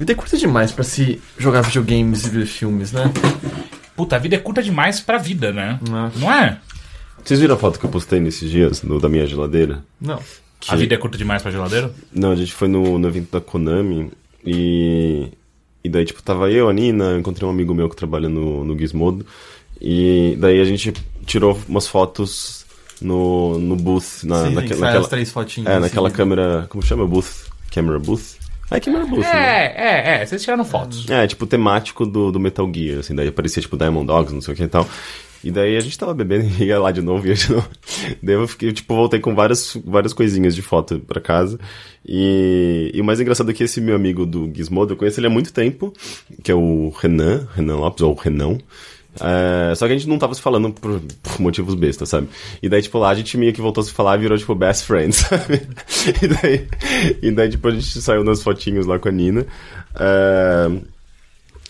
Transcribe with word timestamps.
Vida 0.00 0.12
é 0.12 0.14
curta 0.14 0.36
demais 0.38 0.72
pra 0.72 0.82
se 0.82 1.20
jogar 1.38 1.60
videogames 1.60 2.24
e 2.24 2.30
ver 2.30 2.46
filmes, 2.46 2.90
né? 2.90 3.12
Puta, 3.94 4.16
a 4.16 4.18
vida 4.18 4.34
é 4.34 4.38
curta 4.38 4.62
demais 4.62 4.98
pra 4.98 5.18
vida, 5.18 5.52
né? 5.52 5.78
Não. 5.86 6.10
Não 6.16 6.32
é? 6.32 6.58
Vocês 7.22 7.38
viram 7.38 7.54
a 7.54 7.58
foto 7.58 7.78
que 7.78 7.84
eu 7.84 7.90
postei 7.90 8.18
nesses 8.18 8.50
dias 8.50 8.82
no, 8.82 8.98
da 8.98 9.10
minha 9.10 9.26
geladeira? 9.26 9.84
Não. 10.00 10.18
A 10.68 10.74
vida 10.76 10.94
é 10.94 10.98
curta 10.98 11.18
demais 11.18 11.42
pra 11.42 11.50
geladeira? 11.50 11.92
Não, 12.10 12.30
a 12.32 12.34
gente 12.36 12.50
foi 12.54 12.66
no, 12.66 12.98
no 12.98 13.08
evento 13.08 13.30
da 13.30 13.42
Konami 13.42 14.10
e. 14.42 15.28
E 15.84 15.88
daí, 15.88 16.04
tipo, 16.06 16.22
tava 16.22 16.50
eu, 16.50 16.68
a 16.68 16.72
Nina, 16.72 17.18
encontrei 17.18 17.46
um 17.46 17.50
amigo 17.52 17.74
meu 17.74 17.88
que 17.90 17.96
trabalha 17.96 18.28
no, 18.28 18.64
no 18.64 18.78
Gizmodo. 18.78 19.24
E 19.80 20.34
daí 20.40 20.60
a 20.60 20.64
gente 20.64 20.94
tirou 21.26 21.58
umas 21.68 21.86
fotos 21.86 22.64
no, 23.02 23.58
no 23.58 23.76
booth, 23.76 24.24
na, 24.24 24.46
Sim, 24.46 24.54
naque- 24.54 24.68
que 24.68 24.74
sai 24.74 24.80
naquela. 24.80 25.00
as 25.04 25.08
três 25.08 25.30
fotinhas. 25.30 25.70
É, 25.70 25.78
naquela 25.78 26.10
câmera. 26.10 26.66
Como 26.70 26.82
chama? 26.82 27.06
Booth? 27.06 27.50
Camera 27.70 27.98
booth? 27.98 28.38
É, 28.70 28.78
camera 28.78 29.04
booth, 29.04 29.20
né? 29.20 29.28
É, 29.28 29.74
é, 29.76 30.22
é. 30.22 30.26
Vocês 30.26 30.42
tiraram 30.42 30.64
fotos. 30.64 31.08
É, 31.10 31.26
tipo, 31.26 31.46
temático 31.46 32.06
do, 32.06 32.30
do 32.30 32.38
Metal 32.38 32.70
Gear, 32.72 33.00
assim, 33.00 33.14
daí 33.14 33.28
aparecia, 33.28 33.60
tipo, 33.60 33.76
Diamond 33.76 34.06
Dogs, 34.06 34.32
não 34.32 34.40
sei 34.40 34.54
o 34.54 34.56
que 34.56 34.62
e 34.62 34.68
tal. 34.68 34.88
E 35.42 35.50
daí 35.50 35.76
a 35.76 35.80
gente 35.80 35.98
tava 35.98 36.12
bebendo 36.12 36.46
e 36.60 36.64
ia 36.66 36.78
lá 36.78 36.92
de 36.92 37.00
novo, 37.00 37.26
ia 37.26 37.34
de 37.34 37.50
novo. 37.50 37.68
Daí 38.22 38.34
eu 38.34 38.46
fiquei, 38.46 38.72
tipo, 38.72 38.94
voltei 38.94 39.18
com 39.18 39.34
várias, 39.34 39.74
várias 39.86 40.12
coisinhas 40.12 40.54
de 40.54 40.60
foto 40.60 41.00
pra 41.00 41.18
casa. 41.18 41.58
E, 42.06 42.90
e 42.92 43.00
o 43.00 43.04
mais 43.04 43.20
engraçado 43.20 43.50
é 43.50 43.54
que 43.54 43.64
esse 43.64 43.80
meu 43.80 43.96
amigo 43.96 44.26
do 44.26 44.50
Gizmodo, 44.54 44.92
eu 44.92 44.96
conheço 44.98 45.18
ele 45.18 45.28
há 45.28 45.30
muito 45.30 45.50
tempo, 45.50 45.94
que 46.42 46.52
é 46.52 46.54
o 46.54 46.90
Renan, 46.90 47.48
Renan 47.54 47.76
Lopes, 47.76 48.02
ou 48.02 48.14
Renão. 48.14 48.58
É, 49.18 49.74
só 49.74 49.86
que 49.86 49.92
a 49.92 49.96
gente 49.96 50.08
não 50.08 50.18
tava 50.18 50.34
se 50.34 50.40
falando 50.40 50.70
por, 50.72 51.00
por 51.22 51.40
motivos 51.40 51.74
bestas, 51.74 52.08
sabe? 52.08 52.28
E 52.62 52.68
daí, 52.68 52.82
tipo, 52.82 52.98
lá 52.98 53.10
a 53.10 53.14
gente 53.14 53.36
meio 53.36 53.52
que 53.52 53.60
voltou 53.60 53.82
a 53.82 53.84
se 53.84 53.92
falar 53.92 54.16
e 54.16 54.20
virou, 54.20 54.38
tipo, 54.38 54.54
best 54.54 54.84
friends, 54.86 55.16
sabe? 55.28 55.62
E 56.22 56.28
daí, 56.28 56.68
e 57.22 57.30
daí 57.30 57.48
tipo, 57.48 57.66
a 57.68 57.70
gente 57.72 58.00
saiu 58.00 58.22
nas 58.22 58.42
fotinhos 58.42 58.86
lá 58.86 58.98
com 58.98 59.08
a 59.08 59.12
Nina. 59.12 59.46
É, 59.98 60.70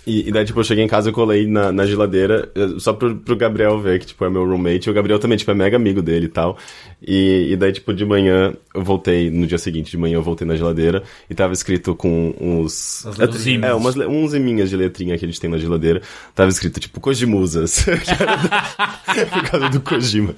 e, 0.06 0.28
e 0.28 0.32
daí, 0.32 0.44
tipo, 0.44 0.58
eu 0.58 0.64
cheguei 0.64 0.84
em 0.84 0.88
casa 0.88 1.10
e 1.10 1.12
colei 1.12 1.46
na, 1.46 1.70
na 1.70 1.86
geladeira 1.86 2.50
só 2.78 2.92
pro, 2.92 3.16
pro 3.16 3.36
Gabriel 3.36 3.78
ver 3.78 4.00
que, 4.00 4.06
tipo, 4.06 4.24
é 4.24 4.30
meu 4.30 4.44
roommate. 4.44 4.88
E 4.88 4.90
o 4.90 4.94
Gabriel 4.94 5.18
também, 5.18 5.38
tipo, 5.38 5.50
é 5.50 5.54
mega 5.54 5.76
amigo 5.76 6.02
dele 6.02 6.26
e 6.26 6.28
tal. 6.28 6.58
E, 7.02 7.48
e 7.52 7.56
daí, 7.56 7.72
tipo, 7.72 7.94
de 7.94 8.04
manhã 8.04 8.52
eu 8.74 8.84
voltei, 8.84 9.30
no 9.30 9.46
dia 9.46 9.58
seguinte 9.58 9.90
de 9.90 9.96
manhã 9.96 10.14
eu 10.16 10.22
voltei 10.22 10.46
na 10.46 10.54
geladeira 10.54 11.02
e 11.28 11.34
tava 11.34 11.52
escrito 11.52 11.94
com 11.96 12.34
uns... 12.40 13.04
As 13.06 13.18
é, 13.18 13.22
letrinhas. 13.24 13.70
é, 13.70 13.74
umas, 13.74 13.96
uns 13.96 14.34
eminhas 14.34 14.68
de 14.70 14.76
letrinha 14.76 15.16
que 15.18 15.24
a 15.24 15.28
gente 15.28 15.40
tem 15.40 15.48
na 15.50 15.58
geladeira. 15.58 16.02
Tava 16.34 16.50
escrito, 16.50 16.78
tipo, 16.78 17.00
Kojimusas. 17.00 17.84
Por 19.32 19.50
causa 19.50 19.68
do 19.70 19.80
Kojima. 19.80 20.34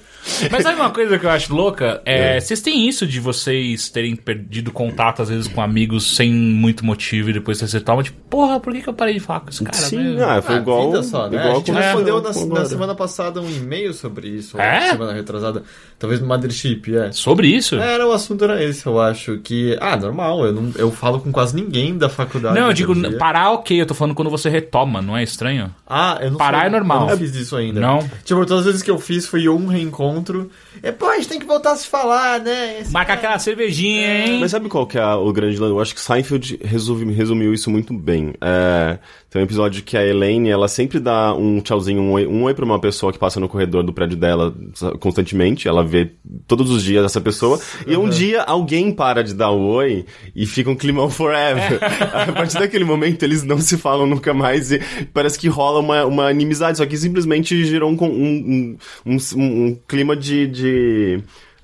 Mas 0.51 0.63
sabe 0.63 0.81
uma 0.81 0.91
coisa 0.91 1.19
que 1.19 1.27
eu 1.27 1.31
acho 1.31 1.55
louca? 1.55 2.01
É, 2.05 2.39
Vocês 2.41 2.61
têm 2.61 2.89
isso 2.89 3.07
de 3.07 3.19
vocês 3.21 3.89
terem 3.91 4.15
perdido 4.17 4.71
contato, 4.71 5.21
às 5.23 5.29
vezes, 5.29 5.49
com 5.49 5.61
amigos 5.61 6.17
sem 6.17 6.33
muito 6.33 6.85
motivo 6.87 7.31
e 7.31 7.33
depois 7.33 7.61
você 7.61 7.81
toma, 7.81 8.03
tipo, 8.03 8.19
porra, 8.31 8.61
por 8.61 8.73
que, 8.73 8.83
que 8.83 8.89
eu 8.89 8.95
parei 8.95 9.15
de 9.15 9.21
falar 9.21 9.41
com 9.41 9.51
esse 9.51 9.63
cara? 9.65 9.77
Sim, 9.77 9.97
mesmo? 9.99 10.25
ah, 10.25 10.41
foi 10.41 10.55
Ah, 10.55 10.59
igual... 10.59 10.87
vida 10.87 11.03
só, 11.03 11.29
né? 11.29 11.39
igual 11.39 11.53
a 11.53 11.59
gente 11.59 11.73
com- 11.73 11.79
respondeu 11.79 12.23
com 12.23 12.47
na, 12.49 12.61
na 12.61 12.65
semana 12.67 12.95
passada 12.95 13.41
um 13.41 13.51
e-mail 13.51 13.93
sobre 13.93 14.29
isso, 14.29 14.57
ou 14.57 14.63
É? 14.63 14.91
semana 14.93 15.13
retrasada, 15.13 15.63
talvez 15.99 16.21
no 16.21 16.27
Mothership, 16.53 16.95
é. 16.97 17.13
Sobre 17.13 17.49
isso? 17.49 17.77
Era, 17.77 18.07
o 18.07 18.13
assunto 18.13 18.45
era 18.45 18.63
esse, 18.63 18.87
eu 18.87 19.01
acho 19.01 19.39
que... 19.39 19.77
Ah, 19.81 19.97
normal, 19.97 20.45
eu, 20.47 20.53
não, 20.53 20.73
eu 20.77 20.91
falo 20.91 21.21
com 21.21 21.33
quase 21.33 21.55
ninguém 21.57 21.97
da 21.97 22.09
faculdade. 22.09 22.59
Não, 22.59 22.67
eu 22.69 22.73
digo, 22.73 22.95
dia. 22.95 23.17
parar 23.17 23.51
ok, 23.53 23.81
eu 23.81 23.87
tô 23.87 23.95
falando 23.95 24.15
quando 24.15 24.31
você 24.31 24.49
retoma, 24.49 25.01
não 25.01 25.17
é 25.17 25.23
estranho? 25.23 25.75
Ah, 25.87 26.19
eu 26.21 26.31
não 26.33 26.39
Parar 26.39 26.61
sei, 26.61 26.69
é 26.69 26.71
normal. 26.71 27.03
Eu 27.05 27.11
não 27.11 27.19
fiz 27.19 27.35
isso 27.35 27.57
ainda. 27.57 27.81
Não? 27.81 27.99
Tipo, 28.25 28.45
todas 28.47 28.61
as 28.61 28.65
vezes 28.67 28.83
que 28.83 28.91
eu 28.91 28.99
fiz 28.99 29.27
foi 29.27 29.49
um 29.49 29.67
reencontro. 29.67 30.51
É, 30.83 30.93
pô, 30.93 31.07
a 31.07 31.17
gente 31.17 31.29
tem 31.29 31.39
que 31.39 31.47
voltar 31.47 31.73
a 31.73 31.77
se 31.77 31.87
falar, 31.87 32.41
né? 32.41 32.81
Esse 32.81 32.93
Marca 32.93 33.09
cara- 33.09 33.19
aquela 33.21 33.39
cervejinha, 33.39 34.27
hein? 34.27 34.41
Mas 34.41 34.51
sabe 34.51 34.69
qual 34.69 34.87
que 34.87 34.99
é 34.99 35.05
o 35.07 35.33
grande 35.33 35.59
lance? 35.59 35.73
Eu 35.73 35.81
acho 35.81 35.95
que 35.95 36.01
Seinfeld 36.01 36.59
resume- 36.63 37.13
resumiu 37.13 37.53
isso 37.55 37.71
muito 37.71 37.93
bem. 37.95 38.35
É, 38.41 38.99
tem 39.33 39.41
um 39.41 39.45
episódio 39.47 39.83
que 39.83 39.97
a 39.97 40.07
Elaine, 40.07 40.51
ela 40.51 40.69
sempre 40.69 41.01
dá 41.01 41.33
um 41.35 41.59
tchauzinho, 41.63 42.03
um 42.03 42.13
oi, 42.13 42.27
um 42.27 42.43
oi 42.43 42.53
pra 42.53 42.67
uma 42.67 42.79
pessoa 42.79 43.11
que 43.11 43.19
passa 43.19 43.41
no 43.41 43.49
corredor 43.49 43.83
do 43.83 43.91
prédio 43.91 44.15
dela 44.19 44.55
constantemente. 45.01 45.67
Ela 45.67 45.83
vê 45.83 46.11
todos 46.47 46.71
os 46.71 46.83
dias 46.83 47.03
essa 47.03 47.19
pessoa. 47.19 47.59
E 47.87 47.97
um 47.97 48.11
dia 48.11 48.43
alguém 48.43 48.93
para 48.93 49.23
de 49.25 49.33
dar 49.33 49.51
o 49.51 49.63
oi 49.71 50.05
e 50.37 50.45
fica 50.45 50.69
um 50.71 50.77
climão 50.77 51.09
forever. 51.09 51.79
a 52.13 52.31
partir 52.31 52.59
daquele 52.59 52.85
momento 52.85 53.23
eles 53.23 53.43
não 53.43 53.59
se 53.59 53.79
falam 53.79 54.07
nunca 54.07 54.35
mais 54.35 54.71
e 54.71 54.81
parece 55.15 55.39
que 55.39 55.49
rola 55.49 55.81
uma, 55.81 56.05
uma 56.05 56.31
inimizade. 56.31 56.77
Só 56.77 56.85
que 56.85 56.97
simplesmente 56.99 57.65
gerou 57.65 57.91
um, 57.91 57.97
um, 58.05 58.77
um, 59.07 59.17
um- 59.17 59.67
um 59.67 59.79
clima 59.89 60.15
de- 60.15 60.47
de 60.47 61.23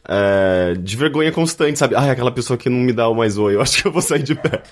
é, 0.08 0.74
de 0.74 0.96
vergonha 0.96 1.30
constante, 1.30 1.78
sabe? 1.78 1.94
Ai, 1.94 2.10
aquela 2.10 2.32
pessoa 2.32 2.56
que 2.56 2.70
não 2.70 2.78
me 2.78 2.92
dá 2.92 3.08
o 3.08 3.14
mais 3.14 3.36
oi, 3.36 3.56
eu 3.56 3.60
acho 3.62 3.82
que 3.82 3.88
eu 3.88 3.92
vou 3.92 4.00
sair 4.00 4.22
de 4.22 4.34
pé. 4.34 4.62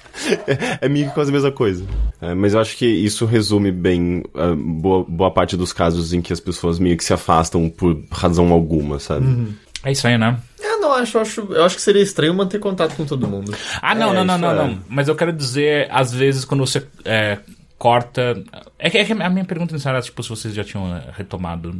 É, 0.47 0.87
é 0.87 0.89
meio 0.89 1.09
que 1.09 1.15
quase 1.15 1.31
a 1.31 1.33
mesma 1.33 1.53
coisa. 1.53 1.85
É, 2.21 2.35
mas 2.35 2.55
eu 2.55 2.61
acho 2.61 2.77
que 2.77 2.87
isso 2.87 3.27
resume 3.27 3.71
bem 3.71 4.25
ah, 4.35 4.55
boa, 4.57 5.05
boa 5.07 5.31
parte 5.31 5.57
dos 5.57 5.73
casos 5.73 6.13
em 6.13 6.23
que 6.23 6.33
as 6.33 6.41
pessoas 6.41 6.79
meio 6.79 6.97
que 6.97 7.05
se 7.05 7.13
afastam 7.13 7.69
por 7.69 8.03
razão 8.11 8.51
alguma, 8.51 8.99
sabe? 8.99 9.55
É 9.85 9.93
isso 9.93 10.07
aí, 10.07 10.17
né? 10.17 10.39
Eu 10.59 10.81
não 10.81 10.93
acho, 10.93 11.17
eu 11.17 11.23
acho, 11.23 11.41
eu 11.51 11.65
acho 11.65 11.77
que 11.77 11.83
seria 11.83 12.03
estranho 12.03 12.35
manter 12.35 12.59
contato 12.59 12.97
com 12.97 13.05
todo 13.05 13.29
mundo. 13.29 13.55
Ah, 13.81 13.95
não, 13.95 14.11
É, 14.11 14.15
não, 14.15 14.25
não, 14.25 14.39
não, 14.39 14.51
é. 14.51 14.55
não. 14.55 14.79
Mas 14.89 15.07
eu 15.07 15.15
quero 15.15 15.33
dizer, 15.33 15.87
às 15.91 16.13
vezes, 16.13 16.45
quando 16.45 16.67
você 16.67 16.85
é, 17.05 17.39
corta. 17.79 18.43
É 18.79 18.91
que, 18.91 18.99
é 18.99 19.05
que 19.05 19.13
a 19.13 19.31
minha 19.31 19.45
pergunta 19.45 19.73
inicial 19.73 19.95
era, 19.95 20.03
tipo, 20.03 20.23
se 20.23 20.29
vocês 20.29 20.55
já 20.55 20.65
tinham 20.65 20.97
é, 20.97 21.05
retomado. 21.13 21.73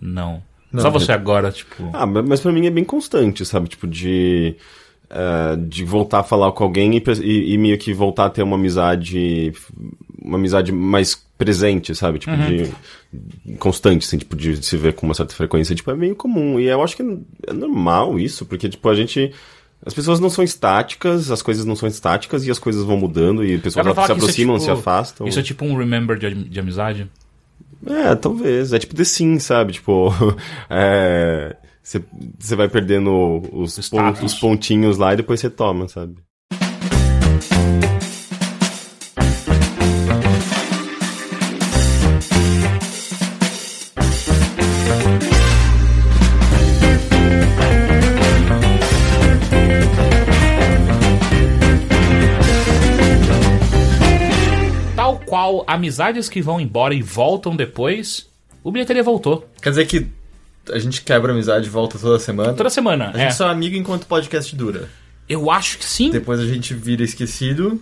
Não. 0.00 0.42
Não. 0.74 0.82
Só 0.82 0.90
você 0.90 1.12
agora, 1.12 1.50
tipo. 1.52 1.88
Ah, 1.92 2.04
ma- 2.06 2.22
mas 2.22 2.40
pra 2.40 2.52
mim 2.52 2.66
é 2.66 2.70
bem 2.70 2.84
constante, 2.84 3.44
sabe? 3.46 3.68
Tipo, 3.68 3.86
de. 3.86 4.56
eh, 5.10 5.56
de 5.68 5.84
voltar 5.84 6.20
a 6.20 6.24
falar 6.24 6.50
com 6.52 6.64
alguém 6.64 6.96
e, 6.96 7.02
e- 7.22 7.54
e 7.54 7.58
meio 7.58 7.78
que 7.78 7.92
voltar 7.94 8.26
a 8.26 8.30
ter 8.30 8.42
uma 8.42 8.56
amizade. 8.56 9.52
Uma 10.20 10.36
amizade 10.38 10.72
mais 10.72 11.14
presente, 11.38 11.94
sabe? 11.94 12.18
Tipo, 12.18 12.36
de. 12.36 13.54
constante, 13.58 14.06
assim, 14.06 14.18
tipo, 14.18 14.34
de 14.36 14.64
se 14.64 14.76
ver 14.76 14.94
com 14.94 15.06
uma 15.06 15.14
certa 15.14 15.34
frequência. 15.34 15.74
Tipo, 15.74 15.90
é 15.90 15.94
meio 15.96 16.16
comum. 16.16 16.58
E 16.58 16.64
eu 16.66 16.82
acho 16.82 16.96
que 16.96 17.02
é 17.46 17.52
normal 17.52 18.18
isso, 18.18 18.44
porque, 18.46 18.68
tipo, 18.68 18.88
a 18.88 18.94
gente. 18.94 19.32
As 19.86 19.92
pessoas 19.92 20.18
não 20.18 20.30
são 20.30 20.42
estáticas, 20.42 21.30
as 21.30 21.42
coisas 21.42 21.66
não 21.66 21.76
são 21.76 21.86
estáticas 21.86 22.46
e 22.46 22.50
as 22.50 22.58
coisas 22.58 22.82
vão 22.84 22.96
mudando 22.96 23.44
e 23.44 23.58
pessoas 23.58 23.84
se 23.84 23.90
é, 24.12 24.14
aproximam, 24.16 24.56
tipo- 24.56 24.64
se 24.64 24.70
afastam. 24.70 25.28
Isso 25.28 25.38
é 25.38 25.42
tipo 25.42 25.62
um 25.66 25.76
remember 25.76 26.16
de, 26.18 26.32
de 26.32 26.58
amizade? 26.58 27.06
É, 27.86 28.14
talvez. 28.14 28.72
É 28.72 28.78
tipo 28.78 28.94
The 28.94 29.04
Sims, 29.04 29.44
sabe? 29.44 29.72
Tipo, 29.74 30.08
é, 30.70 31.56
você 31.82 32.56
vai 32.56 32.68
perdendo 32.68 33.42
os, 33.52 33.74
pon- 33.90 33.98
os 34.26 34.34
pontinhos 34.34 34.96
lá 34.98 35.12
e 35.12 35.16
depois 35.16 35.40
você 35.40 35.50
toma, 35.50 35.88
sabe? 35.88 36.14
Amizades 55.74 56.28
que 56.28 56.40
vão 56.40 56.60
embora 56.60 56.94
e 56.94 57.02
voltam 57.02 57.54
depois, 57.54 58.28
o 58.62 58.70
bilheteria 58.72 59.02
voltou. 59.02 59.48
Quer 59.62 59.70
dizer 59.70 59.86
que 59.86 60.06
a 60.72 60.78
gente 60.78 61.02
quebra 61.02 61.32
a 61.32 61.34
amizade 61.34 61.66
e 61.66 61.70
volta 61.70 61.98
toda 61.98 62.18
semana? 62.18 62.52
Toda 62.54 62.70
semana. 62.70 63.10
A 63.14 63.18
É. 63.18 63.22
gente 63.24 63.34
só 63.36 63.48
é 63.48 63.50
amigo 63.50 63.76
enquanto 63.76 64.04
o 64.04 64.06
podcast 64.06 64.54
dura. 64.56 64.88
Eu 65.28 65.50
acho 65.50 65.78
que 65.78 65.84
sim. 65.84 66.10
Depois 66.10 66.40
a 66.40 66.46
gente 66.46 66.72
vira 66.74 67.02
esquecido. 67.02 67.80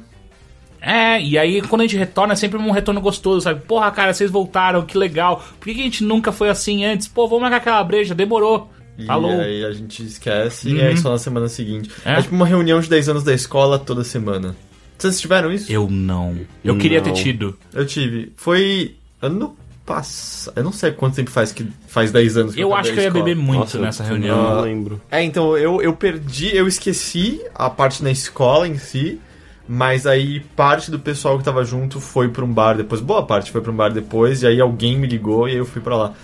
É, 0.81 1.21
e 1.23 1.39
aí 1.39 1.63
quando 1.63 1.83
a 1.83 1.85
gente 1.85 1.97
retorna 1.97 2.33
é 2.33 2.37
sempre 2.37 2.59
um 2.59 2.71
retorno 2.73 3.01
gostoso, 3.01 3.41
sabe? 3.43 3.61
Porra, 3.61 3.91
cara, 3.93 4.13
vocês 4.13 4.31
voltaram, 4.31 4.83
que 4.85 4.99
legal. 4.99 5.45
Por 5.61 5.67
que, 5.67 5.75
que 5.75 5.81
a 5.81 5.85
gente 5.85 6.03
nunca 6.03 6.33
foi 6.33 6.49
assim 6.49 6.85
antes? 6.85 7.07
Pô, 7.07 7.27
vamos 7.29 7.43
marcar 7.43 7.59
aquela 7.59 7.85
breja, 7.85 8.15
demorou. 8.17 8.69
E 8.99 9.07
Falou. 9.07 9.41
aí 9.41 9.65
a 9.65 9.73
gente 9.73 10.03
esquece 10.05 10.69
Uhum. 10.69 10.77
e 10.77 10.83
aí 10.83 10.97
só 10.99 11.11
na 11.11 11.19
semana 11.19 11.49
seguinte. 11.49 11.89
É. 12.05 12.15
É. 12.15 12.23
tipo 12.23 12.35
uma 12.35 12.45
reunião 12.47 12.81
de 12.81 12.89
10 12.91 13.09
anos 13.11 13.23
da 13.25 13.33
escola 13.33 13.79
toda 13.79 14.03
semana. 14.05 14.57
Vocês 15.03 15.21
tiveram 15.21 15.53
isso? 15.53 15.71
Eu 15.73 15.89
não. 15.91 16.37
Eu 16.63 16.79
queria 16.79 17.01
ter 17.01 17.11
Não. 17.11 17.17
tido. 17.17 17.59
Eu 17.75 17.85
tive. 17.85 18.33
Foi 18.37 18.95
ano 19.21 19.57
passado. 19.85 20.53
Eu 20.57 20.63
não 20.63 20.73
sei 20.73 20.93
quanto 20.93 21.17
tempo 21.17 21.29
faz 21.29 21.51
que 21.51 21.67
faz 21.89 22.13
10 22.13 22.37
anos 22.37 22.55
que 22.55 22.61
Eu 22.61 22.73
acabei 22.73 22.81
acho 22.81 22.93
que 22.93 23.01
eu 23.01 23.05
ia 23.05 23.11
beber 23.11 23.35
muito 23.35 23.59
Nossa, 23.59 23.79
nessa 23.81 24.05
eu 24.05 24.09
reunião. 24.11 24.55
Não 24.55 24.61
lembro. 24.61 25.03
É, 25.11 25.21
então 25.21 25.59
eu, 25.59 25.83
eu 25.83 25.93
perdi, 25.93 26.55
eu 26.55 26.69
esqueci 26.69 27.41
a 27.53 27.69
parte 27.69 28.01
na 28.01 28.13
escola 28.13 28.69
em 28.69 28.79
si, 28.79 29.19
mas 29.67 30.07
aí 30.07 30.39
parte 30.55 30.89
do 30.89 31.01
pessoal 31.01 31.37
que 31.37 31.43
tava 31.43 31.65
junto 31.65 32.01
foi 32.01 32.29
pra 32.29 32.45
um 32.45 32.53
bar 32.53 32.77
depois, 32.77 33.01
boa 33.01 33.27
parte 33.27 33.51
foi 33.51 33.61
pra 33.61 33.73
um 33.73 33.77
bar 33.77 33.93
depois, 33.93 34.45
e 34.45 34.47
aí 34.47 34.61
alguém 34.61 34.97
me 34.97 35.09
ligou 35.09 35.49
e 35.49 35.53
aí 35.53 35.57
eu 35.57 35.67
fui 35.67 35.83
pra 35.83 35.97
lá. 35.97 36.15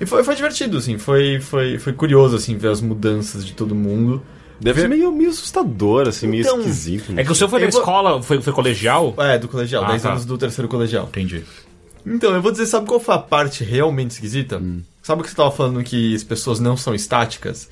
E 0.00 0.06
foi, 0.06 0.22
foi 0.22 0.36
divertido, 0.36 0.78
assim, 0.78 0.96
foi, 0.96 1.40
foi, 1.40 1.76
foi 1.76 1.92
curioso, 1.92 2.36
assim, 2.36 2.56
ver 2.56 2.68
as 2.68 2.80
mudanças 2.80 3.44
de 3.44 3.52
todo 3.52 3.74
mundo. 3.74 4.22
Deve 4.60 4.80
ser 4.80 4.88
meio, 4.88 5.12
meio 5.12 5.30
assustador, 5.30 6.08
assim, 6.08 6.26
meio 6.26 6.42
Então, 6.42 6.58
esquisito. 6.60 7.12
É 7.16 7.22
que 7.24 7.30
o 7.30 7.34
seu 7.34 7.48
foi 7.48 7.60
da 7.60 7.66
Eu 7.66 7.70
vou- 7.70 7.80
escola, 7.80 8.22
foi, 8.22 8.40
foi 8.42 8.52
colegial? 8.52 9.14
É, 9.18 9.38
do 9.38 9.46
colegial, 9.48 9.84
Ah, 9.84 9.88
10 9.90 10.02
tá. 10.02 10.10
anos 10.12 10.24
do 10.24 10.36
terceiro 10.36 10.68
colegial. 10.68 11.06
Entendi. 11.06 11.44
Então, 12.04 12.34
eu 12.34 12.42
vou 12.42 12.50
dizer, 12.50 12.66
sabe 12.66 12.86
qual 12.86 12.98
foi 12.98 13.14
a 13.14 13.18
parte 13.18 13.62
realmente 13.62 14.12
esquisita? 14.12 14.60
Sabe 15.02 15.20
o 15.20 15.24
que 15.24 15.30
você 15.30 15.36
tava 15.36 15.50
falando 15.50 15.82
que 15.84 16.14
as 16.14 16.24
pessoas 16.24 16.58
não 16.58 16.76
são 16.76 16.94
estáticas? 16.94 17.68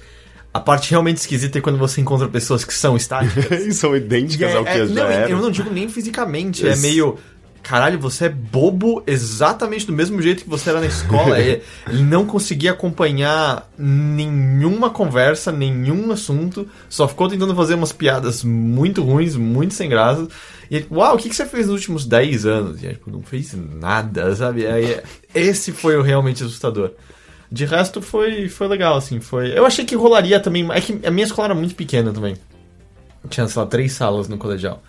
A 0.52 0.60
parte 0.60 0.90
realmente 0.90 1.18
esquisita 1.18 1.58
é 1.58 1.60
quando 1.60 1.76
você 1.78 2.00
encontra 2.00 2.28
pessoas 2.28 2.64
que 2.64 2.72
são 2.72 2.96
estáticas. 2.96 3.66
e 3.66 3.72
são 3.74 3.94
idênticas 3.96 4.52
É, 4.52 4.56
ao 4.56 4.64
que 4.64 4.70
é, 4.70 4.86
já 4.86 4.94
não, 4.94 5.02
era. 5.06 5.30
eu 5.30 5.38
não 5.38 5.50
digo 5.50 5.70
nem 5.70 5.88
fisicamente, 5.88 6.66
é 6.66 6.72
Esse- 6.72 6.82
meio. 6.82 7.18
Caralho, 7.66 7.98
você 7.98 8.26
é 8.26 8.28
bobo 8.28 9.02
exatamente 9.08 9.88
do 9.88 9.92
mesmo 9.92 10.22
jeito 10.22 10.44
que 10.44 10.48
você 10.48 10.70
era 10.70 10.78
na 10.78 10.86
escola. 10.86 11.36
Ele 11.42 11.60
não 12.04 12.24
conseguia 12.24 12.70
acompanhar 12.70 13.68
nenhuma 13.76 14.88
conversa, 14.88 15.50
nenhum 15.50 16.12
assunto, 16.12 16.68
só 16.88 17.08
ficou 17.08 17.28
tentando 17.28 17.56
fazer 17.56 17.74
umas 17.74 17.90
piadas 17.90 18.44
muito 18.44 19.02
ruins, 19.02 19.34
muito 19.34 19.74
sem 19.74 19.88
graça. 19.88 20.28
E 20.70 20.76
ele, 20.76 20.86
uau, 20.92 21.16
o 21.16 21.18
que 21.18 21.28
que 21.28 21.34
você 21.34 21.44
fez 21.44 21.66
nos 21.66 21.74
últimos 21.74 22.06
10 22.06 22.46
anos? 22.46 22.82
E 22.84 22.86
aí, 22.86 22.92
tipo, 22.94 23.10
não 23.10 23.22
fez 23.22 23.52
nada, 23.54 24.32
sabe? 24.36 24.64
Aí, 24.64 25.00
esse 25.34 25.72
foi 25.72 25.96
o 25.96 26.02
realmente 26.02 26.44
assustador. 26.44 26.92
De 27.50 27.64
resto, 27.64 28.00
foi, 28.00 28.48
foi 28.48 28.68
legal, 28.68 28.96
assim. 28.96 29.18
Foi... 29.18 29.58
Eu 29.58 29.66
achei 29.66 29.84
que 29.84 29.96
rolaria 29.96 30.38
também. 30.38 30.70
É 30.70 30.80
que 30.80 31.00
a 31.04 31.10
minha 31.10 31.26
escola 31.26 31.48
era 31.48 31.54
muito 31.56 31.74
pequena 31.74 32.12
também. 32.12 32.36
Tinha, 33.28 33.48
sei 33.48 33.60
lá, 33.60 33.66
três 33.66 33.90
salas 33.90 34.28
no 34.28 34.38
colegial. 34.38 34.80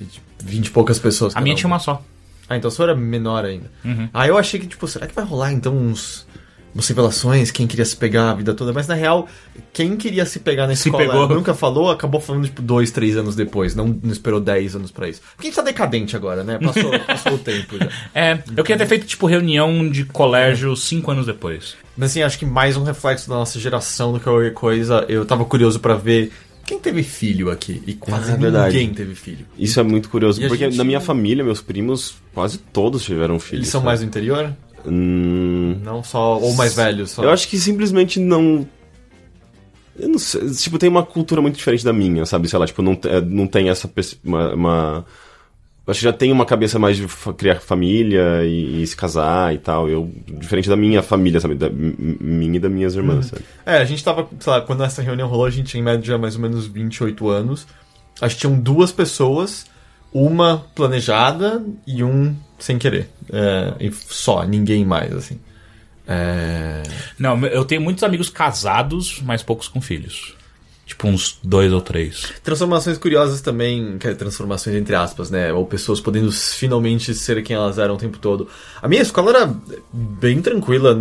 E, 0.00 0.04
tipo, 0.04 0.26
20 0.42 0.66
e 0.66 0.70
poucas 0.70 0.98
pessoas. 0.98 1.34
A 1.36 1.40
minha 1.40 1.54
tinha 1.54 1.66
uma 1.66 1.78
só. 1.78 2.02
Ah, 2.48 2.56
então 2.56 2.68
a 2.68 2.70
sua 2.70 2.86
era 2.86 2.94
menor 2.94 3.44
ainda. 3.44 3.70
Uhum. 3.84 4.08
Aí 4.12 4.28
eu 4.28 4.36
achei 4.36 4.60
que, 4.60 4.66
tipo, 4.66 4.86
será 4.86 5.06
que 5.06 5.14
vai 5.14 5.24
rolar 5.24 5.52
então 5.52 5.74
uns. 5.76 6.26
Umas 6.74 6.88
revelações, 6.88 7.52
quem 7.52 7.68
queria 7.68 7.84
se 7.84 7.96
pegar 7.96 8.30
a 8.32 8.34
vida 8.34 8.52
toda, 8.52 8.72
mas 8.72 8.88
na 8.88 8.94
real, 8.94 9.28
quem 9.72 9.96
queria 9.96 10.26
se 10.26 10.40
pegar 10.40 10.66
na 10.66 10.74
Se 10.74 10.88
escola 10.88 11.04
pegou. 11.04 11.28
nunca 11.28 11.54
falou, 11.54 11.88
acabou 11.88 12.20
falando, 12.20 12.46
tipo, 12.46 12.60
dois, 12.60 12.90
três 12.90 13.16
anos 13.16 13.36
depois, 13.36 13.76
não, 13.76 13.96
não 14.02 14.10
esperou 14.10 14.40
dez 14.40 14.74
anos 14.74 14.90
pra 14.90 15.08
isso. 15.08 15.20
Porque 15.36 15.46
a 15.46 15.50
gente 15.50 15.54
tá 15.54 15.62
decadente 15.62 16.16
agora, 16.16 16.42
né? 16.42 16.58
Passou, 16.58 16.90
passou 17.06 17.34
o 17.34 17.38
tempo 17.38 17.78
já. 17.78 17.88
É, 18.12 18.42
eu 18.56 18.64
queria 18.64 18.76
ter 18.76 18.88
feito, 18.88 19.06
tipo, 19.06 19.24
reunião 19.28 19.88
de 19.88 20.04
colégio 20.04 20.74
cinco 20.74 21.12
anos 21.12 21.26
depois. 21.26 21.76
Mas 21.96 22.10
assim, 22.10 22.22
acho 22.22 22.36
que 22.40 22.44
mais 22.44 22.76
um 22.76 22.82
reflexo 22.82 23.28
da 23.30 23.36
nossa 23.36 23.60
geração 23.60 24.12
do 24.12 24.18
que 24.18 24.24
qualquer 24.24 24.52
coisa. 24.52 25.04
Eu 25.08 25.24
tava 25.24 25.44
curioso 25.44 25.78
pra 25.78 25.94
ver 25.94 26.32
quem 26.64 26.78
teve 26.78 27.02
filho 27.02 27.50
aqui. 27.50 27.82
E 27.86 27.94
quase 27.94 28.30
Ah, 28.30 28.34
é 28.34 28.36
verdade. 28.36 28.76
ninguém 28.76 28.94
teve 28.94 29.14
filho. 29.14 29.46
Isso 29.58 29.78
é 29.78 29.82
muito 29.82 30.08
curioso, 30.08 30.42
E 30.42 30.48
porque 30.48 30.64
gente- 30.64 30.76
na 30.76 30.84
minha 30.84 31.00
família, 31.00 31.44
meus 31.44 31.60
primos, 31.60 32.14
quase 32.32 32.58
todos 32.58 33.04
tiveram 33.04 33.38
filhos. 33.38 33.60
Eles 33.64 33.68
são 33.68 33.80
sabe? 33.80 33.86
mais 33.86 34.00
do 34.00 34.06
interior? 34.06 34.52
Hum, 34.86 35.78
Não 35.82 36.02
só. 36.04 36.38
Ou 36.38 36.52
mais 36.54 36.74
velhos? 36.74 37.10
Só. 37.12 37.22
Eu 37.24 37.30
acho 37.30 37.48
que 37.48 37.58
simplesmente 37.58 38.18
não. 38.20 38.68
Eu 39.98 40.08
não 40.08 40.18
sei. 40.18 40.50
Tipo, 40.50 40.78
tem 40.78 40.88
uma 40.88 41.04
cultura 41.04 41.40
muito 41.40 41.56
diferente 41.56 41.84
da 41.84 41.92
minha, 41.92 42.26
sabe? 42.26 42.48
Sei 42.48 42.58
lá, 42.58 42.66
tipo, 42.66 42.82
não, 42.82 42.98
é, 43.04 43.20
não 43.20 43.46
tem 43.46 43.68
essa. 43.68 43.90
Uma, 44.24 44.54
uma- 44.54 45.06
Acho 45.86 45.98
que 46.00 46.04
já 46.04 46.12
tem 46.14 46.32
uma 46.32 46.46
cabeça 46.46 46.78
mais 46.78 46.96
de 46.96 47.06
fa- 47.06 47.34
criar 47.34 47.60
família 47.60 48.42
e, 48.44 48.82
e 48.82 48.86
se 48.86 48.96
casar 48.96 49.54
e 49.54 49.58
tal. 49.58 49.86
Eu, 49.88 50.10
diferente 50.26 50.66
da 50.68 50.76
minha 50.76 51.02
família, 51.02 51.38
sabe? 51.40 51.54
Da, 51.54 51.68
minha 51.70 52.56
e 52.56 52.58
das 52.58 52.70
minhas 52.72 52.94
irmãs, 52.94 53.26
sabe? 53.26 53.42
É, 53.66 53.76
a 53.76 53.84
gente 53.84 54.02
tava, 54.02 54.26
sei 54.40 54.50
lá, 54.52 54.60
quando 54.62 54.82
essa 54.82 55.02
reunião 55.02 55.28
rolou, 55.28 55.44
a 55.44 55.50
gente 55.50 55.66
tinha 55.68 55.80
em 55.80 55.84
média 55.84 56.16
mais 56.16 56.36
ou 56.36 56.40
menos 56.40 56.66
28 56.66 57.28
anos. 57.28 57.66
Acho 58.20 58.34
que 58.34 58.40
tinham 58.40 58.58
duas 58.58 58.92
pessoas, 58.92 59.66
uma 60.12 60.64
planejada 60.74 61.62
e 61.86 62.02
um 62.02 62.34
sem 62.58 62.78
querer. 62.78 63.10
É, 63.30 63.74
e 63.78 63.92
só, 63.92 64.42
ninguém 64.44 64.86
mais, 64.86 65.12
assim. 65.12 65.38
É... 66.06 66.82
Não, 67.18 67.44
eu 67.46 67.64
tenho 67.64 67.80
muitos 67.80 68.04
amigos 68.04 68.28
casados, 68.30 69.20
mas 69.22 69.42
poucos 69.42 69.68
com 69.68 69.80
filhos. 69.80 70.34
Tipo, 70.86 71.08
uns 71.08 71.38
dois 71.42 71.72
ou 71.72 71.80
três. 71.80 72.30
Transformações 72.42 72.98
curiosas 72.98 73.40
também, 73.40 73.96
é 74.04 74.14
transformações 74.14 74.76
entre 74.76 74.94
aspas, 74.94 75.30
né? 75.30 75.50
Ou 75.52 75.64
pessoas 75.64 75.98
podendo 75.98 76.30
finalmente 76.30 77.14
ser 77.14 77.42
quem 77.42 77.56
elas 77.56 77.78
eram 77.78 77.94
o 77.94 77.98
tempo 77.98 78.18
todo. 78.18 78.48
A 78.82 78.86
minha 78.86 79.00
escola 79.00 79.30
era 79.30 79.54
bem 79.92 80.42
tranquila, 80.42 80.94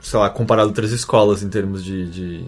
sei 0.00 0.18
lá, 0.18 0.30
comparado 0.30 0.68
a 0.68 0.70
outras 0.70 0.90
escolas 0.90 1.42
em 1.42 1.50
termos 1.50 1.84
de. 1.84 2.08
de... 2.08 2.44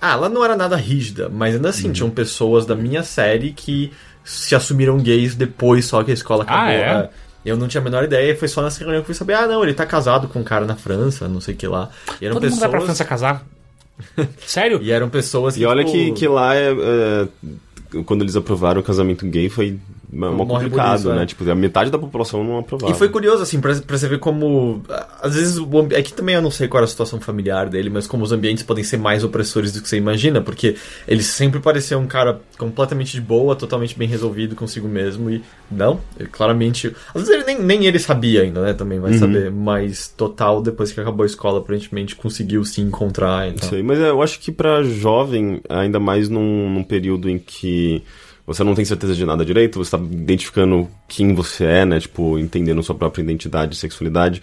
Ah, 0.00 0.14
ela 0.14 0.28
não 0.28 0.44
era 0.44 0.56
nada 0.56 0.74
rígida, 0.74 1.28
mas 1.28 1.54
ainda 1.54 1.68
assim, 1.68 1.92
tinham 1.92 2.10
pessoas 2.10 2.66
da 2.66 2.74
minha 2.74 3.04
série 3.04 3.52
que 3.52 3.92
se 4.24 4.56
assumiram 4.56 4.98
gays 4.98 5.36
depois 5.36 5.84
só 5.84 6.02
que 6.02 6.10
a 6.10 6.14
escola 6.14 6.42
acabou. 6.42 6.64
Ah, 6.64 6.72
é? 6.72 7.10
Eu 7.44 7.56
não 7.56 7.68
tinha 7.68 7.80
a 7.80 7.84
menor 7.84 8.04
ideia, 8.04 8.36
foi 8.36 8.48
só 8.48 8.62
nessa 8.62 8.80
reunião 8.80 9.00
que 9.00 9.02
eu 9.02 9.06
fui 9.06 9.14
saber, 9.14 9.34
ah, 9.34 9.46
não, 9.46 9.62
ele 9.62 9.74
tá 9.74 9.84
casado 9.84 10.28
com 10.28 10.40
um 10.40 10.44
cara 10.44 10.64
na 10.64 10.76
França, 10.76 11.28
não 11.28 11.40
sei 11.40 11.54
o 11.54 11.56
que 11.56 11.66
lá. 11.66 11.88
E 12.20 12.24
eram 12.24 12.34
Todo 12.34 12.48
mundo 12.48 12.60
vai 12.60 12.68
pra 12.68 12.80
pessoas. 12.80 12.96
França 12.96 13.04
casar? 13.04 13.44
Sério? 14.46 14.80
E 14.82 14.90
eram 14.90 15.08
pessoas 15.08 15.56
E 15.56 15.64
olha 15.64 15.84
tipo, 15.84 15.96
que, 15.96 16.12
que 16.12 16.28
lá 16.28 16.54
é, 16.54 16.72
é, 16.72 18.02
Quando 18.04 18.22
eles 18.22 18.36
aprovaram 18.36 18.80
o 18.80 18.84
casamento 18.84 19.26
gay 19.26 19.48
foi 19.48 19.78
Morre 20.12 20.36
por 20.36 20.46
complicado, 20.46 20.98
isso, 20.98 21.10
é. 21.10 21.14
né? 21.14 21.26
Tipo, 21.26 21.50
a 21.50 21.54
metade 21.54 21.90
da 21.90 21.98
população 21.98 22.44
não 22.44 22.58
aprovava. 22.58 22.92
E 22.92 22.96
foi 22.96 23.08
curioso, 23.08 23.42
assim, 23.42 23.60
pra, 23.60 23.74
pra 23.76 23.96
você 23.96 24.06
ver 24.06 24.18
como. 24.18 24.82
Às 25.22 25.34
vezes, 25.34 25.56
o 25.56 25.78
ambi- 25.78 25.94
é 25.94 26.02
que 26.02 26.12
também 26.12 26.34
eu 26.34 26.42
não 26.42 26.50
sei 26.50 26.68
qual 26.68 26.80
era 26.80 26.84
a 26.84 26.88
situação 26.88 27.18
familiar 27.18 27.70
dele, 27.70 27.88
mas 27.88 28.06
como 28.06 28.22
os 28.22 28.30
ambientes 28.30 28.62
podem 28.62 28.84
ser 28.84 28.98
mais 28.98 29.24
opressores 29.24 29.72
do 29.72 29.80
que 29.80 29.88
você 29.88 29.96
imagina, 29.96 30.42
porque 30.42 30.76
ele 31.08 31.22
sempre 31.22 31.60
parecia 31.60 31.98
um 31.98 32.06
cara 32.06 32.40
completamente 32.58 33.12
de 33.12 33.20
boa, 33.22 33.56
totalmente 33.56 33.98
bem 33.98 34.06
resolvido 34.06 34.54
consigo 34.54 34.86
mesmo, 34.86 35.30
e 35.30 35.42
não, 35.70 35.98
ele 36.20 36.28
claramente. 36.28 36.94
Às 37.14 37.22
vezes 37.22 37.30
ele 37.34 37.44
nem, 37.44 37.62
nem 37.62 37.86
ele 37.86 37.98
sabia 37.98 38.42
ainda, 38.42 38.60
né? 38.60 38.74
Também 38.74 39.00
vai 39.00 39.14
saber, 39.14 39.50
mas 39.50 40.08
total, 40.08 40.60
depois 40.60 40.92
que 40.92 41.00
acabou 41.00 41.22
a 41.24 41.26
escola, 41.26 41.60
aparentemente 41.60 42.14
conseguiu 42.14 42.64
se 42.66 42.82
encontrar. 42.82 43.48
Então. 43.48 43.68
Sei, 43.68 43.82
mas 43.82 43.98
é, 43.98 44.10
eu 44.10 44.20
acho 44.20 44.38
que 44.40 44.52
pra 44.52 44.82
jovem, 44.82 45.62
ainda 45.68 45.98
mais 45.98 46.28
num, 46.28 46.68
num 46.68 46.82
período 46.84 47.30
em 47.30 47.38
que 47.38 48.02
você 48.46 48.64
não 48.64 48.74
tem 48.74 48.84
certeza 48.84 49.14
de 49.14 49.24
nada 49.24 49.44
direito, 49.44 49.78
você 49.78 49.96
tá 49.96 50.02
identificando 50.02 50.88
quem 51.08 51.34
você 51.34 51.64
é, 51.64 51.84
né? 51.84 52.00
Tipo, 52.00 52.38
entendendo 52.38 52.82
sua 52.82 52.94
própria 52.94 53.22
identidade 53.22 53.74
e 53.74 53.78
sexualidade, 53.78 54.42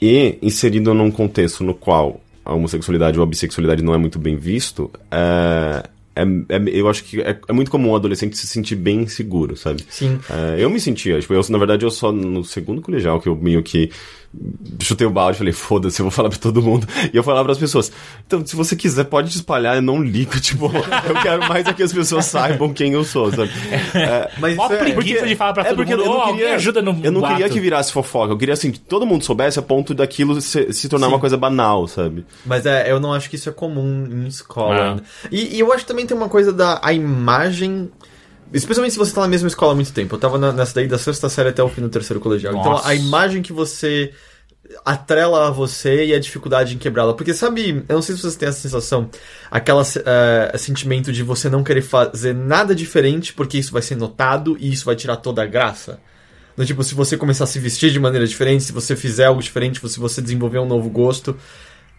e 0.00 0.38
inserido 0.42 0.92
num 0.92 1.10
contexto 1.10 1.64
no 1.64 1.74
qual 1.74 2.20
a 2.44 2.54
homossexualidade 2.54 3.18
ou 3.18 3.22
a 3.22 3.26
bissexualidade 3.26 3.82
não 3.82 3.94
é 3.94 3.98
muito 3.98 4.18
bem 4.18 4.36
visto, 4.36 4.90
é, 5.10 5.82
é- 6.14 6.22
é- 6.22 6.62
eu 6.66 6.88
acho 6.88 7.04
que 7.04 7.20
é, 7.20 7.38
é 7.48 7.52
muito 7.52 7.70
comum 7.70 7.90
o 7.90 7.96
adolescente 7.96 8.36
se 8.36 8.46
sentir 8.46 8.76
bem 8.76 9.00
inseguro, 9.02 9.56
sabe? 9.56 9.84
Sim. 9.88 10.18
É, 10.30 10.56
eu 10.62 10.70
me 10.70 10.78
sentia, 10.80 11.20
tipo, 11.20 11.34
eu, 11.34 11.40
na 11.50 11.58
verdade, 11.58 11.84
eu 11.84 11.90
só 11.90 12.12
no 12.12 12.44
segundo 12.44 12.80
colegial 12.80 13.20
que 13.20 13.28
eu 13.28 13.36
meio 13.36 13.62
que 13.62 13.90
chutei 14.80 15.06
o 15.06 15.10
balde 15.10 15.36
e 15.36 15.38
falei, 15.38 15.52
foda-se, 15.52 16.00
eu 16.00 16.04
vou 16.04 16.10
falar 16.10 16.28
pra 16.28 16.38
todo 16.38 16.62
mundo. 16.62 16.86
E 17.12 17.16
eu 17.16 17.22
falava 17.22 17.44
pras 17.46 17.58
pessoas, 17.58 17.90
então, 18.26 18.44
se 18.44 18.54
você 18.54 18.76
quiser, 18.76 19.04
pode 19.04 19.30
te 19.30 19.36
espalhar, 19.36 19.76
eu 19.76 19.82
não 19.82 20.02
ligo, 20.02 20.38
tipo, 20.40 20.66
eu 20.66 21.22
quero 21.22 21.48
mais 21.48 21.66
é 21.66 21.72
que 21.72 21.82
as 21.82 21.92
pessoas 21.92 22.24
saibam 22.26 22.72
quem 22.72 22.92
eu 22.92 23.04
sou, 23.04 23.30
sabe? 23.32 23.50
É, 23.94 24.30
Mas 24.38 24.56
Mó 24.56 24.64
isso 24.66 24.74
é- 24.74 24.76
preguiça 24.78 25.26
de 25.26 25.34
falar 25.36 25.52
pra 25.52 25.62
é 25.62 25.66
todo 25.68 25.76
porque 25.78 25.94
mundo, 25.96 26.04
eu 26.06 26.10
não 26.12 26.20
"Ô, 26.20 26.32
queria, 26.32 26.54
ajuda 26.54 26.82
no 26.82 26.98
Eu 27.02 27.10
não 27.12 27.20
boato." 27.20 27.36
queria 27.36 27.48
que 27.50 27.60
virasse 27.60 27.92
fofoca, 27.92 28.32
eu 28.32 28.38
queria, 28.38 28.54
assim, 28.54 28.70
que 28.70 28.78
todo 28.78 29.06
mundo 29.06 29.24
soubesse 29.24 29.58
a 29.58 29.62
ponto 29.62 29.94
daquilo 29.94 30.40
se, 30.40 30.72
se 30.72 30.88
tornar 30.88 31.08
uma 31.08 31.18
coisa 31.18 31.36
banal, 31.36 31.86
sabe? 31.88 32.24
Mas 32.44 32.66
é, 32.66 32.90
eu 32.90 33.00
não 33.00 33.12
acho 33.12 33.28
que 33.30 33.36
isso 33.36 33.48
é 33.48 33.52
comum 33.52 34.06
em 34.10 34.26
escola. 34.26 34.76
Ah. 34.76 34.88
ainda. 34.90 35.02
E, 35.32 35.56
e 35.56 35.60
eu 35.60 35.72
acho 35.72 35.82
que 35.84 35.88
também 35.88 36.06
tem 36.06 36.16
uma 36.16 36.28
coisa 36.28 36.52
da 36.52 36.78
a 36.82 36.92
imagem. 36.92 37.90
Especialmente 38.52 38.92
se 38.92 38.98
você 38.98 39.12
tá 39.12 39.20
na 39.22 39.28
mesma 39.28 39.48
escola 39.48 39.72
há 39.72 39.74
muito 39.74 39.92
tempo. 39.92 40.14
Eu 40.14 40.18
tava 40.18 40.38
na- 40.38 40.52
nessa 40.52 40.74
daí 40.74 40.86
da 40.86 40.98
sexta 40.98 41.28
série 41.28 41.48
até 41.50 41.62
o 41.62 41.68
fim 41.68 41.80
do 41.82 41.88
terceiro 41.88 42.20
colegial. 42.20 42.54
Então 42.54 42.72
Nossa. 42.72 42.88
a 42.88 42.94
imagem 42.94 43.42
que 43.42 43.52
você 43.52 44.12
atrela 44.84 45.48
a 45.48 45.50
você 45.50 46.06
e 46.06 46.14
a 46.14 46.18
dificuldade 46.18 46.74
em 46.74 46.78
quebrá-la. 46.78 47.14
Porque 47.14 47.32
sabe, 47.34 47.84
eu 47.88 47.94
não 47.94 48.02
sei 48.02 48.16
se 48.16 48.22
você 48.22 48.36
tem 48.38 48.48
essa 48.48 48.60
sensação, 48.60 49.08
aquela 49.50 49.82
eh, 49.82 50.56
sentimento 50.58 51.12
de 51.12 51.22
você 51.22 51.48
não 51.48 51.62
querer 51.62 51.82
fazer 51.82 52.34
nada 52.34 52.74
diferente 52.74 53.32
porque 53.32 53.58
isso 53.58 53.72
vai 53.72 53.82
ser 53.82 53.96
notado 53.96 54.56
e 54.58 54.72
isso 54.72 54.84
vai 54.84 54.96
tirar 54.96 55.16
toda 55.16 55.42
a 55.42 55.46
graça. 55.46 56.00
Do 56.56 56.64
tipo, 56.64 56.82
se 56.82 56.94
você 56.94 57.16
começar 57.16 57.44
a 57.44 57.46
se 57.46 57.58
vestir 57.58 57.92
de 57.92 58.00
maneira 58.00 58.26
diferente, 58.26 58.64
se 58.64 58.72
você 58.72 58.96
fizer 58.96 59.26
algo 59.26 59.42
diferente, 59.42 59.78
se 59.88 60.00
você 60.00 60.22
desenvolver 60.22 60.58
um 60.58 60.66
novo 60.66 60.88
gosto. 60.88 61.36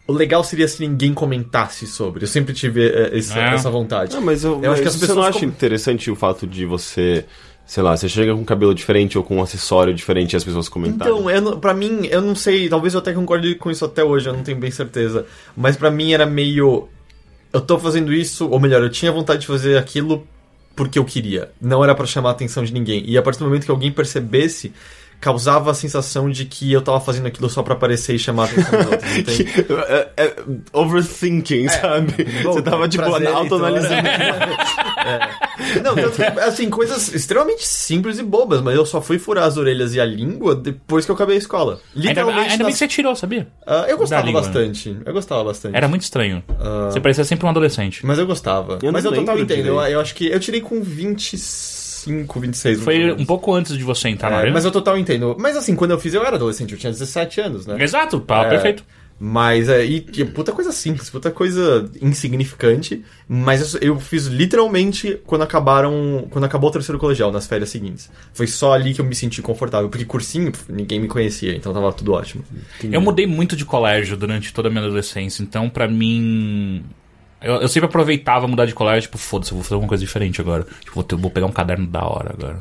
O 0.08 0.14
legal 0.14 0.42
seria 0.44 0.68
se 0.68 0.80
ninguém 0.88 1.14
comentasse 1.14 1.86
sobre. 1.86 2.24
Eu 2.24 2.28
sempre 2.28 2.54
tive 2.54 2.88
eh, 2.88 3.18
essa, 3.18 3.38
É. 3.38 3.54
essa 3.56 3.70
vontade. 3.70 4.16
Ah, 4.16 4.22
mas 4.22 4.44
eu, 4.44 4.64
Eu 4.64 4.72
acho 4.72 4.82
que 4.82 4.88
mas 4.88 4.96
as 4.96 5.00
você 5.02 5.08
não 5.08 5.16
pessoas 5.16 5.28
acha 5.36 5.40
com- 5.40 5.46
interessante 5.46 6.10
o 6.10 6.16
fato 6.16 6.48
de 6.48 6.66
você, 6.66 7.26
sei 7.66 7.84
lá, 7.84 7.96
você 7.98 8.08
chega 8.08 8.34
com 8.34 8.46
cabelo 8.46 8.74
diferente 8.74 9.18
ou 9.18 9.24
com 9.24 9.36
um 9.38 9.42
acessório 9.42 9.94
diferente 9.94 10.32
e 10.34 10.38
as 10.38 10.44
pessoas 10.46 10.70
comentarem? 10.70 11.14
Então, 11.14 11.30
eu 11.30 11.42
não, 11.42 11.60
pra 11.60 11.74
mim, 11.74 12.08
eu 12.10 12.22
não 12.22 12.36
sei, 12.36 12.70
talvez 12.70 12.94
eu 12.94 13.02
até 13.02 13.12
concorde 13.12 13.56
com 13.56 13.70
isso 13.70 13.84
até 13.84 14.02
hoje, 14.04 14.30
eu 14.30 14.34
não 14.34 14.44
tenho 14.44 14.58
bem 14.58 14.72
certeza. 14.72 15.26
Mas 15.58 15.76
pra 15.76 15.92
mim 15.92 16.14
era 16.14 16.26
meio. 16.26 16.88
Eu 17.52 17.60
tô 17.62 17.78
fazendo 17.78 18.14
isso, 18.14 18.48
ou 18.50 18.60
melhor, 18.60 18.82
eu 18.82 18.90
tinha 18.90 19.12
vontade 19.12 19.42
de 19.42 19.48
fazer 19.48 19.78
aquilo 19.78 20.26
porque 20.76 20.98
eu 21.00 21.04
queria. 21.04 21.50
Não 21.60 21.84
era 21.84 21.94
pra 21.96 22.06
chamar 22.06 22.30
a 22.30 22.32
atenção 22.34 22.64
de 22.64 22.72
ninguém. 22.72 23.04
E 23.06 23.18
a 23.18 23.22
partir 23.22 23.40
do 23.40 23.46
momento 23.46 23.66
que 23.66 23.72
alguém 23.72 23.92
percebesse, 23.92 24.72
causava 25.20 25.72
a 25.72 25.74
sensação 25.74 26.30
de 26.30 26.46
que 26.46 26.72
eu 26.72 26.82
tava 26.82 27.00
fazendo 27.00 27.28
aquilo 27.28 27.50
só 27.50 27.64
pra 27.64 27.74
aparecer 27.74 28.16
e 28.16 28.20
chamar 28.20 28.44
a 28.44 28.46
atenção 28.46 28.80
dos 28.80 28.92
outros. 28.92 29.12
entende? 29.18 29.66
É, 29.88 30.10
é, 30.18 30.36
overthinking, 30.74 31.68
sabe? 31.70 32.24
Bom, 32.44 32.54
você 32.54 32.62
tava, 32.62 32.88
tipo, 32.88 33.04
prazer, 33.04 33.28
então. 33.28 33.38
autoanalisando. 33.38 34.08
É. 34.08 35.48
Não, 35.84 35.96
tanto 35.96 36.12
que, 36.16 36.24
assim, 36.40 36.70
coisas 36.70 37.14
extremamente 37.14 37.66
simples 37.68 38.20
e 38.20 38.24
bobas, 38.24 38.62
mas 38.62 38.76
eu 38.76 38.86
só 38.86 39.02
fui 39.02 39.18
furar 39.18 39.46
as 39.46 39.58
orelhas 39.58 39.94
e 39.96 40.00
a 40.00 40.06
língua 40.06 40.56
depois 40.56 41.04
que 41.06 41.12
eu 41.12 41.16
acabei 41.16 41.36
a 41.36 41.40
escola. 41.40 41.80
Ainda, 41.96 42.08
Literalmente. 42.10 42.40
ainda 42.52 42.58
bem 42.58 42.66
nas- 42.66 42.74
que 42.74 42.80
você 42.80 42.88
tirou, 42.88 43.16
sabia? 43.16 43.48
Ah, 43.66 43.86
eu 43.88 43.98
gostava 43.98 44.32
bastante. 44.32 44.98
Eu 45.06 45.14
gostava 45.14 45.44
bastante. 45.44 45.76
Era 45.76 45.88
muito 45.88 46.04
estranho. 46.04 46.44
Você 46.92 47.00
parecia 47.00 47.24
sempre 47.24 47.46
um 47.46 47.50
adolescente. 47.50 48.06
Mas 48.06 48.20
eu 48.20 48.28
gostava. 48.28 48.80
Eu 48.82 48.92
Mas 48.92 49.04
eu 49.04 49.12
total 49.12 49.40
entendo. 49.40 49.66
Eu, 49.66 49.82
eu 49.82 50.00
acho 50.00 50.14
que 50.14 50.28
eu 50.28 50.40
tirei 50.40 50.62
com 50.62 50.82
25, 52.08 52.40
26. 52.40 52.82
Foi 52.82 53.12
um 53.12 53.26
pouco 53.26 53.54
antes 53.54 53.78
de 53.78 53.84
você 53.84 54.10
entrar 54.10 54.30
na 54.30 54.38
É, 54.38 54.40
arena. 54.40 54.54
mas 54.54 54.66
eu 54.66 54.72
total 54.72 54.98
entendo. 54.98 55.36
Mas 55.40 55.56
assim, 55.58 55.76
quando 55.76 55.92
eu 55.92 56.00
fiz, 56.00 56.14
eu 56.14 56.26
era 56.26 56.36
adolescente, 56.36 56.72
eu 56.74 56.78
tinha 56.78 56.92
17 56.92 57.42
anos, 57.42 57.66
né? 57.68 57.82
Exato, 57.84 58.20
tá, 58.20 58.44
É, 58.46 58.50
perfeito. 58.50 58.84
Mas 59.20 59.68
é, 59.68 59.84
e, 59.84 59.96
e 60.16 60.26
puta 60.26 60.52
coisa 60.52 60.72
simples, 60.72 61.10
puta 61.10 61.32
coisa 61.32 61.90
insignificante. 62.00 63.04
Mas 63.28 63.74
eu, 63.74 63.80
eu 63.82 64.00
fiz 64.00 64.28
literalmente 64.28 65.20
quando 65.26 65.42
acabaram. 65.42 66.28
Quando 66.30 66.44
acabou 66.44 66.70
o 66.70 66.74
terceiro 66.74 67.00
colegial, 67.00 67.32
nas 67.32 67.48
férias 67.48 67.70
seguintes. 67.72 68.12
Foi 68.32 68.46
só 68.46 68.74
ali 68.74 68.94
que 68.94 69.02
eu 69.02 69.06
me 69.06 69.16
senti 69.16 69.42
confortável. 69.42 69.90
Porque 69.90 70.06
cursinho, 70.06 70.52
ninguém 70.70 71.00
me 71.00 71.08
conhecia, 71.08 71.56
então 71.56 71.74
tava 71.74 71.92
tudo 71.94 72.14
ótimo. 72.14 72.44
Eu 72.84 73.02
mudei 73.02 73.26
muito 73.26 73.56
de 73.56 73.66
colégio 73.66 74.16
durante 74.16 74.54
toda 74.54 74.68
a 74.68 74.72
minha 74.72 74.84
adolescência, 74.84 75.42
então 75.42 75.68
pra 75.68 75.88
mim. 75.88 76.84
Eu, 77.48 77.62
eu 77.62 77.68
sempre 77.70 77.88
aproveitava 77.88 78.46
mudar 78.46 78.66
de 78.66 78.74
colégio, 78.74 79.04
tipo, 79.04 79.18
foda-se, 79.18 79.51
eu 79.51 79.56
vou 79.56 79.63
fazer 79.63 79.75
alguma 79.75 79.88
coisa 79.88 80.04
diferente 80.04 80.42
agora. 80.42 80.63
Tipo, 80.82 80.96
vou, 80.96 81.04
ter- 81.04 81.16
vou 81.16 81.32
pegar 81.32 81.46
um 81.48 81.51
caderno 81.51 81.88
da 81.88 82.04
hora 82.06 82.36
agora. 82.38 82.60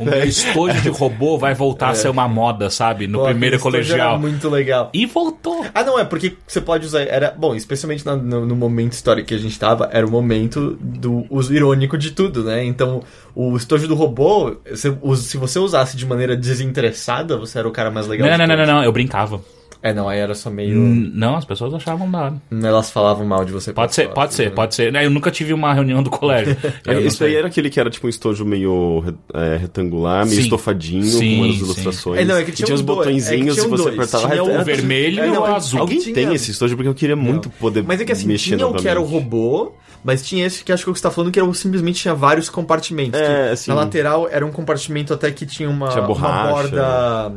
o 0.00 0.04
meu 0.06 0.24
estojo 0.24 0.80
de 0.80 0.88
robô 0.88 1.36
vai 1.36 1.52
voltar 1.54 1.88
a 1.90 1.94
ser 1.94 2.08
uma 2.08 2.28
moda, 2.28 2.70
sabe? 2.70 3.06
No 3.08 3.18
Pô, 3.18 3.24
primeiro 3.24 3.58
colegial. 3.58 4.10
Era 4.10 4.18
muito 4.18 4.48
legal. 4.48 4.90
E 4.94 5.04
voltou. 5.04 5.66
Ah, 5.74 5.82
não, 5.82 5.98
é 5.98 6.04
porque 6.04 6.34
você 6.46 6.60
pode 6.60 6.86
usar. 6.86 7.00
Era, 7.02 7.34
bom, 7.36 7.54
especialmente 7.54 8.06
na- 8.06 8.16
no, 8.16 8.46
no 8.46 8.54
momento 8.54 8.92
histórico 8.92 9.28
que 9.28 9.34
a 9.34 9.38
gente 9.38 9.58
tava, 9.58 9.88
era 9.92 10.06
o 10.06 10.10
momento 10.10 10.76
do 10.80 11.26
uso 11.28 11.52
irônico 11.52 11.98
de 11.98 12.12
tudo, 12.12 12.44
né? 12.44 12.64
Então, 12.64 13.02
o 13.34 13.56
estojo 13.56 13.88
do 13.88 13.94
robô, 13.94 14.56
se, 14.74 14.92
se 15.16 15.36
você 15.36 15.58
usasse 15.58 15.96
de 15.96 16.06
maneira 16.06 16.36
desinteressada, 16.36 17.36
você 17.36 17.58
era 17.58 17.66
o 17.68 17.72
cara 17.72 17.90
mais 17.90 18.06
legal. 18.06 18.28
Não, 18.30 18.38
não, 18.38 18.46
não, 18.46 18.56
não, 18.56 18.66
não, 18.66 18.84
eu 18.84 18.92
brincava. 18.92 19.40
É, 19.80 19.94
não, 19.94 20.08
aí 20.08 20.18
era 20.18 20.34
só 20.34 20.50
meio. 20.50 20.76
Hum, 20.76 21.10
Não, 21.14 21.36
as 21.36 21.44
pessoas 21.44 21.72
achavam 21.72 22.10
da 22.10 22.18
hora. 22.24 22.34
Elas 22.50 22.90
falavam 22.90 23.24
mal 23.24 23.44
de 23.44 23.52
você. 23.52 23.72
Pode 23.72 23.94
ser, 23.94 24.08
pode 24.08 24.34
ser, 24.34 24.50
pode 24.52 24.74
ser. 24.74 24.92
Né, 24.92 25.06
Eu 25.06 25.10
nunca 25.10 25.30
tive 25.30 25.52
uma 25.52 25.72
reunião 25.72 26.02
do 26.02 26.10
colégio. 26.10 26.56
Não 26.84 27.00
Isso 27.00 27.22
aí 27.22 27.36
era 27.36 27.46
aquele 27.46 27.70
que 27.70 27.78
era 27.78 27.88
tipo 27.88 28.06
um 28.06 28.10
estojo 28.10 28.44
meio 28.44 29.04
é, 29.32 29.56
retangular, 29.56 30.24
meio 30.24 30.36
Sim. 30.36 30.42
estofadinho, 30.42 31.02
Sim, 31.04 31.36
com 31.36 31.42
umas 31.44 31.54
sim. 31.56 31.62
ilustrações. 31.62 32.20
É, 32.20 32.24
não, 32.24 32.36
é 32.36 32.42
que 32.44 32.50
tinha 32.52 32.66
tinha 32.66 32.74
os 32.74 32.80
um 32.80 32.84
dois, 32.84 32.98
botõezinhos 32.98 33.28
é 33.28 33.36
que 33.36 33.36
e 33.36 33.54
tinha 33.62 33.68
você 33.68 33.82
dois. 33.84 33.94
apertava. 33.94 34.28
Tinha 34.30 34.42
o 34.44 34.50
Era- 34.50 34.60
O 34.62 34.64
vermelho 34.64 35.22
É, 35.22 35.28
e 35.28 35.30
não, 35.30 35.42
o 35.42 35.46
é- 35.46 35.54
azul. 35.54 35.80
Alguém 35.80 35.98
tinha- 36.00 36.14
tem 36.14 36.34
esse 36.34 36.50
estojo 36.50 36.74
porque 36.74 36.88
eu 36.88 36.94
queria 36.94 37.14
muito 37.16 37.48
poder 37.50 37.84
Mas 37.86 38.00
é 38.00 38.04
que 38.04 38.10
assim, 38.12 38.26
mexer 38.26 38.56
tinha 38.56 38.66
o 38.66 38.74
que 38.74 38.88
era 38.88 39.00
o 39.00 39.04
robô, 39.04 39.72
mas 40.04 40.26
tinha 40.26 40.44
esse 40.44 40.64
que 40.64 40.72
acho 40.72 40.82
que 40.82 40.88
é 40.88 40.90
o 40.90 40.94
que 40.94 40.98
você 40.98 41.02
tá 41.04 41.10
falando, 41.12 41.30
que 41.30 41.38
era 41.38 41.54
simplesmente 41.54 42.00
tinha 42.02 42.14
vários 42.14 42.50
compartimentos. 42.50 43.20
É, 43.20 43.50
assim. 43.52 43.70
Na 43.70 43.76
lateral 43.76 44.28
era 44.28 44.44
um 44.44 44.50
compartimento 44.50 45.14
até 45.14 45.30
que 45.30 45.46
tinha 45.46 45.70
uma, 45.70 45.88
Tinha 45.88 46.00
uma 46.00 46.08
borracha. 46.08 46.50
borda 46.52 47.32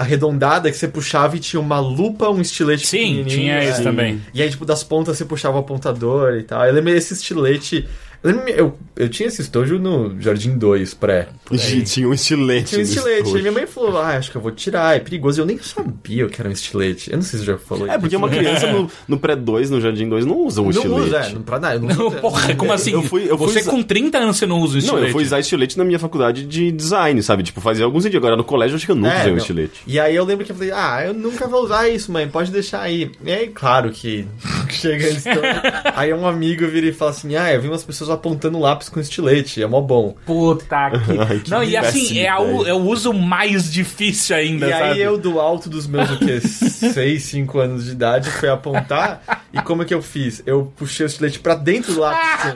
arredondada 0.00 0.70
que 0.70 0.76
você 0.76 0.88
puxava 0.88 1.36
e 1.36 1.40
tinha 1.40 1.60
uma 1.60 1.80
lupa, 1.80 2.28
um 2.28 2.40
estilete 2.40 2.86
Sim, 2.86 3.24
tinha 3.26 3.54
é. 3.54 3.68
esse 3.68 3.82
também. 3.82 4.20
E 4.32 4.42
aí, 4.42 4.50
tipo, 4.50 4.64
das 4.64 4.82
pontas 4.82 5.16
você 5.16 5.24
puxava 5.24 5.56
o 5.56 5.60
apontador 5.60 6.34
e 6.34 6.42
tal. 6.42 6.64
Eu 6.64 6.72
lembro 6.72 6.90
esse 6.90 7.14
estilete... 7.14 7.86
Eu, 8.22 8.30
eu, 8.48 8.78
eu 8.96 9.08
tinha 9.08 9.26
esse 9.28 9.40
estojo 9.40 9.78
no 9.78 10.20
Jardim 10.20 10.58
2, 10.58 10.92
pré. 10.92 11.28
E 11.50 11.80
Tinha 11.82 12.06
um 12.06 12.12
estilete. 12.12 12.66
Tinha 12.68 12.80
um 12.80 12.82
estilete. 12.84 13.30
E 13.30 13.40
minha 13.40 13.50
mãe 13.52 13.66
falou, 13.66 13.96
ah, 13.98 14.16
acho 14.18 14.30
que 14.30 14.36
eu 14.36 14.42
vou 14.42 14.50
tirar, 14.52 14.94
é 14.94 15.00
perigoso. 15.00 15.40
E 15.40 15.42
eu 15.42 15.46
nem 15.46 15.58
sabia 15.58 16.26
o 16.26 16.28
que 16.28 16.38
era 16.40 16.48
um 16.48 16.52
estilete. 16.52 17.10
Eu 17.10 17.16
não 17.16 17.22
sei 17.22 17.38
se 17.38 17.46
você 17.46 17.52
já 17.52 17.58
falou 17.58 17.86
É, 17.90 17.96
porque 17.98 18.14
uma 18.14 18.28
criança 18.30 18.70
no, 18.70 18.90
no 19.08 19.18
pré-2, 19.18 19.70
no 19.70 19.80
Jardim 19.80 20.06
2, 20.06 20.26
não 20.26 20.36
usa 20.36 20.60
um 20.60 20.64
Não 20.64 20.70
estilete. 20.70 21.00
usa, 21.00 21.16
é, 21.16 21.32
não, 21.32 21.40
pra 21.42 21.58
nada. 21.58 21.76
eu 21.76 21.80
Não, 21.80 21.88
Não, 21.96 22.10
porra, 22.12 22.54
como 22.54 22.72
assim? 22.74 22.92
Eu 22.92 23.02
fui- 23.02 23.24
eu 23.26 23.38
fui 23.38 23.46
você 23.48 23.60
usar- 23.60 23.70
com 23.70 23.82
30 23.82 24.18
anos 24.18 24.36
você 24.36 24.46
não 24.46 24.58
usa 24.60 24.72
o 24.72 24.76
Não, 24.76 24.78
estilete. 24.80 25.06
eu 25.06 25.12
fui 25.12 25.24
usar 25.24 25.40
estilete 25.40 25.78
na 25.78 25.84
minha 25.84 25.98
faculdade 25.98 26.44
de 26.44 26.70
design, 26.70 27.22
sabe? 27.22 27.42
Tipo, 27.42 27.62
fazia 27.62 27.86
alguns 27.86 28.04
vídeos. 28.04 28.20
Agora 28.20 28.36
no 28.36 28.44
colégio 28.44 28.74
eu 28.74 28.76
acho 28.76 28.84
que 28.84 28.92
eu 28.92 28.96
nunca 28.96 29.14
É, 29.14 29.18
usei 29.20 29.28
um 29.28 29.36
não. 29.36 29.38
estilete. 29.38 29.80
E 29.86 29.98
aí 29.98 30.14
eu 30.14 30.24
lembro 30.26 30.44
que 30.44 30.52
eu 30.52 30.56
falei, 30.56 30.72
ah, 30.72 31.04
eu 31.06 31.14
nunca 31.14 31.48
vou 31.48 31.64
usar 31.64 31.88
isso, 31.88 32.12
mãe, 32.12 32.28
pode 32.28 32.50
deixar 32.52 32.82
aí. 32.82 33.10
E 33.24 33.32
aí, 33.32 33.48
claro 33.48 33.90
que 33.90 34.26
chega 34.68 35.06
a 35.06 35.10
história. 35.10 35.62
aí 35.96 36.12
um 36.12 36.26
amigo 36.26 36.66
vira 36.68 36.86
e 36.86 36.92
fala 36.92 37.12
assim, 37.12 37.34
ah, 37.34 37.50
eu 37.52 37.62
vi 37.62 37.68
umas 37.68 37.82
pessoas 37.82 38.09
apontando 38.12 38.58
lápis 38.58 38.88
com 38.88 39.00
estilete, 39.00 39.62
é 39.62 39.66
mó 39.66 39.80
bom. 39.80 40.14
Puta 40.26 40.90
que... 41.00 41.18
Ai, 41.18 41.38
que 41.40 41.50
não, 41.50 41.62
e 41.62 41.76
assim, 41.76 42.18
é, 42.18 42.28
a, 42.28 42.36
é 42.36 42.72
o 42.74 42.82
uso 42.86 43.12
mais 43.12 43.70
difícil 43.72 44.36
ainda, 44.36 44.66
e 44.68 44.72
aí 44.72 44.88
sabe? 44.88 45.00
eu, 45.00 45.18
do 45.18 45.40
alto 45.40 45.68
dos 45.68 45.86
meus, 45.86 46.10
o 46.10 46.18
quê, 46.18 46.40
6, 46.40 47.22
5 47.22 47.58
anos 47.58 47.84
de 47.84 47.92
idade, 47.92 48.30
fui 48.30 48.48
apontar, 48.48 49.46
e 49.52 49.60
como 49.62 49.82
é 49.82 49.84
que 49.84 49.94
eu 49.94 50.02
fiz? 50.02 50.42
Eu 50.46 50.72
puxei 50.76 51.04
o 51.04 51.08
estilete 51.08 51.38
pra 51.38 51.54
dentro 51.54 51.92
do 51.94 52.00
lápis, 52.00 52.28
assim, 52.40 52.52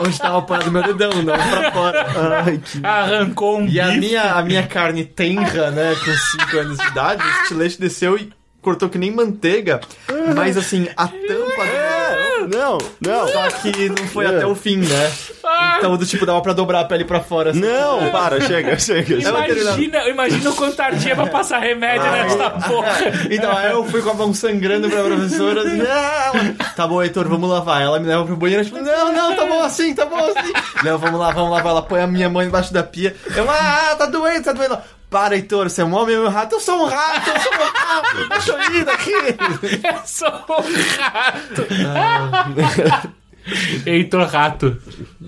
onde 0.06 0.18
tava 0.18 0.38
apoiado 0.38 0.70
meu 0.70 0.82
dedão, 0.82 1.10
não 1.22 1.34
pra 1.34 1.72
fora. 1.72 2.06
Ai, 2.44 2.58
que... 2.58 2.84
Arrancou 2.84 3.58
um 3.58 3.66
E 3.66 3.80
a 3.80 3.88
bife. 3.88 4.00
minha, 4.00 4.32
a 4.34 4.42
minha 4.42 4.66
carne 4.66 5.04
tenra, 5.04 5.70
né, 5.70 5.94
com 5.94 6.12
5 6.46 6.56
anos 6.58 6.78
de 6.78 6.86
idade, 6.88 7.22
o 7.22 7.42
estilete 7.42 7.80
desceu 7.80 8.16
e 8.16 8.30
cortou 8.62 8.90
que 8.90 8.98
nem 8.98 9.10
manteiga, 9.10 9.80
mas 10.36 10.58
assim, 10.58 10.86
a 10.94 11.08
tampa 11.08 11.49
Não, 12.50 12.78
não. 13.00 13.28
Só 13.28 13.48
que 13.48 13.88
não 13.88 14.06
foi 14.08 14.24
É. 14.26 14.28
até 14.28 14.46
o 14.46 14.54
fim, 14.54 14.76
né? 14.78 15.12
Então, 15.78 15.96
do 15.96 16.04
tipo, 16.04 16.26
dava 16.26 16.40
pra 16.42 16.52
dobrar 16.52 16.80
a 16.80 16.84
pele 16.84 17.04
pra 17.04 17.20
fora. 17.20 17.50
assim. 17.50 17.60
Não, 17.60 18.10
para, 18.10 18.40
chega, 18.40 18.78
chega. 18.78 19.14
Imagina, 19.16 20.08
imagina 20.08 20.50
o 20.50 20.54
quanto 20.54 20.76
tardia 20.76 21.14
pra 21.14 21.26
passar 21.26 21.58
remédio 21.60 22.10
nessa 22.10 22.50
porra. 22.50 22.90
Então, 23.30 23.56
aí 23.56 23.70
eu 23.70 23.84
fui 23.84 24.02
com 24.02 24.10
a 24.10 24.14
mão 24.14 24.34
sangrando 24.34 24.88
pra 24.90 25.02
professora, 25.02 25.60
assim, 25.62 25.76
não, 25.78 26.54
tá 26.76 26.86
bom, 26.86 27.02
Heitor, 27.02 27.28
vamos 27.28 27.48
lavar. 27.48 27.80
Ela 27.82 27.98
me 28.00 28.06
leva 28.06 28.24
pro 28.24 28.36
banheiro, 28.36 28.64
tipo, 28.64 28.78
não, 28.80 29.12
não, 29.12 29.34
tá 29.36 29.44
bom 29.46 29.62
assim, 29.62 29.94
tá 29.94 30.04
bom 30.06 30.16
assim. 30.18 30.52
Não, 30.84 30.98
vamos 30.98 31.18
lá, 31.20 31.30
vamos 31.30 31.50
lavar. 31.50 31.70
Ela 31.72 31.82
põe 31.82 32.00
a 32.02 32.06
minha 32.06 32.28
mão 32.28 32.42
embaixo 32.42 32.72
da 32.72 32.82
pia. 32.82 33.14
Eu, 33.36 33.48
ah, 33.50 33.94
tá 33.96 34.06
doendo, 34.06 34.42
tá 34.44 34.52
doendo. 34.52 34.78
Para, 35.10 35.34
Heitor, 35.34 35.68
você 35.68 35.82
é 35.82 35.84
um 35.84 35.92
homem 35.92 36.16
ou 36.16 36.26
um 36.26 36.28
rato? 36.28 36.54
Eu 36.54 36.60
sou 36.60 36.82
um 36.82 36.86
rato, 36.86 37.30
eu 37.30 37.40
sou 37.40 37.52
um 37.52 37.56
rato. 37.56 38.28
Deixa 38.28 38.52
eu 38.52 38.74
ir 38.74 38.84
daqui. 38.84 39.12
Eu 39.12 40.06
sou 40.06 40.28
um 40.28 40.62
rato. 41.02 41.66
Heitor 43.86 44.26
Rato. 44.26 44.76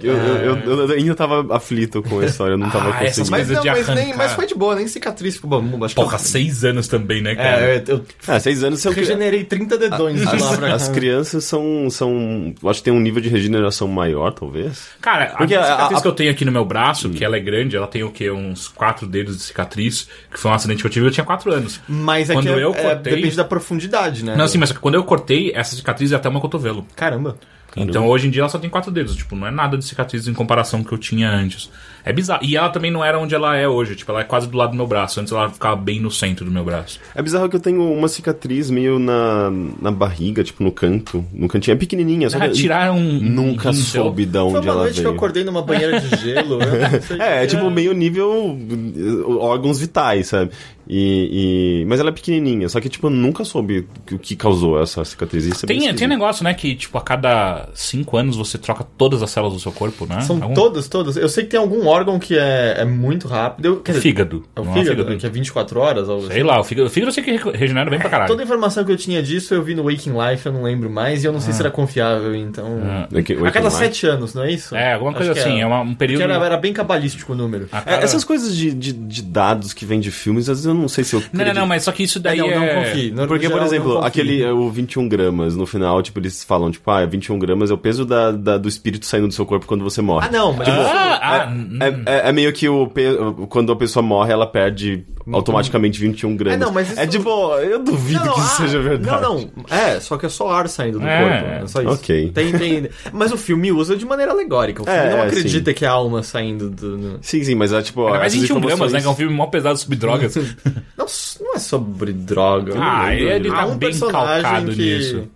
Eu, 0.00 0.14
eu, 0.14 0.56
eu- 0.58 0.88
eu 0.88 0.90
ainda 0.96 1.14
tava 1.14 1.54
aflito 1.54 2.02
com 2.02 2.20
a 2.20 2.24
história, 2.24 2.54
eu 2.54 2.58
não 2.58 2.70
tava 2.70 2.90
Ah, 2.94 3.04
essas 3.04 3.28
conseguindo. 3.28 3.30
Mas, 3.30 3.48
não, 3.50 3.62
de 3.62 3.70
mas, 3.70 3.88
nem, 3.88 3.98
arrancar. 4.04 4.16
mas 4.18 4.32
foi 4.32 4.46
de 4.46 4.54
boa, 4.54 4.74
nem 4.74 4.86
cicatriz. 4.88 5.34
Acho 5.34 5.88
que 5.88 5.94
Porra, 5.94 6.14
eu- 6.14 6.18
seis 6.18 6.64
anos 6.64 6.88
também, 6.88 7.22
né, 7.22 7.34
cara? 7.34 7.60
É, 7.62 7.84
eu, 7.86 7.96
eu 7.98 8.04
Ah, 8.26 8.38
seis 8.40 8.62
anos 8.64 8.80
são... 8.80 8.92
regenerei 8.92 9.44
30 9.44 9.76
dedões 9.78 10.20
de 10.20 10.24
lá 10.26 10.32
As, 10.74 10.82
as 10.82 10.88
crianças 10.88 11.44
são, 11.44 11.88
são... 11.90 12.54
eu 12.62 12.68
Acho 12.70 12.80
que 12.80 12.84
tem 12.84 12.92
um 12.92 13.00
nível 13.00 13.20
de 13.20 13.28
regeneração 13.28 13.86
maior, 13.88 14.32
talvez. 14.32 14.88
Cara, 15.00 15.34
Porque 15.36 15.54
a 15.54 15.60
a- 15.60 15.64
cicatriz 15.64 15.98
a- 15.98 16.02
que 16.02 16.08
eu 16.08 16.12
tenho 16.12 16.30
aqui 16.30 16.44
no 16.44 16.52
meu 16.52 16.64
braço, 16.64 17.08
que 17.10 17.24
ela 17.24 17.36
é 17.36 17.40
grande, 17.40 17.76
ela 17.76 17.86
tem 17.86 18.02
o 18.02 18.10
quê? 18.10 18.30
Uns 18.30 18.68
quatro 18.68 19.06
dedos 19.06 19.36
de 19.36 19.42
cicatriz, 19.42 20.08
que 20.32 20.38
foi 20.38 20.50
um 20.50 20.54
acidente 20.54 20.80
que 20.82 20.86
eu 20.86 20.90
tive, 20.90 21.06
eu 21.06 21.10
tinha 21.10 21.24
quatro 21.24 21.52
anos. 21.52 21.80
Mas 21.88 22.30
é 22.30 22.34
Quando 22.34 22.46
que 22.46 22.50
é- 22.52 22.64
eu 22.64 22.74
é, 22.74 22.82
cortei- 22.82 23.14
depende 23.16 23.36
da 23.36 23.44
profundidade, 23.44 24.24
né? 24.24 24.36
Não, 24.36 24.44
assim, 24.44 24.58
mas 24.58 24.72
quando 24.72 24.94
eu 24.94 25.04
cortei, 25.04 25.52
essa 25.54 25.74
cicatriz 25.76 26.12
é 26.12 26.16
até 26.16 26.28
o 26.28 26.32
meu 26.32 26.40
cotovelo. 26.40 26.86
Caramba. 26.96 27.36
Então 27.76 28.06
hoje 28.06 28.28
em 28.28 28.30
dia 28.30 28.42
ela 28.42 28.48
só 28.48 28.58
tem 28.58 28.68
quatro 28.68 28.90
dedos, 28.90 29.16
tipo, 29.16 29.34
não 29.34 29.46
é 29.46 29.50
nada 29.50 29.78
de 29.78 29.84
cicatriz 29.84 30.28
em 30.28 30.34
comparação 30.34 30.80
com 30.80 30.86
o 30.86 30.88
que 30.88 30.94
eu 30.94 30.98
tinha 30.98 31.30
antes. 31.30 31.70
É 32.04 32.12
bizarro. 32.12 32.44
E 32.44 32.56
ela 32.56 32.68
também 32.70 32.90
não 32.90 33.04
era 33.04 33.18
onde 33.18 33.34
ela 33.34 33.56
é 33.56 33.66
hoje, 33.68 33.94
tipo, 33.96 34.10
ela 34.10 34.20
é 34.22 34.24
quase 34.24 34.48
do 34.48 34.56
lado 34.56 34.70
do 34.70 34.76
meu 34.76 34.86
braço. 34.86 35.20
Antes 35.20 35.32
ela 35.32 35.48
ficava 35.48 35.76
bem 35.76 36.00
no 36.00 36.10
centro 36.10 36.44
do 36.44 36.50
meu 36.50 36.64
braço. 36.64 36.98
É 37.14 37.22
bizarro 37.22 37.48
que 37.48 37.56
eu 37.56 37.60
tenho 37.60 37.82
uma 37.92 38.08
cicatriz 38.08 38.70
meio 38.70 38.98
na, 38.98 39.50
na 39.80 39.90
barriga, 39.90 40.42
tipo, 40.42 40.62
no 40.64 40.72
canto. 40.72 41.24
No 41.32 41.48
cantinho. 41.48 41.74
É 41.74 41.78
pequenininha, 41.78 42.28
só 42.30 42.38
Ah, 42.38 42.48
que 42.48 42.54
tiraram 42.54 42.96
um. 42.96 43.20
nunca 43.20 43.70
um 43.70 43.72
soube 43.72 44.24
de 44.26 44.32
Foi 44.32 44.40
onde 44.42 44.58
uma 44.66 44.72
ela 44.72 44.82
noite 44.82 44.94
que 44.94 45.00
eu 45.00 45.04
veio. 45.04 45.14
acordei 45.16 45.44
numa 45.44 45.62
banheira 45.62 46.00
de 46.00 46.16
gelo. 46.16 46.58
É, 47.20 47.44
é 47.44 47.46
tipo 47.46 47.70
meio 47.70 47.92
nível 47.92 48.56
uh, 48.56 49.38
órgãos 49.38 49.78
vitais, 49.78 50.28
sabe? 50.28 50.50
E, 50.88 51.82
e- 51.82 51.84
Mas 51.86 52.00
ela 52.00 52.08
é 52.08 52.12
pequenininha, 52.12 52.68
só 52.68 52.80
que 52.80 52.88
tipo, 52.88 53.06
eu 53.06 53.10
nunca 53.10 53.44
soube 53.44 53.86
o 54.10 54.18
que 54.18 54.34
causou 54.34 54.82
essa 54.82 55.04
cicatriz. 55.04 55.44
Isso 55.44 55.64
é 55.64 55.68
Tem, 55.68 55.94
tem 55.94 56.06
um 56.06 56.10
negócio, 56.10 56.42
né, 56.44 56.52
que, 56.54 56.74
tipo, 56.74 56.98
a 56.98 57.00
cada 57.00 57.68
cinco 57.74 58.16
anos 58.16 58.36
você 58.36 58.58
troca 58.58 58.84
todas 58.98 59.22
as 59.22 59.30
células 59.30 59.54
do 59.54 59.60
seu 59.60 59.70
corpo, 59.72 60.06
né? 60.06 60.20
São 60.22 60.36
Algum- 60.42 60.54
todas, 60.54 60.88
todas. 60.88 61.16
Eu 61.16 61.28
sei 61.28 61.44
que 61.44 61.50
tem 61.50 61.60
algum 61.60 61.84
órgão 61.92 62.18
que 62.18 62.36
é, 62.36 62.76
é 62.78 62.84
muito 62.84 63.28
rápido. 63.28 63.64
Eu, 63.66 63.76
quer 63.80 63.92
dizer, 63.92 64.02
Fígado. 64.02 64.44
É 64.56 64.60
o 64.60 64.64
Não 64.64 64.72
fígado, 64.72 65.04
que 65.16 65.26
é 65.26 65.28
24 65.28 65.80
horas? 65.80 66.06
Sei 66.28 66.42
lá, 66.42 66.60
o 66.60 66.64
fígado, 66.64 66.86
o 66.88 66.90
fígado 66.90 67.08
eu 67.10 67.12
sei 67.14 67.22
que 67.22 67.30
re- 67.32 67.56
regenera 67.56 67.88
bem 67.90 67.98
pra 67.98 68.08
caralho. 68.10 68.28
Toda 68.28 68.42
a 68.42 68.44
informação 68.44 68.84
que 68.84 68.92
eu 68.92 68.96
tinha 68.96 69.22
disso 69.22 69.54
eu 69.54 69.62
vi 69.62 69.74
no 69.74 69.84
Waking 69.84 70.12
Life, 70.18 70.46
eu 70.46 70.52
não 70.52 70.62
lembro 70.62 70.88
mais, 70.90 71.22
e 71.22 71.26
eu 71.26 71.32
não 71.32 71.40
sei 71.40 71.52
se 71.52 71.60
era 71.60 71.70
confiável, 71.70 72.34
então. 72.34 72.80
É 73.14 73.22
que- 73.22 73.34
A 73.34 73.50
cada 73.50 73.70
sete 73.70 74.06
anos, 74.06 74.34
não 74.34 74.42
é 74.44 74.50
isso? 74.52 74.74
É, 74.74 74.94
alguma 74.94 75.12
coisa 75.12 75.32
assim, 75.32 75.60
é, 75.60 75.66
uma- 75.66 75.80
um 75.80 75.94
período... 75.94 76.22
era, 76.22 76.34
era 76.34 76.56
bem 76.56 76.72
cabalístico 76.72 77.32
o 77.32 77.36
número. 77.36 77.68
a 77.72 77.78
É, 77.78 77.80
cada- 77.82 78.02
essas 78.04 78.24
coisas 78.24 78.56
de, 78.56 78.72
de, 78.72 78.92
de 78.92 79.22
dados 79.22 79.72
que 79.72 79.84
vêm 79.84 80.00
de 80.00 80.10
filmes, 80.10 80.48
às 80.48 80.58
vezes 80.58 80.66
eu 80.66 80.74
não 80.74 80.88
sei 80.88 81.04
se 81.04 81.14
eu. 81.14 81.22
Não, 81.32 81.44
não, 81.44 81.54
não, 81.54 81.66
mas 81.66 81.82
só 81.84 81.92
que 81.92 82.02
isso 82.02 82.18
daí 82.20 82.38
É, 82.38 82.42
não, 82.42 82.48
não 82.50 82.62
é... 82.64 82.74
confie. 82.84 83.10
No- 83.10 83.26
Porque, 83.26 83.48
por 83.48 83.62
exemplo, 83.62 83.98
aquele, 84.04 84.42
é, 84.42 84.50
o 84.52 84.68
21 84.70 85.08
gramas, 85.08 85.56
no 85.56 85.66
final, 85.66 86.02
tipo, 86.02 86.18
eles 86.18 86.42
falam, 86.44 86.70
tipo, 86.70 86.90
ah, 86.90 87.04
21 87.06 87.38
gramas 87.38 87.70
é 87.70 87.74
o 87.74 87.78
peso 87.78 88.04
da, 88.04 88.30
da- 88.32 88.58
do 88.58 88.68
espírito 88.68 89.06
saindo 89.06 89.28
do 89.28 89.34
seu 89.34 89.44
corpo 89.46 89.66
quando 89.66 89.82
você 89.84 90.00
morre. 90.02 90.26
Ah, 90.28 90.30
não, 90.32 90.52
mas. 90.52 90.68
Ah, 90.68 91.18
ah. 91.22 91.52
É, 91.81 91.81
é- 91.88 92.28
é 92.28 92.32
meio 92.32 92.52
que 92.52 92.68
o 92.68 92.86
pe- 92.86 93.16
quando 93.48 93.72
a 93.72 93.76
pessoa 93.76 94.02
morre, 94.02 94.32
ela 94.32 94.46
perde 94.46 95.04
automaticamente 95.32 96.00
21 96.00 96.36
gramas. 96.36 96.60
É, 96.60 96.64
não, 96.64 96.72
mas 96.72 96.90
isso- 96.90 97.00
É 97.00 97.06
tipo, 97.06 97.28
eu 97.58 97.82
duvido 97.82 98.24
Não, 98.24 98.32
que 98.34 98.40
isso 98.40 98.48
ah, 98.52 98.56
seja 98.56 98.80
verdade. 98.80 99.22
Não, 99.22 99.34
não. 99.40 99.50
É, 99.70 100.00
só 100.00 100.16
que 100.16 100.26
é 100.26 100.28
só 100.28 100.50
ar 100.50 100.68
saindo 100.68 100.98
do 100.98 101.06
É, 101.06 101.18
corpo. 101.20 101.64
É 101.64 101.66
só 101.68 101.80
isso. 101.82 101.90
ok. 101.92 102.30
Tem, 102.32 102.52
tem... 102.52 102.88
Mas 103.12 103.32
o 103.32 103.36
filme 103.36 103.70
usa 103.72 103.96
de 103.96 104.04
maneira 104.04 104.32
alegórica. 104.32 104.82
O 104.82 104.84
filme 104.84 104.98
É, 105.00 105.10
não 105.10 105.18
é, 105.18 105.26
acredita 105.26 105.72
que 105.72 105.84
é 105.84 105.88
a 105.88 105.92
alma 105.92 106.22
saindo 106.22 106.68
do. 106.70 107.18
Sim, 107.22 107.44
sim, 107.44 107.54
mas 107.54 107.72
é 107.72 107.80
tipo. 107.82 108.08
Era 108.08 108.18
mais 108.18 108.32
essas 108.32 108.40
21 108.48 108.54
gramas, 108.60 108.72
informações- 108.74 108.92
né? 108.94 109.00
Que 109.00 109.06
é 109.06 109.10
um 109.10 109.14
filme 109.16 109.34
mó 109.34 109.46
pesado 109.46 109.78
sobre 109.78 109.96
drogas. 109.96 110.34
Não, 110.98 111.06
não 111.40 111.54
é 111.54 111.58
sobre 111.58 112.12
droga. 112.12 112.74
Ah, 112.76 113.14
ele 113.14 113.50
tá 113.50 113.66
um 113.66 113.70
bem 113.76 113.90
personagem 113.90 114.42
calcado 114.42 114.72
que... 114.72 114.82
nisso. 114.82 115.28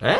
É? 0.00 0.18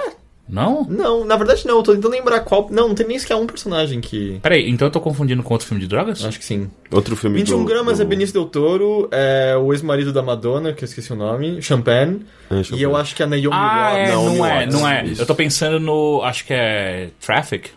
Não? 0.49 0.85
Não, 0.85 1.25
na 1.25 1.37
verdade 1.37 1.67
não, 1.67 1.79
eu 1.79 1.83
tô 1.83 1.95
tentando 1.95 2.13
lembrar 2.13 2.41
qual. 2.41 2.69
Não, 2.71 2.89
não 2.89 2.95
tem 2.95 3.07
nem 3.07 3.19
sequer 3.19 3.35
um 3.37 3.47
personagem 3.47 4.01
que. 4.01 4.39
Peraí, 4.43 4.69
então 4.69 4.87
eu 4.87 4.93
tô 4.93 5.01
confundindo 5.01 5.43
com 5.43 5.55
outro 5.55 5.67
filme 5.67 5.81
de 5.81 5.89
drogas? 5.89 6.23
Acho 6.25 6.39
que 6.39 6.45
sim. 6.45 6.71
Outro 6.91 7.17
filme 7.17 7.39
21 7.39 7.59
do, 7.59 7.65
gramas 7.65 7.97
do... 7.99 8.03
é 8.03 8.07
Benício 8.07 8.35
Del 8.35 8.45
Toro, 8.47 9.09
é 9.11 9.57
o 9.57 9.73
ex-marido 9.73 10.13
da 10.13 10.23
Madonna, 10.23 10.73
que 10.75 10.85
eu 10.85 10.87
esqueci 10.87 11.13
o 11.13 11.17
nome, 11.17 11.63
Champagne. 11.63 12.21
É, 12.51 12.57
e 12.61 12.65
Champagne. 12.65 12.83
eu 12.83 12.95
acho 12.97 13.15
que 13.17 13.23
a 13.23 13.27
Naomi 13.27 13.49
Ah, 13.53 13.93
Watts. 13.95 13.97
é, 14.11 14.13
Não, 14.13 14.35
não, 14.35 14.47
é, 14.47 14.63
é, 14.63 14.67
não 14.67 14.89
é. 14.89 15.05
isso. 15.07 15.23
Eu 15.23 15.27
tô 15.27 15.35
pensando 15.35 15.81
no. 15.81 16.21
Acho 16.23 16.45
que 16.45 16.53
é. 16.53 17.09
Traffic? 17.21 17.71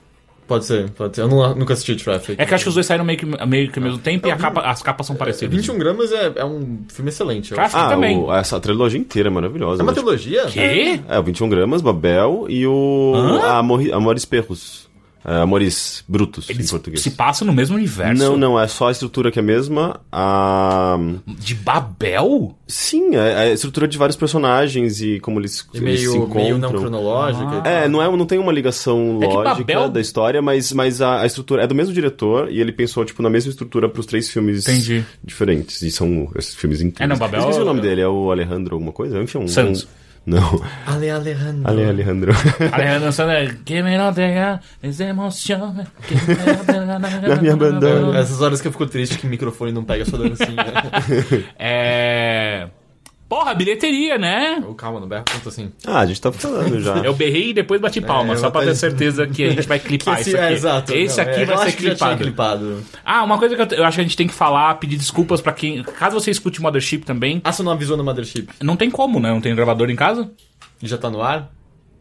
Pode 0.47 0.65
ser, 0.65 0.89
pode 0.91 1.15
ser. 1.15 1.23
Eu 1.23 1.27
não- 1.27 1.53
nunca 1.55 1.73
assisti 1.73 1.95
Traffic. 1.97 2.41
É 2.41 2.45
que 2.45 2.53
eu 2.53 2.55
acho 2.55 2.63
que 2.63 2.69
os 2.69 2.73
dois 2.75 2.85
saíram 2.85 3.03
meio 3.03 3.19
que, 3.19 3.25
meio 3.25 3.69
que 3.69 3.79
ao 3.79 3.83
mesmo 3.83 3.99
tempo 3.99 4.27
e 4.27 4.31
a 4.31 4.37
capa- 4.37 4.61
as 4.61 4.81
capas 4.81 5.05
são 5.05 5.15
parecidas. 5.15 5.53
21 5.53 5.77
gramas 5.77 6.11
é, 6.13 6.31
é 6.37 6.45
um 6.45 6.79
filme 6.87 7.09
excelente. 7.09 7.53
Traffic 7.53 7.77
Ah, 7.77 7.89
também. 7.89 8.17
o- 8.17 8.33
essa 8.33 8.57
trilogia 8.59 8.97
inteira 8.99 9.27
é 9.27 9.31
maravilhosa. 9.31 9.81
É 9.81 9.83
uma 9.83 9.91
trilogia? 9.93 10.45
Quê? 10.45 11.01
É, 11.09 11.19
o 11.19 11.23
21 11.23 11.49
gramas, 11.49 11.81
Babel 11.81 12.45
e 12.47 12.65
o? 12.65 13.13
Amor, 13.45 13.81
Amores 13.93 14.23
Perros. 14.23 14.86
É, 15.29 15.41
Amores 15.41 16.05
Brutos, 16.07 16.49
Eles 16.49 16.67
em 16.67 16.69
português. 16.69 17.01
se 17.01 17.11
passam 17.11 17.45
no 17.45 17.51
mesmo 17.51 17.75
universo. 17.75 18.23
Não, 18.23 18.37
não, 18.37 18.57
é 18.57 18.65
só 18.65 18.87
a 18.87 18.91
estrutura 18.91 19.29
que 19.29 19.37
é 19.37 19.41
a 19.41 19.45
mesma. 19.45 19.99
A... 20.09 20.97
De 21.27 21.53
Babel? 21.53 22.55
Sim, 22.65 23.13
é 23.15 23.17
é 23.27 23.39
a 23.49 23.51
estrutura 23.51 23.87
de 23.89 23.97
vários 23.97 24.15
personagens 24.15 25.01
e 25.01 25.19
como 25.19 25.39
eles, 25.39 25.67
E 25.73 25.77
eles 25.79 25.99
se 25.99 26.07
meio, 26.07 26.15
encontram. 26.23 26.41
meio 26.43 26.57
não 26.57 26.69
cronológica. 26.71 27.61
tal. 27.61 27.65
É, 27.65 27.87
não, 27.89 28.01
é, 28.01 28.09
não 28.15 28.25
tem 28.25 28.39
uma 28.39 28.51
ligação 28.53 29.19
É 29.21 29.25
lógica 29.27 29.55
Babel- 29.73 29.89
da 29.89 29.99
história, 29.99 30.41
mas, 30.41 30.71
mas 30.71 31.01
a, 31.01 31.21
a 31.21 31.25
estrutura 31.25 31.63
é 31.63 31.67
do 31.67 31.75
mesmo 31.75 31.93
diretor 31.93 32.49
e 32.49 32.61
ele 32.61 32.71
pensou, 32.71 33.03
tipo, 33.03 33.21
na 33.21 33.29
mesma 33.29 33.49
estrutura 33.49 33.89
pros 33.89 34.05
três 34.05 34.29
filmes 34.29 34.67
Entendi. 34.67 35.03
diferentes. 35.23 35.81
E 35.81 35.91
são 35.91 36.29
esses 36.37 36.55
filmes 36.55 36.79
incríveis. 36.81 37.01
É, 37.05 37.07
não, 37.07 37.17
Babel- 37.17 37.41
Eu 37.41 37.49
esqueci 37.49 37.61
o 37.61 37.65
nome 37.65 37.81
dele, 37.81 37.99
é 38.01 38.07
o 38.07 38.31
Alejandro 38.31 38.75
alguma 38.75 38.93
coisa? 38.93 39.21
Enfim, 39.21 39.39
um... 39.39 39.47
Santos. 39.49 39.83
um- 39.83 40.06
Não, 40.27 40.61
Ale 40.85 41.09
Alejandro. 41.09 41.61
Ale 41.69 41.85
Alejandro. 41.85 42.33
Alejandro 42.73 43.11
Santos, 43.13 43.53
que 43.63 43.81
me 43.81 43.97
não 43.97 44.13
tenha 44.13 44.59
essa 44.83 45.05
emoção. 45.05 45.73
que 46.05 46.15
me 46.15 46.35
não 46.35 46.65
tenha- 46.65 46.99
Na 46.99 47.35
minha 47.37 47.55
bandana. 47.55 48.19
Essas 48.19 48.41
horas 48.41 48.59
que 48.59 48.67
eu 48.67 48.71
fico 48.73 48.85
triste 48.87 49.17
que 49.17 49.25
o 49.25 49.29
microfone 49.29 49.71
não 49.71 49.85
pega 49.85 50.03
a 50.03 50.05
sua 50.05 50.19
dancinha. 50.19 50.57
É. 51.57 52.67
Porra, 53.29 53.53
bilheteria, 53.53 54.17
né? 54.17 54.63
Ô, 54.65 54.73
Calma, 54.73 54.99
não 55.01 55.07
berra 55.07 55.23
tanto 55.23 55.49
assim. 55.49 55.69
ah, 55.85 55.99
a 55.99 56.05
gente 56.05 56.21
tá 56.21 56.31
falando 56.31 56.79
já. 56.81 56.97
Eu 56.99 57.13
berrei 57.13 57.49
e 57.49 57.53
depois 57.53 57.81
bati 57.81 57.99
palma, 57.99 58.33
É, 58.33 58.37
só 58.37 58.49
pra 58.49 58.61
ter 58.61 58.73
certeza 58.75 59.27
que 59.27 59.43
a 59.43 59.49
gente 59.49 59.67
vai 59.67 59.79
clipar 59.79 60.21
esse, 60.21 60.29
isso 60.29 60.37
aqui. 60.37 60.45
é, 60.45 60.53
exato. 60.53 60.93
Esse 60.93 61.17
Não, 61.21 61.29
aqui 61.31 61.41
é, 61.41 61.45
vai 61.45 61.55
eu 61.55 61.59
ser 61.59 61.67
acho 61.67 61.77
que 61.77 61.83
já 61.83 61.95
tinha 61.95 62.15
clipado. 62.17 62.65
clipado. 62.65 62.83
Ah, 63.03 63.23
uma 63.23 63.37
coisa 63.37 63.55
que 63.55 63.73
eu, 63.73 63.79
eu 63.79 63.85
acho 63.85 63.95
que 63.95 64.01
a 64.01 64.03
gente 64.05 64.15
tem 64.15 64.27
que 64.27 64.33
falar, 64.33 64.75
pedir 64.75 64.95
desculpas 64.97 65.41
pra 65.41 65.51
quem. 65.51 65.83
Caso 65.83 66.19
você 66.19 66.31
escute 66.31 66.61
Mothership 66.61 66.99
também, 67.03 67.41
Ah, 67.43 67.51
você 67.51 67.61
não 67.63 67.71
avisou 67.73 67.97
no 67.97 68.03
Mothership? 68.03 68.47
não 68.61 68.77
tem 68.77 68.89
como, 68.89 69.19
né? 69.19 69.29
Não 69.29 69.41
tem 69.41 69.53
gravador 69.53 69.89
em 69.89 69.95
casa? 69.95 70.31
E 70.81 70.87
já 70.87 70.97
tá 70.97 71.09
no 71.09 71.21
ar? 71.21 71.51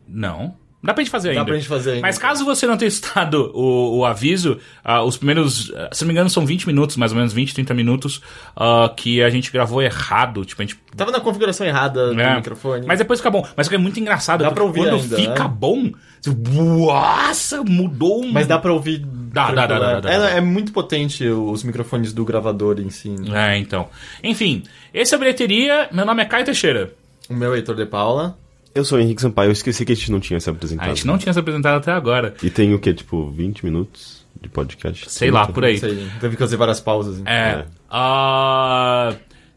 Não. 0.09 0.55
Dá 0.87 0.95
pra 0.95 1.03
gente 1.03 1.11
fazer 1.11 1.31
ainda. 1.31 1.41
Dá 1.41 1.45
pra 1.45 1.55
gente 1.57 1.69
fazer 1.69 1.91
ainda. 1.91 2.03
Mas 2.03 2.17
caso 2.17 2.45
você 2.45 2.67
não 2.67 2.77
tenha 2.77 2.89
estado 2.89 3.51
o, 3.55 3.99
o 3.99 4.05
aviso, 4.05 4.59
ah, 4.85 5.03
os 5.03 5.17
primeiros, 5.17 5.73
ah, 5.77 5.89
se 5.93 6.03
não 6.05 6.09
me 6.09 6.15
engano, 6.15 6.31
são 6.31 6.47
20 6.47 6.67
minutos, 6.67 6.97
mais 6.97 7.11
ou 7.13 7.17
menos 7.19 7.33
20, 7.33 7.53
30 7.55 7.75
minutos, 7.75 8.23
ah, 8.57 8.91
que 8.97 9.23
a 9.23 9.29
gente 9.29 9.51
gravou 9.53 9.83
errado. 9.83 10.45
Tipo, 10.45 10.63
a 10.63 10.65
gente. 10.65 10.79
Tava 10.97 11.11
na 11.11 11.21
configuração 11.21 11.67
errada 11.67 12.15
do 12.15 12.21
É. 12.21 12.37
microfone. 12.37 12.87
Mas 12.87 12.99
depois 12.99 13.19
fica 13.19 13.31
bom. 13.31 13.47
Mas 13.57 13.71
é 13.71 13.77
muito 13.77 13.99
engraçado, 14.01 14.43
Dá 14.45 14.51
pra 14.51 14.65
ouvir 14.65 14.81
quando 14.81 14.95
ainda, 14.95 15.17
fica 15.17 15.45
né? 15.45 15.55
bom, 15.55 15.91
você, 16.23 16.31
nossa, 16.33 17.63
mudou 17.63 18.25
um. 18.25 18.33
Mas 18.33 18.47
dá 18.47 18.59
pra 18.59 18.73
ouvir. 18.73 19.05
Dá, 19.05 19.51
dá, 19.51 19.67
dá, 19.67 19.79
dá, 19.79 20.01
dá, 20.01 20.11
é, 20.11 20.19
dá. 20.19 20.31
é 20.31 20.41
muito 20.41 20.73
potente 20.73 21.27
os 21.27 21.63
microfones 21.63 22.13
do 22.13 22.25
gravador 22.25 22.81
em 22.81 22.89
si. 22.91 23.15
É, 23.35 23.59
então. 23.59 23.89
Enfim, 24.23 24.63
esse 24.95 25.15
é 25.15 25.17
a 25.17 25.19
bilheteria. 25.19 25.89
Meu 25.93 26.07
nome 26.07 26.23
é 26.23 26.25
Caio 26.25 26.45
Teixeira. 26.45 26.93
O 27.29 27.35
meu 27.35 27.53
é 27.53 27.57
Heitor 27.57 27.75
de 27.75 27.85
Paula. 27.85 28.39
Eu 28.77 28.85
sou 28.85 28.99
o 28.99 29.01
Henrique 29.01 29.23
Sampaio, 29.23 29.49
eu 29.49 29.53
esqueci 29.53 29.87
que 29.87 29.93
a 29.93 29.95
gente 29.95 30.13
não 30.13 30.21
tinha 30.21 30.39
se 30.39 30.51
A 30.51 30.53
apresentado. 30.53 30.89
gente 30.89 31.07
não 31.07 31.17
tinha 31.17 31.33
se 31.33 31.39
apresentado 31.39 31.77
até 31.79 31.93
agora. 31.93 32.35
E 32.43 32.51
tem 32.51 32.75
o 32.75 32.79
quê? 32.79 32.93
Tipo, 32.93 33.31
20 33.31 33.65
minutos 33.65 34.27
de 34.39 34.51
podcast? 34.51 35.11
Sei 35.11 35.31
lá, 35.31 35.47
por 35.47 35.65
aí. 35.65 35.79
Sei, 35.79 36.11
teve 36.21 36.37
que 36.37 36.43
fazer 36.43 36.59
várias 36.59 36.79
pausas. 36.79 37.19
então. 37.19 37.33
É. 37.33 37.61
É. 37.61 37.67
ah, 37.91 39.15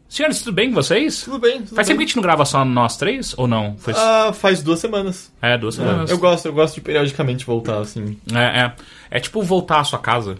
Senhores, 0.08 0.38
tudo 0.42 0.54
bem 0.54 0.70
com 0.70 0.74
vocês? 0.76 1.22
Tudo 1.22 1.38
bem. 1.38 1.58
Tudo 1.62 1.74
Faz 1.76 1.86
tempo 1.86 1.98
que 1.98 2.04
a 2.04 2.06
gente 2.06 2.16
não 2.16 2.22
grava 2.22 2.44
só 2.46 2.64
nós 2.64 2.96
três? 2.96 3.34
Ou 3.38 3.46
não? 3.46 3.76
Foi... 3.76 3.92
Ah, 3.94 4.32
faz 4.32 4.62
duas 4.62 4.80
semanas. 4.80 5.30
É, 5.42 5.56
duas 5.58 5.74
semanas. 5.74 6.10
Eu 6.10 6.16
gosto, 6.18 6.46
eu 6.46 6.52
gosto 6.54 6.76
de 6.76 6.80
periodicamente 6.80 7.44
voltar, 7.44 7.78
assim. 7.78 8.16
É, 8.34 8.62
é. 8.62 8.72
É 9.10 9.20
tipo 9.20 9.42
voltar 9.42 9.80
à 9.80 9.84
sua 9.84 9.98
casa, 9.98 10.36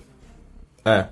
É. 0.87 1.04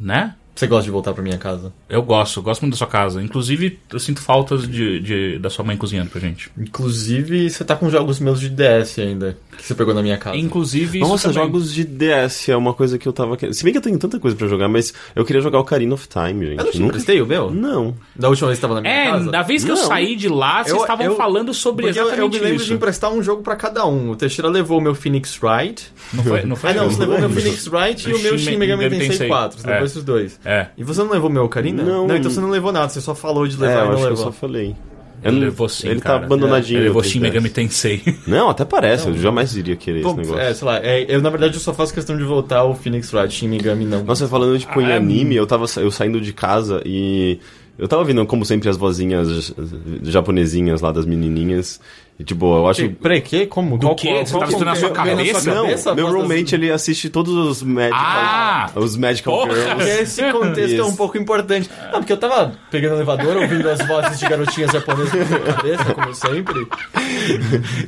né? 0.00 0.34
Você 0.54 0.66
gosta 0.66 0.84
de 0.84 0.90
voltar 0.90 1.14
pra 1.14 1.22
minha 1.22 1.38
casa. 1.38 1.72
Eu 1.88 2.02
gosto, 2.02 2.42
gosto 2.42 2.60
muito 2.62 2.74
da 2.74 2.78
sua 2.78 2.86
casa. 2.86 3.22
Inclusive, 3.22 3.78
eu 3.90 3.98
sinto 3.98 4.20
faltas 4.20 4.68
de, 4.68 5.00
de- 5.00 5.38
da 5.38 5.48
sua 5.48 5.64
mãe 5.64 5.76
cozinhando 5.78 6.10
pra 6.10 6.20
gente. 6.20 6.50
Inclusive, 6.58 7.48
você 7.48 7.64
tá 7.64 7.74
com 7.74 7.88
jogos 7.88 8.20
meus 8.20 8.38
de 8.38 8.50
DS 8.50 8.98
ainda, 8.98 9.38
que 9.56 9.64
você 9.64 9.74
pegou 9.74 9.92
na 9.94 10.02
minha 10.02 10.16
casa. 10.18 10.36
Inclusive, 10.36 10.98
Nossa, 11.00 11.28
também. 11.28 11.42
jogos 11.44 11.72
de 11.72 11.84
DS 11.84 12.48
é 12.48 12.56
uma 12.56 12.72
coisa 12.74 12.98
que 12.98 13.06
eu 13.06 13.12
tava 13.12 13.36
querendo. 13.36 13.54
Se 13.54 13.62
bem 13.64 13.72
que 13.72 13.78
eu 13.78 13.82
tenho 13.82 13.98
tanta 13.98 14.18
coisa 14.18 14.36
pra 14.36 14.46
jogar, 14.48 14.68
mas 14.68 14.92
eu 15.14 15.24
queria 15.24 15.40
jogar 15.42 15.58
o 15.58 15.60
Ocarina 15.62 15.94
of 15.94 16.08
Time, 16.08 16.46
gente. 16.46 16.58
Eu 16.58 16.64
não 16.64 16.72
te 16.72 16.78
Nunca- 16.78 16.88
emprestei 16.90 17.20
o 17.22 17.26
meu? 17.26 17.50
Não. 17.50 17.94
Da 18.16 18.28
última 18.28 18.48
vez 18.48 18.58
que 18.58 18.62
tava 18.62 18.74
na 18.74 18.80
minha 18.80 18.92
É, 18.92 19.10
casa? 19.10 19.30
da 19.30 19.42
vez 19.42 19.64
que 19.64 19.70
eu 19.70 19.76
Não. 19.76 19.86
saí 19.86 20.16
de 20.16 20.28
lá, 20.28 20.62
vocês 20.64 20.74
Eu- 20.76 20.80
estavam 20.82 21.06
eu- 21.06 21.16
falando 21.16 21.52
sobre 21.54 21.86
Porque 21.86 21.98
eu, 21.98 22.02
exatamente 22.06 22.36
eu 22.36 22.40
me 22.40 22.46
lembro 22.46 22.56
isso. 22.62 22.66
de 22.66 22.74
emprestar 22.74 23.12
um 23.12 23.22
jogo 23.22 23.42
pra 23.42 23.54
cada 23.56 23.86
um. 23.86 24.10
O 24.10 24.16
Teixeira 24.16 24.48
levou 24.48 24.78
o 24.78 24.80
meu 24.80 24.94
Phoenix 24.94 25.38
Wright. 25.42 25.92
Não 26.12 26.24
foi, 26.24 26.42
não 26.44 26.56
foi 26.56 26.70
Ah, 26.70 26.74
não, 26.74 26.84
eu? 26.84 26.90
você 26.90 27.00
levou 27.00 27.16
o 27.16 27.20
meu 27.20 27.30
Phoenix 27.30 27.66
Wright 27.68 28.08
e 28.10 28.14
o 28.14 28.18
meu 28.18 28.38
Shin 28.38 28.56
Megami 28.56 28.88
Tensei 28.90 29.08
Tensei. 29.08 29.28
4. 29.28 29.58
Você 29.60 29.66
É. 29.66 29.70
levou 29.70 29.86
esses 29.86 30.02
dois. 30.04 30.40
É. 30.44 30.66
E 30.76 30.84
você 30.84 31.02
não 31.02 31.10
levou 31.10 31.28
o 31.30 31.32
meu 31.32 31.44
Ocarina? 31.44 31.82
Não. 31.82 32.04
então 32.16 32.30
você 32.30 32.40
não 32.40 32.50
levou 32.50 32.72
nada, 32.72 32.88
você 32.88 33.00
só 33.00 33.14
falou 33.14 33.46
de 33.46 33.56
É, 33.56 33.66
levar 33.66 33.72
eu 33.72 33.76
e 33.76 33.80
acho 33.82 33.90
não 33.90 33.96
que 33.98 34.02
eu 34.04 34.08
levou. 34.10 34.24
só 34.24 34.32
falei. 34.32 34.74
Eu 35.22 35.30
Ele 35.30 35.38
não- 35.40 35.44
levou 35.46 35.68
sim, 35.68 35.88
Ele 35.88 36.00
cara. 36.00 36.18
tá 36.20 36.24
abandonadinho. 36.26 36.78
Ele 36.78 36.86
levou 36.88 37.02
no 37.02 37.08
Shin 37.08 37.20
3DS. 37.20 37.22
Megami 37.22 37.48
Tensei. 37.48 38.02
Não, 38.26 38.48
até 38.50 38.64
parece. 38.64 39.06
Eu 39.08 39.16
jamais 39.16 39.56
iria 39.56 39.76
querer 39.76 39.98
esse 40.00 40.08
Bom, 40.08 40.16
negócio. 40.16 40.40
é, 40.40 40.52
sei 40.54 40.66
lá, 40.66 40.78
é, 40.84 41.06
eu 41.08 41.22
na 41.22 41.30
verdade 41.30 41.54
eu 41.54 41.60
só 41.60 41.72
faço 41.72 41.94
questão 41.94 42.16
de 42.16 42.24
voltar 42.24 42.58
ao 42.58 42.74
Phoenix 42.74 43.12
Wright, 43.12 43.32
Shin 43.32 43.48
Megami 43.48 43.84
não. 43.84 44.02
Nossa, 44.04 44.26
falando 44.26 44.58
tipo 44.58 44.80
em 44.80 44.90
Ah, 44.92 44.96
anime, 44.96 45.36
eu 45.36 45.46
tava 45.46 45.66
eu 45.76 45.90
saindo 45.90 46.20
de 46.20 46.32
casa 46.32 46.82
e 46.84 47.38
eu 47.78 47.86
tava 47.86 48.02
ouvindo 48.02 48.24
como 48.26 48.44
sempre 48.44 48.68
as 48.68 48.76
vozinhas 48.76 49.54
japonesinhas 50.02 50.80
lá 50.80 50.92
das 50.92 51.06
menininhas. 51.06 51.80
E 52.20 52.24
tipo, 52.24 52.44
eu 52.58 52.68
acho 52.68 52.82
Que- 52.82 52.88
Peraí, 52.90 53.20
que? 53.22 53.46
Como? 53.46 53.78
Do 53.78 53.94
quê? 53.94 54.22
Você 54.24 54.38
tá 54.38 54.46
misturando 54.46 54.64
na 54.66 54.76
sua 54.76 54.90
cabeça? 54.90 55.54
não, 55.54 55.62
cabeça, 55.64 55.94
meu 55.94 56.12
roommate 56.12 56.54
ele 56.54 56.70
assiste 56.70 57.08
todos 57.08 57.34
os 57.34 57.62
magical 57.62 57.98
Ah! 58.00 58.70
os 58.76 58.96
magical 58.96 59.38
Porra! 59.38 59.54
girls. 59.54 59.88
Esse 60.02 60.30
contexto 60.30 60.78
é 60.80 60.84
um 60.84 60.94
pouco 60.94 61.16
importante. 61.18 61.68
Não, 61.90 61.98
porque 62.00 62.12
eu 62.12 62.16
tava 62.18 62.52
pegando 62.70 62.92
o 62.92 62.96
elevador, 62.96 63.36
ouvindo 63.38 63.68
as 63.68 63.84
vozes 63.86 64.20
de 64.20 64.28
garotinhas 64.28 64.70
japonesas 64.70 65.12
na 65.14 65.24
minha 65.24 65.40
cabeça, 65.54 65.84
como 65.94 66.14
sempre. 66.14 66.66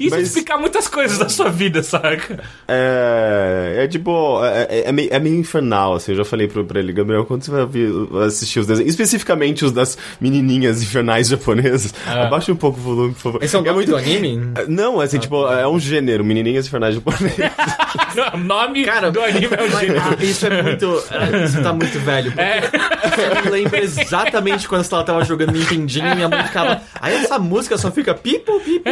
Isso 0.01 0.17
Mas- 0.17 0.27
explica 0.29 0.57
muitas 0.57 0.89
coisas 0.89 1.19
da 1.19 1.29
sua 1.29 1.51
vida, 1.51 1.83
saca? 1.83 2.43
É, 2.67 3.85
é 3.85 3.89
tipo, 3.89 4.43
é, 4.45 4.67
é- 4.71 4.89
é 4.89 4.93
meio, 4.93 5.09
é 5.13 5.19
meio 5.21 5.37
infernal, 5.37 5.95
assim, 5.95 6.13
eu 6.13 6.19
já 6.19 6.25
falei 6.25 6.49
pro, 6.49 6.65
pra 6.65 6.81
ele, 6.81 6.93
Gabriel, 6.93 7.25
quando 7.25 7.43
você 7.45 7.51
vai 7.51 7.67
assistir 8.27 8.59
os 8.61 8.67
desenhos, 8.67 8.91
especificamente 8.91 9.65
os 9.65 9.73
das 9.73 9.97
menininhas 10.21 10.83
infernais 10.83 11.29
japonesas, 11.29 11.95
Ah. 12.07 12.25
abaixa 12.27 12.53
um 12.53 12.57
pouco 12.57 12.79
o 12.79 12.83
volume, 12.83 13.15
por 13.15 13.21
favor. 13.21 13.43
Esse 13.45 13.55
é 13.55 13.59
o 13.59 13.63
é 13.63 13.71
nome 13.71 13.85
do 13.85 13.97
anime? 14.19 14.53
Não, 14.69 15.01
assim, 15.01 15.19
tipo, 15.19 15.47
é 15.49 15.67
um 15.67 15.79
gênero, 15.79 16.25
menininhas 16.25 16.67
infernais 16.67 16.95
japonesas. 16.95 17.37
o 18.33 18.37
nome 18.39 18.85
Cara, 18.85 19.11
do 19.11 19.23
anime 19.23 19.47
é 19.51 19.63
o 19.63 19.71
mas- 19.71 19.81
gênero. 19.81 20.01
ah, 20.03 20.17
isso 20.25 20.47
é 20.47 20.63
muito. 20.63 21.05
ah, 21.11 21.45
Isso 21.45 21.63
tá 21.63 21.73
muito 21.73 21.99
velho. 22.01 22.31
porque 22.33 22.41
É. 22.43 23.43
Me 23.43 23.51
lembra 23.51 23.81
exatamente 23.81 24.69
quando 24.69 24.87
ela 24.91 25.05
tava 25.05 25.25
jogando 25.25 25.53
Nintendinho 25.53 26.07
e 26.13 26.15
minha 26.15 26.29
mãe 26.29 26.43
ficava. 26.45 26.81
Aí 27.01 27.15
essa 27.15 27.39
música 27.39 27.77
só 27.79 27.91
fica 27.91 28.15
pipo, 28.15 28.61
pipo. 28.61 28.85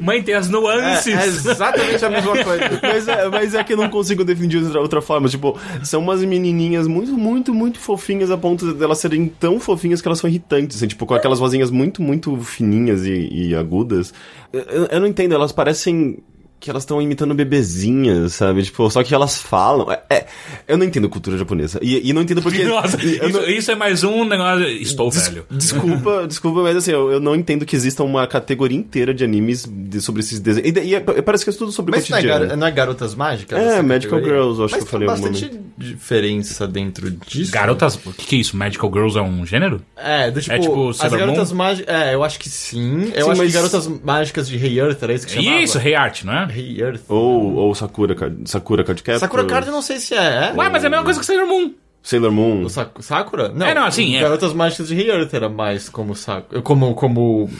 Mãe 0.00 0.22
tem 0.22 0.34
as 0.34 0.48
É, 0.48 0.52
nuances. 0.52 1.14
é 1.14 1.26
exatamente 1.26 2.04
a 2.04 2.10
mesma 2.10 2.32
coisa. 2.44 2.78
mas, 2.82 3.08
é, 3.08 3.28
mas 3.28 3.54
é 3.54 3.64
que 3.64 3.72
eu 3.72 3.76
não 3.76 3.88
consigo 3.88 4.24
definir 4.24 4.48
de 4.48 4.58
outra, 4.58 4.80
outra 4.80 5.00
forma, 5.02 5.28
tipo, 5.28 5.58
são 5.82 6.00
umas 6.00 6.22
menininhas 6.24 6.86
muito, 6.86 7.12
muito, 7.16 7.52
muito 7.54 7.78
fofinhas 7.78 8.30
a 8.30 8.36
ponto 8.36 8.72
de 8.74 8.82
elas 8.82 8.98
serem 8.98 9.26
tão 9.28 9.58
fofinhas 9.60 10.00
que 10.00 10.08
elas 10.08 10.18
são 10.18 10.28
irritantes, 10.28 10.76
assim, 10.76 10.86
tipo, 10.86 11.04
com 11.06 11.14
aquelas 11.14 11.38
vozinhas 11.38 11.70
muito, 11.70 12.02
muito 12.02 12.36
fininhas 12.40 13.04
e, 13.04 13.28
e 13.50 13.54
agudas. 13.54 14.12
Eu- 14.52 14.86
eu 14.90 15.00
não 15.00 15.06
entendo, 15.06 15.34
elas 15.34 15.52
parecem 15.52 16.18
que 16.60 16.68
elas 16.70 16.82
estão 16.82 17.00
imitando 17.00 17.34
bebezinhas, 17.34 18.32
sabe? 18.34 18.62
Tipo, 18.62 18.90
só 18.90 19.02
que 19.02 19.14
elas 19.14 19.38
falam. 19.40 19.90
É, 19.92 20.02
é- 20.10 20.26
eu 20.66 20.76
não 20.76 20.84
entendo 20.84 21.08
cultura 21.08 21.36
japonesa. 21.38 21.78
E, 21.82 22.08
e 22.08 22.12
não 22.12 22.22
entendo 22.22 22.42
porque. 22.42 22.64
Nossa, 22.66 23.00
e 23.02 23.14
isso, 23.16 23.28
não- 23.30 23.48
isso 23.48 23.70
é 23.70 23.74
mais 23.74 24.02
um 24.04 24.24
negócio. 24.24 24.66
Estou 24.68 25.10
velho. 25.10 25.46
Desculpa, 25.50 26.26
desculpa, 26.28 26.62
mas 26.62 26.76
assim, 26.76 26.90
eu, 26.92 27.12
eu 27.12 27.20
não 27.20 27.34
entendo 27.36 27.64
que 27.64 27.76
exista 27.76 28.02
uma 28.02 28.26
categoria 28.26 28.76
inteira 28.78 29.14
de 29.14 29.24
animes 29.24 29.64
de- 29.68 30.00
sobre 30.00 30.20
esses 30.20 30.40
desenhos. 30.40 30.68
E, 30.76 30.80
e 30.80 30.94
é- 30.94 31.00
parece 31.00 31.44
que 31.44 31.50
é 31.50 31.52
tudo 31.52 31.70
sobre 31.72 31.92
Mas 31.92 32.02
isso 32.04 32.12
não 32.12 32.18
é, 32.18 32.22
cotidiano. 32.22 32.48
gar- 32.48 32.56
não 32.56 32.66
é 32.66 32.70
Garotas 32.70 33.14
Mágicas? 33.14 33.58
É, 33.58 33.82
Magical 33.82 34.18
categoria? 34.18 34.42
Girls, 34.42 34.58
eu 34.58 34.64
acho 34.66 34.74
Mas 34.74 34.82
que 34.84 34.88
eu 34.88 34.90
falei 34.90 35.06
bastante 35.08 35.50
diferença 35.76 36.66
dentro 36.66 37.10
disso. 37.10 37.52
Garotas. 37.52 37.94
O 38.04 38.12
que, 38.12 38.26
que 38.26 38.36
é 38.36 38.38
isso? 38.40 38.56
Magical 38.56 38.90
Girls 38.92 39.18
é 39.18 39.22
um 39.22 39.44
gênero? 39.46 39.80
É, 39.96 40.30
do 40.30 40.40
tipo, 40.40 40.54
É 40.54 40.58
tipo 40.58 40.88
as 40.90 40.96
Sailor 40.96 41.18
garotas 41.18 41.52
mágicas. 41.52 41.94
É, 41.94 42.14
eu 42.14 42.24
acho 42.24 42.38
que 42.38 42.48
sim. 42.48 43.10
Eu 43.14 43.24
Sim, 43.24 43.30
acho 43.30 43.38
mas- 43.38 43.46
que 43.48 43.52
garotas 43.52 43.86
mágicas 44.04 44.48
de 44.48 44.56
Rei 44.56 44.78
Earth 44.80 45.02
era 45.02 45.12
isso 45.14 45.26
que 45.26 45.34
chamava? 45.34 45.62
Isso, 45.62 45.78
Rei 45.78 45.94
Art, 45.94 46.24
não 46.24 46.32
é? 46.32 46.47
Rei 46.50 46.80
Earth. 46.80 47.02
Ou, 47.08 47.54
ou 47.54 47.74
Sakura, 47.74 48.14
Card- 48.14 48.48
Sakura 48.48 48.84
Card 48.84 49.02
Captors. 49.02 49.20
Sakura 49.20 49.44
Card 49.44 49.66
eu 49.68 49.72
não 49.72 49.82
sei 49.82 49.98
se 49.98 50.14
é. 50.14 50.50
é? 50.52 50.52
Ué, 50.56 50.68
mas 50.68 50.82
é 50.84 50.86
a 50.86 50.90
mesma 50.90 51.04
coisa 51.04 51.20
que 51.20 51.26
Sailor 51.26 51.46
Moon. 51.46 51.72
Sailor 52.02 52.32
Moon. 52.32 52.62
O 52.62 52.70
Sak- 52.70 53.02
Sakura? 53.02 53.48
Não, 53.50 53.66
É, 53.66 53.74
não, 53.74 53.84
assim, 53.84 54.16
é. 54.16 54.20
Garotas 54.20 54.52
Mágicas 54.52 54.88
de 54.88 54.94
Rei 54.94 55.10
Earth 55.10 55.34
era 55.34 55.48
mais 55.48 55.88
como 55.88 56.14
Sakura. 56.14 56.62
Como. 56.62 56.94
como... 56.94 57.44
Uh, 57.44 57.50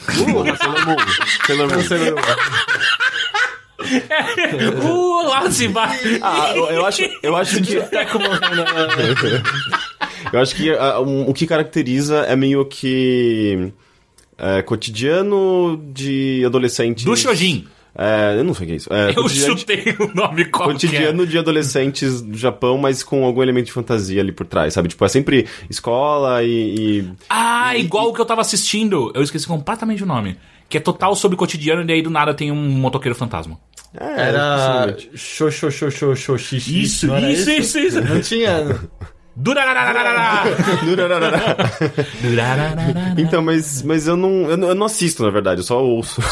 Sailor 0.57 0.85
Moon. 0.87 0.95
Sailor 1.45 1.69
Moon. 1.73 1.81
Sailor 1.83 2.15
Moon. 2.15 2.21
Uh, 3.81 5.23
lá 5.27 5.49
se 5.49 5.67
vai. 5.67 5.97
Ah, 6.21 6.53
eu, 6.55 6.85
acho, 6.85 7.01
eu 7.23 7.35
acho 7.35 7.61
que. 7.61 7.75
eu 10.33 10.39
acho 10.39 10.55
que 10.55 10.69
ah, 10.71 10.99
um- 10.99 11.29
o 11.29 11.33
que 11.33 11.47
caracteriza 11.47 12.19
é 12.27 12.35
meio 12.35 12.65
que. 12.65 13.71
é, 14.37 14.61
cotidiano 14.61 15.81
de 15.93 16.43
adolescentes. 16.45 17.03
Do 17.05 17.15
Shojin. 17.15 17.65
É, 17.95 18.35
eu 18.37 18.43
não 18.43 18.53
sei 18.53 18.63
o 18.65 18.67
que 18.67 18.73
é 18.73 18.75
isso. 18.77 18.93
É, 18.93 19.13
Eu 19.15 19.27
chutei 19.27 19.83
o 19.99 20.13
nome 20.15 20.45
qualquer. 20.45 20.73
cotidiano 20.73 21.25
de 21.27 21.37
adolescentes 21.37 22.21
do 22.21 22.37
Japão, 22.37 22.77
mas 22.77 23.03
com 23.03 23.25
algum 23.25 23.41
elemento 23.43 23.65
de 23.65 23.71
fantasia 23.71 24.21
ali 24.21 24.31
por 24.31 24.45
trás, 24.45 24.73
sabe? 24.73 24.87
Tipo, 24.89 25.03
é 25.05 25.07
sempre 25.09 25.47
escola 25.69 26.43
e. 26.43 26.99
e- 26.99 27.09
Ah, 27.29 27.75
igual 27.77 28.09
o 28.09 28.13
que 28.13 28.21
eu 28.21 28.25
tava 28.25 28.41
assistindo. 28.41 29.11
Eu 29.15 29.23
esqueci 29.23 29.47
completamente 29.47 30.03
o 30.03 30.05
nome. 30.07 30.37
Que 30.69 30.77
é 30.77 30.79
total 30.79 31.15
sobre 31.15 31.35
cotidiano 31.35 31.83
e 31.89 31.93
aí 31.93 32.01
do 32.01 32.11
nada 32.11 32.33
tem 32.33 32.51
um 32.51 32.69
motoqueiro 32.69 33.15
fantasma. 33.17 33.57
É, 33.99 34.21
Era. 34.27 34.95
xô, 35.15 35.49
xô, 35.49 36.37
xixi. 36.37 36.81
Isso, 36.83 37.07
isso, 37.17 37.49
isso, 37.49 37.79
isso. 37.79 38.01
Não 38.01 38.21
tinha. 38.21 38.79
Durararararará. 39.39 40.43
Durararararará. 40.83 41.55
Então, 43.17 43.41
mas, 43.41 43.81
mas 43.83 44.07
eu, 44.07 44.17
não, 44.17 44.49
eu 44.49 44.57
não 44.57 44.67
eu 44.69 44.75
não 44.75 44.85
assisto, 44.85 45.23
na 45.23 45.29
verdade, 45.31 45.61
eu 45.61 45.63
só 45.65 45.81
ouço. 45.83 46.21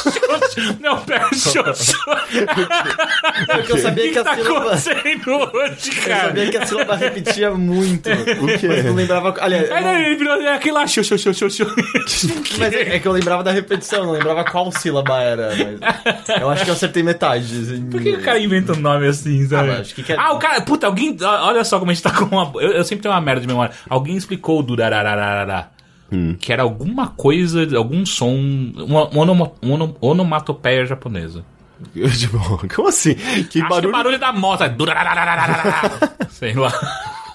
Não, 0.82 0.98
pera, 1.02 1.30
show, 1.36 1.64
show. 1.76 2.16
Porque 3.48 3.72
eu 3.72 3.76
O 3.76 3.80
sabia 3.80 4.04
que, 4.06 4.12
que 4.14 4.18
a 4.20 4.24
tá 4.24 4.36
sílaba. 4.36 4.60
acontecendo 4.74 5.30
hoje, 5.54 5.90
Eu 6.00 6.04
cara? 6.08 6.28
sabia 6.28 6.50
que 6.50 6.58
a 6.58 6.66
sílaba 6.66 6.96
repetia 6.96 7.52
muito. 7.52 8.10
O 8.10 8.48
quê? 8.58 8.68
Mas 8.68 8.86
não 8.86 8.96
lembrava. 8.96 9.36
Aliás, 9.40 9.70
eu 9.70 9.76
É, 9.76 9.82
não- 9.82 9.94
não, 9.94 10.00
ele 10.00 10.16
virou 10.16 10.42
é 10.42 10.56
aquele 10.56 10.74
lá, 10.74 10.88
show, 10.88 11.04
show, 11.04 11.18
show. 11.18 11.68
mas 12.58 12.74
é 12.74 12.96
é 12.96 13.00
que 13.00 13.08
eu 13.08 13.12
lembrava 13.12 13.44
da 13.44 13.52
repetição, 13.52 14.06
não 14.06 14.14
lembrava 14.14 14.44
qual 14.46 14.72
sílaba 14.72 15.22
era. 15.22 15.50
Mas 16.28 16.42
eu 16.42 16.50
acho 16.50 16.64
que 16.66 16.70
eu 16.72 16.74
acertei 16.76 17.04
metade. 17.04 17.46
assim. 17.46 17.86
Por 17.92 18.02
que 18.02 18.14
o 18.16 18.22
cara 18.22 18.40
inventa 18.40 18.74
um 18.74 18.78
nome 18.80 19.08
assim, 19.08 19.48
sabe? 19.48 19.70
Ah, 19.70 19.74
mas 19.74 19.82
acho 19.82 19.96
que 19.96 20.02
quer- 20.04 20.18
Ah, 20.20 20.34
o 20.34 20.40
cara, 20.40 20.60
puta, 20.62 20.88
alguém, 20.88 21.16
olha 21.22 21.64
só 21.64 21.78
como 21.78 21.92
a 21.92 21.94
gente 21.94 22.04
tá 22.04 22.10
com 22.12 22.26
uma, 22.26 22.52
eu, 22.64 22.72
eu 22.72 22.84
sempre 22.84 22.97
tenho 22.98 23.14
uma 23.14 23.22
merda 23.22 23.42
de 23.42 23.48
memória. 23.48 23.74
Alguém 23.90 24.16
explicou 24.18 24.60
o 24.60 24.64
durarararará. 24.64 25.70
Que 26.40 26.54
era 26.54 26.64
alguma 26.64 27.08
coisa, 27.08 27.68
algum 27.78 28.06
som, 28.06 28.34
uma 28.78 29.10
onomo, 29.18 29.54
ono- 29.62 29.96
onomatopeia 30.00 30.86
japonesa. 30.86 31.44
Tipo, 32.18 32.66
como 32.74 32.88
assim? 32.88 33.14
Que 33.14 33.22
Acho 33.22 33.50
que 33.50 33.62
barulho. 33.62 33.90
o 33.90 33.92
barulho 33.92 34.20
da 34.20 34.32
moto 34.34 34.64
é. 34.64 34.70
Sei 36.32 36.54
lá. 36.54 36.72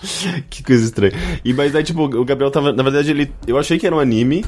Que 0.51 0.63
coisa 0.63 0.85
estranha. 0.85 1.13
E, 1.45 1.53
mas 1.53 1.73
daí, 1.73 1.83
tipo, 1.85 2.03
o 2.05 2.25
Gabriel 2.25 2.51
tava. 2.51 2.73
Na 2.73 2.83
verdade, 2.83 3.11
ele. 3.11 3.33
Eu 3.47 3.59
achei 3.59 3.79
que 3.79 3.87
era 3.87 3.95
um 3.95 4.01
anime. 4.01 4.45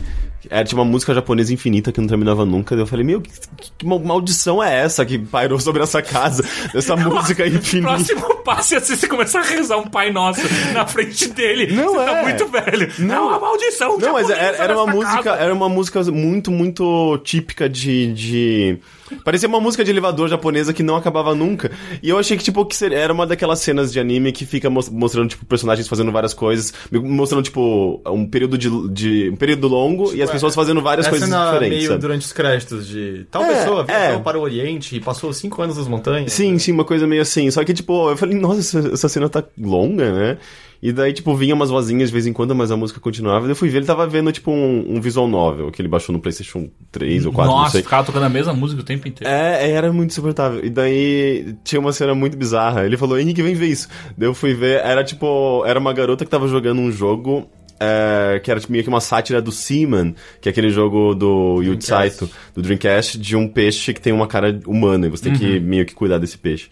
Era 0.50 0.62
tipo 0.62 0.78
uma 0.78 0.84
música 0.84 1.14
japonesa 1.14 1.54
infinita 1.54 1.90
que 1.90 1.98
não 2.00 2.06
terminava 2.06 2.44
nunca. 2.44 2.74
Daí 2.74 2.82
eu 2.82 2.86
falei, 2.86 3.02
meu, 3.02 3.20
que, 3.22 3.30
que 3.78 3.86
mal- 3.86 3.98
maldição 3.98 4.62
é 4.62 4.82
essa 4.82 5.02
que 5.04 5.18
pairou 5.18 5.58
sobre 5.58 5.82
essa 5.82 6.02
casa? 6.02 6.44
Essa 6.74 6.94
música 6.96 7.46
infinita. 7.46 7.94
Próximo 7.94 8.34
passo 8.44 8.74
é 8.74 8.80
se 8.80 8.94
você 8.94 9.08
começar 9.08 9.40
a 9.40 9.44
rezar 9.44 9.78
um 9.78 9.86
Pai 9.88 10.12
Nosso 10.12 10.42
na 10.74 10.86
frente 10.86 11.28
dele. 11.28 11.72
Não 11.74 11.94
você 11.94 12.04
tá 12.04 12.18
é. 12.18 12.22
muito 12.22 12.46
velho. 12.48 12.92
Não, 12.98 13.14
é 13.14 13.20
uma 13.36 13.40
maldição. 13.40 13.96
Não, 13.98 14.12
mas 14.12 14.28
japonesa 14.28 14.34
era, 14.34 14.56
era 14.64 14.76
uma 14.82 14.92
música, 14.92 15.22
casa. 15.22 15.42
era 15.42 15.54
uma 15.54 15.68
música 15.68 16.02
muito, 16.12 16.50
muito 16.50 17.18
típica 17.24 17.66
de, 17.66 18.12
de. 18.12 18.78
Parecia 19.24 19.48
uma 19.48 19.60
música 19.60 19.84
de 19.84 19.90
elevador 19.90 20.28
japonesa 20.28 20.72
que 20.72 20.82
não 20.82 20.96
acabava 20.96 21.34
nunca. 21.34 21.70
E 22.02 22.08
eu 22.08 22.18
achei 22.18 22.36
que, 22.36 22.44
tipo, 22.44 22.64
que 22.64 22.76
era 22.84 23.12
uma 23.12 23.26
daquelas 23.26 23.58
cenas 23.60 23.92
de 23.92 24.00
anime 24.00 24.32
que 24.32 24.46
fica 24.46 24.70
mos- 24.70 24.88
mostrando, 24.88 25.28
tipo, 25.28 25.44
personagens 25.44 25.86
fazendo 25.88 26.10
várias 26.10 26.32
coisas, 26.32 26.72
mostrando, 26.90 27.42
tipo, 27.44 28.00
um 28.06 28.26
período 28.26 28.56
de. 28.56 28.68
de- 28.88 29.30
um 29.30 29.36
período 29.36 29.68
longo 29.68 30.14
e 30.14 30.22
as 30.22 30.30
pessoas 30.30 30.54
fazendo 30.54 30.80
várias 30.80 31.06
coisas 31.08 31.28
cena 31.28 31.44
diferentes. 31.46 31.76
meio 31.78 31.88
sabe? 31.90 32.00
durante 32.00 32.22
os 32.26 32.32
créditos 32.32 32.86
de 32.88 33.26
tal 33.30 33.42
É, 33.44 33.54
pessoa 33.54 33.84
viajou 33.84 34.16
é. 34.16 34.22
para 34.22 34.38
o 34.38 34.42
Oriente 34.42 34.96
e 34.96 35.00
passou 35.00 35.32
cinco 35.32 35.60
anos 35.62 35.76
nas 35.76 35.86
montanhas. 35.88 36.32
Sim, 36.32 36.58
sim, 36.58 36.72
uma 36.72 36.84
coisa 36.84 37.06
meio 37.06 37.22
assim. 37.22 37.50
Só 37.50 37.62
que, 37.64 37.74
tipo, 37.74 38.10
eu 38.10 38.16
falei, 38.16 38.36
nossa, 38.38 38.90
essa 38.92 39.08
cena 39.08 39.28
tá 39.28 39.44
longa, 39.58 40.12
né? 40.12 40.38
E 40.86 40.92
daí, 40.92 41.14
tipo, 41.14 41.34
vinha 41.34 41.54
umas 41.54 41.70
vozinhas 41.70 42.10
de 42.10 42.12
vez 42.12 42.26
em 42.26 42.32
quando, 42.34 42.54
mas 42.54 42.70
a 42.70 42.76
música 42.76 43.00
continuava. 43.00 43.48
Eu 43.48 43.56
fui 43.56 43.70
ver, 43.70 43.78
ele 43.78 43.86
tava 43.86 44.06
vendo, 44.06 44.30
tipo, 44.30 44.50
um, 44.50 44.96
um 44.96 45.00
visual 45.00 45.26
novel 45.26 45.70
que 45.70 45.80
ele 45.80 45.88
baixou 45.88 46.12
no 46.12 46.20
PlayStation 46.20 46.68
3 46.92 47.24
ou 47.24 47.32
4, 47.32 47.50
não 47.50 47.58
Nossa, 47.60 47.72
sei. 47.72 47.82
ficava 47.82 48.04
tocando 48.04 48.24
a 48.24 48.28
mesma 48.28 48.52
música 48.52 48.82
o 48.82 48.84
tempo 48.84 49.08
inteiro. 49.08 49.32
É, 49.32 49.70
era 49.70 49.90
muito 49.90 50.10
insuportável. 50.10 50.62
E 50.62 50.68
daí 50.68 51.56
tinha 51.64 51.80
uma 51.80 51.90
cena 51.90 52.14
muito 52.14 52.36
bizarra. 52.36 52.84
Ele 52.84 52.98
falou, 52.98 53.18
Henrique, 53.18 53.40
vem 53.42 53.54
ver 53.54 53.68
isso. 53.68 53.88
Daí 54.18 54.28
eu 54.28 54.34
fui 54.34 54.52
ver, 54.52 54.82
era 54.84 55.02
tipo, 55.02 55.64
era 55.64 55.80
uma 55.80 55.94
garota 55.94 56.22
que 56.22 56.30
tava 56.30 56.46
jogando 56.48 56.82
um 56.82 56.92
jogo. 56.92 57.48
é, 57.80 58.38
que 58.40 58.50
era 58.50 58.60
tipo, 58.60 58.70
meio 58.70 58.84
que 58.84 58.90
uma 58.90 59.00
sátira 59.00 59.40
do 59.40 59.50
Seaman, 59.50 60.14
que 60.40 60.48
é 60.48 60.52
aquele 60.52 60.68
jogo 60.68 61.14
do 61.14 61.62
Yuji. 61.62 61.82
Saito, 61.86 62.28
do 62.54 62.60
Dreamcast, 62.60 63.18
de 63.18 63.34
um 63.34 63.48
peixe 63.48 63.94
que 63.94 64.00
tem 64.02 64.12
uma 64.12 64.26
cara 64.26 64.60
humana, 64.66 65.06
e 65.06 65.10
você 65.10 65.24
tem 65.24 65.32
que 65.32 65.58
meio 65.60 65.86
que 65.86 65.94
cuidar 65.94 66.18
desse 66.18 66.36
peixe. 66.36 66.68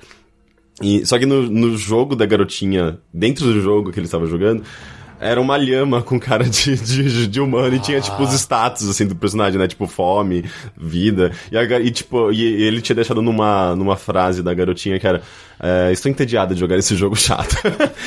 E, 0.82 1.06
só 1.06 1.18
que 1.18 1.26
no, 1.26 1.42
no 1.42 1.76
jogo 1.76 2.16
da 2.16 2.26
garotinha, 2.26 2.98
dentro 3.12 3.46
do 3.46 3.60
jogo 3.60 3.92
que 3.92 3.98
ele 3.98 4.06
estava 4.06 4.26
jogando, 4.26 4.62
era 5.22 5.40
uma 5.40 5.56
lhama 5.56 6.02
com 6.02 6.18
cara 6.18 6.44
de, 6.44 6.74
de, 6.74 7.28
de 7.28 7.40
humano 7.40 7.76
e 7.76 7.78
tinha, 7.78 8.00
tipo, 8.00 8.20
os 8.20 8.32
status, 8.32 8.88
assim, 8.88 9.06
do 9.06 9.14
personagem, 9.14 9.56
né? 9.58 9.68
Tipo, 9.68 9.86
fome, 9.86 10.44
vida. 10.76 11.30
E, 11.50 11.56
a 11.56 11.80
e, 11.80 11.90
tipo, 11.92 12.32
e, 12.32 12.40
e 12.40 12.62
ele 12.64 12.80
tinha 12.82 12.96
deixado 12.96 13.22
numa, 13.22 13.76
numa 13.76 13.96
frase 13.96 14.42
da 14.42 14.52
garotinha 14.52 14.98
que 14.98 15.06
era 15.06 15.22
é, 15.64 15.92
estou 15.92 16.10
entediada 16.10 16.54
de 16.54 16.58
jogar 16.60 16.76
esse 16.76 16.96
jogo 16.96 17.14
chato. 17.14 17.54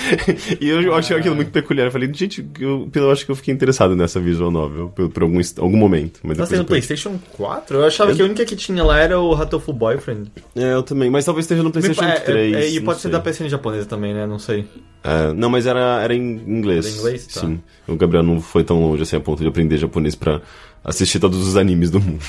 e 0.59 0.67
eu, 0.67 0.81
eu 0.81 0.93
achei 0.93 1.15
aquilo 1.15 1.35
muito 1.35 1.51
peculiar. 1.51 1.85
Eu 1.87 1.91
falei, 1.91 2.13
gente, 2.13 2.45
eu, 2.59 2.89
eu 2.93 3.11
acho 3.11 3.25
que 3.25 3.31
eu 3.31 3.35
fiquei 3.35 3.53
interessado 3.53 3.95
nessa 3.95 4.19
visual 4.19 4.51
novel 4.51 4.89
por, 4.89 5.09
por 5.09 5.23
algum, 5.23 5.39
algum 5.59 5.77
momento. 5.77 6.19
Mas 6.21 6.37
Tá 6.37 6.45
sendo 6.45 6.57
eu 6.57 6.65
perdi. 6.65 6.85
PlayStation 6.85 7.17
4? 7.31 7.77
Eu 7.77 7.85
achava 7.85 8.13
que 8.13 8.21
a 8.21 8.25
única 8.25 8.43
que 8.43 8.57
tinha 8.57 8.83
lá 8.83 8.99
era 8.99 9.17
o 9.21 9.33
Hatoful 9.33 9.73
Boyfriend. 9.73 10.29
É, 10.53 10.73
eu 10.73 10.83
também. 10.83 11.09
Mas 11.09 11.23
talvez 11.23 11.45
esteja 11.45 11.63
no 11.63 11.71
PlayStation 11.71 12.03
É, 12.03 12.17
é, 12.17 12.19
3. 12.19 12.55
é, 12.55 12.69
e 12.71 12.75
não 12.79 12.83
pode 12.83 12.99
ser 12.99 13.09
sei. 13.09 13.11
da 13.11 13.21
PSN 13.21 13.47
japonesa 13.47 13.85
também, 13.85 14.13
né? 14.13 14.27
Não 14.27 14.37
sei. 14.37 14.67
É, 15.01 15.31
não, 15.31 15.49
mas 15.49 15.65
era, 15.65 16.01
era 16.03 16.13
em 16.13 16.19
inglês. 16.45 16.85
Era 16.85 16.93
em 16.93 16.99
inglês? 16.99 17.27
Tá. 17.27 17.39
Sim. 17.39 17.61
O 17.87 17.95
Gabriel 17.95 18.23
não 18.23 18.41
foi 18.41 18.65
tão 18.65 18.81
longe 18.81 19.03
assim 19.03 19.15
a 19.15 19.19
ponto 19.21 19.41
de 19.41 19.47
aprender 19.47 19.77
japonês 19.77 20.13
pra 20.13 20.41
assistir 20.83 21.19
todos 21.19 21.47
os 21.47 21.55
animes 21.55 21.89
do 21.89 22.01
mundo. 22.01 22.21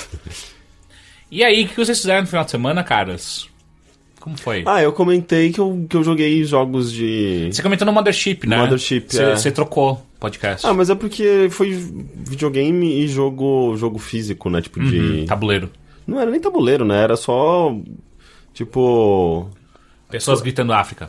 E 1.30 1.42
aí, 1.42 1.64
o 1.64 1.68
que 1.68 1.76
vocês 1.76 1.98
fizeram 1.98 2.20
no 2.20 2.28
final 2.28 2.44
de 2.44 2.52
semana, 2.52 2.84
caras? 2.84 3.48
Como 4.26 4.36
foi? 4.36 4.64
Ah, 4.66 4.82
eu 4.82 4.92
comentei 4.92 5.52
que 5.52 5.60
eu, 5.60 5.86
que 5.88 5.96
eu 5.96 6.02
joguei 6.02 6.42
jogos 6.42 6.92
de. 6.92 7.48
Você 7.52 7.62
comentou 7.62 7.86
no 7.86 7.92
Mothership, 7.92 8.44
né? 8.44 8.56
Mothership, 8.56 9.06
Você, 9.08 9.22
é. 9.22 9.36
você 9.36 9.52
trocou 9.52 10.04
podcast. 10.18 10.66
Ah, 10.66 10.74
mas 10.74 10.90
é 10.90 10.96
porque 10.96 11.46
foi 11.48 11.70
videogame 11.70 13.04
e 13.04 13.06
jogo, 13.06 13.76
jogo 13.76 14.00
físico, 14.00 14.50
né? 14.50 14.60
Tipo 14.60 14.82
de. 14.82 15.26
Tabuleiro. 15.26 15.70
Não 16.04 16.20
era 16.20 16.28
nem 16.28 16.40
tabuleiro, 16.40 16.84
né? 16.84 17.04
Era 17.04 17.14
só. 17.14 17.72
Tipo. 18.52 19.48
Pessoas 20.10 20.40
gritando 20.40 20.72
África. 20.72 21.08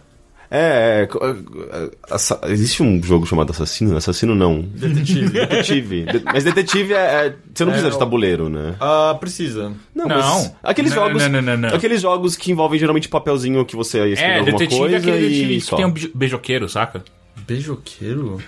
É. 0.50 1.08
é, 1.22 2.48
é, 2.48 2.52
Existe 2.52 2.82
um 2.84 3.02
jogo 3.04 3.26
chamado 3.26 3.52
Assassino? 3.52 3.98
Assassino 3.98 4.34
não. 4.36 4.62
Detetive. 4.62 5.30
Detetive. 5.30 6.06
De- 6.06 6.22
Mas 6.26 6.44
detetive 6.44 6.94
é. 6.94 6.98
é- 7.28 7.36
Você 7.54 7.66
não 7.66 7.72
É, 7.72 7.74
precisa 7.76 7.92
de 7.92 8.00
tabuleiro, 8.00 8.48
né? 8.50 8.76
Ah, 8.80 9.16
precisa. 9.20 9.74
Não, 9.94 10.06
Não. 10.08 10.16
mas 10.18 10.56
aqueles 10.64 10.92
Não, 10.96 11.04
jogos, 11.04 11.24
não, 11.24 11.30
não, 11.30 11.42
não, 11.42 11.58
não. 11.58 11.76
aqueles 11.76 12.02
jogos 12.02 12.36
que 12.36 12.52
envolvem 12.52 12.80
geralmente 12.80 13.10
papelzinho 13.10 13.66
que 13.66 13.76
você 13.76 14.06
escreve 14.10 14.34
É, 14.34 14.40
alguma 14.40 14.58
detetive 14.58 14.80
coisa 14.80 14.96
é 14.96 15.00
aquele 15.00 15.20
detetive 15.20 15.54
e 15.54 15.56
que 15.58 15.62
só. 15.62 15.76
tem 15.76 15.86
um 15.86 15.92
beijo- 15.92 16.12
beijoqueiro, 16.16 16.70
saca? 16.70 17.04
Beijoqueiro? 17.48 18.42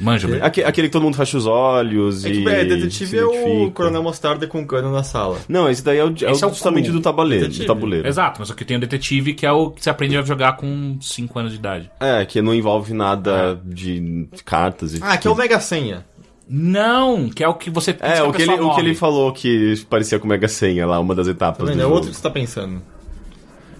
Manja. 0.00 0.28
Aque- 0.42 0.62
Aquele 0.64 0.88
que 0.88 0.92
todo 0.92 1.02
mundo 1.02 1.16
fecha 1.16 1.36
os 1.36 1.46
olhos 1.46 2.24
É 2.24 2.30
e 2.30 2.42
que, 2.42 2.48
é, 2.48 2.64
detetive 2.64 3.06
se 3.10 3.18
é 3.18 3.24
o 3.24 3.32
identifica. 3.32 3.70
Coronel 3.72 4.02
Mostarda 4.02 4.46
com 4.46 4.66
cano 4.66 4.90
na 4.90 5.02
sala. 5.02 5.38
Não, 5.48 5.68
esse 5.68 5.84
daí 5.84 5.98
é, 5.98 6.04
o, 6.04 6.08
é 6.08 6.10
o 6.10 6.14
Esse 6.14 6.42
é 6.42 6.46
o 6.46 6.50
justamente 6.50 6.86
cool. 6.86 6.94
do 6.98 7.02
tabuleiro, 7.02 7.44
do 7.44 7.48
Detetive. 7.48 7.66
tabuleiro. 7.66 8.08
Exato, 8.08 8.36
mas 8.40 8.48
só 8.48 8.54
que 8.54 8.64
tem 8.64 8.76
o 8.76 8.80
detetive 8.80 9.34
que 9.34 9.44
é 9.44 9.52
o 9.52 9.70
que 9.70 9.82
você 9.82 9.90
aprende 9.90 10.16
a 10.16 10.22
jogar 10.22 10.56
com 10.56 10.96
5 11.00 11.38
anos 11.38 11.52
de 11.52 11.58
idade. 11.58 11.90
É, 12.00 12.24
que 12.24 12.40
não 12.40 12.54
envolve 12.54 12.94
nada 12.94 13.60
de, 13.64 14.00
de 14.32 14.42
cartas 14.44 14.94
e 14.94 15.00
Ah, 15.02 15.16
que 15.18 15.28
é 15.28 15.30
o 15.30 15.34
Mega 15.36 15.60
Senha. 15.60 16.04
Não, 16.48 17.28
que 17.28 17.44
é 17.44 17.48
o 17.48 17.54
que 17.54 17.70
você 17.70 17.92
É, 17.92 17.94
que 17.94 18.06
a 18.18 18.24
o 18.24 18.32
que, 18.32 18.42
ele, 18.42 18.50
pessoa 18.52 18.72
o 18.72 18.74
que 18.74 18.80
ele 18.80 18.94
falou 18.94 19.32
que 19.32 19.84
parecia 19.88 20.18
com 20.18 20.26
Mega 20.26 20.48
Senha 20.48 20.86
lá, 20.86 20.98
uma 20.98 21.14
das 21.14 21.26
Tá 21.26 21.32
etapas 21.32 21.58
do 21.60 21.66
vendo? 21.66 21.78
É 21.78 21.82
jogo. 21.82 21.94
outro 21.94 22.10
que 22.10 22.16
você 22.16 22.22
tá 22.22 22.30
pensando. 22.30 22.82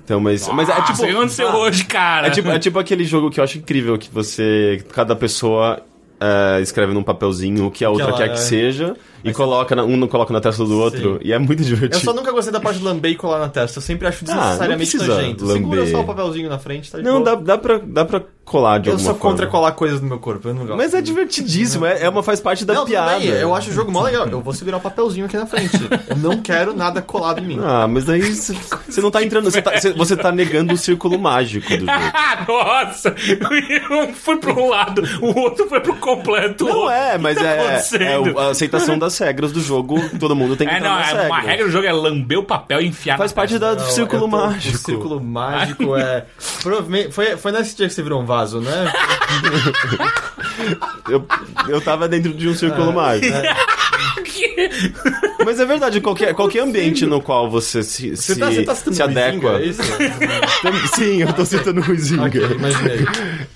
Então, 0.04 0.20
mas, 0.20 0.46
mas 0.48 0.68
é 0.68 0.72
Nossa, 0.74 0.92
tipo... 0.92 1.02
o 1.02 1.06
que 1.06 1.12
aconteceu 1.12 1.48
hoje, 1.48 1.85
cara? 1.85 2.26
É 2.26 2.30
tipo, 2.30 2.48
é 2.48 2.59
tipo 2.59 2.78
aquele 2.78 3.04
jogo 3.04 3.30
que 3.30 3.38
eu 3.38 3.44
acho 3.44 3.59
incrível, 3.59 3.96
que 3.96 4.11
você. 4.12 4.85
Cada 4.92 5.14
pessoa 5.14 5.80
é, 6.20 6.61
escreve 6.61 6.92
num 6.92 7.02
papelzinho 7.02 7.66
o 7.66 7.70
que 7.70 7.85
a 7.85 7.90
outra 7.90 8.09
ela 8.09 8.16
quer 8.16 8.26
é. 8.26 8.28
que 8.30 8.40
seja 8.40 8.94
e 9.24 9.33
coloca 9.33 9.74
na- 9.74 9.85
um 9.85 9.96
não 9.96 10.06
coloca 10.09 10.33
na 10.33 10.40
testa 10.40 10.64
do 10.64 10.78
outro. 10.78 11.14
Sim. 11.14 11.20
E 11.22 11.33
é 11.33 11.38
muito 11.38 11.62
divertido. 11.62 11.96
Eu 11.96 12.00
só 12.00 12.12
nunca 12.12 12.30
gostei 12.33 12.52
da 12.52 12.61
parte 12.61 12.78
de 12.78 12.85
lamber 12.85 13.11
e 13.12 13.16
colar 13.16 13.38
na 13.38 13.48
testa. 13.48 13.78
Eu 13.78 13.83
sempre 13.83 14.06
acho 14.06 14.24
desnecessariamente 14.24 14.64
Ah, 14.64 14.68
não 14.68 14.76
precisa 14.78 15.06
nojento. 15.06 15.46
Segura 15.52 15.87
só 15.87 16.00
o 16.00 16.04
papelzinho 16.04 16.48
na 16.48 16.59
frente, 16.59 16.90
tá 16.90 16.98
de 16.98 17.04
Não, 17.04 17.22
boa. 17.22 17.37
dá, 17.37 17.42
dá, 17.42 17.59
pra, 17.59 17.78
dá 17.85 18.04
pra 18.04 18.22
colar 18.50 18.78
de 18.80 18.88
Eu 18.88 18.94
alguma 18.94 19.10
sou 19.12 19.18
forma. 19.20 19.30
contra 19.36 19.46
colar 19.46 19.72
coisas 19.72 20.00
no 20.00 20.08
meu 20.08 20.18
corpo, 20.18 20.48
eu 20.48 20.54
não 20.54 20.62
gosto. 20.66 20.76
Mas 20.76 20.92
é 20.92 21.00
divertidíssimo, 21.00 21.86
é, 21.86 22.02
é 22.02 22.08
uma 22.08 22.20
faz 22.22 22.40
parte 22.40 22.64
da 22.64 22.74
não, 22.74 22.84
piada. 22.84 23.18
bem, 23.18 23.28
eu 23.28 23.54
acho 23.54 23.70
o 23.70 23.72
jogo 23.72 23.92
mó 23.92 24.02
legal. 24.02 24.26
Eu 24.26 24.40
vou 24.40 24.52
segurar 24.52 24.78
o 24.78 24.80
papelzinho 24.80 25.26
aqui 25.26 25.36
na 25.36 25.46
frente. 25.46 25.76
Eu 26.08 26.16
não 26.16 26.38
quero 26.42 26.74
nada 26.74 27.00
colado 27.00 27.38
em 27.40 27.46
mim. 27.46 27.60
Ah, 27.62 27.86
mas 27.86 28.08
aí 28.08 28.20
você 28.34 29.00
não 29.00 29.10
tá 29.10 29.22
entrando, 29.22 29.50
você 29.50 29.62
tá, 29.62 29.78
cê- 29.80 29.92
você 29.92 30.16
tá 30.16 30.32
negando 30.32 30.74
o 30.74 30.76
círculo 30.76 31.16
mágico 31.18 31.68
do 31.68 31.86
jogo. 31.86 31.90
Ah, 31.92 32.44
nossa! 32.48 33.14
Um 33.90 34.12
foi 34.14 34.36
pro 34.38 34.60
um 34.60 34.68
lado, 34.68 35.02
o 35.22 35.38
outro 35.38 35.68
foi 35.68 35.78
pro 35.80 35.94
completo. 35.96 36.64
Não 36.64 36.90
é, 36.90 37.16
mas 37.18 37.36
tá 37.36 37.44
é, 37.44 37.82
é 38.00 38.40
a 38.40 38.48
aceitação 38.50 38.98
das 38.98 39.16
regras 39.18 39.52
do 39.52 39.60
jogo, 39.60 39.96
todo 40.18 40.34
mundo 40.34 40.56
tem 40.56 40.66
que 40.66 40.74
É, 40.74 40.80
não, 40.80 40.90
nas 40.90 41.08
é, 41.08 41.10
regras. 41.12 41.26
uma 41.26 41.40
regra 41.40 41.66
do 41.66 41.70
jogo 41.70 41.86
é 41.86 41.92
lamber 41.92 42.38
o 42.38 42.44
papel 42.44 42.80
e 42.80 42.86
enfiar 42.88 43.16
Faz 43.16 43.30
na 43.30 43.36
parte 43.36 43.58
da- 43.58 43.74
do 43.74 43.82
círculo 43.84 44.24
eu 44.24 44.28
mágico. 44.28 44.74
O 44.76 44.78
círculo 44.80 45.20
mágico 45.22 45.96
é. 45.96 46.24
Foi, 47.10 47.36
foi 47.36 47.52
nesse 47.52 47.76
dia 47.76 47.86
que 47.88 47.94
você 47.94 48.02
virou 48.02 48.20
um 48.20 48.26
vaso, 48.40 48.61
né? 48.61 48.92
Eu, 51.09 51.24
eu 51.68 51.81
tava 51.81 52.07
dentro 52.07 52.33
de 52.35 52.46
um 52.48 52.55
círculo 52.55 52.92
mágico. 52.92 53.35
Mas 55.44 55.59
é 55.59 55.64
verdade, 55.64 56.00
qualquer, 56.00 56.35
qualquer 56.35 56.61
ambiente 56.61 57.07
no 57.07 57.20
qual 57.20 57.50
você 57.50 57.83
se, 57.83 58.11
Você 58.14 58.35
se, 58.35 58.38
tá, 58.40 58.50
você 58.50 58.62
tá 58.62 58.74
citando 58.74 58.96
se 58.96 59.03
adequa. 59.03 59.57
Huizinga, 59.57 59.64
é 59.64 59.66
isso? 59.66 60.94
Sim, 60.94 61.22
eu 61.22 61.33
tô 61.33 61.44
citando 61.44 61.81
o 61.81 61.85
Ruizinga. 61.85 62.26
ok, 62.26 62.40
imaginei. 62.42 63.07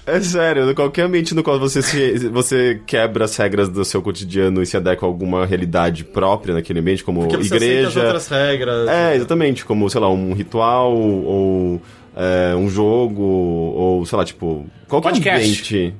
É 0.07 0.21
sério, 0.21 0.75
qualquer 0.75 1.03
ambiente 1.03 1.35
no 1.35 1.43
qual 1.43 1.59
você, 1.61 1.83
se, 1.83 2.29
você 2.29 2.81
quebra 2.87 3.27
as 3.27 3.37
regras 3.37 3.69
do 3.69 3.85
seu 3.85 4.01
cotidiano 4.03 4.63
e 4.63 4.67
se 4.67 4.77
adequa 4.77 5.07
a 5.07 5.09
alguma 5.09 5.45
realidade 5.47 6.05
própria 6.05 6.55
naquele 6.55 6.81
ambiente, 6.81 7.05
como 7.05 7.21
Porque 7.21 7.37
você 7.37 7.55
aceita 7.55 7.57
as 7.57 7.63
igreja. 7.63 8.01
outras 8.03 8.29
regras. 8.29 8.89
É, 8.89 9.17
exatamente, 9.17 9.65
como, 9.65 9.89
sei 9.91 10.01
lá, 10.01 10.09
um 10.11 10.33
ritual 10.33 10.93
ou 10.93 11.81
é, 12.17 12.55
um 12.57 12.69
jogo, 12.69 13.23
ou, 13.23 14.07
sei 14.07 14.19
lá, 14.19 14.25
tipo, 14.25 14.67
qualquer 14.89 15.11
Podcast. 15.11 15.41
ambiente. 15.41 15.95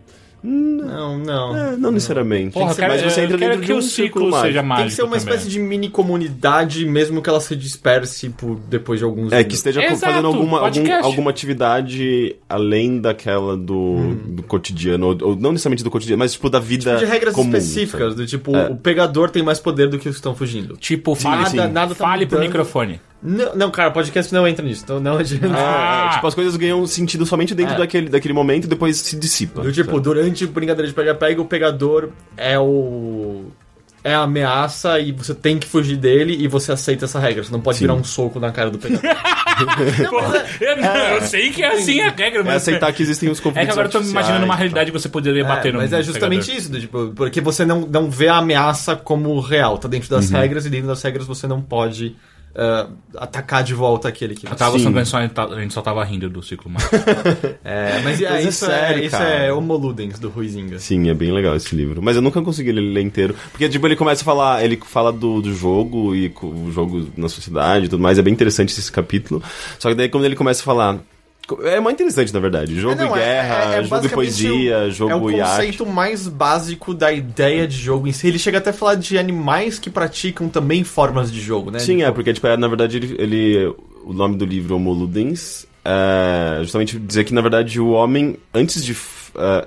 Não, 0.47 1.17
não. 1.17 1.57
É, 1.57 1.75
não 1.75 1.91
necessariamente. 1.91 2.53
Porra, 2.53 2.75
quero, 2.75 2.93
mas 2.93 3.01
você 3.03 3.23
entra 3.23 3.39
dentro 3.39 3.61
que 3.61 3.65
de 3.67 3.73
um 3.73 3.79
o 3.79 3.83
círculo 3.83 4.27
ciclo 4.27 4.41
seja 4.43 4.63
mágico 4.63 4.77
Tem 4.83 4.89
que 4.91 4.95
ser 4.95 5.03
uma 5.03 5.17
também. 5.17 5.35
espécie 5.35 5.49
de 5.51 5.59
mini 5.59 5.89
comunidade, 5.89 6.85
mesmo 6.85 7.23
que 7.23 7.31
ela 7.31 7.41
se 7.41 7.57
disperse 7.57 8.29
por 8.29 8.57
depois 8.69 8.99
de 9.01 9.07
alguns 9.07 9.33
É, 9.33 9.37
anos. 9.37 9.49
que 9.49 9.55
esteja 9.55 9.83
Exato, 9.83 10.01
fazendo 10.13 10.27
alguma, 10.27 10.61
algum- 10.61 10.93
alguma 11.03 11.31
atividade 11.31 12.37
além 12.47 13.01
daquela 13.01 13.57
do, 13.57 14.15
do 14.27 14.43
cotidiano, 14.43 15.07
ou, 15.07 15.29
ou 15.31 15.35
não 15.37 15.53
necessariamente 15.53 15.83
do 15.83 15.91
cotidiano, 15.91 16.19
mas 16.19 16.33
tipo 16.35 16.51
da 16.51 16.61
vida 16.61 16.97
de 16.99 17.07
regras 17.07 17.35
comum, 17.35 17.49
específicas, 17.49 18.01
sabe? 18.11 18.15
do 18.17 18.27
tipo, 18.27 18.55
É. 18.55 18.69
o 18.69 18.77
pegador 18.77 19.31
tem 19.31 19.43
mais 19.43 19.59
poder 19.59 19.89
do 19.89 19.99
que 19.99 20.11
os 20.11 20.15
que 20.17 20.19
estão 20.19 20.35
fugindo. 20.35 20.77
Tipo, 20.77 21.15
fale, 21.15 21.57
Nada- 21.57 21.69
nada 21.73 21.95
tá 21.95 22.05
fale 22.05 22.27
pro 22.27 22.37
mudando. 22.37 22.49
microfone. 22.51 23.01
Não, 23.27 23.57
não, 23.57 23.71
cara, 23.71 23.91
podcast 23.91 24.31
não 24.35 24.47
entra 24.47 24.63
nisso, 24.65 24.83
então 24.85 25.01
não 25.01 25.17
adianta. 25.17 25.49
Ah. 25.57 26.05
É, 26.05 26.09
é, 26.13 26.15
tipo, 26.17 26.27
as 26.27 26.35
coisas 26.35 26.55
ganham 26.57 26.87
sentido 26.87 27.25
somente 27.25 27.55
dentro 27.55 27.75
É. 27.75 27.79
daquele, 27.79 28.09
daquele 28.11 28.35
momento 28.35 28.65
e 28.65 28.69
depois 28.69 28.99
se 28.99 29.17
dissipa. 29.17 29.63
Do 29.63 29.73
tipo, 29.73 29.99
durante 29.99 30.45
o 30.45 30.49
brincadeira 30.49 30.87
de 30.87 30.93
pega-pega, 30.95 31.41
o 31.41 31.47
pegador 31.47 32.11
é 32.37 32.59
o. 32.59 33.45
É 34.07 34.15
a 34.15 34.21
ameaça 34.21 35.01
e 35.01 35.13
você 35.13 35.35
tem 35.35 35.59
que 35.59 35.67
fugir 35.67 35.97
dele 35.97 36.37
e 36.39 36.47
você 36.47 36.71
aceita 36.71 37.07
essa 37.07 37.19
regra. 37.19 37.43
Você 37.43 37.51
não 37.51 37.63
pode 37.63 37.79
Sim. 37.79 37.85
virar 37.85 37.95
um 37.95 38.05
soco 38.05 38.39
na 38.39 38.53
cara 38.53 38.71
do 38.71 38.77
pegador. 38.79 39.01
Porra, 40.11 40.45
eu, 40.61 40.77
não, 40.77 40.95
eu 41.15 41.23
sei 41.23 41.49
que 41.49 41.63
é 41.63 41.69
assim 41.69 42.01
a 42.03 42.11
regra, 42.11 42.41
É 42.41 42.45
mas. 42.45 42.57
aceitar 42.57 42.93
que 42.93 43.03
existem 43.03 43.31
os 43.31 43.41
conflitos 43.41 43.63
É 43.63 43.67
que 43.67 43.73
agora 43.73 43.89
eu 43.89 43.93
tô 43.93 44.01
me 44.01 44.11
imaginando 44.11 44.45
uma 44.45 44.53
e 44.53 44.57
realidade 44.59 44.93
que 44.93 44.99
você 44.99 45.09
poderia 45.09 45.43
bater 45.43 45.73
no 45.73 45.79
mas 45.79 45.91
é 45.95 46.03
justamente 46.03 46.43
pegador. 46.47 46.61
isso, 46.61 46.71
do 46.71 46.81
tipo, 46.81 47.13
porque 47.17 47.41
você 47.41 47.65
não, 47.65 47.81
não 47.83 48.11
vê 48.11 48.29
a 48.29 48.37
ameaça 48.37 48.95
como 48.95 49.41
real. 49.41 49.79
Tá 49.79 49.89
dentro 49.89 50.11
das 50.11 50.29
regras 50.29 50.67
e 50.67 50.69
dentro 50.71 50.89
das 50.89 51.01
regras 51.03 51.27
você 51.27 51.47
não 51.47 51.63
pode 51.63 52.15
ah, 52.57 52.89
atacar 53.17 53.63
de 53.65 53.75
volta 53.75 54.09
aquele 54.09 54.35
que 54.35 54.47
Eu 54.47 54.55
tava 54.55 54.79
Sim. 54.79 54.85
só 54.85 54.93
pensando, 54.93 55.21
a 55.21 55.23
gente 55.23 55.35
tá- 55.35 55.45
a 55.45 55.61
gente 55.61 55.75
só 55.75 55.83
tava 55.83 56.05
rindo 56.05 56.29
do 56.31 56.43
ciclo 56.43 56.71
mágico. 56.71 56.95
É, 57.65 58.01
mas, 58.03 58.21
é, 58.21 58.31
Mas 58.31 58.45
é 58.45 58.49
isso, 58.49 58.67
sério, 58.67 59.03
é, 59.03 59.07
isso 59.07 59.17
cara. 59.17 59.29
é 59.31 59.53
Homo 59.53 59.75
Ludens 59.77 60.19
do 60.19 60.29
Ruizinga. 60.29 60.79
Sim, 60.79 61.09
é 61.09 61.15
bem 61.15 61.33
legal 61.33 61.57
esse 61.57 61.75
livro. 61.75 62.03
Mas 62.03 62.15
eu 62.17 62.23
nunca 62.23 62.41
consegui 62.43 62.73
ler 62.73 63.01
inteiro. 63.01 63.35
Porque, 63.51 63.69
tipo, 63.69 63.87
ele 63.87 63.97
começa 63.97 64.23
a 64.23 64.25
falar, 64.25 64.65
ele 64.65 64.77
fala 64.85 65.11
do, 65.13 65.41
do 65.41 65.53
jogo 65.55 66.15
e 66.15 66.33
o 66.43 66.71
jogo 66.71 67.09
na 67.17 67.29
sociedade 67.29 67.87
e 67.87 67.89
tudo 67.89 68.03
mais. 68.03 68.19
É 68.19 68.23
bem 68.23 68.33
interessante 68.33 68.71
esse 68.79 68.93
capítulo. 68.93 69.43
Só 69.79 69.89
que 69.89 69.95
daí, 69.95 70.09
quando 70.09 70.25
ele 70.25 70.37
começa 70.37 70.61
a 70.61 70.65
falar. 70.65 70.99
É 71.65 71.79
muito 71.81 71.97
interessante, 72.03 72.33
na 72.33 72.41
verdade. 72.41 72.79
Jogo 72.81 72.95
É, 72.95 73.05
não, 73.05 73.17
e 73.17 73.21
é- 73.21 73.23
guerra, 73.23 73.75
é- 73.75 73.79
é 73.81 73.83
jogo 73.85 74.07
e 74.07 74.09
poesia, 74.09 74.79
o- 74.79 74.91
jogo 74.91 75.11
É 75.13 75.15
o 75.17 75.31
e 75.31 75.41
arte. 75.41 75.51
conceito 75.57 75.87
mais 75.87 76.27
básico 76.27 76.95
da 76.95 77.13
ideia 77.13 77.67
de 77.69 77.77
jogo 77.77 78.09
em 78.09 78.13
si. 78.13 78.29
Ele 78.29 78.39
chega 78.39 78.59
até 78.59 78.71
a 78.71 78.73
falar 78.73 78.95
de 78.95 79.19
animais 79.19 79.79
que 79.79 79.91
praticam 79.91 80.49
também 80.49 80.83
formas 80.85 81.31
de 81.31 81.41
jogo, 81.41 81.71
né? 81.71 81.79
Sim, 81.81 81.97
Tipo, 81.99 82.09
é, 82.09 82.13
porque, 82.13 82.33
tipo, 82.33 82.47
é, 82.47 82.57
na 82.57 82.67
verdade, 82.69 82.97
ele, 82.97 83.15
ele- 83.19 83.75
O 84.07 84.13
nome 84.13 84.37
do 84.37 84.45
livro, 84.45 84.77
Homo 84.77 84.93
Ludens, 84.93 85.67
é 85.83 86.59
justamente 86.61 86.99
dizer 86.99 87.25
que, 87.25 87.33
na 87.33 87.41
verdade, 87.41 87.81
o 87.81 87.91
homem, 87.91 88.37
antes 88.53 88.85
de. 88.85 88.95
é, 89.37 89.67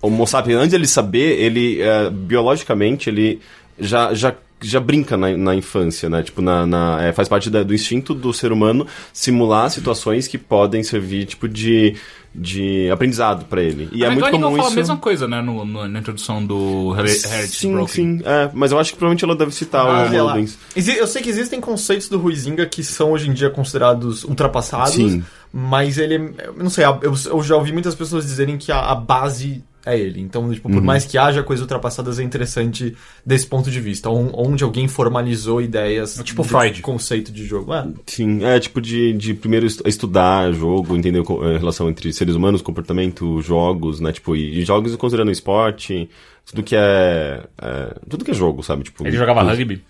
Homo 0.00 0.26
sapiens, 0.26 0.56
antes 0.58 0.70
de 0.70 0.76
ele 0.76 0.86
saber, 0.86 1.38
ele, 1.40 1.80
é, 1.82 2.08
biologicamente, 2.08 3.10
ele 3.10 3.40
já. 3.78 4.14
já 4.14 4.34
já 4.60 4.80
brinca 4.80 5.16
na, 5.16 5.36
na 5.36 5.54
infância, 5.54 6.08
né? 6.10 6.22
Tipo, 6.22 6.42
na, 6.42 6.66
na- 6.66 7.02
é, 7.02 7.12
faz 7.12 7.28
parte 7.28 7.48
da- 7.48 7.62
do 7.62 7.74
instinto 7.74 8.12
do 8.14 8.32
ser 8.32 8.50
humano 8.52 8.86
simular 9.12 9.70
situações 9.70 10.26
que 10.26 10.36
podem 10.38 10.82
servir, 10.82 11.26
tipo, 11.26 11.48
de, 11.48 11.94
de 12.34 12.90
aprendizado 12.90 13.44
pra 13.46 13.62
ele. 13.62 13.88
E 13.92 14.02
é 14.04 14.08
a 14.08 14.10
muito 14.10 14.28
comum 14.30 14.50
fala 14.56 14.62
isso... 14.62 14.72
a 14.72 14.76
mesma 14.76 14.96
coisa, 14.96 15.28
né? 15.28 15.40
No, 15.40 15.64
no- 15.64 15.88
na 15.88 15.98
introdução 16.00 16.44
do 16.44 16.92
Her- 16.96 17.06
Heritage 17.06 17.48
Sim, 17.48 17.72
Broken. 17.72 17.94
sim, 17.94 18.20
é, 18.24 18.50
mas 18.52 18.72
eu 18.72 18.78
acho 18.78 18.92
que 18.92 18.98
provavelmente 18.98 19.24
ela 19.24 19.36
deve 19.36 19.52
citar 19.52 19.86
ah, 19.86 20.34
o. 20.34 20.38
Exi- 20.76 20.96
Eu 20.98 21.06
sei 21.06 21.22
que 21.22 21.28
existem 21.30 21.60
conceitos 21.60 22.08
do 22.08 22.18
Ruizinga 22.18 22.66
que 22.66 22.82
são 22.82 23.12
hoje 23.12 23.28
em 23.30 23.32
dia 23.32 23.50
considerados 23.50 24.24
ultrapassados, 24.24 24.94
Sim. 24.94 25.22
mas 25.52 25.98
ele. 25.98 26.34
Eu 26.38 26.54
não 26.56 26.70
sei, 26.70 26.84
eu, 26.84 27.14
eu 27.26 27.42
já 27.42 27.56
ouvi 27.56 27.72
muitas 27.72 27.94
pessoas 27.94 28.24
dizerem 28.26 28.58
que 28.58 28.72
a, 28.72 28.80
a 28.80 28.94
base 28.94 29.62
é 29.86 29.98
ele. 29.98 30.20
Então, 30.20 30.52
tipo, 30.52 30.68
Uhum. 30.68 30.74
por 30.74 30.82
mais 30.82 31.04
que 31.06 31.16
haja 31.16 31.42
coisas 31.42 31.62
ultrapassadas, 31.62 32.18
é 32.18 32.22
interessante 32.22 32.94
desse 33.24 33.46
ponto 33.46 33.70
de 33.70 33.80
vista. 33.80 34.10
on- 34.10 34.30
Onde 34.34 34.62
alguém 34.64 34.86
formalizou 34.88 35.62
ideias 35.62 36.20
Tipo 36.22 36.42
de 36.42 36.48
Freud. 36.48 36.82
conceito 36.82 37.32
de 37.32 37.46
jogo. 37.46 37.72
É. 37.74 37.86
Sim, 38.06 38.44
é 38.44 38.58
tipo 38.60 38.80
de, 38.80 39.12
de 39.14 39.32
primeiro 39.34 39.64
estu- 39.66 39.86
estudar 39.88 40.52
jogo, 40.52 40.96
entender 40.96 41.20
a 41.20 41.58
relação 41.58 41.88
entre 41.88 42.12
seres 42.12 42.34
humanos, 42.34 42.60
comportamento, 42.62 43.40
jogos, 43.40 44.00
né? 44.00 44.12
Tipo, 44.12 44.36
e, 44.36 44.58
e 44.60 44.64
jogos 44.64 44.94
considerando 44.96 45.30
esporte, 45.30 46.08
tudo 46.44 46.62
que 46.62 46.76
é, 46.76 47.44
é, 47.60 47.94
Tudo 48.08 48.24
que 48.24 48.30
é 48.30 48.34
jogo, 48.34 48.62
sabe? 48.62 48.82
Tipo, 48.84 49.06
Ele 49.06 49.16
jogava 49.16 49.40
tudo- 49.40 49.50
rugby. 49.50 49.82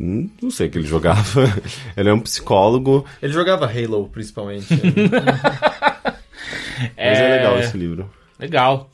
Não 0.00 0.50
sei 0.50 0.66
o 0.66 0.70
que 0.70 0.78
ele 0.78 0.86
jogava. 0.88 1.22
ele 1.96 2.08
é 2.08 2.12
um 2.12 2.18
psicólogo, 2.18 3.04
Ele 3.22 3.32
jogava 3.32 3.66
Halo, 3.66 4.08
principalmente. 4.08 4.66
mas 6.96 7.18
é 7.18 7.36
legal 7.36 7.58
esse 7.60 7.76
livro. 7.76 8.10
Legal. 8.38 8.90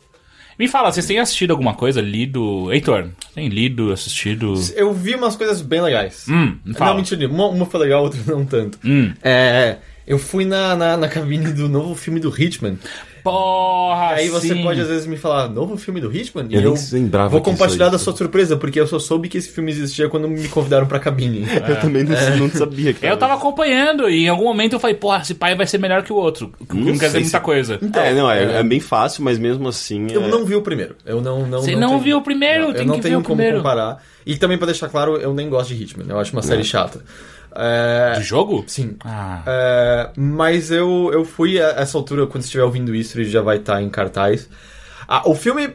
Me 0.58 0.66
fala, 0.66 0.90
vocês 0.90 1.06
têm 1.06 1.20
assistido 1.20 1.52
alguma 1.52 1.74
coisa, 1.74 2.00
lido... 2.00 2.72
Heitor, 2.72 3.10
tem 3.34 3.48
lido, 3.48 3.92
assistido... 3.92 4.54
eu 4.74 4.92
vi 4.92 5.14
umas 5.14 5.36
coisas 5.36 5.62
bem 5.62 5.80
legais. 5.80 6.26
Hum, 6.28 6.56
me 6.64 6.74
fala. 6.74 6.90
Não, 6.90 6.96
mentira, 6.96 7.28
uma, 7.28 7.46
uma 7.46 7.64
foi 7.64 7.80
legal, 7.80 8.02
outra 8.04 8.20
não 8.26 8.44
tanto. 8.44 8.78
Hum. 8.84 9.12
É, 9.22 9.76
eu 10.04 10.18
fui 10.18 10.44
na, 10.44 10.74
na, 10.74 10.96
na 10.96 11.08
cabine 11.08 11.52
do 11.52 11.68
novo 11.68 11.94
filme 11.94 12.18
do 12.18 12.28
Hitman. 12.28 12.76
Porra, 13.30 14.14
Aí 14.14 14.28
você 14.28 14.48
sim. 14.54 14.62
pode 14.62 14.80
às 14.80 14.88
vezes 14.88 15.06
me 15.06 15.16
falar, 15.16 15.48
novo 15.48 15.76
filme 15.76 16.00
do 16.00 16.14
Hitman? 16.14 16.46
E 16.48 16.54
Eu 16.54 16.62
eu, 16.62 16.74
nem 16.74 16.84
lembrava 17.02 17.28
vou 17.28 17.40
compartilhar 17.42 17.88
da 17.90 17.98
sua 17.98 18.14
surpresa, 18.16 18.56
porque 18.56 18.80
eu 18.80 18.86
só 18.86 18.98
soube 18.98 19.28
que 19.28 19.36
esse 19.38 19.50
filme 19.50 19.70
existia 19.70 20.08
quando 20.08 20.28
me 20.28 20.48
convidaram 20.48 20.86
pra 20.86 20.98
cabine. 20.98 21.46
Eu 21.68 21.80
também 21.80 22.04
não, 22.04 22.14
não 22.38 22.50
sabia 22.50 22.92
que 22.94 23.04
Eu 23.04 23.16
tava 23.16 23.34
acompanhando 23.34 24.08
e 24.08 24.24
em 24.24 24.28
algum 24.28 24.44
momento 24.44 24.72
eu 24.74 24.80
falei, 24.80 24.96
porra, 24.96 25.20
esse 25.22 25.34
pai 25.34 25.54
vai 25.54 25.66
ser 25.66 25.78
melhor 25.78 26.02
que 26.02 26.12
o 26.12 26.16
outro. 26.16 26.52
Não, 26.72 26.80
Não 26.80 26.84
quer 26.98 27.06
dizer 27.06 27.10
sei 27.10 27.20
muita 27.22 27.38
se- 27.38 27.44
coisa. 27.44 27.78
é, 27.94 28.14
não, 28.14 28.30
é, 28.30 28.60
é 28.60 28.62
bem 28.62 28.80
fácil, 28.80 29.22
mas 29.22 29.38
mesmo 29.38 29.68
assim. 29.68 30.06
Eu 30.10 30.24
é- 30.24 30.28
não 30.28 30.44
vi 30.44 30.54
o 30.56 30.62
primeiro. 30.62 30.96
Eu 31.04 31.20
não, 31.20 31.46
não, 31.46 31.60
Você 31.60 31.76
não 31.76 31.88
tenho- 31.88 32.00
viu 32.00 32.16
o 32.18 32.22
primeiro? 32.22 32.68
Não, 32.68 32.72
Tem 32.72 32.82
eu 32.82 32.86
não 32.86 32.94
que 32.96 33.00
ver 33.02 33.08
tenho 33.08 33.20
o 33.20 33.22
como 33.22 33.36
primeiro. 33.36 33.58
comparar. 33.58 34.02
E 34.26 34.36
também 34.36 34.56
pra 34.58 34.66
deixar 34.66 34.88
claro, 34.88 35.16
eu 35.16 35.32
nem 35.34 35.48
gosto 35.48 35.74
de 35.74 35.82
Hitman. 35.82 36.06
Eu 36.08 36.18
acho 36.18 36.32
uma 36.32 36.42
série 36.42 36.64
chata. 36.64 37.00
É, 37.54 38.14
De 38.18 38.22
jogo? 38.22 38.64
Sim. 38.66 38.96
Ah, 39.04 39.42
É, 39.46 40.10
mas 40.16 40.70
eu, 40.70 41.10
eu 41.12 41.24
fui 41.24 41.60
a 41.60 41.68
essa 41.70 41.96
altura, 41.98 42.26
quando 42.26 42.44
estiver 42.44 42.62
ouvindo 42.64 42.94
isso, 42.94 43.18
ele 43.18 43.28
já 43.28 43.40
vai 43.42 43.56
estar 43.56 43.82
em 43.82 43.88
cartaz. 43.88 44.48
Ah, 45.06 45.22
o 45.28 45.34
filme, 45.34 45.70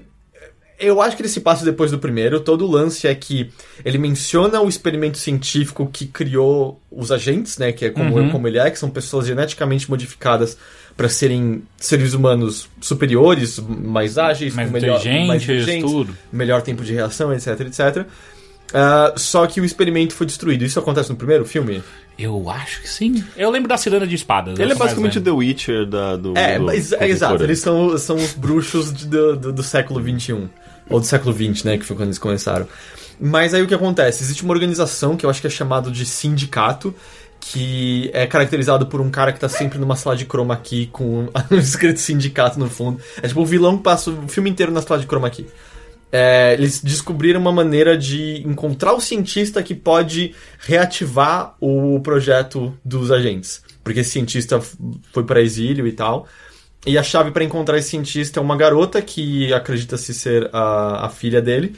eu 0.79 1.01
acho 1.01 1.15
que 1.15 1.21
ele 1.21 1.29
se 1.29 1.41
passa 1.41 1.63
depois 1.65 1.91
do 1.91 1.97
primeiro. 1.99 2.39
Todo 2.39 2.65
o 2.65 2.71
lance 2.71 3.07
é 3.07 3.15
que 3.15 3.49
ele 3.83 3.97
menciona 3.97 4.61
o 4.61 4.69
experimento 4.69 5.17
científico 5.17 5.89
que 5.91 6.05
criou 6.05 6.81
os 6.91 7.11
agentes, 7.11 7.57
né? 7.57 7.71
Que 7.71 7.85
é 7.85 7.89
como, 7.89 8.15
Uhum. 8.17 8.29
como 8.29 8.47
ele 8.47 8.59
é, 8.59 8.69
que 8.69 8.77
são 8.77 8.89
pessoas 8.89 9.25
geneticamente 9.25 9.89
modificadas 9.89 10.57
para 10.95 11.09
serem 11.09 11.63
seres 11.77 12.13
humanos 12.13 12.69
superiores, 12.79 13.57
mais 13.59 14.19
ágeis, 14.19 14.53
mais 14.53 14.67
com 14.69 14.73
melhor, 14.73 15.03
mais 15.25 15.41
inteligentes, 15.43 15.89
tudo. 15.89 16.15
melhor 16.31 16.61
tempo 16.61 16.83
de 16.83 16.93
reação, 16.93 17.33
etc, 17.33 17.59
etc. 17.61 18.05
Ah, 18.73 19.13
só 19.15 19.45
que 19.47 19.61
o 19.61 19.65
experimento 19.65 20.13
foi 20.13 20.25
destruído. 20.25 20.63
Isso 20.65 20.79
acontece 20.79 21.09
no 21.09 21.15
primeiro 21.15 21.45
filme? 21.45 21.83
Eu 22.17 22.49
acho 22.49 22.81
que 22.81 22.89
sim. 22.89 23.23
Eu 23.35 23.49
lembro 23.49 23.67
da 23.69 23.77
Ciranda 23.77 24.05
de 24.07 24.15
espadas. 24.15 24.57
Ele 24.59 24.71
é 24.71 24.75
basicamente 24.75 25.17
o. 25.19 25.21
The 25.21 25.31
Witcher 25.31 25.85
da, 25.85 26.15
do. 26.15 26.37
É, 26.37 26.57
do 26.59 26.65
mas- 26.65 26.91
é, 26.91 27.07
exato. 27.07 27.43
Eles 27.43 27.59
são, 27.59 27.97
são 27.97 28.15
os 28.15 28.33
bruxos 28.33 28.93
de- 28.93 29.07
do, 29.07 29.35
do, 29.35 29.53
do 29.53 29.63
século 29.63 30.01
XXI. 30.01 30.47
Ou 30.89 30.99
do 30.99 31.05
século 31.05 31.33
XX, 31.33 31.63
né? 31.63 31.77
Que 31.77 31.85
foi 31.85 31.95
quando 31.95 32.07
eles 32.09 32.19
começaram. 32.19 32.67
Mas 33.19 33.53
aí 33.53 33.61
o 33.61 33.67
que 33.67 33.73
acontece? 33.73 34.23
Existe 34.23 34.43
uma 34.43 34.53
organização 34.53 35.15
que 35.15 35.25
eu 35.25 35.29
acho 35.29 35.39
que 35.39 35.47
é 35.47 35.49
chamado 35.49 35.89
de 35.89 36.05
sindicato, 36.05 36.93
que 37.39 38.09
é 38.13 38.25
caracterizado 38.27 38.85
por 38.87 38.99
um 39.01 39.09
cara 39.09 39.31
que 39.31 39.39
tá 39.39 39.47
sempre 39.49 39.77
numa 39.79 39.95
sala 39.95 40.15
de 40.15 40.25
chroma 40.25 40.55
key 40.57 40.87
com 40.91 41.27
um 41.51 41.57
escrito 41.57 41.99
sindicato 41.99 42.59
no 42.59 42.69
fundo. 42.69 42.99
É 43.21 43.27
tipo 43.27 43.41
o 43.41 43.45
vilão 43.45 43.77
que 43.77 43.83
passa 43.83 44.09
o 44.11 44.27
filme 44.27 44.49
inteiro 44.49 44.71
na 44.71 44.81
sala 44.81 44.99
de 44.99 45.05
chroma 45.07 45.29
key. 45.29 45.45
É, 46.15 46.53
eles 46.53 46.79
descobriram 46.79 47.41
uma 47.41 47.51
maneira 47.51 47.97
de 47.97 48.47
encontrar 48.47 48.93
o 48.93 49.01
cientista 49.01 49.63
que 49.63 49.73
pode 49.73 50.35
reativar 50.59 51.55
o 51.59 51.99
projeto 52.01 52.77
dos 52.85 53.09
agentes. 53.09 53.63
Porque 53.83 54.01
esse 54.01 54.11
cientista 54.11 54.61
foi 55.11 55.23
para 55.23 55.41
exílio 55.41 55.87
e 55.87 55.91
tal. 55.91 56.27
E 56.85 56.99
a 56.99 57.01
chave 57.01 57.31
para 57.31 57.43
encontrar 57.43 57.79
esse 57.79 57.89
cientista 57.89 58.39
é 58.39 58.43
uma 58.43 58.55
garota 58.55 59.01
que 59.01 59.51
acredita-se 59.51 60.13
ser 60.13 60.51
a, 60.53 61.07
a 61.07 61.09
filha 61.09 61.41
dele. 61.41 61.75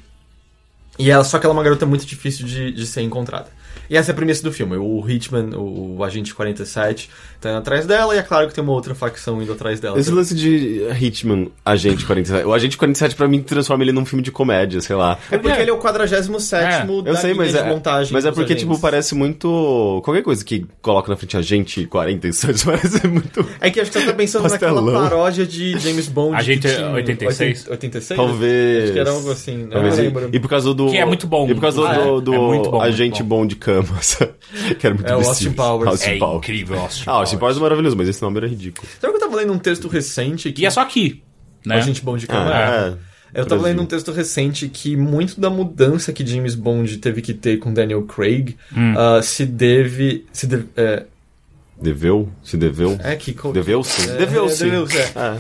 E 1.00 1.10
ela, 1.10 1.24
só 1.24 1.40
que 1.40 1.46
ela 1.46 1.54
é 1.54 1.58
uma 1.58 1.64
garota 1.64 1.86
muito 1.86 2.06
difícil 2.06 2.46
de, 2.46 2.74
de 2.74 2.86
ser 2.86 3.04
encontrada. 3.04 3.48
E 3.90 3.98
essa 3.98 4.12
é 4.12 4.14
a 4.14 4.16
premissa 4.16 4.44
do 4.44 4.52
filme. 4.52 4.76
O 4.78 5.04
Hitman, 5.08 5.50
o, 5.58 6.04
agente 6.04 6.34
47, 6.34 7.10
tá 7.40 7.50
indo 7.50 7.58
atrás 7.60 7.86
dela, 7.86 8.16
e 8.16 8.18
é 8.18 8.22
claro 8.24 8.48
que 8.48 8.54
tem 8.54 8.64
uma 8.64 8.74
outra 8.74 8.96
facção 8.96 9.42
indo 9.42 9.52
atrás 9.52 9.80
dela. 9.80 10.00
Esse 10.00 10.12
lance 10.12 10.34
de 10.36 10.82
Hitman, 11.00 11.48
Agente 11.64 12.06
47. 12.06 12.46
O 12.46 12.54
Agente 12.54 12.78
47 12.78 13.16
pra 13.16 13.28
mim 13.28 13.42
transforma 13.42 13.84
ele 13.84 13.92
num 13.92 14.06
filme 14.06 14.24
de 14.24 14.32
comédia, 14.32 14.82
sei 14.82 14.96
lá. 14.96 15.18
É 15.32 15.38
porque 15.38 15.60
ele 15.62 15.70
é 15.70 15.74
o 15.74 15.78
47 15.78 16.30
É, 16.56 16.86
da 17.04 17.10
Eu 17.12 17.16
sei, 17.16 17.34
mas 17.34 17.52
de 17.52 17.58
é, 17.58 17.64
montagem. 17.68 18.12
mas 18.14 18.26
é 18.26 18.30
porque, 18.32 18.54
agentes. 18.54 18.64
tipo, 18.64 18.80
parece 18.80 19.14
muito. 19.16 20.02
Qualquer 20.04 20.22
coisa 20.24 20.44
que 20.44 20.66
coloca 20.82 21.10
na 21.10 21.16
frente 21.18 21.38
Agente 21.38 21.86
47 21.86 22.66
parece 22.66 23.08
muito. 23.08 23.46
É 23.62 23.70
que 23.70 23.80
acho 23.80 23.92
que 23.92 24.00
você 24.00 24.06
tá 24.06 24.14
pensando 24.14 24.44
Pastelão. 24.44 24.82
naquela 24.86 25.10
paródia 25.10 25.46
de 25.46 25.78
James 25.80 26.08
Bond. 26.08 26.36
Agente 26.36 26.68
que 26.68 26.76
tinha- 26.76 26.90
86? 26.92 27.68
86? 27.70 28.18
Talvez. 28.18 28.84
Acho 28.84 28.94
que 28.94 29.00
era 29.00 29.10
algo 29.12 29.32
assim. 29.32 29.58
né? 29.58 29.68
Talvez. 29.72 29.98
Eu 30.00 30.06
E, 30.06 30.08
não 30.10 30.16
lembro. 30.22 30.36
e 30.36 30.40
por 30.40 30.50
causa 30.50 30.74
do. 30.74 30.88
Que 30.90 30.98
é 30.98 31.06
muito 31.06 31.28
bom. 31.28 31.48
E 31.50 31.54
por 31.54 31.62
causa 31.62 31.82
do, 31.82 31.88
Ah, 31.88 31.94
do, 31.94 32.18
é. 32.18 32.22
do 32.22 32.34
É 32.34 32.38
muito 32.38 32.72
bom, 32.72 32.82
Agente 32.82 33.24
bom. 33.24 33.38
bom 33.42 33.46
era 34.84 34.94
muito 34.94 35.08
É 35.12 35.16
o. 35.16 35.20
Austin 35.20 35.52
Powers. 35.54 35.88
Austin 35.92 36.10
É 36.12 36.18
Powers. 36.18 36.38
incrível, 36.38 36.80
Austin 36.80 37.04
Ah, 37.08 37.12
Austin 37.14 37.38
Powers 37.38 37.58
é 37.58 37.60
maravilhoso, 37.62 37.96
mas 37.98 38.08
esse 38.08 38.22
nome 38.22 38.38
era 38.38 38.48
ridículo. 38.48 38.88
Sabe 39.02 39.14
que 39.14 39.18
eu 39.18 39.28
tava 39.28 39.36
lendo 39.38 39.54
um 39.54 39.60
texto 39.60 39.88
recente 39.88 40.52
que. 40.52 40.62
E 40.62 40.66
é 40.66 40.70
só 40.70 40.82
aqui, 40.82 41.24
né? 41.66 41.76
A 41.76 41.82
gente 41.82 42.02
bom 42.04 42.16
de 42.18 42.28
câmera. 42.28 42.56
Ah, 42.56 42.98
é. 43.02 43.16
Eu 43.42 43.44
tava 43.46 43.62
Brasil. 43.62 43.66
lendo 43.78 43.82
um 43.84 43.86
texto 43.86 44.12
recente 44.14 44.70
que 44.70 44.96
muito 44.96 45.42
da 45.42 45.50
mudança 45.50 46.14
que 46.14 46.26
James 46.26 46.56
Bond 46.56 46.98
teve 47.00 47.22
que 47.22 47.34
ter 47.34 47.58
com 47.58 47.74
Daniel 47.74 48.04
Craig 48.04 48.56
Hum. 48.76 48.94
ah, 48.98 49.22
se 49.22 49.46
deve. 49.46 50.26
Se 50.32 50.48
deve 50.48 50.68
é, 50.78 51.04
Deveu? 51.82 52.30
Se 52.42 52.56
deveu? 52.56 52.98
é 53.04 53.16
que. 53.18 53.34
co- 53.34 53.52
Deveu-se? 53.52 54.08
Deveu-se. 54.08 54.64
é, 54.64 54.66
deveu-se, 54.68 54.98
é. 54.98 55.12
Ah, 55.18 55.38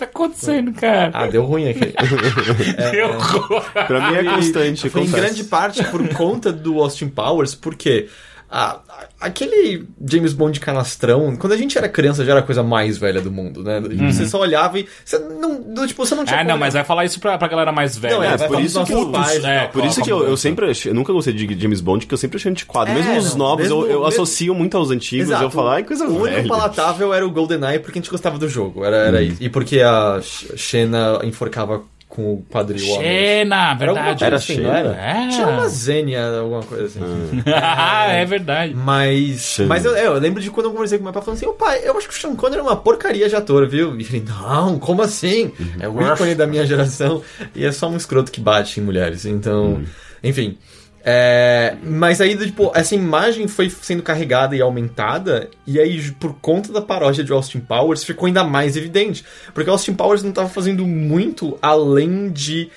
tá 0.00 0.04
acontecendo, 0.06 0.72
cara? 0.72 1.10
Ah, 1.12 1.26
deu 1.26 1.44
ruim 1.44 1.68
aqui. 1.68 1.92
Que 2.90 3.02
horror. 3.02 3.64
pra 3.86 4.10
mim 4.10 4.16
é 4.16 4.24
constante. 4.24 4.88
Foi 4.88 5.02
em 5.02 5.10
grande 5.10 5.44
parte 5.44 5.84
por 5.84 6.06
conta 6.14 6.52
do 6.52 6.80
Austin 6.80 7.08
Powers, 7.08 7.54
porque 7.54 8.08
a- 8.50 8.80
a- 8.88 9.06
aquele 9.20 9.86
James 10.04 10.32
Bond 10.32 10.58
canastrão, 10.58 11.36
quando 11.36 11.52
a 11.52 11.56
gente 11.56 11.78
era 11.78 11.88
criança, 11.88 12.24
já 12.24 12.32
era 12.32 12.40
a 12.40 12.42
coisa 12.42 12.62
mais 12.62 12.98
velha 12.98 13.20
do 13.20 13.30
mundo, 13.30 13.62
né? 13.62 13.80
Você 14.10 14.26
só 14.26 14.40
olhava 14.40 14.78
e. 14.78 14.88
Você 15.04 15.18
não, 15.18 15.60
do- 15.62 15.86
tipo, 15.86 16.04
você 16.04 16.14
não 16.14 16.24
tinha. 16.24 16.40
Ah, 16.40 16.44
não, 16.44 16.58
mas 16.58 16.74
vai 16.74 16.82
falar 16.84 17.04
isso 17.04 17.20
pra, 17.20 17.38
pra 17.38 17.46
galera 17.48 17.70
mais 17.70 17.96
velha. 17.96 18.16
Não, 18.16 18.22
é, 18.24 18.34
É, 18.34 18.38
por 18.48 18.60
isso 18.60 18.84
que 18.84 18.92
eu- 18.92 19.10
pais, 19.10 19.36
é, 19.36 19.40
né? 19.42 19.66
Por 19.68 19.84
isso 19.84 20.02
que 20.02 20.10
eu, 20.10 20.24
eu 20.26 20.36
sempre 20.36 20.68
achei, 20.70 20.90
eu 20.90 20.94
nunca 20.94 21.12
gostei 21.12 21.32
de 21.32 21.60
James 21.60 21.80
Bond, 21.80 22.06
que 22.06 22.12
eu 22.14 22.18
sempre 22.18 22.38
achei 22.38 22.50
antiquado. 22.50 22.90
É, 22.90 22.94
mesmo 22.94 23.16
os 23.16 23.34
novos, 23.34 23.62
mesmo- 23.64 23.82
eu, 23.82 23.82
eu 23.82 23.88
mesmo- 24.00 24.06
associo 24.06 24.54
muito 24.54 24.76
aos 24.76 24.90
antigos, 24.90 25.28
Exato. 25.28 25.44
eu 25.44 25.50
falo, 25.50 25.68
ai, 25.68 25.84
coisa 25.84 26.04
O 26.04 26.08
único 26.08 26.24
velha. 26.24 26.48
palatável 26.48 27.14
era 27.14 27.24
o 27.26 27.30
GoldenEye 27.30 27.78
porque 27.78 27.98
a 27.98 28.02
gente 28.02 28.10
gostava 28.10 28.38
do 28.38 28.48
jogo. 28.48 28.84
Era, 28.84 28.96
era 28.96 29.22
isso. 29.22 29.36
E 29.40 29.48
porque 29.48 29.80
a 29.80 30.20
Xena 30.56 31.20
enforcava 31.22 31.82
com 32.10 32.34
o 32.34 32.42
quadril. 32.50 32.84
homem. 32.92 33.06
Xena, 33.08 33.74
verdade. 33.74 34.24
Era 34.24 34.36
assim, 34.36 34.56
não 34.56 34.64
Xena? 34.64 34.78
era? 34.78 34.96
É. 34.96 35.28
Tinha 35.28 35.46
uma 35.46 35.68
Zênia, 35.68 36.28
alguma 36.40 36.62
coisa 36.62 36.84
assim. 36.86 37.00
Ah, 37.46 38.12
é 38.12 38.24
verdade. 38.24 38.74
Mas, 38.74 39.58
mas 39.66 39.84
eu, 39.84 39.94
é, 39.94 40.06
eu 40.06 40.14
lembro 40.14 40.42
de 40.42 40.50
quando 40.50 40.66
eu 40.66 40.72
conversei 40.72 40.98
com 40.98 41.04
meu 41.04 41.12
pai 41.12 41.22
falando 41.22 41.36
assim: 41.36 41.46
Ô 41.46 41.52
pai, 41.52 41.80
eu 41.84 41.96
acho 41.96 42.08
que 42.08 42.14
o 42.14 42.18
Sean 42.18 42.34
Connery 42.34 42.58
é 42.60 42.62
uma 42.62 42.76
porcaria 42.76 43.28
de 43.28 43.36
ator, 43.36 43.66
viu? 43.68 43.98
E 43.98 44.02
ele, 44.02 44.24
não, 44.28 44.78
como 44.78 45.02
assim? 45.02 45.52
É 45.78 45.88
o 45.88 46.02
ícone 46.02 46.34
da 46.34 46.46
minha 46.46 46.66
geração. 46.66 47.22
E 47.54 47.64
é 47.64 47.70
só 47.70 47.88
um 47.88 47.96
escroto 47.96 48.32
que 48.32 48.40
bate 48.40 48.80
em 48.80 48.82
mulheres. 48.82 49.24
Então, 49.24 49.80
enfim. 50.22 50.58
É, 51.02 51.76
mas 51.82 52.20
aí, 52.20 52.36
tipo, 52.36 52.70
essa 52.74 52.94
imagem 52.94 53.48
foi 53.48 53.70
sendo 53.70 54.02
carregada 54.02 54.54
e 54.54 54.60
aumentada, 54.60 55.48
e 55.66 55.80
aí, 55.80 56.10
por 56.12 56.34
conta 56.40 56.72
da 56.72 56.82
paródia 56.82 57.24
de 57.24 57.32
Austin 57.32 57.60
Powers, 57.60 58.04
ficou 58.04 58.26
ainda 58.26 58.44
mais 58.44 58.76
evidente. 58.76 59.24
Porque 59.54 59.70
Austin 59.70 59.94
Powers 59.94 60.22
não 60.22 60.32
tava 60.32 60.48
fazendo 60.48 60.86
muito 60.86 61.58
além 61.62 62.30
de 62.30 62.70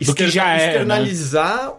Do 0.00 0.14
que 0.14 0.28
já 0.28 0.50
é, 0.50 0.56
né? 0.58 0.66
externalizar 0.66 1.68
a 1.68 1.72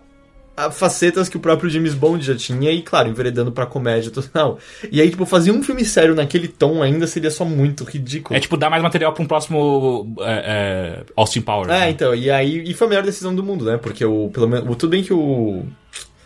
facetas 0.71 1.29
que 1.29 1.37
o 1.37 1.39
próprio 1.39 1.69
James 1.69 1.93
Bond 1.93 2.25
já 2.25 2.35
tinha 2.35 2.71
e, 2.71 2.81
claro, 2.81 3.07
enveredando 3.09 3.51
pra 3.51 3.65
comédia 3.65 4.09
total. 4.11 4.57
E 4.91 4.99
aí, 4.99 5.09
tipo, 5.09 5.25
fazer 5.25 5.51
um 5.51 5.61
filme 5.61 5.85
sério 5.85 6.15
naquele 6.15 6.47
tom 6.47 6.81
ainda 6.81 7.05
seria 7.07 7.29
só 7.31 7.45
muito 7.45 7.83
ridículo. 7.83 8.35
É 8.35 8.39
tipo 8.39 8.57
dar 8.57 8.69
mais 8.69 8.81
material 8.81 9.13
pra 9.13 9.23
um 9.23 9.27
próximo 9.27 10.15
é, 10.21 11.03
é, 11.03 11.03
Austin 11.15 11.41
Powers. 11.41 11.69
É, 11.71 11.79
né? 11.81 11.89
então, 11.91 12.13
e 12.15 12.29
aí, 12.31 12.63
e 12.69 12.73
foi 12.73 12.87
a 12.87 12.89
melhor 12.89 13.03
decisão 13.03 13.33
do 13.35 13.43
mundo, 13.43 13.65
né? 13.65 13.77
Porque 13.77 14.03
o, 14.03 14.29
pelo 14.33 14.47
menos, 14.47 14.67
o- 14.69 14.75
tudo 14.75 14.89
bem 14.89 15.03
que 15.03 15.13
o 15.13 15.63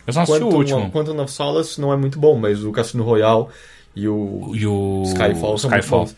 Eu 0.06 0.12
só 0.12 0.20
não 0.20 0.22
assisti 0.24 0.42
o 0.42 0.48
último. 0.48 0.90
Quantum, 0.90 1.20
of 1.22 1.30
Solace 1.32 1.80
não 1.80 1.92
é 1.92 1.96
muito 1.96 2.18
bom, 2.18 2.36
mas 2.38 2.64
o 2.64 2.72
Cassino 2.72 3.02
Royale 3.04 3.46
e 3.94 4.08
o 4.08 4.50
E 4.54 4.66
o 4.66 5.02
Skyfall 5.06 5.58
são 5.58 5.68
muito 5.70 5.82
Skyfall. 5.82 6.04
bons. 6.06 6.16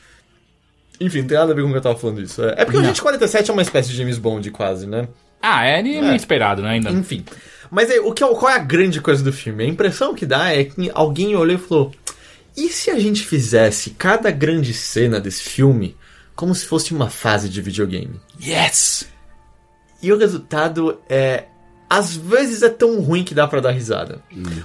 Enfim, 1.00 1.22
não 1.22 1.26
tem 1.26 1.36
nada 1.36 1.52
a 1.52 1.54
ver 1.56 1.62
com 1.62 1.68
o 1.68 1.72
que 1.72 1.78
eu 1.78 1.82
tava 1.82 1.96
falando 1.96 2.22
isso. 2.22 2.40
É, 2.44 2.54
é 2.58 2.64
porque 2.64 2.76
o 2.78 2.80
Não. 2.80 2.86
Gente 2.86 3.02
47 3.02 3.50
é 3.50 3.52
uma 3.52 3.62
espécie 3.62 3.88
de 3.90 3.96
James 3.96 4.16
Bond, 4.18 4.48
quase, 4.52 4.86
né? 4.86 5.08
Ah, 5.42 5.66
é, 5.66 5.80
é 5.80 5.82
meio 5.82 6.14
esperado, 6.14 6.62
né? 6.62 6.70
Ainda. 6.70 6.90
Enfim. 6.90 7.24
Mas 7.74 7.90
aí, 7.90 7.98
o 7.98 8.12
que, 8.12 8.22
é- 8.22 8.34
qual 8.34 8.50
é 8.50 8.54
a 8.54 8.58
grande 8.58 9.00
coisa 9.00 9.22
do 9.22 9.32
filme? 9.32 9.64
A 9.64 9.66
impressão 9.66 10.14
que 10.14 10.24
dá 10.24 10.52
é 10.54 10.64
que 10.64 10.90
alguém 10.94 11.34
olhou 11.34 11.56
e 11.56 11.58
falou: 11.58 11.92
e 12.56 12.68
se 12.68 12.90
a 12.90 12.98
gente 12.98 13.26
fizesse 13.26 13.90
cada 13.90 14.30
grande 14.30 14.72
cena 14.72 15.18
desse 15.20 15.42
filme 15.42 15.96
como 16.36 16.54
se 16.54 16.66
fosse 16.66 16.94
uma 16.94 17.10
fase 17.10 17.48
de 17.48 17.60
videogame? 17.60 18.20
Yes! 18.40 19.08
E 20.02 20.12
o 20.12 20.18
resultado 20.18 21.00
é. 21.08 21.44
Às 21.88 22.16
vezes 22.16 22.62
é 22.62 22.68
tão 22.70 22.98
ruim 23.00 23.22
que 23.22 23.34
dá 23.34 23.46
pra 23.46 23.60
dar 23.60 23.70
risada. 23.70 24.20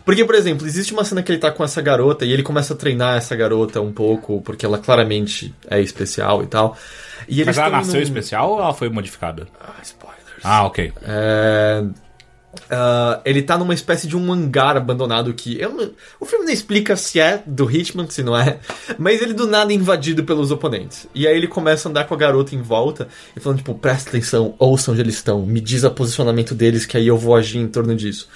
Porque, 0.05 0.23
por 0.25 0.33
exemplo, 0.35 0.65
existe 0.65 0.93
uma 0.93 1.03
cena 1.03 1.21
que 1.21 1.31
ele 1.31 1.37
tá 1.37 1.51
com 1.51 1.63
essa 1.63 1.81
garota 1.81 2.25
e 2.25 2.31
ele 2.31 2.41
começa 2.41 2.73
a 2.73 2.77
treinar 2.77 3.17
essa 3.17 3.35
garota 3.35 3.81
um 3.81 3.91
pouco, 3.91 4.41
porque 4.41 4.65
ela 4.65 4.79
claramente 4.79 5.53
é 5.69 5.79
especial 5.81 6.41
e 6.43 6.47
tal. 6.47 6.75
E 7.27 7.43
Mas 7.43 7.57
ela 7.57 7.69
nasceu 7.69 7.95
num- 7.95 8.01
especial 8.01 8.51
ou 8.51 8.59
ela 8.61 8.73
foi 8.73 8.89
modificada? 8.89 9.47
Ah, 9.59 9.75
spoilers. 9.83 10.23
Ah, 10.43 10.63
ok. 10.65 10.91
É, 11.03 11.83
ah, 12.69 13.21
ele 13.25 13.41
tá 13.41 13.57
numa 13.57 13.73
espécie 13.73 14.07
de 14.07 14.17
um 14.17 14.31
hangar 14.31 14.75
abandonado 14.75 15.33
que. 15.33 15.59
não- 15.59 15.91
o 16.19 16.25
filme 16.25 16.45
não 16.45 16.51
explica 16.53 16.95
se 16.95 17.19
é 17.19 17.43
do 17.45 17.69
Hitman, 17.69 18.09
se 18.09 18.23
não 18.23 18.35
é. 18.37 18.59
Mas 18.97 19.21
ele 19.21 19.33
do 19.33 19.47
nada 19.47 19.71
é 19.71 19.75
invadido 19.75 20.23
pelos 20.23 20.51
oponentes. 20.51 21.07
E 21.13 21.27
aí 21.27 21.35
ele 21.35 21.47
começa 21.47 21.87
a 21.87 21.89
andar 21.89 22.05
com 22.05 22.13
a 22.13 22.17
garota 22.17 22.55
em 22.55 22.61
volta 22.61 23.07
e 23.35 23.39
falando, 23.39 23.59
tipo, 23.59 23.75
presta 23.75 24.09
atenção, 24.09 24.55
ouça 24.57 24.91
onde 24.91 25.01
eles 25.01 25.15
estão, 25.15 25.45
me 25.45 25.61
diz 25.61 25.83
o 25.83 25.91
posicionamento 25.91 26.55
deles, 26.55 26.85
que 26.85 26.97
aí 26.97 27.07
eu 27.07 27.17
vou 27.17 27.35
agir 27.35 27.59
em 27.59 27.67
torno 27.67 27.95
disso. 27.95 28.27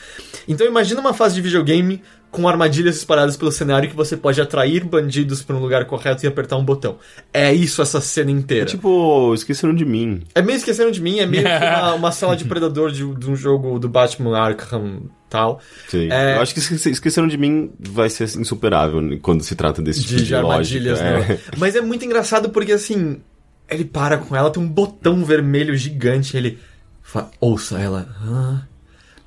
Então 0.48 0.66
imagina 0.68 1.00
uma 1.02 1.14
fase 1.14 1.36
de 1.36 1.42
videogame 1.42 2.02
com 2.34 2.48
armadilhas 2.50 2.98
espalhadas 2.98 3.38
pelo 3.38 3.52
cenário 3.52 3.88
que 3.90 3.96
você 3.96 4.18
pode 4.18 4.42
atrair 4.42 4.84
bandidos 4.84 5.42
para 5.42 5.56
um 5.56 5.60
lugar 5.60 5.86
correto 5.86 6.26
e 6.26 6.28
apertar 6.28 6.58
um 6.58 6.66
botão. 6.66 6.98
É 7.34 7.54
isso 7.54 7.82
essa 7.82 8.02
cena 8.02 8.32
inteira. 8.32 8.66
Tipo, 8.66 9.34
esqueceram 9.34 9.74
de 9.74 9.86
mim. 9.86 10.24
É 10.36 10.42
meio 10.42 10.58
esqueceram 10.58 10.92
de 10.92 11.00
mim, 11.00 11.20
é 11.20 11.26
meio 11.26 11.44
que 11.44 11.50
uma, 11.50 11.94
uma 11.96 12.12
sala 12.12 12.36
de 12.36 12.44
predador 12.46 12.92
de, 12.92 13.06
de 13.16 13.30
um 13.30 13.36
jogo 13.36 13.78
do 13.80 13.88
Batman 13.88 14.38
Arkham 14.38 15.04
tal. 15.30 15.60
Sim. 15.88 16.10
É. 16.12 16.36
Eu 16.38 16.42
acho 16.42 16.54
que 16.54 16.60
esquece- 16.60 16.90
esqueceram 16.90 17.28
de 17.28 17.38
mim 17.38 17.72
vai 17.80 18.10
ser 18.10 18.26
insuperável 18.38 19.02
quando 19.22 19.44
se 19.44 19.56
trata 19.56 19.82
desse 19.82 20.04
tipo 20.04 20.22
De, 20.24 20.36
armadilhas, 20.36 21.00
lógica. 21.00 21.34
né? 21.36 21.40
Mas 21.58 21.76
é 21.76 21.82
muito 21.82 22.04
engraçado 22.04 22.50
porque 22.50 22.72
assim, 22.72 23.22
ele 23.70 23.86
para 23.86 24.18
com 24.18 24.36
ela, 24.36 24.50
tem 24.50 24.62
um 24.62 24.68
botão 24.68 25.24
vermelho 25.24 25.78
gigante, 25.78 26.36
ele 26.36 26.58
fala, 27.02 27.30
ouça 27.40 27.80
ela. 27.80 28.08
"Hã? 28.26 28.68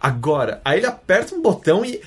Agora, 0.00 0.60
aí 0.64 0.78
ele 0.78 0.86
aperta 0.86 1.34
um 1.34 1.40
botão 1.42 1.84
e. 1.84 2.00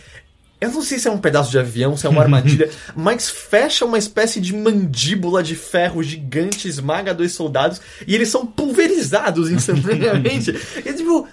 Eu 0.62 0.72
não 0.72 0.82
sei 0.82 1.00
se 1.00 1.08
é 1.08 1.12
um 1.12 1.17
pedaço 1.17 1.52
de 1.52 1.58
avião, 1.58 1.95
se 1.95 2.06
é 2.06 2.10
uma 2.10 2.22
armadilha, 2.22 2.69
mas 2.95 3.30
fecha 3.30 3.86
uma 3.86 3.98
espécie 3.98 4.41
de 4.41 4.54
mandíbula 4.54 5.41
de 5.41 5.56
ferro 5.56 6.04
gigante, 6.04 6.67
esmaga 6.67 7.13
dois 7.13 7.32
soldados 7.32 7.80
e 8.06 8.13
eles 8.13 8.28
são 8.28 8.45
pulverizados 8.45 9.50
instantaneamente. 9.50 10.52
e 10.86 10.93
tipo, 10.93 11.28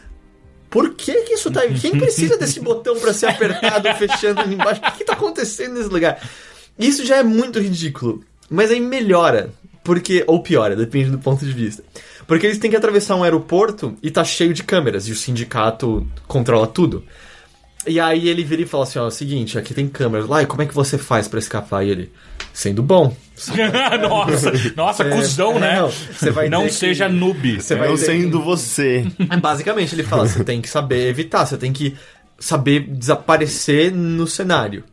por 0.71 0.95
que 0.95 1.23
que 1.23 1.35
isso 1.35 1.51
tá? 1.51 1.63
Quem 1.67 1.99
precisa 1.99 2.37
desse 2.37 2.61
botão 2.61 2.99
pra 3.01 3.13
ser 3.13 3.27
apertado, 3.27 3.89
fechando 3.95 4.41
ali 4.41 4.55
embaixo? 4.55 4.81
O 4.81 4.85
que, 4.85 4.99
que 4.99 5.05
tá 5.05 5.15
acontecendo 5.15 5.75
nesse 5.75 5.89
lugar? 5.89 6.21
Isso 6.79 7.05
já 7.05 7.17
é 7.17 7.23
muito 7.23 7.59
ridículo. 7.59 8.23
Mas 8.49 8.71
aí 8.71 8.81
melhora, 8.81 9.51
porque 9.83 10.23
ou 10.27 10.43
piora, 10.43 10.77
depende 10.77 11.11
do 11.11 11.19
ponto 11.19 11.45
de 11.45 11.53
vista. 11.53 11.83
Porque 12.27 12.47
eles 12.47 12.59
têm 12.59 12.71
que 12.71 12.77
atravessar 12.77 13.17
um 13.17 13.25
aeroporto 13.25 13.97
e 14.03 14.11
tá 14.11 14.25
cheio 14.25 14.53
de 14.53 14.63
câmeras 14.63 15.09
e 15.09 15.13
o 15.13 15.17
sindicato 15.17 16.07
controla 16.27 16.67
tudo. 16.67 17.05
E 17.87 18.01
aí 18.01 18.29
ele 18.29 18.43
vira 18.45 18.63
e 18.63 18.67
fala 18.67 18.83
assim, 18.85 18.99
ó, 18.99 19.05
é 19.05 19.09
o 19.09 19.11
seguinte, 19.11 19.59
aqui 19.59 19.73
tem 19.73 19.87
câmeras 19.89 20.29
lá, 20.29 20.43
e 20.43 20.47
como 20.47 20.63
é 20.63 20.67
que 20.67 20.75
você 20.75 20.99
faz 20.99 21.29
pra 21.29 21.39
escapar? 21.39 21.85
E 21.87 21.91
ele, 21.91 22.13
sendo 22.53 22.83
bom. 22.83 23.15
nossa, 24.09 24.53
nossa, 24.77 25.03
É, 25.05 25.11
cuzão, 25.11 25.53
é, 25.57 25.61
né? 25.61 25.81
não, 25.81 25.91
você 25.91 26.31
vai 26.31 26.49
não 26.49 26.63
ter 26.63 26.69
que- 26.69 26.75
seja 26.75 27.09
noob. 27.09 27.61
Você 27.61 27.75
vai 27.77 27.89
Eu 27.89 27.97
ter 27.99 28.05
sendo 28.07 28.39
que- 28.41 28.45
você. 28.45 29.07
É, 29.31 29.37
Basicamente, 29.37 29.95
ele 29.95 30.03
fala: 30.03 30.27
você 30.27 30.43
tem 30.43 30.61
que 30.61 30.69
saber 30.69 31.09
evitar, 31.09 31.45
você 31.47 31.57
tem 31.57 31.73
que 31.73 31.95
saber 32.39 32.81
desaparecer 32.89 33.93
no 33.93 34.27
cenário. 34.27 34.85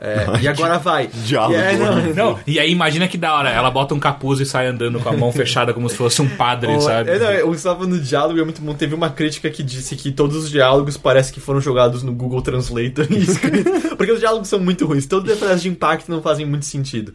É, 0.00 0.26
e 0.40 0.48
agora 0.48 0.78
vai. 0.78 1.08
Diálogo. 1.08 1.52
E 1.52 1.62
é, 1.62 1.76
não, 1.76 2.14
Não, 2.14 2.40
e 2.46 2.58
aí 2.58 2.72
imagina 2.72 3.06
que 3.06 3.18
da 3.18 3.34
hora, 3.34 3.50
ela 3.50 3.70
bota 3.70 3.94
um 3.94 4.00
capuz 4.00 4.40
e 4.40 4.46
sai 4.46 4.66
andando 4.66 4.98
com 4.98 5.08
a 5.10 5.12
mão 5.12 5.30
fechada 5.32 5.74
como 5.74 5.90
se 5.90 5.96
fosse 5.96 6.22
um 6.22 6.28
padre, 6.28 6.80
sabe? 6.80 7.10
é, 7.10 7.18
não, 7.18 7.48
o 7.48 7.48
Gustavo 7.48 7.86
no 7.86 8.00
diálogo 8.00 8.40
é 8.40 8.44
muito 8.44 8.62
bom. 8.62 8.72
Teve 8.72 8.94
uma 8.94 9.10
crítica 9.10 9.50
que 9.50 9.62
disse 9.62 9.94
que 9.96 10.10
todos 10.10 10.36
os 10.36 10.50
diálogos 10.50 10.96
parece 10.96 11.30
que 11.30 11.38
foram 11.38 11.60
jogados 11.60 12.02
no 12.02 12.14
Google 12.14 12.40
Translator 12.40 13.06
e 13.12 13.18
escrito. 13.18 13.94
porque 13.96 14.12
os 14.12 14.20
diálogos 14.20 14.48
são 14.48 14.58
muito 14.58 14.86
ruins. 14.86 15.06
Todos 15.06 15.30
os 15.30 15.38
frases 15.38 15.62
de 15.62 15.68
impacto 15.68 16.10
não 16.10 16.22
fazem 16.22 16.46
muito 16.46 16.64
sentido. 16.64 17.12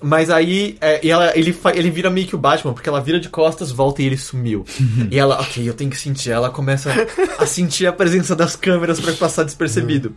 Mas 0.00 0.30
aí, 0.30 0.76
é, 0.80 1.00
e 1.04 1.10
ela, 1.10 1.36
ele, 1.36 1.56
ele 1.74 1.90
vira 1.90 2.10
meio 2.10 2.26
que 2.26 2.34
o 2.34 2.38
Batman, 2.38 2.72
porque 2.72 2.88
ela 2.88 3.00
vira 3.00 3.20
de 3.20 3.28
costas, 3.28 3.70
volta 3.70 4.02
e 4.02 4.06
ele 4.06 4.16
sumiu. 4.16 4.64
e 5.10 5.18
ela, 5.18 5.40
ok, 5.40 5.68
eu 5.68 5.74
tenho 5.74 5.90
que 5.90 5.98
sentir. 5.98 6.30
Ela 6.30 6.50
começa 6.50 6.90
a 7.38 7.46
sentir 7.46 7.86
a 7.86 7.92
presença 7.92 8.34
das 8.34 8.56
câmeras 8.56 9.00
pra 9.00 9.12
passar 9.12 9.44
despercebido. 9.44 10.14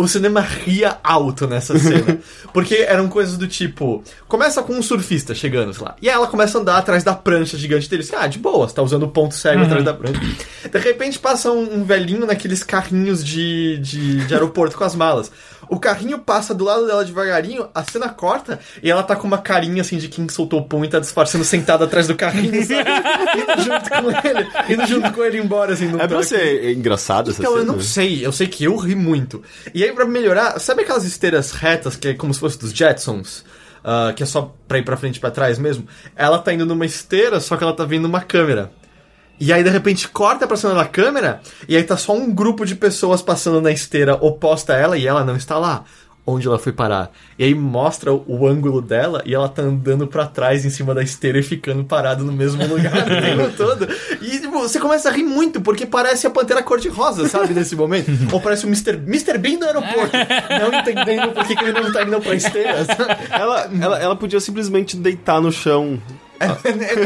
O 0.00 0.08
cinema 0.08 0.40
ria 0.40 0.98
alto 1.04 1.46
nessa 1.46 1.78
cena. 1.78 2.18
porque 2.54 2.76
eram 2.76 3.08
coisas 3.08 3.36
do 3.36 3.46
tipo. 3.46 4.02
Começa 4.26 4.62
com 4.62 4.72
um 4.72 4.82
surfista 4.82 5.34
chegando, 5.34 5.74
sei 5.74 5.84
lá. 5.84 5.94
E 6.00 6.08
ela 6.08 6.26
começa 6.26 6.56
a 6.56 6.60
andar 6.60 6.78
atrás 6.78 7.04
da 7.04 7.14
prancha 7.14 7.58
gigante 7.58 7.88
dele. 7.88 8.02
Assim, 8.02 8.16
ah, 8.16 8.26
de 8.26 8.38
boa, 8.38 8.66
você 8.66 8.74
tá 8.74 8.82
usando 8.82 9.02
o 9.02 9.08
ponto 9.08 9.34
cego 9.34 9.62
atrás 9.62 9.84
da 9.84 9.92
prancha. 9.92 10.20
De 10.70 10.78
repente 10.78 11.18
passa 11.18 11.50
um, 11.50 11.80
um 11.80 11.84
velhinho 11.84 12.24
naqueles 12.24 12.62
carrinhos 12.62 13.24
de, 13.24 13.78
de, 13.78 14.26
de 14.26 14.34
aeroporto 14.34 14.76
com 14.76 14.84
as 14.84 14.94
malas. 14.94 15.30
O 15.70 15.78
carrinho 15.78 16.18
passa 16.18 16.52
do 16.52 16.64
lado 16.64 16.84
dela 16.84 17.04
devagarinho, 17.04 17.68
a 17.72 17.84
cena 17.84 18.08
corta 18.08 18.58
e 18.82 18.90
ela 18.90 19.04
tá 19.04 19.14
com 19.14 19.26
uma 19.26 19.38
carinha 19.38 19.82
assim 19.82 19.98
de 19.98 20.08
quem 20.08 20.28
soltou 20.28 20.58
o 20.60 20.64
pão 20.64 20.84
e 20.84 20.88
tá 20.88 20.98
disfarçando 20.98 21.44
sentada 21.44 21.84
atrás 21.84 22.08
do 22.08 22.16
carrinho, 22.16 22.60
sabe? 22.66 22.90
indo 23.38 23.62
junto 23.62 23.90
com 23.90 24.28
ele, 24.28 24.48
indo 24.68 24.86
junto 24.86 25.12
com 25.12 25.24
ele 25.24 25.38
embora, 25.38 25.72
assim, 25.74 25.86
no 25.86 26.00
É 26.00 26.08
pra 26.08 26.22
ser 26.24 26.72
engraçado 26.76 27.30
essa 27.30 27.40
Então, 27.40 27.52
eu 27.52 27.60
cena? 27.60 27.72
não 27.72 27.80
sei. 27.80 28.26
Eu 28.26 28.32
sei 28.32 28.48
que 28.48 28.64
eu 28.64 28.76
ri 28.76 28.94
muito. 28.96 29.42
E 29.72 29.84
aí, 29.84 29.92
pra 29.92 30.04
melhorar, 30.04 30.58
sabe 30.58 30.82
aquelas 30.82 31.04
esteiras 31.04 31.52
retas 31.52 31.94
que 31.94 32.08
é 32.08 32.14
como 32.14 32.34
se 32.34 32.40
fosse 32.40 32.58
dos 32.58 32.72
Jetsons? 32.72 33.44
ah, 33.84 34.12
que 34.14 34.22
é 34.22 34.26
só 34.26 34.54
pra 34.68 34.76
ir 34.78 34.84
pra 34.84 34.96
frente 34.96 35.16
e 35.16 35.20
pra 35.20 35.30
trás 35.30 35.58
mesmo? 35.58 35.86
Ela 36.16 36.38
tá 36.38 36.52
indo 36.52 36.66
numa 36.66 36.84
esteira, 36.84 37.38
só 37.40 37.56
que 37.56 37.62
ela 37.64 37.72
tá 37.72 37.84
vindo 37.84 38.02
numa 38.02 38.20
câmera. 38.20 38.72
E 39.40 39.52
aí, 39.52 39.64
de 39.64 39.70
repente, 39.70 40.06
corta 40.06 40.46
pra 40.46 40.56
cima 40.56 40.74
da 40.74 40.84
câmera, 40.84 41.40
e 41.66 41.74
aí 41.74 41.82
tá 41.82 41.96
só 41.96 42.12
um 42.12 42.30
grupo 42.30 42.66
de 42.66 42.74
pessoas 42.74 43.22
passando 43.22 43.60
na 43.62 43.72
esteira 43.72 44.14
oposta 44.14 44.74
a 44.74 44.76
ela, 44.76 44.98
e 44.98 45.06
ela 45.06 45.24
não 45.24 45.34
está 45.34 45.56
lá. 45.58 45.84
Onde 46.26 46.46
ela 46.46 46.58
foi 46.58 46.70
parar. 46.70 47.10
E 47.38 47.44
aí 47.44 47.54
mostra 47.54 48.12
o, 48.12 48.22
o 48.28 48.46
ângulo 48.46 48.82
dela, 48.82 49.22
e 49.24 49.34
ela 49.34 49.48
tá 49.48 49.62
andando 49.62 50.06
pra 50.06 50.26
trás 50.26 50.66
em 50.66 50.70
cima 50.70 50.94
da 50.94 51.02
esteira 51.02 51.38
e 51.38 51.42
ficando 51.42 51.82
parada 51.82 52.22
no 52.22 52.30
mesmo 52.30 52.64
lugar 52.66 52.92
o 52.92 53.06
tempo 53.08 53.56
todo. 53.56 53.88
E 54.20 54.38
tipo, 54.38 54.58
você 54.58 54.78
começa 54.78 55.08
a 55.08 55.12
rir 55.12 55.24
muito, 55.24 55.62
porque 55.62 55.86
parece 55.86 56.26
a 56.26 56.30
Pantera 56.30 56.62
Cor-de-Rosa, 56.62 57.26
sabe, 57.26 57.54
nesse 57.54 57.74
momento. 57.74 58.10
Ou 58.30 58.40
parece 58.40 58.66
o 58.66 58.68
Mr. 58.68 58.96
Mr. 58.98 59.38
Bean 59.38 59.58
do 59.58 59.64
aeroporto, 59.64 60.12
não 60.60 60.78
entendendo 60.80 61.32
por 61.32 61.46
que, 61.46 61.56
que 61.56 61.64
ele 61.64 61.80
não 61.80 61.90
tá 61.90 62.02
indo 62.02 62.20
pra 62.20 62.34
esteira. 62.34 62.84
sabe? 62.84 63.16
Ela, 63.30 63.70
ela, 63.80 63.98
ela 63.98 64.14
podia 64.16 64.38
simplesmente 64.38 64.98
deitar 64.98 65.40
no 65.40 65.50
chão. 65.50 65.98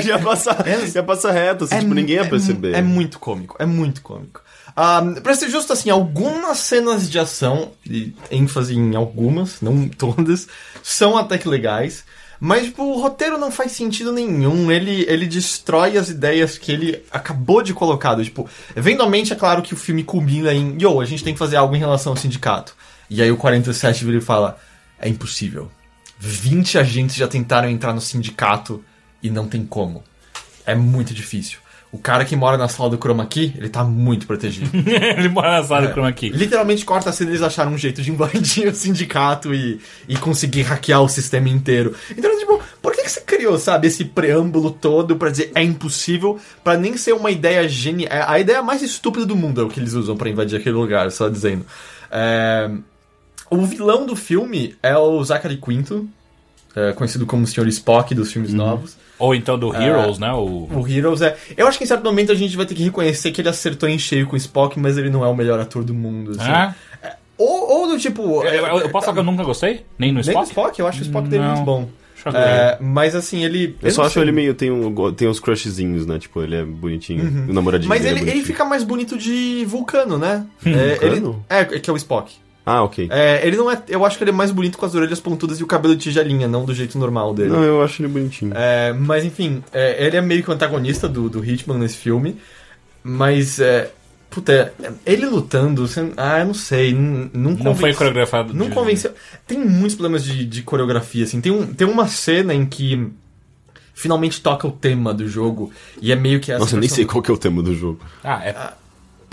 Ia, 0.05 0.19
passar, 0.19 0.65
ia 0.95 1.03
passar 1.03 1.33
reto, 1.33 1.65
assim, 1.65 1.81
tipo, 1.81 1.95
ninguém 1.95 2.17
ia 2.17 2.29
perceber. 2.29 2.75
É, 2.75 2.83
muito 2.83 3.19
cômico, 3.19 3.57
é 3.59 3.67
muito 3.67 4.01
cômico. 4.03 4.41
Ah, 4.77 5.03
pra 5.23 5.35
ser 5.35 5.49
justo, 5.49 5.73
assim, 5.73 5.91
algumas 5.91 6.59
cenas 6.59 7.09
de 7.11 7.19
ação, 7.19 7.73
e 7.89 8.15
ênfase 8.31 8.75
em 8.75 8.95
algumas, 8.95 9.61
não 9.61 9.89
todas, 9.91 10.49
são 10.83 11.17
até 11.17 11.39
que 11.39 11.49
legais. 11.49 12.05
Mas, 12.41 12.67
tipo, 12.67 12.83
o 12.83 13.01
roteiro 13.01 13.39
não 13.39 13.51
faz 13.51 13.73
sentido 13.73 14.13
nenhum. 14.13 14.71
Ele, 14.71 15.07
ele 15.09 15.27
destrói 15.27 15.97
as 15.97 16.11
ideias 16.11 16.59
que 16.59 16.73
ele 16.73 17.03
acabou 17.11 17.63
de 17.63 17.73
colocar. 17.73 18.21
Tipo, 18.23 18.49
eventualmente 18.77 19.33
é 19.33 19.37
claro 19.37 19.63
que 19.63 19.73
o 19.73 19.77
filme 19.77 20.05
culmina 20.05 20.53
em, 20.53 20.77
yo, 20.79 21.01
a 21.01 21.05
gente 21.05 21.25
tem 21.25 21.33
que 21.33 21.39
fazer 21.39 21.57
algo 21.57 21.75
em 21.75 21.79
relação 21.79 22.13
ao 22.13 22.17
sindicato. 22.17 22.75
E 23.09 23.23
aí 23.23 23.31
o 23.31 23.37
47 23.37 24.05
vira 24.05 24.19
e 24.19 24.21
fala, 24.21 24.59
é 24.99 25.09
impossível. 25.09 25.71
20 26.19 26.79
agentes 26.79 27.17
já 27.17 27.29
tentaram 27.29 27.69
entrar 27.69 27.93
no 27.93 28.01
sindicato 28.01 28.85
e 29.25 29.31
não 29.31 29.49
tem 29.49 29.65
como. 29.65 30.05
É 30.65 30.75
muito 30.75 31.13
difícil. 31.13 31.59
O 31.91 31.99
cara 31.99 32.25
que 32.25 32.35
mora 32.35 32.59
na 32.59 32.67
sala 32.69 32.91
do 32.91 32.97
Chroma 32.97 33.25
Key, 33.25 33.55
ele 33.57 33.69
tá 33.69 33.85
muito 33.85 34.27
protegido. 34.27 34.69
Ele 35.17 35.29
mora 35.29 35.61
na 35.61 35.63
sala 35.63 35.87
do 35.87 35.93
chroma 35.93 36.13
key. 36.13 36.29
Literalmente 36.29 36.85
corta 36.85 37.11
a 37.11 37.13
cena 37.13 37.31
eles 37.31 37.41
acharam 37.41 37.73
um 37.73 37.79
jeito 37.79 38.03
de 38.03 38.11
invadir 38.11 38.67
o 38.69 38.75
sindicato 38.75 39.55
e, 39.55 39.81
e 40.09 40.17
conseguir 40.17 40.63
hackear 40.63 41.01
o 41.01 41.09
sistema 41.09 41.49
inteiro. 41.49 41.95
Então, 42.11 42.37
tipo, 42.37 42.61
por 42.83 42.93
que, 42.93 43.03
que 43.03 43.11
você 43.13 43.21
criou, 43.21 43.57
sabe, 43.61 43.87
esse 43.87 44.05
preâmbulo 44.07 44.73
todo 44.73 45.15
pra 45.15 45.31
dizer 45.31 45.53
é 45.55 45.63
impossível, 45.63 46.41
pra 46.65 46.77
nem 46.77 46.97
ser 46.97 47.13
uma 47.13 47.31
ideia 47.31 47.69
genial. 47.69 48.11
A 48.27 48.41
ideia 48.41 48.61
mais 48.61 48.83
estúpida 48.83 49.25
do 49.25 49.37
mundo 49.37 49.61
é 49.61 49.65
o 49.65 49.69
que 49.69 49.79
eles 49.79 49.93
usam 49.93 50.17
pra 50.17 50.29
invadir 50.29 50.59
aquele 50.59 50.75
lugar, 50.75 51.13
só 51.13 51.29
dizendo. 51.29 51.65
É, 52.11 52.69
O 53.49 53.65
vilão 53.65 54.05
do 54.05 54.17
filme 54.17 54.75
é 54.83 54.97
o 54.99 55.23
Zachary 55.23 55.59
Quinto, 55.59 56.09
é, 56.77 56.93
conhecido 56.93 57.27
como 57.27 57.45
o 57.45 57.47
Sr. 57.47 57.67
Spock 57.69 58.15
dos 58.15 58.33
filmes 58.33 58.53
novos. 58.53 58.97
Ou 59.19 59.35
então 59.35 59.57
do 59.59 59.75
Heroes, 59.75 60.19
né? 60.19 60.33
O... 60.33 60.69
O 60.73 60.89
Heroes 60.89 61.23
é. 61.23 61.37
Eu 61.57 61.67
acho 61.69 61.79
que 61.79 61.85
em 61.85 61.87
certo 61.87 62.03
momento 62.05 62.33
a 62.33 62.35
gente 62.35 62.57
vai 62.57 62.67
ter 62.67 62.75
que 62.75 62.83
reconhecer 62.83 63.31
que 63.31 63.41
ele 63.41 63.49
acertou 63.49 63.89
em 63.89 63.99
cheio 63.99 64.27
com 64.27 64.35
o 64.35 64.37
Spock, 64.37 64.79
mas 64.79 64.99
ele 64.99 65.09
não 65.09 65.25
é 65.25 65.29
o 65.29 65.35
melhor 65.37 65.61
ator 65.61 65.85
do 65.85 65.95
mundo. 65.95 66.33
Assim. 66.33 66.51
Ah? 66.51 66.75
Ou, 67.39 67.81
ou 67.81 67.89
do 67.89 67.99
tipo. 67.99 68.43
Eu, 68.45 68.67
eu- 68.67 68.79
eu 68.81 68.91
posso 68.91 69.07
falar 69.07 69.15
que 69.15 69.21
eu 69.21 69.25
nunca 69.25 69.45
gostei? 69.45 69.85
Nem 69.99 70.11
no 70.11 70.21
Nem 70.21 70.29
Spock? 70.31 70.47
o 70.47 70.49
Spock, 70.49 70.81
eu 70.81 70.87
acho 70.87 70.99
o 71.01 71.03
Spock 71.03 71.29
dele 71.29 71.43
Não. 71.45 71.53
muito 71.53 71.65
bom. 71.65 71.89
Eu. 72.27 72.33
É, 72.33 72.79
mas 72.81 73.15
assim, 73.15 73.45
ele. 73.45 73.77
Eu 73.83 73.91
só 73.91 74.01
não 74.03 74.07
acho 74.07 74.15
sei. 74.15 74.23
ele 74.23 74.33
meio. 74.33 74.55
Tem, 74.55 74.71
um, 74.71 75.13
tem 75.13 75.29
uns 75.29 75.39
crushzinhos, 75.41 76.07
né? 76.07 76.19
Tipo, 76.19 76.43
ele 76.43 76.57
é 76.57 76.65
bonitinho. 76.65 77.47
O 77.49 77.53
namoradinho 77.53 77.89
Mas 77.89 78.03
dele 78.03 78.21
ele, 78.21 78.31
é 78.31 78.35
ele 78.35 78.45
fica 78.45 78.65
mais 78.65 78.83
bonito 78.83 79.19
de 79.19 79.65
vulcano, 79.67 80.17
né? 80.17 80.47
é, 80.65 80.71
Vulcano? 80.97 81.45
Ele, 81.51 81.61
é, 81.61 81.65
que 81.79 81.91
é 81.91 81.93
o 81.93 81.97
Spock. 81.97 82.33
Ah, 82.67 82.83
ok. 82.83 83.09
É, 83.11 83.47
ele 83.47 83.57
não 83.59 83.71
é. 83.71 83.83
Eu 83.89 84.05
acho 84.07 84.17
que 84.17 84.25
ele 84.25 84.31
é 84.31 84.35
mais 84.35 84.51
bonito 84.51 84.79
com 84.79 84.87
as 84.87 84.95
orelhas 84.95 85.21
pontudas 85.21 85.61
e 85.61 85.63
o 85.63 85.67
cabelo 85.67 85.95
de 85.95 86.03
tigelinha, 86.05 86.49
não 86.49 86.65
do 86.65 86.75
jeito 86.75 86.99
normal 86.99 87.35
dele. 87.35 87.51
Não, 87.51 87.63
eu 87.63 87.83
acho 87.83 88.01
ele 88.03 88.09
bonitinho. 88.11 88.53
É, 88.55 88.93
mas 88.93 89.23
enfim, 89.25 89.63
é, 89.73 90.07
ele 90.07 90.17
é 90.17 90.21
meio 90.23 90.43
que 90.43 90.49
o 90.51 90.53
antagonista 90.55 91.07
do, 91.09 91.29
do 91.29 91.45
Hitman 91.45 91.77
nesse 91.79 91.97
filme. 91.97 92.37
Mas, 93.03 93.61
é, 93.61 93.91
puta, 94.31 94.73
é, 94.83 94.93
ele 95.05 95.27
lutando, 95.27 95.87
você- 95.87 96.11
ah, 96.17 96.41
eu 96.41 96.47
não 96.47 96.55
sei, 96.55 96.95
não, 96.95 97.31
não, 97.35 97.51
Não 97.53 97.75
foi 97.77 97.93
coreografado. 97.93 98.55
Não 98.55 98.69
de- 98.71 98.75
convenceu. 98.75 99.13
Tem 99.47 99.59
muitos 99.59 99.95
problemas 99.95 100.25
de, 100.25 100.47
de 100.47 100.63
coreografia, 100.63 101.25
assim. 101.25 101.43
Tem, 101.43 101.53
um, 101.53 101.67
tem 101.67 101.87
uma 101.87 102.09
cena 102.09 102.55
em 102.55 102.65
que 102.65 103.09
finalmente 103.93 104.41
toca 104.41 104.67
o 104.67 104.73
tema 104.73 105.13
do 105.13 105.29
jogo 105.29 105.71
e 106.01 106.11
é 106.11 106.17
meio 106.17 106.41
que 106.41 106.51
essa. 106.51 106.61
Nossa, 106.61 106.77
eu 106.77 106.81
nem 106.81 106.89
sei 106.89 107.05
qual 107.05 107.23
que 107.23 107.31
é 107.31 107.35
o 107.35 107.39
tema 107.39 107.63
do 107.63 107.75
jogo. 107.75 108.01
Ah, 108.23 108.43
é. 108.43 108.57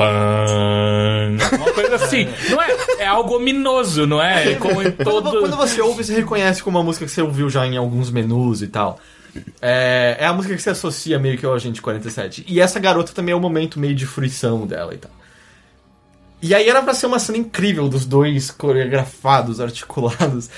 Pan. 0.01 1.57
Uma 1.57 1.73
coisa 1.73 1.95
assim. 1.95 2.27
Não 2.49 2.61
é, 2.61 2.77
é 2.99 3.07
algo 3.07 3.35
ominoso, 3.35 4.05
não 4.05 4.21
é? 4.21 4.55
Como 4.55 4.81
em 4.81 4.91
Quando, 4.91 5.23
todo. 5.31 5.39
quando 5.39 5.57
você 5.57 5.81
ouve, 5.81 6.03
você 6.03 6.13
reconhece 6.13 6.63
como 6.63 6.77
uma 6.77 6.83
música 6.83 7.05
que 7.05 7.11
você 7.11 7.21
ouviu 7.21 7.49
já 7.49 7.65
em 7.65 7.77
alguns 7.77 8.11
menus 8.11 8.61
e 8.61 8.67
tal. 8.67 8.99
É, 9.61 10.17
é 10.19 10.25
a 10.25 10.33
música 10.33 10.55
que 10.55 10.61
você 10.61 10.71
associa 10.71 11.17
meio 11.17 11.37
que 11.37 11.45
ao 11.45 11.53
Agente 11.53 11.81
47. 11.81 12.45
E 12.47 12.59
essa 12.59 12.79
garota 12.79 13.13
também 13.13 13.33
é 13.33 13.35
o 13.35 13.39
momento 13.39 13.79
meio 13.79 13.95
de 13.95 14.05
fruição 14.05 14.67
dela 14.67 14.93
e 14.93 14.97
tal. 14.97 15.11
E 16.41 16.55
aí 16.55 16.67
era 16.67 16.81
pra 16.81 16.93
ser 16.93 17.05
uma 17.05 17.19
cena 17.19 17.37
incrível 17.37 17.87
dos 17.87 18.05
dois 18.05 18.49
coreografados, 18.49 19.61
articulados. 19.61 20.49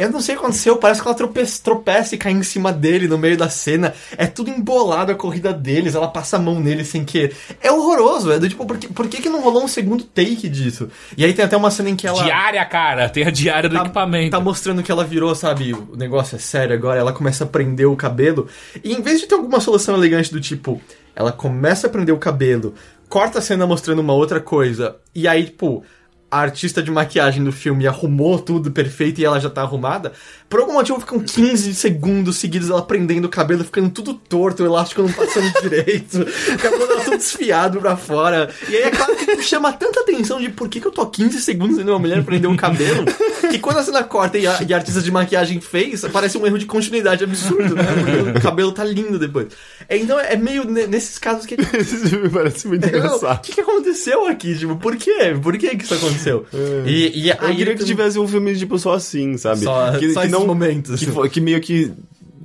Eu 0.00 0.10
não 0.10 0.20
sei 0.20 0.34
o 0.34 0.38
que 0.38 0.44
aconteceu, 0.44 0.76
parece 0.76 1.02
que 1.02 1.06
ela 1.06 1.14
trope 1.14 1.44
tropeça 1.62 2.14
e 2.14 2.18
cai 2.18 2.32
em 2.32 2.42
cima 2.42 2.72
dele 2.72 3.06
no 3.06 3.18
meio 3.18 3.36
da 3.36 3.48
cena. 3.50 3.94
É 4.16 4.26
tudo 4.26 4.50
embolado 4.50 5.12
a 5.12 5.14
corrida 5.14 5.52
deles, 5.52 5.94
ela 5.94 6.08
passa 6.08 6.36
a 6.36 6.38
mão 6.38 6.58
nele 6.58 6.84
sem 6.84 7.04
querer. 7.04 7.36
É 7.60 7.70
horroroso, 7.70 8.32
é 8.32 8.38
do 8.38 8.48
tipo, 8.48 8.64
por 8.64 8.78
que, 8.78 8.88
por 8.88 9.08
que, 9.08 9.20
que 9.20 9.28
não 9.28 9.42
rolou 9.42 9.64
um 9.64 9.68
segundo 9.68 10.04
take 10.04 10.48
disso? 10.48 10.88
E 11.16 11.24
aí 11.24 11.32
tem 11.34 11.44
até 11.44 11.56
uma 11.56 11.70
cena 11.70 11.90
em 11.90 11.96
que 11.96 12.06
ela. 12.06 12.22
Diária, 12.22 12.64
cara. 12.64 13.08
Tem 13.08 13.26
a 13.26 13.30
diária 13.30 13.68
do 13.68 13.76
equipamento. 13.76 14.30
Tá 14.30 14.40
mostrando 14.40 14.82
que 14.82 14.90
ela 14.90 15.04
virou, 15.04 15.34
sabe, 15.34 15.74
o 15.74 15.96
negócio 15.96 16.36
é 16.36 16.38
sério 16.38 16.74
agora, 16.74 17.00
ela 17.00 17.12
começa 17.12 17.44
a 17.44 17.46
prender 17.46 17.86
o 17.86 17.96
cabelo. 17.96 18.48
E 18.82 18.92
em 18.92 19.02
vez 19.02 19.20
de 19.20 19.26
ter 19.26 19.34
alguma 19.34 19.60
solução 19.60 19.94
elegante 19.94 20.32
do 20.32 20.40
tipo, 20.40 20.80
ela 21.14 21.32
começa 21.32 21.86
a 21.86 21.90
prender 21.90 22.14
o 22.14 22.18
cabelo, 22.18 22.74
corta 23.08 23.38
a 23.38 23.42
cena 23.42 23.66
mostrando 23.66 23.98
uma 23.98 24.14
outra 24.14 24.40
coisa, 24.40 24.96
e 25.14 25.28
aí, 25.28 25.44
tipo, 25.44 25.84
a 26.30 26.38
artista 26.40 26.82
de 26.82 26.90
maquiagem 26.90 27.42
do 27.42 27.50
filme 27.52 27.86
arrumou 27.86 28.38
tudo 28.38 28.70
perfeito 28.70 29.20
e 29.20 29.24
ela 29.24 29.40
já 29.40 29.50
tá 29.50 29.62
arrumada, 29.62 30.12
por 30.48 30.60
algum 30.60 30.74
motivo 30.74 31.00
ficam 31.00 31.18
15 31.20 31.74
segundos 31.74 32.36
seguidos 32.38 32.70
ela 32.70 32.82
prendendo 32.82 33.24
o 33.24 33.28
cabelo, 33.28 33.64
ficando 33.64 33.90
tudo 33.90 34.14
torto, 34.14 34.62
o 34.62 34.66
elástico 34.66 35.02
não 35.02 35.12
passando 35.12 35.52
direito, 35.62 36.20
o 36.20 36.58
cabelo 36.58 36.86
dela 36.86 37.00
tudo 37.04 37.16
desfiado 37.18 37.80
pra 37.80 37.96
fora. 37.96 38.48
E 38.68 38.76
aí 38.76 38.82
é 38.84 38.90
claro 38.90 39.16
que 39.16 39.42
chama 39.42 39.72
tanta 39.72 40.00
atenção 40.00 40.40
de 40.40 40.48
por 40.48 40.68
que, 40.68 40.80
que 40.80 40.86
eu 40.86 40.92
tô 40.92 41.04
15 41.06 41.40
segundos 41.40 41.76
vendo 41.76 41.88
uma 41.90 41.98
mulher 41.98 42.22
prender 42.24 42.48
um 42.50 42.56
cabelo, 42.56 43.04
que 43.50 43.58
quando 43.58 43.78
a 43.78 43.82
cena 43.82 44.02
corta 44.04 44.38
e 44.38 44.46
a, 44.46 44.62
e 44.62 44.72
a 44.72 44.76
artista 44.76 45.00
de 45.02 45.10
maquiagem 45.10 45.60
fez, 45.60 46.02
parece 46.12 46.38
um 46.38 46.46
erro 46.46 46.58
de 46.58 46.66
continuidade 46.66 47.24
absurdo, 47.24 47.74
né? 47.74 47.82
Porque 47.84 48.38
o 48.38 48.42
cabelo 48.42 48.72
tá 48.72 48.84
lindo 48.84 49.18
depois. 49.18 49.48
É, 49.88 49.96
Então 49.96 50.18
é 50.18 50.36
meio 50.36 50.64
ne- 50.64 50.86
nesses 50.86 51.18
casos 51.18 51.44
que. 51.46 51.54
Esse 51.76 52.08
filme 52.08 52.28
parece 52.28 52.66
muito 52.68 52.84
O 52.84 52.88
engraçado. 52.88 53.40
que, 53.42 53.52
que 53.52 53.60
aconteceu 53.60 54.26
aqui? 54.26 54.56
Tipo, 54.58 54.76
por 54.76 54.96
quê? 54.96 55.36
Por 55.42 55.56
que 55.58 55.76
que 55.76 55.84
isso 55.84 55.94
aconteceu? 55.94 56.19
E, 56.86 57.12
e 57.24 57.28
Eu 57.30 57.36
aí 57.40 57.56
queria 57.56 57.74
que 57.74 57.84
tivesse 57.84 58.18
um 58.18 58.26
filme, 58.28 58.54
tipo, 58.56 58.78
só 58.78 58.94
assim, 58.94 59.36
sabe? 59.36 59.64
Só- 59.64 59.92
que, 59.98 60.12
só 60.12 60.20
que 60.20 60.26
esses 60.28 60.38
momentos. 60.46 61.00
Que, 61.00 61.28
que 61.28 61.40
meio 61.40 61.60
que 61.60 61.92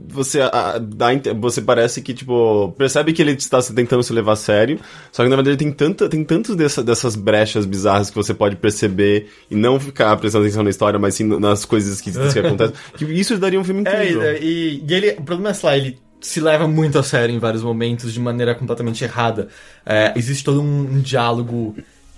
você 0.07 0.39
a- 0.41 0.77
dá, 0.77 1.07
você 1.39 1.61
parece 1.61 2.01
que, 2.01 2.13
tipo, 2.13 2.73
percebe 2.77 3.11
que 3.11 3.21
ele 3.21 3.31
está 3.31 3.61
tentando 3.61 4.01
se 4.03 4.13
levar 4.13 4.33
a 4.33 4.35
sério, 4.37 4.79
só 5.11 5.23
que 5.23 5.29
na 5.29 5.35
verdade 5.35 5.57
tem 5.57 5.71
tanta, 5.71 6.07
tem 6.07 6.23
tantas 6.23 6.55
dessa, 6.55 6.81
dessas 6.83 7.15
brechas 7.17 7.65
bizarras 7.65 8.09
que 8.09 8.15
você 8.15 8.33
pode 8.33 8.55
perceber 8.55 9.27
e 9.51 9.55
não 9.55 9.79
ficar 9.79 10.15
prestando 10.17 10.45
atenção 10.45 10.63
na 10.63 10.69
história, 10.69 10.97
mas 10.97 11.15
sim 11.15 11.23
nas 11.39 11.65
coisas 11.65 11.99
que, 11.99 12.11
que 12.11 12.39
acontecem, 12.39 12.73
que 12.97 13.05
isso 13.05 13.37
daria 13.37 13.59
um 13.59 13.63
filme 13.63 13.83
É, 13.85 14.03
incrível. 14.05 14.33
e, 14.37 14.45
e- 14.45 14.83
e 14.87 14.93
ele, 14.93 15.11
o 15.19 15.23
problema 15.23 15.49
é, 15.49 15.53
sei 15.53 15.69
lá, 15.69 15.77
ele 15.77 15.97
se 16.21 16.39
leva 16.39 16.67
muito 16.67 16.97
a 16.97 17.03
sério 17.03 17.35
em 17.35 17.39
vários 17.39 17.61
momentos 17.61 18.11
de 18.13 18.19
maneira 18.19 18.55
completamente 18.55 19.03
errada. 19.03 19.47
É, 19.85 20.13
existe 20.15 20.43
todo 20.43 20.61
um, 20.61 20.81
um 20.95 20.99
diálogo 21.01 21.75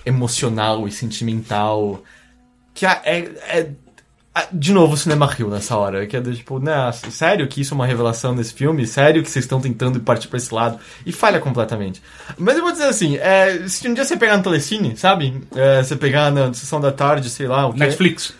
emocional 0.07 0.87
e 0.87 0.91
sentimental 0.91 2.01
que 2.73 2.85
é, 2.85 3.01
é- 3.03 3.19
é- 3.59 3.71
é- 4.35 4.47
de 4.51 4.71
novo 4.71 4.93
o 4.93 4.97
cinema 4.97 5.25
riu 5.25 5.49
nessa 5.49 5.75
hora, 5.75 6.05
que 6.05 6.15
é 6.15 6.21
do 6.21 6.31
tipo, 6.33 6.59
né, 6.59 6.91
sério 7.09 7.47
que 7.47 7.61
isso 7.61 7.73
é 7.73 7.75
uma 7.75 7.87
revelação 7.87 8.35
nesse 8.35 8.53
filme? 8.53 8.85
Sério 8.85 9.23
que 9.23 9.29
vocês 9.31 9.45
estão 9.45 9.59
tentando 9.59 9.99
partir 9.99 10.27
pra 10.27 10.37
esse 10.37 10.53
lado? 10.53 10.79
E 11.05 11.11
falha 11.11 11.39
completamente. 11.39 12.01
Mas 12.37 12.55
eu 12.55 12.61
vou 12.63 12.71
dizer 12.71 12.85
assim, 12.85 13.17
é, 13.17 13.67
se 13.67 13.87
um 13.87 13.93
dia 13.95 14.05
você 14.05 14.15
pegar 14.15 14.37
no 14.37 14.43
Telecine, 14.43 14.95
sabe? 14.95 15.41
É, 15.55 15.81
você 15.81 15.95
pegar 15.95 16.31
na 16.31 16.53
sessão 16.53 16.79
da 16.79 16.91
tarde, 16.91 17.29
sei 17.31 17.47
lá, 17.47 17.65
o 17.67 17.73
quê? 17.73 17.79
Netflix. 17.79 18.33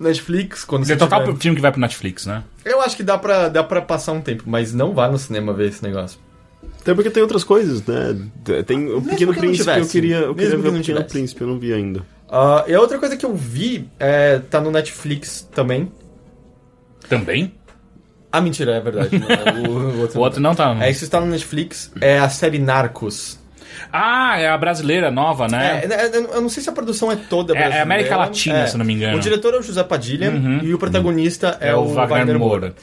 Netflix, 0.00 0.64
quando 0.64 0.82
É 0.82 0.86
você 0.86 0.96
total 0.96 1.24
tiver... 1.24 1.36
filme 1.38 1.56
que 1.56 1.62
vai 1.62 1.72
pro 1.72 1.80
Netflix, 1.80 2.26
né? 2.26 2.42
Eu 2.64 2.80
acho 2.82 2.96
que 2.96 3.02
dá 3.02 3.16
pra, 3.18 3.48
dá 3.48 3.62
pra 3.62 3.80
passar 3.82 4.12
um 4.12 4.20
tempo, 4.20 4.44
mas 4.46 4.72
não 4.74 4.92
vá 4.94 5.08
no 5.08 5.18
cinema 5.18 5.52
ver 5.52 5.68
esse 5.68 5.82
negócio. 5.82 6.18
Até 6.80 6.94
porque 6.94 7.10
tem 7.10 7.22
outras 7.22 7.44
coisas, 7.44 7.84
né? 7.84 8.16
Tem 8.66 8.92
o 8.92 9.02
Pequeno 9.02 9.32
que 9.32 9.40
Príncipe, 9.40 9.68
eu 9.68 9.74
tivesse. 9.74 9.92
queria, 9.92 10.16
eu 10.18 10.34
queria 10.34 10.50
que 10.50 10.56
ver 10.56 10.68
o 10.68 10.72
não 10.72 10.78
Pequeno 10.78 10.82
tivesse. 10.82 11.08
Príncipe, 11.08 11.40
eu 11.40 11.46
não 11.48 11.58
vi 11.58 11.72
ainda. 11.72 12.02
Ah, 12.30 12.64
e 12.66 12.74
a 12.74 12.80
outra 12.80 12.98
coisa 12.98 13.16
que 13.16 13.24
eu 13.24 13.34
vi, 13.34 13.88
é, 13.98 14.38
tá 14.38 14.60
no 14.60 14.70
Netflix 14.70 15.48
também. 15.54 15.90
Também? 17.08 17.52
Ah, 18.30 18.40
mentira, 18.40 18.72
é 18.72 18.80
verdade. 18.80 19.10
o, 19.66 19.70
o 19.70 20.00
outro 20.00 20.18
O 20.18 20.22
outro 20.22 20.40
não 20.40 20.54
tá. 20.54 20.76
É, 20.80 20.90
isso 20.90 21.04
está 21.04 21.20
no 21.20 21.26
Netflix, 21.26 21.90
é 22.00 22.18
a 22.18 22.28
série 22.28 22.58
Narcos. 22.58 23.38
Ah, 23.92 24.38
é 24.38 24.48
a 24.48 24.56
brasileira 24.56 25.10
nova, 25.10 25.48
né? 25.48 25.82
É, 25.84 25.94
é, 25.94 26.16
eu 26.16 26.40
não 26.40 26.48
sei 26.48 26.62
se 26.62 26.68
a 26.68 26.72
produção 26.72 27.10
é 27.10 27.16
toda 27.16 27.52
É- 27.52 27.56
é 27.56 27.58
brasileira. 27.60 27.82
América 27.82 28.16
Latina, 28.16 28.66
se 28.66 28.76
não 28.76 28.84
me 28.84 28.94
engano. 28.94 29.16
O 29.16 29.20
diretor 29.20 29.54
é 29.54 29.58
o 29.58 29.62
José 29.62 29.82
Padilha 29.84 30.32
e 30.62 30.72
o 30.74 30.78
protagonista 30.78 31.56
é, 31.60 31.68
É 31.70 31.74
o 31.74 31.80
o 31.80 31.88
Wagner, 31.94 32.18
Wagner 32.18 32.38
Moura. 32.38 32.74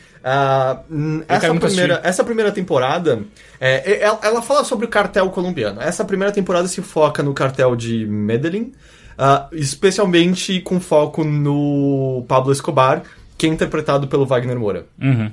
Hum, 0.89 1.21
essa, 1.27 1.53
primeira, 1.53 2.01
essa 2.03 2.23
primeira 2.23 2.51
temporada, 2.51 3.21
é, 3.59 4.01
ela, 4.01 4.19
ela 4.23 4.41
fala 4.41 4.63
sobre 4.63 4.85
o 4.85 4.89
cartel 4.89 5.29
colombiano. 5.29 5.81
Essa 5.81 6.05
primeira 6.05 6.31
temporada 6.31 6.67
se 6.67 6.81
foca 6.81 7.21
no 7.21 7.33
cartel 7.33 7.75
de 7.75 8.05
Medellín, 8.05 8.71
ah, 9.17 9.47
especialmente 9.51 10.59
com 10.61 10.79
foco 10.79 11.23
no 11.23 12.23
Pablo 12.27 12.51
Escobar, 12.51 13.03
que 13.37 13.45
é 13.45 13.49
interpretado 13.49 14.07
pelo 14.07 14.25
Wagner 14.25 14.57
Moura. 14.57 14.85
Uhum. 15.01 15.31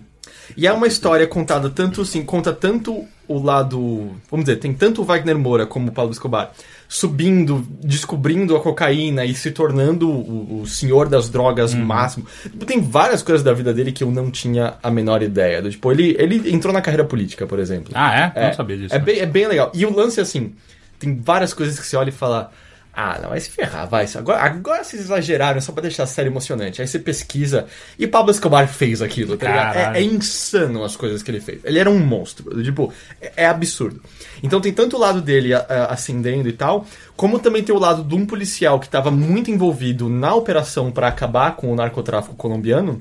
E 0.57 0.67
é 0.67 0.73
uma 0.73 0.87
história 0.89 1.27
contada 1.27 1.71
tanto 1.71 2.03
assim, 2.03 2.25
conta 2.25 2.53
tanto 2.53 3.05
o 3.31 3.41
lado. 3.41 4.11
Vamos 4.29 4.45
dizer, 4.45 4.57
tem 4.57 4.75
tanto 4.75 5.03
o 5.03 5.05
Wagner 5.05 5.39
Moura 5.39 5.65
como 5.65 5.89
o 5.89 5.93
Pablo 5.93 6.11
Escobar 6.11 6.53
subindo, 6.89 7.65
descobrindo 7.81 8.57
a 8.57 8.61
cocaína 8.61 9.25
e 9.25 9.33
se 9.33 9.53
tornando 9.53 10.11
o, 10.11 10.63
o 10.63 10.67
senhor 10.67 11.09
das 11.09 11.31
drogas 11.31 11.73
máximo. 11.73 12.27
Tipo, 12.43 12.67
Tem 12.67 12.81
várias 12.81 13.23
coisas 13.23 13.45
da 13.45 13.53
vida 13.53 13.73
dele 13.73 13.93
que 13.93 14.03
eu 14.03 14.11
não 14.11 14.29
tinha 14.33 14.75
a 14.83 14.91
menor 14.91 15.23
ideia. 15.23 15.63
Tipo, 15.63 15.93
ele, 15.93 16.17
ele 16.19 16.53
entrou 16.53 16.75
na 16.75 16.81
carreira 16.81 17.05
política, 17.05 17.47
por 17.47 17.61
exemplo. 17.61 17.93
Ah, 17.95 18.33
é? 18.35 18.47
Não 18.49 18.55
sabia 18.55 18.77
disso. 18.77 18.93
É 18.93 18.99
bem, 18.99 19.21
é 19.21 19.27
bem 19.27 19.47
legal. 19.47 19.71
E 19.73 19.87
o 19.87 19.95
lance, 19.95 20.19
é 20.19 20.25
assim, 20.25 20.53
tem 20.99 21.17
várias 21.17 21.55
coisas 21.55 21.79
que 21.79 21.87
você 21.87 21.97
olha 21.97 22.09
e 22.09 22.13
fala. 22.13 22.51
Ah, 22.93 23.19
não, 23.23 23.31
vai 23.31 23.41
se 23.41 23.49
ferrar, 23.51 23.89
vai. 23.89 24.07
Agora, 24.17 24.41
agora 24.43 24.83
vocês 24.85 25.01
exageraram 25.03 25.61
só 25.61 25.73
pra 25.73 25.83
deixar 25.83 26.03
a 26.03 26.07
série 26.07 26.29
emocionante. 26.29 26.83
Aí 26.83 26.89
você 26.89 26.99
pesquisa 26.99 27.67
e 27.99 28.07
Pablo 28.07 28.31
Escobar 28.33 28.67
fez 28.69 29.01
aquilo, 29.01 29.37
tá 29.37 29.47
ligado? 29.49 29.77
É, 29.97 30.01
é 30.01 30.03
insano 30.03 30.83
as 30.85 30.97
coisas 30.97 31.23
que 31.23 31.31
ele 31.31 31.41
fez. 31.41 31.61
Ele 31.65 31.79
era 31.79 31.89
um 31.89 31.99
monstro, 32.01 32.63
tipo, 32.63 32.93
é, 33.21 33.33
é 33.37 33.47
absurdo. 33.47 34.03
Então 34.43 34.61
tem 34.61 34.73
tanto 34.73 34.97
o 34.97 34.99
lado 34.99 35.23
dele 35.23 35.55
a- 35.55 35.65
a- 35.69 35.87
ascendendo 35.93 36.49
e 36.49 36.53
tal, 36.53 36.85
como 37.17 37.39
também 37.39 37.63
tem 37.63 37.75
o 37.75 37.79
lado 37.79 38.03
de 38.03 38.15
um 38.15 38.27
policial 38.27 38.81
que 38.81 38.87
estava 38.87 39.11
muito 39.11 39.51
envolvido 39.51 40.09
na 40.09 40.35
operação 40.35 40.91
pra 40.91 41.09
acabar 41.09 41.55
com 41.57 41.73
o 41.73 41.77
narcotráfico 41.77 42.35
colombiano 42.35 43.01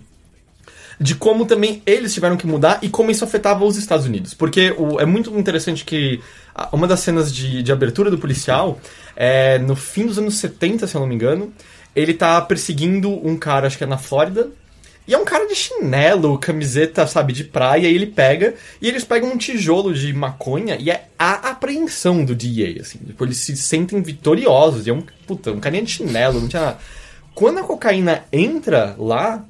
de 0.99 1.15
como 1.15 1.45
também 1.45 1.81
eles 1.85 2.13
tiveram 2.13 2.35
que 2.35 2.45
mudar 2.45 2.79
e 2.81 2.89
como 2.89 3.09
isso 3.09 3.23
afetava 3.23 3.63
os 3.63 3.77
Estados 3.77 4.05
Unidos. 4.05 4.33
Porque 4.33 4.73
o- 4.77 4.99
é 4.99 5.05
muito 5.05 5.37
interessante 5.37 5.85
que 5.85 6.19
uma 6.73 6.87
das 6.87 6.99
cenas 6.99 7.33
de, 7.33 7.63
de 7.63 7.71
abertura 7.71 8.11
do 8.11 8.17
policial 8.17 8.79
é 9.15 9.57
no 9.59 9.75
fim 9.75 10.05
dos 10.05 10.17
anos 10.17 10.35
70, 10.35 10.87
se 10.87 10.95
eu 10.95 11.01
não 11.01 11.07
me 11.07 11.15
engano, 11.15 11.53
ele 11.95 12.13
tá 12.13 12.39
perseguindo 12.41 13.09
um 13.25 13.37
cara, 13.37 13.67
acho 13.67 13.77
que 13.77 13.83
é 13.83 13.87
na 13.87 13.97
Flórida. 13.97 14.49
E 15.07 15.13
é 15.13 15.17
um 15.17 15.25
cara 15.25 15.47
de 15.47 15.55
chinelo, 15.55 16.37
camiseta, 16.37 17.07
sabe, 17.07 17.33
de 17.33 17.43
praia, 17.43 17.87
e 17.87 17.95
ele 17.95 18.05
pega, 18.05 18.53
e 18.79 18.87
eles 18.87 19.03
pegam 19.03 19.31
um 19.31 19.37
tijolo 19.37 19.91
de 19.91 20.13
maconha, 20.13 20.77
e 20.79 20.91
é 20.91 21.05
a 21.17 21.49
apreensão 21.49 22.23
do 22.23 22.35
DEA, 22.35 22.81
assim. 22.81 22.99
Tipo, 22.99 23.25
eles 23.25 23.37
se 23.37 23.57
sentem 23.57 23.99
vitoriosos, 24.03 24.85
e 24.85 24.91
é 24.91 24.93
um, 24.93 25.01
puta, 25.25 25.51
um 25.51 25.59
carinha 25.59 25.81
de 25.81 25.89
chinelo, 25.89 26.39
não 26.39 26.47
tinha 26.47 26.61
nada. 26.61 26.77
Quando 27.33 27.57
a 27.57 27.63
cocaína 27.63 28.23
entra 28.31 28.95
lá, 28.99 29.43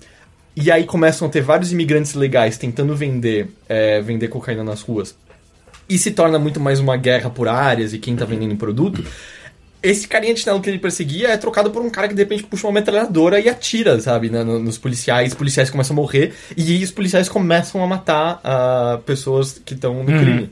e 0.61 0.71
aí 0.71 0.85
começam 0.85 1.27
a 1.27 1.31
ter 1.31 1.41
vários 1.41 1.71
imigrantes 1.71 2.13
legais 2.13 2.57
tentando 2.57 2.95
vender, 2.95 3.49
é, 3.67 4.01
vender 4.01 4.27
cocaína 4.27 4.63
nas 4.63 4.81
ruas. 4.81 5.15
E 5.87 5.97
se 5.97 6.11
torna 6.11 6.37
muito 6.37 6.59
mais 6.59 6.79
uma 6.79 6.97
guerra 6.97 7.29
por 7.29 7.47
áreas 7.47 7.93
e 7.93 7.97
quem 7.99 8.15
tá 8.15 8.25
vendendo 8.25 8.55
produto. 8.55 9.03
Esse 9.81 10.09
carinha 10.09 10.33
de 10.33 10.41
chinelo 10.41 10.59
que 10.59 10.69
ele 10.69 10.77
perseguia 10.77 11.29
é 11.29 11.37
trocado 11.37 11.71
por 11.71 11.81
um 11.81 11.89
cara 11.89 12.09
que 12.09 12.13
de 12.13 12.21
repente 12.21 12.43
puxa 12.43 12.67
uma 12.67 12.73
metralhadora 12.73 13.39
e 13.39 13.47
atira, 13.47 13.97
sabe, 14.01 14.29
né, 14.29 14.43
no- 14.43 14.59
nos 14.59 14.77
policiais. 14.77 15.29
Os 15.31 15.37
policiais 15.37 15.69
começam 15.69 15.93
a 15.95 15.99
morrer 16.01 16.33
e 16.57 16.73
aí 16.75 16.83
os 16.83 16.91
policiais 16.91 17.29
começam 17.29 17.81
a 17.81 17.87
matar 17.87 18.41
ah, 18.43 18.99
pessoas 19.05 19.61
que 19.63 19.73
estão 19.73 20.03
no 20.03 20.05
crime. 20.19 20.49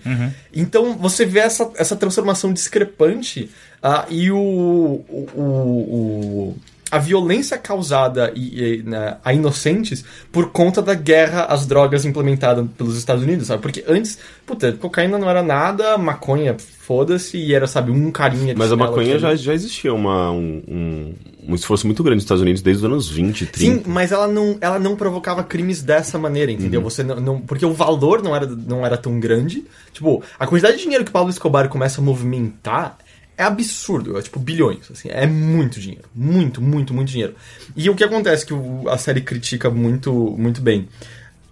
Então 0.55 0.97
você 0.97 1.25
vê 1.25 1.39
essa, 1.39 1.69
essa 1.75 1.95
transformação 1.97 2.53
discrepante 2.53 3.49
ah, 3.83 4.05
e 4.09 4.31
o, 4.31 4.37
o, 4.37 5.27
o- 5.35 5.41
o- 5.41 6.57
a 6.89 6.97
violência 6.97 7.57
causada 7.57 8.31
e, 8.35 8.63
e, 8.63 8.83
né, 8.83 9.17
a 9.23 9.33
inocentes 9.33 10.03
por 10.31 10.51
conta 10.51 10.81
da 10.81 10.93
guerra 10.93 11.43
às 11.45 11.65
drogas 11.65 12.05
implementada 12.05 12.65
pelos 12.77 12.97
Estados 12.97 13.23
Unidos, 13.23 13.47
sabe? 13.47 13.61
Porque 13.61 13.83
antes, 13.87 14.17
puta, 14.45 14.71
cocaína 14.73 15.17
não 15.17 15.29
era 15.29 15.43
nada, 15.43 15.97
maconha, 15.97 16.55
foda-se, 16.57 17.37
e 17.37 17.53
era, 17.53 17.67
sabe, 17.67 17.91
um 17.91 18.11
carinha 18.11 18.53
de 18.53 18.59
Mas 18.59 18.71
a 18.71 18.75
maconha 18.75 19.19
já, 19.19 19.35
já 19.35 19.53
existia 19.53 19.93
uma, 19.93 20.31
um, 20.31 21.13
um, 21.49 21.55
esforço 21.55 21.85
muito 21.85 22.01
grande 22.01 22.17
nos 22.17 22.23
Estados 22.23 22.41
Unidos 22.41 22.61
desde 22.61 22.85
os 22.85 22.89
anos 22.89 23.09
20, 23.09 23.45
30. 23.47 23.57
Sim, 23.59 23.83
mas 23.85 24.11
ela 24.11 24.27
não, 24.27 24.57
ela 24.61 24.79
não 24.79 24.95
provocava 24.95 25.43
crimes 25.43 25.81
dessa 25.81 26.17
maneira, 26.17 26.51
entendeu? 26.51 26.81
Você 26.81 27.03
não, 27.03 27.19
não- 27.19 27.41
porque 27.41 27.65
o 27.65 27.73
valor 27.73 28.23
não 28.23 28.33
era, 28.35 28.45
não 28.45 28.85
era 28.85 28.95
tão 28.95 29.19
grande. 29.19 29.65
Tipo, 29.91 30.23
a 30.39 30.47
quantidade 30.47 30.77
de 30.77 30.83
dinheiro 30.83 31.03
que 31.03 31.11
Pablo 31.11 31.29
Escobar 31.29 31.67
começa 31.67 31.99
a 31.99 32.03
movimentar 32.03 32.97
é 33.37 33.43
absurdo, 33.43 34.17
é 34.17 34.21
tipo 34.21 34.39
bilhões, 34.39 34.89
assim, 34.91 35.09
é 35.11 35.27
muito 35.27 35.79
dinheiro, 35.79 36.05
muito, 36.15 36.61
muito, 36.61 36.93
muito 36.93 37.09
dinheiro. 37.09 37.35
E 37.75 37.89
o 37.89 37.95
que 37.95 38.03
acontece 38.03 38.45
que 38.45 38.53
o- 38.53 38.89
a 38.89 38.97
série 38.97 39.21
critica 39.21 39.69
muito, 39.69 40.11
muito 40.37 40.59
bem. 40.61 40.87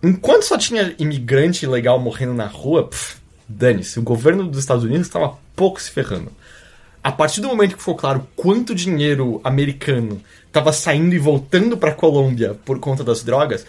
Enquanto 0.02 0.44
só 0.44 0.58
tinha 0.58 0.94
imigrante 1.00 1.66
legal 1.68 2.00
morrendo 2.00 2.34
na 2.34 2.48
rua, 2.48 2.90
dane-se, 3.48 4.00
o 4.00 4.04
governo 4.04 4.48
dos 4.48 4.60
Estados 4.60 4.84
Unidos 4.84 5.08
estava 5.08 5.38
pouco 5.56 5.82
se 5.82 5.92
ferrando. 5.92 6.32
A 7.04 7.12
partir 7.12 7.40
do 7.40 7.48
momento 7.48 7.74
que 7.74 7.80
ficou 7.80 7.96
claro 7.96 8.28
quanto 8.36 8.74
dinheiro 8.74 9.40
americano 9.44 10.20
estava 10.48 10.74
saindo 10.74 11.14
e 11.14 11.20
voltando 11.20 11.78
para 11.78 11.92
Colômbia 11.92 12.56
por 12.66 12.80
conta 12.80 13.04
das 13.04 13.24
drogas, 13.24 13.64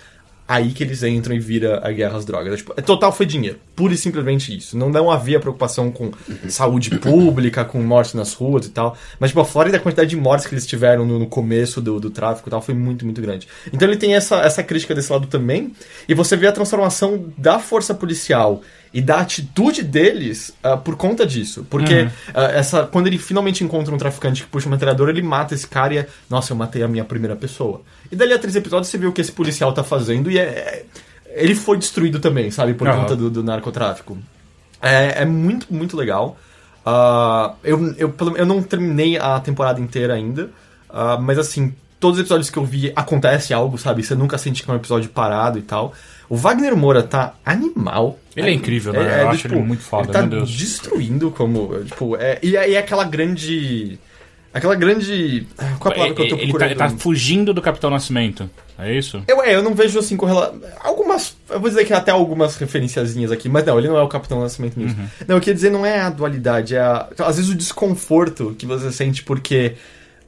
aí 0.48 0.70
que 0.70 0.82
eles 0.82 1.02
entram 1.02 1.34
e 1.34 1.38
vira 1.38 1.80
a 1.82 1.90
guerra 1.90 2.16
às 2.16 2.24
drogas. 2.24 2.52
É, 2.52 2.56
tipo, 2.56 2.74
é, 2.76 2.82
total 2.82 3.12
foi 3.12 3.26
dinheiro, 3.26 3.58
pura 3.74 3.94
e 3.94 3.96
simplesmente 3.96 4.56
isso. 4.56 4.76
Não, 4.76 4.88
não 4.88 5.10
havia 5.10 5.40
preocupação 5.40 5.90
com 5.90 6.12
saúde 6.48 6.90
pública, 6.98 7.64
com 7.64 7.82
morte 7.82 8.16
nas 8.16 8.32
ruas 8.32 8.66
e 8.66 8.70
tal. 8.70 8.96
Mas, 9.18 9.30
tipo, 9.30 9.40
a 9.40 9.44
Flórida, 9.44 9.76
a 9.76 9.80
quantidade 9.80 10.10
de 10.10 10.16
mortes 10.16 10.46
que 10.46 10.54
eles 10.54 10.66
tiveram 10.66 11.04
no, 11.04 11.18
no 11.18 11.26
começo 11.26 11.80
do, 11.80 11.98
do 11.98 12.10
tráfico 12.10 12.48
e 12.48 12.50
tal 12.50 12.62
foi 12.62 12.74
muito, 12.74 13.04
muito 13.04 13.20
grande. 13.20 13.48
Então 13.72 13.88
ele 13.88 13.96
tem 13.96 14.14
essa, 14.14 14.36
essa 14.36 14.62
crítica 14.62 14.94
desse 14.94 15.12
lado 15.12 15.26
também. 15.26 15.72
E 16.08 16.14
você 16.14 16.36
vê 16.36 16.46
a 16.46 16.52
transformação 16.52 17.26
da 17.36 17.58
força 17.58 17.94
policial 17.94 18.62
e 18.92 19.00
da 19.00 19.20
atitude 19.20 19.82
deles 19.82 20.52
ah, 20.62 20.76
por 20.76 20.96
conta 20.96 21.26
disso. 21.26 21.66
Porque 21.68 22.08
ah, 22.34 22.44
essa, 22.52 22.86
quando 22.86 23.06
ele 23.06 23.18
finalmente 23.18 23.62
encontra 23.62 23.94
um 23.94 23.98
traficante 23.98 24.42
que 24.42 24.48
puxa 24.48 24.66
uma 24.66 24.76
metralhadora, 24.76 25.10
ele 25.10 25.22
mata 25.22 25.54
esse 25.54 25.66
cara 25.66 25.94
e 25.94 25.98
é, 25.98 26.06
nossa, 26.30 26.52
eu 26.52 26.56
matei 26.56 26.82
a 26.82 26.88
minha 26.88 27.04
primeira 27.04 27.36
pessoa. 27.36 27.82
E 28.10 28.16
dali 28.16 28.32
a 28.32 28.38
três 28.38 28.56
episódios 28.56 28.88
você 28.88 28.98
vê 28.98 29.06
o 29.06 29.12
que 29.12 29.20
esse 29.20 29.32
policial 29.32 29.72
tá 29.72 29.84
fazendo 29.84 30.30
e 30.30 30.38
é. 30.38 30.42
é- 30.42 30.84
ele 31.38 31.54
foi 31.54 31.76
destruído 31.76 32.18
também, 32.18 32.50
sabe, 32.50 32.72
por 32.72 32.88
Aham. 32.88 33.00
conta 33.00 33.14
do, 33.14 33.28
do 33.28 33.42
narcotráfico. 33.42 34.16
É, 34.80 35.20
é 35.20 35.24
muito, 35.26 35.66
muito 35.70 35.94
legal. 35.94 36.38
Ah, 36.84 37.54
eu, 37.62 37.94
eu, 37.98 38.14
eu 38.36 38.46
não 38.46 38.62
terminei 38.62 39.18
a 39.18 39.38
temporada 39.40 39.78
inteira 39.78 40.14
ainda, 40.14 40.48
mas 41.20 41.38
assim, 41.38 41.74
todos 41.98 42.18
os 42.18 42.20
episódios 42.24 42.50
que 42.50 42.56
eu 42.56 42.64
vi 42.64 42.92
acontece 42.94 43.52
algo, 43.54 43.78
sabe? 43.78 44.02
Você 44.02 44.14
nunca 44.14 44.38
sente 44.38 44.62
que 44.62 44.70
é 44.70 44.72
um 44.72 44.76
episódio 44.76 45.10
parado 45.10 45.58
e 45.58 45.62
tal. 45.62 45.92
O 46.28 46.36
Wagner 46.36 46.76
Moura 46.76 47.02
tá 47.02 47.34
animal. 47.44 48.18
Ele 48.34 48.50
é 48.50 48.52
incrível, 48.52 48.92
né? 48.92 49.20
Eu 49.22 49.26
do 49.26 49.30
acho 49.30 49.46
ele 49.46 49.56
muito 49.56 49.82
foda, 49.82 50.04
Ele 50.04 50.12
tá 50.12 50.20
meu 50.22 50.30
Deus. 50.30 50.50
destruindo 50.50 51.30
como. 51.30 51.84
Tipo, 51.84 52.16
é, 52.16 52.38
e 52.42 52.56
aí 52.56 52.74
é 52.74 52.78
aquela 52.78 53.04
grande. 53.04 53.98
Aquela 54.52 54.74
grande. 54.74 55.46
ah, 55.58 55.76
Qual 55.78 55.92
a 55.92 55.94
palavra 55.94 56.14
que 56.14 56.22
eu 56.22 56.28
tô 56.28 56.34
ele, 56.36 56.46
tá, 56.46 56.48
procurando? 56.48 56.70
ele 56.70 56.78
tá 56.78 56.88
fugindo 56.90 57.54
do 57.54 57.62
Capitão 57.62 57.90
Nascimento. 57.90 58.50
É 58.78 58.92
isso? 58.94 59.22
Eu, 59.26 59.42
é, 59.42 59.54
eu 59.54 59.62
não 59.62 59.74
vejo 59.74 59.98
assim 59.98 60.16
correla... 60.16 60.54
alguma 60.80 61.06
umas. 61.14 61.36
Eu 61.48 61.60
vou 61.60 61.68
dizer 61.68 61.84
que 61.84 61.92
até 61.92 62.10
algumas 62.10 62.56
referenciazinhas 62.56 63.32
aqui, 63.32 63.48
mas 63.48 63.64
não, 63.64 63.78
ele 63.78 63.88
não 63.88 63.96
é 63.96 64.02
o 64.02 64.08
Capitão 64.08 64.40
Nascimento 64.40 64.78
News. 64.78 64.92
Não, 65.26 65.36
eu 65.36 65.40
queria 65.40 65.54
dizer, 65.54 65.70
não 65.70 65.84
é 65.84 66.00
a 66.00 66.10
dualidade, 66.10 66.74
é 66.74 66.80
a, 66.80 67.08
às 67.20 67.36
vezes 67.36 67.50
o 67.50 67.54
desconforto 67.54 68.54
que 68.58 68.66
você 68.66 68.92
sente 68.92 69.22
porque 69.22 69.74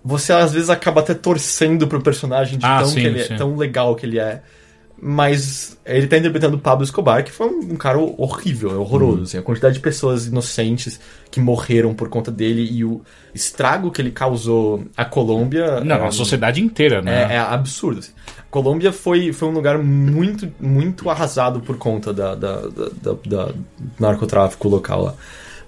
você 0.08 0.32
às 0.32 0.52
vezes 0.52 0.70
acaba 0.70 1.00
até 1.00 1.12
torcendo 1.14 1.86
pro 1.86 2.00
personagem 2.00 2.58
de 2.58 2.64
Ah, 2.64 2.78
tão, 2.78 2.88
sim, 2.88 3.00
que 3.00 3.06
ele 3.06 3.22
sim. 3.24 3.34
é, 3.34 3.36
tão 3.36 3.54
legal 3.56 3.94
que 3.94 4.06
ele 4.06 4.18
é. 4.18 4.42
Mas 5.00 5.78
ele 5.86 6.08
tá 6.08 6.18
interpretando 6.18 6.54
o 6.54 6.58
Pablo 6.58 6.82
Escobar, 6.82 7.22
que 7.22 7.30
foi 7.30 7.46
um, 7.46 7.74
um 7.74 7.76
cara 7.76 7.98
horrível, 7.98 8.72
é 8.72 8.74
horroroso. 8.74 9.22
assim, 9.22 9.38
a 9.38 9.42
quantidade 9.42 9.74
de 9.74 9.80
pessoas 9.80 10.26
inocentes 10.26 10.98
que 11.30 11.38
morreram 11.40 11.94
por 11.94 12.08
conta 12.08 12.32
dele 12.32 12.68
e 12.68 12.84
o 12.84 13.00
estrago 13.32 13.92
que 13.92 14.02
ele 14.02 14.10
causou 14.10 14.84
à 14.96 15.04
Colômbia. 15.04 15.80
Não, 15.82 15.96
é, 15.96 16.06
a 16.08 16.10
sociedade 16.10 16.60
inteira, 16.60 17.00
né? 17.00 17.28
é, 17.30 17.34
é 17.36 17.38
absurdo. 17.38 18.00
assim. 18.00 18.10
A 18.40 18.42
Colômbia 18.50 18.90
foi, 18.92 19.32
foi 19.32 19.46
um 19.48 19.52
lugar 19.52 19.78
muito, 19.78 20.48
muito 20.60 21.08
arrasado 21.08 21.60
por 21.60 21.76
conta 21.78 22.12
da, 22.12 22.34
da, 22.34 22.56
da, 22.62 22.88
da- 23.00 23.12
da- 23.24 23.44
do 23.52 23.54
narcotráfico 24.00 24.68
local 24.68 25.02
lá. 25.04 25.14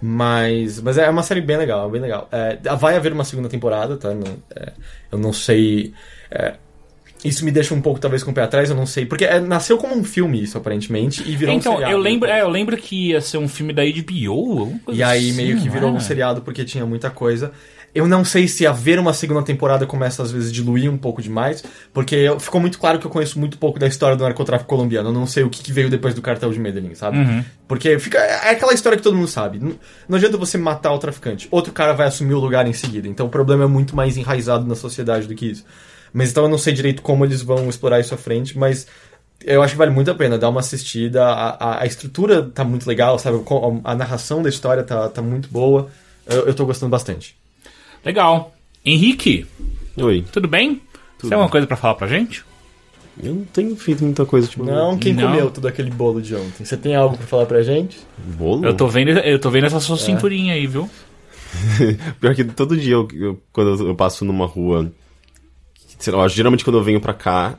Mas, 0.01 0.80
mas 0.80 0.96
é 0.98 1.09
uma 1.09 1.22
série 1.22 1.40
bem 1.40 1.57
legal, 1.57 1.90
bem 1.90 2.01
legal. 2.01 2.28
É, 2.32 2.57
vai 2.76 2.96
haver 2.96 3.12
uma 3.12 3.24
segunda 3.24 3.48
temporada, 3.48 3.96
tá? 3.96 4.14
Não- 4.14 4.38
é, 4.55 4.72
eu 5.12 5.18
não 5.18 5.32
sei. 5.32 5.92
é, 6.30 6.55
isso 7.22 7.44
me 7.44 7.51
deixa 7.51 7.74
um 7.74 7.82
pouco, 7.82 8.01
talvez, 8.01 8.22
com 8.24 8.30
o 8.30 8.34
pé 8.34 8.42
atrás, 8.42 8.70
eu 8.70 8.76
não 8.76 8.86
sei. 8.86 9.05
Porque 9.05 9.24
é, 9.24 9.38
nasceu 9.40 9.76
como 9.76 9.94
um 9.94 10.03
filme, 10.03 10.42
isso, 10.42 10.57
aparentemente, 10.57 11.22
e 11.28 11.36
virou 11.36 11.55
então, 11.55 11.72
um 11.72 11.76
seriado. 11.76 11.94
eu 11.94 11.98
lembro, 11.98 12.28
é, 12.30 12.40
eu 12.40 12.48
lembro 12.48 12.76
que 12.76 13.11
ia 13.11 13.20
ser 13.20 13.36
um 13.36 13.48
filme 13.48 13.72
da 13.72 13.82
HBO. 13.84 14.61
alguma 14.61 14.78
coisa 14.80 14.98
E 14.98 15.03
aí 15.03 15.28
assim, 15.28 15.36
meio 15.36 15.59
que 15.59 15.66
não 15.66 15.72
virou 15.72 15.90
um 15.90 16.01
seriado 16.01 16.40
porque 16.40 16.64
tinha 16.64 16.86
muita 16.86 17.11
coisa. 17.11 17.53
Eu 17.95 18.07
não 18.07 18.24
sei 18.24 18.47
se 18.47 18.66
haver 18.66 18.99
uma 18.99 19.12
segunda 19.12 19.43
temporada 19.43 19.84
começa 19.86 20.22
às 20.22 20.30
vezes 20.30 20.51
a 20.51 20.53
diluir 20.53 20.91
um 20.91 20.97
pouco 20.97 21.20
demais, 21.20 21.64
porque 21.93 22.26
ficou 22.38 22.61
muito 22.61 22.78
claro 22.78 22.99
que 22.99 23.07
eu 23.07 23.11
conheço 23.11 23.38
muito 23.38 23.59
pouco 23.59 23.78
da 23.78 23.86
história 23.86 24.16
do 24.16 24.22
narcotráfico 24.22 24.68
colombiano. 24.68 25.09
Eu 25.09 25.12
não 25.12 25.26
sei 25.26 25.43
o 25.43 25.51
que, 25.51 25.62
que 25.62 25.72
veio 25.72 25.91
depois 25.91 26.14
do 26.14 26.22
cartel 26.22 26.53
de 26.53 26.61
Medellín, 26.61 26.95
sabe? 26.95 27.18
Uhum. 27.18 27.45
Porque 27.66 27.99
fica 27.99 28.18
é 28.18 28.51
aquela 28.51 28.72
história 28.72 28.97
que 28.97 29.03
todo 29.03 29.16
mundo 29.16 29.28
sabe. 29.28 29.59
Não, 29.59 29.74
não 30.09 30.16
adianta 30.16 30.36
você 30.36 30.57
matar 30.57 30.93
o 30.93 30.99
traficante. 30.99 31.49
Outro 31.51 31.72
cara 31.72 31.93
vai 31.93 32.07
assumir 32.07 32.34
o 32.34 32.38
lugar 32.38 32.66
em 32.66 32.72
seguida. 32.72 33.09
Então 33.09 33.26
o 33.26 33.30
problema 33.30 33.64
é 33.64 33.66
muito 33.66 33.97
mais 33.97 34.16
enraizado 34.16 34.66
na 34.66 34.74
sociedade 34.74 35.26
do 35.26 35.34
que 35.34 35.47
isso. 35.47 35.64
Mas 36.12 36.30
então 36.30 36.45
eu 36.45 36.49
não 36.49 36.59
sei 36.59 36.72
direito 36.72 37.03
como 37.03 37.24
eles 37.24 37.43
vão 37.43 37.68
explorar 37.68 38.01
isso 38.01 38.14
à 38.14 38.16
frente, 38.16 38.59
mas 38.59 38.86
eu 39.45 39.62
acho 39.62 39.74
que 39.74 39.78
vale 39.78 39.91
muito 39.91 40.11
a 40.11 40.14
pena 40.14 40.38
dar 40.38 40.49
uma 40.49 40.61
assistida. 40.61 41.24
A, 41.24 41.51
a, 41.51 41.82
a 41.82 41.86
estrutura 41.86 42.43
tá 42.43 42.64
muito 42.64 42.86
legal, 42.86 43.18
sabe? 43.18 43.43
A 43.84 43.95
narração 43.95 44.43
da 44.43 44.49
história 44.49 44.82
tá, 44.82 45.09
tá 45.09 45.22
muito 45.22 45.49
boa. 45.49 45.88
Eu, 46.26 46.47
eu 46.47 46.55
tô 46.55 46.66
gostando 46.66 46.91
bastante. 46.91 47.36
Legal. 48.05 48.55
Henrique, 48.84 49.46
Oi. 49.96 50.24
tudo 50.32 50.48
bem? 50.48 50.80
Você 51.18 51.28
tem 51.28 51.32
alguma 51.34 51.51
coisa 51.51 51.66
pra 51.66 51.76
falar 51.76 51.94
pra 51.94 52.07
gente? 52.09 52.44
Eu 53.22 53.34
não 53.34 53.44
tenho 53.44 53.76
feito 53.76 54.03
muita 54.03 54.24
coisa, 54.24 54.48
tipo. 54.48 54.64
Não, 54.64 54.96
quem 54.96 55.12
Não. 55.12 55.24
comeu 55.28 55.51
todo 55.51 55.68
aquele 55.68 55.90
bolo 55.90 56.22
de 56.22 56.34
ontem? 56.34 56.64
Você 56.64 56.76
tem 56.76 56.94
algo 56.96 57.16
pra 57.18 57.26
falar 57.26 57.44
pra 57.44 57.62
gente? 57.62 57.98
Bolo? 58.16 58.64
Eu 58.64 58.74
tô 58.74 58.86
vendo, 58.88 59.11
eu 59.11 59.38
tô 59.38 59.51
vendo 59.51 59.66
essa 59.66 59.76
É. 59.76 59.80
sua 59.80 59.98
cinturinha 59.98 60.55
aí, 60.55 60.66
viu? 60.66 60.88
Pior 62.20 62.34
que 62.34 62.44
todo 62.44 62.76
dia, 62.76 62.94
eu, 62.94 63.07
eu- 63.12 63.42
quando 63.53 63.86
eu- 63.88 63.94
passo 63.94 64.24
numa 64.24 64.46
rua. 64.46 64.90
Sei 65.98 66.12
lá, 66.12 66.26
geralmente 66.28 66.64
quando 66.64 66.78
eu 66.78 66.82
venho 66.84 67.01
pra 67.01 67.12
cá, 67.12 67.59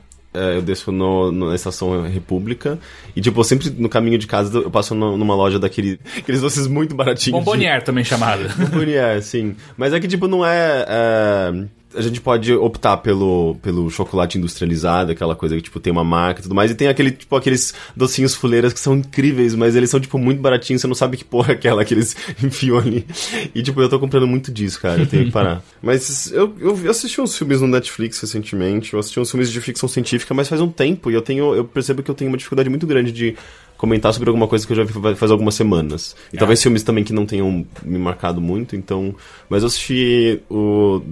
eu 0.56 0.62
desço 0.62 0.90
no, 0.90 1.30
no- 1.30 1.48
na 1.50 1.54
estação 1.54 2.02
República. 2.08 2.78
E, 3.14 3.20
tipo, 3.20 3.38
eu 3.40 3.44
sempre 3.44 3.70
no 3.70 3.88
caminho 3.88 4.18
de 4.18 4.26
casa 4.26 4.58
eu 4.58 4.70
passo 4.70 4.94
no- 4.94 5.16
numa 5.16 5.34
loja 5.34 5.58
daquele, 5.58 5.98
aqueles 6.18 6.40
doces 6.40 6.66
muito 6.66 6.94
baratinhos. 6.94 7.38
de- 7.38 7.44
Bombonier 7.44 7.82
também 7.82 8.02
chamada. 8.04 8.48
Bombonier, 8.56 9.22
sim. 9.22 9.54
Mas 9.76 9.92
é 9.92 10.00
que, 10.00 10.08
tipo, 10.08 10.26
não 10.28 10.44
é. 10.44 10.84
é, 10.88 11.64
A 11.94 12.00
gente 12.00 12.20
pode 12.20 12.52
optar 12.54 12.96
pelo, 12.98 13.56
pelo 13.62 13.90
chocolate 13.90 14.38
industrializado, 14.38 15.12
aquela 15.12 15.34
coisa 15.36 15.54
que, 15.56 15.62
tipo, 15.62 15.78
tem 15.80 15.92
uma 15.92 16.04
marca 16.04 16.40
e 16.40 16.42
tudo 16.44 16.54
mais. 16.54 16.70
E 16.70 16.74
tem 16.74 16.88
aquele, 16.88 17.10
tipo, 17.10 17.34
aqueles 17.36 17.74
docinhos 17.96 18.34
fuleiras 18.34 18.72
que 18.72 18.80
são 18.80 18.96
incríveis, 18.96 19.54
mas 19.54 19.76
eles 19.76 19.90
são, 19.90 20.00
tipo, 20.00 20.18
muito 20.18 20.40
baratinhos. 20.40 20.80
Você 20.80 20.86
não 20.88 20.94
sabe 20.94 21.16
que 21.16 21.24
porra 21.24 21.52
é 21.52 21.54
aquela 21.54 21.84
que 21.84 21.92
eles 21.94 22.16
enfiam 22.42 22.78
ali. 22.78 23.06
E, 23.54 23.62
tipo, 23.62 23.80
eu 23.80 23.88
tô 23.88 23.98
comprando 23.98 24.26
muito 24.26 24.50
disso, 24.52 24.80
cara. 24.80 25.00
Eu 25.02 25.06
tenho 25.06 25.26
que 25.26 25.30
parar. 25.32 25.62
mas 25.82 26.32
eu, 26.32 26.54
eu 26.60 26.90
assisti 26.90 27.20
uns 27.20 27.36
filmes 27.36 27.60
no 27.60 27.66
Netflix 27.68 28.20
recentemente. 28.20 28.92
Eu 28.94 29.00
assisti 29.00 29.20
uns 29.20 29.30
filmes 29.30 29.50
de 29.50 29.60
ficção 29.60 29.88
científica, 29.88 30.32
mas 30.34 30.48
faz 30.48 30.60
um 30.60 30.68
tempo. 30.70 31.10
E 31.10 31.14
eu 31.14 31.22
tenho. 31.22 31.54
Eu 31.54 31.64
percebo 31.64 32.02
que 32.02 32.10
eu 32.10 32.14
tenho 32.14 32.30
uma 32.30 32.36
dificuldade 32.36 32.70
muito 32.70 32.86
grande 32.86 33.12
de 33.12 33.36
comentar 33.76 34.12
sobre 34.14 34.28
alguma 34.30 34.46
coisa 34.46 34.64
que 34.64 34.72
eu 34.72 34.76
já 34.76 34.84
vi 34.84 34.92
fa- 34.92 35.16
faz 35.16 35.30
algumas 35.32 35.54
semanas. 35.56 36.14
E 36.32 36.36
Ah. 36.36 36.38
talvez 36.38 36.62
filmes 36.62 36.84
também 36.84 37.02
que 37.02 37.12
não 37.12 37.26
tenham 37.26 37.66
me 37.82 37.98
marcado 37.98 38.40
muito, 38.40 38.76
então... 38.76 39.12
Mas 39.50 39.62
eu 39.62 39.66
assisti 39.66 40.40
o 40.48 41.02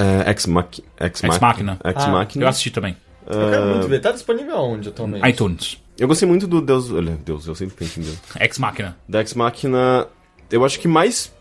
é, 0.00 0.30
Ex, 0.30 0.46
Mach, 0.46 0.78
Ex, 1.00 1.24
Ex 1.24 1.38
Machina. 1.38 1.78
Ex 1.84 1.94
Ah, 1.96 2.08
Machina. 2.08 2.44
Eu 2.44 2.48
assisti 2.48 2.70
também. 2.70 2.96
Eu 3.26 3.50
quero 3.50 3.66
muito 3.66 3.88
ver. 3.88 4.00
Tá 4.00 4.12
disponível 4.12 4.56
aonde 4.56 4.88
atualmente? 4.88 5.28
iTunes. 5.28 5.78
Eu 5.98 6.08
gostei 6.08 6.26
muito 6.26 6.46
do 6.46 6.60
Deus... 6.62 6.90
Olha, 6.90 7.18
Deus, 7.24 7.46
eu 7.46 7.54
sempre 7.54 7.76
penso 7.76 8.00
em 8.00 8.04
Deus. 8.04 8.18
Ex 8.40 8.58
Machina. 8.58 8.96
Da 9.08 9.20
Ex 9.20 9.34
Machina, 9.34 10.06
eu 10.50 10.64
acho 10.64 10.80
que 10.80 10.88
mais... 10.88 11.32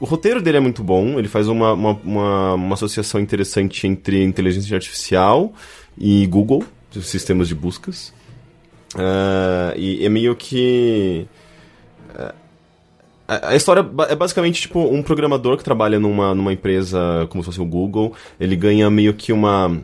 O 0.00 0.04
roteiro 0.04 0.42
dele 0.42 0.56
é 0.56 0.60
muito 0.60 0.82
bom, 0.82 1.18
ele 1.18 1.28
faz 1.28 1.46
uma, 1.46 1.72
uma, 1.72 1.92
uma, 2.04 2.54
uma 2.54 2.74
associação 2.74 3.20
interessante 3.20 3.86
entre 3.86 4.24
inteligência 4.24 4.74
artificial 4.74 5.54
e 5.96 6.26
Google, 6.26 6.64
os 6.94 7.06
sistemas 7.06 7.46
de 7.46 7.54
buscas. 7.54 8.12
Ah, 8.96 9.72
e 9.76 10.04
é 10.04 10.08
meio 10.08 10.34
que... 10.34 11.26
ah, 12.16 12.34
A 13.26 13.56
história 13.56 13.80
é 14.08 14.14
basicamente 14.14 14.60
tipo 14.62 14.80
um 14.80 15.02
programador 15.02 15.56
que 15.56 15.64
trabalha 15.64 15.98
numa, 15.98 16.34
numa 16.34 16.52
empresa 16.52 17.26
como 17.30 17.42
se 17.42 17.46
fosse 17.46 17.60
o 17.60 17.64
Google. 17.64 18.12
Ele 18.38 18.54
ganha 18.54 18.90
meio 18.90 19.14
que 19.14 19.32
uma 19.32 19.80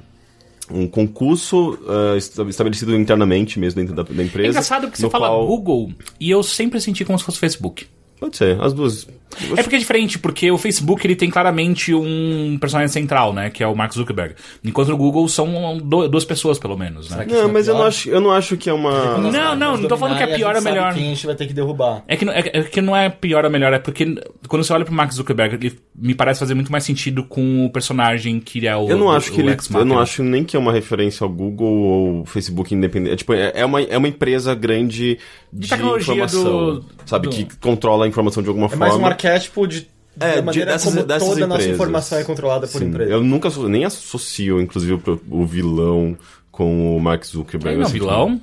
um 0.72 0.86
concurso 0.86 1.76
esta- 2.16 2.42
estabelecido 2.44 2.94
internamente 2.94 3.58
mesmo 3.58 3.80
dentro 3.80 3.94
da, 3.94 4.02
da 4.04 4.22
É 4.22 4.26
empresa. 4.26 4.50
engraçado 4.50 4.82
porque 4.86 4.98
você 5.00 5.10
fala 5.10 5.28
qual- 5.28 5.46
Google 5.46 5.90
e 6.20 6.30
eu 6.30 6.42
sempre 6.42 6.80
senti 6.80 7.04
como 7.04 7.18
se 7.18 7.24
fosse 7.24 7.38
Facebook. 7.38 7.86
Pode 8.20 8.36
ser, 8.36 8.60
as 8.60 8.72
duas. 8.72 9.08
É 9.56 9.62
porque 9.62 9.76
é 9.76 9.78
diferente, 9.78 10.18
porque 10.18 10.50
o 10.50 10.58
Facebook 10.58 11.06
ele 11.06 11.14
tem 11.16 11.30
claramente 11.30 11.94
um 11.94 12.58
personagem 12.60 12.92
central, 12.92 13.32
né? 13.32 13.48
Que 13.50 13.62
é 13.62 13.66
o 13.66 13.74
Mark 13.76 13.92
Zuckerberg. 13.94 14.34
Enquanto 14.64 14.88
no 14.88 14.96
Google 14.96 15.26
são 15.28 15.78
do- 15.78 16.08
duas 16.08 16.24
pessoas, 16.24 16.58
pelo 16.58 16.76
menos, 16.76 17.08
né? 17.10 17.24
que- 17.24 17.32
Não, 17.32 17.44
é 17.44 17.46
mas 17.52 17.68
eu 17.68 17.74
pior? 17.74 17.80
não 17.82 17.88
acho, 17.88 18.08
eu 18.10 18.20
não 18.20 18.30
acho 18.32 18.56
que 18.56 18.68
é 18.68 18.72
uma. 18.72 19.18
Não, 19.18 19.56
não, 19.56 19.76
não 19.76 19.88
tô 19.88 19.96
falando 19.96 20.16
que 20.16 20.22
é 20.24 20.34
pior 20.36 20.56
ou 20.56 20.62
melhor. 20.62 20.94
Quem 20.94 21.06
a 21.06 21.08
gente 21.14 21.26
vai 21.26 21.34
ter 21.34 21.46
que 21.46 21.52
derrubar. 21.54 22.02
É 22.08 22.16
que, 22.16 22.24
não- 22.24 22.32
é, 22.32 22.40
é 22.52 22.62
que 22.64 22.80
não 22.80 22.96
é 22.96 23.08
pior 23.08 23.44
ou 23.44 23.50
melhor, 23.50 23.72
é 23.72 23.78
porque 23.78 24.04
quando 24.48 24.64
você 24.64 24.72
olha 24.72 24.84
pro 24.84 24.94
Mark 24.94 25.12
Zuckerberg, 25.12 25.54
ele 25.54 25.78
me 25.94 26.14
parece 26.14 26.40
fazer 26.40 26.54
muito 26.54 26.72
mais 26.72 26.84
sentido 26.84 27.22
com 27.24 27.64
o 27.66 27.70
personagem 27.70 28.40
que 28.40 28.66
é 28.66 28.76
o. 28.76 28.88
Eu 28.88 28.96
não 28.96 29.06
o- 29.06 29.10
acho 29.12 29.30
que 29.32 29.38
o 29.38 29.42
ele. 29.42 29.52
Ex 29.52 29.70
Eu 29.70 29.84
não 29.84 29.98
acho 29.98 30.22
nem 30.22 30.44
que 30.44 30.56
é 30.56 30.58
uma 30.58 30.72
referência 30.72 31.24
ao 31.24 31.30
Google 31.30 31.68
ou 31.72 32.26
Facebook 32.26 32.74
independente. 32.74 33.12
É, 33.12 33.16
tipo, 33.16 33.32
é, 33.32 33.52
é 33.54 33.64
uma, 33.64 33.80
é 33.80 33.96
uma 33.96 34.08
empresa 34.08 34.54
grande 34.54 35.18
de, 35.52 35.60
De 35.60 35.68
tecnologia 35.68 36.14
informação. 36.14 36.42
do- 36.44 36.84
sabe? 37.06 37.28
do- 37.28 37.30
Que 37.34 37.46
controla 37.58 38.04
a 38.04 38.08
informação 38.08 38.42
de 38.42 38.48
alguma 38.48 38.66
É 38.66 38.70
forma. 38.70 38.86
Arquétipo 39.26 39.66
de, 39.66 39.88
É, 40.18 40.18
da 40.18 40.34
de- 40.36 40.42
maneira 40.42 40.72
dessas- 40.72 40.92
como 40.94 41.06
dessas 41.06 41.28
toda 41.28 41.44
a 41.44 41.46
nossa 41.46 41.68
informação 41.68 42.18
é 42.18 42.24
controlada 42.24 42.66
por 42.66 42.78
Sim, 42.80 42.86
empresa. 42.86 43.10
Eu 43.10 43.22
nunca 43.22 43.48
nem 43.68 43.84
associo, 43.84 44.60
inclusive, 44.60 45.00
o 45.30 45.44
vilão 45.46 46.16
com 46.50 46.96
o 46.96 47.00
Mark 47.00 47.24
Zuckerberg. 47.24 47.68
Ele 47.68 47.76
não 47.76 47.82
é 47.82 47.86
assim, 47.86 47.98
vilão? 47.98 48.40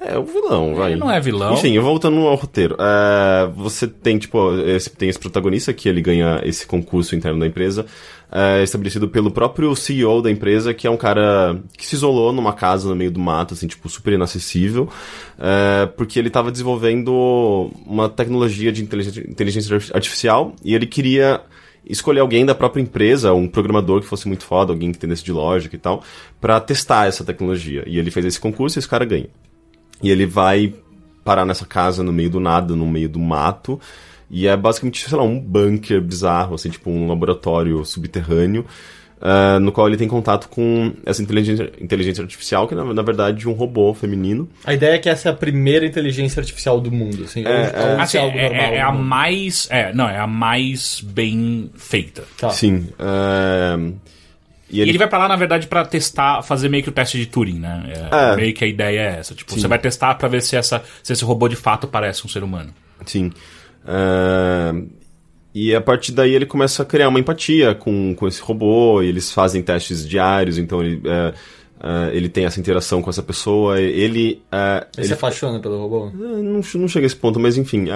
É, 0.00 0.16
o 0.16 0.24
vilão, 0.24 0.74
vai. 0.76 0.92
Ele 0.92 1.00
não 1.00 1.10
é 1.10 1.18
vilão. 1.20 1.52
Enfim, 1.54 1.76
voltando 1.80 2.20
ao 2.20 2.36
roteiro. 2.36 2.76
é, 2.78 3.50
você 3.56 3.88
tem, 3.88 4.18
tipo, 4.18 4.54
esse, 4.60 4.88
tem 4.90 5.08
esse 5.08 5.18
protagonista 5.18 5.72
que 5.72 5.88
ele 5.88 6.00
ganha 6.00 6.40
esse 6.44 6.64
concurso 6.64 7.16
interno 7.16 7.40
da 7.40 7.46
empresa, 7.46 7.84
é, 8.32 8.62
estabelecido 8.62 9.08
pelo 9.08 9.30
próprio 9.30 9.74
CEO 9.74 10.22
da 10.22 10.30
empresa, 10.30 10.72
que 10.72 10.86
é 10.86 10.90
um 10.90 10.96
cara 10.96 11.60
que 11.76 11.84
se 11.84 11.96
isolou 11.96 12.32
numa 12.32 12.52
casa 12.52 12.88
no 12.88 12.94
meio 12.94 13.10
do 13.10 13.18
mato, 13.18 13.54
assim, 13.54 13.66
tipo, 13.66 13.88
super 13.88 14.12
inacessível, 14.12 14.88
é, 15.38 15.86
porque 15.86 16.18
ele 16.18 16.28
estava 16.28 16.50
desenvolvendo 16.50 17.70
uma 17.84 18.08
tecnologia 18.08 18.70
de 18.70 18.82
inteligência, 18.82 19.76
artificial 19.92 20.54
e 20.64 20.74
ele 20.74 20.86
queria 20.86 21.40
escolher 21.84 22.20
alguém 22.20 22.46
da 22.46 22.54
própria 22.54 22.82
empresa, 22.82 23.32
um 23.32 23.48
programador 23.48 24.00
que 24.00 24.06
fosse 24.06 24.28
muito 24.28 24.44
foda, 24.44 24.72
alguém 24.72 24.92
que 24.92 24.98
entendesse 24.98 25.24
de 25.24 25.32
lógica 25.32 25.74
e 25.74 25.78
tal, 25.78 26.04
pra 26.40 26.60
testar 26.60 27.08
essa 27.08 27.24
tecnologia. 27.24 27.82
E 27.86 27.98
ele 27.98 28.10
fez 28.10 28.26
esse 28.26 28.38
concurso 28.38 28.78
e 28.78 28.80
esse 28.80 28.88
cara 28.88 29.04
ganha. 29.04 29.28
E 30.02 30.10
ele 30.10 30.26
vai 30.26 30.74
parar 31.24 31.44
nessa 31.44 31.66
casa 31.66 32.02
no 32.02 32.12
meio 32.12 32.30
do 32.30 32.40
nada, 32.40 32.76
no 32.76 32.86
meio 32.86 33.08
do 33.08 33.18
mato. 33.18 33.80
E 34.30 34.46
é 34.46 34.56
basicamente, 34.56 35.08
sei 35.08 35.18
lá, 35.18 35.24
um 35.24 35.38
bunker 35.40 36.00
bizarro, 36.00 36.54
assim, 36.54 36.70
tipo 36.70 36.88
um 36.88 37.08
laboratório 37.08 37.84
subterrâneo, 37.84 38.64
ah, 39.20 39.58
no 39.60 39.72
qual 39.72 39.88
ele 39.88 39.96
tem 39.96 40.06
contato 40.08 40.48
com 40.48 40.92
essa 41.04 41.20
inteligência, 41.20 41.72
inteligência 41.80 42.22
artificial, 42.22 42.68
que 42.68 42.74
na, 42.74 42.84
na 42.94 43.02
verdade 43.02 43.44
é 43.44 43.48
um 43.48 43.52
robô 43.52 43.92
feminino. 43.92 44.48
A 44.64 44.72
ideia 44.72 44.94
é 44.94 44.98
que 44.98 45.08
essa 45.08 45.28
é 45.28 45.32
a 45.32 45.34
primeira 45.34 45.84
inteligência 45.84 46.38
artificial 46.40 46.80
do 46.80 46.92
mundo, 46.92 47.24
assim. 47.24 47.44
ou- 47.44 47.52
ou 47.52 48.00
Assim, 48.00 48.18
é 48.18 48.20
algo 48.20 48.38
é, 48.38 48.42
normal 48.44 48.62
é- 48.72 48.76
é 48.76 48.82
no 48.82 48.88
a 48.88 48.92
mundo. 48.92 49.04
mais. 49.04 49.68
É, 49.70 49.92
não, 49.92 50.08
é 50.08 50.18
a 50.18 50.26
mais 50.28 51.00
bem 51.04 51.70
feita. 51.74 52.22
Tá. 52.38 52.50
Sim. 52.50 52.86
ah, 52.98 53.76
e 54.70 54.80
ele, 54.80 54.90
ele 54.92 54.98
vai 54.98 55.08
pra 55.08 55.18
lá, 55.18 55.26
na 55.26 55.34
verdade, 55.36 55.66
pra 55.66 55.84
testar, 55.84 56.42
fazer 56.42 56.68
meio 56.68 56.84
que 56.84 56.88
o 56.88 56.92
teste 56.92 57.18
de 57.18 57.26
Turing, 57.26 57.58
né? 57.58 57.92
É, 58.12 58.32
É. 58.32 58.36
Meio 58.36 58.54
que 58.54 58.64
a 58.64 58.68
ideia 58.68 59.00
é 59.00 59.18
essa. 59.18 59.34
Tipo, 59.34 59.58
você 59.58 59.66
vai 59.66 59.78
testar 59.80 60.14
pra 60.14 60.28
ver 60.28 60.40
se, 60.40 60.54
essa, 60.54 60.82
se 61.02 61.12
esse 61.12 61.24
robô 61.24 61.48
de 61.48 61.56
fato 61.56 61.88
parece 61.88 62.24
um 62.24 62.28
ser 62.28 62.44
humano. 62.44 62.70
Sim. 63.04 63.32
E 65.52 65.74
a 65.74 65.80
partir 65.80 66.12
daí 66.12 66.32
ele 66.32 66.46
começa 66.46 66.82
a 66.82 66.86
criar 66.86 67.08
uma 67.08 67.18
empatia 67.18 67.74
com, 67.74 68.14
com 68.14 68.28
esse 68.28 68.40
robô, 68.40 69.02
e 69.02 69.08
eles 69.08 69.32
fazem 69.32 69.62
testes 69.62 70.08
diários, 70.08 70.58
então 70.58 70.82
ele. 70.82 71.00
é, 71.04 71.34
ah, 71.82 72.10
ele 72.12 72.28
tem 72.28 72.44
essa 72.44 72.60
interação 72.60 73.00
com 73.00 73.08
essa 73.08 73.22
pessoa, 73.22 73.80
ele... 73.80 74.42
ah, 74.52 74.86
Ele 74.98 75.06
se 75.06 75.14
apaixona 75.14 75.58
pelo 75.60 75.78
robô? 75.78 76.10
Não, 76.12 76.60
não 76.74 76.88
chega 76.88 77.06
a 77.06 77.08
esse 77.08 77.16
ponto, 77.16 77.40
mas 77.40 77.56
enfim. 77.56 77.88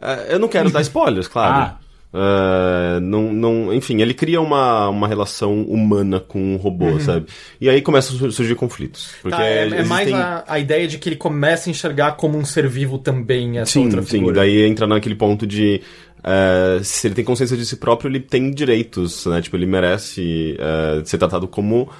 ah, 0.00 0.14
eu 0.30 0.38
não 0.38 0.48
quero 0.48 0.70
dar 0.70 0.80
spoilers, 0.82 1.28
claro. 1.28 1.54
Ah. 1.54 1.83
Ah, 2.16 3.00
não, 3.02 3.32
não, 3.32 3.74
enfim, 3.74 4.00
ele 4.00 4.14
cria 4.14 4.40
uma, 4.40 4.88
uma 4.88 5.08
relação 5.08 5.62
humana 5.62 6.20
com 6.20 6.38
um 6.40 6.56
robô, 6.56 7.00
sabe? 7.00 7.26
E 7.60 7.68
aí 7.68 7.82
começam 7.82 8.14
a 8.14 8.18
sur- 8.20 8.32
surgir 8.32 8.54
conflitos. 8.54 9.10
Porque 9.20 9.34
Uhum. 9.36 9.42
Tá, 9.42 9.46
é, 9.48 9.66
é 9.80 9.84
mais 9.84 10.06
existem- 10.06 10.14
a, 10.22 10.44
a 10.46 10.58
ideia 10.60 10.86
de 10.86 10.98
que 10.98 11.08
ele 11.08 11.16
começa 11.16 11.68
a 11.68 11.72
enxergar 11.72 12.12
como 12.12 12.38
um 12.38 12.44
ser 12.44 12.68
vivo 12.68 12.98
também 12.98 13.58
essa 13.58 13.72
Sim, 13.72 13.86
outra 13.86 14.02
sim. 14.02 14.08
figura. 14.18 14.36
Daí 14.36 14.62
entra 14.64 14.86
naquele 14.86 15.16
ponto 15.16 15.44
de. 15.44 15.80
eh, 16.22 16.80
se 16.84 17.06
ele 17.08 17.14
tem 17.16 17.24
consciência 17.24 17.56
de 17.56 17.66
si 17.66 17.76
próprio, 17.76 18.08
ele 18.08 18.20
tem 18.20 18.50
direitos, 18.52 19.26
né? 19.26 19.42
Tipo, 19.42 19.56
ele 19.56 19.66
merece 19.66 20.56
eh, 20.58 21.02
ser 21.04 21.18
tratado 21.18 21.48
como, 21.48 21.90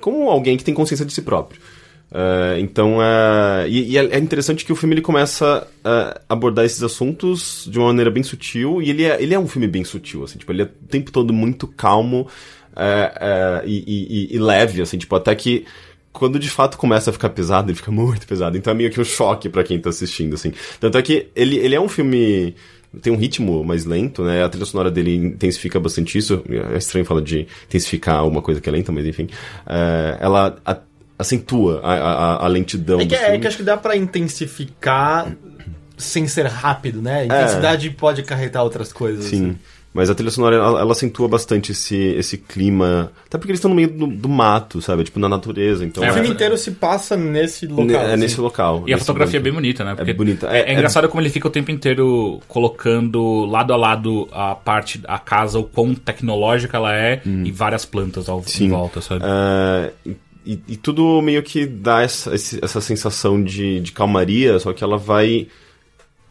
como 0.00 0.30
alguém 0.30 0.56
que 0.56 0.64
tem 0.64 0.72
consciência 0.72 1.04
de 1.04 1.12
si 1.12 1.20
próprio. 1.20 1.60
Eh, 2.12 2.58
então, 2.60 3.00
eh, 3.00 3.66
e, 3.68 3.92
e 3.92 3.98
é 3.98 4.04
é 4.16 4.18
interessante 4.18 4.64
que 4.64 4.72
o 4.72 4.76
filme 4.76 4.94
ele 4.94 5.02
começa 5.02 5.66
a 5.84 6.20
abordar 6.28 6.64
esses 6.64 6.82
assuntos 6.82 7.66
de 7.70 7.78
uma 7.78 7.88
maneira 7.88 8.10
bem 8.10 8.22
sutil, 8.22 8.82
e 8.82 8.90
ele 8.90 9.04
é, 9.04 9.22
ele 9.22 9.32
é 9.34 9.38
um 9.38 9.46
filme 9.46 9.68
bem 9.68 9.84
sutil, 9.84 10.24
assim, 10.24 10.38
tipo, 10.38 10.50
ele 10.52 10.62
é 10.62 10.64
o 10.64 10.86
tempo 10.88 11.12
todo 11.12 11.32
muito 11.32 11.66
calmo 11.68 12.26
eh, 12.76 13.62
e, 13.64 14.28
e- 14.32 14.36
e- 14.36 14.38
leve, 14.38 14.82
assim, 14.82 14.98
tipo, 14.98 15.14
até 15.14 15.34
que 15.34 15.64
quando 16.12 16.38
de 16.40 16.50
fato 16.50 16.76
começa 16.76 17.10
a 17.10 17.12
ficar 17.12 17.30
pesado, 17.30 17.70
ele 17.70 17.76
fica 17.76 17.90
muito 17.92 18.26
pesado. 18.26 18.56
Então 18.58 18.72
é 18.72 18.76
meio 18.76 18.90
que 18.90 19.00
um 19.00 19.04
choque 19.04 19.48
pra 19.48 19.62
quem 19.62 19.78
tá 19.78 19.90
assistindo, 19.90 20.34
assim. 20.34 20.52
Tanto 20.80 20.98
é 20.98 21.02
que 21.02 21.28
ele, 21.36 21.56
ele 21.58 21.74
é 21.74 21.80
um 21.80 21.88
filme. 21.88 22.54
Tem 23.02 23.12
um 23.12 23.16
ritmo 23.16 23.62
mais 23.62 23.84
lento, 23.84 24.24
né? 24.24 24.42
A 24.42 24.48
trilha 24.48 24.66
sonora 24.66 24.90
dele 24.90 25.14
intensifica 25.14 25.78
bastante 25.78 26.18
isso. 26.18 26.42
É 26.74 26.76
estranho 26.76 27.04
falar 27.06 27.20
de 27.20 27.46
intensificar 27.68 28.26
uma 28.26 28.42
coisa 28.42 28.60
que 28.60 28.68
é 28.68 28.72
lenta, 28.72 28.90
mas 28.90 29.06
enfim. 29.06 29.28
É, 29.64 30.16
ela 30.20 30.56
a- 30.66 30.80
acentua 31.20 31.80
a, 31.82 31.92
a, 31.94 32.44
a 32.44 32.48
lentidão 32.48 33.00
É 33.00 33.04
do 33.04 33.08
que, 33.08 33.14
é 33.14 33.18
filme. 33.24 33.38
que 33.40 33.46
acho 33.46 33.56
que 33.58 33.62
dá 33.62 33.76
pra 33.76 33.96
intensificar 33.96 35.30
sem 35.96 36.26
ser 36.26 36.46
rápido, 36.46 37.02
né? 37.02 37.20
A 37.20 37.24
intensidade 37.26 37.90
pode 37.90 38.20
acarretar 38.22 38.62
outras 38.62 38.92
coisas. 38.92 39.26
É. 39.26 39.28
Sim. 39.28 39.50
assim. 39.50 39.58
Mas 39.92 40.08
a 40.08 40.14
trilha 40.14 40.30
sonora, 40.30 40.54
ela, 40.54 40.80
ela 40.82 40.92
acentua 40.92 41.26
bastante 41.26 41.72
esse, 41.72 41.96
esse 41.96 42.38
clima. 42.38 43.10
Até 43.26 43.36
porque 43.36 43.50
eles 43.50 43.58
estão 43.58 43.68
no 43.70 43.74
meio 43.74 43.88
do, 43.90 44.06
do 44.06 44.28
mato, 44.28 44.80
sabe? 44.80 45.02
Tipo, 45.02 45.18
na 45.18 45.28
natureza. 45.28 45.84
Então 45.84 46.04
É, 46.04 46.06
O 46.06 46.10
é, 46.10 46.12
filme 46.14 46.28
inteiro 46.28 46.56
se 46.56 46.70
passa 46.70 47.16
nesse 47.16 47.66
local. 47.66 48.00
é 48.02 48.06
assim. 48.12 48.16
nesse 48.20 48.40
local. 48.40 48.84
E 48.86 48.92
a 48.92 48.94
nesse 48.94 49.04
fotografia 49.04 49.38
é 49.38 49.40
momento. 49.40 49.52
bem 49.52 49.52
bonita, 49.52 49.84
né? 49.84 49.94
Porque 49.96 50.12
bonita. 50.14 50.46
É, 50.46 50.60
É- 50.60 50.70
é 50.70 50.72
engraçado 50.74 51.08
como 51.08 51.20
ele 51.20 51.28
fica 51.28 51.48
o 51.48 51.50
tempo 51.50 51.72
inteiro 51.72 52.40
colocando 52.46 53.44
lado 53.46 53.72
a 53.72 53.76
lado 53.76 54.28
a 54.30 54.54
parte, 54.54 55.00
a 55.08 55.18
casa, 55.18 55.58
o 55.58 55.64
quão 55.64 55.92
tecnológica 55.92 56.76
ela 56.76 56.94
é 56.94 57.20
e 57.26 57.50
várias 57.50 57.84
plantas 57.84 58.28
ao, 58.28 58.44
em 58.60 58.68
volta, 58.68 59.00
sabe? 59.00 59.22
Ah, 59.24 59.90
e, 60.44 60.58
e- 60.68 60.76
tudo 60.76 61.20
meio 61.22 61.42
que 61.42 61.66
dá 61.66 62.02
essa, 62.02 62.32
essa 62.34 62.80
sensação 62.80 63.42
de, 63.42 63.80
de 63.80 63.92
calmaria, 63.92 64.58
só 64.58 64.72
que 64.72 64.82
ela 64.84 64.96
vai. 64.96 65.48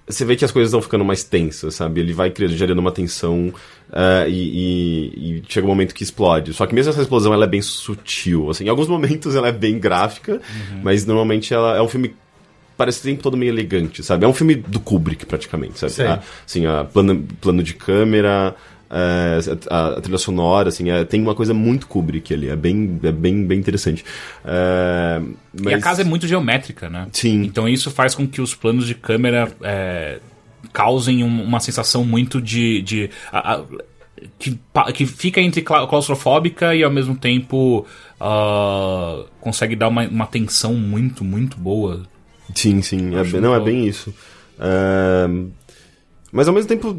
Você 0.08 0.26
vê 0.26 0.36
que 0.36 0.44
as 0.44 0.52
coisas 0.52 0.70
estão 0.70 0.82
ficando 0.82 1.06
mais 1.06 1.24
tensas, 1.24 1.76
sabe? 1.76 2.02
Ele 2.02 2.14
vai 2.14 2.32
criando, 2.32 2.56
gerando 2.58 2.80
uma 2.80 2.92
tensão 2.92 3.54
ah, 3.94 4.26
e, 4.28 4.34
e- 4.34 5.40
e 5.40 5.44
chega 5.48 5.68
um 5.68 5.70
momento 5.70 5.94
que 5.94 6.04
explode. 6.04 6.52
Só 6.54 6.66
que 6.66 6.74
mesmo 6.74 6.90
essa 6.92 7.02
explosão 7.02 7.32
ela 7.34 7.46
é 7.46 7.48
bem 7.48 7.62
sutil. 7.62 8.50
Assim, 8.50 8.66
em 8.66 8.70
alguns 8.70 8.88
momentos 8.90 9.36
ela 9.36 9.50
é 9.50 9.52
bem 9.52 9.78
gráfica, 9.80 10.42
mas 10.82 11.06
normalmente 11.06 11.54
ela 11.54 11.78
é 11.78 11.82
um 11.82 11.88
filme 11.88 12.16
parece 12.76 13.02
o 13.02 13.04
tempo 13.04 13.22
todo 13.22 13.36
meio 13.38 13.52
elegante, 13.52 14.02
sabe? 14.02 14.24
É 14.26 14.28
um 14.28 14.34
filme 14.34 14.56
do 14.56 14.80
Kubrick, 14.80 15.26
praticamente, 15.26 15.78
sabe? 15.78 15.92
Ah, 16.14 16.24
assim, 16.48 16.66
a 16.66 16.86
plano, 16.86 17.28
plano 17.42 17.62
de 17.62 17.74
câmera, 17.74 18.56
é, 18.90 19.40
a, 19.70 19.88
a 19.98 20.02
trilha 20.02 20.18
sonora, 20.18 20.70
assim, 20.70 20.90
é, 20.90 21.04
tem 21.06 21.22
uma 21.22 21.36
coisa 21.36 21.54
muito 21.54 21.88
Kubrick 21.88 22.34
ali, 22.34 22.50
é 22.50 22.56
bem, 22.56 23.00
é 23.04 23.12
bem, 23.12 23.46
bem 23.46 23.60
interessante. 23.60 24.04
É, 24.44 25.22
E 25.54 25.68
a 25.68 25.72
mas- 25.72 25.84
casa 25.84 26.02
é 26.02 26.06
muito 26.06 26.28
geométrica, 26.28 26.90
né? 26.90 27.08
Sim. 27.12 27.44
Então 27.44 27.68
isso 27.70 27.92
faz 27.92 28.16
com 28.16 28.28
que 28.28 28.42
os 28.42 28.56
planos 28.56 28.88
de 28.88 28.96
câmera 28.96 29.52
é, 29.62 30.20
causem 30.74 31.24
um- 31.24 31.44
uma 31.44 31.60
sensação 31.60 32.04
muito 32.04 32.42
de. 32.42 32.82
de 32.82 33.10
a- 33.32 33.56
a- 33.56 33.64
que, 34.38 34.60
que 34.94 35.06
fica 35.06 35.40
entre 35.40 35.62
cla- 35.62 35.88
claustrofóbica 35.88 36.76
e 36.76 36.84
ao 36.84 36.92
mesmo 36.92 37.16
tempo 37.16 37.86
ah, 38.20 39.24
consegue 39.40 39.76
dar 39.78 39.88
uma, 39.88 40.06
uma 40.08 40.28
tensão 40.28 40.74
muito, 40.74 41.24
muito 41.24 41.58
boa. 41.58 42.04
Sim, 42.54 42.82
sim, 42.82 43.12
é 43.16 43.40
não, 43.40 43.56
é 43.56 43.60
bem 43.62 43.88
isso. 43.88 44.14
É, 44.60 45.30
mas 46.32 46.48
ao 46.48 46.54
mesmo 46.54 46.68
tempo, 46.68 46.98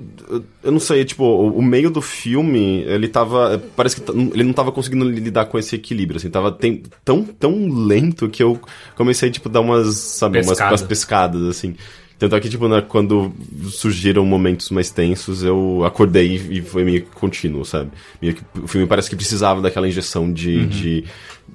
eu- 0.63 0.73
não 0.73 0.81
sei, 0.81 1.05
tipo, 1.05 1.25
o, 1.25 1.63
meio 1.63 1.91
do 1.91 2.03
filme, 2.03 2.83
ele 2.87 3.09
tava. 3.09 3.63
Parece 3.77 4.01
que 4.01 4.11
ele 4.11 4.45
não 4.45 4.53
tava 4.53 4.73
conseguindo 4.73 5.09
lidar 5.09 5.47
com 5.47 5.59
esse 5.59 5.77
equilíbrio, 5.77 6.19
assim, 6.19 6.31
tava 6.31 6.51
tem- 6.53 6.83
tão, 7.05 7.23
tão 7.25 7.69
lento 7.69 8.29
que 8.29 8.43
eu 8.43 8.61
comecei, 8.97 9.31
tipo, 9.31 9.49
dar 9.49 9.61
umas, 9.61 9.97
sabe, 9.97 10.39
umas, 10.39 10.49
Pescada. 10.49 10.71
umas 10.73 10.83
pescadas, 10.83 11.43
assim. 11.45 11.75
Tanto 12.19 12.37
é 12.37 12.41
que, 12.41 12.51
tipo, 12.51 12.69
né, 12.69 12.83
quando 12.87 13.33
surgiram 13.71 14.27
momentos 14.27 14.69
mais 14.71 14.91
tensos, 14.91 15.43
eu 15.43 15.83
acordei 15.87 16.35
e 16.51 16.61
foi 16.61 16.85
meio 16.85 17.01
que 17.03 17.11
contínuo, 17.15 17.65
sabe? 17.65 17.93
Meio 18.21 18.35
que 18.35 18.43
o 18.63 18.69
filme 18.69 18.87
parece 18.87 19.09
que 19.09 19.17
precisava 19.17 19.63
daquela 19.63 19.89
injeção 19.89 20.31
de, 20.31 20.67
de, 20.67 21.05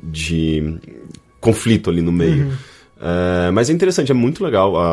de 0.01 0.77
conflito 1.39 1.89
ali 1.89 2.01
no 2.01 2.11
meio. 2.11 2.51
É, 2.99 3.51
mas 3.51 3.69
é 3.69 3.73
interessante, 3.73 4.11
é 4.11 4.15
muito 4.15 4.43
legal 4.43 4.77
a, 4.77 4.85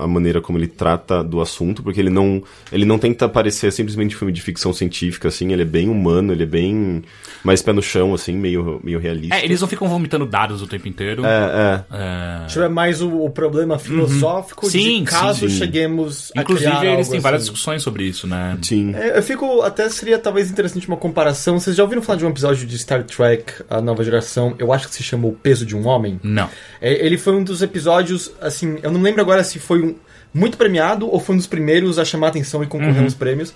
a, 0.00 0.04
a 0.04 0.06
maneira 0.06 0.40
como 0.40 0.58
ele 0.58 0.66
trata 0.66 1.22
do 1.22 1.40
assunto, 1.40 1.82
porque 1.82 2.00
ele 2.00 2.10
não, 2.10 2.42
ele 2.72 2.84
não 2.84 2.98
tenta 2.98 3.28
parecer 3.28 3.72
simplesmente 3.72 4.14
um 4.14 4.18
filme 4.18 4.32
de 4.32 4.40
ficção 4.40 4.72
científica, 4.72 5.28
assim, 5.28 5.52
ele 5.52 5.62
é 5.62 5.66
bem 5.66 5.88
humano, 5.88 6.32
ele 6.32 6.44
é 6.44 6.46
bem 6.46 7.02
mais 7.42 7.62
pé 7.62 7.72
no 7.72 7.82
chão, 7.82 8.14
assim, 8.14 8.34
meio, 8.34 8.80
meio 8.84 8.98
realista. 8.98 9.34
É, 9.36 9.44
eles 9.44 9.60
não 9.60 9.68
ficam 9.68 9.88
vomitando 9.88 10.26
dados 10.26 10.62
o 10.62 10.66
tempo 10.66 10.86
inteiro. 10.88 11.24
É, 11.24 11.84
é. 11.90 11.96
É, 11.96 12.44
Acho 12.44 12.58
que 12.58 12.64
é 12.64 12.68
mais 12.68 13.00
o, 13.02 13.24
o 13.24 13.30
problema 13.30 13.78
filosófico 13.78 14.66
Uhum. 14.66 14.70
Sim, 14.70 14.98
de 15.04 15.10
caso 15.10 15.40
sim, 15.40 15.48
sim. 15.48 15.58
cheguemos 15.58 16.30
a 16.36 16.42
Inclusive, 16.42 16.70
criar 16.70 16.94
eles 16.94 17.08
têm 17.08 17.20
várias 17.20 17.42
assim. 17.42 17.50
discussões 17.52 17.82
sobre 17.82 18.04
isso, 18.04 18.26
né? 18.26 18.58
Sim. 18.62 18.94
É, 18.94 19.18
eu 19.18 19.22
fico. 19.22 19.62
Até 19.62 19.88
seria 19.88 20.18
talvez 20.18 20.50
interessante 20.50 20.86
uma 20.86 20.96
comparação. 20.96 21.58
Vocês 21.58 21.76
já 21.76 21.82
ouviram 21.82 22.02
falar 22.02 22.18
de 22.18 22.26
um 22.26 22.28
episódio 22.28 22.66
de 22.66 22.78
Star 22.78 23.04
Trek, 23.04 23.64
a 23.68 23.80
nova 23.80 24.04
geração? 24.04 24.54
Eu 24.58 24.72
acho 24.72 24.88
que 24.88 24.94
se 24.94 25.02
chama 25.02 25.26
O 25.26 25.32
Peso 25.32 25.64
de 25.64 25.76
um 25.76 25.86
Homem. 25.86 26.20
Não. 26.22 26.48
É, 26.80 27.04
ele 27.04 27.16
foi 27.18 27.34
um 27.34 27.42
dos 27.50 27.62
episódios, 27.62 28.32
assim, 28.40 28.78
eu 28.82 28.90
não 28.90 29.02
lembro 29.02 29.20
agora 29.20 29.44
se 29.44 29.58
foi 29.58 29.82
um 29.82 29.94
muito 30.32 30.56
premiado 30.56 31.08
ou 31.10 31.18
foi 31.20 31.34
um 31.34 31.38
dos 31.38 31.46
primeiros 31.46 31.98
a 31.98 32.04
chamar 32.04 32.28
atenção 32.28 32.62
e 32.62 32.66
concorrer 32.66 33.02
aos 33.02 33.14
prêmios. 33.14 33.52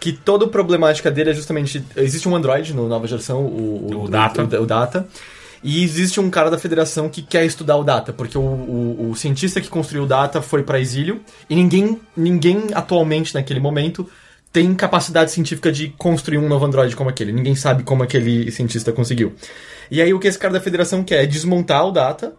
Que 0.00 0.12
toda 0.12 0.44
a 0.44 0.48
problemática 0.48 1.10
dele 1.10 1.30
é 1.30 1.34
justamente. 1.34 1.82
Existe 1.96 2.28
um 2.28 2.34
Android 2.34 2.74
no 2.74 2.88
nova 2.88 3.06
geração, 3.06 3.42
o, 3.42 4.04
O 4.04 4.08
Data. 4.08 4.42
O, 4.42 4.62
o 4.62 4.66
Data. 4.66 5.06
E 5.62 5.82
existe 5.82 6.20
um 6.20 6.28
cara 6.28 6.50
da 6.50 6.58
federação 6.58 7.08
que 7.08 7.22
quer 7.22 7.46
estudar 7.46 7.76
o 7.76 7.84
Data, 7.84 8.12
porque 8.12 8.36
o, 8.36 8.42
o, 8.42 9.10
o 9.10 9.16
cientista 9.16 9.62
que 9.62 9.68
construiu 9.68 10.04
o 10.04 10.06
Data 10.06 10.42
foi 10.42 10.62
para 10.62 10.78
exílio 10.78 11.22
e 11.48 11.54
ninguém, 11.54 11.98
ninguém 12.14 12.66
atualmente, 12.74 13.32
naquele 13.32 13.60
momento, 13.60 14.06
tem 14.52 14.74
capacidade 14.74 15.30
científica 15.30 15.72
de 15.72 15.88
construir 15.96 16.36
um 16.36 16.48
novo 16.48 16.66
Android 16.66 16.94
como 16.94 17.08
aquele. 17.08 17.32
Ninguém 17.32 17.54
sabe 17.54 17.82
como 17.82 18.02
aquele 18.02 18.50
cientista 18.50 18.92
conseguiu. 18.92 19.32
E 19.90 20.02
aí 20.02 20.12
o 20.12 20.18
que 20.18 20.28
esse 20.28 20.38
cara 20.38 20.52
da 20.52 20.60
federação 20.60 21.02
quer 21.02 21.22
é 21.22 21.26
desmontar 21.26 21.86
o 21.86 21.90
Data 21.90 22.34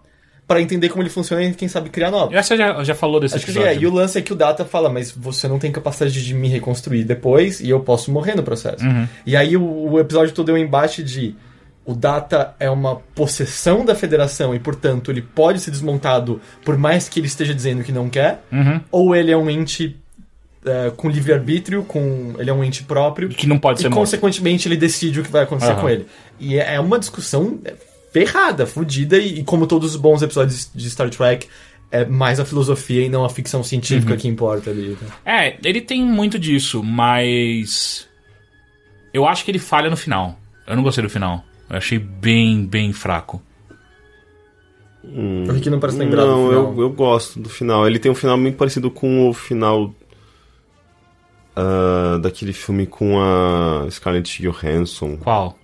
para 0.47 0.61
entender 0.61 0.89
como 0.89 1.01
ele 1.01 1.09
funciona 1.09 1.43
e 1.43 1.53
quem 1.53 1.67
sabe 1.67 1.89
criar 1.89 2.11
novos. 2.11 2.33
Eu 2.33 2.39
acho 2.39 2.49
que 2.49 2.55
você 2.55 2.61
já, 2.61 2.83
já 2.83 2.93
falou 2.95 3.19
desse 3.19 3.35
Acho 3.35 3.45
que 3.45 3.51
episódio. 3.51 3.79
é. 3.79 3.81
E 3.81 3.87
o 3.87 3.91
lance 3.93 4.17
é 4.17 4.21
que 4.21 4.31
o 4.31 4.35
Data 4.35 4.63
fala, 4.63 4.89
mas 4.89 5.11
você 5.11 5.47
não 5.47 5.57
tem 5.57 5.71
capacidade 5.71 6.23
de 6.23 6.33
me 6.35 6.47
reconstruir 6.47 7.03
depois 7.03 7.59
e 7.59 7.69
eu 7.69 7.79
posso 7.79 8.11
morrer 8.11 8.35
no 8.35 8.43
processo. 8.43 8.85
Uhum. 8.85 9.07
E 9.25 9.35
aí 9.35 9.57
o, 9.57 9.63
o 9.91 9.99
episódio 9.99 10.33
todo 10.33 10.49
é 10.51 10.53
um 10.53 10.57
embate 10.57 11.03
de 11.03 11.35
o 11.83 11.93
Data 11.93 12.55
é 12.59 12.69
uma 12.69 12.95
possessão 13.15 13.83
da 13.85 13.93
federação 13.95 14.53
e, 14.55 14.59
portanto, 14.59 15.11
ele 15.11 15.21
pode 15.21 15.59
ser 15.59 15.69
desmontado 15.71 16.39
por 16.63 16.77
mais 16.77 17.07
que 17.09 17.19
ele 17.19 17.27
esteja 17.27 17.53
dizendo 17.53 17.83
que 17.83 17.91
não 17.91 18.09
quer, 18.09 18.43
Uhum. 18.51 18.81
ou 18.91 19.15
ele 19.15 19.31
é 19.31 19.37
um 19.37 19.49
ente 19.49 19.95
é, 20.65 20.91
com 20.95 21.07
livre-arbítrio, 21.09 21.83
com 21.83 22.33
ele 22.39 22.49
é 22.49 22.53
um 22.53 22.63
ente 22.63 22.83
próprio, 22.83 23.29
Que 23.29 23.45
não 23.47 23.59
pode 23.59 23.79
e 23.79 23.81
ser 23.83 23.89
morto. 23.89 23.99
consequentemente 23.99 24.67
ele 24.67 24.75
decide 24.77 25.19
o 25.19 25.23
que 25.23 25.31
vai 25.31 25.43
acontecer 25.43 25.73
Aham. 25.73 25.81
com 25.81 25.89
ele. 25.89 26.07
E 26.39 26.57
é 26.57 26.73
é 26.75 26.79
uma 26.79 26.97
discussão 26.97 27.59
ferrada, 28.16 28.66
fodida, 28.66 29.18
e, 29.18 29.39
e 29.39 29.43
como 29.43 29.68
todos 29.68 29.91
os 29.93 29.97
bons 29.99 30.22
episódios 30.22 30.72
de 30.74 30.89
Star 30.89 31.09
Trek, 31.09 31.49
é 31.91 32.05
mais 32.05 32.39
a 32.39 32.45
filosofia 32.45 33.03
e 33.05 33.09
não 33.09 33.26
a 33.26 33.30
ficção 33.30 33.61
científica 33.61 34.13
Uhum. 34.13 34.18
que 34.18 34.28
importa 34.30 34.70
ali. 34.70 34.95
tá? 34.95 35.34
É, 35.43 35.57
ele 35.66 35.82
tem 35.82 36.01
muito 36.05 36.39
disso, 36.39 36.82
mas. 36.82 38.07
Eu 39.13 39.28
acho 39.28 39.43
que 39.43 39.51
ele 39.51 39.59
falha 39.59 39.89
no 39.89 39.97
final. 39.97 40.39
Eu 40.66 40.78
não 40.78 40.84
gostei 40.84 41.03
do 41.03 41.09
final. 41.09 41.43
Eu 41.70 41.76
achei 41.76 41.99
bem, 41.99 42.66
bem 42.66 42.93
fraco. 42.93 43.41
O 45.03 45.51
Rick 45.51 45.70
não 45.70 45.80
parece 45.80 45.99
lembrado 45.99 46.28
Não, 46.28 46.43
do 46.45 46.49
final. 46.49 46.74
eu, 46.74 46.82
eu 46.84 46.89
gosto 46.91 47.38
do 47.39 47.49
final. 47.49 47.86
Ele 47.86 47.99
tem 47.99 48.09
um 48.11 48.16
final 48.16 48.38
muito 48.38 48.55
parecido 48.57 48.89
com 48.89 49.30
o 49.30 49.34
final 49.34 49.93
ah, 51.55 52.18
daquele 52.22 52.53
filme 52.53 52.86
com 52.88 53.20
a 53.22 53.88
Scarlett 53.91 54.41
Johansson, 54.41 55.18
Qual? 55.18 55.57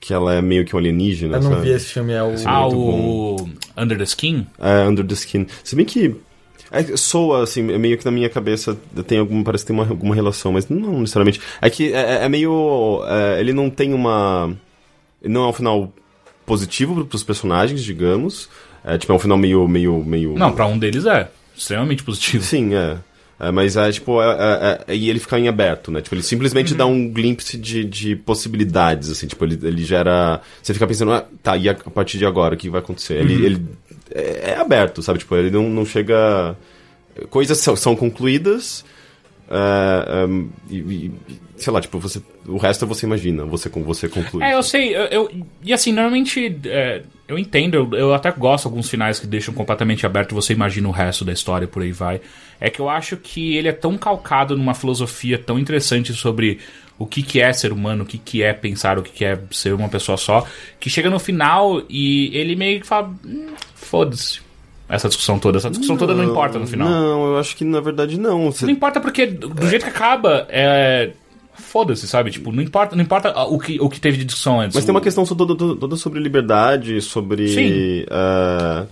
Que 0.00 0.12
ela 0.14 0.34
é 0.34 0.40
meio 0.40 0.64
que 0.64 0.74
um 0.74 0.78
alienígena, 0.78 1.36
Eu 1.36 1.42
não 1.42 1.50
sabe? 1.50 1.62
vi 1.62 1.70
esse 1.70 1.86
filme, 1.92 2.12
é 2.14 2.22
o... 2.22 2.36
Sim. 2.36 2.44
ah, 2.46 2.62
muito 2.62 2.76
o. 2.78 3.50
Under 3.76 3.98
the 3.98 4.04
Skin? 4.04 4.46
É, 4.58 4.88
Under 4.88 5.06
the 5.06 5.12
Skin. 5.14 5.46
Se 5.62 5.76
bem 5.76 5.84
que 5.84 6.16
é, 6.72 6.96
soa, 6.96 7.42
assim, 7.42 7.70
é 7.72 7.76
meio 7.78 7.98
que 7.98 8.04
na 8.04 8.10
minha 8.10 8.28
cabeça 8.30 8.78
tem 9.06 9.18
alguma, 9.18 9.42
parece 9.44 9.64
que 9.64 9.72
tem 9.72 9.76
uma, 9.78 9.88
alguma 9.88 10.14
relação, 10.14 10.52
mas 10.52 10.68
não 10.68 11.00
necessariamente. 11.00 11.40
É 11.60 11.68
que 11.68 11.92
é, 11.92 12.24
é 12.24 12.28
meio. 12.28 13.02
é, 13.06 13.40
ele 13.40 13.52
não 13.52 13.68
tem 13.68 13.92
uma. 13.92 14.52
Não 15.22 15.44
é 15.44 15.48
um 15.48 15.52
final 15.52 15.92
positivo 16.46 16.94
pro- 16.94 17.06
pros 17.06 17.22
personagens, 17.22 17.82
digamos. 17.82 18.48
É, 18.84 18.96
tipo, 18.96 19.12
é 19.12 19.16
um 19.16 19.18
final 19.18 19.36
meio. 19.36 19.68
meio, 19.68 20.02
meio... 20.04 20.34
Não, 20.38 20.52
pra 20.52 20.66
um 20.66 20.78
deles 20.78 21.04
é. 21.06 21.28
Extremamente 21.56 22.02
positivo. 22.02 22.42
Sim, 22.42 22.74
é. 22.74 22.96
É, 23.42 23.50
mas 23.50 23.74
é 23.74 23.90
tipo, 23.90 24.20
é, 24.20 24.26
é, 24.86 24.92
é- 24.92 24.94
e 24.96 25.08
ele 25.08 25.18
fica 25.18 25.38
em 25.38 25.48
aberto, 25.48 25.90
né? 25.90 26.02
Tipo, 26.02 26.14
ele 26.14 26.22
simplesmente 26.22 26.74
dá 26.74 26.84
um 26.84 27.08
glimpse 27.08 27.56
de, 27.56 27.84
de 27.84 28.14
possibilidades, 28.14 29.08
assim, 29.10 29.26
tipo, 29.26 29.42
ele, 29.46 29.58
ele 29.66 29.82
gera. 29.82 30.42
Você 30.62 30.74
fica 30.74 30.86
pensando, 30.86 31.10
ah, 31.12 31.24
tá, 31.42 31.56
e 31.56 31.66
a, 31.66 31.72
a 31.72 31.90
partir 31.90 32.18
de 32.18 32.26
agora, 32.26 32.54
o 32.54 32.58
que 32.58 32.68
vai 32.68 32.80
acontecer? 32.80 33.14
Ele, 33.14 33.42
ele 33.46 33.66
é, 34.14 34.50
é 34.50 34.56
aberto, 34.58 35.02
sabe? 35.02 35.20
Tipo, 35.20 35.36
ele 35.36 35.50
não, 35.50 35.70
não 35.70 35.86
chega. 35.86 36.54
Coisas 37.30 37.56
são, 37.58 37.74
são 37.74 37.96
concluídas. 37.96 38.84
é, 39.50 39.56
é, 40.06 40.44
e, 40.70 40.76
e- 40.78 41.10
sei 41.62 41.72
lá, 41.72 41.80
tipo, 41.80 41.98
você. 41.98 42.20
O 42.46 42.56
resto 42.56 42.86
você 42.86 43.06
imagina, 43.06 43.44
você, 43.44 43.68
com- 43.70 43.82
você 43.84 44.08
conclui. 44.08 44.42
É, 44.44 44.54
eu 44.54 44.62
sei, 44.62 44.94
eu, 44.96 45.04
eu- 45.06 45.30
e 45.62 45.72
assim, 45.72 45.92
normalmente 45.92 46.58
é, 46.66 47.02
eu 47.28 47.38
entendo, 47.38 47.74
eu, 47.76 47.90
eu 47.98 48.14
até 48.14 48.30
gosto 48.30 48.64
de 48.64 48.68
alguns 48.70 48.88
finais 48.90 49.18
que 49.20 49.26
deixam 49.26 49.52
completamente 49.54 50.04
aberto, 50.06 50.34
você 50.34 50.52
imagina 50.52 50.88
o 50.88 50.92
resto 50.92 51.24
da 51.24 51.32
história 51.32 51.68
por 51.68 51.82
aí 51.82 51.92
vai. 51.92 52.20
É 52.60 52.68
que 52.70 52.80
eu 52.80 52.88
acho 52.88 53.16
que 53.16 53.56
ele 53.56 53.68
é 53.68 53.72
tão 53.72 53.96
calcado 53.96 54.56
numa 54.56 54.74
filosofia 54.74 55.38
tão 55.38 55.58
interessante 55.58 56.12
sobre 56.12 56.58
o 56.98 57.06
que, 57.06 57.22
que 57.22 57.40
é 57.40 57.50
ser 57.52 57.72
humano, 57.72 58.04
o 58.04 58.06
que, 58.06 58.18
que 58.18 58.42
é 58.42 58.52
pensar, 58.52 58.98
o 58.98 59.02
que, 59.02 59.10
que 59.12 59.24
é 59.24 59.38
ser 59.50 59.72
uma 59.72 59.88
pessoa 59.88 60.18
só, 60.18 60.46
que 60.78 60.90
chega 60.90 61.08
no 61.08 61.18
final 61.18 61.82
e 61.88 62.30
ele 62.36 62.54
meio 62.56 62.80
que 62.80 62.86
fala: 62.86 63.10
"Hum, 63.24 63.46
foda-se. 63.74 64.40
Essa 64.88 65.06
discussão 65.06 65.38
toda, 65.38 65.56
essa 65.58 65.70
discussão 65.70 65.96
toda 65.96 66.12
não 66.16 66.24
importa 66.24 66.58
no 66.58 66.66
final. 66.66 66.88
Não, 66.88 67.26
eu 67.28 67.38
acho 67.38 67.54
que 67.56 67.64
na 67.64 67.80
verdade 67.80 68.18
não. 68.18 68.50
Você- 68.50 68.66
Não 68.66 68.72
importa 68.72 69.00
porque 69.00 69.24
do 69.24 69.66
jeito 69.68 69.84
que 69.84 69.88
acaba, 69.90 70.46
é. 70.50 71.12
Foda-se, 71.60 72.08
sabe? 72.08 72.30
Tipo, 72.30 72.50
não 72.50 72.62
importa, 72.62 72.96
não 72.96 73.02
importa 73.02 73.32
o 73.44 73.58
que, 73.58 73.78
o 73.80 73.88
que 73.88 74.00
teve 74.00 74.16
de 74.16 74.24
discussão 74.24 74.60
antes. 74.60 74.74
Mas 74.74 74.84
tem 74.84 74.92
uma 74.94 75.00
questão 75.00 75.24
toda, 75.24 75.54
toda- 75.54 75.96
sobre 75.96 76.18
liberdade, 76.20 77.00
sobre. 77.00 77.48
Sim. 77.48 78.04
ah, 78.10 78.86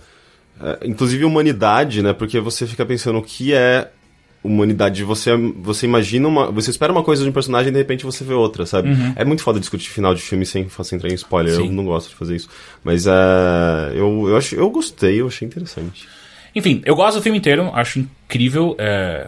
inclusive 0.83 1.23
humanidade, 1.25 2.01
né? 2.01 2.13
Porque 2.13 2.39
você 2.39 2.65
fica 2.67 2.85
pensando 2.85 3.19
o 3.19 3.23
que 3.23 3.53
é 3.53 3.89
humanidade. 4.43 5.03
Você, 5.03 5.31
você 5.61 5.85
imagina 5.85 6.27
uma. 6.27 6.51
Você 6.51 6.69
espera 6.69 6.91
uma 6.91 7.03
coisa 7.03 7.23
de 7.23 7.29
um 7.29 7.33
personagem 7.33 7.69
e 7.69 7.71
de 7.71 7.77
repente 7.77 8.05
você 8.05 8.23
vê 8.23 8.33
outra, 8.33 8.65
sabe? 8.65 8.89
É 9.15 9.23
muito 9.25 9.43
foda 9.43 9.59
discutir 9.59 9.89
final 9.89 10.13
de 10.13 10.21
filme 10.21 10.45
sem, 10.45 10.67
sem 10.69 10.95
entrar 10.97 11.09
em 11.09 11.13
spoiler. 11.15 11.53
Eu 11.53 11.61
Uhum. 11.61 11.67
Sim. 11.67 11.73
não 11.75 11.85
gosto 11.85 12.09
de 12.09 12.15
fazer 12.15 12.35
isso. 12.35 12.49
Mas 12.83 13.07
ah, 13.07 13.91
eu, 13.93 14.27
eu, 14.29 14.37
acho, 14.37 14.55
eu 14.55 14.69
gostei, 14.69 15.21
eu 15.21 15.27
achei 15.27 15.45
interessante. 15.47 16.07
Enfim, 16.55 16.81
eu 16.85 16.95
gosto 16.95 17.17
do 17.17 17.21
filme 17.23 17.37
inteiro, 17.37 17.69
acho 17.73 17.99
incrível. 17.99 18.75
é, 18.79 19.27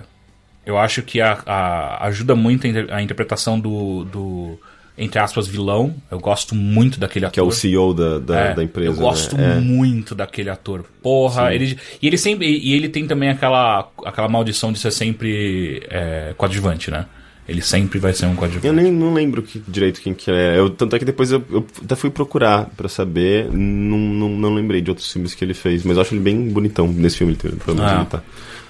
Eu 0.65 0.77
acho 0.77 1.01
que 1.01 1.19
a, 1.19 1.39
a- 1.45 2.05
ajuda 2.07 2.35
muito 2.35 2.65
a, 2.67 2.69
inter- 2.69 2.87
a 2.93 3.01
interpretação 3.01 3.59
do, 3.59 4.03
do, 4.05 4.59
entre 4.97 5.19
aspas, 5.19 5.47
vilão. 5.47 5.95
Eu 6.11 6.19
gosto 6.19 6.53
muito 6.53 6.99
daquele 6.99 7.25
ator. 7.25 7.33
Que 7.33 7.39
é 7.39 7.43
o 7.43 7.51
CEO 7.51 7.93
da, 7.93 8.19
da, 8.19 8.39
É, 8.39 8.53
da 8.53 8.63
empresa. 8.63 8.91
Eu 8.91 8.95
gosto 8.95 9.35
né? 9.35 9.57
É. 9.57 9.59
muito 9.59 10.13
daquele 10.13 10.49
ator. 10.51 10.85
Porra, 11.01 11.53
ele, 11.53 11.77
e 12.01 12.07
ele 12.07 12.17
sempre. 12.17 12.47
E 12.47 12.73
ele 12.73 12.89
tem 12.89 13.07
também 13.07 13.29
aquela, 13.29 13.89
aquela 14.05 14.29
maldição 14.29 14.71
de 14.71 14.77
ser 14.79 14.91
sempre 14.91 15.81
é, 15.89 16.33
coadjuvante, 16.37 16.91
né? 16.91 17.05
Ele 17.49 17.61
sempre 17.61 17.97
vai 17.97 18.13
ser 18.13 18.27
um 18.27 18.35
coadjuvante. 18.35 18.67
Eu 18.67 18.71
nem 18.73 18.91
não 18.91 19.13
lembro 19.15 19.41
que- 19.41 19.61
direito 19.67 19.99
quem 19.99 20.13
que 20.13 20.29
é. 20.29 20.57
Eu, 20.59 20.69
tanto 20.69 20.95
é 20.95 20.99
que 20.99 21.03
depois 21.05 21.31
eu, 21.31 21.43
eu 21.49 21.65
até 21.83 21.95
fui 21.95 22.11
procurar 22.11 22.65
pra 22.77 22.87
saber. 22.87 23.49
Não, 23.51 23.97
não, 23.97 24.29
não 24.29 24.53
lembrei 24.53 24.79
de 24.79 24.91
outros 24.91 25.11
filmes 25.11 25.33
que 25.33 25.43
ele 25.43 25.55
fez, 25.55 25.83
mas 25.83 25.97
eu 25.97 26.01
acho 26.03 26.13
ele 26.13 26.21
bem 26.21 26.49
bonitão 26.49 26.87
nesse 26.87 27.17
filme, 27.17 27.35
pelo 27.35 27.75
menos 27.75 27.91
Ah. 27.91 27.95
ele 27.95 28.05
tá. 28.05 28.21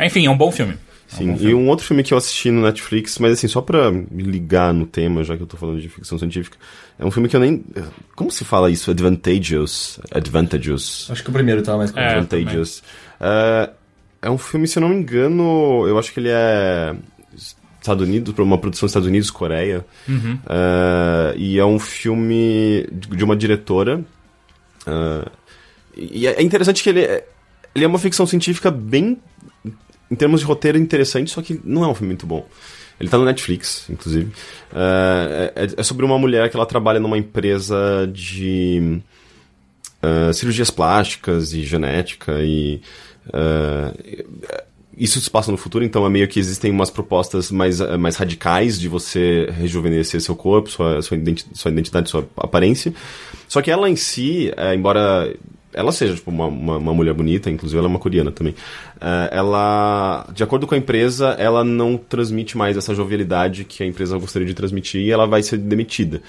Enfim, 0.05 0.25
é 0.25 0.29
um 0.29 0.37
bom 0.37 0.51
filme. 0.53 0.75
É 1.13 1.23
um 1.23 1.37
Sim, 1.37 1.47
e 1.47 1.53
um 1.53 1.67
outro 1.67 1.85
filme 1.85 2.03
que 2.03 2.13
eu 2.13 2.17
assisti 2.17 2.49
no 2.51 2.61
Netflix, 2.61 3.17
mas 3.19 3.33
assim, 3.33 3.47
só 3.47 3.61
pra 3.61 3.91
me 3.91 4.23
ligar 4.23 4.73
no 4.73 4.85
tema, 4.85 5.23
já 5.23 5.35
que 5.35 5.43
eu 5.43 5.47
tô 5.47 5.57
falando 5.57 5.81
de 5.81 5.89
ficção 5.89 6.17
científica, 6.17 6.57
é 6.97 7.05
um 7.05 7.11
filme 7.11 7.27
que 7.27 7.35
eu 7.35 7.39
nem. 7.39 7.63
Como 8.15 8.31
se 8.31 8.45
fala 8.45 8.69
isso? 8.69 8.91
Advantageous? 8.91 9.99
Advantageous. 10.11 11.09
Acho 11.11 11.23
que 11.23 11.29
o 11.29 11.33
primeiro 11.33 11.61
tá 11.61 11.75
mais 11.75 11.95
É, 11.95 12.15
Advantageous. 12.15 12.83
É, 13.19 13.69
é 14.21 14.29
um 14.29 14.37
filme, 14.37 14.67
se 14.67 14.77
eu 14.77 14.81
não 14.81 14.89
me 14.89 14.95
engano, 14.95 15.85
eu 15.87 15.97
acho 15.99 16.13
que 16.13 16.19
ele 16.19 16.29
é 16.29 16.95
Estados 17.81 18.07
Unidos, 18.07 18.37
uma 18.37 18.57
produção 18.57 18.85
dos 18.85 18.91
Estados 18.91 19.07
Unidos, 19.07 19.31
Coreia. 19.31 19.85
É, 20.47 21.33
e 21.35 21.57
é 21.57 21.65
um 21.65 21.79
filme 21.79 22.87
de 22.91 23.23
uma 23.23 23.35
diretora. 23.35 24.03
é, 24.85 25.29
e 25.97 26.25
é 26.27 26.41
interessante 26.41 26.81
que 26.81 26.89
ele 26.89 27.01
é, 27.01 27.27
ele 27.75 27.83
é 27.83 27.87
uma 27.87 27.99
ficção 27.99 28.25
científica 28.25 28.69
bem. 28.71 29.17
Em 30.11 30.15
termos 30.15 30.41
de 30.41 30.45
roteiro, 30.45 30.77
interessante, 30.77 31.31
só 31.31 31.41
que 31.41 31.59
não 31.63 31.83
é 31.83 31.87
um 31.87 31.95
filme 31.95 32.09
muito 32.09 32.27
bom. 32.27 32.45
Ele 32.99 33.09
tá 33.09 33.17
no 33.17 33.25
Netflix, 33.25 33.85
inclusive. 33.89 34.31
É, 34.75 35.53
é- 35.55 35.69
é 35.77 35.83
sobre 35.83 36.05
uma 36.05 36.19
mulher 36.19 36.49
que 36.49 36.55
ela 36.57 36.65
trabalha 36.65 36.99
numa 36.99 37.17
empresa 37.17 38.07
de 38.13 38.99
ah, 40.03 40.31
cirurgias 40.33 40.69
plásticas 40.69 41.53
e 41.53 41.63
genética 41.63 42.33
e 42.41 42.81
ah, 43.33 43.93
isso 44.97 45.19
se 45.21 45.29
passa 45.31 45.51
no 45.51 45.57
futuro, 45.57 45.83
então 45.83 46.05
é 46.05 46.09
meio 46.09 46.27
que 46.27 46.39
existem 46.39 46.69
umas 46.71 46.91
propostas 46.91 47.49
mais, 47.49 47.79
mais 47.97 48.17
radicais 48.17 48.79
de 48.79 48.87
você 48.87 49.49
rejuvenescer 49.51 50.21
seu 50.21 50.35
corpo, 50.35 50.69
sua, 50.69 51.01
sua, 51.01 51.17
identi 51.17 51.45
sua 51.53 51.71
identidade, 51.71 52.09
sua 52.09 52.27
aparência. 52.37 52.93
Só 53.47 53.61
que 53.61 53.71
ela 53.71 53.89
em 53.89 53.95
si, 53.95 54.51
eh, 54.55 54.75
embora 54.75 55.33
ela 55.73 55.91
seja 55.91 56.15
tipo, 56.15 56.29
uma, 56.29 56.47
uma, 56.47 56.77
uma 56.77 56.93
mulher 56.93 57.13
bonita, 57.13 57.49
inclusive 57.49 57.77
ela 57.77 57.87
é 57.87 57.89
uma 57.89 57.99
coreana 57.99 58.31
também, 58.31 58.55
eh, 58.99 59.29
ela, 59.31 60.27
de 60.33 60.43
acordo 60.43 60.67
com 60.67 60.75
a 60.75 60.77
empresa, 60.77 61.29
ela 61.39 61.63
não 61.63 61.97
transmite 61.97 62.57
mais 62.57 62.77
essa 62.77 62.93
jovialidade 62.93 63.63
que 63.63 63.83
a 63.83 63.85
empresa 63.85 64.17
gostaria 64.17 64.47
de 64.47 64.53
transmitir 64.53 65.01
e 65.01 65.11
ela 65.11 65.25
vai 65.25 65.43
ser 65.43 65.57
demitida 65.57 66.21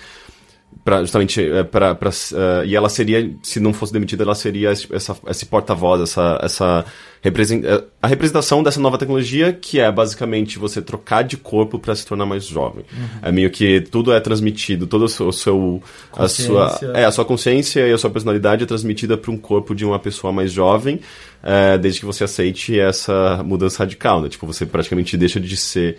pra, 0.84 1.00
justamente 1.00 1.40
é, 1.40 1.62
pra, 1.62 1.94
pra, 1.94 2.10
eh, 2.10 2.66
e 2.66 2.76
ela 2.76 2.88
seria 2.88 3.34
se 3.42 3.60
não 3.60 3.72
fosse 3.72 3.92
demitida 3.92 4.24
ela 4.24 4.34
seria 4.34 4.72
esse, 4.72 4.92
essa, 4.94 5.16
esse 5.28 5.46
porta-voz 5.46 6.00
essa, 6.00 6.38
essa 6.42 6.84
represent, 7.22 7.64
eh, 7.64 7.84
a 8.00 8.08
representação 8.08 8.62
dessa 8.62 8.80
nova 8.80 8.98
tecnologia 8.98 9.52
que 9.52 9.78
é 9.78 9.90
basicamente 9.90 10.58
você 10.58 10.82
trocar 10.82 11.22
de 11.22 11.36
corpo 11.36 11.78
para 11.78 11.94
se 11.94 12.04
tornar 12.04 12.26
mais 12.26 12.44
jovem. 12.44 12.84
É 13.22 13.30
meio 13.30 13.48
que 13.50 13.80
tudo 13.80 14.12
é 14.12 14.18
transmitido 14.18 14.86
todo 14.86 15.04
o 15.04 15.08
seu, 15.08 15.28
a 15.28 15.32
sua 15.32 15.82
Consciência. 16.10 16.86
é 16.94 17.04
a 17.04 17.12
sua 17.12 17.24
consciência 17.24 17.86
e 17.86 17.92
a 17.92 17.98
sua 17.98 18.10
personalidade 18.10 18.64
é 18.64 18.66
transmitida 18.66 19.16
para 19.16 19.30
um 19.30 19.38
corpo 19.38 19.74
de 19.74 19.84
uma 19.84 20.00
pessoa 20.00 20.32
mais 20.32 20.52
jovem 20.52 21.00
eh, 21.42 21.78
desde 21.78 22.00
que 22.00 22.06
você 22.06 22.24
aceite 22.24 22.78
essa 22.78 23.40
mudança 23.44 23.78
radical 23.78 24.20
né? 24.20 24.28
Tipo 24.28 24.46
você 24.46 24.66
praticamente 24.66 25.16
deixa 25.16 25.38
de 25.38 25.56
ser 25.56 25.98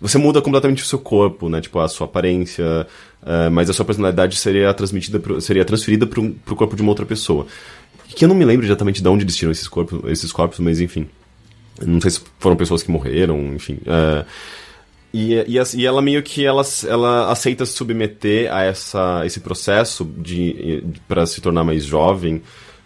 você 0.00 0.18
muda 0.18 0.42
completamente 0.42 0.82
o 0.82 0.86
seu 0.86 0.98
corpo, 0.98 1.48
né? 1.48 1.60
Tipo, 1.60 1.80
a 1.80 1.88
sua 1.88 2.06
aparência, 2.06 2.86
eh, 3.24 3.48
mas 3.48 3.70
a 3.70 3.72
sua 3.72 3.84
personalidade 3.84 4.36
seria 4.36 4.72
transmitida, 4.74 5.18
pro, 5.18 5.40
seria 5.40 5.64
transferida 5.64 6.06
pro, 6.06 6.30
pro 6.44 6.56
corpo 6.56 6.76
de 6.76 6.82
uma 6.82 6.90
outra 6.90 7.06
pessoa. 7.06 7.46
Que 8.08 8.24
eu 8.24 8.28
não 8.28 8.36
me 8.36 8.44
lembro 8.44 8.66
exatamente 8.66 9.02
de 9.02 9.08
onde 9.08 9.24
eles 9.24 9.36
tiram 9.36 9.52
esses 9.52 9.68
corpos, 9.68 10.00
esses 10.10 10.32
corpos 10.32 10.58
mas 10.58 10.80
enfim. 10.80 11.08
Não 11.84 12.00
sei 12.00 12.10
se 12.10 12.20
foram 12.38 12.56
pessoas 12.56 12.82
que 12.82 12.90
morreram, 12.90 13.54
enfim. 13.54 13.78
eh, 13.86 14.24
e, 15.12 15.34
e, 15.34 15.58
e 15.76 15.86
ela 15.86 16.02
meio 16.02 16.22
que 16.22 16.44
ela, 16.44 16.62
ela 16.86 17.32
aceita 17.32 17.64
se 17.64 17.72
submeter 17.72 18.52
a 18.52 18.64
essa, 18.64 19.22
esse 19.24 19.40
processo 19.40 20.04
de, 20.04 20.84
para 21.08 21.24
se 21.24 21.40
tornar 21.40 21.64
mais 21.64 21.84
jovem, 21.84 22.42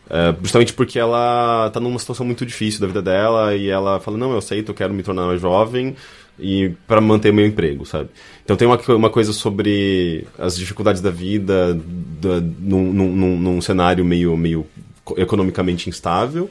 é, 0.09 0.35
justamente 0.41 0.73
porque 0.73 0.99
ela 0.99 1.71
tá 1.71 1.81
numa 1.81 1.99
situação 1.99 2.25
muito 2.25 2.47
difícil 2.47 2.81
da 2.81 2.87
vida 2.87 3.03
dela 3.03 3.55
e 3.57 3.69
ela 3.69 3.99
fala, 3.99 4.17
não, 4.17 4.31
eu 4.33 4.39
aceito, 4.39 4.71
eu 4.71 4.75
quero 4.75 4.95
me 4.95 5.03
tornar 5.03 5.27
mais 5.27 5.41
jovem 5.41 5.97
e 6.41 6.74
para 6.86 7.01
manter 7.01 7.32
meu 7.32 7.47
emprego, 7.47 7.84
sabe? 7.84 8.09
Então 8.45 8.57
tem 8.57 8.66
uma, 8.66 8.78
uma 8.88 9.11
coisa 9.11 9.32
sobre 9.32 10.26
as 10.38 10.57
dificuldades 10.57 11.01
da 11.01 11.11
vida 11.11 11.74
da, 12.20 12.41
num, 12.59 12.93
num, 12.93 13.38
num, 13.38 13.61
cenário 13.61 14.05
meio, 14.05 14.36
meio 14.36 14.66
co- 15.05 15.14
economicamente 15.16 15.88
instável 15.88 16.51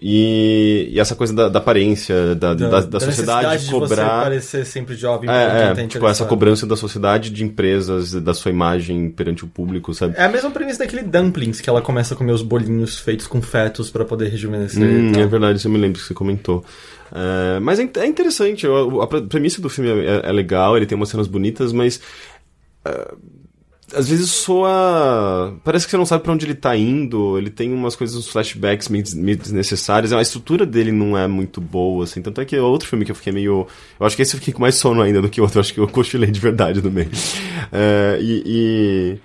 e, 0.00 0.88
e 0.90 1.00
essa 1.00 1.14
coisa 1.14 1.34
da, 1.34 1.48
da 1.48 1.58
aparência, 1.58 2.34
da, 2.34 2.54
da, 2.54 2.80
da 2.80 3.00
sociedade 3.00 3.06
necessidade 3.06 3.64
de 3.64 3.70
você 3.70 3.94
cobrar... 3.94 4.22
parecer 4.22 4.64
sempre 4.66 4.94
jovem 4.94 5.30
É, 5.30 5.32
é, 5.70 5.74
tá 5.74 5.86
tipo, 5.86 6.06
essa 6.08 6.24
cobrança 6.24 6.66
da 6.66 6.76
sociedade, 6.76 7.30
de 7.30 7.44
empresas, 7.44 8.12
da 8.12 8.34
sua 8.34 8.50
imagem 8.50 9.10
perante 9.10 9.44
o 9.44 9.48
público, 9.48 9.94
sabe? 9.94 10.14
É 10.16 10.24
a 10.24 10.28
mesma 10.28 10.50
premissa 10.50 10.80
daquele 10.80 11.02
Dumplings, 11.02 11.60
que 11.60 11.70
ela 11.70 11.80
começa 11.80 12.14
a 12.14 12.16
comer 12.16 12.32
os 12.32 12.42
bolinhos 12.42 12.98
feitos 12.98 13.26
com 13.26 13.40
fetos 13.40 13.90
pra 13.90 14.04
poder 14.04 14.28
rejuvenescer. 14.28 14.82
Hum, 14.82 15.12
é 15.16 15.26
verdade, 15.26 15.64
eu 15.64 15.70
me 15.70 15.78
lembro 15.78 16.00
que 16.00 16.06
você 16.06 16.14
comentou. 16.14 16.64
É, 17.12 17.60
mas 17.60 17.78
é, 17.78 17.88
é 17.98 18.06
interessante, 18.06 18.66
a 18.66 19.06
pre- 19.06 19.22
premissa 19.22 19.60
do 19.62 19.68
filme 19.68 19.90
é, 20.04 20.22
é 20.28 20.32
legal, 20.32 20.76
ele 20.76 20.86
tem 20.86 20.96
umas 20.96 21.08
cenas 21.08 21.26
bonitas, 21.26 21.72
mas. 21.72 22.00
é, 22.84 23.14
às 23.94 24.08
vezes 24.08 24.30
soa. 24.30 25.56
Parece 25.64 25.84
que 25.86 25.92
você 25.92 25.96
não 25.96 26.04
sabe 26.06 26.24
pra 26.24 26.32
onde 26.32 26.44
ele 26.44 26.54
tá 26.56 26.76
indo, 26.76 27.38
ele 27.38 27.50
tem 27.50 27.72
umas 27.72 27.94
coisas, 27.94 28.16
uns 28.16 28.28
flashbacks 28.28 28.88
meio, 28.88 29.04
des- 29.04 29.14
meio 29.14 29.36
desnecessários, 29.38 30.12
a 30.12 30.20
estrutura 30.20 30.66
dele 30.66 30.90
não 30.90 31.16
é 31.16 31.28
muito 31.28 31.60
boa, 31.60 32.02
assim. 32.04 32.20
Tanto 32.20 32.40
é 32.40 32.44
que 32.44 32.56
é 32.56 32.60
outro 32.60 32.88
filme 32.88 33.04
que 33.04 33.12
eu 33.12 33.14
fiquei 33.14 33.32
meio. 33.32 33.66
Eu 34.00 34.06
acho 34.06 34.16
que 34.16 34.22
esse 34.22 34.34
eu 34.34 34.40
fiquei 34.40 34.52
com 34.52 34.60
mais 34.60 34.74
sono 34.74 35.00
ainda 35.02 35.22
do 35.22 35.28
que 35.30 35.40
o 35.40 35.44
outro, 35.44 35.58
eu 35.58 35.60
acho 35.60 35.72
que 35.72 35.78
eu 35.80 35.86
cochilei 35.88 36.30
de 36.32 36.40
verdade 36.40 36.82
no 36.82 36.90
meio. 36.90 37.10
É, 37.72 38.18
e- 38.20 38.42
e... 38.46 39.18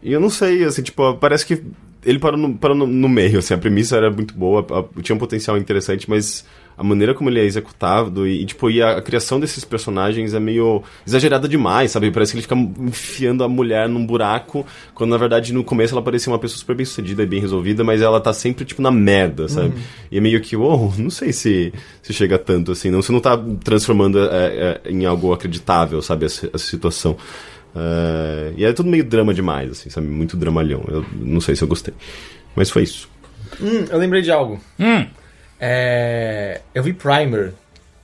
E 0.00 0.12
eu 0.12 0.20
não 0.20 0.30
sei, 0.30 0.62
assim, 0.64 0.80
tipo, 0.82 1.14
parece 1.16 1.44
que 1.44 1.60
ele 2.04 2.20
parou 2.20 2.38
no, 2.38 2.56
parou 2.56 2.76
no, 2.76 2.86
no 2.86 3.08
meio, 3.08 3.40
assim, 3.40 3.52
a 3.52 3.58
premissa 3.58 3.96
era 3.96 4.10
muito 4.12 4.32
boa, 4.32 4.64
a- 4.70 5.02
tinha 5.02 5.16
um 5.16 5.18
potencial 5.18 5.58
interessante, 5.58 6.08
mas 6.08 6.44
a 6.78 6.84
maneira 6.84 7.12
como 7.12 7.28
ele 7.28 7.40
é 7.40 7.44
executado 7.44 8.26
e, 8.26 8.42
e, 8.42 8.46
tipo, 8.46 8.70
e 8.70 8.80
a, 8.80 8.98
a 8.98 9.02
criação 9.02 9.40
desses 9.40 9.64
personagens 9.64 10.32
é 10.32 10.38
meio 10.38 10.82
exagerada 11.04 11.48
demais, 11.48 11.90
sabe? 11.90 12.10
Parece 12.12 12.32
que 12.32 12.38
ele 12.38 12.42
fica 12.42 12.54
enfiando 12.54 13.42
a 13.42 13.48
mulher 13.48 13.88
num 13.88 14.06
buraco, 14.06 14.64
quando 14.94 15.10
na 15.10 15.16
verdade 15.16 15.52
no 15.52 15.64
começo 15.64 15.92
ela 15.92 16.02
parecia 16.02 16.32
uma 16.32 16.38
pessoa 16.38 16.60
super 16.60 16.76
bem 16.76 16.86
sucedida 16.86 17.24
e 17.24 17.26
bem 17.26 17.40
resolvida, 17.40 17.82
mas 17.82 18.00
ela 18.00 18.20
tá 18.20 18.32
sempre, 18.32 18.64
tipo, 18.64 18.80
na 18.80 18.92
merda, 18.92 19.48
sabe? 19.48 19.68
Uhum. 19.68 19.82
E 20.12 20.18
é 20.18 20.20
meio 20.20 20.40
que, 20.40 20.56
oh, 20.56 20.92
não 20.96 21.10
sei 21.10 21.32
se, 21.32 21.72
se 22.00 22.12
chega 22.12 22.38
tanto 22.38 22.70
assim, 22.70 22.90
não, 22.90 23.02
você 23.02 23.10
não 23.10 23.20
tá 23.20 23.36
transformando 23.64 24.20
é, 24.20 24.80
é, 24.84 24.90
em 24.90 25.04
algo 25.04 25.32
acreditável, 25.32 26.00
sabe, 26.00 26.26
essa, 26.26 26.46
essa 26.46 26.64
situação. 26.64 27.16
Uh, 27.74 28.54
e 28.56 28.64
é 28.64 28.72
tudo 28.72 28.88
meio 28.88 29.04
drama 29.04 29.34
demais, 29.34 29.72
assim, 29.72 29.90
sabe? 29.90 30.06
Muito 30.06 30.36
dramalhão. 30.36 30.84
Eu 30.88 31.04
não 31.20 31.40
sei 31.40 31.56
se 31.56 31.62
eu 31.62 31.68
gostei. 31.68 31.94
Mas 32.54 32.70
foi 32.70 32.84
isso. 32.84 33.08
Hum, 33.60 33.84
eu 33.90 33.98
lembrei 33.98 34.22
de 34.22 34.30
algo. 34.30 34.60
Hum. 34.78 35.06
É... 35.60 36.60
Eu 36.74 36.82
vi 36.82 36.92
Primer. 36.92 37.52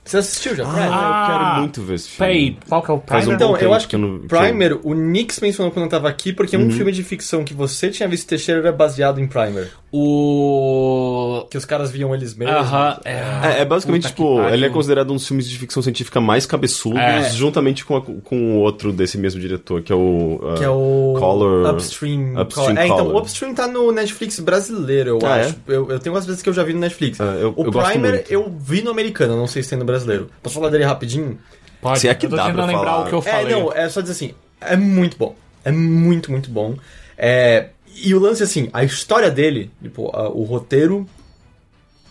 Você 0.05 0.17
assistiu 0.17 0.55
já? 0.55 0.63
Primer? 0.65 0.87
Ah, 0.91 1.27
eu 1.27 1.33
quero 1.39 1.59
muito 1.61 1.81
ver 1.81 1.95
esse 1.95 2.09
filme. 2.09 2.31
Peraí, 2.31 2.57
qual 2.69 2.83
que 2.83 2.91
é 2.91 2.93
o 2.93 2.99
Primer? 2.99 3.27
um 3.27 3.33
então, 3.33 3.57
eu 3.57 3.73
acho 3.73 3.87
que 3.87 3.97
que 3.97 4.03
eu 4.03 4.07
não- 4.07 4.19
Primer, 4.27 4.79
o 4.83 4.93
Nix 4.93 5.39
mencionou 5.39 5.71
quando 5.71 5.85
eu 5.85 5.89
tava 5.89 6.07
aqui, 6.07 6.31
porque 6.31 6.55
um 6.55 6.69
filme 6.69 6.91
de 6.91 7.01
ficção 7.03 7.43
que 7.43 7.53
você 7.55 7.89
tinha 7.89 8.07
visto 8.07 8.27
Teixeira 8.27 8.61
era 8.61 8.71
baseado 8.71 9.19
em 9.19 9.27
Primer. 9.27 9.71
O. 9.91 11.45
Que 11.49 11.57
os 11.57 11.65
caras 11.65 11.89
viam 11.91 12.13
eles 12.13 12.35
mesmos. 12.35 12.55
Aham. 12.55 12.99
É, 13.05 13.61
é 13.61 13.65
basicamente, 13.65 14.03
Puta 14.03 14.13
que 14.15 14.21
tipo, 14.21 14.35
pariu. 14.37 14.53
ele 14.53 14.65
é 14.65 14.69
considerado 14.69 15.11
um 15.11 15.15
dos 15.15 15.27
filmes 15.27 15.49
de 15.49 15.57
ficção 15.57 15.81
científica 15.81 16.19
mais 16.21 16.45
cabeçudos, 16.45 16.99
É. 16.99 17.29
juntamente 17.31 17.85
com, 17.85 17.95
a- 17.97 18.01
com 18.01 18.55
o 18.55 18.59
outro 18.59 18.91
desse 18.91 19.17
mesmo 19.17 19.39
diretor, 19.39 19.81
que 19.81 19.91
é 19.91 19.95
o... 19.95 20.39
uh, 20.41 20.55
Que 20.57 20.63
é 20.63 20.69
o 20.69 21.15
Color... 21.17 21.69
Upstream. 21.73 22.39
Upstream 22.41 22.75
Color. 22.75 22.77
É, 22.77 22.85
então, 22.87 23.07
o 23.13 23.17
Upstream 23.17 23.53
tá 23.53 23.67
no 23.67 23.91
Netflix 23.91 24.39
brasileiro, 24.39 25.11
eu 25.11 25.19
Ah, 25.27 25.35
acho. 25.35 25.55
Eu, 25.67 25.89
eu 25.91 25.99
tenho 25.99 26.13
umas 26.13 26.25
vezes 26.25 26.41
que 26.41 26.49
eu 26.49 26.53
já 26.53 26.63
vi 26.63 26.73
no 26.73 26.79
Netflix. 26.79 27.19
Ah, 27.21 27.35
eu- 27.39 27.53
o 27.55 27.63
eu 27.65 27.71
gosto 27.71 27.89
Primer 27.91 28.11
muito. 28.13 28.31
eu 28.31 28.53
vi 28.59 28.81
no 28.81 28.91
americano, 28.91 29.35
não 29.37 29.47
sei 29.47 29.63
se 29.63 29.69
tem 29.69 29.77
no 29.79 29.85
brasileiro. 29.85 29.94
Posso 30.41 30.55
falar 30.55 30.69
dele 30.69 30.83
rapidinho? 30.83 31.39
Pode. 31.81 31.99
Se 31.99 32.07
é 32.07 32.15
que 32.15 32.25
eu 32.25 32.29
tô 32.31 32.35
dá 32.35 32.45
tentando 32.47 32.57
pra 32.57 32.65
lembrar 32.65 32.91
falar. 32.91 33.05
o 33.05 33.07
que 33.09 33.13
eu 33.13 33.21
falei. 33.21 33.45
É, 33.45 33.49
não, 33.59 33.71
é 33.73 33.87
só 33.89 34.01
dizer 34.01 34.13
assim, 34.13 34.33
é 34.59 34.75
muito 34.75 35.17
bom. 35.17 35.35
É 35.63 35.71
muito, 35.71 36.31
muito 36.31 36.49
bom. 36.49 36.75
É, 37.17 37.69
e 37.95 38.13
o 38.13 38.19
lance, 38.19 38.43
assim, 38.43 38.69
a 38.73 38.83
história 38.83 39.31
dele, 39.31 39.71
tipo, 39.81 40.09
a- 40.15 40.29
o 40.29 40.43
roteiro, 40.43 41.07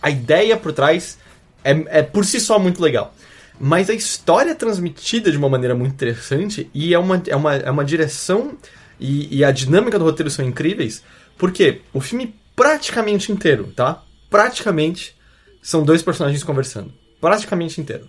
a 0.01 0.09
ideia 0.09 0.57
por 0.57 0.71
trás 0.73 1.17
é, 1.63 1.99
é 1.99 2.01
por 2.03 2.25
si 2.25 2.39
só 2.39 2.57
muito 2.59 2.81
legal. 2.81 3.13
Mas 3.59 3.89
a 3.89 3.93
história 3.93 4.51
é 4.51 4.55
transmitida 4.55 5.31
de 5.31 5.37
uma 5.37 5.47
maneira 5.47 5.73
muito 5.73 5.93
interessante 5.93 6.69
e 6.73 6.93
é 6.93 6.99
uma, 6.99 7.21
é 7.27 7.35
uma, 7.35 7.55
é 7.55 7.71
uma 7.71 7.85
direção 7.85 8.57
e, 8.99 9.37
e 9.37 9.43
a 9.45 9.51
dinâmica 9.51 9.97
do 9.97 10.03
roteiro 10.05 10.29
são 10.29 10.43
incríveis, 10.45 11.01
porque 11.37 11.81
o 11.93 12.01
filme 12.01 12.35
praticamente 12.55 13.31
inteiro, 13.31 13.71
tá? 13.75 14.03
Praticamente 14.29 15.15
são 15.61 15.83
dois 15.83 16.01
personagens 16.01 16.43
conversando. 16.43 16.93
Praticamente 17.21 17.79
inteiro. 17.81 18.07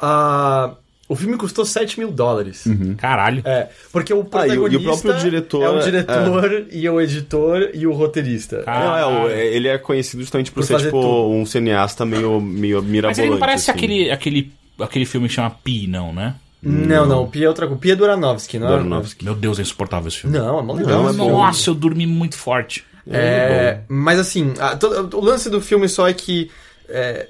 Ah, 0.00 0.74
o 1.08 1.14
filme 1.14 1.36
custou 1.36 1.64
7 1.64 1.98
mil 1.98 2.10
dólares. 2.10 2.64
Caralho. 2.96 3.42
É, 3.44 3.68
porque 3.92 4.12
o 4.12 4.26
Ah, 4.32 4.46
e 4.46 4.50
o- 4.50 4.52
e 4.52 4.76
o 4.76 4.82
protagonista 4.82 5.02
próprio 5.08 5.18
diretor 5.30 5.62
é 5.62 5.68
o 5.70 5.78
é- 5.78 5.82
diretor 5.82 6.66
e 6.72 6.88
o 6.88 7.00
editor 7.00 7.70
e 7.74 7.86
o 7.86 7.92
roteirista. 7.92 8.64
Ah, 8.66 9.00
Não, 9.02 9.28
é, 9.28 9.34
é, 9.42 9.54
ele 9.54 9.68
é 9.68 9.78
conhecido 9.78 10.22
justamente 10.22 10.50
por, 10.50 10.60
Por 10.60 10.66
ser, 10.66 10.72
fazer 10.74 10.86
tipo, 10.86 11.00
tudo. 11.00 11.30
um 11.30 11.44
cineasta 11.46 12.04
meio, 12.04 12.40
meio 12.40 12.82
mirabolante. 12.82 13.02
Mas 13.06 13.18
ele 13.18 13.30
não 13.30 13.38
parece 13.38 13.70
assim. 13.70 13.78
aquele, 13.78 14.10
aquele, 14.10 14.52
aquele 14.80 15.04
filme 15.06 15.28
que 15.28 15.34
chama 15.34 15.50
Pi, 15.50 15.86
não, 15.86 16.12
né? 16.12 16.34
Não, 16.64 17.04
não, 17.06 17.24
o 17.24 17.26
Pi 17.28 17.42
é 17.44 17.48
outra 17.48 17.66
coisa. 17.66 17.76
O 17.76 17.80
Pi 17.80 17.90
é 17.90 17.96
do 17.96 18.04
Aronofsky, 18.04 18.56
não 18.58 18.68
é? 18.68 18.74
Aronofsky. 18.74 19.24
Meu 19.24 19.34
Deus, 19.34 19.58
é 19.58 19.62
insuportável 19.62 20.06
esse 20.08 20.18
filme. 20.18 20.38
Não, 20.38 20.60
é 20.60 20.62
mó 20.62 20.72
legal. 20.74 21.02
Não, 21.02 21.10
esse 21.10 21.20
é 21.20 21.22
filme. 21.24 21.32
Nossa, 21.32 21.70
eu 21.70 21.74
dormi 21.74 22.06
muito 22.06 22.36
forte. 22.38 22.84
É, 23.10 23.80
mas 23.88 24.16
assim, 24.20 24.54
a- 24.60 24.76
to- 24.76 25.10
o 25.16 25.20
lance 25.20 25.50
do 25.50 25.60
filme 25.60 25.88
só 25.88 26.08
é 26.08 26.12
que 26.14 26.48
é, 26.88 27.26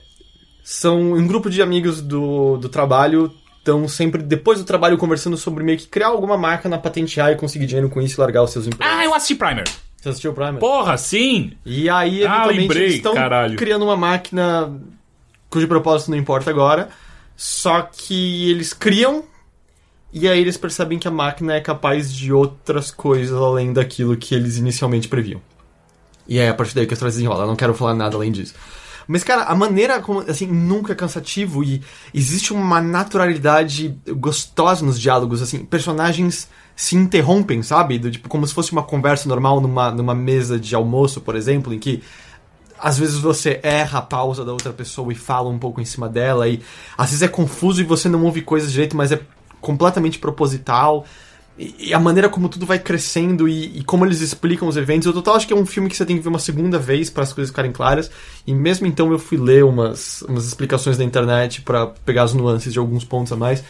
são 0.62 1.12
um 1.12 1.26
grupo 1.26 1.50
de 1.50 1.60
amigos 1.62 2.00
do, 2.00 2.56
do 2.56 2.68
trabalho 2.68 3.32
estão 3.58 3.86
sempre, 3.86 4.20
depois 4.22 4.58
do 4.58 4.64
trabalho, 4.64 4.98
conversando 4.98 5.36
sobre 5.36 5.62
meio 5.62 5.78
que 5.78 5.86
criar 5.86 6.08
alguma 6.08 6.36
máquina, 6.36 6.78
patentear 6.78 7.30
e 7.30 7.36
conseguir 7.36 7.66
dinheiro 7.66 7.88
com 7.88 8.00
isso 8.00 8.18
e 8.18 8.20
largar 8.20 8.42
os 8.42 8.50
seus 8.50 8.66
empregos. 8.66 8.86
Ah, 8.96 9.04
eu 9.04 9.14
assisti 9.14 9.34
Primer. 9.36 9.64
Você 9.96 10.08
assistiu 10.08 10.32
o 10.32 10.34
Primer? 10.34 10.58
Porra, 10.58 10.96
sim! 10.96 11.52
E 11.64 11.88
aí, 11.88 12.22
Ah, 12.26 12.26
eventualmente, 12.26 12.58
lembrei, 12.60 12.82
eles 12.82 12.94
estão 12.96 13.14
caralho. 13.14 13.56
criando 13.56 13.84
uma 13.84 13.96
máquina 13.96 14.72
cujo 15.48 15.68
propósito 15.68 16.10
não 16.10 16.18
importa 16.18 16.50
agora. 16.50 16.88
Só 17.36 17.82
que 17.82 18.50
eles 18.50 18.72
criam 18.72 19.24
e 20.12 20.28
aí 20.28 20.40
eles 20.40 20.56
percebem 20.56 20.98
que 20.98 21.08
a 21.08 21.10
máquina 21.10 21.54
é 21.54 21.60
capaz 21.60 22.12
de 22.12 22.32
outras 22.32 22.90
coisas 22.90 23.36
além 23.36 23.72
daquilo 23.72 24.16
que 24.16 24.34
eles 24.34 24.56
inicialmente 24.58 25.08
previam. 25.08 25.40
E 26.26 26.38
é 26.38 26.48
a 26.48 26.54
partir 26.54 26.74
daí 26.74 26.86
que 26.86 26.92
a 26.92 26.94
história 26.94 27.10
se 27.12 27.18
desenrola. 27.18 27.44
Eu 27.44 27.48
não 27.48 27.56
quero 27.56 27.74
falar 27.74 27.94
nada 27.94 28.16
além 28.16 28.30
disso. 28.32 28.54
Mas, 29.06 29.24
cara, 29.24 29.44
a 29.44 29.54
maneira 29.54 30.00
como, 30.00 30.20
assim, 30.20 30.46
nunca 30.46 30.92
é 30.92 30.96
cansativo 30.96 31.62
e 31.62 31.82
existe 32.12 32.52
uma 32.52 32.80
naturalidade 32.80 33.98
gostosa 34.16 34.84
nos 34.84 35.00
diálogos, 35.00 35.42
assim, 35.42 35.64
personagens 35.64 36.48
se 36.74 36.96
interrompem, 36.96 37.62
sabe? 37.62 37.98
Do, 37.98 38.10
tipo, 38.10 38.28
como 38.28 38.46
se 38.46 38.54
fosse 38.54 38.72
uma 38.72 38.82
conversa 38.82 39.28
normal 39.28 39.60
numa, 39.60 39.90
numa 39.90 40.14
mesa 40.14 40.58
de 40.58 40.74
almoço, 40.74 41.20
por 41.20 41.36
exemplo, 41.36 41.72
em 41.72 41.78
que 41.78 42.02
às 42.78 42.98
vezes 42.98 43.18
você 43.18 43.60
erra 43.62 44.00
a 44.00 44.02
pausa 44.02 44.44
da 44.44 44.50
outra 44.50 44.72
pessoa 44.72 45.12
e 45.12 45.14
fala 45.14 45.48
um 45.48 45.58
pouco 45.58 45.80
em 45.80 45.84
cima 45.84 46.08
dela, 46.08 46.48
e 46.48 46.60
às 46.98 47.10
vezes 47.10 47.22
é 47.22 47.28
confuso 47.28 47.80
e 47.80 47.84
você 47.84 48.08
não 48.08 48.24
ouve 48.24 48.42
coisas 48.42 48.72
direito, 48.72 48.96
mas 48.96 49.12
é 49.12 49.20
completamente 49.60 50.18
proposital. 50.18 51.04
E, 51.78 51.94
a 51.94 51.98
maneira 51.98 52.28
como 52.28 52.48
tudo 52.48 52.66
vai 52.66 52.78
crescendo 52.78 53.48
e, 53.48 53.78
e 53.78 53.84
como 53.84 54.04
eles 54.04 54.20
explicam 54.20 54.68
os 54.68 54.76
eventos. 54.76 55.06
Eu 55.06 55.12
total 55.12 55.36
acho 55.36 55.46
que 55.46 55.52
é 55.52 55.56
um 55.56 55.66
filme 55.66 55.88
que 55.88 55.96
você 55.96 56.04
tem 56.04 56.16
que 56.16 56.22
ver 56.22 56.28
uma 56.28 56.38
segunda 56.38 56.78
vez 56.78 57.10
para 57.10 57.22
as 57.22 57.32
coisas 57.32 57.50
ficarem 57.50 57.72
claras. 57.72 58.10
E 58.46 58.54
mesmo 58.54 58.86
então 58.86 59.10
eu 59.12 59.18
fui 59.18 59.38
ler 59.38 59.64
umas, 59.64 60.22
umas 60.22 60.46
explicações 60.46 60.98
na 60.98 61.04
internet 61.04 61.62
para 61.62 61.86
pegar 61.86 62.24
as 62.24 62.34
nuances 62.34 62.72
de 62.72 62.78
alguns 62.78 63.04
pontos 63.04 63.32
a 63.32 63.36
mais. 63.36 63.62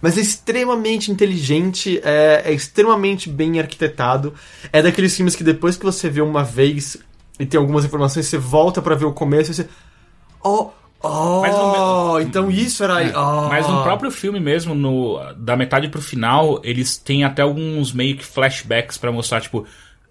Mas 0.00 0.18
é 0.18 0.20
extremamente 0.20 1.10
inteligente, 1.10 2.00
é, 2.04 2.42
é 2.44 2.52
extremamente 2.52 3.28
bem 3.28 3.58
arquitetado. 3.58 4.34
É 4.72 4.82
daqueles 4.82 5.16
filmes 5.16 5.34
que 5.34 5.44
depois 5.44 5.76
que 5.76 5.84
você 5.84 6.10
vê 6.10 6.20
uma 6.20 6.44
vez 6.44 6.98
e 7.38 7.44
tem 7.44 7.58
algumas 7.58 7.84
informações, 7.84 8.26
você 8.26 8.38
volta 8.38 8.80
pra 8.80 8.94
ver 8.94 9.06
o 9.06 9.12
começo 9.12 9.50
e 9.50 9.54
você. 9.54 9.68
Oh, 10.42 10.70
oh, 11.04 11.40
Mas 11.42 11.54
no 11.56 12.20
então 12.20 12.50
isso 12.50 12.82
era. 12.82 13.18
Oh. 13.18 13.48
Mas 13.48 13.68
no 13.68 13.82
próprio 13.82 14.10
filme 14.10 14.40
mesmo, 14.40 14.74
no, 14.74 15.18
da 15.36 15.56
metade 15.56 15.88
pro 15.88 16.00
final, 16.00 16.60
eles 16.64 16.96
têm 16.96 17.24
até 17.24 17.42
alguns 17.42 17.92
meio 17.92 18.16
que 18.16 18.24
flashbacks 18.24 18.96
pra 18.98 19.12
mostrar, 19.12 19.40
tipo, 19.40 19.66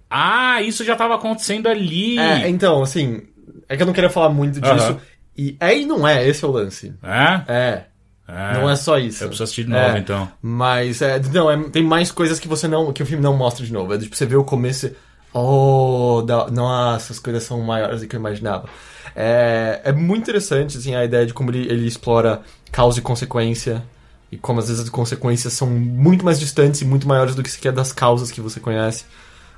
ah, 0.10 0.62
isso 0.62 0.84
já 0.84 0.96
tava 0.96 1.16
acontecendo 1.16 1.68
ali. 1.68 2.18
É, 2.20 2.48
então, 2.48 2.84
assim. 2.84 3.24
É 3.68 3.76
que 3.76 3.82
eu 3.82 3.88
não 3.88 3.94
queria 3.94 4.10
falar 4.10 4.30
muito 4.30 4.62
disso. 4.62 4.74
Aham. 4.74 5.00
E 5.36 5.58
é 5.60 5.78
e 5.80 5.86
não 5.86 6.08
é, 6.08 6.28
esse 6.28 6.46
é 6.46 6.48
o 6.48 6.52
lance. 6.52 6.94
É? 7.02 7.42
É. 7.52 7.84
É. 8.28 8.54
Não 8.54 8.70
é 8.70 8.76
só 8.76 8.98
isso. 8.98 9.24
Eu 9.24 9.28
preciso 9.28 9.44
assistir 9.44 9.64
de 9.66 9.72
novo, 9.72 9.98
É. 9.98 10.00
então. 10.00 10.32
Mas, 10.42 11.02
é, 11.02 11.20
não, 11.34 11.50
é- 11.52 11.70
tem 11.70 11.84
mais 11.84 12.12
coisas 12.12 12.40
que 12.40 12.48
você 12.48 12.68
não. 12.68 12.94
que 12.94 13.04
o 13.04 13.06
filme 13.06 13.24
não 13.24 13.36
mostra 13.36 13.66
de 13.66 13.74
novo. 13.74 13.94
É 13.94 13.98
tipo, 13.98 14.16
você 14.16 14.26
vê 14.26 14.36
o 14.36 14.44
começo 14.44 14.88
e. 14.88 14.96
Oh, 15.34 16.22
da, 16.26 16.48
nossa, 16.52 17.12
as 17.12 17.20
coisas 17.20 17.44
são 17.44 17.60
maiores 17.62 18.02
do 18.02 18.08
que 18.08 18.16
eu 18.16 18.20
imaginava. 18.20 18.70
É, 19.16 19.82
é 19.84 19.92
muito 19.92 20.24
interessante, 20.24 20.78
assim, 20.78 20.96
a 20.96 21.04
ideia 21.04 21.26
de 21.26 21.34
como 21.34 21.52
ele, 21.52 21.68
ele 21.72 21.88
explora 21.88 22.42
causa 22.72 23.00
e 23.00 23.02
consequência. 23.02 23.84
E 24.32 24.38
como 24.38 24.60
às 24.60 24.68
vezes 24.68 24.84
as 24.84 24.90
consequências 24.90 25.54
são 25.54 25.68
muito 25.70 26.26
mais 26.26 26.40
distantes 26.40 26.82
e 26.82 26.86
muito 26.86 27.08
maiores 27.08 27.36
do 27.36 27.44
que 27.44 27.52
sequer 27.52 27.72
das 27.72 27.92
causas 27.92 28.32
que 28.32 28.42
você 28.42 28.60
conhece. 28.60 29.06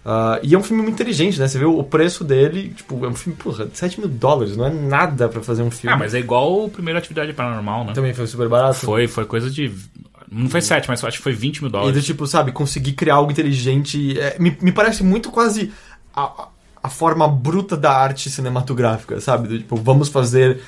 Ah, 0.05 0.39
e 0.43 0.53
é 0.53 0.57
um 0.57 0.61
filme 0.61 0.83
muito 0.83 0.93
inteligente, 0.95 1.39
né? 1.39 1.47
Você 1.47 1.57
vê 1.57 1.65
o 1.65 1.83
preço 1.83 2.23
dele, 2.23 2.69
tipo, 2.75 3.03
é 3.03 3.09
um 3.09 3.15
filme, 3.15 3.35
porra, 3.35 3.67
7 3.73 3.99
mil 3.99 4.07
dólares, 4.07 4.55
não 4.55 4.65
é 4.65 4.69
nada 4.69 5.27
pra 5.27 5.41
fazer 5.41 5.63
um 5.63 5.71
filme. 5.71 5.95
Ah, 5.95 5.97
mas 5.97 6.13
é 6.13 6.19
igual 6.19 6.65
o 6.65 6.69
primeiro 6.69 6.99
Atividade 6.99 7.33
Paranormal, 7.33 7.85
né? 7.85 7.93
Também 7.93 8.13
foi 8.13 8.27
super 8.27 8.47
barato. 8.47 8.75
Foi, 8.75 9.07
foi 9.07 9.25
coisa 9.25 9.49
de. 9.49 9.71
Não 10.31 10.47
foi 10.47 10.61
7, 10.61 10.87
mas 10.87 11.03
acho 11.03 11.17
que 11.17 11.23
foi 11.23 11.33
20 11.33 11.61
mil 11.61 11.69
E 11.69 11.71
do 11.71 11.77
dólares. 11.79 12.05
tipo, 12.05 12.27
sabe, 12.27 12.51
conseguir 12.51 12.93
criar 12.93 13.15
algo 13.15 13.31
inteligente. 13.31 14.19
é, 14.19 14.37
me, 14.37 14.55
me 14.61 14.71
parece 14.71 15.03
muito 15.03 15.31
quase 15.31 15.71
a, 16.15 16.49
a- 16.85 16.89
forma 16.89 17.27
bruta 17.27 17.75
da 17.77 17.91
arte 17.91 18.29
cinematográfica, 18.29 19.19
sabe? 19.19 19.57
Tipo, 19.59 19.75
vamos 19.75 20.09
fazer 20.09 20.59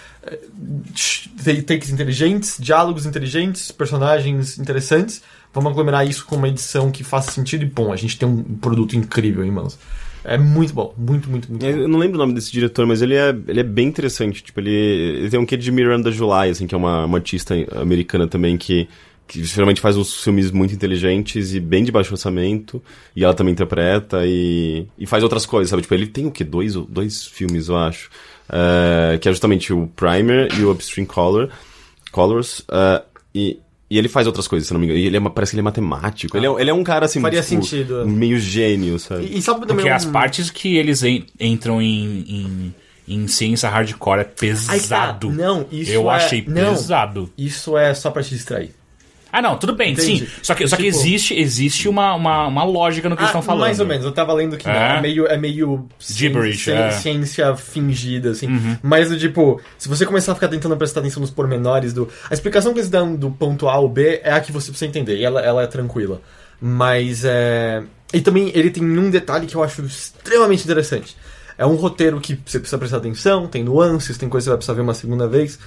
t- 1.43 1.61
takes 1.61 1.89
inteligentes, 1.89 2.57
diálogos 2.59 3.05
inteligentes, 3.05 3.71
personagens 3.71 4.57
interessantes. 4.57 5.21
Vamos 5.53 5.71
aglomerar 5.71 6.07
isso 6.07 6.25
com 6.25 6.35
uma 6.35 6.47
edição 6.49 6.91
que 6.91 7.03
faça 7.03 7.31
sentido 7.31 7.63
e, 7.63 7.65
bom, 7.65 7.91
a 7.91 7.95
gente 7.95 8.17
tem 8.17 8.27
um 8.27 8.43
produto 8.43 8.95
incrível 8.95 9.43
em 9.43 9.51
mãos. 9.51 9.77
É 10.23 10.37
muito 10.37 10.73
bom, 10.73 10.93
muito, 10.97 11.29
muito, 11.29 11.49
muito 11.49 11.61
bom. 11.63 11.65
Eu 11.65 11.87
não 11.87 11.97
lembro 11.97 12.15
o 12.17 12.19
nome 12.19 12.33
desse 12.33 12.51
diretor, 12.51 12.85
mas 12.85 13.01
ele 13.01 13.15
é, 13.15 13.29
ele 13.47 13.61
é 13.61 13.63
bem 13.63 13.87
interessante. 13.87 14.43
Tipo, 14.43 14.59
ele, 14.59 14.71
ele 14.71 15.29
tem 15.29 15.39
um 15.39 15.45
quê 15.45 15.55
de 15.55 15.71
Miranda 15.71 16.11
July, 16.11 16.49
assim, 16.49 16.67
que 16.67 16.75
é 16.75 16.77
uma, 16.77 17.05
uma 17.05 17.17
artista 17.17 17.55
americana 17.79 18.27
também 18.27 18.57
que, 18.57 18.89
que 19.27 19.43
geralmente 19.43 19.81
faz 19.81 19.97
uns 19.97 20.23
filmes 20.23 20.49
muito 20.51 20.73
inteligentes 20.73 21.53
e 21.53 21.59
bem 21.59 21.83
de 21.83 21.91
baixo 21.91 22.13
orçamento. 22.13 22.81
E 23.15 23.23
ela 23.23 23.33
também 23.33 23.51
interpreta 23.51 24.21
e, 24.25 24.87
e 24.97 25.05
faz 25.05 25.23
outras 25.23 25.45
coisas, 25.45 25.69
sabe? 25.69 25.81
Tipo, 25.81 25.93
ele 25.93 26.07
tem 26.07 26.25
o 26.25 26.31
quê? 26.31 26.43
Dois, 26.43 26.73
dois 26.75 27.25
filmes, 27.25 27.67
eu 27.67 27.77
acho. 27.77 28.09
Eh, 28.49 29.17
que 29.19 29.27
é 29.27 29.31
justamente 29.31 29.73
o 29.73 29.87
Primer 29.95 30.47
e 30.57 30.63
o 30.63 30.71
Upstream 30.71 31.05
Color, 31.05 31.49
Colors. 32.11 32.63
eh, 32.71 33.03
e, 33.35 33.59
e 33.89 33.97
ele 33.97 34.07
faz 34.09 34.25
outras 34.27 34.47
coisas, 34.47 34.67
se 34.67 34.73
não 34.73 34.79
me 34.79 34.85
engano. 34.85 34.99
E 34.99 35.05
ele 35.05 35.17
é, 35.17 35.19
parece 35.29 35.51
que 35.51 35.55
ele 35.55 35.61
é 35.61 35.63
matemático. 35.63 36.35
Ele, 36.37 36.45
é, 36.47 36.61
ele 36.61 36.69
é 36.69 36.73
um 36.73 36.83
cara, 36.83 37.05
assim, 37.05 37.21
Faria 37.21 37.41
tipo, 37.41 37.63
sentido. 37.63 38.07
meio 38.07 38.39
gênio, 38.39 38.97
sabe? 38.99 39.25
E, 39.25 39.37
e 39.37 39.41
sabe 39.41 39.61
também 39.61 39.77
Porque 39.77 39.89
um- 39.91 39.95
as 39.95 40.05
partes 40.05 40.49
que 40.49 40.77
eles 40.77 41.03
en- 41.03 41.25
entram 41.39 41.81
em, 41.81 42.73
em, 43.07 43.15
em 43.15 43.27
ciência 43.27 43.69
hardcore 43.69 44.19
é 44.19 44.23
Ai, 44.23 44.31
pesado. 44.37 45.27
cara, 45.29 45.37
não, 45.41 45.65
isso 45.71 45.91
Eu 45.91 46.09
é- 46.11 46.15
achei 46.15 46.43
não. 46.47 46.71
pesado. 46.73 47.29
Isso 47.37 47.77
é 47.77 47.93
só 47.93 48.09
pra 48.11 48.23
te 48.23 48.29
distrair. 48.29 48.71
Ah, 49.31 49.41
não, 49.41 49.57
tudo 49.57 49.73
bem, 49.75 49.91
Entendi. 49.93 50.19
sim. 50.19 50.27
Só 50.41 50.55
que, 50.55 50.67
só 50.67 50.75
que 50.77 50.83
Tipo- 50.83 50.97
existe, 50.97 51.33
existe 51.37 51.89
uma, 51.89 52.13
uma, 52.15 52.47
uma 52.47 52.63
lógica 52.63 53.09
no 53.09 53.15
que 53.15 53.21
eles 53.21 53.29
estão 53.29 53.41
falando. 53.41 53.63
Ah, 53.63 53.67
Mais 53.67 53.79
ou 53.79 53.85
menos, 53.85 54.05
eu 54.05 54.11
tava 54.11 54.33
lendo 54.33 54.55
que 54.57 54.65
não, 54.67 54.73
É? 54.73 54.97
é 54.97 55.01
meio, 55.01 55.27
é 55.27 55.37
meio 55.37 55.87
Gibberish, 55.99 56.63
ciência, 56.63 56.79
é. 56.83 56.91
ciência 56.91 57.55
fingida, 57.55 58.31
assim. 58.31 58.47
Uhum. 58.47 58.77
Mas 58.81 59.09
do 59.09 59.17
tipo, 59.17 59.61
se 59.77 59.89
você 59.89 60.05
começar 60.05 60.31
a 60.31 60.35
ficar 60.35 60.47
tentando 60.47 60.75
prestar 60.77 61.01
atenção 61.01 61.19
nos 61.21 61.29
pormenores 61.31 61.93
do. 61.93 62.07
A 62.29 62.33
explicação 62.33 62.73
que 62.73 62.79
eles 62.79 62.89
dão 62.89 63.15
do 63.15 63.29
ponto 63.29 63.67
A 63.67 63.73
ao 63.73 63.89
B 63.89 64.21
é 64.23 64.31
a 64.31 64.39
que 64.39 64.51
você 64.51 64.69
precisa 64.71 64.87
entender, 64.89 65.17
e 65.17 65.23
ela, 65.25 65.41
ela 65.41 65.63
é 65.63 65.67
tranquila. 65.67 66.21
Mas 66.61 67.23
é. 67.25 67.83
E 68.13 68.21
também 68.21 68.51
ele 68.55 68.69
tem 68.69 68.83
um 68.83 69.09
detalhe 69.09 69.45
que 69.45 69.55
eu 69.55 69.63
acho 69.63 69.81
extremamente 69.83 70.63
interessante. 70.63 71.15
É 71.57 71.65
um 71.65 71.75
roteiro 71.75 72.19
que 72.21 72.39
você 72.45 72.59
precisa 72.59 72.77
prestar 72.77 72.97
atenção, 72.97 73.47
tem 73.47 73.63
nuances, 73.63 74.17
tem 74.17 74.29
coisas 74.29 74.45
que 74.45 74.47
você 74.47 74.49
vai 74.51 74.57
precisar 74.57 74.73
ver 74.73 74.81
uma 74.81 74.93
segunda 74.93 75.27
vez. 75.27 75.59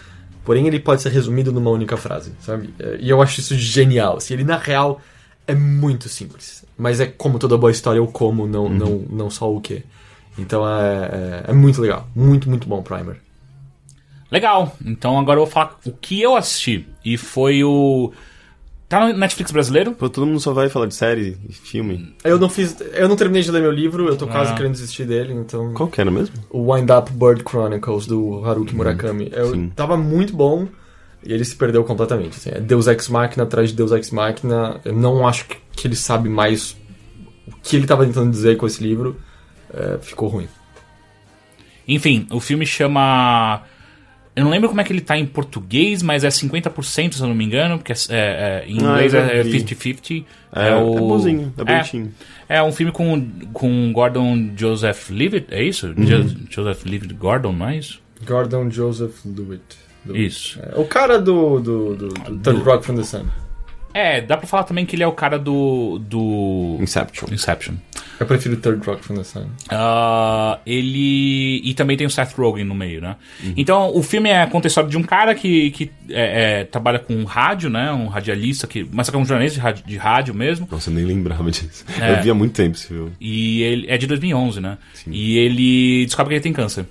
Porém, 0.50 0.66
ele 0.66 0.80
pode 0.80 1.00
ser 1.00 1.12
resumido 1.12 1.52
numa 1.52 1.70
única 1.70 1.96
frase, 1.96 2.32
sabe? 2.40 2.74
É, 2.76 2.98
E 3.00 3.08
eu 3.08 3.22
acho 3.22 3.38
isso 3.38 3.56
genial. 3.56 4.16
Assim, 4.16 4.34
ele, 4.34 4.42
na 4.42 4.56
real, 4.56 5.00
é 5.46 5.54
muito 5.54 6.08
simples. 6.08 6.66
Mas 6.76 6.98
é 6.98 7.06
como 7.06 7.38
toda 7.38 7.56
boa 7.56 7.70
história, 7.70 8.02
o 8.02 8.08
como, 8.08 8.48
não, 8.48 8.68
não, 8.68 8.98
não 9.08 9.30
só 9.30 9.48
o 9.48 9.60
que. 9.60 9.84
Então 10.36 10.68
é, 10.68 11.44
é, 11.46 11.50
é 11.50 11.52
muito 11.52 11.80
legal. 11.80 12.08
Muito, 12.16 12.50
muito 12.50 12.66
bom, 12.66 12.82
Primer. 12.82 13.18
Legal. 14.28 14.76
Então 14.84 15.20
agora 15.20 15.38
eu 15.38 15.44
vou 15.44 15.52
falar 15.52 15.78
o 15.86 15.92
que 15.92 16.20
eu 16.20 16.34
assisti. 16.34 16.84
E 17.04 17.16
foi 17.16 17.62
o. 17.62 18.12
Tá 18.90 19.06
no 19.06 19.16
Netflix 19.16 19.52
brasileiro? 19.52 19.92
Pô, 19.92 20.08
todo 20.10 20.26
mundo 20.26 20.40
só 20.40 20.52
vai 20.52 20.68
falar 20.68 20.86
de 20.86 20.96
série 20.96 21.38
e 21.48 21.52
filme. 21.52 22.12
Eu 22.24 22.40
não 22.40 22.48
fiz. 22.50 22.76
Eu 22.92 23.08
não 23.08 23.14
terminei 23.14 23.40
de 23.40 23.48
ler 23.52 23.62
meu 23.62 23.70
livro, 23.70 24.08
eu 24.08 24.16
tô 24.16 24.26
quase 24.26 24.50
Ah. 24.50 24.54
querendo 24.56 24.72
desistir 24.72 25.04
dele, 25.04 25.32
então. 25.32 25.72
Qual 25.74 25.88
que 25.88 26.00
era 26.00 26.10
mesmo? 26.10 26.34
O 26.50 26.74
Wind 26.74 26.90
Up 26.90 27.08
Bird 27.12 27.44
Chronicles 27.48 28.04
do 28.08 28.44
Haruki 28.44 28.74
Murakami. 28.74 29.30
Eu 29.32 29.52
sim. 29.52 29.68
tava 29.76 29.96
muito 29.96 30.34
bom 30.34 30.66
e 31.24 31.32
ele 31.32 31.44
se 31.44 31.54
perdeu 31.54 31.84
completamente. 31.84 32.36
Assim, 32.36 32.50
é 32.52 32.58
Deus 32.60 32.88
Ex 32.88 33.08
Machina 33.08 33.44
atrás 33.44 33.70
de 33.70 33.76
Deus 33.76 33.92
Ex 33.92 34.10
Machina. 34.10 34.80
Eu 34.84 34.92
não 34.92 35.24
acho 35.24 35.44
que, 35.46 35.56
que 35.70 35.86
ele 35.86 35.94
sabe 35.94 36.28
mais 36.28 36.76
o 37.46 37.52
que 37.62 37.76
ele 37.76 37.86
tava 37.86 38.04
tentando 38.04 38.28
dizer 38.32 38.56
com 38.56 38.66
esse 38.66 38.82
livro. 38.82 39.16
É, 39.72 39.98
ficou 40.02 40.28
ruim. 40.28 40.48
Enfim, 41.86 42.26
o 42.32 42.40
filme 42.40 42.66
chama. 42.66 43.62
Eu 44.40 44.44
não 44.44 44.50
lembro 44.50 44.68
como 44.68 44.80
é 44.80 44.84
que 44.84 44.92
ele 44.92 45.00
tá 45.02 45.18
em 45.18 45.26
português, 45.26 46.02
mas 46.02 46.24
é 46.24 46.28
50%, 46.28 47.12
se 47.14 47.20
eu 47.20 47.28
não 47.28 47.34
me 47.34 47.44
engano, 47.44 47.76
porque 47.78 47.92
é, 47.92 47.96
é- 48.08 48.16
é- 48.16 48.64
em 48.66 48.78
Ah, 48.78 48.82
inglês 48.92 49.12
eu 49.14 49.20
é 49.20 49.36
já 49.36 49.42
vi. 49.42 49.50
50-50. 49.60 50.24
É, 50.54 50.68
é 50.68 50.80
bonzinho, 50.80 51.52
é 51.58 51.64
bonitinho. 51.64 52.12
É 52.48 52.62
um 52.62 52.72
filme 52.72 52.90
com, 52.90 53.28
com 53.52 53.92
Gordon 53.92 54.50
Joseph 54.56 55.10
Levitt, 55.10 55.46
é 55.50 55.62
isso? 55.62 55.88
Uhum. 55.88 56.04
Jo- 56.04 56.36
Joseph 56.48 56.84
Levitt 56.86 57.12
Gordon, 57.14 57.52
não 57.52 57.68
é 57.68 57.76
isso? 57.76 58.00
Gordon 58.26 58.70
Joseph 58.70 59.24
Lewitt. 59.26 59.62
Lewitt. 60.06 60.26
Isso. 60.26 60.58
É, 60.60 60.80
o 60.80 60.84
cara 60.86 61.18
do, 61.18 61.60
do, 61.60 61.94
do, 61.94 62.08
do 62.08 62.38
Third 62.38 62.62
Rock 62.62 62.84
from 62.86 62.96
the 62.96 63.04
Sun. 63.04 63.24
É, 63.92 64.20
dá 64.20 64.36
pra 64.36 64.46
falar 64.46 64.64
também 64.64 64.86
que 64.86 64.96
ele 64.96 65.02
é 65.02 65.06
o 65.06 65.12
cara 65.12 65.38
do. 65.38 65.98
do. 65.98 66.78
Inception. 66.80 67.28
Inception. 67.32 67.74
Eu 68.18 68.26
prefiro 68.26 68.56
Third 68.56 68.86
Rock 68.86 69.04
from 69.04 69.16
the 69.16 69.24
Sun. 69.24 69.46
Ah, 69.70 70.58
ele. 70.66 71.60
E 71.64 71.74
também 71.74 71.96
tem 71.96 72.06
o 72.06 72.10
Seth 72.10 72.34
Rogen 72.36 72.64
no 72.64 72.74
meio, 72.74 73.00
né? 73.00 73.16
Então, 73.56 73.96
o 73.96 74.02
filme 74.02 74.28
é 74.28 74.46
conta 74.46 74.66
a 74.66 74.68
história 74.68 74.90
de 74.90 74.96
um 74.96 75.02
cara 75.02 75.34
que, 75.34 75.70
que 75.70 75.90
é, 76.10 76.60
é, 76.60 76.64
trabalha 76.64 76.98
com 76.98 77.24
rádio, 77.24 77.70
né? 77.70 77.90
Um 77.92 78.08
radialista, 78.08 78.66
que, 78.66 78.86
mas 78.92 79.06
só 79.06 79.12
que 79.12 79.18
é 79.18 79.20
um 79.20 79.24
jornalista 79.24 79.58
de 79.58 79.62
rádio, 79.62 79.84
de 79.86 79.96
rádio 79.96 80.34
mesmo. 80.34 80.68
Nossa, 80.70 80.90
eu 80.90 80.94
nem 80.94 81.04
lembrava 81.04 81.50
disso. 81.50 81.84
É. 82.00 82.12
Eu 82.12 82.22
vi 82.22 82.30
há 82.30 82.34
muito 82.34 82.52
tempo 82.52 82.76
esse 82.76 82.88
filme. 82.88 83.12
E 83.20 83.62
ele 83.62 83.86
é 83.88 83.96
de 83.96 84.06
2011, 84.06 84.60
né? 84.60 84.78
E 85.06 85.38
ele 85.38 86.04
descobre 86.04 86.30
que 86.30 86.34
ele 86.34 86.42
tem 86.42 86.52
câncer. 86.52 86.86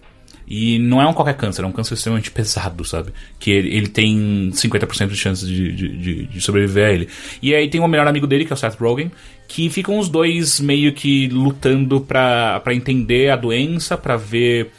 E 0.49 0.79
não 0.79 0.99
é 0.99 1.05
um 1.05 1.13
qualquer 1.13 1.35
câncer, 1.35 1.63
é 1.63 1.67
um 1.67 1.71
câncer 1.71 1.93
extremamente 1.93 2.31
pesado, 2.31 2.83
sabe? 2.83 3.13
Que 3.39 3.51
ele, 3.51 3.69
ele 3.75 3.87
tem 3.87 4.49
50% 4.51 5.07
de 5.09 5.15
chances 5.15 5.47
de, 5.47 5.71
de, 5.71 6.25
de, 6.25 6.41
sobreviver 6.41 6.87
a 6.87 6.91
ele. 6.91 7.07
E 7.39 7.53
aí 7.53 7.69
tem 7.69 7.79
o 7.79 7.87
melhor 7.87 8.07
amigo 8.07 8.25
dele, 8.25 8.45
que 8.45 8.51
é 8.51 8.55
o 8.55 8.57
Seth 8.57 8.75
Rogen, 8.79 9.11
que 9.47 9.69
ficam 9.69 9.99
os 9.99 10.09
dois 10.09 10.59
meio 10.59 10.91
que 10.91 11.27
lutando 11.27 12.01
pra, 12.01 12.59
pra 12.61 12.73
entender 12.73 13.29
a 13.29 13.35
doença, 13.35 13.95
pra 13.95 14.17
ver 14.17 14.71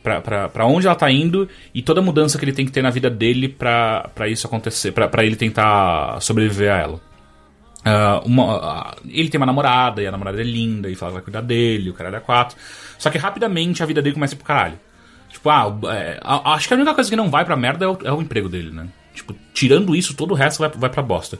pra- 0.00 0.20
pra 0.20 0.48
pra 0.48 0.64
onde 0.66 0.86
ela 0.86 0.94
tá 0.94 1.10
indo 1.10 1.48
e 1.74 1.82
toda 1.82 1.98
a 2.00 2.02
mudança 2.04 2.38
que 2.38 2.44
ele 2.44 2.52
tem 2.52 2.64
que 2.64 2.70
ter 2.70 2.80
na 2.82 2.90
vida 2.90 3.10
dele 3.10 3.48
pra 3.48 4.08
pra 4.14 4.28
isso 4.28 4.46
acontecer, 4.46 4.92
pra 4.92 5.08
pra 5.08 5.24
ele 5.24 5.34
tentar 5.34 6.20
sobreviver 6.20 6.70
a 6.72 6.76
ela. 6.76 7.00
Ah, 7.84 8.22
uma- 8.24 8.56
ah, 8.56 8.96
ele 9.08 9.28
tem 9.28 9.38
uma 9.40 9.46
namorada, 9.46 10.00
e 10.00 10.06
a 10.06 10.10
namorada 10.12 10.40
é 10.40 10.44
linda, 10.44 10.88
e 10.88 10.94
fala 10.94 11.10
que 11.10 11.14
vai 11.16 11.22
cuidar 11.24 11.40
dele, 11.40 11.90
o 11.90 11.94
caralho 11.94 12.16
é 12.16 12.20
quatro. 12.20 12.56
Só 12.96 13.10
que 13.10 13.18
rapidamente 13.18 13.82
a 13.82 13.86
vida 13.86 14.00
dele 14.00 14.14
começa 14.14 14.36
pro 14.36 14.44
caralho. 14.44 14.78
Tipo, 15.36 15.50
ah, 15.50 15.66
o- 15.68 15.90
é, 15.90 16.18
acho 16.22 16.66
que 16.66 16.72
a 16.72 16.76
única 16.78 16.94
coisa 16.94 17.10
que 17.10 17.14
não 17.16 17.28
vai 17.30 17.44
pra 17.44 17.56
merda 17.56 17.84
é 17.84 17.88
o, 17.88 17.98
é 18.04 18.12
o 18.12 18.22
emprego 18.22 18.48
dele, 18.48 18.70
né? 18.70 18.88
Tipo, 19.14 19.34
tirando 19.52 19.94
isso, 19.94 20.14
todo 20.14 20.30
o 20.30 20.34
resto 20.34 20.60
vai, 20.60 20.70
vai 20.70 20.88
pra 20.88 21.02
bosta. 21.02 21.38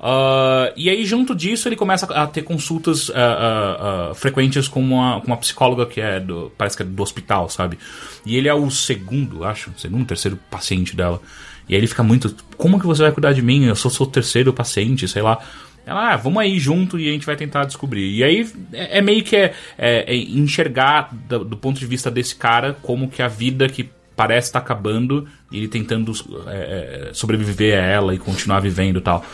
Ah, 0.00 0.72
e 0.76 0.90
aí, 0.90 1.04
junto 1.06 1.32
disso, 1.34 1.68
ele 1.68 1.76
começa 1.76 2.06
a 2.12 2.26
ter 2.26 2.42
consultas 2.42 3.08
ah, 3.14 4.10
ah, 4.10 4.14
frequentes 4.14 4.66
com 4.68 4.80
uma, 4.80 5.20
com 5.20 5.28
uma 5.28 5.36
psicóloga 5.36 5.86
que 5.86 6.00
é 6.00 6.18
do. 6.18 6.52
Parece 6.58 6.76
que 6.76 6.82
é 6.82 6.86
do 6.86 7.02
hospital, 7.02 7.48
sabe? 7.48 7.78
E 8.24 8.36
ele 8.36 8.48
é 8.48 8.54
o 8.54 8.68
segundo, 8.70 9.44
acho, 9.44 9.72
segundo, 9.76 10.04
terceiro 10.04 10.36
paciente 10.50 10.94
dela. 10.96 11.20
E 11.68 11.74
aí 11.74 11.80
ele 11.80 11.86
fica 11.86 12.02
muito. 12.02 12.34
Como 12.56 12.78
que 12.80 12.86
você 12.86 13.02
vai 13.02 13.12
cuidar 13.12 13.32
de 13.32 13.42
mim? 13.42 13.64
Eu 13.64 13.76
sou 13.76 13.90
seu 13.90 14.06
terceiro 14.06 14.52
paciente, 14.52 15.06
sei 15.08 15.22
lá. 15.22 15.38
Ela, 15.86 16.14
ah, 16.14 16.16
vamos 16.16 16.42
aí 16.42 16.58
junto 16.58 16.98
e 16.98 17.08
a 17.08 17.12
gente 17.12 17.24
vai 17.24 17.36
tentar 17.36 17.64
descobrir. 17.64 18.10
E 18.12 18.24
aí 18.24 18.50
é, 18.72 18.98
é 18.98 19.00
meio 19.00 19.22
que 19.22 19.36
é, 19.36 19.54
é- 19.78 20.12
é 20.12 20.16
enxergar 20.16 21.10
do, 21.14 21.44
do 21.44 21.56
ponto 21.56 21.78
de 21.78 21.86
vista 21.86 22.10
desse 22.10 22.34
cara 22.34 22.76
como 22.82 23.08
que 23.08 23.22
a 23.22 23.28
vida 23.28 23.68
que 23.68 23.88
parece 24.16 24.48
estar 24.48 24.58
acabando 24.58 25.28
e 25.52 25.58
ele 25.58 25.68
tentando 25.68 26.10
é, 26.48 27.08
é, 27.10 27.14
sobreviver 27.14 27.78
a 27.78 27.82
ela 27.86 28.14
e 28.14 28.18
continuar 28.18 28.58
vivendo 28.60 28.98
e 28.98 29.02
tal. 29.02 29.24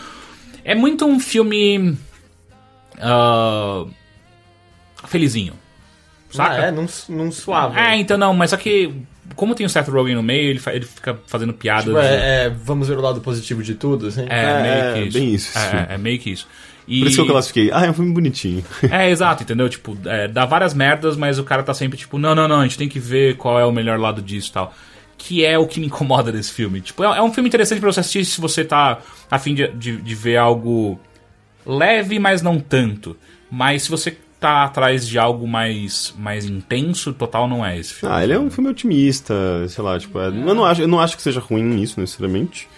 É 0.63 0.75
muito 0.75 1.07
um 1.07 1.19
filme. 1.19 1.97
ah, 3.01 3.87
felizinho. 5.07 5.55
Saca? 6.31 6.55
Ah, 6.55 6.67
é, 6.67 6.71
num, 6.71 6.87
num 7.09 7.31
suave. 7.33 7.79
É, 7.79 7.97
então 7.97 8.17
não, 8.19 8.35
mas 8.35 8.51
só 8.51 8.57
que. 8.57 8.93
Como 9.35 9.55
tem 9.55 9.65
o 9.67 9.69
Seth 9.69 9.89
Rogen 9.89 10.15
no 10.15 10.23
meio, 10.23 10.51
ele, 10.51 10.59
fa- 10.59 10.73
ele 10.75 10.85
fica 10.87 11.19
fazendo 11.27 11.53
piadas. 11.53 11.85
Tipo, 11.87 11.99
é, 11.99 12.47
é, 12.47 12.51
vamos 12.51 12.89
ver 12.89 12.99
o 12.99 13.01
lado 13.01 13.21
positivo 13.21 13.63
de 13.63 13.75
tudo, 13.75 14.07
assim. 14.09 14.27
É, 14.29 14.45
É, 14.45 14.63
meio 14.63 14.95
que 14.95 15.09
isso. 15.09 15.19
bem 15.19 15.35
isso, 15.35 15.59
É, 15.59 15.87
é, 15.91 15.95
é 15.95 15.99
meio 15.99 16.19
que 16.19 16.31
isso. 16.31 16.47
E... 16.89 16.99
Por 17.01 17.07
isso 17.09 17.17
que 17.17 17.23
eu 17.23 17.33
classifiquei. 17.33 17.71
Ah, 17.73 17.87
é 17.87 17.91
um 17.91 17.95
filme 17.95 18.13
bonitinho. 18.13 18.65
É, 18.91 19.09
exato, 19.11 19.43
entendeu? 19.45 19.69
Tipo, 19.69 19.97
é, 20.05 20.27
dá 20.29 20.45
várias 20.45 20.75
merdas, 20.75 21.17
mas 21.17 21.39
o 21.39 21.45
cara 21.45 21.63
tá 21.63 21.73
sempre 21.73 21.97
tipo, 21.97 22.19
não, 22.19 22.35
não, 22.35 22.49
não, 22.49 22.61
a 22.61 22.63
gente 22.65 22.77
tem 22.77 22.89
que 22.89 22.99
ver 22.99 23.37
qual 23.37 23.59
é 23.61 23.65
o 23.65 23.71
melhor 23.73 23.99
lado 24.01 24.21
disso 24.21 24.51
e 24.51 24.53
tal. 24.53 24.75
Que 25.17 25.45
é 25.45 25.57
o 25.57 25.67
que 25.69 25.79
me 25.79 25.87
incomoda 25.87 26.33
desse 26.33 26.51
filme. 26.53 26.81
Tipo, 26.81 27.05
é, 27.05 27.19
é 27.19 27.23
um 27.23 27.33
filme 27.33 27.49
interessante 27.49 27.81
pra 27.81 27.93
você 27.93 28.01
assistir 28.01 28.25
se 28.25 28.41
você 28.41 28.65
tá 28.65 28.99
a 29.31 29.39
fim 29.39 29.55
de, 29.55 29.69
de, 29.69 29.97
de 29.99 30.15
ver 30.17 30.37
algo 30.37 30.99
leve, 31.65 32.19
mas 32.19 32.43
não 32.43 32.59
tanto. 32.59 33.17
Mas 33.51 33.85
se 33.85 33.91
você 33.91 34.17
tá 34.43 34.65
atrás 34.65 35.07
de 35.07 35.19
algo 35.19 35.47
mais, 35.49 36.13
mais 36.19 36.45
intenso, 36.45 37.13
total 37.13 37.49
não 37.49 37.65
é 37.65 37.79
esse 37.79 37.95
filme. 37.95 38.15
Ah, 38.15 38.23
ele 38.23 38.33
é 38.33 38.39
um 38.39 38.51
filme 38.51 38.69
otimista, 38.71 39.35
sei 39.69 39.83
lá, 39.83 39.99
tipo, 39.99 40.19
é- 40.19 40.27
eu, 40.29 40.55
não 40.55 40.65
acho, 40.65 40.83
eu 40.83 40.89
não 40.89 41.01
acho 41.01 41.17
que 41.17 41.23
seja 41.23 41.41
ruim 41.41 41.81
isso 41.81 41.99
necessariamente. 42.01 42.69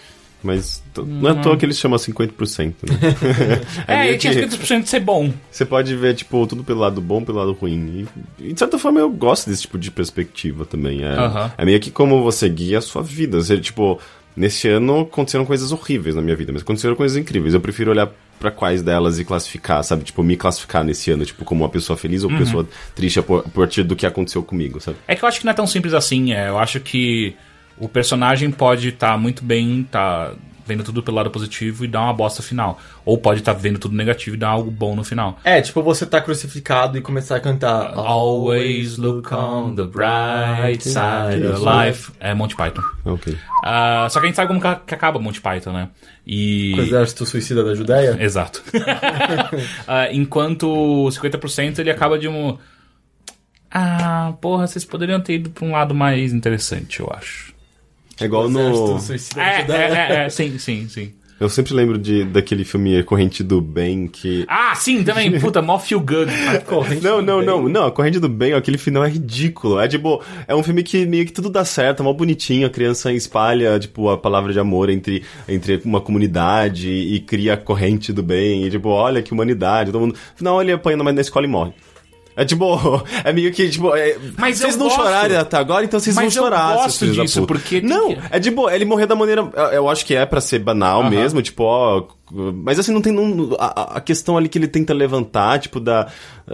Mas 0.43 0.83
não 0.95 1.29
é 1.29 1.31
à 1.31 1.35
toa 1.35 1.57
que 1.57 1.65
eles 1.65 1.75
chamam 1.79 1.97
50%, 1.97 2.75
né? 2.83 2.95
É, 3.87 3.97
meio 3.97 4.09
ele 4.11 4.17
tinha 4.19 4.31
que- 4.31 4.41
50% 4.41 4.83
de 4.83 4.89
ser 4.89 4.99
bom. 4.99 5.33
Você 5.49 5.65
pode 5.65 5.95
ver, 5.95 6.13
tipo, 6.13 6.45
tudo 6.45 6.63
pelo 6.63 6.81
lado 6.81 7.01
bom, 7.01 7.23
pelo 7.23 7.39
lado 7.39 7.53
ruim. 7.53 8.05
E, 8.39 8.49
e, 8.49 8.53
de 8.53 8.59
certa 8.59 8.77
forma, 8.77 8.99
eu 8.99 9.09
gosto 9.09 9.49
desse 9.49 9.63
tipo 9.63 9.79
de 9.79 9.89
perspectiva 9.89 10.63
também. 10.63 11.03
É, 11.03 11.07
Aham. 11.15 11.51
é 11.57 11.65
meio 11.65 11.79
que 11.79 11.89
como 11.89 12.21
você 12.21 12.47
guia 12.47 12.77
a 12.77 12.81
sua 12.81 13.01
vida. 13.01 13.41
Você, 13.41 13.57
tipo, 13.57 13.99
nesse 14.35 14.67
ano 14.67 15.01
aconteceram 15.01 15.45
coisas 15.45 15.71
horríveis 15.71 16.15
na 16.15 16.21
minha 16.21 16.35
vida, 16.35 16.51
mas 16.51 16.61
aconteceram 16.61 16.95
coisas 16.95 17.17
incríveis. 17.17 17.53
Eu 17.53 17.61
prefiro 17.61 17.91
olhar 17.91 18.09
pra 18.39 18.51
quais 18.51 18.81
delas 18.83 19.17
e 19.17 19.23
classificar, 19.25 19.83
sabe? 19.83 20.03
Tipo, 20.03 20.21
me 20.21 20.35
classificar 20.35 20.83
nesse 20.83 21.09
ano, 21.11 21.25
tipo, 21.25 21.45
como 21.45 21.63
uma 21.63 21.69
pessoa 21.69 21.95
feliz 21.97 22.23
ou 22.23 22.29
Uhum. 22.29 22.37
pessoa 22.37 22.67
triste 22.93 23.19
a 23.19 23.23
partir 23.23 23.83
do 23.83 23.95
que 23.95 24.05
aconteceu 24.05 24.43
comigo, 24.43 24.79
sabe? 24.81 24.97
É 25.07 25.15
que 25.15 25.23
eu 25.23 25.27
acho 25.29 25.39
que 25.39 25.45
não 25.45 25.51
é 25.51 25.55
tão 25.55 25.65
simples 25.65 25.93
assim. 25.93 26.33
É, 26.33 26.49
eu 26.49 26.57
acho 26.59 26.79
que 26.81 27.33
o 27.77 27.87
personagem 27.87 28.51
pode 28.51 28.89
estar 28.89 29.17
muito 29.17 29.43
bem, 29.43 29.87
tá 29.89 30.33
vendo 30.65 30.83
tudo 30.83 31.03
pelo 31.03 31.17
lado 31.17 31.29
positivo 31.29 31.85
e 31.85 31.87
dar 31.87 32.01
uma 32.01 32.13
bosta 32.13 32.41
final. 32.41 32.79
Ou 33.05 33.17
pode 33.17 33.39
estar 33.41 33.53
vendo 33.53 33.79
tudo 33.79 33.95
negativo 33.95 34.35
e 34.35 34.39
dar 34.39 34.49
algo 34.49 34.71
bom 34.71 34.95
no 34.95 35.03
final. 35.03 35.39
É, 35.43 35.61
tipo 35.61 35.81
você 35.83 36.05
tá 36.05 36.19
crucificado 36.19 36.97
e 36.97 37.01
começar 37.01 37.35
a 37.35 37.39
cantar 37.39 37.93
Always 37.95 38.97
look 38.97 39.33
on 39.33 39.75
the 39.75 39.83
bright 39.83 40.83
side 40.83 41.45
of 41.45 41.61
life. 41.63 42.11
É 42.19 42.33
Monty 42.33 42.55
Python. 42.55 42.81
Ok. 43.05 43.37
Ah, 43.63 44.07
só 44.09 44.19
que 44.19 44.25
a 44.25 44.29
gente 44.29 44.35
sabe 44.35 44.47
como 44.47 44.61
que 44.85 44.93
acaba 44.93 45.19
Monty 45.19 45.41
Python, 45.41 45.71
né? 45.71 45.89
E. 46.25 46.71
com 46.75 46.81
o 46.81 46.83
exército 46.83 47.25
suicida 47.25 47.63
da 47.63 47.75
Judéia. 47.75 48.17
Exato. 48.19 48.63
Ah, 49.87 50.11
enquanto 50.11 50.67
50% 51.09 51.79
ele 51.79 51.91
acaba 51.91 52.17
de 52.17 52.27
um. 52.27 52.57
Ah, 53.69 54.33
porra, 54.41 54.67
vocês 54.67 54.85
poderiam 54.85 55.19
ter 55.19 55.35
ido 55.35 55.49
pra 55.49 55.65
um 55.65 55.71
lado 55.71 55.93
mais 55.93 56.33
interessante, 56.33 56.99
eu 56.99 57.11
acho. 57.15 57.53
É 58.19 58.25
igual 58.25 58.45
O 58.45 58.97
exército 58.97 59.37
no. 59.37 59.41
É, 59.41 59.65
é, 59.67 59.71
é, 59.71 60.25
é, 60.25 60.29
sim, 60.29 60.57
sim, 60.57 60.87
sim. 60.87 61.13
Eu 61.37 61.49
sempre 61.49 61.73
lembro 61.73 61.97
de, 61.97 62.23
daquele 62.23 62.63
filme 62.63 63.03
Corrente 63.03 63.43
do 63.43 63.59
Bem 63.59 64.07
que. 64.07 64.45
Ah, 64.47 64.73
sim, 64.73 65.03
também. 65.03 65.29
Puta, 65.39 65.61
mó 65.61 65.77
feel 65.77 65.99
good. 65.99 66.31
Não, 67.01 67.21
não, 67.21 67.41
não, 67.41 67.67
não. 67.67 67.85
A 67.87 67.91
Corrente 67.91 68.21
do 68.21 68.29
Bem, 68.29 68.53
aquele 68.53 68.77
final 68.77 69.03
é 69.03 69.09
ridículo. 69.09 69.77
É 69.77 69.87
tipo, 69.87 70.23
é 70.47 70.55
um 70.55 70.63
filme 70.63 70.81
que 70.81 71.05
meio 71.05 71.25
que 71.25 71.33
tudo 71.33 71.49
dá 71.49 71.65
certo, 71.65 71.99
é 71.99 72.03
mó 72.03 72.13
bonitinho, 72.13 72.65
a 72.65 72.69
criança 72.69 73.11
espalha, 73.11 73.77
tipo, 73.77 74.09
a 74.09 74.17
palavra 74.17 74.53
de 74.53 74.59
amor 74.59 74.89
entre, 74.89 75.23
entre 75.45 75.81
uma 75.83 75.99
comunidade 75.99 76.89
e 76.89 77.19
cria 77.19 77.55
a 77.55 77.57
corrente 77.57 78.13
do 78.13 78.23
bem. 78.23 78.65
E 78.65 78.71
tipo, 78.71 78.87
olha 78.87 79.21
que 79.21 79.33
humanidade, 79.33 79.91
todo 79.91 79.99
mundo. 79.99 80.13
No 80.13 80.37
final 80.37 80.61
ele 80.61 80.71
apanha 80.71 80.95
na 80.95 81.21
escola 81.21 81.45
e 81.45 81.49
morre. 81.49 81.73
É 82.37 82.43
tipo, 82.45 82.65
é 83.23 83.31
meio 83.31 83.51
que, 83.51 83.69
tipo, 83.69 83.95
é, 83.95 84.17
Mas 84.37 84.57
vocês 84.57 84.73
eu 84.73 84.79
não 84.79 84.87
gosto. 84.87 85.01
choraram 85.01 85.39
até 85.39 85.57
agora, 85.57 85.85
então 85.85 85.99
vocês 85.99 86.15
Mas 86.15 86.33
vão 86.33 86.43
eu 86.43 86.49
chorar. 86.49 86.73
gosto 86.75 86.99
filhos 86.99 87.17
da 87.17 87.23
disso, 87.23 87.45
porque 87.45 87.81
Não, 87.81 88.09
que- 88.09 88.19
é 88.31 88.39
de 88.39 88.51
boa, 88.51 88.73
ele 88.75 88.85
morrer 88.85 89.05
da 89.05 89.15
maneira. 89.15 89.49
Eu 89.71 89.89
acho 89.89 90.05
que 90.05 90.15
é 90.15 90.25
pra 90.25 90.41
ser 90.41 90.59
banal 90.59 91.01
Aham. 91.01 91.09
mesmo, 91.09 91.41
tipo, 91.41 91.63
ó. 91.63 92.03
Mas 92.31 92.79
assim, 92.79 92.91
não 92.91 93.01
tem. 93.01 93.13
Não, 93.13 93.55
a, 93.59 93.97
a 93.97 94.01
questão 94.01 94.35
ali 94.35 94.49
que 94.49 94.57
ele 94.57 94.67
tenta 94.67 94.93
levantar, 94.95 95.59
tipo, 95.59 95.79
da, 95.79 96.07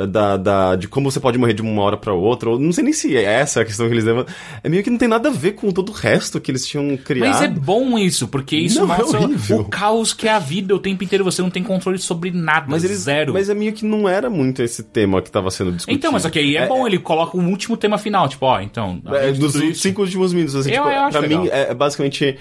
da, 0.09 0.35
da. 0.35 0.75
de 0.75 0.87
como 0.89 1.09
você 1.09 1.17
pode 1.19 1.37
morrer 1.37 1.53
de 1.53 1.61
uma 1.61 1.81
hora 1.81 1.95
pra 1.95 2.13
outra, 2.13 2.49
ou 2.49 2.59
não 2.59 2.73
sei 2.73 2.83
nem 2.83 2.91
se 2.91 3.15
é 3.15 3.23
essa 3.23 3.61
a 3.61 3.65
questão 3.65 3.87
que 3.87 3.93
eles 3.93 4.03
levantam. 4.03 4.33
É 4.61 4.67
meio 4.67 4.83
que 4.83 4.89
não 4.89 4.97
tem 4.97 5.07
nada 5.07 5.29
a 5.29 5.31
ver 5.31 5.53
com 5.53 5.71
todo 5.71 5.89
o 5.89 5.93
resto 5.93 6.41
que 6.41 6.51
eles 6.51 6.67
tinham 6.67 6.97
criado. 6.97 7.29
Mas 7.29 7.41
é 7.41 7.47
bom 7.47 7.97
isso, 7.97 8.27
porque 8.27 8.57
isso 8.57 8.85
Não, 8.85 8.93
é 8.93 8.97
mostra 8.97 9.19
horrível. 9.21 9.59
o 9.61 9.65
caos 9.65 10.13
que 10.13 10.27
é 10.27 10.31
a 10.33 10.39
vida 10.39 10.75
o 10.75 10.79
tempo 10.79 11.03
inteiro. 11.05 11.23
Você 11.23 11.41
não 11.41 11.49
tem 11.49 11.63
controle 11.63 11.97
sobre 11.99 12.31
nada. 12.31 12.65
Mas 12.67 12.83
eles. 12.83 12.97
zero. 12.99 13.31
Mas 13.33 13.49
é 13.49 13.53
meio 13.53 13.71
que 13.71 13.85
não 13.85 14.09
era 14.09 14.29
muito 14.29 14.61
esse 14.61 14.83
tema 14.83 15.21
que 15.21 15.31
tava 15.31 15.49
sendo 15.51 15.71
discutido. 15.71 15.97
Então, 15.97 16.11
mas 16.11 16.25
ok, 16.25 16.41
aí 16.43 16.57
é, 16.57 16.67
bom, 16.67 16.85
ele 16.85 16.99
coloca 16.99 17.37
um 17.37 17.47
último 17.49 17.77
tema 17.77 17.97
final, 17.97 18.27
tipo, 18.27 18.45
ó, 18.45 18.59
então. 18.59 19.01
É, 19.13 19.31
dos 19.31 19.53
cinco 19.79 20.01
últimos 20.01 20.33
minutos, 20.33 20.55
assim, 20.57 20.69
Eu- 20.71 20.83
tipo, 20.83 20.95
eu 20.95 21.09
pra 21.09 21.19
legal. 21.21 21.43
mim 21.43 21.49
é, 21.49 21.71
é 21.71 21.73
basicamente. 21.73 22.37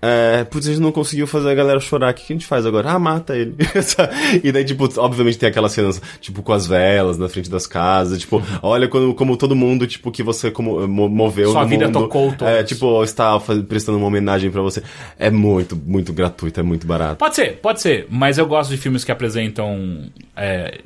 É, 0.00 0.44
putz, 0.44 0.66
a 0.68 0.70
gente 0.70 0.80
não 0.80 0.92
conseguiu 0.92 1.26
fazer 1.26 1.50
a 1.50 1.54
galera 1.54 1.80
chorar. 1.80 2.12
O 2.12 2.14
que, 2.14 2.32
a 2.32 2.36
gente 2.36 2.46
faz 2.46 2.64
agora? 2.64 2.90
Ah, 2.92 2.98
mata 2.98 3.36
ele. 3.36 3.54
e 4.44 4.52
daí, 4.52 4.64
tipo, 4.64 4.88
obviamente 5.00 5.38
tem 5.38 5.48
aquelas 5.48 5.72
cenas, 5.72 6.00
tipo, 6.20 6.42
com 6.42 6.52
as 6.52 6.66
velas 6.66 7.18
na 7.18 7.28
frente 7.28 7.50
das 7.50 7.66
casas. 7.66 8.20
Tipo, 8.20 8.42
olha 8.62 8.86
como, 8.88 9.14
como 9.14 9.36
todo 9.36 9.56
mundo, 9.56 9.86
tipo, 9.86 10.10
que 10.12 10.22
você 10.22 10.50
como, 10.50 10.86
mo- 10.86 11.08
moveu 11.08 11.50
Sua 11.50 11.62
no 11.62 11.68
vida 11.68 11.86
mundo, 11.86 12.00
tocou 12.00 12.32
todos. 12.32 12.54
É, 12.54 12.62
tipo, 12.62 13.02
está 13.02 13.38
prestando 13.68 13.98
uma 13.98 14.06
homenagem 14.06 14.50
pra 14.50 14.62
você. 14.62 14.82
É 15.18 15.30
muito, 15.30 15.74
muito 15.74 16.12
gratuito, 16.12 16.60
é 16.60 16.62
muito 16.62 16.86
barato. 16.86 17.16
Pode 17.16 17.34
ser, 17.34 17.56
pode 17.56 17.80
ser, 17.80 18.06
mas 18.08 18.38
eu 18.38 18.46
gosto 18.46 18.70
de 18.70 18.76
filmes 18.76 19.02
que 19.02 19.10
apresentam 19.10 20.10
é, 20.36 20.78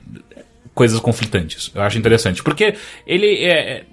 coisas 0.74 0.98
conflitantes. 1.01 1.70
Eu 1.74 1.82
acho 1.82 1.98
interessante. 1.98 2.43
Porque 2.43 2.74
ele 3.06 3.44
é. 3.44 3.84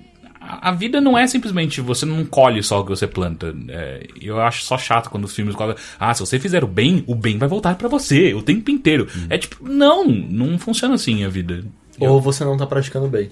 É- 0.49 0.53
A 0.65 0.69
a 0.69 0.71
vida 0.71 0.99
não 1.01 1.17
é 1.17 1.27
simplesmente 1.27 1.79
você 1.81 2.05
não 2.05 2.25
colhe 2.25 2.61
só 2.63 2.79
o 2.79 2.83
que 2.83 2.89
você 2.89 3.05
planta. 3.07 3.55
É, 3.67 4.07
eu 4.21 4.39
acho 4.41 4.63
só 4.63 4.77
chato 4.77 5.09
quando 5.09 5.25
os 5.25 5.35
filmes 5.35 5.55
colocam. 5.55 5.81
Ah, 5.99 6.13
se 6.13 6.19
você 6.21 6.39
fizer 6.39 6.63
o 6.63 6.67
bem, 6.67 7.03
o 7.07 7.13
bem 7.15 7.37
vai 7.37 7.47
voltar 7.47 7.75
pra 7.75 7.87
você 7.87 8.33
o 8.33 8.41
tempo 8.41 8.69
inteiro. 8.71 9.07
É 9.29 9.37
tipo, 9.37 9.67
não, 9.67 10.05
não 10.07 10.57
funciona 10.57 10.95
assim 10.95 11.23
a 11.23 11.29
vida. 11.29 11.63
Eu- 11.99 12.11
Ou 12.13 12.21
você 12.21 12.43
não 12.45 12.57
tá 12.57 12.65
praticando 12.65 13.07
bem. 13.07 13.29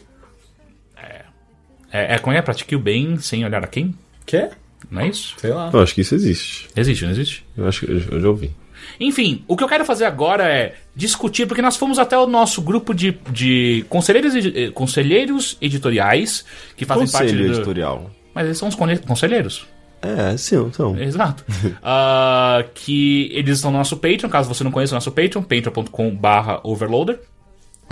é, 1.92 2.16
é, 2.16 2.20
como 2.20 2.36
é? 2.36 2.42
Pratique 2.42 2.76
o 2.76 2.80
bem 2.80 3.18
sem 3.18 3.46
olhar 3.46 3.64
a 3.64 3.68
quem? 3.68 3.96
Quê? 4.26 4.50
Não 4.92 5.02
é 5.02 5.08
isso? 5.08 5.36
Sei 5.38 5.52
lá. 5.52 5.70
Eu 5.74 5.80
acho 5.82 5.96
que 5.96 6.02
isso 6.02 6.14
existe. 6.16 6.68
Existe, 6.76 7.04
não 7.06 7.12
existe? 7.12 7.46
Eu 7.58 7.68
acho 7.68 7.86
que 7.86 7.92
eu, 7.92 7.98
eu 8.12 8.22
já 8.22 8.28
ouvi. 8.30 8.52
Enfim, 9.00 9.44
o 9.48 9.56
que 9.56 9.64
eu 9.64 9.68
quero 9.68 9.86
fazer 9.86 10.06
agora 10.06 10.44
é 10.52 10.76
discutir, 10.96 11.46
porque 11.46 11.62
nós 11.62 11.76
fomos 11.76 12.00
até 12.00 12.18
o 12.18 12.26
nosso 12.28 12.62
grupo 12.62 12.94
de, 12.94 13.18
de 13.32 13.86
conselheiros, 13.90 14.36
edi- 14.36 14.54
eh, 14.66 14.72
conselheiros 14.72 15.58
editoriais 15.62 16.46
que 16.76 16.86
fazem 16.86 17.06
Conselho 17.06 17.30
parte 17.30 17.38
do. 17.38 17.54
editorial. 17.54 18.12
Mas 18.34 18.46
eles 18.46 18.58
são 18.58 18.68
os 18.68 18.76
conselheiros. 18.76 19.68
É, 20.02 20.38
sim, 20.38 20.72
são. 20.74 20.98
Exato. 21.00 21.44
Ah, 21.84 22.64
que 22.76 23.30
eles 23.34 23.58
estão 23.58 23.72
no 23.72 23.78
nosso 23.80 23.98
Patreon, 23.98 24.30
caso 24.30 24.48
você 24.48 24.64
não 24.64 24.72
conheça 24.72 24.94
o 24.94 24.98
nosso 24.98 25.12
Patreon, 25.12 25.42
patreon.com.br 25.44 26.60
overloader. 26.64 27.20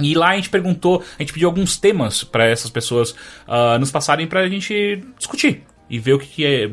E 0.02 0.14
lá 0.14 0.32
a 0.32 0.36
gente 0.36 0.50
perguntou, 0.50 1.02
a 1.18 1.22
gente 1.24 1.32
pediu 1.34 1.48
alguns 1.48 1.78
temas 1.78 2.24
para 2.24 2.46
essas 2.46 2.70
pessoas 2.70 3.16
ah, 3.48 3.80
nos 3.80 3.92
passarem 3.92 4.28
pra 4.28 4.48
gente 4.50 5.02
discutir 5.18 5.64
e 5.90 6.00
ver 6.00 6.14
o 6.14 6.20
que, 6.20 6.28
que 6.28 6.46
é, 6.46 6.70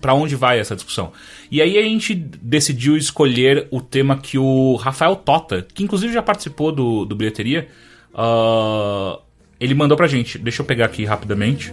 pra 0.00 0.14
onde 0.14 0.36
vai 0.36 0.58
essa 0.58 0.74
discussão. 0.74 1.12
E 1.50 1.60
aí 1.62 1.78
a 1.78 1.82
gente 1.82 2.14
decidiu 2.14 2.96
escolher 2.96 3.66
o 3.70 3.80
tema 3.80 4.18
que 4.18 4.38
o 4.38 4.76
Rafael 4.76 5.16
Tota, 5.16 5.66
que 5.74 5.82
inclusive 5.82 6.12
já 6.12 6.22
participou 6.22 6.72
do, 6.72 7.04
do 7.04 7.16
Bilheteria, 7.16 7.68
ah, 8.14 9.18
ele 9.58 9.74
mandou 9.74 9.96
pra 9.96 10.06
gente. 10.06 10.38
Deixa 10.38 10.62
eu 10.62 10.66
pegar 10.66 10.86
aqui 10.86 11.04
rapidamente. 11.04 11.72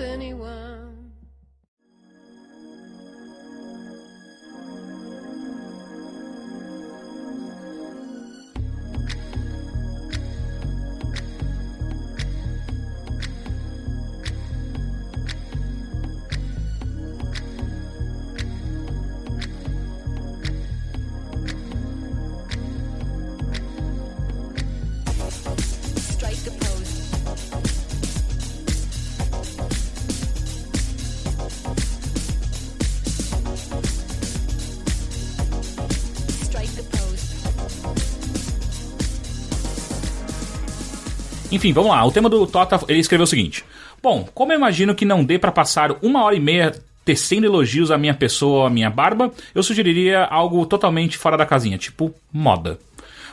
Anyone. 0.00 0.63
Enfim, 41.54 41.72
vamos 41.72 41.92
lá. 41.92 42.04
O 42.04 42.10
tema 42.10 42.28
do 42.28 42.46
Tota, 42.48 42.80
ele 42.88 42.98
escreveu 42.98 43.24
o 43.24 43.28
seguinte: 43.28 43.64
Bom, 44.02 44.28
como 44.34 44.52
eu 44.52 44.56
imagino 44.56 44.94
que 44.94 45.04
não 45.04 45.24
dê 45.24 45.38
pra 45.38 45.52
passar 45.52 45.92
uma 46.02 46.24
hora 46.24 46.34
e 46.34 46.40
meia 46.40 46.74
tecendo 47.04 47.46
elogios 47.46 47.90
à 47.90 47.98
minha 47.98 48.14
pessoa 48.14 48.60
ou 48.60 48.66
à 48.66 48.70
minha 48.70 48.90
barba, 48.90 49.30
eu 49.54 49.62
sugeriria 49.62 50.24
algo 50.24 50.66
totalmente 50.66 51.16
fora 51.16 51.36
da 51.36 51.46
casinha, 51.46 51.78
tipo 51.78 52.12
moda. 52.32 52.78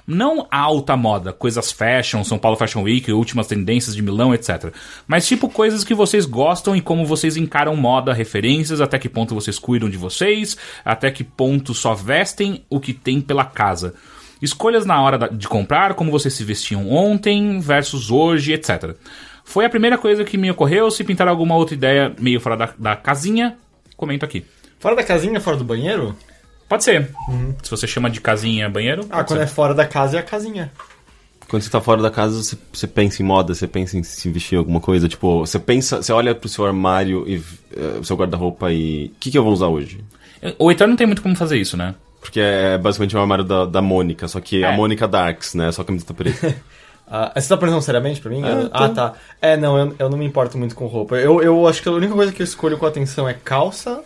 Não 0.05 0.47
alta 0.51 0.97
moda, 0.97 1.31
coisas 1.31 1.71
fashion, 1.71 2.23
São 2.23 2.37
Paulo 2.37 2.57
Fashion 2.57 2.83
Week, 2.83 3.11
últimas 3.11 3.47
tendências 3.47 3.95
de 3.95 4.01
Milão, 4.01 4.33
etc. 4.33 4.73
Mas 5.07 5.27
tipo 5.27 5.47
coisas 5.47 5.83
que 5.83 5.93
vocês 5.93 6.25
gostam 6.25 6.75
e 6.75 6.81
como 6.81 7.05
vocês 7.05 7.37
encaram 7.37 7.75
moda, 7.75 8.13
referências, 8.13 8.81
até 8.81 8.99
que 8.99 9.09
ponto 9.09 9.33
vocês 9.33 9.57
cuidam 9.57 9.89
de 9.89 9.97
vocês, 9.97 10.57
até 10.83 11.09
que 11.09 11.23
ponto 11.23 11.73
só 11.73 11.93
vestem 11.95 12.63
o 12.69 12.79
que 12.79 12.93
tem 12.93 13.21
pela 13.21 13.45
casa. 13.45 13.95
Escolhas 14.41 14.85
na 14.85 15.01
hora 15.01 15.29
de 15.29 15.47
comprar, 15.47 15.93
como 15.93 16.11
vocês 16.11 16.33
se 16.33 16.43
vestiam 16.43 16.89
ontem 16.89 17.59
versus 17.59 18.09
hoje, 18.09 18.53
etc. 18.53 18.95
Foi 19.43 19.65
a 19.65 19.69
primeira 19.69 19.97
coisa 19.97 20.23
que 20.23 20.37
me 20.37 20.49
ocorreu. 20.49 20.89
Se 20.89 21.03
pintar 21.03 21.27
alguma 21.27 21.55
outra 21.55 21.75
ideia 21.75 22.13
meio 22.19 22.39
fora 22.39 22.57
da, 22.57 22.73
da 22.77 22.95
casinha, 22.95 23.57
comento 23.95 24.25
aqui. 24.25 24.45
Fora 24.79 24.95
da 24.95 25.03
casinha, 25.03 25.39
fora 25.39 25.57
do 25.57 25.63
banheiro? 25.63 26.15
Pode 26.67 26.83
ser. 26.83 27.09
Se 27.61 27.69
você 27.69 27.85
chama 27.85 28.09
de 28.09 28.21
casinha 28.21 28.69
banheiro. 28.69 29.05
Ah, 29.09 29.23
quando 29.23 29.39
ser. 29.39 29.45
é 29.45 29.47
fora 29.47 29.73
da 29.73 29.85
casa 29.85 30.17
é 30.17 30.19
a 30.19 30.23
casinha. 30.23 30.71
Quando 31.47 31.63
você 31.63 31.69
tá 31.69 31.81
fora 31.81 32.01
da 32.01 32.09
casa, 32.09 32.41
você, 32.41 32.57
você 32.71 32.87
pensa 32.87 33.21
em 33.21 33.25
moda, 33.25 33.53
você 33.53 33.67
pensa 33.67 33.97
em 33.97 34.03
se 34.03 34.29
vestir 34.29 34.57
alguma 34.57 34.79
coisa, 34.79 35.09
tipo, 35.09 35.45
você 35.45 35.59
pensa, 35.59 36.01
você 36.01 36.13
olha 36.13 36.33
pro 36.33 36.47
seu 36.47 36.65
armário 36.65 37.25
e 37.27 37.43
o 37.99 38.03
seu 38.05 38.15
guarda-roupa 38.15 38.71
e. 38.71 39.07
O 39.07 39.19
que, 39.19 39.29
que 39.29 39.37
eu 39.37 39.43
vou 39.43 39.51
usar 39.51 39.67
hoje? 39.67 40.01
O 40.57 40.71
Heitor 40.71 40.87
não 40.87 40.95
tem 40.95 41.05
muito 41.05 41.21
como 41.21 41.35
fazer 41.35 41.57
isso, 41.57 41.75
né? 41.75 41.93
Porque 42.21 42.39
é 42.39 42.77
basicamente 42.77 43.17
o 43.17 43.19
armário 43.19 43.43
da, 43.43 43.65
da 43.65 43.81
Mônica, 43.81 44.27
só 44.27 44.39
que 44.39 44.63
É. 44.63 44.67
a 44.67 44.71
Mônica 44.71 45.07
Darks, 45.07 45.55
né? 45.55 45.71
Só 45.71 45.83
camiseta 45.83 46.13
preta. 46.13 46.55
Ah, 47.13 47.29
você 47.35 47.49
tá 47.49 47.57
perguntando 47.57 47.83
seriamente 47.83 48.21
pra 48.21 48.31
mim? 48.31 48.41
Ah, 48.41 48.47
Eu- 48.47 48.69
tô. 48.69 48.83
ah, 48.83 48.87
tá. 48.89 49.13
É, 49.41 49.57
não, 49.57 49.77
eu, 49.77 49.95
eu 49.99 50.09
não 50.09 50.17
me 50.17 50.23
importo 50.25 50.57
muito 50.57 50.73
com 50.73 50.85
roupa. 50.85 51.17
Eu, 51.17 51.41
eu 51.43 51.67
acho 51.67 51.83
que 51.83 51.89
a 51.89 51.91
única 51.91 52.13
coisa 52.13 52.31
que 52.31 52.41
eu 52.41 52.45
escolho 52.45 52.77
com 52.77 52.85
atenção 52.85 53.27
é 53.27 53.33
calça 53.33 54.01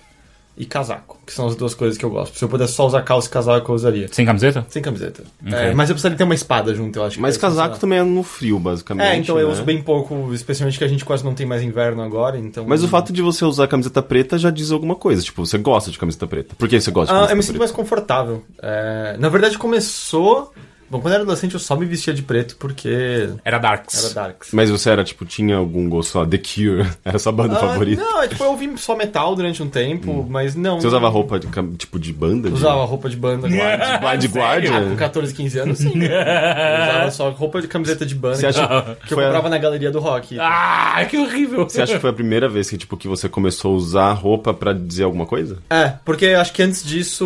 e 0.57 0.65
casaco, 0.65 1.19
que 1.25 1.33
são 1.33 1.47
as 1.47 1.55
duas 1.55 1.73
coisas 1.73 1.97
que 1.97 2.05
eu 2.05 2.09
gosto. 2.09 2.37
Se 2.37 2.43
eu 2.43 2.47
pudesse 2.47 2.73
só 2.73 2.87
usar 2.87 3.01
calça 3.01 3.27
e 3.27 3.31
casaco, 3.31 3.71
eu 3.71 3.75
usaria. 3.75 4.07
Sem 4.11 4.25
camiseta? 4.25 4.65
Sem 4.69 4.81
camiseta. 4.81 5.23
Ok. 5.45 5.53
É, 5.53 5.73
mas 5.73 5.89
eu 5.89 5.95
precisaria 5.95 6.17
ter 6.17 6.23
uma 6.23 6.33
espada 6.33 6.73
junto, 6.73 6.97
eu 6.97 7.03
acho. 7.03 7.17
que 7.17 7.21
Mas 7.21 7.35
vai 7.35 7.49
casaco 7.49 7.77
também 7.77 7.99
é 7.99 8.03
no 8.03 8.23
frio, 8.23 8.57
basicamente. 8.57 9.05
É, 9.05 9.15
então 9.17 9.37
eu 9.37 9.47
né? 9.47 9.53
uso 9.53 9.63
bem 9.63 9.81
pouco, 9.81 10.33
especialmente 10.33 10.77
que 10.77 10.83
a 10.83 10.87
gente 10.87 11.03
quase 11.03 11.25
não 11.25 11.33
tem 11.33 11.45
mais 11.45 11.61
inverno 11.61 12.01
agora, 12.01 12.37
então... 12.37 12.65
Mas 12.65 12.83
o 12.83 12.87
fato 12.87 13.11
de 13.11 13.21
você 13.21 13.43
usar 13.43 13.67
camiseta 13.67 14.01
preta 14.01 14.37
já 14.37 14.49
diz 14.49 14.71
alguma 14.71 14.95
coisa. 14.95 15.21
Tipo, 15.21 15.45
você 15.45 15.57
gosta 15.57 15.91
de 15.91 15.99
camiseta 15.99 16.25
preta. 16.25 16.55
Por 16.57 16.69
que 16.69 16.79
você 16.79 16.89
gosta 16.91 17.13
de 17.13 17.17
Ah, 17.19 17.27
camiseta 17.27 17.33
eu 17.33 17.37
me 17.37 17.43
sinto 17.43 17.51
preta? 17.53 17.59
mais 17.59 17.71
confortável. 17.71 18.43
É, 18.61 19.17
na 19.19 19.27
verdade, 19.27 19.57
começou 19.57 20.53
Bom, 20.89 20.99
quando 20.99 21.13
eu 21.13 21.15
era 21.15 21.23
adolescente 21.23 21.53
eu 21.53 21.59
só 21.59 21.75
me 21.75 21.85
vestia 21.85 22.13
de 22.13 22.21
preto 22.21 22.55
porque 22.57 23.29
Era 23.43 23.57
Darks. 23.57 24.03
era 24.05 24.13
Darks. 24.13 24.49
Mas 24.53 24.69
você 24.69 24.89
era, 24.89 25.03
tipo, 25.03 25.25
tinha 25.25 25.55
algum 25.57 25.89
gosto, 25.89 26.11
sei 26.11 26.21
lá, 26.21 26.27
The 26.27 26.37
Cure? 26.37 26.89
Era 27.03 27.17
sua 27.19 27.31
banda 27.31 27.55
Ah, 27.55 27.59
favorita? 27.59 28.01
Não, 28.03 28.21
é, 28.23 28.27
tipo, 28.27 28.43
eu 28.43 28.49
ouvi 28.51 28.71
só 28.77 28.95
metal 28.95 29.35
durante 29.35 29.61
um 29.63 29.67
tempo, 29.69 30.25
mas 30.29 30.55
não. 30.55 30.79
Você 30.79 30.87
usava 30.87 31.09
roupa, 31.09 31.39
de, 31.39 31.47
tipo, 31.77 31.99
de 31.99 32.13
banda? 32.13 32.49
de- 32.49 32.55
Usava 32.55 32.83
roupa 32.85 33.09
de 33.09 33.15
banda, 33.17 33.47
guarda. 33.49 33.97
Blind 33.99 34.25
Ah, 34.25 34.39
Guardian? 34.39 34.89
com 34.89 34.95
14, 34.95 35.33
15 35.33 35.59
anos, 35.59 35.77
sim. 35.79 35.93
Eu 36.03 36.83
usava 36.83 37.11
só 37.11 37.29
roupa 37.31 37.61
de 37.61 37.67
camiseta 37.67 38.05
de 38.05 38.15
banda 38.15 38.35
Você 38.35 38.47
acha 38.47 38.67
que 39.05 39.13
eu 39.13 39.15
foi 39.17 39.23
a- 39.23 39.27
comprava 39.27 39.49
na 39.49 39.57
galeria 39.57 39.91
do 39.91 39.99
rock. 39.99 40.37
Ah, 40.39 41.03
que 41.09 41.17
horrível. 41.17 41.63
Você 41.67 41.81
acha 41.81 41.93
que 41.95 41.99
foi 41.99 42.09
a 42.09 42.13
primeira 42.13 42.47
vez 42.47 42.69
que, 42.69 42.77
tipo, 42.77 42.95
que 42.97 43.07
você 43.07 43.27
começou 43.27 43.73
a 43.73 43.75
usar 43.77 44.13
roupa 44.13 44.53
pra 44.53 44.73
dizer 44.73 45.03
alguma 45.03 45.25
coisa? 45.25 45.57
É, 45.69 45.93
porque 46.05 46.27
acho 46.27 46.53
que 46.53 46.61
antes 46.63 46.83
disso 46.83 47.25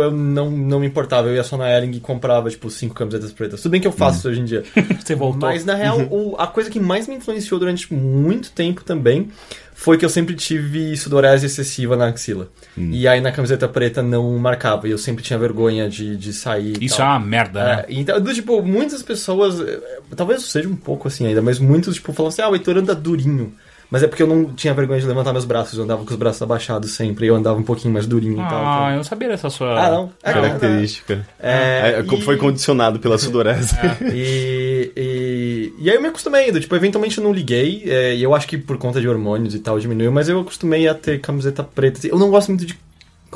eu 0.00 0.10
não, 0.10 0.50
não 0.50 0.80
me 0.80 0.86
importava. 0.86 1.28
Eu 1.28 1.34
ia 1.36 1.44
só 1.44 1.56
na 1.56 1.68
Ering 1.70 1.92
e 1.92 2.00
comprava, 2.00 2.50
tipo, 2.50 2.68
cinco 2.70 2.94
camisetas 3.08 3.32
pretas. 3.32 3.60
Tudo 3.62 3.72
bem 3.72 3.80
que 3.80 3.86
eu 3.86 3.92
faço 3.92 4.18
isso 4.18 4.28
hoje 4.28 4.40
em 4.40 4.44
dia. 4.44 4.62
Você 5.02 5.14
voltou. 5.14 5.48
Mas 5.48 5.64
na 5.64 5.74
real, 5.74 6.00
o- 6.10 6.34
a 6.38 6.46
coisa 6.46 6.68
que 6.70 6.78
mais 6.80 7.06
me 7.08 7.14
influenciou 7.16 7.58
durante 7.58 7.92
muito 7.92 8.50
tempo 8.52 8.84
também 8.84 9.28
foi 9.74 9.98
que 9.98 10.04
eu 10.04 10.08
sempre 10.08 10.34
tive 10.34 10.96
sudorese 10.96 11.44
excessiva 11.46 11.96
na 11.96 12.06
axila. 12.08 12.48
E 12.78 13.06
aí 13.06 13.20
na 13.20 13.30
camiseta 13.30 13.68
preta 13.68 14.02
não 14.02 14.38
marcava. 14.38 14.88
E 14.88 14.90
eu 14.90 14.98
sempre 14.98 15.22
tinha 15.22 15.38
vergonha 15.38 15.88
de, 15.88 16.16
de 16.16 16.32
sair. 16.32 16.82
Isso 16.82 16.96
tal. 16.96 17.06
é 17.06 17.10
uma 17.10 17.20
merda, 17.20 17.62
né? 17.64 17.84
É, 17.86 17.86
então, 17.90 18.20
do, 18.20 18.32
tipo, 18.32 18.62
muitas 18.62 19.02
pessoas, 19.02 19.60
eh, 19.60 19.80
talvez 20.16 20.40
eu 20.42 20.46
seja 20.48 20.68
um 20.68 20.76
pouco 20.76 21.08
assim 21.08 21.26
ainda, 21.26 21.42
mas 21.42 21.58
muitos, 21.58 21.96
tipo, 21.96 22.12
falam 22.14 22.28
assim, 22.28 22.40
ah, 22.42 22.48
o 22.48 22.54
Heitor 22.54 22.78
anda 22.78 22.94
durinho. 22.94 23.52
Mas 23.90 24.02
é 24.02 24.08
porque 24.08 24.22
eu 24.22 24.26
não 24.26 24.46
tinha 24.46 24.74
vergonha 24.74 25.00
de 25.00 25.06
levantar 25.06 25.32
meus 25.32 25.44
braços, 25.44 25.78
eu 25.78 25.84
andava 25.84 26.04
com 26.04 26.10
os 26.10 26.16
braços 26.16 26.42
abaixados 26.42 26.90
sempre, 26.92 27.26
e 27.26 27.28
eu 27.28 27.36
andava 27.36 27.58
um 27.58 27.62
pouquinho 27.62 27.94
mais 27.94 28.06
durinho 28.06 28.34
e 28.34 28.36
tal. 28.48 28.58
Ah, 28.58 28.74
então- 28.78 28.90
eu 28.90 28.96
não 28.96 29.04
sabia 29.04 29.28
dessa 29.28 29.48
sua. 29.50 29.78
Ah, 29.80 29.90
não? 29.90 30.10
É, 30.22 30.32
Característica. 30.32 31.26
É, 31.40 31.96
É, 31.98 32.04
e- 32.14 32.20
Foi 32.22 32.36
condicionado 32.36 32.98
pela 32.98 33.16
sudorese. 33.18 33.76
E, 34.12 34.92
e, 34.96 35.72
e 35.78 35.90
aí 35.90 35.96
eu 35.96 36.02
me 36.02 36.08
acostumei, 36.08 36.50
do, 36.50 36.58
tipo, 36.60 36.74
eventualmente 36.74 37.18
eu 37.18 37.24
não 37.24 37.32
liguei, 37.32 37.82
é, 37.86 38.14
e 38.14 38.22
eu 38.22 38.34
acho 38.34 38.46
que 38.48 38.58
por 38.58 38.76
conta 38.78 39.00
de 39.00 39.08
hormônios 39.08 39.54
e 39.54 39.58
tal 39.58 39.78
diminuiu, 39.78 40.10
mas 40.10 40.28
eu 40.28 40.40
acostumei 40.40 40.88
a 40.88 40.94
ter 40.94 41.20
camiseta 41.20 41.62
preta. 41.62 42.06
Eu 42.06 42.18
não 42.18 42.30
gosto 42.30 42.48
muito 42.48 42.66
de 42.66 42.76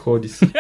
cores. 0.00 0.40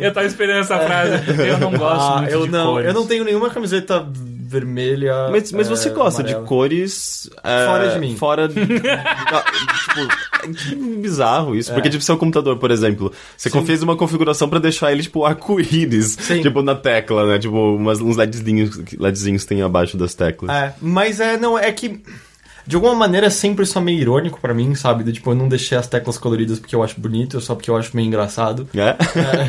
Eu 0.00 0.12
tava 0.12 0.26
esperando 0.26 0.60
essa 0.60 0.78
frase. 0.78 1.22
Eu 1.46 1.58
não 1.58 1.72
gosto 1.72 2.02
Ah, 2.12 2.16
muito 2.18 2.32
eu 2.32 2.46
de 2.46 2.52
não, 2.52 2.72
cores. 2.72 2.86
eu 2.88 2.94
não 2.94 3.06
tenho 3.06 3.24
nenhuma 3.24 3.50
camiseta 3.50 4.06
vermelha. 4.48 5.28
Mas, 5.30 5.50
mas 5.52 5.66
é, 5.66 5.70
você 5.70 5.90
gosta 5.90 6.22
de 6.22 6.30
amarela. 6.30 6.46
cores. 6.48 7.28
é, 7.42 7.66
Fora 7.66 7.88
de 7.90 7.98
mim. 7.98 8.16
Fora. 8.16 8.48
de- 8.48 8.54
tipo, 8.64 8.80
é 10.44 10.48
que 10.52 10.74
bizarro 11.00 11.54
isso. 11.56 11.72
Porque, 11.72 11.90
tipo, 11.90 12.02
seu 12.02 12.16
computador, 12.16 12.56
por 12.58 12.70
exemplo, 12.70 13.12
você 13.36 13.50
fez 13.62 13.82
uma 13.82 13.96
configuração 13.96 14.48
pra 14.48 14.58
deixar 14.58 14.92
ele, 14.92 15.02
tipo, 15.02 15.24
arco-íris. 15.24 16.16
Tipo, 16.16 16.62
na 16.62 16.74
tecla, 16.74 17.26
né? 17.26 17.38
Tipo, 17.38 17.74
umas, 17.76 18.00
uns 18.00 18.16
LEDzinhos, 18.16 18.78
LEDzinhos 18.98 19.44
tem 19.44 19.62
abaixo 19.62 19.96
das 19.96 20.14
teclas. 20.14 20.50
É, 20.54 20.74
mas 20.80 21.18
é, 21.20 21.36
não, 21.36 21.58
é 21.58 21.70
que. 21.72 22.00
De 22.66 22.74
alguma 22.76 22.94
maneira 22.94 23.28
é 23.28 23.30
sempre 23.30 23.64
só 23.64 23.80
meio 23.80 24.00
irônico 24.00 24.40
pra 24.40 24.52
mim, 24.52 24.74
sabe? 24.74 25.04
Do, 25.04 25.12
tipo, 25.12 25.30
eu 25.30 25.34
não 25.34 25.48
deixei 25.48 25.78
as 25.78 25.86
teclas 25.86 26.18
coloridas 26.18 26.58
porque 26.58 26.74
eu 26.74 26.82
acho 26.82 27.00
bonito, 27.00 27.40
só 27.40 27.54
porque 27.54 27.70
eu 27.70 27.76
acho 27.76 27.94
meio 27.96 28.06
engraçado. 28.08 28.68
É? 28.74 28.96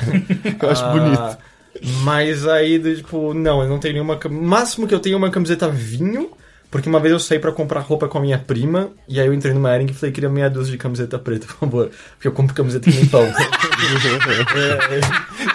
Eu 0.62 0.70
acho 0.70 0.84
Ah, 0.86 0.92
bonito. 0.92 1.38
Mas 2.04 2.48
aí, 2.48 2.80
tipo, 2.96 3.34
não, 3.34 3.62
eu 3.64 3.70
não 3.70 3.80
tenho 3.80 3.94
nenhuma. 3.96 4.20
máximo 4.30 4.88
que 4.88 4.94
eu 4.96 5.00
tenho 5.00 5.14
é 5.16 5.18
uma 5.18 5.30
camiseta 5.30 5.68
vinho, 5.70 6.30
porque 6.70 6.90
uma 6.90 7.00
vez 7.00 7.14
eu 7.14 7.20
saí 7.20 7.40
pra 7.40 7.52
comprar 7.52 7.80
roupa 7.80 8.08
com 8.08 8.18
a 8.18 8.22
minha 8.22 8.38
prima, 8.38 8.90
e 9.08 9.20
aí 9.20 9.28
eu 9.28 9.34
entrei 9.34 9.54
numa 9.54 9.74
Ering 9.74 9.90
e 9.90 9.94
falei, 9.94 10.12
queria 10.12 10.30
meia 10.30 10.50
dúzia 10.50 10.72
de 10.72 10.78
camiseta 10.78 11.18
preta, 11.18 11.48
por 11.48 11.56
favor. 11.56 11.90
Porque 12.16 12.28
eu 12.28 12.32
compro 12.32 12.54
camiseta 12.54 12.90
que 12.90 12.96
nem 12.98 13.06
pão. 13.08 13.26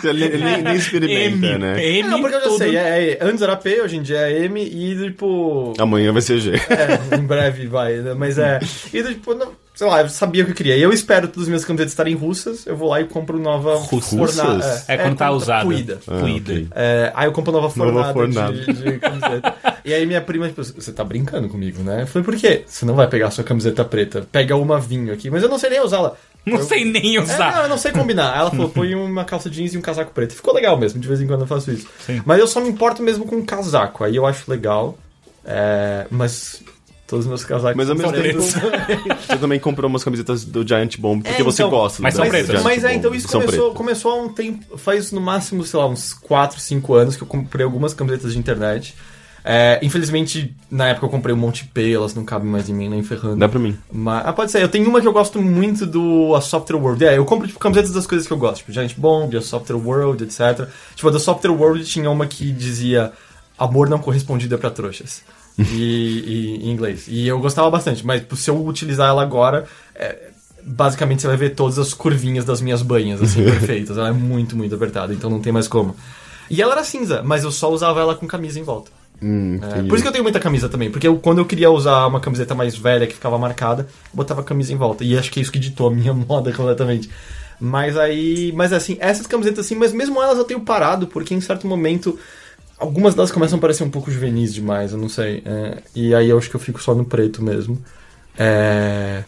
Você 0.00 0.12
nem, 0.12 0.30
nem, 0.30 0.62
nem 0.62 0.74
experimenta, 0.74 1.46
M, 1.46 1.58
né? 1.58 1.86
M, 1.98 2.08
não, 2.08 2.20
porque 2.20 2.36
eu 2.36 2.40
já 2.40 2.46
tudo. 2.46 2.58
sei, 2.58 2.76
é, 2.76 3.12
é, 3.12 3.18
antes 3.20 3.42
era 3.42 3.56
P, 3.56 3.80
hoje 3.82 3.96
em 3.96 4.02
dia 4.02 4.18
é 4.18 4.44
M, 4.44 4.60
e 4.60 4.96
tipo. 4.96 5.74
Amanhã 5.78 6.12
vai 6.12 6.22
ser 6.22 6.38
G. 6.38 6.52
É, 6.54 7.16
em 7.16 7.22
breve 7.22 7.66
vai, 7.66 7.96
né? 7.96 8.14
Mas 8.14 8.38
é. 8.38 8.58
E 8.92 9.02
tipo, 9.02 9.34
não, 9.34 9.52
sei 9.74 9.86
lá, 9.86 10.00
eu 10.02 10.08
sabia 10.08 10.42
o 10.42 10.46
que 10.46 10.52
eu 10.52 10.56
queria. 10.56 10.76
E 10.76 10.82
eu 10.82 10.92
espero 10.92 11.28
todas 11.28 11.42
as 11.42 11.48
minhas 11.48 11.64
camisetas 11.64 11.92
estarem 11.92 12.14
russas, 12.14 12.66
eu 12.66 12.76
vou 12.76 12.88
lá 12.88 13.00
e 13.00 13.04
compro 13.04 13.38
nova 13.38 13.76
Russas? 13.76 14.34
fornada. 14.34 14.84
É 14.88 14.96
quando 14.96 15.16
tá 15.16 15.30
usada. 15.30 15.64
Cuida. 15.64 15.98
Ah, 16.06 16.20
Cuida. 16.20 16.52
ok. 16.52 16.68
É, 16.74 17.12
aí 17.14 17.26
eu 17.26 17.32
compro 17.32 17.52
nova 17.52 17.70
fornada, 17.70 18.12
fornada. 18.12 18.52
De, 18.52 18.72
de 18.72 18.98
camiseta. 18.98 19.54
E 19.84 19.92
aí 19.92 20.06
minha 20.06 20.20
prima, 20.20 20.48
tipo, 20.48 20.62
você 20.62 20.92
tá 20.92 21.02
brincando 21.04 21.48
comigo, 21.48 21.82
né? 21.82 22.02
Eu 22.02 22.06
falei, 22.06 22.24
por 22.24 22.36
quê? 22.36 22.64
Você 22.66 22.84
não 22.84 22.94
vai 22.94 23.06
pegar 23.08 23.30
sua 23.30 23.44
camiseta 23.44 23.84
preta. 23.84 24.26
Pega 24.30 24.56
uma 24.56 24.78
vinho 24.78 25.12
aqui. 25.12 25.30
Mas 25.30 25.42
eu 25.42 25.48
não 25.48 25.58
sei 25.58 25.70
nem 25.70 25.80
usá-la. 25.80 26.14
Não 26.44 26.58
Eu- 26.58 26.64
sei 26.64 26.84
nem 26.84 27.16
É, 27.16 27.20
não, 27.20 27.24
usar. 27.24 27.62
eu 27.62 27.68
não 27.68 27.78
sei 27.78 27.92
combinar. 27.92 28.36
Ela 28.36 28.50
falou, 28.50 28.68
põe 28.74 28.94
uma 28.94 29.24
calça 29.24 29.48
jeans 29.48 29.74
e 29.74 29.78
um 29.78 29.80
casaco 29.80 30.10
preto. 30.12 30.34
Ficou 30.34 30.52
legal 30.54 30.76
mesmo, 30.76 31.00
de 31.00 31.06
vez 31.06 31.20
em 31.20 31.26
quando 31.26 31.42
eu 31.42 31.46
faço 31.46 31.70
isso. 31.70 31.86
Sim. 32.04 32.20
Mas 32.24 32.38
eu 32.40 32.46
só 32.46 32.60
me 32.60 32.68
importo 32.68 33.02
mesmo 33.02 33.24
com 33.26 33.44
casaco. 33.44 34.02
Aí 34.04 34.16
eu 34.16 34.26
acho 34.26 34.50
legal. 34.50 34.98
É, 35.44 36.06
mas 36.10 36.62
todos 37.06 37.26
os 37.26 37.28
meus 37.28 37.44
casacos 37.44 37.76
Mas 37.76 37.90
ao 37.90 37.96
são 37.96 38.10
mesmo 38.10 38.22
pretos. 38.22 38.54
Você 39.26 39.36
também 39.36 39.60
comprou 39.60 39.88
umas 39.90 40.02
camisetas 40.02 40.44
do 40.44 40.66
Giant 40.66 40.96
Bomb 40.98 41.22
porque 41.22 41.42
É, 41.42 41.44
você 41.44 41.62
então, 41.62 41.70
gosta 41.70 42.00
mas 42.02 42.14
são 42.14 42.26
pretas. 42.26 42.62
Mas 42.62 42.84
é, 42.84 42.94
então 42.94 43.14
isso 43.14 43.28
começou, 43.28 43.74
começou 43.74 44.12
há 44.12 44.16
um 44.16 44.28
tempo, 44.32 44.78
faz 44.78 45.12
no 45.12 45.20
máximo, 45.20 45.62
sei 45.64 45.78
lá, 45.78 45.86
uns 45.86 46.14
4, 46.14 46.58
5 46.58 46.94
anos 46.94 47.16
que 47.16 47.22
eu 47.22 47.26
comprei 47.26 47.64
algumas 47.64 47.92
camisetas 47.92 48.32
de 48.32 48.38
internet. 48.38 48.94
É, 49.44 49.80
infelizmente, 49.82 50.54
na 50.70 50.88
época 50.88 51.06
eu 51.06 51.10
comprei 51.10 51.34
um 51.34 51.38
monte 51.38 51.64
de 51.64 51.70
P, 51.70 51.92
elas 51.92 52.14
não 52.14 52.24
cabem 52.24 52.48
mais 52.48 52.68
em 52.68 52.72
mim, 52.74 52.88
nem 52.88 53.02
ferrando. 53.02 53.36
Dá 53.36 53.48
pra 53.48 53.58
mim. 53.58 53.76
Mas, 53.92 54.24
ah, 54.26 54.32
pode 54.32 54.50
ser. 54.52 54.62
Eu 54.62 54.68
tenho 54.68 54.88
uma 54.88 55.00
que 55.00 55.06
eu 55.08 55.12
gosto 55.12 55.42
muito 55.42 55.84
do 55.84 56.34
A 56.36 56.40
Software 56.40 56.76
World. 56.76 57.04
É, 57.04 57.18
eu 57.18 57.24
compro 57.24 57.46
tipo, 57.46 57.58
camisetas 57.58 57.90
das 57.92 58.06
coisas 58.06 58.26
que 58.26 58.32
eu 58.32 58.36
gosto. 58.38 58.58
Tipo, 58.58 58.72
Giant 58.72 58.94
Bomb, 58.96 59.34
A 59.36 59.40
Software 59.42 59.76
World, 59.76 60.22
etc. 60.24 60.68
Tipo, 60.94 61.08
a 61.08 61.12
da 61.12 61.18
Software 61.18 61.50
World 61.50 61.84
tinha 61.84 62.08
uma 62.10 62.26
que 62.26 62.52
dizia 62.52 63.12
Amor 63.58 63.88
não 63.88 63.98
correspondido 63.98 64.54
é 64.54 64.58
pra 64.58 64.70
trouxas. 64.70 65.22
e, 65.58 65.64
e- 65.64 66.60
em 66.66 66.70
inglês. 66.70 67.04
E 67.08 67.26
eu 67.26 67.38
gostava 67.40 67.68
bastante. 67.70 68.06
Mas 68.06 68.20
tipo, 68.20 68.36
se 68.36 68.48
eu 68.50 68.64
utilizar 68.66 69.08
ela 69.08 69.22
agora... 69.22 69.64
é, 69.94 70.30
basicamente 70.64 71.20
você 71.22 71.26
vai 71.26 71.36
ver 71.36 71.50
todas 71.56 71.76
as 71.76 71.92
curvinhas 71.92 72.44
das 72.44 72.60
minhas 72.60 72.82
banhas, 72.82 73.20
assim, 73.20 73.42
perfeitas. 73.44 73.98
Ela 73.98 74.10
é 74.10 74.12
muito, 74.12 74.56
muito 74.56 74.72
apertada, 74.72 75.12
então 75.12 75.28
não 75.28 75.40
tem 75.40 75.52
mais 75.52 75.66
como. 75.66 75.96
E 76.48 76.62
ela 76.62 76.72
era 76.74 76.84
cinza, 76.84 77.20
mas 77.24 77.42
eu 77.42 77.50
só 77.50 77.68
usava 77.72 77.98
ela 78.00 78.14
com 78.14 78.28
camisa 78.28 78.60
em 78.60 78.62
volta. 78.62 78.90
Hum, 79.22 79.60
É, 79.62 79.82
por 79.84 79.94
isso 79.94 80.02
que 80.02 80.08
eu 80.08 80.12
tenho 80.12 80.24
muita 80.24 80.40
camisa 80.40 80.68
também, 80.68 80.90
porque 80.90 81.06
eu- 81.06 81.16
quando 81.18 81.38
eu 81.38 81.44
queria 81.46 81.70
usar 81.70 82.06
uma 82.06 82.18
camiseta 82.20 82.54
mais 82.54 82.76
velha 82.76 83.06
que 83.06 83.14
ficava 83.14 83.38
marcada, 83.38 83.82
eu 83.82 83.88
botava 84.16 84.40
a 84.40 84.44
camisa 84.44 84.72
em 84.72 84.76
volta. 84.76 85.04
E 85.04 85.16
acho 85.16 85.30
que 85.30 85.38
é 85.38 85.42
isso 85.42 85.52
que 85.52 85.58
ditou 85.60 85.86
a 85.88 85.90
minha 85.90 86.12
moda 86.14 86.52
completamente. 86.52 87.08
Mas 87.60 87.96
aí. 87.96 88.52
Mas 88.56 88.72
assim, 88.72 88.96
essas 88.98 89.26
camisetas 89.26 89.64
assim, 89.64 89.76
mas 89.76 89.92
mesmo 89.92 90.20
elas 90.20 90.36
eu 90.38 90.44
tenho 90.44 90.60
parado, 90.60 91.06
porque 91.06 91.34
em 91.34 91.40
certo 91.40 91.66
momento. 91.66 92.18
Algumas 92.78 93.14
delas 93.14 93.30
começam 93.30 93.58
a 93.58 93.60
parecer 93.60 93.84
um 93.84 93.90
pouco 93.90 94.10
juvenis 94.10 94.52
demais, 94.52 94.90
eu 94.90 94.98
não 94.98 95.08
sei. 95.08 95.40
É, 95.46 95.78
e 95.94 96.12
aí 96.16 96.28
eu 96.28 96.36
acho 96.36 96.50
que 96.50 96.56
eu 96.56 96.60
fico 96.60 96.82
só 96.82 96.92
no 96.96 97.04
preto 97.04 97.40
mesmo. 97.40 97.80
É, 98.36 99.22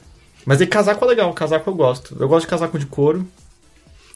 Mas 0.44 0.60
aí 0.60 0.66
casaco 0.66 1.04
é 1.04 1.08
legal, 1.08 1.32
casaco 1.32 1.70
eu 1.70 1.74
gosto. 1.74 2.16
Eu 2.18 2.26
gosto 2.28 2.46
de 2.46 2.50
casaco 2.50 2.76
de 2.78 2.86
couro. 2.86 3.24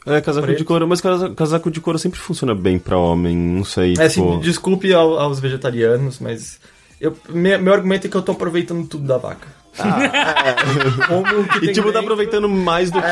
É, 0.08 0.20
casaco 0.20 0.46
Preto. 0.46 0.58
de 0.58 0.64
couro, 0.64 0.86
mas 0.88 1.00
casa- 1.00 1.30
casaco 1.30 1.70
de 1.70 1.80
couro 1.80 1.98
sempre 1.98 2.18
funciona 2.18 2.54
bem 2.54 2.78
pra 2.78 2.96
homem, 2.98 3.36
não 3.36 3.64
sei, 3.64 3.92
É, 3.98 4.08
tipo... 4.08 4.30
assim, 4.30 4.38
desculpe 4.40 4.92
ao- 4.92 5.18
aos 5.18 5.38
vegetarianos, 5.40 6.18
mas. 6.18 6.58
Eu, 7.00 7.16
me- 7.28 7.58
meu 7.58 7.72
argumento 7.72 8.06
é 8.06 8.10
que 8.10 8.16
eu 8.16 8.22
tô 8.22 8.32
aproveitando 8.32 8.86
tudo 8.86 9.06
da 9.06 9.18
vaca. 9.18 9.46
Como 11.06 11.44
que 11.48 11.66
E 11.66 11.72
tipo, 11.72 11.92
tá 11.92 12.00
aproveitando 12.00 12.48
mais 12.48 12.90
do 12.90 13.00
que 13.00 13.06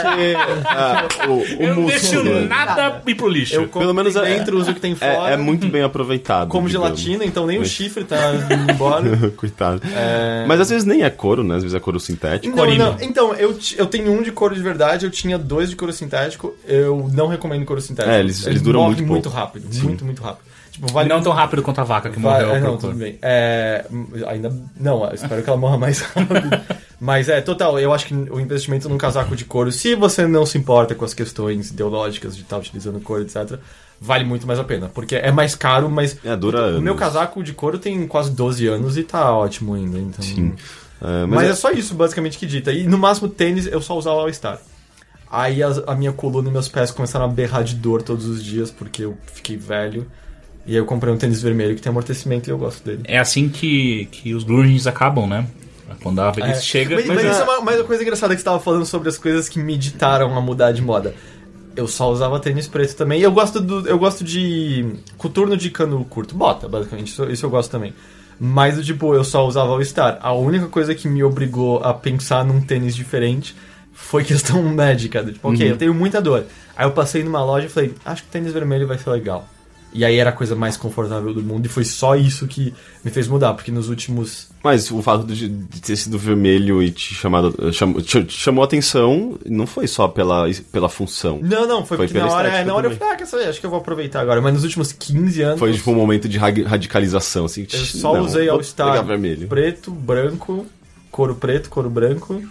ah, 0.67 1.07
o, 1.29 1.33
o 1.33 1.43
Eu 1.63 1.75
não 1.75 1.83
músculo. 1.83 2.23
deixo 2.25 2.49
nada 2.49 3.03
ir 3.07 3.15
pro 3.15 3.29
lixo. 3.29 3.55
Eu 3.55 3.69
Pelo 3.69 3.95
menos 3.95 4.17
é- 4.17 4.23
dentro, 4.37 4.59
uso 4.59 4.71
o 4.71 4.75
que 4.75 4.81
tem 4.81 4.95
fora. 4.95 5.31
É, 5.31 5.35
é 5.35 5.37
muito 5.37 5.67
bem 5.69 5.83
aproveitado. 5.83 6.49
Como 6.49 6.69
digamos. 6.69 6.99
gelatina, 7.01 7.25
então 7.25 7.47
nem 7.47 7.59
o 7.59 7.65
chifre 7.65 8.05
tá 8.05 8.17
indo 8.35 8.73
embora. 8.73 9.31
Coitado. 9.37 9.81
É. 9.95 10.45
Mas 10.47 10.61
às 10.61 10.69
vezes 10.71 10.85
nem 10.85 11.03
é 11.03 11.11
couro, 11.11 11.43
né? 11.45 11.57
Às 11.57 11.63
vezes 11.63 11.75
é 11.75 11.81
couro 11.81 11.99
sintético. 12.01 12.57
Não, 12.57 12.75
não. 12.75 12.97
Então, 13.01 13.35
eu, 13.35 13.59
eu 13.77 13.87
tenho 13.87 14.13
um 14.13 14.23
de 14.23 14.33
couro 14.33 14.55
de 14.55 14.63
verdade, 14.63 15.05
eu 15.07 15.11
tinha 15.11 15.39
dois 15.39 15.71
de 15.71 15.77
couro 15.77 15.93
sintético. 15.93 16.55
Eu 16.67 17.09
não 17.13 17.29
recomendo 17.29 17.65
couro 17.65 17.81
sintético. 17.81 18.15
É, 18.15 18.21
eles- 18.21 18.47
eles 18.47 18.63
duram 18.63 18.81
morrem 18.81 18.97
muito 18.97 19.11
muito 19.11 19.23
pouco. 19.25 19.39
rápido. 19.39 19.67
Muito, 19.83 20.05
muito 20.05 20.23
rápido. 20.23 20.45
Tipo, 20.77 20.93
vale 20.93 21.09
Não 21.09 21.23
tão 21.23 21.33
rápido 21.33 21.63
quanto 21.63 21.81
a 21.81 21.85
vaca 21.85 22.11
que 22.11 22.21
Vai- 22.21 22.43
morreu 22.45 22.57
é, 22.57 22.61
não, 22.61 22.77
tudo 22.77 22.95
bem. 22.95 23.19
É, 23.23 23.87
ainda 24.27 24.53
não, 24.79 25.05
eu 25.07 25.15
espero 25.15 25.43
que 25.43 25.49
ela 25.49 25.59
morra 25.59 25.79
mais 25.79 26.01
rápido. 26.15 26.51
Mas 27.01 27.29
é, 27.31 27.41
total, 27.41 27.79
eu 27.81 27.93
acho 27.95 28.07
que 28.07 28.15
o 28.15 28.39
investimento 28.39 28.87
num 28.89 28.99
casaco 28.99 29.35
de 29.35 29.45
couro, 29.47 29.73
se 29.73 29.95
você 29.95 30.27
não 30.27 30.45
se 30.45 30.59
importa 30.59 30.95
com 30.95 31.05
as 31.05 31.15
questões 31.15 31.71
ideológicas 31.71 32.37
de 32.37 32.43
estar 32.43 32.59
utilizando 32.59 33.01
couro, 33.01 33.23
etc., 33.23 33.59
vale 33.99 34.25
muito 34.25 34.47
mais 34.47 34.59
a 34.59 34.65
pena. 34.65 34.91
Porque 34.93 35.17
é 35.17 35.33
mais 35.33 35.55
caro, 35.55 35.89
mas 35.89 36.17
É, 36.23 36.37
dura 36.37 36.59
o 36.59 36.65
anos. 36.65 36.83
meu 36.83 36.95
casaco 36.95 37.43
de 37.43 37.55
couro 37.55 37.79
tem 37.79 38.07
quase 38.07 38.31
12 38.33 38.67
anos 38.67 38.99
e 38.99 39.03
tá 39.03 39.33
ótimo 39.35 39.73
ainda. 39.75 39.99
Então... 39.99 40.23
Sim. 40.23 40.55
É, 41.01 41.27
Mas, 41.27 41.31
mas 41.31 41.49
é... 41.49 41.51
é- 41.51 41.55
só 41.55 41.71
isso, 41.71 41.95
basicamente, 41.95 42.37
que 42.39 42.47
dita. 42.47 42.71
E 42.73 42.87
no 42.87 42.99
máximo, 42.99 43.29
tênis, 43.29 43.67
eu 43.67 43.81
só 43.81 43.97
usava 43.97 44.21
All-Star. 44.21 44.59
Aí 45.31 45.63
as- 45.63 45.83
a, 45.87 45.95
minha 45.95 46.13
coluna 46.13 46.49
e 46.49 46.53
meus 46.53 46.69
pés 46.69 46.91
começaram 46.91 47.25
a 47.25 47.29
berrar 47.29 47.63
de 47.65 47.75
dor 47.75 48.03
todos 48.03 48.27
os 48.27 48.43
dias, 48.45 48.71
porque 48.71 49.05
eu 49.05 49.17
fiquei 49.27 49.57
velho. 49.57 50.07
E 50.67 50.73
aí 50.73 50.77
eu 50.77 50.85
comprei 50.85 51.13
um 51.13 51.17
tênis 51.17 51.41
vermelho 51.43 51.75
que 51.75 51.81
tem 51.83 51.91
amortecimento 51.91 52.49
e 52.49 52.51
eu 52.51 52.59
gosto 52.59 52.85
dele. 52.85 53.03
É 53.05 53.19
assim 53.19 53.49
que, 53.49 54.07
que 54.11 54.35
os 54.35 54.43
grunges 54.45 54.87
acabam, 54.87 55.27
né? 55.27 55.47
Quando 56.03 56.21
a 56.21 56.31
velhice 56.31 56.59
É. 56.59 56.63
chega... 56.63 56.97
Mas, 56.97 57.07
mas 57.07 57.17
mas 57.17 57.25
é- 57.25 57.31
isso 57.31 57.41
é 57.41 57.45
uma, 57.45 57.59
uma 57.61 57.85
coisa 57.85 58.03
engraçada 58.03 58.35
que 58.35 58.41
você 58.41 58.43
estava 58.43 58.59
falando 58.61 58.85
sobre 58.85 59.09
as 59.09 59.17
coisas 59.17 59.49
que 59.49 59.59
me 59.59 59.77
ditaram 59.77 60.37
a 60.37 60.41
mudar 60.41 60.73
de 60.73 60.83
moda. 60.83 61.15
eu 61.77 61.87
só 61.87 62.11
usava 62.11 62.41
tênis 62.41 62.67
preto 62.67 62.97
também. 62.97 63.21
Eu 63.21 63.31
gosto 63.31 63.61
do, 63.61 63.87
eu 63.89 63.99
gosto 63.99 64.25
de 64.25 64.95
coturno 65.17 65.57
de 65.57 65.71
cano 65.71 66.05
curto, 66.05 66.35
bota, 66.35 66.67
basicamente. 66.69 67.09
Isso, 67.09 67.25
isso 67.31 67.47
eu 67.47 67.51
gosto 67.51 67.71
também. 67.71 67.95
Mas 68.41 68.85
tipo, 68.85 69.15
eu 69.15 69.23
só 69.25 69.47
usava 69.47 69.71
All 69.71 69.85
Star. 69.85 70.19
A 70.21 70.33
única 70.33 70.67
coisa 70.67 70.95
que 70.95 71.07
me 71.09 71.23
obrigou 71.23 71.79
a 71.85 71.95
pensar 71.95 72.45
num 72.45 72.61
tênis 72.61 72.95
diferente 72.97 73.55
foi 73.93 74.25
questão 74.25 74.61
médica. 74.69 75.23
Tipo, 75.25 75.51
ok, 75.53 75.71
eu 75.71 75.77
tenho 75.77 75.95
muita 75.95 76.21
dor. 76.21 76.45
Aí 76.77 76.85
eu 76.87 76.91
passei 76.93 77.23
numa 77.23 77.43
loja 77.45 77.67
e 77.67 77.71
falei, 77.71 77.95
acho 78.05 78.25
que 78.25 78.29
tênis 78.31 78.53
vermelho 78.53 78.87
vai 78.87 78.99
ser 78.99 79.09
legal. 79.11 79.49
E 79.93 80.05
aí 80.05 80.17
era 80.19 80.29
a 80.29 80.33
coisa 80.33 80.55
mais 80.55 80.77
confortável 80.77 81.33
do 81.33 81.43
mundo 81.43 81.65
e 81.65 81.69
foi 81.71 81.85
só 81.85 82.15
isso 82.17 82.47
que 82.47 82.75
me 83.03 83.11
fez 83.11 83.27
mudar, 83.29 83.55
porque 83.55 83.71
nos 83.73 83.89
últimos 83.89 84.49
Mas 84.63 84.91
o 84.91 85.01
fato 85.01 85.25
de, 85.27 85.49
de 85.49 85.81
ter 85.81 85.97
sido 85.97 86.19
vermelho 86.19 86.83
e 86.83 86.91
te 86.91 87.15
chamado, 87.15 87.73
chamou, 87.73 88.03
te 88.03 88.27
chamou 88.29 88.63
a 88.63 88.67
atenção 88.67 89.39
não 89.47 89.67
foi 89.67 89.87
só 89.87 90.07
pela, 90.07 90.45
pela 90.71 90.89
função. 90.91 91.39
Não, 91.43 91.67
não, 91.67 91.87
foi, 91.87 91.97
Foi 91.97 92.07
porque 92.09 92.19
na 92.19 92.25
pela 92.27 92.37
hora, 92.37 92.49
estética 92.49 92.69
na 92.71 92.75
hora 92.77 92.87
eu 92.89 92.97
falei, 92.97 93.15
ah, 93.15 93.17
quer 93.17 93.27
saber, 93.27 93.45
acho 93.49 93.59
que 93.61 93.65
eu 93.65 93.71
vou 93.71 93.79
aproveitar 93.79 94.21
agora. 94.21 94.41
Mas 94.43 94.53
nos 94.55 94.65
últimos 94.65 94.93
15 94.93 95.41
anos, 95.43 95.59
Foi 95.59 95.73
tipo 95.73 95.91
um 95.91 95.95
momento 95.95 96.29
de 96.29 96.37
ra- 96.37 96.49
radicalização, 96.67 97.47
assim. 97.47 97.67
eu 97.73 97.79
só 97.81 98.15
não, 98.15 98.21
usei 98.25 98.47
vou 98.49 98.57
All 98.57 98.63
Star 98.63 98.91
pegar 98.93 99.03
vermelho. 99.03 99.49
preto, 99.49 99.91
branco, 99.91 100.67
couro 101.11 101.35
preto, 101.37 101.71
couro 101.71 101.89
branco 101.89 102.43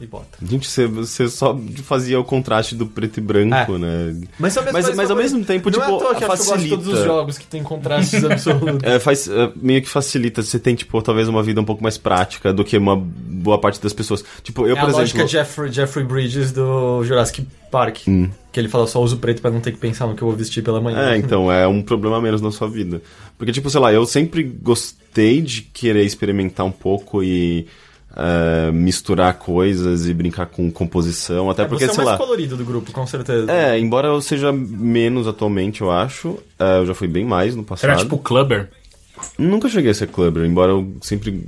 e 0.00 0.06
bota. 0.06 0.38
Gente, 0.42 0.66
você, 0.68 0.86
você 0.86 1.28
só 1.28 1.56
fazia 1.84 2.18
o 2.18 2.24
contraste 2.24 2.74
do 2.74 2.84
preto 2.86 3.18
e 3.18 3.20
branco, 3.20 3.76
É. 3.76 3.78
né? 3.78 4.20
Mas, 4.38 4.52
só 4.52 4.62
Mas- 4.72 4.94
mas 4.94 5.10
ao 5.10 5.16
mesmo 5.16 5.44
tempo, 5.44 5.70
não 5.70 5.78
tipo, 5.78 5.84
é 5.84 5.88
eu 5.94 5.98
gosto 5.98 6.14
de 6.58 6.68
todos 6.68 6.86
os 6.86 6.92
facilita. 6.92 7.04
jogos 7.04 7.38
que 7.38 7.46
tem 7.46 7.62
contrastes 7.62 8.22
absolutos. 8.24 8.82
É, 8.82 8.98
faz, 8.98 9.28
é, 9.28 9.52
meio 9.56 9.80
que 9.82 9.88
facilita. 9.88 10.42
Você 10.42 10.58
tem, 10.58 10.74
tipo, 10.74 11.00
talvez 11.00 11.28
uma 11.28 11.42
vida 11.42 11.60
um 11.60 11.64
pouco 11.64 11.82
mais 11.82 11.96
prática 11.96 12.52
do 12.52 12.64
que 12.64 12.76
uma 12.76 12.96
boa 12.96 13.58
parte 13.58 13.80
das 13.80 13.92
pessoas. 13.92 14.24
Tipo, 14.42 14.66
eu, 14.66 14.76
é 14.76 14.80
por 14.80 14.86
a 14.86 14.88
exemplo. 14.88 15.00
lógica 15.00 15.26
Jeffrey, 15.28 15.72
Jeffrey 15.72 16.04
Bridges 16.04 16.50
do 16.52 17.04
Jurassic 17.04 17.46
Park. 17.70 17.98
Hum. 18.08 18.28
Que 18.52 18.60
ele 18.60 18.68
fala, 18.68 18.86
só 18.86 19.00
uso 19.02 19.16
preto 19.18 19.40
pra 19.42 19.50
não 19.50 19.60
ter 19.60 19.72
que 19.72 19.78
pensar 19.78 20.06
no 20.06 20.14
que 20.14 20.22
eu 20.22 20.28
vou 20.28 20.36
vestir 20.36 20.62
pela 20.62 20.80
manhã. 20.80 21.10
É, 21.12 21.16
então, 21.18 21.50
é 21.50 21.66
um 21.66 21.82
problema 21.82 22.18
a 22.18 22.20
menos 22.20 22.40
na 22.40 22.50
sua 22.50 22.68
vida. 22.68 23.00
Porque, 23.38 23.52
tipo, 23.52 23.68
sei 23.70 23.80
lá, 23.80 23.92
eu 23.92 24.04
sempre 24.06 24.42
gostei 24.42 25.40
de 25.40 25.62
querer 25.62 26.04
experimentar 26.04 26.64
um 26.66 26.70
pouco 26.72 27.22
e 27.22 27.66
é, 28.16 28.70
misturar 28.72 29.34
coisas 29.34 30.06
e 30.08 30.14
brincar 30.14 30.46
com 30.46 30.70
composição, 30.70 31.50
até 31.50 31.62
É, 31.62 31.66
porque, 31.66 31.84
você 31.84 31.90
é 31.90 31.92
o 31.92 31.94
sei 31.96 32.04
mais 32.04 32.18
lá. 32.18 32.24
colorido 32.24 32.56
do 32.56 32.64
grupo, 32.64 32.92
com 32.92 33.06
certeza. 33.06 33.50
É, 33.50 33.78
embora 33.78 34.08
eu 34.08 34.20
seja 34.20 34.52
menos 34.52 35.26
atualmente, 35.26 35.80
eu 35.80 35.90
acho. 35.90 36.38
é, 36.58 36.78
eu 36.78 36.86
já 36.86 36.94
fui 36.94 37.08
bem 37.08 37.24
mais 37.24 37.54
no 37.56 37.64
passado. 37.64 37.90
era 37.90 37.98
tipo 38.00 38.16
clubber? 38.18 38.68
Nunca 39.38 39.68
cheguei 39.68 39.90
a 39.90 39.94
ser 39.94 40.08
clubber, 40.08 40.44
embora 40.44 40.72
eu 40.72 40.96
sempre. 41.00 41.46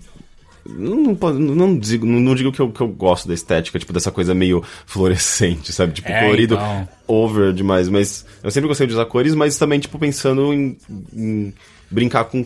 Não, 0.69 0.97
não, 1.15 1.33
não 1.33 1.79
digo, 1.79 2.05
não, 2.05 2.19
não 2.19 2.35
digo 2.35 2.51
que 2.51 2.59
eu, 2.61 2.71
que 2.73 2.81
eu 2.81 2.89
gosto 2.89 3.29
da 3.29 3.35
estética, 3.35 3.79
tipo, 3.79 3.93
dessa 3.93 4.11
coisa 4.11 4.35
meio 4.35 4.65
fluorescente, 4.85 5.73
sabe? 5.73 5.93
Tipo, 5.93 6.09
É, 6.09 6.23
colorido 6.25 6.55
então. 6.57 6.89
over 7.07 7.53
demais. 7.53 7.89
Mas 7.89 8.27
eu 8.43 8.51
sempre 8.51 8.67
gostei 8.67 8.87
de 8.87 8.93
usar 8.93 9.05
cores, 9.07 9.35
mas 9.35 9.57
também, 9.57 9.79
tipo, 9.79 9.97
pensando 9.99 10.53
em, 10.53 10.77
em 11.15 11.55
brincar 11.89 12.25
com. 12.25 12.45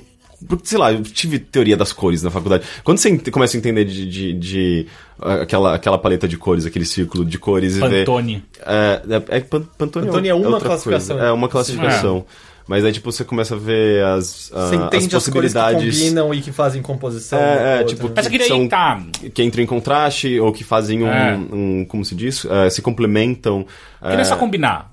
Porque, 0.49 0.67
sei 0.67 0.79
lá, 0.79 0.93
eu 0.93 1.03
tive 1.03 1.39
teoria 1.39 1.77
das 1.77 1.93
cores 1.93 2.23
na 2.23 2.31
faculdade. 2.31 2.65
Quando 2.83 2.99
você 2.99 3.19
começa 3.31 3.57
a 3.57 3.59
entender 3.59 3.85
de, 3.85 4.07
de, 4.09 4.33
de, 4.33 4.87
ah, 5.21 5.43
aquela, 5.43 5.75
aquela 5.75 5.99
paleta 5.99 6.27
de 6.27 6.37
cores, 6.37 6.65
aquele 6.65 6.87
círculo 6.87 7.25
de 7.25 7.39
cores 7.39 7.77
e 7.77 7.81
ver. 7.81 8.05
Pantone. 8.07 8.43
É, 8.61 9.03
é, 9.09 9.37
é 9.37 9.41
Pan- 9.41 9.63
Pantone, 9.77 10.07
Pantone 10.07 10.29
é 10.29 10.35
uma 10.35 10.49
outra 10.49 10.69
classificação. 10.69 11.17
Coisa. 11.17 11.29
É 11.31 11.33
uma 11.33 11.49
classificação. 11.49 12.25
Mas 12.67 12.85
aí, 12.85 12.93
tipo, 12.93 13.11
você 13.11 13.25
começa 13.25 13.57
a 13.57 13.59
ver 13.59 14.05
as, 14.05 14.51
a- 14.55 14.69
Você 14.69 14.77
as 14.77 14.83
entende 14.83 14.87
as, 15.17 15.29
cores 15.29 15.53
que 15.53 15.59
possibilidades. 15.59 15.99
combinam 15.99 16.33
e 16.33 16.41
que 16.41 16.53
fazem 16.53 16.81
composição. 16.81 17.39
É, 17.39 17.43
uma 17.43 17.61
é, 17.61 17.79
outra, 17.81 17.85
tipo, 17.95 18.09
né? 18.09 18.15
Eu 18.25 18.31
queria 18.31 18.47
São- 18.47 18.69
tá. 18.69 19.03
que 19.35 19.43
entram 19.43 19.63
em 19.65 19.67
contraste 19.67 20.39
ou 20.39 20.53
que 20.53 20.63
fazem 20.63 21.03
um. 21.03 21.09
É. 21.09 21.37
um- 21.37 21.85
como 21.89 22.05
se 22.05 22.15
diz? 22.15 22.45
É, 22.47 22.71
se 22.71 22.81
complementam. 22.81 23.67
Eu 24.01 24.11
queria 24.11 24.25
só 24.25 24.37
combinar. 24.37 24.90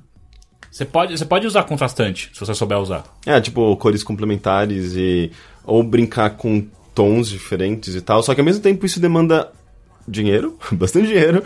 Você 0.77 0.85
pode, 0.85 1.17
você 1.17 1.25
pode 1.25 1.47
usar 1.47 1.63
contrastante, 1.63 2.29
se 2.31 2.39
você 2.39 2.53
souber 2.53 2.77
usar. 2.77 3.03
É, 3.25 3.41
tipo, 3.41 3.75
cores 3.77 4.03
complementares 4.03 4.93
e. 4.95 5.31
Ou 5.65 5.81
brincar 5.81 6.29
com 6.37 6.67
tons 6.93 7.27
diferentes 7.27 7.95
e 7.95 8.01
tal. 8.01 8.21
Só 8.21 8.35
que 8.35 8.41
ao 8.41 8.45
mesmo 8.45 8.61
tempo 8.61 8.85
isso 8.85 8.99
demanda 8.99 9.51
dinheiro, 10.07 10.55
bastante 10.71 11.07
dinheiro. 11.07 11.41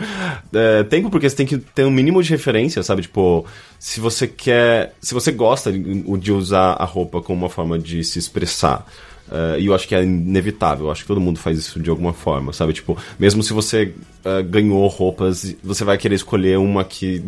É, 0.52 0.82
tempo, 0.82 1.08
porque 1.08 1.30
você 1.30 1.34
tem 1.34 1.46
que 1.46 1.56
ter 1.56 1.86
um 1.86 1.90
mínimo 1.90 2.22
de 2.22 2.28
referência, 2.28 2.82
sabe? 2.82 3.00
Tipo, 3.00 3.46
se 3.78 4.00
você 4.00 4.28
quer. 4.28 4.94
Se 5.00 5.14
você 5.14 5.32
gosta 5.32 5.72
de 5.72 6.30
usar 6.30 6.74
a 6.74 6.84
roupa 6.84 7.22
como 7.22 7.38
uma 7.38 7.48
forma 7.48 7.78
de 7.78 8.04
se 8.04 8.18
expressar. 8.18 8.86
é, 9.30 9.58
e 9.58 9.64
eu 9.64 9.74
acho 9.74 9.88
que 9.88 9.94
é 9.94 10.02
inevitável, 10.02 10.86
eu 10.86 10.92
acho 10.92 11.02
que 11.02 11.08
todo 11.08 11.22
mundo 11.22 11.38
faz 11.38 11.58
isso 11.58 11.80
de 11.80 11.88
alguma 11.88 12.12
forma, 12.12 12.52
sabe? 12.52 12.74
Tipo, 12.74 12.98
mesmo 13.18 13.42
se 13.42 13.54
você 13.54 13.94
é, 14.24 14.42
ganhou 14.42 14.86
roupas, 14.86 15.54
você 15.62 15.84
vai 15.84 15.98
querer 15.98 16.14
escolher 16.14 16.58
uma 16.58 16.84
que, 16.84 17.20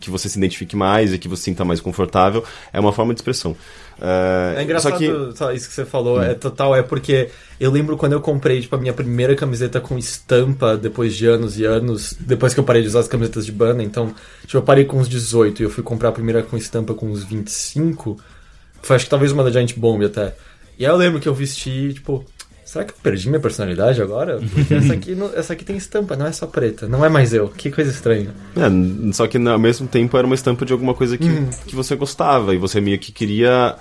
que 0.00 0.10
você 0.10 0.28
se 0.28 0.38
identifique 0.38 0.76
mais 0.76 1.12
e 1.12 1.18
que 1.18 1.28
você 1.28 1.44
sinta 1.44 1.64
mais 1.64 1.80
confortável. 1.80 2.44
É 2.72 2.78
uma 2.78 2.92
forma 2.92 3.12
de 3.12 3.18
expressão. 3.18 3.56
É, 4.00 4.54
É 4.58 4.62
engraçado 4.62 4.92
só 4.92 4.98
que, 4.98 5.36
só 5.36 5.52
isso 5.52 5.68
que 5.68 5.74
você 5.74 5.84
falou, 5.84 6.22
é 6.22 6.34
total, 6.34 6.76
é 6.76 6.82
porque 6.82 7.30
eu 7.58 7.70
lembro 7.70 7.96
quando 7.96 8.12
eu 8.12 8.20
comprei, 8.20 8.60
tipo, 8.60 8.76
a 8.76 8.78
minha 8.78 8.92
primeira 8.92 9.34
camiseta 9.34 9.80
com 9.80 9.98
estampa 9.98 10.76
depois 10.76 11.16
de 11.16 11.26
anos 11.26 11.58
e 11.58 11.64
anos, 11.64 12.14
depois 12.20 12.52
que 12.54 12.60
eu 12.60 12.64
parei 12.64 12.82
de 12.82 12.88
usar 12.88 13.00
as 13.00 13.08
camisetas 13.08 13.44
de 13.46 13.52
banda, 13.52 13.82
então, 13.82 14.14
tipo, 14.42 14.56
eu 14.56 14.62
parei 14.62 14.84
com 14.84 14.98
uns 14.98 15.08
18 15.08 15.62
e 15.62 15.64
eu 15.64 15.70
fui 15.70 15.82
comprar 15.82 16.10
a 16.10 16.12
primeira 16.12 16.42
com 16.42 16.56
estampa 16.56 16.94
com 16.94 17.06
uns 17.06 17.24
25, 17.24 18.18
foi 18.82 18.96
acho 18.96 19.06
que 19.06 19.10
talvez 19.10 19.32
uma 19.32 19.42
da 19.42 19.50
Giant 19.50 19.74
Bomb 19.76 20.04
até. 20.04 20.34
E 20.78 20.84
aí 20.84 20.92
eu 20.92 20.96
lembro 20.96 21.18
que 21.18 21.28
eu 21.28 21.34
vesti, 21.34 21.94
tipo, 21.94 22.24
será 22.76 22.84
que 22.84 22.92
eu 22.92 22.96
perdi 23.02 23.28
minha 23.28 23.40
personalidade 23.40 24.00
agora? 24.02 24.38
Porque 24.52 24.74
essa 24.74 24.92
aqui, 24.92 25.14
não- 25.14 25.32
essa 25.34 25.52
aqui 25.54 25.64
tem 25.64 25.76
estampa, 25.76 26.14
não 26.16 26.26
é 26.26 26.32
só 26.32 26.46
preta, 26.46 26.86
não 26.86 27.04
é 27.04 27.08
mais 27.08 27.32
eu, 27.32 27.48
que 27.48 27.70
coisa 27.70 27.90
estranha. 27.90 28.34
É, 28.56 29.12
só 29.12 29.26
que 29.26 29.38
ao 29.38 29.58
mesmo 29.58 29.86
tempo 29.88 30.16
era 30.16 30.26
uma 30.26 30.34
estampa 30.34 30.64
de 30.64 30.72
alguma 30.72 30.94
coisa 30.94 31.16
que, 31.16 31.28
que 31.66 31.74
você 31.74 31.96
gostava 31.96 32.54
e 32.54 32.58
você 32.58 32.80
meio 32.80 32.98
que 32.98 33.10
queria 33.12 33.76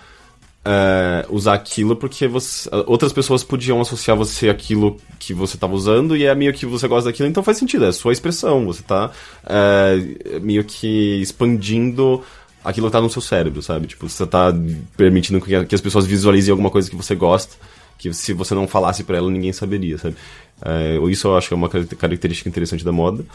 é, 0.67 1.25
usar 1.29 1.53
aquilo 1.53 1.95
porque 1.95 2.27
você- 2.27 2.67
outras 2.87 3.13
pessoas 3.13 3.43
podiam 3.43 3.79
associar 3.81 4.17
você 4.17 4.49
àquilo 4.49 4.97
que 5.19 5.33
você 5.33 5.55
estava 5.57 5.73
usando 5.75 6.17
e 6.17 6.25
é 6.25 6.33
meio 6.33 6.51
que 6.53 6.65
você 6.65 6.87
gosta 6.87 7.09
daquilo, 7.11 7.29
então 7.29 7.43
faz 7.43 7.57
sentido, 7.57 7.85
é 7.85 7.91
sua 7.91 8.11
expressão, 8.13 8.65
você 8.65 8.81
tá 8.81 9.11
é, 9.47 10.39
meio 10.41 10.63
que 10.63 11.21
expandindo 11.21 12.23
aquilo 12.63 12.87
que 12.87 12.93
tá 12.93 12.99
no 13.01 13.11
seu 13.11 13.21
cérebro, 13.21 13.61
sabe? 13.61 13.85
Tipo, 13.85 14.09
você 14.09 14.25
tá 14.25 14.51
permitindo 14.97 15.39
que 15.39 15.75
as 15.75 15.81
pessoas 15.81 16.07
visualizem 16.07 16.49
alguma 16.49 16.71
coisa 16.71 16.89
que 16.89 16.95
você 16.95 17.13
gosta, 17.13 17.55
que 17.97 18.13
se 18.13 18.33
você 18.33 18.53
não 18.53 18.67
falasse 18.67 19.03
pra 19.03 19.17
ela, 19.17 19.29
ninguém 19.31 19.51
saberia, 19.53 19.97
sabe? 19.97 20.15
É, 20.61 20.97
isso 21.09 21.27
eu 21.27 21.37
acho 21.37 21.47
que 21.47 21.53
é 21.53 21.57
uma 21.57 21.69
caracter- 21.69 21.97
característica 21.97 22.47
interessante 22.49 22.83
da 22.85 22.91
moda. 22.91 23.25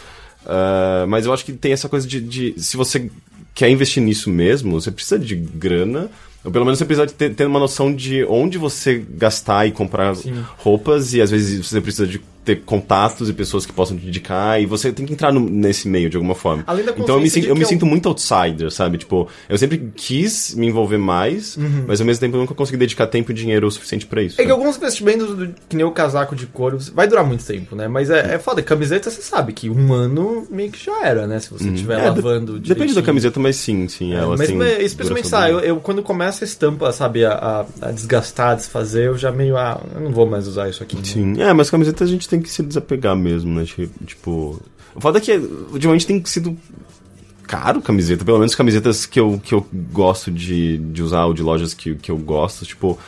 É, 0.46 1.06
mas 1.06 1.26
eu 1.26 1.32
acho 1.32 1.44
que 1.44 1.52
tem 1.52 1.72
essa 1.72 1.88
coisa 1.88 2.06
de, 2.06 2.20
de- 2.20 2.54
Se 2.56 2.76
você 2.76 3.10
quer 3.54 3.68
investir 3.70 4.02
nisso 4.02 4.30
mesmo, 4.30 4.80
você 4.80 4.90
precisa 4.90 5.18
de 5.18 5.34
grana. 5.36 6.10
Ou 6.42 6.50
pelo 6.50 6.64
menos 6.64 6.78
você 6.78 6.86
precisa 6.86 7.06
de 7.06 7.12
ter, 7.12 7.34
ter 7.34 7.46
uma 7.46 7.58
noção 7.60 7.94
de 7.94 8.24
onde 8.24 8.56
você 8.56 9.04
gastar 9.10 9.66
e 9.66 9.72
comprar 9.72 10.14
roupas. 10.56 11.12
E 11.12 11.20
às 11.20 11.30
vezes 11.30 11.66
você 11.66 11.80
precisa 11.80 12.06
de 12.06 12.18
ter 12.44 12.62
contatos 12.62 13.28
e 13.28 13.32
pessoas 13.32 13.66
que 13.66 13.72
possam 13.72 13.96
te 13.96 14.06
indicar. 14.06 14.60
E 14.60 14.66
você 14.66 14.90
tem 14.92 15.04
que 15.06 15.12
entrar 15.12 15.32
no- 15.32 15.40
nesse 15.40 15.86
meio 15.88 16.08
de 16.08 16.16
alguma 16.16 16.34
forma. 16.34 16.64
Além 16.66 16.84
da 16.84 16.92
então 16.96 17.16
eu 17.16 17.20
me, 17.20 17.28
de 17.28 17.46
eu 17.46 17.54
me 17.54 17.64
sinto 17.66 17.84
muito 17.84 18.08
outsider, 18.08 18.70
sabe? 18.70 18.98
Tipo, 18.98 19.28
eu 19.48 19.58
sempre 19.58 19.90
quis 19.94 20.54
me 20.54 20.66
envolver 20.66 20.98
mais, 20.98 21.56
mas 21.86 22.00
ao 22.00 22.06
mesmo 22.06 22.20
tempo 22.20 22.36
eu 22.36 22.40
nunca 22.40 22.54
consegui 22.54 22.78
dedicar 22.78 23.06
tempo 23.06 23.30
e 23.30 23.34
dinheiro 23.34 23.66
o 23.66 23.70
suficiente 23.70 24.06
pra 24.06 24.22
isso. 24.22 24.40
É 24.40 24.44
que 24.44 24.50
alguns 24.50 24.76
investimentos, 24.76 25.34
do- 25.36 25.54
que 25.68 25.76
nem 25.76 25.84
o 25.84 25.90
casaco 25.90 26.34
de 26.34 26.46
couro, 26.46 26.78
vai 26.94 27.06
durar 27.06 27.24
muito 27.26 27.44
tempo, 27.44 27.76
né? 27.76 27.88
Mas 27.88 28.10
é, 28.10 28.34
é 28.34 28.38
foda. 28.38 28.62
Camiseta, 28.62 29.10
você 29.10 29.20
sabe 29.22 29.52
que 29.52 29.68
um 29.68 29.92
ano 29.92 30.46
meio 30.50 30.70
que 30.70 30.82
já 30.84 31.04
era, 31.04 31.26
né? 31.26 31.40
Se 31.40 31.50
você 31.50 31.68
estiver 31.68 31.98
É, 32.00 32.08
lavando 32.08 32.58
Depende 32.58 32.94
da 32.94 33.02
camiseta, 33.02 33.38
mas 33.38 33.56
sim, 33.56 33.86
sim. 33.88 34.12
É, 34.14 34.16
ela 34.18 34.36
mas, 34.36 34.48
tem 34.48 34.56
mas 34.56 34.82
especialmente, 34.82 35.28
sabe, 35.28 35.52
boa. 35.52 35.62
eu, 35.62 35.68
eu 35.68 35.76
quando 35.80 36.02
começa 36.02 36.44
a 36.44 36.46
estampa, 36.46 36.90
sabe, 36.92 37.24
a, 37.24 37.32
a, 37.82 37.88
a 37.88 37.90
desgastar, 37.92 38.50
a 38.50 38.54
desfazer, 38.54 39.06
eu 39.08 39.18
já 39.18 39.30
meio, 39.30 39.56
ah, 39.56 39.80
eu 39.94 40.00
não 40.00 40.10
vou 40.10 40.26
mais 40.26 40.46
usar 40.46 40.68
isso 40.68 40.82
aqui. 40.82 40.96
né? 40.96 41.02
Sim, 41.04 41.42
é, 41.42 41.52
mas 41.52 41.68
camiseta 41.70 42.04
a 42.04 42.06
gente 42.06 42.28
tem 42.30 42.40
que 42.40 42.48
se 42.48 42.62
desapegar 42.62 43.14
mesmo, 43.16 43.52
né? 43.54 43.64
Tipo. 44.06 44.60
O 44.94 45.00
foda 45.00 45.18
é 45.18 45.20
que 45.20 45.32
ultimamente 45.72 46.06
tem 46.06 46.24
sido 46.24 46.56
caro 47.46 47.80
camiseta, 47.82 48.24
pelo 48.24 48.38
menos 48.38 48.54
camisetas 48.54 49.06
que 49.06 49.18
eu, 49.18 49.40
que 49.42 49.54
eu 49.54 49.66
gosto 49.92 50.30
de, 50.30 50.78
de 50.78 51.02
usar 51.02 51.26
ou 51.26 51.34
de 51.34 51.42
lojas 51.42 51.74
que, 51.74 51.94
que 51.96 52.10
eu 52.10 52.16
gosto, 52.16 52.64
tipo. 52.64 52.98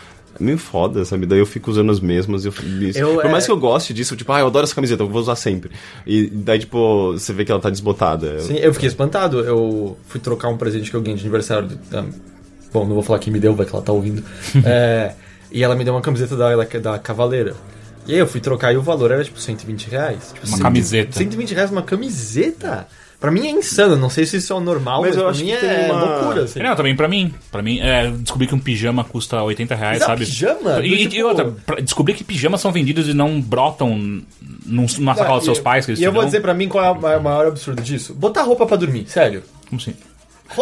É 0.40 0.43
meio 0.43 0.57
foda, 0.57 1.05
sabe? 1.05 1.27
Daí 1.27 1.39
eu 1.39 1.44
fico 1.47 1.70
usando 1.70 1.93
as 1.93 2.01
mesmas. 2.01 2.44
e 2.47 2.49
Eu, 2.49 2.55
Eu, 2.97 3.15
Por 3.20 3.31
mais 3.31 3.44
é- 3.44 3.47
que 3.47 3.53
eu 3.53 3.59
goste 3.59 3.93
disso, 3.93 4.16
tipo, 4.16 4.32
ah, 4.32 4.40
eu 4.40 4.47
adoro 4.47 4.65
essa 4.65 4.74
camiseta, 4.74 5.03
eu 5.03 5.09
vou 5.09 5.20
usar 5.20 5.36
sempre. 5.36 5.70
E 6.07 6.27
daí, 6.27 6.59
tipo, 6.59 7.12
você 7.12 7.35
vê 7.35 7.44
que 7.44 7.53
ela 7.53 7.61
tá 7.61 7.69
desbotada. 7.69 8.40
Sim, 8.40 8.55
eu 8.57 8.73
fiquei 8.73 8.89
espantado. 8.89 9.40
Eu 9.40 9.97
fui 10.09 10.19
trocar 10.19 10.49
um 10.49 10.57
presente 10.57 10.90
que 10.90 10.97
eu 10.97 11.03
ganhei 11.03 11.16
de 11.16 11.23
aniversário. 11.23 11.69
do- 11.69 11.78
bom, 12.73 12.86
não 12.86 12.94
vou 12.94 13.03
falar 13.03 13.19
quem 13.19 13.31
me 13.31 13.39
deu, 13.39 13.55
vai 13.55 13.66
que 13.66 13.74
ela 13.74 13.85
tá 13.85 13.93
ouvindo. 13.93 14.23
É, 14.65 15.15
e 15.51 15.62
ela 15.62 15.77
me 15.77 15.85
deu 15.85 15.93
uma 15.93 16.01
camiseta 16.01 16.35
da, 16.35 16.57
da 16.57 16.99
Cavaleira. 16.99 17.55
E 18.06 18.12
aí 18.14 18.18
eu 18.18 18.26
fui 18.26 18.40
trocar 18.40 18.72
e 18.72 18.76
o 18.76 18.82
valor 18.82 19.10
era 19.12 19.22
tipo 19.24 19.38
120 19.40 19.88
reais. 19.88 20.32
Tipo, 20.34 20.46
Uma 20.46 20.56
100 20.56 20.62
camiseta. 20.64 21.12
120 21.18 21.54
reais 21.54 21.70
uma 21.70 21.82
camiseta? 21.82 22.86
Pra 23.20 23.30
mim 23.30 23.46
é 23.46 23.50
insano. 23.52 23.94
Não 23.96 24.10
sei 24.10 24.26
se 24.26 24.38
isso 24.38 24.52
é 24.52 24.56
o 24.56 24.60
normal, 24.60 25.00
Mas 25.00 25.10
mas, 25.10 25.16
eu 25.16 25.22
pra 25.22 25.30
acho 25.30 25.44
mim 25.44 25.50
que 25.52 25.56
tem 25.58 25.70
é 25.70 25.92
uma- 25.92 26.04
loucura. 26.04 26.42
Assim. 26.42 26.58
Não, 26.60 26.74
também 26.74 26.96
pra 26.96 27.06
mim. 27.06 27.32
Pra 27.52 27.62
mim, 27.62 27.78
é, 27.78 28.10
descobri 28.10 28.48
que 28.48 28.54
um 28.54 28.58
pijama 28.58 29.04
custa 29.04 29.40
80 29.40 29.76
reais, 29.76 29.98
Mas 30.00 30.02
é 30.02 30.06
sabe? 30.06 30.24
pijama? 30.26 30.80
E, 30.80 30.92
e- 30.92 30.98
tipo- 31.04 31.14
e 31.14 31.22
outra, 31.22 31.52
pra- 31.64 31.76
descobri 31.80 32.14
que 32.14 32.24
pijamas 32.24 32.60
são 32.60 32.72
vendidos 32.72 33.08
e 33.08 33.14
não 33.14 33.40
brotam 33.40 33.96
num, 33.96 34.24
numa 34.98 35.14
sacola 35.14 35.36
dos 35.36 35.44
seus 35.44 35.60
pais 35.60 35.84
que 35.84 35.92
eles 35.92 36.00
E 36.00 36.04
eu 36.04 36.10
vou 36.12 36.24
dizer 36.24 36.40
pra 36.40 36.52
mim 36.52 36.66
qual 36.68 36.84
é 36.84 36.90
o 36.90 37.00
ma- 37.00 37.18
maior 37.20 37.46
absurdo 37.46 37.80
disso. 37.80 38.12
Botar 38.12 38.42
roupa 38.42 38.66
pra 38.66 38.76
dormir, 38.76 39.04
sério. 39.06 39.44
Como 39.70 39.80
assim? 39.80 39.94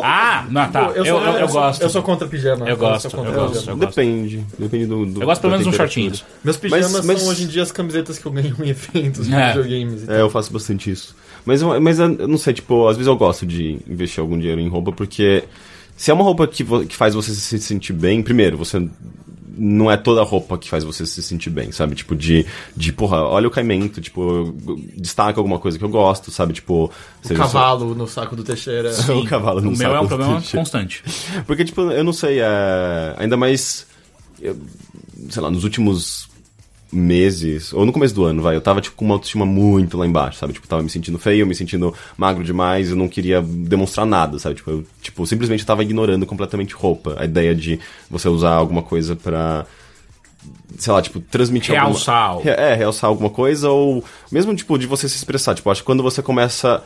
Ah, 0.02 0.46
não, 0.50 0.70
tá. 0.70 0.92
Eu, 0.94 1.04
eu, 1.04 1.16
eu, 1.18 1.48
gosto. 1.48 1.82
Eu 1.82 1.90
sou 1.90 2.02
contra 2.02 2.26
pijama. 2.28 2.68
Eu 2.68 2.76
gosto, 2.76 3.10
sou 3.10 3.18
contra 3.20 3.34
eu 3.34 3.40
gosto. 3.48 3.60
pijama. 3.60 3.86
Depende. 3.86 4.44
Depende 4.58 4.86
do, 4.86 5.06
do- 5.06 5.22
Eu 5.22 5.26
gosto 5.26 5.40
pelo 5.40 5.50
menos 5.52 5.66
de 5.66 5.72
um 5.72 5.76
shortinhos. 5.76 6.24
Meus 6.44 6.56
pijamas 6.56 6.92
Mas- 6.92 7.04
mas- 7.06 7.20
são 7.20 7.30
hoje 7.30 7.44
em 7.44 7.46
dia 7.46 7.62
as 7.62 7.72
camisetas 7.72 8.18
que 8.18 8.26
eu 8.26 8.32
ganho 8.32 8.56
em 8.62 8.68
eventos 8.68 9.26
de 9.26 9.34
É. 9.34 9.48
videogames. 9.52 10.02
e 10.02 10.06
tal. 10.06 10.16
É, 10.16 10.20
eu 10.20 10.30
faço 10.30 10.52
bastante 10.52 10.90
isso. 10.90 11.14
Mas, 11.44 11.62
eu- 11.62 11.80
mas 11.80 11.98
eu 11.98 12.08
não 12.28 12.36
sei, 12.38 12.52
tipo, 12.52 12.86
às 12.88 12.96
vezes 12.96 13.06
eu 13.08 13.16
gosto 13.16 13.46
de 13.46 13.78
investir 13.88 14.20
algum 14.20 14.38
dinheiro 14.38 14.60
em 14.60 14.68
roupa, 14.68 14.92
porque 14.92 15.44
se 15.96 16.10
é 16.10 16.14
uma 16.14 16.24
roupa 16.24 16.46
que, 16.46 16.64
que 16.86 16.94
faz 16.96 17.14
você 17.14 17.32
se 17.34 17.58
sentir 17.58 17.92
bem, 17.92 18.22
primeiro, 18.22 18.56
você 18.58 18.86
não 19.56 19.90
é 19.90 19.97
toda 19.97 20.22
roupa 20.22 20.56
que 20.56 20.68
faz 20.70 20.85
você 20.85 21.05
se 21.05 21.22
sentir 21.22 21.51
bem, 21.51 21.72
sabe? 21.72 21.94
Tipo, 21.94 22.14
de, 22.16 22.47
de 22.77 22.93
porra, 22.93 23.22
olha 23.22 23.48
o 23.48 23.51
caimento, 23.51 24.01
tipo, 24.01 24.55
destaca 24.97 25.39
alguma 25.40 25.59
coisa 25.59 25.78
que 25.78 25.85
eu 25.85 25.89
gosto, 25.89 26.31
sabe? 26.31 26.52
Tipo, 26.55 26.85
O 26.85 27.28
seja 27.28 27.40
cavalo 27.43 27.94
no 27.94 28.06
saco 28.06 28.35
do 28.36 28.43
Teixeira. 28.44 28.93
só- 28.93 29.14
o 29.18 29.24
cavalo 29.24 29.60
no 29.60 29.70
O 29.70 29.77
meu 29.77 29.89
é 29.89 29.93
saco 29.93 29.98
um 29.98 30.02
do 30.05 30.09
problema 30.09 30.35
Teixeira. 30.35 30.59
constante. 30.64 31.02
Porque, 31.47 31.64
tipo, 31.64 31.81
eu 31.82 32.05
não 32.05 32.12
sei, 32.12 32.40
é... 32.40 33.14
ainda 33.18 33.36
mais. 33.36 33.86
eu- 34.40 34.56
sei 35.28 35.43
lá, 35.43 35.51
nos 35.51 35.64
últimos 35.64 36.30
meses, 36.92 37.72
ou 37.72 37.86
no 37.86 37.92
começo 37.92 38.14
do 38.14 38.24
ano, 38.24 38.42
vai, 38.42 38.56
eu 38.56 38.60
tava, 38.60 38.80
tipo, 38.80 38.96
com 38.96 39.04
uma 39.04 39.14
autoestima 39.14 39.46
muito 39.46 39.96
lá 39.96 40.06
embaixo, 40.06 40.38
sabe? 40.38 40.52
Tipo, 40.52 40.66
tava 40.66 40.82
me 40.82 40.90
sentindo 40.90 41.18
feio, 41.18 41.46
me 41.46 41.54
sentindo 41.54 41.94
magro 42.16 42.42
demais, 42.42 42.90
eu 42.90 42.96
não 42.96 43.08
queria 43.08 43.40
demonstrar 43.40 44.04
nada, 44.04 44.38
sabe? 44.38 44.56
Tipo, 44.56 44.70
eu, 44.70 44.84
tipo 45.00 45.26
simplesmente 45.26 45.64
tava 45.64 45.82
ignorando 45.82 46.26
completamente 46.26 46.74
roupa. 46.74 47.14
A 47.18 47.24
ideia 47.24 47.54
de 47.54 47.78
você 48.10 48.28
usar 48.28 48.54
alguma 48.54 48.82
coisa 48.82 49.14
pra. 49.14 49.66
Sei 50.78 50.92
lá, 50.92 51.02
tipo, 51.02 51.20
transmitir 51.20 51.74
Realçar 51.74 52.30
alguma... 52.30 52.50
É, 52.50 52.74
realçar 52.74 53.08
alguma 53.08 53.28
coisa, 53.28 53.68
ou 53.70 54.02
mesmo, 54.32 54.54
tipo, 54.54 54.78
de 54.78 54.86
você 54.86 55.08
se 55.08 55.16
expressar. 55.16 55.54
Tipo, 55.54 55.70
acho 55.70 55.82
que 55.82 55.86
quando 55.86 56.02
você 56.02 56.22
começa. 56.22 56.82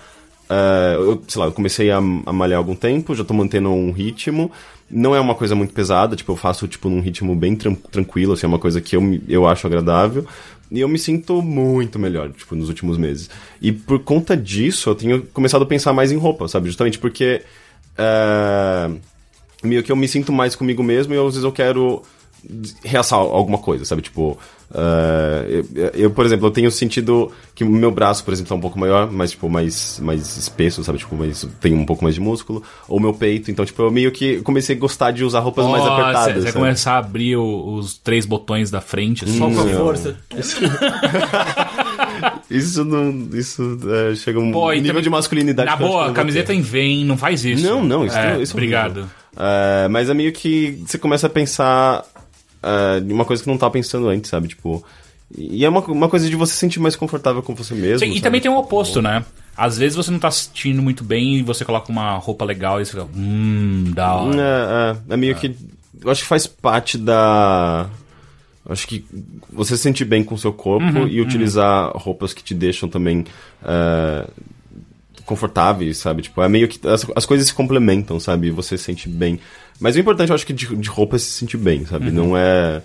É, 0.49 0.97
eu, 0.97 1.23
sei 1.29 1.41
lá, 1.41 1.47
eu 1.47 1.53
comecei 1.53 1.91
a, 1.91 1.99
a 1.99 2.33
malhar 2.33 2.57
há 2.57 2.61
algum 2.61 2.75
tempo, 2.75 3.15
já 3.15 3.25
tô 3.25 3.35
mantendo 3.35 3.71
um 3.71 3.91
ritmo. 3.93 4.51
Não 4.91 5.15
é 5.15 5.21
uma 5.21 5.35
coisa 5.35 5.55
muito 5.55 5.73
pesada, 5.73 6.15
tipo, 6.15 6.31
eu 6.33 6.37
faço, 6.37 6.69
tipo, 6.69 6.89
num 6.89 7.01
ritmo 7.01 7.35
bem 7.35 7.57
tran- 7.57 7.75
tranquilo, 7.75 8.35
assim, 8.35 8.47
é 8.47 8.49
uma 8.49 8.59
coisa 8.59 8.81
que 8.81 8.95
eu, 8.97 9.03
eu 9.29 9.47
acho 9.49 9.67
agradável. 9.67 10.27
E 10.71 10.81
eu 10.81 10.89
me 10.89 10.99
sinto 10.99 11.41
muito 11.43 11.99
melhor, 11.99 12.31
tipo, 12.33 12.55
nos 12.55 12.69
últimos 12.69 12.97
meses. 12.99 13.31
E 13.61 13.73
por 13.73 14.01
conta 14.01 14.37
disso, 14.37 14.91
eu 14.91 14.95
tenho 14.95 15.23
começado 15.33 15.63
a 15.63 15.67
pensar 15.67 15.93
mais 15.93 16.13
em 16.13 16.17
roupa, 16.17 16.49
sabe? 16.49 16.67
Justamente 16.67 16.99
porque. 16.99 17.43
é, 17.97 18.91
meio 19.63 19.83
que 19.83 19.91
eu 19.93 19.97
me 19.97 20.07
sinto 20.09 20.33
mais 20.33 20.55
comigo 20.55 20.83
mesmo 20.83 21.15
e 21.15 21.19
às 21.19 21.25
vezes 21.25 21.45
eu 21.45 21.53
quero 21.53 22.03
reaçar 22.85 23.19
alguma 23.19 23.59
coisa, 23.59 23.85
sabe? 23.85 24.03
Tipo, 24.03 24.39
eh, 24.75 25.63
eu, 25.75 25.91
eu, 25.95 26.11
por 26.11 26.27
exemplo, 26.27 26.47
eu 26.47 26.51
tenho 26.51 26.71
sentido 26.71 27.31
que 27.55 27.63
o 27.63 27.69
meu 27.71 27.91
braço, 27.93 28.25
por 28.25 28.33
exemplo, 28.35 28.49
tá 28.49 28.55
um 28.57 28.61
pouco 28.61 28.79
maior, 28.79 29.11
mais, 29.11 29.31
tipo, 29.31 29.49
mais, 29.49 30.01
mais 30.03 30.37
espesso, 30.37 30.83
sabe? 30.83 30.99
Tipo, 30.99 31.15
mais, 31.17 31.47
tem 31.61 31.73
um 31.75 31.87
pouco 31.87 32.03
mais 32.03 32.17
de 32.17 32.21
músculo. 32.21 32.63
Ou 32.89 32.99
meu 32.99 33.15
peito, 33.15 33.51
então, 33.51 33.65
tipo, 33.65 33.81
eu 33.83 33.91
meio 33.91 34.11
que 34.11 34.41
comecei 34.43 34.75
a 34.75 34.79
gostar 34.79 35.13
de 35.13 35.25
usar 35.25 35.41
roupas 35.41 35.65
mais 35.67 35.83
Ó, 35.85 35.93
apertadas, 35.93 36.43
Você 36.45 36.53
começar 36.53 36.95
a 36.95 36.99
abrir 36.99 37.37
o- 37.37 37.75
os 37.77 37.97
três 37.99 38.27
botões 38.27 38.71
da 38.71 38.81
frente. 38.81 39.25
assim. 39.25 39.39
Só 39.39 39.49
com 39.49 39.61
a 39.61 39.65
Não. 39.65 39.85
força. 39.85 40.17
Isso 42.51 42.85
não... 42.85 43.29
Isso 43.33 43.79
eh, 44.11 44.15
chega 44.17 44.39
a 44.39 44.43
um 44.43 44.53
Pô, 44.53 44.71
nível 44.73 45.01
de 45.01 45.11
masculinidade 45.11 45.69
Na 45.69 45.77
boa, 45.77 46.07
não 46.09 46.15
camiseta 46.15 46.53
em 46.55 46.61
vem, 46.61 47.05
não 47.05 47.17
faz 47.17 47.45
isso. 47.45 47.65
Não, 47.65 47.83
não, 47.83 48.05
isso, 48.07 48.17
é, 48.17 48.41
isso 48.43 48.53
é 48.53 48.55
Obrigado. 48.55 49.11
Eh, 49.37 49.89
mas 49.89 50.09
é 50.11 50.15
meio 50.15 50.33
que 50.33 50.83
você 50.87 50.99
começa 50.99 51.27
a 51.27 51.31
pensar 51.31 52.05
eh, 52.65 52.99
em 53.01 53.13
uma 53.13 53.25
coisa 53.25 53.43
que 53.43 53.49
não 53.49 53.59
tava 53.59 53.73
pensando 53.73 54.09
antes, 54.09 54.31
sabe? 54.31 54.49
Tipo. 54.49 54.85
E 55.37 55.65
é 55.65 55.69
uma, 55.69 55.81
uma 55.81 56.09
coisa 56.09 56.29
de 56.29 56.37
você 56.37 56.53
se 56.53 56.59
sentir 56.59 56.79
mais 56.79 56.95
confortável 56.95 57.43
com 57.43 57.55
você 57.55 57.75
mesmo. 57.75 58.07
Sim, 58.07 58.15
e 58.15 58.21
também 58.21 58.41
tem 58.41 58.51
o 58.51 58.57
oposto, 58.57 59.03
né? 59.03 59.25
Às 59.57 59.79
vezes 59.79 59.97
você 59.97 60.11
não 60.11 60.19
tá 60.19 60.31
se 60.31 60.45
sentindo 60.45 60.83
muito 60.83 61.03
bem 61.03 61.37
e 61.37 61.43
você 61.43 61.65
coloca 61.65 61.91
uma 61.91 62.17
roupa 62.19 62.45
legal 62.45 62.81
e 62.81 62.85
você 62.85 62.93
fica, 62.93 63.09
hum, 63.17 63.93
da 63.95 64.15
hora. 64.15 64.37
É, 64.37 65.13
é, 65.13 65.15
é 65.15 65.17
meio 65.17 65.35
que. 65.35 65.55
Eu 66.03 66.11
acho 66.11 66.23
que 66.23 66.29
faz 66.29 66.47
parte 66.47 66.99
da. 66.99 67.89
Acho 68.69 68.87
que 68.87 69.05
você 69.53 69.77
se 69.77 69.83
sentir 69.83 70.05
bem 70.05 70.25
com 70.25 70.35
o 70.35 70.39
seu 70.39 70.53
corpo 70.53 71.01
Uhum, 71.01 71.07
e 71.07 71.21
utilizar 71.21 71.93
roupas 71.95 72.33
que 72.33 72.43
te 72.43 72.55
deixam 72.55 72.89
também 72.89 73.25
é, 73.63 74.27
confortáveis, 75.25 75.99
sabe? 75.99 76.23
Tipo, 76.23 76.43
é 76.43 76.49
meio 76.49 76.69
que. 76.69 76.79
As, 76.87 77.07
as 77.15 77.27
coisas 77.27 77.47
se 77.47 77.55
complementam, 77.55 78.19
sabe? 78.21 78.49
E 78.49 78.51
você 78.51 78.77
se 78.79 78.85
sente 78.85 79.09
bem. 79.09 79.39
Mas 79.81 79.97
o 79.97 79.99
importante, 80.01 80.29
eu 80.31 80.35
acho 80.35 80.47
que 80.47 80.53
de, 80.53 80.75
de 80.77 80.89
roupa 80.89 81.17
é 81.17 81.19
se 81.19 81.31
sentir 81.33 81.57
bem, 81.57 81.85
sabe? 81.87 82.09
Uhum. 82.09 82.13
Não 82.15 82.37
é, 82.37 82.81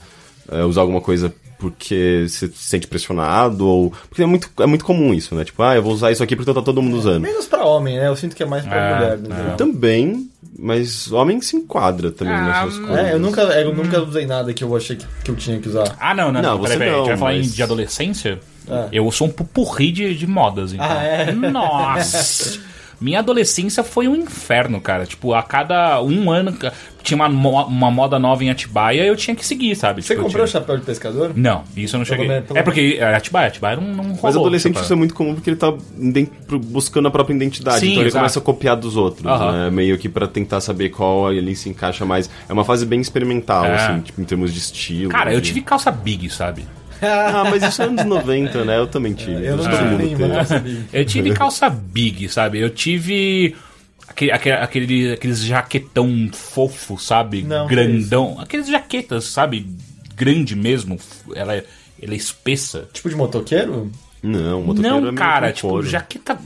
é 0.52 0.64
usar 0.64 0.82
alguma 0.82 1.02
coisa 1.02 1.34
porque 1.60 2.26
você 2.28 2.48
se 2.48 2.53
sente 2.70 2.88
pressionado 2.88 3.68
ou. 3.68 3.94
Porque 4.10 4.24
é 4.24 4.26
muito, 4.26 4.49
é 4.60 4.66
muito 4.66 4.86
comum 4.86 5.14
isso, 5.14 5.36
né? 5.36 5.44
Tipo, 5.44 5.61
ah, 5.64 5.76
eu 5.76 5.84
vou 5.84 5.94
usar 5.94 6.11
isso 6.11 6.24
aqui 6.24 6.36
porque 6.36 6.53
tá 6.53 6.61
todo 6.61 6.82
mundo 6.82 6.98
usando. 6.98 7.22
Menos 7.22 7.45
pra 7.48 7.66
homem, 7.66 7.98
né? 7.98 8.07
Eu 8.07 8.16
sinto 8.16 8.36
que 8.36 8.41
é 8.44 8.45
mais 8.45 8.64
pra 8.66 8.76
É, 8.76 9.18
mulher. 9.18 9.40
é. 9.52 9.56
Também, 9.56 10.30
mas 10.57 11.11
homem 11.11 11.41
se 11.41 11.57
enquadra 11.57 12.11
também 12.11 12.34
Ah, 12.34 12.64
nessas 12.66 12.80
coisas. 12.80 12.98
É, 13.06 13.14
eu 13.14 13.20
nunca, 13.20 13.41
eu 13.41 13.76
nunca 13.76 14.02
usei 14.02 14.26
nada 14.26 14.53
que 14.53 14.64
eu 14.64 14.74
achei 14.76 14.95
que, 14.95 15.06
que 15.24 15.32
eu 15.32 15.36
tinha 15.36 15.60
que 15.60 15.68
usar. 15.68 15.95
Ah, 15.99 16.16
não, 16.16 16.32
não, 16.32 16.41
Não, 16.41 16.56
não. 16.57 16.61
Peraí, 16.64 16.72
você 16.74 16.78
peraí. 16.80 16.90
a 16.90 16.91
gente 16.94 17.02
não, 17.02 17.07
vai 17.07 17.18
falar 17.18 17.34
em- 17.34 17.38
mas- 17.40 17.56
de 17.56 17.64
adolescência? 17.64 18.40
É. 18.69 18.87
Eu 18.91 19.09
sou 19.11 19.27
um 19.27 19.31
pupurri 19.31 19.91
de, 19.91 20.15
de 20.15 20.27
modas, 20.27 20.73
então. 20.73 20.85
Ah, 20.89 21.03
é? 21.03 21.31
Nossa! 21.33 22.59
Minha 23.01 23.19
adolescência 23.19 23.81
foi 23.81 24.09
um 24.09 24.15
inferno, 24.17 24.81
cara. 24.81 25.05
Tipo, 25.05 25.33
a 25.33 25.41
cada 25.41 26.01
um 26.01 26.29
ano 26.29 26.53
tinha 27.01 27.15
uma, 27.15 27.29
mo- 27.29 27.63
uma 27.63 27.89
moda 27.89 28.19
nova 28.19 28.43
em 28.43 28.49
Atibaia 28.49 29.05
eu 29.05 29.15
tinha 29.15 29.33
que 29.33 29.45
seguir, 29.45 29.73
sabe? 29.73 30.01
Você 30.01 30.09
Tipo, 30.09 30.19
eu 30.19 30.23
comprou 30.25 30.43
o 30.43 30.47
tinha- 30.49 30.59
chapéu 30.59 30.77
de 30.77 30.83
pescador? 30.83 31.31
Não, 31.33 31.63
isso 31.77 31.95
eu 31.95 31.99
não 31.99 32.05
cheguei. 32.05 32.27
pelo 32.41 32.59
É 32.59 32.61
porque 32.61 32.97
é, 32.99 33.15
Atibaia, 33.15 33.47
Atibaia 33.47 33.77
não, 33.77 33.83
não 33.87 34.03
rolou. 34.03 34.19
Mas 34.21 34.35
adolescente 34.35 34.73
tipo, 34.73 34.83
isso 34.83 34.91
é 34.91 34.95
muito 34.97 35.13
comum 35.13 35.33
porque 35.33 35.49
ele 35.49 35.55
tá 35.55 35.73
buscando 36.67 37.07
a 37.07 37.11
própria 37.11 37.33
identidade. 37.33 37.79
Sim, 37.79 37.91
então 37.91 38.01
ele 38.01 38.09
exato. 38.09 38.19
começa 38.21 38.39
a 38.39 38.41
copiar 38.41 38.75
dos 38.75 38.97
outros, 38.97 39.23
né? 39.23 39.69
Meio 39.71 39.97
que 39.97 40.09
pra 40.09 40.27
tentar 40.27 40.59
saber 40.59 40.89
qual 40.89 41.31
ele 41.31 41.55
se 41.55 41.69
encaixa 41.69 42.05
mais. 42.05 42.29
É 42.49 42.51
uma 42.53 42.65
fase 42.65 42.85
bem 42.85 42.99
experimental, 42.99 43.63
É. 43.63 43.75
assim, 43.75 44.01
tipo, 44.01 44.19
em 44.19 44.25
termos 44.25 44.51
de 44.53 44.59
estilo. 44.59 45.09
Cara, 45.09 45.33
eu 45.33 45.39
de- 45.39 45.47
tive 45.47 45.61
calça 45.61 45.89
big, 45.89 46.29
sabe? 46.29 46.65
Ah, 47.07 47.43
mas 47.49 47.63
isso 47.63 47.81
é 47.81 47.85
anos 47.85 48.05
90, 48.05 48.65
né? 48.65 48.77
Eu 48.77 48.88
também 48.88 49.13
tive. 49.13 49.45
Eu 49.45 49.57
não 49.57 49.63
tive 49.69 49.95
nenhuma 49.95 50.35
calça 50.35 50.59
big. 50.59 50.85
Eu 50.93 51.05
tive 51.05 51.31
calça 51.34 51.69
big, 51.69 52.30
sabe? 52.30 52.59
Eu 52.59 52.69
tive 52.69 53.55
aquele, 54.07 54.31
aquele, 54.31 54.55
aquele- 54.55 55.13
aqueles 55.13 55.39
jaquetão 55.39 56.30
fofo, 56.34 56.97
sabe? 56.97 57.43
Não, 57.43 57.67
Grandão. 57.67 58.38
Aqueles 58.39 58.67
jaquetas, 58.67 59.26
sabe? 59.26 59.65
Grande 60.15 60.55
mesmo. 60.55 60.97
Ela 61.35 61.55
é, 61.55 61.63
ela 62.01 62.13
é 62.13 62.17
espessa. 62.17 62.89
Tipo 62.91 63.09
de 63.09 63.15
motoqueiro? 63.15 63.91
Não, 64.21 64.61
motoqueiro 64.63 64.88
é 64.97 64.99
Não, 64.99 65.01
meio 65.03 65.15
cara, 65.15 65.51
tipo, 65.53 65.81
jaqueta. 65.84 66.38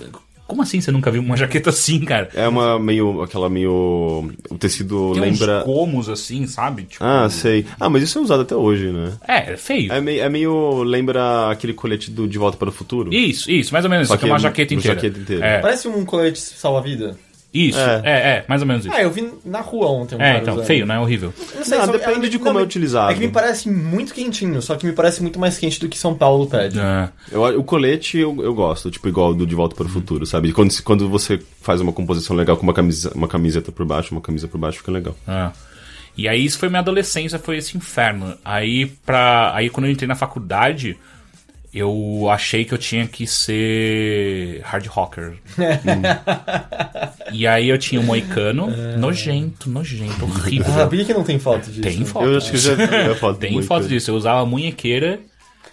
Como 0.46 0.62
assim 0.62 0.82
você 0.82 0.92
nunca 0.92 1.10
viu 1.10 1.22
uma 1.22 1.38
jaqueta 1.38 1.70
assim, 1.70 2.00
cara? 2.02 2.30
É 2.34 2.48
uma 2.48 2.78
meio. 2.78 3.22
aquela 3.22 3.50
meio. 3.50 4.30
O 4.50 4.58
tecido 4.58 5.12
Tem 5.14 5.22
lembra. 5.22 5.60
uns 5.60 5.66
gomos 5.66 6.10
assim, 6.10 6.46
sabe? 6.48 6.84
Tipo, 6.84 7.04
Ah, 7.04 7.30
sei. 7.30 7.66
Ah, 7.80 7.90
mas 7.90 8.04
isso 8.04 8.20
é 8.20 8.22
usado 8.22 8.42
até 8.42 8.56
hoje, 8.56 8.92
né? 8.92 9.14
É, 9.28 9.54
é 9.54 9.58
feio. 9.58 9.92
É 9.92 10.02
meio, 10.02 10.22
é 10.22 10.30
meio. 10.30 10.84
lembra 10.84 11.50
aquele 11.50 11.74
colete 11.74 12.12
do 12.12 12.28
De 12.28 12.38
Volta 12.38 12.58
para 12.58 12.70
o 12.70 12.72
Futuro. 12.72 13.14
Isso, 13.14 13.50
isso, 13.50 13.72
mais 13.74 13.86
ou 13.86 13.90
menos. 13.92 14.08
Só 14.10 14.18
que 14.18 14.26
é 14.26 14.28
uma 14.28 14.36
é 14.36 14.40
jaqueta 14.40 14.74
uma 14.74 14.80
inteira. 14.80 14.96
jaqueta 14.96 15.20
inteira. 15.20 15.46
É, 15.46 15.60
Parece 15.60 15.88
um 15.88 16.04
colete 16.06 16.40
salva-vida. 16.40 17.18
Isso, 17.54 17.78
É. 17.80 18.02
é. 18.04 18.12
é, 18.12 18.46
mais 18.48 18.62
ou 18.62 18.68
menos 18.68 18.86
isso. 18.86 18.94
Ah, 18.96 19.02
eu 19.02 19.12
vi 19.12 19.32
na 19.46 19.62
rua 19.62 19.88
ontem 19.88 20.16
um 20.16 20.22
É, 20.22 20.38
então, 20.40 20.56
usando. 20.56 20.66
feio, 20.66 20.86
né? 20.86 21.00
Horrível. 21.00 21.34
Não 21.56 21.64
sei, 21.64 21.78
Não, 21.78 21.86
só- 21.86 21.92
depende 21.92 22.28
de 22.30 22.40
como 22.40 22.54
não, 22.54 22.60
é 22.62 22.64
utilizado. 22.64 23.12
É 23.12 23.14
que 23.14 23.20
me 23.20 23.28
parece 23.30 23.70
muito 23.70 24.14
quentinho, 24.14 24.62
só 24.62 24.76
que 24.76 24.86
me 24.86 24.94
parece 24.94 25.22
muito 25.22 25.40
mais 25.40 25.58
quente 25.58 25.80
do 25.80 25.88
que 25.88 25.98
São 25.98 26.16
Paulo 26.16 26.48
pede. 26.48 26.80
É. 26.80 27.10
Eu- 27.32 27.60
o 27.60 27.64
colete 27.64 28.18
eu, 28.18 28.36
eu 28.44 28.54
gosto, 28.56 28.90
tipo, 28.90 29.08
igual 29.08 29.34
do 29.34 29.46
De 29.46 29.54
Volta 29.54 29.76
para 29.76 29.86
o 29.86 29.90
Futuro, 29.90 30.26
sabe? 30.26 30.52
Quando, 30.52 30.74
quando 30.84 31.08
você 31.08 31.40
faz 31.62 31.80
uma 31.80 31.94
composição 31.94 32.36
legal 32.36 32.58
com 32.58 32.64
uma, 32.64 32.74
camisa, 32.74 33.12
uma 33.14 33.28
camiseta 33.28 33.72
por 33.72 33.86
baixo, 33.86 34.14
uma 34.14 34.22
camisa 34.22 34.48
por 34.48 34.58
baixo, 34.58 34.80
fica 34.80 34.92
legal. 34.92 35.16
É. 35.28 35.52
E 36.18 36.28
aí 36.28 36.46
isso 36.46 36.60
foi 36.60 36.70
minha 36.70 36.80
adolescência, 36.82 37.40
foi 37.40 37.58
esse 37.58 37.76
inferno. 37.76 38.36
Aí 38.46 38.86
pra. 39.06 39.52
Aí 39.56 39.70
quando 39.70 39.86
eu 39.88 39.92
entrei 39.92 40.08
na 40.08 40.16
faculdade, 40.16 40.96
eu 41.74 42.28
achei 42.30 42.64
que 42.64 42.74
eu 42.74 42.78
tinha 42.78 43.08
que 43.08 43.26
ser 43.26 44.62
hard 44.64 44.86
rocker. 44.88 45.34
e 47.32 47.48
aí 47.48 47.70
eu 47.70 47.78
tinha 47.78 48.00
um 48.00 48.04
moicano, 48.04 48.68
nojento, 48.98 49.70
nojento, 49.70 50.24
horrível. 50.26 50.66
Ah, 50.82 50.86
por 50.88 50.98
que, 50.98 51.06
que 51.06 51.14
não 51.14 51.24
tem 51.24 51.40
foto 51.40 51.66
disso? 51.70 51.82
Tem 51.82 52.06
foto. 52.06 52.26
Eu 52.28 52.38
acho 52.38 52.52
que 52.52 52.58
já 52.58 52.76
vi 52.76 52.84
a 52.84 53.16
foto 53.16 53.40
Tem 53.40 53.62
foto 53.64 53.88
disso. 53.88 54.12
Eu 54.12 54.16
usava 54.16 54.46
munhequeira. 54.46 55.20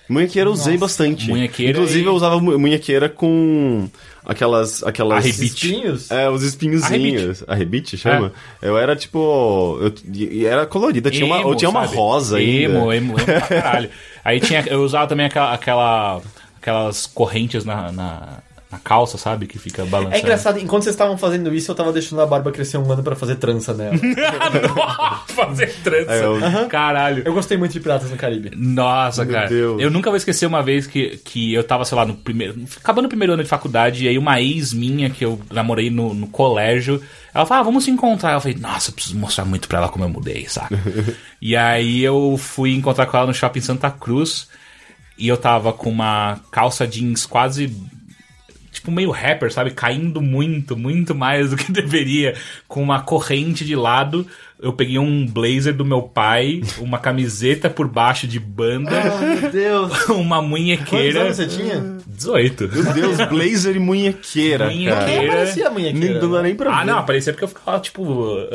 Munhequeira 0.08 0.48
eu 0.48 0.52
usei 0.52 0.76
bastante. 0.76 1.28
Munhequeira 1.28 1.78
Inclusive 1.78 2.02
e- 2.02 2.06
eu 2.06 2.14
usava 2.14 2.40
mu- 2.40 2.58
munhequeira 2.58 3.08
com 3.08 3.88
aquelas... 4.24 4.82
aquelas 4.82 5.18
Arrebite. 5.24 5.44
Espinhos? 5.70 6.10
É, 6.10 6.28
os 6.28 6.42
espinhozinhos. 6.42 7.44
Arrebite, 7.46 7.96
chama? 7.96 8.32
Eu 8.60 8.76
era 8.76 8.96
tipo... 8.96 9.78
Eu, 9.80 9.94
e 10.12 10.44
era 10.46 10.66
colorida, 10.66 11.12
tinha 11.12 11.24
uma, 11.26 11.38
Emo, 11.40 11.50
eu 11.50 11.54
tinha 11.54 11.70
uma 11.70 11.84
sabe? 11.84 11.96
rosa 11.96 12.38
ainda. 12.38 12.52
Emo, 12.74 12.92
emo, 12.92 13.14
emo 13.20 13.24
pra 13.24 13.40
caralho. 13.40 13.90
Aí 14.24 14.40
tinha, 14.40 14.60
eu 14.66 14.82
usava 14.82 15.06
também 15.06 15.26
aquela, 15.26 15.52
aquela- 15.54 16.20
aquelas 16.60 17.06
correntes 17.06 17.64
na, 17.64 17.90
na, 17.92 18.38
na 18.70 18.78
calça, 18.78 19.18
sabe? 19.18 19.46
Que 19.46 19.58
fica 19.58 19.84
balançando. 19.84 20.14
É 20.16 20.20
engraçado, 20.20 20.58
enquanto 20.60 20.84
vocês 20.84 20.94
estavam 20.94 21.18
fazendo 21.18 21.52
isso, 21.52 21.70
eu 21.70 21.74
tava 21.74 21.92
deixando 21.92 22.20
a 22.22 22.26
barba 22.26 22.52
crescer 22.52 22.78
um 22.78 22.90
ano 22.92 23.02
pra 23.02 23.16
fazer 23.16 23.34
trança 23.36 23.74
nela. 23.74 23.96
Fazer 25.28 25.74
trança. 25.82 26.12
É, 26.12 26.24
eu- 26.24 26.68
Caralho. 26.68 27.22
eu 27.26 27.32
gostei 27.32 27.56
muito 27.56 27.72
de 27.72 27.80
Piratas 27.80 28.10
no 28.10 28.16
Caribe. 28.16 28.50
Nossa, 28.56 29.24
Meu 29.24 29.34
cara. 29.34 29.48
Deus. 29.48 29.80
Eu 29.80 29.90
nunca 29.90 30.10
vou 30.10 30.16
esquecer 30.16 30.46
uma 30.46 30.62
vez 30.62 30.86
que, 30.86 31.18
que 31.24 31.52
eu 31.52 31.64
tava, 31.64 31.84
sei 31.84 31.96
lá, 31.96 32.04
no 32.04 32.14
primeiro. 32.14 32.62
Acabando 32.76 33.06
o 33.06 33.08
primeiro 33.08 33.32
ano 33.32 33.42
de 33.42 33.48
faculdade, 33.48 34.04
e 34.04 34.08
aí 34.08 34.18
uma 34.18 34.40
ex 34.40 34.72
minha 34.72 35.10
que 35.10 35.24
eu 35.24 35.40
namorei 35.50 35.90
no, 35.90 36.14
no 36.14 36.26
colégio, 36.28 37.02
ela 37.34 37.46
falou, 37.46 37.60
ah, 37.60 37.64
vamos 37.64 37.84
se 37.84 37.90
encontrar. 37.90 38.34
Eu 38.34 38.40
falei, 38.40 38.56
nossa, 38.58 38.90
eu 38.90 38.94
preciso 38.94 39.16
mostrar 39.16 39.44
muito 39.44 39.66
pra 39.68 39.78
ela 39.78 39.88
como 39.88 40.04
eu 40.04 40.08
mudei, 40.08 40.46
sabe? 40.48 40.76
e 41.40 41.56
aí 41.56 42.02
eu 42.02 42.36
fui 42.38 42.74
encontrar 42.74 43.06
com 43.06 43.16
ela 43.16 43.26
no 43.26 43.34
shopping 43.34 43.60
Santa 43.60 43.90
Cruz, 43.90 44.48
e 45.18 45.28
eu 45.28 45.36
tava 45.36 45.72
com 45.72 45.90
uma 45.90 46.40
calça 46.50 46.86
jeans 46.86 47.26
quase 47.26 47.74
tipo 48.70 48.90
meio 48.90 49.10
rapper, 49.10 49.52
sabe? 49.52 49.70
Caindo 49.72 50.20
muito, 50.20 50.76
muito 50.76 51.14
mais 51.14 51.50
do 51.50 51.56
que 51.56 51.70
deveria, 51.72 52.34
com 52.68 52.82
uma 52.82 53.02
corrente 53.02 53.64
de 53.64 53.76
lado. 53.76 54.26
Eu 54.62 54.72
peguei 54.74 54.98
um 54.98 55.26
blazer 55.26 55.74
do 55.74 55.84
meu 55.84 56.02
pai, 56.02 56.60
uma 56.78 56.98
camiseta 56.98 57.70
por 57.70 57.88
baixo 57.88 58.26
de 58.26 58.38
banda, 58.38 58.90
meu 59.40 59.50
Deus. 59.50 60.04
uma 60.10 60.36
Quantos 60.36 60.50
munhequeira. 60.50 61.22
anos 61.22 61.36
você 61.36 61.46
tinha? 61.46 61.96
18. 62.06 62.68
Meu 62.70 62.92
Deus, 62.92 63.16
blazer 63.28 63.76
e 63.76 63.78
munhequeira, 63.78 64.66
Munhequeira. 64.66 64.94
cara. 64.96 65.06
Nem 65.06 65.26
parecia 65.28 65.66
a 65.66 65.70
munhequeira. 65.70 66.20
Não 66.20 66.30
dá 66.32 66.42
nem 66.42 66.54
pra 66.54 66.70
Ah, 66.74 66.80
ver. 66.80 66.86
não, 66.92 67.04
parecia 67.06 67.32
porque 67.32 67.44
eu 67.44 67.48
ficava, 67.48 67.80
tipo. 67.80 68.04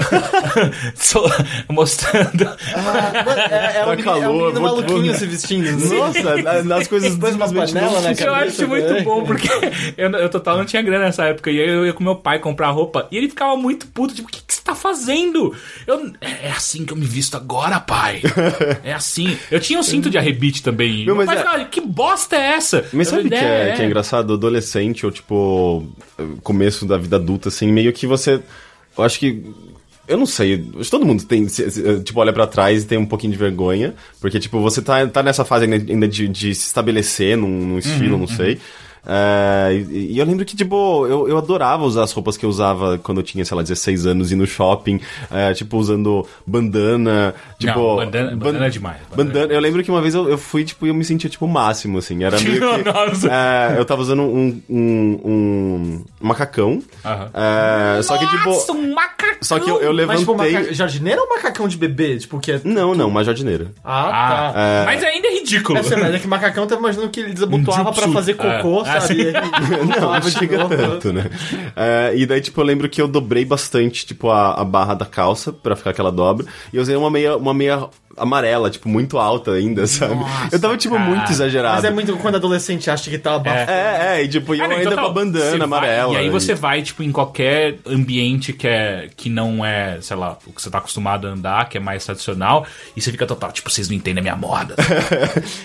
mostrando. 1.70 2.48
Ah, 2.76 2.82
mano, 2.82 3.40
é, 3.40 3.78
é, 3.78 3.84
Tá 3.84 3.88
um, 3.88 3.96
menino- 3.96 4.12
é 4.12 4.14
um 4.18 4.22
calor, 4.22 4.60
maluquinho 4.62 5.06
vou- 5.06 5.14
se 5.16 5.26
vestindo. 5.26 5.72
Nossa, 5.96 6.38
na- 6.42 6.64
nas 6.64 6.88
coisas 6.88 7.16
Depois 7.16 7.36
umas 7.36 7.52
panelas 7.52 7.74
não 7.94 8.02
na 8.02 8.12
Eu 8.12 8.16
cabeça 8.16 8.32
acho 8.62 8.68
muito 8.68 8.88
também. 8.88 9.04
bom, 9.04 9.24
porque 9.24 9.48
eu, 9.98 10.10
eu 10.12 10.30
total 10.30 10.58
não 10.58 10.66
tinha 10.66 10.82
grana 10.82 11.06
nessa 11.06 11.26
época. 11.26 11.50
E 11.52 11.60
aí 11.60 11.68
eu 11.68 11.86
ia 11.86 11.94
com 11.94 12.04
meu 12.04 12.16
pai 12.16 12.40
comprar 12.40 12.70
roupa. 12.70 13.08
E 13.12 13.18
ele 13.18 13.30
ficava 13.30 13.56
muito 13.58 13.88
puto, 13.88 14.14
tipo, 14.14 14.28
o 14.28 14.32
que, 14.32 14.42
que 14.46 14.54
você 14.54 14.62
tá 14.64 14.76
fazendo? 14.76 15.56
Eu, 15.88 15.95
é 16.22 16.52
assim 16.52 16.86
que 16.86 16.94
eu 16.94 16.98
me 16.98 17.06
visto 17.06 17.36
agora, 17.36 17.80
pai. 17.80 18.22
É 18.84 18.94
assim. 18.94 19.38
Eu 19.50 19.60
tinha 19.60 19.80
um 19.80 19.84
cinto 19.84 20.10
de 20.10 20.18
arrebite 20.18 20.62
também. 20.64 21.06
Meu, 21.06 21.16
mas 21.16 21.26
pai 21.26 21.36
é- 21.36 21.40
ficava, 21.40 21.66
que 21.66 21.82
bosta 21.82 22.36
é 22.36 22.54
essa? 22.54 22.86
Mas 22.94 23.08
Eu 23.08 23.16
sabe 23.16 23.28
o 23.28 23.32
que 23.32 23.38
falei, 23.38 23.52
é, 23.52 23.74
que 23.74 23.82
é 23.82 23.86
engraçado? 23.86 24.34
Adolescente, 24.34 25.06
ou 25.06 25.12
tipo, 25.12 25.86
começo 26.44 26.86
da 26.86 26.98
vida 26.98 27.16
adulta, 27.18 27.50
assim, 27.50 27.68
meio 27.72 27.92
que 27.94 28.06
você. 28.08 28.42
Eu 28.98 29.04
acho 29.04 29.20
que. 29.20 29.44
Eu 30.08 30.18
não 30.18 30.28
sei, 30.28 30.64
acho 30.76 30.84
que 30.84 30.92
todo 30.92 31.04
mundo 31.04 31.24
tem, 31.24 31.48
tipo, 31.48 32.20
olha 32.20 32.32
pra 32.32 32.46
trás 32.46 32.84
e 32.84 32.86
tem 32.86 32.96
um 32.96 33.08
pouquinho 33.08 33.34
de 33.34 33.40
vergonha, 33.40 33.96
porque, 34.22 34.40
tipo, 34.40 34.62
você 34.62 34.80
tá, 34.80 35.08
tá 35.08 35.24
nessa 35.24 35.44
fase 35.44 35.66
ainda, 35.66 36.08
de, 36.08 36.28
de 36.28 36.54
se 36.54 36.68
estabelecer 36.68 37.36
num, 37.36 37.48
num 37.50 37.80
estilo, 37.80 38.16
não 38.16 38.28
sei. 38.28 38.60
É, 39.08 39.70
e, 39.90 40.14
e 40.14 40.20
eu 40.20 40.26
lembro 40.26 40.44
que, 40.46 40.56
tipo, 40.56 41.06
eu, 41.08 41.28
eu 41.28 41.38
adorava 41.38 41.84
usar 41.84 42.04
as 42.04 42.12
roupas 42.12 42.38
que 42.38 42.46
eu 42.46 42.50
usava 42.50 42.98
quando 42.98 43.20
eu 43.20 43.24
tinha, 43.24 43.44
sei 43.46 43.56
lá, 43.56 43.62
16 43.64 44.06
anos, 44.06 44.32
ir 44.32 44.36
no 44.36 44.46
shopping, 44.48 45.00
é, 45.32 45.54
tipo, 45.54 45.78
usando 45.78 46.26
bandana, 46.46 47.34
tipo... 47.60 47.78
Não, 47.80 47.96
bandana- 47.98 48.32
bandana 48.36 48.60
ban- 48.60 48.66
é 48.66 48.70
demais, 48.70 48.98
bandana 49.10 49.26
Bandana, 49.34 49.54
eu 49.54 49.60
lembro 49.60 49.84
que 49.84 49.92
uma 49.92 50.02
vez 50.02 50.14
eu, 50.16 50.30
eu 50.30 50.38
fui, 50.38 50.64
tipo, 50.64 50.86
e 50.86 50.90
eu 50.90 50.94
me 50.96 51.04
sentia, 51.04 51.30
tipo, 51.30 51.46
o 51.46 51.50
máximo, 51.50 51.98
assim, 51.98 52.24
era 52.24 52.40
meio 52.40 52.60
que... 52.84 52.84
Nossa. 52.84 53.28
É, 53.32 53.76
eu 53.80 53.86
tava 53.86 54.02
usando 54.02 54.22
um, 54.24 54.62
um, 54.70 55.22
um 55.26 56.04
macacão. 56.20 56.82
Aham. 57.04 57.30
É, 57.34 58.02
só 58.04 58.18
que, 58.18 58.26
tipo. 58.28 58.50
Nossa, 58.50 58.72
um 58.72 58.94
macacão! 58.94 59.26
Só 59.42 59.60
que 59.60 59.70
eu, 59.70 59.82
eu 59.82 59.94
Mas, 60.08 60.20
tipo, 60.20 60.32
levantei. 60.34 60.54
maca... 60.60 60.74
jardineiro 60.74 61.22
ou 61.22 61.30
macacão 61.30 61.68
de 61.68 61.78
bebê? 61.78 62.18
Tipo, 62.18 62.40
que 62.40 62.54
é... 62.54 62.62
Não, 62.64 62.96
não, 62.96 63.08
uma 63.10 63.24
jardineira. 63.24 63.68
Ah, 63.84 64.10
Ah, 64.10 64.54
tá. 64.54 64.84
mas 64.86 65.04
ainda 65.04 65.28
é 65.28 65.34
ridículo. 65.40 65.78
É, 65.78 65.84
sério, 65.84 66.04
mas 66.04 66.16
é 66.16 66.20
que 66.20 66.28
macacão 66.28 66.64
eu 66.64 66.68
tava 66.70 66.82
imaginando 66.82 67.10
que 67.10 67.20
ele 67.20 67.34
desabotoava 67.34 67.90
Um 67.90 67.94
pra 67.94 68.08
fazer 68.10 68.34
cocô, 68.36 68.82
É. 68.86 68.95
Ah, 68.98 69.02
sabe? 69.02 69.14
sim. 69.16 69.22
E 69.22 69.36
aí 69.36 70.00
Não, 70.02 70.12
não 70.12 70.22
chega 70.22 70.66
tanto, 70.68 71.14
né? 71.14 71.30
É, 71.76 72.14
e 72.16 72.26
daí, 72.26 72.42
tipo, 72.42 72.60
eu 72.62 72.66
lembro 72.66 72.88
que 72.90 73.02
eu 73.02 73.08
dobrei 73.08 73.46
bastante, 73.46 74.06
tipo, 74.06 74.30
a, 74.30 74.54
a 74.54 74.64
barra 74.64 74.94
da 74.94 75.06
calça 75.06 75.52
pra 75.52 75.76
ficar 75.76 75.92
aquela 75.92 76.12
dobra. 76.12 76.46
E 76.72 76.78
eu 76.78 76.82
usei 76.82 76.96
uma 76.96 77.10
meia, 77.10 77.38
uma 77.38 77.54
meia 77.54 77.88
amarela, 78.18 78.70
tipo, 78.70 78.88
muito 78.90 79.18
alta 79.18 79.52
ainda, 79.52 79.86
sabe? 79.88 80.16
eu 80.52 80.60
tava, 80.60 80.78
tipo, 80.78 80.96
cara. 80.96 81.08
muito 81.10 81.32
exagerado. 81.32 81.76
Mas 81.76 81.84
é 81.86 81.92
muito 81.92 82.16
quando 82.18 82.36
adolescente 82.36 82.90
acha 82.90 83.10
que 83.10 83.18
tá 83.18 83.36
abafado. 83.36 83.70
É, 83.72 84.18
é, 84.20 84.24
e 84.24 84.28
tipo, 84.28 84.54
eu 84.56 84.60
não, 84.68 84.76
ainda 84.76 84.82
então 84.92 84.94
com 84.96 85.00
a 85.00 85.08
tá, 85.08 85.10
bandana 85.14 85.50
vai- 85.58 85.62
amarela. 85.80 86.14
E 86.14 86.18
aí 86.18 86.30
você 86.30 86.54
vai, 86.54 86.82
tipo, 86.82 87.04
em 87.04 87.12
qualquer 87.12 87.78
ambiente 87.86 88.54
que, 88.54 88.68
é, 88.68 89.10
que 89.16 89.30
não 89.30 89.66
é, 89.66 89.98
sei 90.02 90.16
lá, 90.18 90.38
o 90.46 90.52
que 90.54 90.62
você 90.62 90.70
tá 90.70 90.78
acostumado 90.78 91.28
a 91.28 91.32
andar, 91.32 91.68
que 91.70 91.78
é 91.78 91.80
mais 91.80 92.06
tradicional, 92.06 92.66
e 92.96 93.02
você 93.02 93.12
fica 93.12 93.26
total, 93.26 93.52
tipo, 93.52 93.70
vocês 93.70 93.90
não 93.90 93.96
entendem 93.96 94.20
a 94.20 94.24
minha 94.24 94.36
moda. 94.36 94.76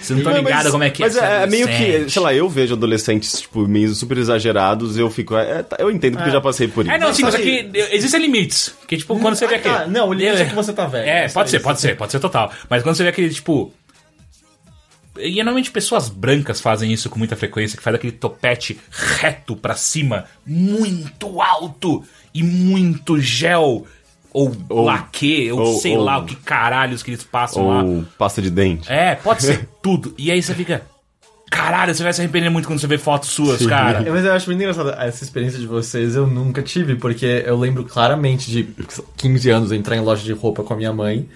Vocês 0.00 0.10
não 0.10 0.18
estão 0.18 0.32
ligados 0.36 0.64
mas- 0.64 0.72
como 0.72 0.84
é 0.84 0.90
que 0.90 1.02
mas 1.02 1.16
é. 1.16 1.20
ser 1.20 1.26
é, 1.26 1.42
é 1.42 1.46
meio 1.46 1.66
que, 1.68 2.10
sei 2.10 2.22
lá, 2.22 2.34
eu 2.34 2.48
vejo 2.48 2.74
adolescentes, 2.74 3.40
tipo, 3.42 3.66
meio 3.68 3.94
super 3.94 4.18
exagerados, 4.18 4.96
eu 4.98 5.10
fico, 5.10 5.36
é, 5.36 5.62
tá, 5.62 5.76
eu 5.78 5.90
entendo 5.90 6.14
porque 6.16 6.28
eu 6.28 6.32
já 6.32 6.40
passei 6.40 6.68
por 6.68 6.84
isso. 6.84 6.94
É, 6.94 6.98
não, 6.98 7.12
sim, 7.12 7.22
mas 7.22 7.34
aqui 7.34 7.70
existem 7.92 8.20
limites. 8.20 8.74
Que, 8.90 8.96
tipo, 8.96 9.16
quando 9.20 9.36
você 9.36 9.46
vê 9.46 9.54
Ah, 9.54 9.58
aquele. 9.58 9.74
tá. 9.74 9.86
Não, 9.86 10.08
o 10.08 10.12
limite 10.12 10.42
é 10.42 10.46
que 10.46 10.52
você 10.54 10.72
tá 10.72 10.84
velho. 10.84 11.08
É, 11.08 11.26
É 11.26 11.28
pode 11.28 11.48
ser, 11.48 11.58
isso. 11.58 11.64
pode 11.64 11.80
ser, 11.80 11.96
pode 11.96 12.10
ser 12.10 12.18
total. 12.18 12.50
Mas 12.68 12.82
quando 12.82 12.96
você 12.96 13.04
vê 13.04 13.10
aquele, 13.10 13.30
tipo. 13.32 13.72
E 15.16 15.36
normalmente 15.36 15.70
pessoas 15.70 16.08
brancas 16.08 16.60
fazem 16.60 16.92
isso 16.92 17.08
com 17.08 17.16
muita 17.16 17.36
frequência, 17.36 17.76
que 17.76 17.82
faz 17.84 17.94
aquele 17.94 18.12
topete 18.12 18.80
reto 18.90 19.54
pra 19.54 19.76
cima, 19.76 20.24
muito 20.44 21.40
alto 21.40 22.02
e 22.34 22.42
muito 22.42 23.20
gel. 23.20 23.86
Ou, 24.32 24.56
Ou- 24.68 24.84
laque, 24.84 25.50
ou, 25.52 25.60
ou- 25.60 25.78
sei 25.80 25.96
ou- 25.96 26.02
lá 26.04 26.18
o 26.18 26.24
que 26.24 26.34
caralhos 26.34 27.02
que 27.02 27.10
eles 27.10 27.22
passam 27.22 27.68
lá. 27.68 27.82
Ou 27.84 28.04
pasta 28.18 28.42
de 28.42 28.50
dente. 28.50 28.90
É, 28.90 29.14
pode 29.14 29.42
ser 29.44 29.68
tudo. 29.80 30.14
E 30.18 30.32
aí 30.32 30.42
você 30.42 30.52
fica. 30.54 30.82
Caralho, 31.50 31.92
você 31.92 32.02
vai 32.04 32.12
se 32.12 32.20
arrepender 32.20 32.48
muito 32.48 32.68
quando 32.68 32.78
você 32.78 32.86
vê 32.86 32.96
fotos 32.96 33.30
suas, 33.30 33.66
cara. 33.66 34.06
É, 34.06 34.10
Mas 34.10 34.24
eu 34.24 34.32
acho 34.32 34.46
muito 34.46 34.60
engraçado 34.60 34.90
essa 34.90 35.24
experiência 35.24 35.58
de 35.58 35.66
vocês, 35.66 36.14
eu 36.14 36.26
nunca 36.26 36.62
tive, 36.62 36.94
porque 36.94 37.42
eu 37.44 37.58
lembro 37.58 37.84
claramente 37.84 38.50
de 38.50 38.68
15 39.16 39.50
anos 39.50 39.72
entrar 39.72 39.96
em 39.96 40.00
loja 40.00 40.22
de 40.22 40.32
roupa 40.32 40.62
com 40.62 40.72
a 40.72 40.76
minha 40.76 40.92
mãe. 40.92 41.28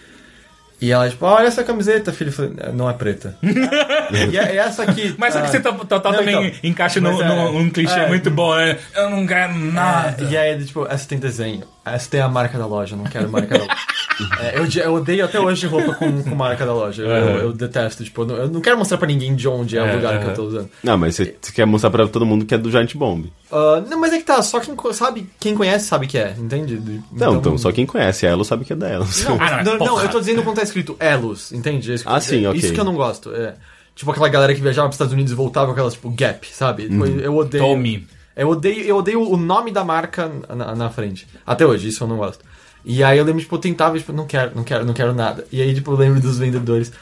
E 0.80 0.92
ela, 0.92 1.08
tipo, 1.08 1.24
olha 1.24 1.46
essa 1.46 1.64
camiseta, 1.64 2.12
filho. 2.12 2.28
Eu 2.28 2.32
falei, 2.32 2.52
não 2.74 2.90
é 2.90 2.92
preta. 2.92 3.38
e 3.42 4.36
é 4.36 4.56
essa 4.56 4.82
aqui. 4.82 5.14
Mas 5.16 5.32
sabe 5.32 5.46
ah, 5.46 5.50
que 5.50 5.56
você 5.56 5.62
tá, 5.62 5.72
tá- 5.72 6.00
tá 6.00 6.10
Não, 6.10 6.18
também 6.18 6.46
então, 6.48 6.58
encaixa 6.62 7.00
num, 7.00 7.22
é- 7.22 7.52
num 7.52 7.70
clichê 7.70 8.00
é. 8.00 8.08
muito 8.08 8.30
bom, 8.30 8.54
né? 8.54 8.76
Eu 8.94 9.08
não 9.08 9.26
quero 9.26 9.54
nada. 9.54 10.22
É, 10.22 10.30
e 10.30 10.36
aí, 10.36 10.64
tipo, 10.64 10.86
essa 10.86 11.08
tem 11.08 11.18
desenho. 11.18 11.62
Essa 11.84 12.10
tem 12.10 12.20
a 12.20 12.28
marca 12.28 12.58
da 12.58 12.66
loja, 12.66 12.94
eu 12.94 12.98
não 12.98 13.04
quero 13.06 13.30
marca 13.30 13.56
da 13.58 13.64
loja. 13.64 13.76
É, 14.40 14.58
eu, 14.58 14.66
eu 14.84 14.94
odeio 14.94 15.24
até 15.24 15.40
hoje 15.40 15.66
roupa 15.66 15.94
com, 15.94 16.22
com 16.22 16.34
marca 16.34 16.64
da 16.64 16.72
loja. 16.72 17.02
Eu, 17.02 17.10
É. 17.10 17.42
eu 17.44 17.52
detesto, 17.52 18.04
tipo, 18.04 18.22
eu 18.22 18.26
não, 18.26 18.36
eu 18.36 18.48
não 18.48 18.60
quero 18.60 18.76
mostrar 18.78 18.98
pra 18.98 19.06
ninguém 19.08 19.34
de 19.34 19.46
onde 19.48 19.76
é, 19.76 19.80
É, 19.80 19.92
o 19.92 19.96
lugar 19.96 20.18
que 20.20 20.26
é. 20.26 20.30
eu 20.30 20.34
tô 20.34 20.42
usando. 20.44 20.70
Não, 20.82 20.96
mas 20.98 21.16
você, 21.16 21.34
quer 21.54 21.66
mostrar 21.66 21.90
pra 21.90 22.06
todo 22.06 22.24
mundo 22.26 22.44
que 22.44 22.54
é 22.54 22.58
do 22.58 22.70
Giant 22.70 22.94
Bomb. 22.94 23.26
Ah, 23.50 23.82
não, 23.88 23.98
mas 24.00 24.12
é 24.12 24.18
que 24.18 24.24
tá, 24.24 24.40
só 24.42 24.60
quem 24.60 24.74
sabe, 24.92 25.28
quem 25.40 25.54
conhece 25.54 25.86
sabe 25.86 26.06
que 26.06 26.18
é, 26.18 26.34
entende? 26.38 26.80
Não, 27.12 27.36
então, 27.36 27.56
só 27.58 27.70
quem 27.72 27.86
conhece 27.86 28.26
ela 28.26 28.44
sabe 28.44 28.64
que 28.64 28.72
é. 28.72 28.76
Não, 28.76 29.02
Ah, 29.40 29.62
não, 29.64 29.78
não, 29.78 29.86
não, 29.86 30.00
eu 30.00 30.08
tô 30.08 30.20
dizendo 30.20 30.42
quando 30.42 30.56
tá 30.56 30.62
escrito 30.62 30.96
Elos, 30.98 31.52
entende? 31.52 31.92
Isso 31.92 32.04
que- 32.04 32.10
Ah, 32.10 32.20
sim, 32.20 32.44
é 32.44 32.48
ok. 32.48 32.60
Isso 32.60 32.72
que 32.72 32.80
eu 32.80 32.84
não 32.84 32.94
gosto. 32.94 33.32
É. 33.34 33.54
Tipo 33.94 34.10
aquela 34.10 34.28
galera 34.28 34.52
que 34.54 34.60
viajava 34.60 34.88
pros 34.88 34.96
Estados 34.96 35.12
Unidos 35.12 35.30
e 35.32 35.36
voltava 35.36 35.66
com 35.66 35.72
aquelas, 35.72 35.92
tipo, 35.94 36.10
Gap, 36.10 36.46
sabe? 36.52 36.88
Tipo, 36.88 37.04
Uhum. 37.04 37.20
Eu 37.20 37.36
odeio. 37.36 37.62
Tommy. 37.64 38.06
Eu 38.36 38.48
odeio, 38.48 38.80
eu 38.84 38.96
odeio 38.96 39.22
o 39.22 39.36
nome 39.36 39.70
da 39.70 39.84
marca 39.84 40.28
na, 40.48 40.74
na 40.74 40.90
frente. 40.90 41.24
Até 41.46 41.64
hoje, 41.64 41.86
isso 41.88 42.02
eu 42.02 42.08
não 42.08 42.16
gosto. 42.16 42.44
E 42.84 43.02
aí 43.02 43.16
eu 43.18 43.24
lembro, 43.24 43.40
tipo, 43.40 43.54
eu 43.54 43.58
tentava, 43.60 43.98
tipo, 43.98 44.12
não 44.12 44.26
quero, 44.26 44.54
não 44.54 44.62
quero, 44.64 44.84
não 44.84 44.92
quero 44.94 45.14
nada. 45.14 45.46
E 45.50 45.60
aí, 45.62 45.74
tipo, 45.74 45.90
eu 45.92 45.96
lembro 45.96 46.20
dos 46.20 46.38
vendedores. 46.38 46.92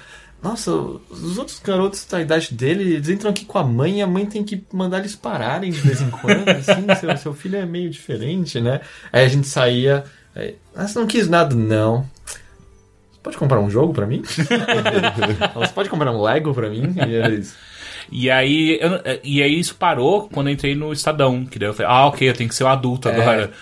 Nossa, 0.42 0.72
os 0.72 1.38
outros 1.38 1.60
garotos 1.64 2.04
da 2.04 2.20
idade 2.20 2.52
dele, 2.54 2.94
eles 2.94 3.08
entram 3.08 3.30
aqui 3.30 3.44
com 3.44 3.58
a 3.58 3.64
mãe 3.64 3.98
e 3.98 4.02
a 4.02 4.06
mãe 4.06 4.26
tem 4.26 4.42
que 4.42 4.64
mandar 4.72 4.98
eles 4.98 5.14
pararem 5.14 5.70
de 5.70 5.78
vez 5.80 6.00
em 6.00 6.10
quando, 6.10 6.48
assim, 6.50 6.86
seu, 7.00 7.16
seu 7.16 7.34
filho 7.34 7.56
é 7.56 7.64
meio 7.66 7.88
diferente, 7.90 8.60
né? 8.60 8.80
Aí 9.12 9.24
a 9.24 9.28
gente 9.28 9.46
saía, 9.46 10.04
aí, 10.34 10.56
ah, 10.74 10.86
você 10.88 10.98
não 10.98 11.06
quis 11.06 11.28
nada, 11.28 11.54
não. 11.54 12.04
Você 12.26 13.18
pode 13.22 13.36
comprar 13.36 13.60
um 13.60 13.70
jogo 13.70 13.92
pra 13.92 14.04
mim? 14.06 14.22
você 15.54 15.72
pode 15.72 15.88
comprar 15.88 16.10
um 16.10 16.20
Lego 16.22 16.52
pra 16.54 16.68
mim? 16.68 16.92
E 17.06 17.14
era 17.14 17.32
isso. 17.32 17.54
E 18.10 18.28
aí, 18.30 18.78
eu- 18.80 19.00
e 19.22 19.42
aí 19.42 19.58
isso 19.58 19.74
parou 19.76 20.28
quando 20.28 20.48
eu 20.48 20.52
entrei 20.54 20.74
no 20.74 20.92
Estadão. 20.92 21.44
Que 21.44 21.58
daí 21.58 21.68
eu 21.68 21.74
falei, 21.74 21.90
ah, 21.90 22.06
ok, 22.06 22.28
eu 22.28 22.34
tenho 22.34 22.48
que 22.48 22.54
ser 22.54 22.64
o 22.64 22.68
adulto 22.68 23.08
É. 23.08 23.12
agora. 23.12 23.52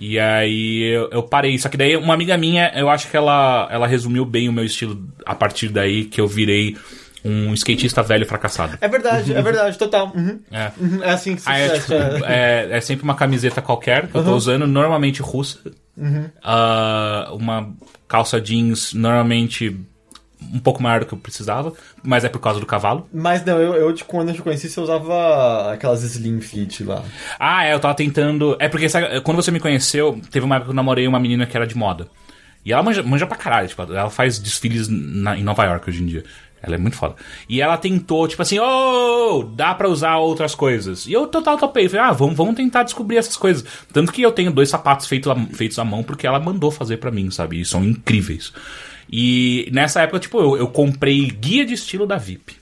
E 0.00 0.18
aí 0.18 0.82
eu, 0.94 1.10
eu 1.12 1.22
parei. 1.22 1.58
Só 1.58 1.68
que 1.68 1.76
daí 1.76 1.94
uma 1.94 2.14
amiga 2.14 2.36
minha, 2.38 2.72
eu 2.74 2.88
acho 2.88 3.08
que 3.10 3.16
ela, 3.16 3.68
ela 3.70 3.86
resumiu 3.86 4.24
bem 4.24 4.48
o 4.48 4.52
meu 4.52 4.64
estilo 4.64 5.06
a 5.26 5.34
partir 5.34 5.68
daí, 5.68 6.06
que 6.06 6.20
eu 6.20 6.26
virei 6.26 6.76
um 7.22 7.52
skatista 7.52 8.02
velho 8.02 8.24
fracassado. 8.24 8.78
É 8.80 8.88
verdade, 8.88 9.34
é 9.34 9.42
verdade, 9.42 9.76
total. 9.76 10.10
Uhum. 10.16 10.40
É. 10.50 10.70
Uhum, 10.80 11.04
É 11.04 11.10
assim 11.10 11.34
que 11.36 11.42
se 11.42 11.50
Aí 11.50 11.62
é, 11.64 11.68
fecha. 11.68 12.12
tipo, 12.14 12.24
é, 12.24 12.68
é 12.70 12.80
sempre 12.80 13.04
uma 13.04 13.14
camiseta 13.14 13.60
qualquer 13.60 14.06
que 14.08 14.14
eu 14.16 14.24
tô 14.24 14.34
usando, 14.34 14.66
normalmente 14.66 15.20
russa. 15.20 15.58
Ah, 16.42 17.28
uma 17.32 17.70
calça 18.08 18.40
jeans, 18.40 18.94
normalmente 18.94 19.76
um 20.52 20.58
pouco 20.58 20.82
maior 20.82 21.00
do 21.00 21.06
que 21.06 21.12
eu 21.12 21.18
precisava, 21.18 21.72
mas 22.02 22.24
é 22.24 22.28
por 22.28 22.38
causa 22.40 22.58
do 22.60 22.66
cavalo. 22.66 23.08
Mas 23.12 23.44
não, 23.44 23.58
eu, 23.60 23.74
eu 23.74 23.92
tipo, 23.94 24.10
quando 24.10 24.28
eu 24.30 24.34
te 24.34 24.42
conheci, 24.42 24.68
você 24.68 24.80
usava 24.80 25.72
aquelas 25.72 26.02
slim 26.02 26.40
fit 26.40 26.82
lá. 26.84 27.02
Ah, 27.38 27.64
é, 27.66 27.74
eu 27.74 27.80
tava 27.80 27.94
tentando. 27.94 28.56
É 28.58 28.68
porque 28.68 28.88
sabe, 28.88 29.20
quando 29.20 29.36
você 29.36 29.50
me 29.50 29.60
conheceu, 29.60 30.20
teve 30.30 30.44
uma 30.44 30.56
época 30.56 30.66
que 30.68 30.70
eu 30.72 30.76
namorei 30.76 31.06
uma 31.06 31.20
menina 31.20 31.46
que 31.46 31.56
era 31.56 31.66
de 31.66 31.76
moda. 31.76 32.08
E 32.64 32.72
ela 32.72 32.82
manja, 32.82 33.02
manja 33.02 33.26
pra 33.26 33.36
caralho, 33.38 33.68
tipo, 33.68 33.80
ela 33.82 34.10
faz 34.10 34.38
desfiles 34.38 34.86
na- 34.88 35.36
em 35.38 35.42
Nova 35.42 35.64
York 35.64 35.88
hoje 35.88 36.02
em 36.02 36.06
dia. 36.06 36.24
Ela 36.62 36.74
é 36.74 36.78
muito 36.78 36.94
foda. 36.94 37.14
E 37.48 37.62
ela 37.62 37.78
tentou, 37.78 38.28
tipo 38.28 38.42
assim, 38.42 38.58
ô, 38.58 39.42
dá 39.56 39.74
pra 39.74 39.88
usar 39.88 40.18
outras 40.18 40.54
coisas. 40.54 41.06
E 41.06 41.12
eu 41.14 41.26
total 41.26 41.56
topei. 41.56 41.88
Falei, 41.88 42.04
ah, 42.04 42.12
vamos, 42.12 42.36
vamos 42.36 42.54
tentar 42.54 42.82
descobrir 42.82 43.16
essas 43.16 43.34
coisas. 43.34 43.64
Tanto 43.90 44.12
que 44.12 44.20
eu 44.20 44.30
tenho 44.30 44.52
dois 44.52 44.68
sapatos 44.68 45.06
feitos, 45.06 45.32
à- 45.32 45.36
feitos 45.54 45.78
à 45.78 45.84
mão 45.86 46.02
porque 46.02 46.26
ela 46.26 46.38
mandou 46.38 46.70
fazer 46.70 46.98
pra 46.98 47.10
mim, 47.10 47.30
sabe? 47.30 47.58
E 47.60 47.64
são 47.64 47.82
incríveis. 47.82 48.52
E 49.12 49.68
nessa 49.72 50.02
época, 50.02 50.20
tipo, 50.20 50.40
eu, 50.40 50.56
eu 50.56 50.68
comprei 50.68 51.26
guia 51.26 51.64
de 51.66 51.74
estilo 51.74 52.06
da 52.06 52.16
VIP. 52.16 52.56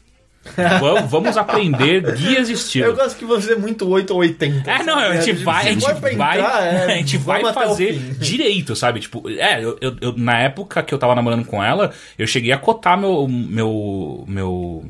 vamos, 0.81 1.11
vamos 1.11 1.37
aprender 1.37 2.01
guias 2.17 2.47
de 2.49 2.55
estilo. 2.55 2.87
Eu 2.87 2.97
gosto 2.97 3.19
que 3.19 3.25
você 3.27 3.53
é 3.53 3.57
muito 3.57 3.87
8 3.87 4.11
ou 4.15 4.21
80. 4.21 4.71
É, 4.71 4.83
não, 4.83 4.97
a 4.99 5.21
gente 5.21 5.45
vai, 5.45 5.69
a 5.69 5.73
gente 5.73 5.93
vai, 6.01 6.15
entrar, 6.15 6.63
é, 6.65 6.85
a 6.95 6.97
gente 6.97 7.19
vai 7.19 7.53
fazer 7.53 7.93
direito, 8.19 8.75
sabe? 8.75 9.01
Tipo, 9.01 9.29
é, 9.29 9.63
eu- 9.63 9.77
eu- 10.01 10.15
na 10.17 10.39
época 10.41 10.83
que 10.83 10.95
eu 10.95 10.99
tava 10.99 11.15
namorando 11.15 11.45
com 11.45 11.63
ela, 11.63 11.93
eu 12.19 12.27
cheguei 12.27 12.51
a 12.53 12.57
cotar 12.57 12.99
meu, 12.99 13.29
meu, 13.29 14.25
meu, 14.27 14.87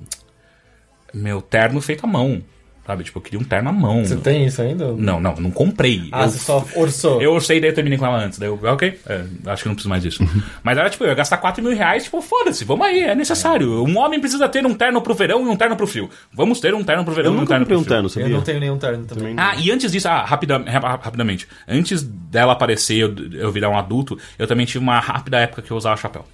meu 1.13 1.43
terno 1.43 1.81
feito 1.81 2.05
à 2.05 2.07
mão, 2.07 2.41
sabe? 2.89 3.05
Tipo, 3.05 3.19
eu 3.19 3.23
queria 3.23 3.39
um 3.39 3.45
terno 3.45 3.69
à 3.69 3.73
mão. 3.73 4.03
Você 4.03 4.17
tem 4.17 4.47
isso 4.47 4.63
ainda? 4.63 4.93
Não, 4.95 5.21
não, 5.21 5.35
não 5.37 5.51
comprei. 5.51 6.09
Ah, 6.11 6.25
eu, 6.25 6.31
você 6.31 6.39
só 6.39 6.65
orçou. 6.75 7.21
eu 7.21 7.35
orcei 7.35 7.61
daí 7.61 7.69
eu 7.69 7.75
terminei 7.75 7.99
com 7.99 8.07
ela 8.07 8.17
antes. 8.25 8.39
Daí 8.39 8.49
eu, 8.49 8.59
ok, 8.63 8.99
é, 9.07 9.25
acho 9.47 9.63
que 9.63 9.69
não 9.69 9.75
preciso 9.75 9.91
mais 9.91 10.03
disso. 10.03 10.27
Mas 10.65 10.79
era 10.79 10.89
tipo, 10.89 11.05
eu 11.05 11.09
ia 11.09 11.15
gastar 11.15 11.37
4 11.37 11.63
mil 11.63 11.75
reais, 11.77 12.05
tipo, 12.05 12.23
foda-se, 12.23 12.65
vamos 12.65 12.87
aí, 12.87 13.01
é 13.01 13.15
necessário. 13.15 13.85
Um 13.85 13.99
homem 13.99 14.19
precisa 14.19 14.49
ter 14.49 14.65
um 14.65 14.73
terno 14.75 15.03
pro 15.03 15.15
verão 15.15 15.47
e 15.47 15.49
um 15.51 15.57
terno 15.57 15.77
pro 15.77 15.87
frio. 15.87 16.09
Vamos 16.33 16.61
ter 16.61 16.75
um 16.75 16.83
terno 16.83 17.05
pro 17.05 17.13
verão 17.13 17.33
Eu 17.35 17.39
e 17.39 17.43
um 17.43 17.47
terno 17.47 17.67
comprei 17.67 17.77
pro 17.77 17.81
um 17.81 17.85
frio. 17.85 17.95
terno, 17.95 18.07
Eu 18.07 18.11
sabia? 18.11 18.29
não 18.37 18.41
tenho 18.43 18.61
nenhum 18.61 18.79
terno 18.79 19.05
também. 19.05 19.35
Ah, 19.37 19.55
e 19.59 19.71
antes 19.71 19.93
disso, 19.93 20.09
ah, 20.09 20.25
rapida, 20.25 20.57
rap- 20.59 20.83
rapidamente. 21.05 21.47
Antes 21.69 22.03
dela 22.03 22.55
aparecer, 22.55 22.97
eu, 22.97 23.15
eu 23.35 23.53
virar 23.53 23.69
um 23.69 23.77
adulto, 23.77 24.19
eu 24.39 24.47
também 24.47 24.65
tive 24.65 24.79
uma 24.79 24.99
rápida 24.99 25.39
época 25.41 25.61
que 25.61 25.71
eu 25.71 25.77
usava 25.77 25.97
chapéu. 26.01 26.25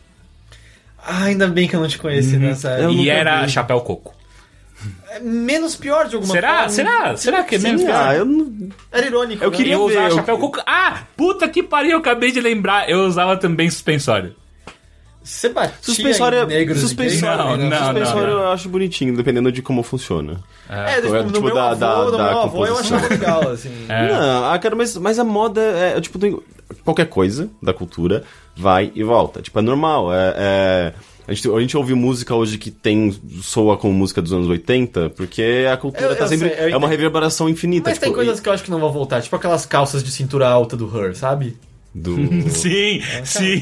Ah, 1.06 1.24
ainda 1.24 1.46
bem 1.48 1.68
que 1.68 1.76
eu 1.76 1.80
não 1.80 1.88
te 1.88 1.98
conheci 1.98 2.36
nessa 2.38 2.70
época. 2.70 2.92
e 2.92 3.10
era 3.10 3.44
vi. 3.44 3.50
chapéu 3.50 3.80
coco. 3.80 4.14
É 5.10 5.20
menos 5.20 5.76
pior 5.76 6.08
de 6.08 6.14
alguma 6.16 6.32
Será? 6.34 6.54
forma. 6.54 6.68
Será? 6.70 7.16
Será 7.16 7.42
que 7.44 7.54
é 7.54 7.58
menos 7.58 7.80
Sim, 7.82 7.86
pior? 7.86 7.96
ah, 8.08 8.14
eu 8.14 8.24
não... 8.24 8.68
Era 8.92 9.06
irônico. 9.06 9.44
Eu 9.44 9.50
né? 9.50 9.56
queria 9.56 9.74
eu 9.74 9.86
ver, 9.86 9.92
usava 9.94 10.08
eu- 10.08 10.14
chapéu 10.16 10.38
coco. 10.38 10.60
Ah, 10.66 11.02
puta 11.16 11.48
que 11.48 11.62
pariu, 11.62 11.92
eu 11.92 11.98
acabei 11.98 12.32
de 12.32 12.40
lembrar. 12.40 12.88
Eu 12.90 13.00
usava 13.06 13.36
também 13.36 13.70
suspensório. 13.70 14.34
Você 15.22 15.48
batia 15.48 15.74
Suspensório, 15.80 16.42
em 16.42 16.46
negros 16.48 16.80
suspensório, 16.80 17.44
Não, 17.44 17.56
não, 17.56 17.68
não, 17.70 17.78
suspensório 17.78 18.26
não, 18.28 18.36
não. 18.36 18.42
eu 18.42 18.48
acho 18.52 18.68
bonitinho, 18.68 19.16
dependendo 19.16 19.50
de 19.50 19.62
como 19.62 19.82
funciona. 19.82 20.38
É, 20.68 21.00
tipo, 21.00 21.14
no 21.14 21.32
tipo, 21.32 21.40
meu 21.46 21.54
da- 21.54 21.70
avô, 21.70 21.76
da- 21.80 22.04
no 22.04 22.10
da 22.18 22.28
meu 22.28 22.38
avô 22.40 22.66
eu 22.66 22.78
achava 22.78 23.08
legal, 23.08 23.48
assim. 23.48 23.70
É. 23.88 24.08
Não, 24.12 24.44
ah, 24.52 24.58
cara, 24.58 24.76
mas, 24.76 24.94
mas 24.98 25.18
a 25.18 25.24
moda 25.24 25.62
é, 25.62 25.98
tipo, 25.98 26.18
qualquer 26.84 27.06
coisa 27.06 27.48
da 27.62 27.72
cultura 27.72 28.22
vai 28.54 28.92
e 28.94 29.02
volta. 29.02 29.40
Tipo, 29.40 29.60
é 29.60 29.62
normal. 29.62 30.12
É, 30.12 30.34
é- 30.36 30.92
a, 31.26 31.32
gente, 31.32 31.48
a 31.50 31.60
gente 31.60 31.76
ouve 31.76 31.94
música 31.94 32.34
hoje 32.34 32.58
que 32.58 32.70
tem 32.70 33.14
soa 33.42 33.76
como 33.76 33.92
música 33.94 34.20
dos 34.22 34.32
anos 34.32 34.48
80, 34.48 35.10
porque 35.10 35.66
a 35.72 35.76
cultura 35.76 36.06
Eu- 36.10 36.16
tá 36.16 36.24
eu 36.24 36.28
sempre. 36.28 36.48
sei, 36.54 36.72
é 36.72 36.76
uma 36.76 36.88
reverberação 36.88 37.48
infinita. 37.48 37.88
Mas 37.90 37.94
tipo, 37.98 38.06
tem 38.06 38.14
coisas 38.14 38.40
que 38.40 38.48
eu 38.48 38.52
acho 38.52 38.62
que 38.64 38.70
não 38.70 38.80
vão 38.80 38.92
voltar, 38.92 39.20
tipo 39.22 39.34
aquelas 39.36 39.64
calças 39.66 40.02
de 40.04 40.10
cintura 40.10 40.46
alta 40.48 40.76
do 40.76 40.86
Her, 40.96 41.14
sabe? 41.16 41.56
e- 41.70 41.74
do. 41.96 42.16
Sim, 42.50 43.00
sim. 43.24 43.60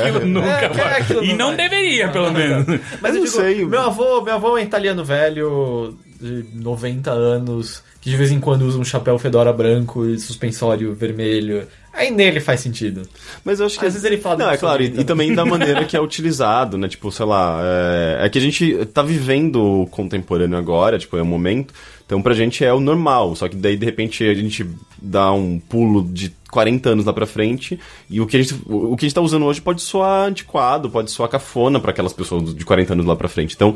Aquilo 0.00 0.24
nunca 0.26 0.46
É, 0.48 0.68
vai. 0.68 1.00
aquilo 1.00 1.24
E 1.24 1.34
não 1.34 1.48
vai. 1.48 1.56
deveria, 1.56 2.08
pelo 2.08 2.30
menos. 2.32 2.66
Mas 3.00 3.14
Eu 3.14 3.20
eu, 3.20 3.24
não 3.24 3.24
digo, 3.24 3.26
sei. 3.42 3.64
meu 3.64 3.80
avô, 3.80 4.20
meu 4.22 4.34
avô 4.34 4.56
é 4.56 4.60
um 4.62 4.64
italiano 4.64 5.04
velho 5.04 5.96
de 6.20 6.44
90 6.54 7.10
anos, 7.10 7.82
que 8.00 8.08
de 8.08 8.16
vez 8.16 8.30
em 8.30 8.38
quando 8.38 8.62
usa 8.62 8.78
um 8.78 8.84
chapéu 8.84 9.18
fedora 9.18 9.52
branco 9.52 10.06
e 10.06 10.18
suspensório 10.20 10.94
vermelho. 10.94 11.66
Aí 11.94 12.10
nele 12.10 12.40
faz 12.40 12.60
sentido. 12.60 13.02
Mas 13.44 13.60
eu 13.60 13.66
acho 13.66 13.78
que. 13.78 13.86
Às 13.86 13.92
vezes 13.92 14.04
ele 14.04 14.18
fala 14.18 14.36
Não, 14.36 14.50
é 14.50 14.56
claro, 14.56 14.82
e, 14.82 14.86
e 14.86 15.04
também 15.04 15.32
da 15.32 15.44
maneira 15.46 15.84
que 15.84 15.96
é 15.96 16.00
utilizado, 16.00 16.76
né? 16.76 16.88
Tipo, 16.88 17.10
sei 17.12 17.24
lá. 17.24 17.60
É, 17.62 18.26
é 18.26 18.28
que 18.28 18.38
a 18.38 18.40
gente 18.40 18.84
tá 18.86 19.02
vivendo 19.02 19.62
o 19.62 19.86
contemporâneo 19.86 20.58
agora, 20.58 20.98
tipo, 20.98 21.16
é 21.16 21.22
o 21.22 21.26
momento. 21.26 21.72
Então 22.04 22.20
pra 22.20 22.34
gente 22.34 22.64
é 22.64 22.72
o 22.72 22.80
normal. 22.80 23.36
Só 23.36 23.48
que 23.48 23.56
daí, 23.56 23.76
de 23.76 23.84
repente, 23.84 24.24
a 24.24 24.34
gente 24.34 24.66
dá 25.00 25.32
um 25.32 25.58
pulo 25.58 26.02
de 26.02 26.34
40 26.50 26.90
anos 26.90 27.04
lá 27.04 27.12
pra 27.12 27.26
frente. 27.26 27.78
E 28.10 28.20
o 28.20 28.26
que 28.26 28.36
a 28.36 28.42
gente, 28.42 28.54
o 28.66 28.96
que 28.96 29.04
a 29.04 29.08
gente 29.08 29.14
tá 29.14 29.20
usando 29.20 29.46
hoje 29.46 29.60
pode 29.60 29.80
soar 29.80 30.28
antiquado, 30.28 30.90
pode 30.90 31.10
soar 31.10 31.28
cafona 31.28 31.78
pra 31.78 31.92
aquelas 31.92 32.12
pessoas 32.12 32.54
de 32.54 32.64
40 32.64 32.92
anos 32.92 33.06
lá 33.06 33.14
pra 33.14 33.28
frente. 33.28 33.54
Então, 33.54 33.74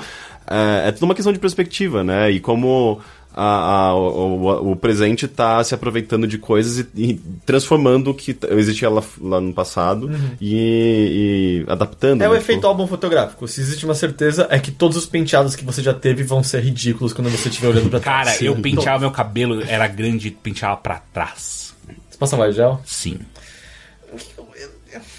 é, 0.48 0.88
é 0.88 0.92
tudo 0.92 1.04
uma 1.04 1.14
questão 1.14 1.32
de 1.32 1.38
perspectiva, 1.38 2.02
né? 2.02 2.30
E 2.30 2.40
como. 2.40 3.00
A- 3.34 3.88
a- 3.88 3.94
o, 3.94 4.70
o- 4.72 4.76
presente 4.76 5.28
tá 5.28 5.62
se 5.62 5.74
aproveitando 5.74 6.26
de 6.26 6.38
coisas 6.38 6.78
e, 6.78 6.88
e 6.96 7.14
transformando 7.46 8.10
o 8.10 8.14
que 8.14 8.36
existia 8.50 8.88
lá, 8.90 9.02
lá 9.20 9.40
no 9.40 9.52
passado 9.52 10.10
e, 10.40 11.64
e 11.68 11.70
adaptando. 11.70 12.20
Uhum. 12.20 12.26
É 12.26 12.28
o 12.28 12.32
né? 12.32 12.38
efeito 12.38 12.66
álbum 12.66 12.86
fotográfico. 12.86 13.46
Se 13.46 13.60
existe 13.60 13.84
uma 13.84 13.94
certeza, 13.94 14.46
é 14.50 14.58
que 14.58 14.70
todos 14.70 14.96
os 14.96 15.06
penteados 15.06 15.54
que 15.54 15.64
você 15.64 15.82
já 15.82 15.94
teve 15.94 16.22
vão 16.22 16.42
ser 16.42 16.60
ridículos 16.62 17.12
quando 17.12 17.30
você 17.30 17.48
estiver 17.48 17.68
olhando 17.68 17.90
pra 17.90 18.00
trás. 18.00 18.28
Cara, 18.32 18.44
eu 18.44 18.56
penteava 18.56 19.00
meu 19.00 19.10
cabelo, 19.10 19.62
era 19.66 19.86
grande, 19.86 20.30
penteava 20.30 20.76
pra 20.76 21.00
trás. 21.12 21.74
Você 22.10 22.18
passa 22.18 22.36
mais 22.36 22.54
gel? 22.54 22.80
Sim. 22.84 23.18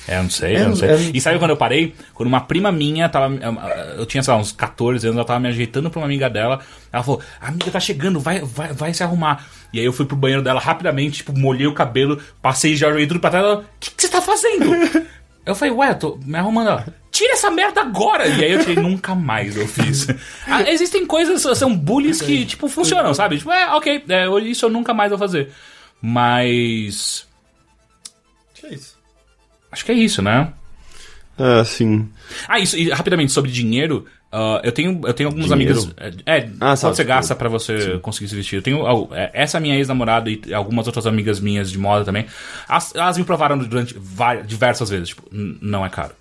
É, 0.10 0.18
eu 0.18 0.24
não 0.24 0.30
sei, 0.30 0.56
É, 0.56 0.62
eu 0.62 0.70
não 0.70 0.76
sei. 0.76 0.90
é- 0.90 1.12
E 1.14 1.22
sabe 1.22 1.38
quando 1.38 1.52
eu 1.52 1.58
parei? 1.58 1.94
Quando 2.16 2.28
uma 2.28 2.42
prima 2.42 2.72
minha 2.72 3.08
tava. 3.08 3.32
Eu 3.96 4.06
tinha, 4.08 4.24
sei 4.24 4.34
lá, 4.34 4.40
uns 4.40 4.52
14 4.52 5.06
anos, 5.06 5.18
ela 5.18 5.26
tava 5.26 5.40
me 5.40 5.48
ajeitando 5.50 5.90
pra 5.92 6.00
uma 6.00 6.06
amiga 6.06 6.28
dela. 6.30 6.60
Ela 6.92 7.04
falou: 7.04 7.22
Amiga, 7.40 7.70
tá 7.70 7.80
chegando, 7.80 8.20
vai, 8.20 8.40
vai, 8.42 8.74
vai 8.74 8.94
se 8.94 9.04
arrumar. 9.04 9.46
E 9.72 9.80
aí 9.80 9.86
eu 9.86 9.94
fui 9.94 10.06
pro 10.08 10.16
banheiro 10.16 10.42
dela 10.42 10.60
rapidamente, 10.60 11.18
tipo, 11.18 11.38
molhei 11.38 11.68
o 11.68 11.74
cabelo, 11.76 12.20
passei 12.42 12.76
já 12.76 12.90
joguei 12.90 13.06
tudo 13.06 13.20
pra 13.20 13.30
trás. 13.30 13.46
Ela, 13.46 13.60
o 13.60 13.66
que, 13.80 13.92
que 13.92 14.02
você 14.02 14.10
tá 14.10 14.22
fazendo? 14.22 14.66
Eu 15.46 15.56
falei, 15.56 15.74
ué, 15.74 15.94
tô 15.96 16.20
me 16.24 16.38
arrumando. 16.38 16.68
Ela, 16.70 16.86
Tira 17.12 17.34
essa 17.34 17.50
merda 17.50 17.82
agora! 17.82 18.28
E 18.28 18.44
aí 18.46 18.52
eu 18.52 18.60
tirei, 18.60 18.76
nunca 18.76 19.16
mais 19.16 19.58
eu 19.58 19.68
fiz. 19.68 20.06
Ah, 20.46 20.62
existem 20.70 21.08
coisas, 21.08 21.42
são 21.58 21.76
bullies 21.76 22.22
que, 22.22 22.46
tipo, 22.46 22.68
funcionam, 22.68 23.16
sabe? 23.16 23.40
Tipo, 23.40 23.52
é, 23.52 23.66
ok, 23.74 24.04
é, 24.10 24.28
isso 24.42 24.66
eu 24.66 24.70
nunca 24.70 24.94
mais 24.94 25.10
vou 25.10 25.18
fazer. 25.18 25.50
Mas. 26.00 27.26
Que 28.54 28.68
é 28.68 28.74
isso? 28.76 28.99
Acho 29.72 29.86
que 29.86 29.92
é 29.92 29.96
isso, 29.96 30.22
né? 30.22 30.52
É, 31.38 31.64
sim. 31.64 32.10
Ah, 32.48 32.60
isso, 32.60 32.78
e 32.78 32.90
rapidamente, 32.90 33.32
sobre 33.32 33.50
dinheiro, 33.50 34.06
ah, 34.32 34.60
eu 34.64 34.72
tenho, 34.74 35.00
eu 35.06 35.14
tenho 35.14 35.30
algumas 35.30 35.50
Dinheiro? 35.50 35.80
amigas. 35.80 36.24
É, 36.26 36.38
é, 36.38 36.50
Ah, 36.60 36.68
quanto 36.72 36.78
sabe, 36.80 36.96
você 36.98 37.04
gasta 37.06 37.36
pra 37.36 37.48
você 37.48 37.98
conseguir 38.00 38.28
se 38.28 38.36
vestir? 38.36 38.58
Eu 38.58 38.62
tenho 38.62 39.08
é, 39.14 39.30
essa 39.34 39.60
minha 39.60 39.76
ex-namorada 39.76 40.30
e 40.30 40.54
algumas 40.54 40.86
outras 40.88 41.08
amigas 41.08 41.40
minhas 41.40 41.72
de 41.72 41.78
moda 41.78 42.04
também. 42.04 42.26
Elas, 42.68 42.94
elas 42.94 43.18
me 43.18 43.24
provaram 43.24 43.58
durante 43.58 43.96
vai- 43.98 44.44
diversas 44.44 44.90
vezes, 44.90 45.10
tipo, 45.10 45.24
"N- 45.32 45.58
não 45.62 45.86
é 45.86 45.90
caro. 45.90 46.12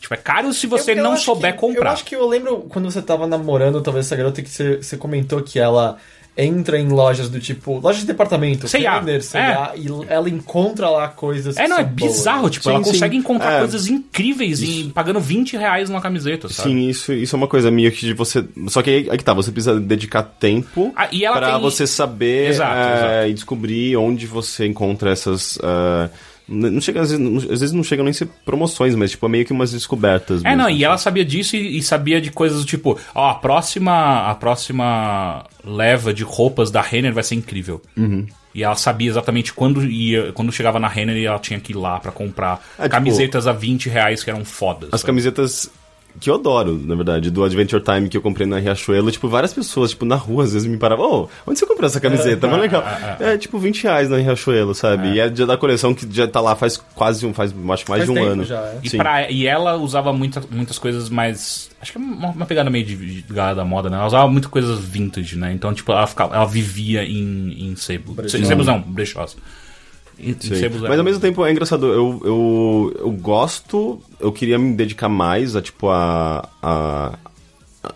Tipo, 0.00 0.14
é 0.14 0.16
caro 0.18 0.52
se 0.52 0.66
você 0.66 0.92
Eu- 0.92 0.96
eu 0.96 1.04
não 1.04 1.16
souber 1.16 1.52
que- 1.54 1.58
comprar. 1.58 1.86
Eu 1.86 1.92
acho 1.92 2.04
que 2.04 2.14
eu 2.16 2.26
lembro 2.28 2.58
quando 2.68 2.90
você 2.90 3.00
tava 3.00 3.26
namorando, 3.26 3.80
talvez 3.82 4.06
essa 4.06 4.16
garota, 4.16 4.42
que 4.42 4.48
você, 4.50 4.76
você 4.76 4.96
comentou 4.96 5.42
que 5.42 5.58
ela 5.58 5.96
entra 6.44 6.78
em 6.78 6.88
lojas 6.88 7.28
do 7.28 7.38
tipo. 7.40 7.78
Lojas 7.78 8.00
de 8.00 8.06
departamento, 8.06 8.66
C&A, 8.68 8.98
Renner, 9.00 9.22
C&A, 9.22 9.72
e 9.76 9.86
ela 10.08 10.28
encontra 10.28 10.88
lá 10.88 11.08
coisas. 11.08 11.56
É, 11.56 11.62
que 11.64 11.68
não, 11.68 11.76
é 11.78 11.82
são 11.84 11.88
boas. 11.92 12.12
bizarro, 12.12 12.50
tipo, 12.50 12.64
Sim, 12.64 12.70
ela 12.74 12.84
sim. 12.84 12.90
consegue 12.92 13.16
encontrar 13.16 13.52
É. 13.54 13.58
coisas 13.60 13.86
incríveis 13.88 14.62
em, 14.62 14.90
pagando 14.90 15.20
20 15.20 15.56
reais 15.56 15.88
numa 15.90 16.00
camiseta, 16.00 16.48
sabe? 16.48 16.68
Sim, 16.70 16.88
isso, 16.88 17.12
isso 17.12 17.34
é 17.34 17.36
uma 17.36 17.48
coisa 17.48 17.70
minha 17.70 17.90
que 17.90 18.12
você. 18.14 18.44
Só 18.68 18.82
que 18.82 18.90
aí, 18.90 19.08
aí 19.10 19.18
que 19.18 19.24
tá, 19.24 19.32
você 19.34 19.50
precisa 19.52 19.78
dedicar 19.78 20.22
tempo 20.22 20.92
Ah, 20.96 21.08
e 21.12 21.24
ela 21.24 21.36
pra 21.38 21.52
tem- 21.52 21.60
você 21.60 21.86
saber 21.86 22.48
Exato, 22.50 22.74
é, 22.74 22.96
exato. 22.96 23.28
e 23.28 23.34
descobrir 23.34 23.96
onde 23.96 24.26
você 24.26 24.66
encontra 24.66 25.10
essas. 25.10 25.58
é, 25.62 26.08
n- 26.08 26.10
não 26.50 26.80
chega, 26.80 27.00
às, 27.00 27.10
vezes, 27.10 27.24
não, 27.24 27.36
às 27.36 27.60
vezes 27.60 27.72
não 27.72 27.84
chegam 27.84 28.04
nem 28.04 28.10
a 28.10 28.14
ser 28.14 28.26
promoções, 28.44 28.96
mas 28.96 29.12
tipo, 29.12 29.24
é 29.24 29.28
meio 29.28 29.46
que 29.46 29.52
umas 29.52 29.70
descobertas. 29.70 30.44
É, 30.44 30.48
mesmo, 30.48 30.62
não, 30.62 30.68
e 30.68 30.74
assim. 30.74 30.84
ela 30.84 30.98
sabia 30.98 31.24
disso 31.24 31.54
e, 31.54 31.78
e 31.78 31.82
sabia 31.82 32.20
de 32.20 32.30
coisas 32.30 32.58
do 32.58 32.66
tipo, 32.66 32.98
ó, 33.14 33.30
a 33.30 33.34
próxima, 33.34 34.28
a 34.28 34.34
próxima 34.34 35.44
leva 35.64 36.12
de 36.12 36.24
roupas 36.24 36.70
da 36.70 36.80
Renner 36.82 37.14
vai 37.14 37.22
ser 37.22 37.36
incrível. 37.36 37.80
Uhum. 37.96 38.26
E 38.52 38.64
ela 38.64 38.74
sabia 38.74 39.08
exatamente 39.08 39.52
quando 39.52 39.84
ia, 39.84 40.32
quando 40.32 40.50
chegava 40.50 40.80
na 40.80 40.88
Renner 40.88 41.16
e 41.16 41.24
ela 41.24 41.38
tinha 41.38 41.60
que 41.60 41.72
ir 41.72 41.76
lá 41.76 42.00
pra 42.00 42.10
comprar 42.10 42.60
É, 42.76 42.82
tipo, 42.82 42.90
camisetas 42.90 43.46
a 43.46 43.52
20 43.52 43.88
reais 43.88 44.24
que 44.24 44.30
eram 44.30 44.44
fodas. 44.44 44.90
As 44.92 45.00
sabe? 45.00 45.06
camisetas 45.06 45.70
que 46.18 46.28
eu 46.30 46.34
adoro, 46.34 46.80
na 46.84 46.94
verdade, 46.94 47.30
do 47.30 47.44
Adventure 47.44 47.82
Time 47.82 48.08
que 48.08 48.16
eu 48.16 48.22
comprei 48.22 48.46
na 48.46 48.58
Riachuelo, 48.58 49.10
tipo, 49.10 49.28
várias 49.28 49.52
pessoas, 49.52 49.90
tipo, 49.90 50.04
na 50.04 50.16
rua, 50.16 50.44
às 50.44 50.52
vezes 50.52 50.66
me 50.66 50.76
paravam, 50.76 51.06
ô, 51.24 51.28
onde 51.46 51.58
você 51.58 51.66
comprou 51.66 51.86
essa 51.86 52.00
camiseta? 52.00 52.46
Mas 52.48 52.60
legal. 52.60 52.84
É, 53.20 53.36
tipo, 53.36 53.58
20 53.58 53.82
reais 53.82 54.08
na 54.08 54.16
Riachuelo, 54.16 54.74
sabe? 54.74 55.12
E 55.12 55.20
é 55.20 55.28
da 55.28 55.56
coleção 55.56 55.94
que 55.94 56.06
já 56.10 56.26
tá 56.26 56.40
lá 56.40 56.56
faz 56.56 56.76
quase 56.94 57.26
um, 57.26 57.32
faz, 57.34 57.52
acho 57.70 57.84
que 57.84 57.90
mais 57.90 58.04
Faz 58.04 58.04
de 58.04 58.10
um 58.10 58.24
ano. 58.24 58.44
já, 58.44 58.58
é. 58.60 58.78
E, 58.82 58.90
pra- 58.96 59.30
e 59.30 59.46
ela 59.46 59.76
usava 59.76 60.12
muita, 60.12 60.42
muitas 60.50 60.78
coisas 60.78 61.08
mais. 61.10 61.70
Acho 61.80 61.92
que 61.92 61.98
é 61.98 62.00
uma, 62.00 62.28
uma 62.30 62.46
pegada 62.46 62.70
meio 62.70 62.84
de, 62.84 63.22
de 63.22 63.32
galera 63.32 63.56
da 63.56 63.64
moda, 63.64 63.88
né? 63.90 63.96
Ela 63.96 64.06
usava 64.06 64.28
muitas 64.28 64.50
coisas 64.50 64.78
vintage, 64.78 65.36
né? 65.36 65.52
Então, 65.52 65.72
tipo, 65.74 65.92
ela, 65.92 66.06
ficava, 66.06 66.34
ela 66.34 66.46
vivia 66.46 67.04
em, 67.04 67.70
em 67.70 67.76
sebo. 67.76 68.14
Brechó. 68.14 68.38
Sebos 68.44 68.66
não, 68.66 68.80
brechós. 68.80 69.36
Mas 70.88 70.98
ao 70.98 71.04
mesmo 71.04 71.20
tempo 71.20 71.44
é 71.44 71.50
engraçado, 71.50 71.86
eu, 71.86 72.20
eu, 72.24 72.96
eu 73.00 73.10
gosto, 73.10 74.00
eu 74.18 74.30
queria 74.32 74.58
me 74.58 74.74
dedicar 74.74 75.08
mais 75.08 75.56
a, 75.56 75.62
tipo, 75.62 75.88
a, 75.88 76.48
a, 76.62 77.18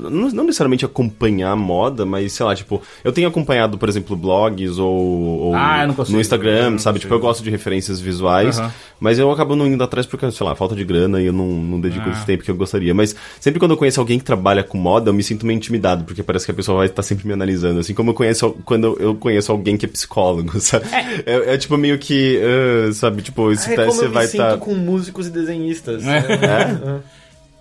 Não, 0.00 0.10
não 0.30 0.44
necessariamente 0.44 0.82
acompanhar 0.82 1.50
a 1.52 1.56
moda, 1.56 2.06
mas 2.06 2.32
sei 2.32 2.46
lá, 2.46 2.54
tipo, 2.54 2.80
eu 3.04 3.12
tenho 3.12 3.28
acompanhado, 3.28 3.76
por 3.76 3.86
exemplo, 3.86 4.16
blogs 4.16 4.78
ou, 4.78 4.88
ou 4.96 5.54
Ah, 5.54 5.82
eu 5.82 5.88
não 5.88 5.94
consigo. 5.94 6.16
no 6.16 6.20
Instagram, 6.22 6.50
Eu 6.64 6.70
não 6.70 6.78
sabe? 6.78 6.94
consigo. 6.98 7.00
Tipo, 7.00 7.14
eu 7.14 7.20
gosto 7.20 7.42
de 7.44 7.50
referências 7.50 8.00
visuais, 8.00 8.58
Aham. 8.58 8.72
mas 8.98 9.18
eu 9.18 9.30
acabo 9.30 9.54
não 9.54 9.66
indo 9.66 9.84
atrás 9.84 10.06
porque, 10.06 10.30
sei 10.30 10.46
lá, 10.46 10.54
falta 10.54 10.74
de 10.74 10.84
grana 10.84 11.20
e 11.20 11.26
eu 11.26 11.34
não, 11.34 11.46
não 11.46 11.78
dedico 11.80 12.08
Ah. 12.08 12.12
esse 12.12 12.24
tempo 12.24 12.42
que 12.42 12.50
eu 12.50 12.56
gostaria. 12.56 12.94
Mas 12.94 13.14
sempre 13.38 13.58
quando 13.60 13.72
eu 13.72 13.76
conheço 13.76 14.00
alguém 14.00 14.18
que 14.18 14.24
trabalha 14.24 14.64
com 14.64 14.78
moda, 14.78 15.10
eu 15.10 15.14
me 15.14 15.22
sinto 15.22 15.44
meio 15.44 15.58
intimidado, 15.58 16.04
porque 16.04 16.22
parece 16.22 16.46
que 16.46 16.50
a 16.50 16.54
pessoa 16.54 16.78
vai 16.78 16.86
estar 16.86 17.02
sempre 17.02 17.26
me 17.26 17.34
analisando. 17.34 17.78
Assim 17.80 17.92
como 17.92 18.10
eu 18.10 18.14
conheço 18.14 18.56
quando 18.64 18.96
eu 18.98 19.14
conheço 19.14 19.52
alguém 19.52 19.76
que 19.76 19.84
é 19.84 19.88
psicólogo, 19.88 20.58
sabe? 20.64 20.86
É, 21.26 21.54
é 21.54 21.58
tipo 21.58 21.76
meio 21.76 21.98
que, 21.98 22.40
ah, 22.42 22.90
sabe, 22.94 23.20
tipo, 23.20 23.52
esse 23.52 23.70
É 23.74 23.84
você 23.84 24.04
eu 24.04 24.08
me 24.08 24.14
vai 24.14 24.26
sinto 24.28 24.40
estar. 24.44 24.56
com 24.56 24.74
músicos 24.74 25.26
e 25.26 25.30
desenhistas. 25.30 26.02
É. 26.06 26.16
É. 26.16 27.00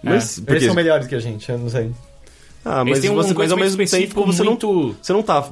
Mas, 0.02 0.38
Eles 0.38 0.46
porque... 0.46 0.66
são 0.66 0.76
melhores 0.76 1.08
que 1.08 1.16
a 1.16 1.20
gente, 1.20 1.50
eu 1.50 1.58
não 1.58 1.70
sei. 1.70 1.92
Ah, 2.66 2.84
mas, 2.86 3.00
um 3.12 3.16
você, 3.16 3.34
mas 3.34 3.52
ao 3.52 3.58
mesmo 3.58 3.78
tempo 3.98 4.26
você 4.26 4.44
muito- 4.44 4.68
não, 4.74 4.96
você 5.02 5.14
não 5.14 5.22
tá 5.24 5.50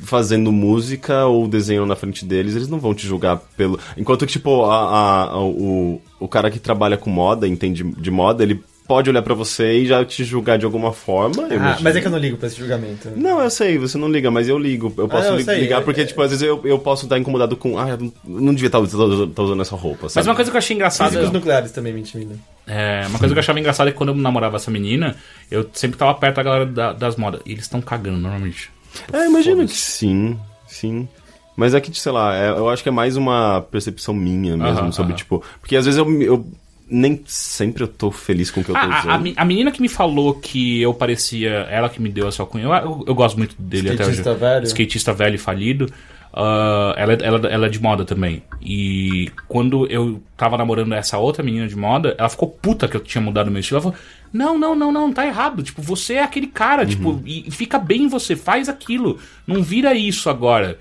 fazendo 0.00 0.50
música 0.50 1.26
ou 1.26 1.46
desenho 1.46 1.86
na 1.86 1.94
frente 1.94 2.24
deles, 2.24 2.56
eles 2.56 2.68
não 2.68 2.80
vão 2.80 2.92
te 2.94 3.06
julgar 3.06 3.36
pelo. 3.56 3.78
Enquanto 3.96 4.26
que, 4.26 4.32
tipo, 4.32 4.64
a, 4.64 4.76
a- 4.76 5.24
a- 5.30 5.38
o, 5.40 6.00
o 6.18 6.26
cara 6.28 6.50
que 6.50 6.58
trabalha 6.58 6.96
com 6.96 7.08
moda, 7.10 7.46
entende 7.46 7.84
de 7.84 8.10
moda, 8.10 8.42
ele 8.42 8.60
pode 8.92 9.08
olhar 9.08 9.22
pra 9.22 9.32
você 9.32 9.78
e 9.78 9.86
já 9.86 10.04
te 10.04 10.22
julgar 10.22 10.58
de 10.58 10.66
alguma 10.66 10.92
forma. 10.92 11.44
Ah, 11.50 11.78
mas 11.80 11.96
é 11.96 12.00
que 12.02 12.06
eu 12.06 12.10
não 12.10 12.18
ligo 12.18 12.36
pra 12.36 12.46
esse 12.46 12.58
julgamento. 12.58 13.08
Não, 13.16 13.40
eu 13.40 13.48
sei, 13.48 13.78
você 13.78 13.96
não 13.96 14.06
liga, 14.06 14.30
mas 14.30 14.50
eu 14.50 14.58
ligo. 14.58 14.92
Eu 14.98 15.08
posso 15.08 15.24
não, 15.28 15.30
eu 15.32 15.36
li- 15.38 15.44
sei, 15.44 15.60
ligar 15.60 15.80
é- 15.80 15.84
porque, 15.84 16.04
tipo, 16.04 16.20
às 16.20 16.28
vezes 16.30 16.46
eu, 16.46 16.60
eu 16.64 16.78
posso 16.78 17.06
estar 17.06 17.18
incomodado 17.18 17.56
com. 17.56 17.78
Ah, 17.78 17.88
eu 17.88 18.12
não, 18.22 18.52
devia 18.52 18.66
estar 18.68 18.80
usando, 18.80 19.28
tá 19.28 19.42
usando 19.42 19.62
essa 19.62 19.74
roupa. 19.74 20.00
Mas 20.02 20.12
Sabe? 20.12 20.28
uma 20.28 20.34
coisa 20.34 20.50
que 20.50 20.56
eu 20.56 20.58
achei 20.58 20.76
engraçada. 20.76 21.08
Físicos 21.10 21.32
nucleares 21.32 21.72
também 21.72 21.94
me 21.94 22.00
intimidam. 22.00 22.36
É, 22.66 23.06
uma 23.08 23.18
coisa 23.18 23.34
que 23.34 23.38
eu 23.38 23.42
achava 23.42 23.58
engraçada 23.58 23.88
é 23.88 23.92
que 23.92 23.96
quando 23.96 24.10
eu 24.10 24.14
namorava 24.14 24.56
essa 24.56 24.70
menina, 24.70 25.16
eu 25.50 25.66
sempre 25.72 25.96
tava 25.96 26.12
perto 26.14 26.36
da 26.36 26.42
galera 26.42 26.66
da- 26.66 26.92
das 26.92 27.16
modas. 27.16 27.40
E 27.46 27.52
eles 27.52 27.64
estão 27.64 27.80
cagando 27.80 28.18
normalmente. 28.18 28.70
É, 29.10 29.24
imagino 29.26 29.66
que 29.66 29.74
sim, 29.74 30.38
sim. 30.66 31.08
Mas 31.56 31.72
é 31.74 31.80
que, 31.80 31.98
sei 31.98 32.12
lá, 32.12 32.34
é- 32.36 32.50
eu 32.50 32.68
acho 32.68 32.82
que 32.82 32.88
é 32.88 32.92
mais 32.92 33.16
uma 33.16 33.62
percepção 33.70 34.12
minha 34.14 34.56
mesmo, 34.56 34.78
Aham, 34.80 34.92
sobre, 34.92 35.12
aham. 35.12 35.18
tipo... 35.18 35.42
Porque 35.60 35.76
às 35.76 35.84
vezes 35.86 35.98
eu, 35.98 36.22
eu 36.22 36.46
nem 36.92 37.22
sempre 37.26 37.82
eu 37.82 37.88
tô 37.88 38.10
feliz 38.10 38.50
com 38.50 38.60
o 38.60 38.64
que 38.64 38.70
eu 38.70 38.74
tô 38.74 38.80
Ah, 38.80 38.84
a, 38.84 38.96
a, 38.96 39.00
usando. 39.00 39.22
me- 39.22 39.34
a 39.36 39.44
menina 39.44 39.70
que 39.72 39.80
me 39.80 39.88
falou 39.88 40.34
que 40.34 40.80
eu 40.82 40.92
parecia. 40.92 41.50
Ela 41.70 41.88
que 41.88 42.00
me 42.02 42.08
deu 42.10 42.28
essa 42.28 42.42
alcunha. 42.42 42.64
Eu, 42.64 42.72
eu, 42.72 43.04
eu 43.08 43.14
gosto 43.14 43.36
muito 43.38 43.54
dele 43.58 43.90
até 43.90 44.04
hoje. 44.04 44.16
Skatista 44.16 44.34
velho. 44.34 44.64
Skatista 44.66 45.12
velho 45.12 45.34
e 45.34 45.38
falido. 45.38 45.86
Ah, 46.34 46.94
ela, 46.96 47.12
ela, 47.14 47.48
ela 47.48 47.66
é 47.66 47.68
de 47.68 47.80
moda 47.80 48.04
também. 48.04 48.42
E 48.60 49.30
quando 49.48 49.86
eu 49.90 50.22
tava 50.36 50.56
namorando 50.56 50.92
essa 50.94 51.18
outra 51.18 51.42
menina 51.42 51.68
de 51.68 51.76
moda, 51.76 52.14
ela 52.18 52.28
ficou 52.28 52.48
puta 52.48 52.88
que 52.88 52.96
eu 52.96 53.00
tinha 53.00 53.20
mudado 53.20 53.50
meu 53.50 53.60
estilo. 53.60 53.80
Ela 53.80 53.92
falou: 53.92 53.98
Não, 54.32 54.58
não, 54.58 54.74
não, 54.74 54.90
não, 54.92 55.12
tá 55.12 55.26
errado. 55.26 55.62
Tipo, 55.62 55.82
você 55.82 56.14
é 56.14 56.22
aquele 56.22 56.46
cara, 56.46 56.86
tipo, 56.86 57.20
e, 57.26 57.46
e 57.48 57.50
fica 57.50 57.78
bem 57.78 58.04
em 58.04 58.08
você, 58.08 58.34
faz 58.34 58.68
aquilo. 58.68 59.18
Não 59.46 59.62
vira 59.62 59.94
isso 59.94 60.30
agora. 60.30 60.78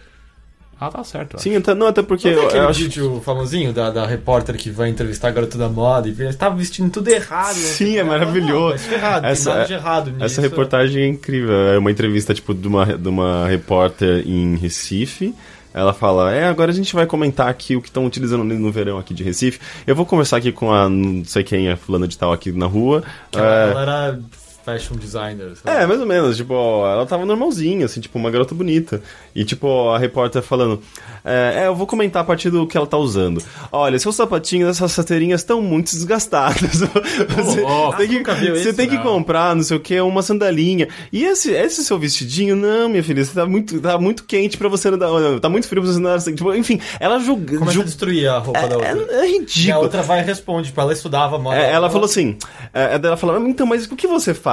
Ela 0.81 0.89
tá 0.91 1.03
certo. 1.03 1.39
Sim, 1.39 1.55
até, 1.57 1.75
não, 1.75 1.85
até 1.85 2.01
porque 2.01 2.33
Não 2.33 2.45
aquele 2.47 2.63
eu 2.63 2.67
acho... 2.69 2.79
vídeo 2.81 3.21
famosinho 3.23 3.71
da, 3.71 3.91
da 3.91 4.07
repórter 4.07 4.57
que 4.57 4.71
vai 4.71 4.89
entrevistar 4.89 5.27
a 5.27 5.31
garota 5.31 5.55
da 5.55 5.69
moda 5.69 6.07
e 6.09 6.11
ele 6.19 6.33
tava 6.33 6.55
vestindo 6.55 6.89
tudo 6.89 7.07
errado. 7.07 7.55
né? 7.55 7.61
Sim, 7.61 7.97
é 7.97 8.03
Não, 8.03 8.09
maravilhoso. 8.09 8.83
Não, 8.83 8.89
mas 8.89 8.91
errado, 8.91 9.25
Essa- 9.25 9.43
tem 9.51 9.53
nada 9.53 9.67
de 9.67 9.73
errado 9.73 10.11
nisso. 10.11 10.23
Essa 10.25 10.41
reportagem 10.41 11.03
é 11.03 11.07
incrível. 11.07 11.53
É 11.55 11.77
uma 11.77 11.91
entrevista, 11.91 12.33
tipo, 12.33 12.51
de 12.53 12.67
uma, 12.67 12.85
de 12.97 13.07
uma 13.07 13.45
repórter 13.47 14.23
em 14.27 14.55
Recife. 14.55 15.35
Ela 15.73 15.93
fala, 15.93 16.33
é, 16.33 16.45
agora 16.47 16.69
a 16.71 16.73
gente 16.73 16.93
vai 16.93 17.05
comentar 17.05 17.47
aqui 17.47 17.75
o 17.77 17.81
que 17.81 17.87
estão 17.87 18.05
utilizando 18.05 18.43
no 18.43 18.71
verão 18.71 18.97
aqui 18.97 19.13
de 19.13 19.23
Recife. 19.23 19.57
Eu 19.87 19.95
vou 19.95 20.05
conversar 20.05 20.37
aqui 20.37 20.51
com 20.51 20.73
a, 20.73 20.89
não 20.89 21.23
sei 21.23 21.43
quem 21.43 21.69
é 21.69 21.75
fulana 21.77 22.07
de 22.07 22.17
tal 22.17 22.33
aqui 22.33 22.51
na 22.51 22.65
rua. 22.65 23.03
Ela, 23.33 23.45
É, 23.45 23.69
ela 23.71 23.81
era 23.83 24.19
fashion 24.63 24.95
designer. 24.95 25.55
sabe? 25.55 25.83
É, 25.83 25.85
mais 25.85 25.99
ou 25.99 26.05
menos, 26.05 26.38
tipo, 26.38 26.53
ela 26.53 27.05
tava 27.05 27.25
normalzinha, 27.25 27.85
assim, 27.85 27.99
tipo, 27.99 28.17
uma 28.17 28.29
garota 28.31 28.53
bonita. 28.53 29.01
E, 29.35 29.43
tipo, 29.43 29.89
a 29.89 29.97
repórter 29.97 30.41
falando, 30.41 30.81
é, 31.23 31.61
é, 31.63 31.67
eu 31.67 31.75
vou 31.75 31.88
comentar 31.88 32.21
a 32.21 32.25
partir 32.25 32.49
do 32.49 32.65
que 32.67 32.77
ela 32.77 32.88
tá 32.88 32.97
usando. 32.97 33.41
Olha, 33.71 33.97
seus 33.99 34.15
sapatinhos, 34.15 34.69
essas 34.69 34.91
sateirinhas 34.91 35.41
estão 35.41 35.61
muito 35.61 35.91
desgastadas. 35.91 36.81
Você 37.35 37.61
oh, 37.61 37.93
tem 37.93 38.07
que, 38.07 38.33
viu 38.33 38.55
você 38.55 38.69
isso? 38.69 38.73
tem 38.73 38.89
que 38.89 38.97
comprar, 38.97 39.55
não 39.55 39.63
sei 39.63 39.77
o 39.77 39.79
que, 39.79 39.99
uma 40.01 40.21
sandalinha. 40.21 40.88
E 41.11 41.23
esse, 41.23 41.51
esse 41.51 41.83
seu 41.83 41.97
vestidinho, 41.97 42.55
não, 42.55 42.89
minha 42.89 43.03
filha, 43.03 43.23
você 43.23 43.33
tá 43.33 43.45
muito, 43.45 43.79
tá 43.79 43.97
muito 43.97 44.23
quente 44.23 44.57
pra 44.57 44.67
você 44.67 44.89
andar, 44.89 45.09
tá 45.39 45.49
muito 45.49 45.67
frio 45.67 45.81
pra 45.81 45.91
você 45.91 45.99
andar, 45.99 46.15
assim, 46.15 46.35
tipo, 46.35 46.53
enfim, 46.53 46.79
ela 46.99 47.19
julga... 47.19 47.53
Começa 47.57 47.71
a 47.71 47.73
julga 47.73 47.88
destruir 47.88 48.27
a 48.27 48.38
roupa 48.39 48.67
da 48.67 48.75
outra. 48.77 48.89
é, 48.89 49.15
é 49.15 49.29
E 49.29 49.35
a 49.35 49.39
ridículo. 49.39 49.83
outra 49.83 50.01
vai 50.01 50.19
e 50.21 50.23
responde, 50.23 50.67
tipo, 50.67 50.81
ela 50.81 50.93
estudava 50.93 51.38
moda. 51.39 51.57
É, 51.57 51.71
ela 51.71 51.89
falou 51.89 52.05
assim, 52.05 52.38
é, 52.73 52.99
ela 53.01 53.17
falou, 53.17 53.47
então, 53.47 53.65
mas 53.65 53.85
o 53.85 53.95
que 53.95 54.07
você 54.07 54.33
faz? 54.33 54.50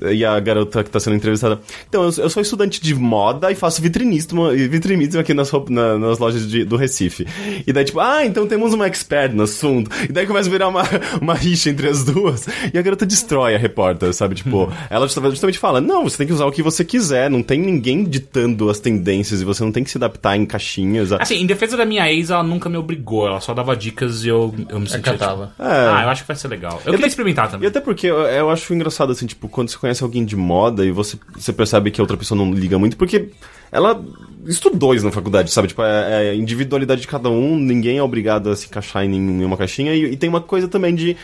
E 0.00 0.24
a 0.24 0.38
garota 0.40 0.84
que 0.84 0.90
tá 0.90 1.00
sendo 1.00 1.16
entrevistada, 1.16 1.58
então, 1.88 2.02
eu, 2.04 2.12
eu 2.24 2.28
sou 2.30 2.42
estudante 2.42 2.82
de 2.82 2.94
moda 2.94 3.50
e 3.50 3.54
faço 3.54 3.80
vitrinismo, 3.80 4.50
vitrinismo 4.50 5.20
aqui 5.20 5.32
nas, 5.32 5.50
na- 5.70 5.98
nas 5.98 6.18
lojas 6.18 6.46
de- 6.48 6.64
do 6.64 6.76
Recife. 6.76 7.26
E 7.66 7.72
daí, 7.72 7.84
tipo, 7.84 7.98
ah, 8.00 8.24
então 8.24 8.46
temos 8.46 8.74
uma 8.74 8.86
expert 8.86 9.32
no 9.34 9.44
assunto. 9.44 9.90
E 10.08 10.12
daí 10.12 10.26
começa 10.26 10.48
a 10.48 10.52
virar 10.52 10.68
uma, 10.68 10.82
uma 11.20 11.34
rixa 11.34 11.70
entre 11.70 11.88
as 11.88 12.04
duas. 12.04 12.46
E 12.72 12.78
a 12.78 12.82
garota 12.82 13.06
destrói 13.06 13.54
a 13.54 13.58
repórter, 13.58 14.12
sabe? 14.12 14.34
Tipo, 14.34 14.70
ela 14.90 15.06
justamente 15.06 15.32
justamente 15.32 15.58
fala, 15.58 15.80
não, 15.80 16.04
você 16.04 16.18
tem 16.18 16.26
que 16.26 16.32
usar 16.32 16.44
o 16.46 16.52
que 16.52 16.62
você 16.62 16.84
quiser, 16.84 17.30
não 17.30 17.42
tem 17.42 17.58
ninguém 17.60 18.04
ditando 18.04 18.68
as 18.68 18.78
tendências 18.78 19.40
e 19.40 19.44
você 19.44 19.64
não 19.64 19.72
tem 19.72 19.82
que 19.82 19.90
se 19.90 19.96
adaptar 19.98 20.36
em 20.36 20.44
caixinhas. 20.44 21.12
a- 21.12 21.16
Assim, 21.22 21.36
em 21.36 21.46
defesa 21.46 21.76
da 21.76 21.84
minha 21.86 22.10
ex, 22.12 22.30
ela 22.30 22.42
nunca 22.42 22.68
me 22.68 22.76
obrigou. 22.76 23.26
Ela 23.26 23.40
só 23.40 23.54
dava 23.54 23.74
dicas 23.76 24.24
e 24.24 24.28
eu, 24.28 24.54
eu 24.68 24.78
me 24.78 24.86
sentia. 24.88 25.12
Acatava. 25.12 25.46
tipo, 25.48 25.62
É. 25.62 25.88
Ah, 25.88 26.02
eu 26.04 26.08
acho 26.10 26.22
que 26.22 26.28
vai 26.28 26.36
ser 26.36 26.48
legal. 26.48 26.80
Eu, 26.84 26.92
queria 26.92 27.06
experimentar 27.06 27.46
E 27.48 27.50
também. 27.50 27.68
até 27.68 27.80
porque 27.80 28.06
eu, 28.06 28.18
eu 28.18 28.50
acho 28.50 28.72
engraçado, 28.74 29.12
assim, 29.16 29.26
tipo, 29.26 29.48
quando 29.48 29.68
você 29.68 29.78
conhece 29.78 30.02
alguém 30.02 30.24
de 30.24 30.36
moda 30.36 30.84
e 30.84 30.90
você, 30.90 31.18
você 31.34 31.52
percebe 31.52 31.90
que 31.90 32.00
a 32.00 32.04
outra 32.04 32.16
pessoa 32.16 32.36
não 32.36 32.52
liga 32.52 32.78
muito, 32.78 32.96
porque 32.96 33.30
ela 33.70 34.02
estudou 34.46 34.94
isso 34.94 35.04
na 35.04 35.12
faculdade, 35.12 35.50
sabe? 35.50 35.68
Tipo, 35.68 35.82
é, 35.82 36.28
é 36.28 36.30
a 36.30 36.34
individualidade 36.34 37.00
de 37.00 37.08
cada 37.08 37.28
um, 37.28 37.58
ninguém 37.58 37.98
é 37.98 38.02
obrigado 38.02 38.50
a 38.50 38.56
se 38.56 38.66
encaixar 38.66 39.04
em 39.04 39.08
nenhuma 39.08 39.56
caixinha. 39.56 39.94
E, 39.94 40.12
e 40.12 40.16
tem 40.16 40.28
uma 40.28 40.40
coisa 40.40 40.68
também 40.68 40.94
de. 40.94 41.16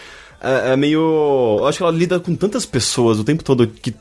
É, 0.42 0.72
é 0.72 0.76
meio. 0.76 1.56
Eu 1.60 1.66
acho 1.66 1.78
que 1.78 1.84
ela 1.84 1.92
lida 1.92 2.18
com 2.18 2.34
tantas 2.34 2.66
pessoas 2.66 3.18
o 3.18 3.24
tempo 3.24 3.44
todo 3.44 3.66
que 3.66 3.94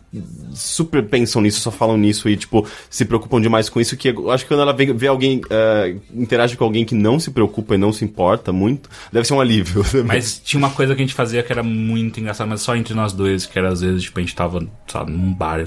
super 0.54 1.04
pensam 1.04 1.42
nisso, 1.42 1.62
só 1.62 1.70
falam 1.70 1.98
nisso 1.98 2.28
e, 2.28 2.36
tipo, 2.36 2.68
se 2.90 3.06
preocupam 3.06 3.40
demais 3.40 3.70
com 3.70 3.80
isso. 3.80 3.96
Que 3.96 4.10
eu 4.10 4.32
acho 4.32 4.44
que 4.44 4.50
quando 4.50 4.62
ela 4.62 4.74
vê, 4.74 4.92
vê 4.92 5.08
alguém. 5.08 5.42
é, 5.50 5.96
interage 6.14 6.58
com 6.58 6.64
alguém 6.64 6.84
que 6.84 6.96
não 6.96 7.20
se 7.20 7.30
preocupa 7.30 7.76
e 7.76 7.78
não 7.78 7.94
se 7.94 8.04
importa 8.04 8.52
muito, 8.52 8.90
deve 9.14 9.28
ser 9.28 9.36
um 9.36 9.42
alívio. 9.42 9.84
também. 9.92 10.08
Mas 10.08 10.40
tinha 10.44 10.58
uma 10.58 10.72
coisa 10.72 10.96
que 10.96 11.02
a 11.02 11.06
gente 11.06 11.16
fazia 11.16 11.44
que 11.44 11.52
era 11.52 11.62
muito 11.62 12.20
engraçada, 12.20 12.50
mas 12.50 12.62
só 12.62 12.76
entre 12.76 12.94
nós 12.94 13.14
dois, 13.14 13.46
que 13.46 13.60
era 13.60 13.70
às 13.70 13.82
vezes, 13.82 14.04
tipo, 14.04 14.20
a 14.20 14.22
gente 14.22 14.36
tava, 14.36 14.66
sabe, 14.88 15.12
num 15.12 15.34
bar 15.34 15.60
e 15.60 15.66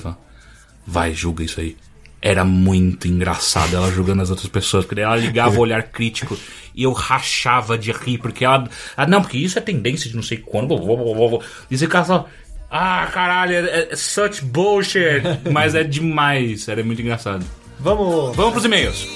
vai, 0.87 1.15
julga 1.15 1.45
isso 1.45 1.61
aí. 1.61 1.77
Era 2.27 2.43
muito 2.43 3.07
engraçado 3.07 3.77
ela 3.77 3.93
julgando 3.93 4.23
as 4.23 4.31
outras 4.31 4.49
pessoas, 4.49 4.87
porque 4.87 4.95
daí 4.95 5.05
ela 5.05 5.17
ligava 5.17 5.59
o 5.59 5.61
olhar 5.61 5.83
crítico 5.83 6.39
e 6.75 6.85
eu 6.85 6.93
rachava 6.93 7.77
de 7.77 7.93
rir, 7.93 8.17
porque 8.17 8.47
ela. 8.47 8.67
Ah, 8.97 9.07
não, 9.07 9.21
porque 9.21 9.37
isso 9.37 9.59
é 9.59 9.61
tendência 9.61 10.09
de 10.09 10.17
não 10.17 10.23
sei 10.23 10.39
quando. 10.39 10.69
blá, 10.69 10.97
blá, 10.97 11.29
blá. 11.29 11.39
E 11.71 11.77
você 11.77 11.85
ficava 11.85 12.07
só. 12.07 12.29
Ah, 12.71 13.07
caralho, 13.13 13.55
é, 13.55 13.89
é 13.91 13.95
such 13.95 14.43
bullshit. 14.43 15.21
Mas 15.53 15.75
é 15.75 15.85
demais, 15.85 16.67
era 16.67 16.83
muito 16.83 17.03
engraçado. 17.03 17.45
Vamos. 17.79 18.35
Vamos 18.35 18.53
pros 18.53 18.65
e-mails. 18.65 19.07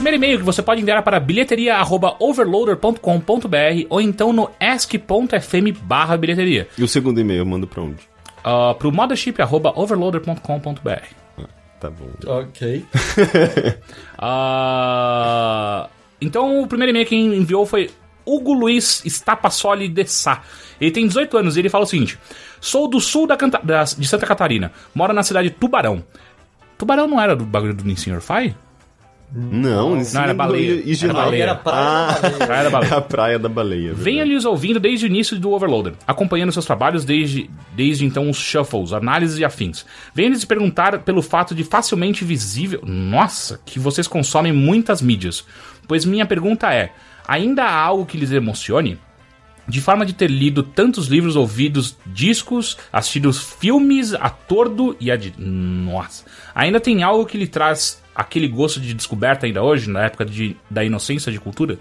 Primeiro 0.00 0.16
e-mail 0.16 0.38
que 0.38 0.44
você 0.44 0.62
pode 0.62 0.80
enviar 0.80 1.02
para 1.02 1.20
bilheteria.overloader.com.br 1.20 3.86
ou 3.90 4.00
então 4.00 4.32
no 4.32 4.50
ask.fm 4.58 5.78
barra 5.82 6.16
bilheteria. 6.16 6.66
E 6.78 6.82
o 6.82 6.88
segundo 6.88 7.20
e-mail 7.20 7.40
eu 7.40 7.46
mando 7.46 7.66
pra 7.66 7.82
onde? 7.82 7.98
ah, 8.42 8.74
pro 8.78 8.90
mothership.overloader.com.br. 8.90 11.04
Tá 11.80 11.90
bom. 11.90 12.08
Ok. 12.26 12.84
Ah, 14.22 15.88
então, 16.20 16.60
o 16.62 16.66
primeiro 16.66 16.90
e-mail 16.90 17.06
que 17.06 17.16
enviou 17.16 17.64
foi 17.64 17.88
Hugo 18.26 18.52
Luiz 18.52 19.02
Stapassoli 19.06 19.88
de 19.88 20.04
Sá. 20.06 20.42
Ele 20.78 20.90
tem 20.90 21.06
18 21.06 21.38
anos 21.38 21.56
e 21.56 21.60
ele 21.60 21.70
fala 21.70 21.84
o 21.84 21.86
seguinte: 21.86 22.18
Sou 22.60 22.86
do 22.86 23.00
sul 23.00 23.26
da 23.26 23.34
Canta- 23.36 23.60
da- 23.64 23.84
de 23.84 24.06
Santa 24.06 24.26
Catarina, 24.26 24.72
moro 24.94 25.14
na 25.14 25.22
cidade 25.22 25.48
de 25.48 25.54
Tubarão. 25.54 26.04
Tubarão 26.76 27.08
não 27.08 27.18
era 27.20 27.34
do 27.34 27.44
bagulho 27.46 27.72
do 27.74 27.82
Nissin 27.84 28.18
Fire? 28.20 28.54
Não, 29.32 30.00
isso 30.00 30.14
Não, 30.14 30.22
era 30.22 30.34
baleia. 30.34 30.82
E 30.84 30.92
Era 30.92 31.12
baleia. 31.12 31.42
Era 31.44 31.54
praia 31.54 31.78
Ah, 31.78 32.18
da 32.20 32.20
baleia. 32.30 32.46
Praia 32.46 32.64
da 32.64 32.70
Baleia. 32.70 32.90
É 32.90 32.94
a 32.98 33.00
praia 33.00 33.38
da 33.38 33.48
baleia. 33.48 33.94
Venha 33.94 34.24
lhes 34.24 34.44
ouvindo 34.44 34.80
desde 34.80 35.06
o 35.06 35.08
início 35.08 35.38
do 35.38 35.52
Overloader, 35.52 35.94
acompanhando 36.06 36.50
seus 36.52 36.64
trabalhos 36.64 37.04
desde, 37.04 37.48
desde 37.74 38.04
então 38.04 38.28
os 38.28 38.36
shuffles, 38.36 38.92
análises 38.92 39.38
e 39.38 39.44
afins. 39.44 39.86
Venha 40.14 40.30
lhes 40.30 40.44
perguntar 40.44 40.98
pelo 41.00 41.22
fato 41.22 41.54
de 41.54 41.62
facilmente 41.62 42.24
visível. 42.24 42.80
Nossa, 42.84 43.60
que 43.64 43.78
vocês 43.78 44.08
consomem 44.08 44.52
muitas 44.52 45.00
mídias. 45.00 45.44
Pois 45.86 46.04
minha 46.04 46.26
pergunta 46.26 46.72
é: 46.74 46.92
ainda 47.26 47.64
há 47.64 47.74
algo 47.80 48.06
que 48.06 48.18
lhes 48.18 48.32
emocione? 48.32 48.98
De 49.68 49.80
forma 49.80 50.04
de 50.04 50.14
ter 50.14 50.28
lido 50.28 50.64
tantos 50.64 51.06
livros, 51.06 51.36
ouvidos 51.36 51.96
discos, 52.04 52.76
assistido 52.92 53.32
filmes 53.32 54.12
a 54.14 54.28
tordo 54.28 54.96
e 54.98 55.12
a 55.12 55.16
de. 55.16 55.32
Nossa. 55.38 56.24
Ainda 56.52 56.80
tem 56.80 57.04
algo 57.04 57.24
que 57.24 57.38
lhe 57.38 57.46
traz 57.46 57.99
aquele 58.20 58.48
gosto 58.48 58.80
de 58.80 58.94
descoberta 58.94 59.46
ainda 59.46 59.62
hoje, 59.62 59.88
na 59.90 60.04
época 60.04 60.24
de, 60.24 60.56
da 60.70 60.84
inocência 60.84 61.30
de 61.32 61.38
cultura? 61.40 61.78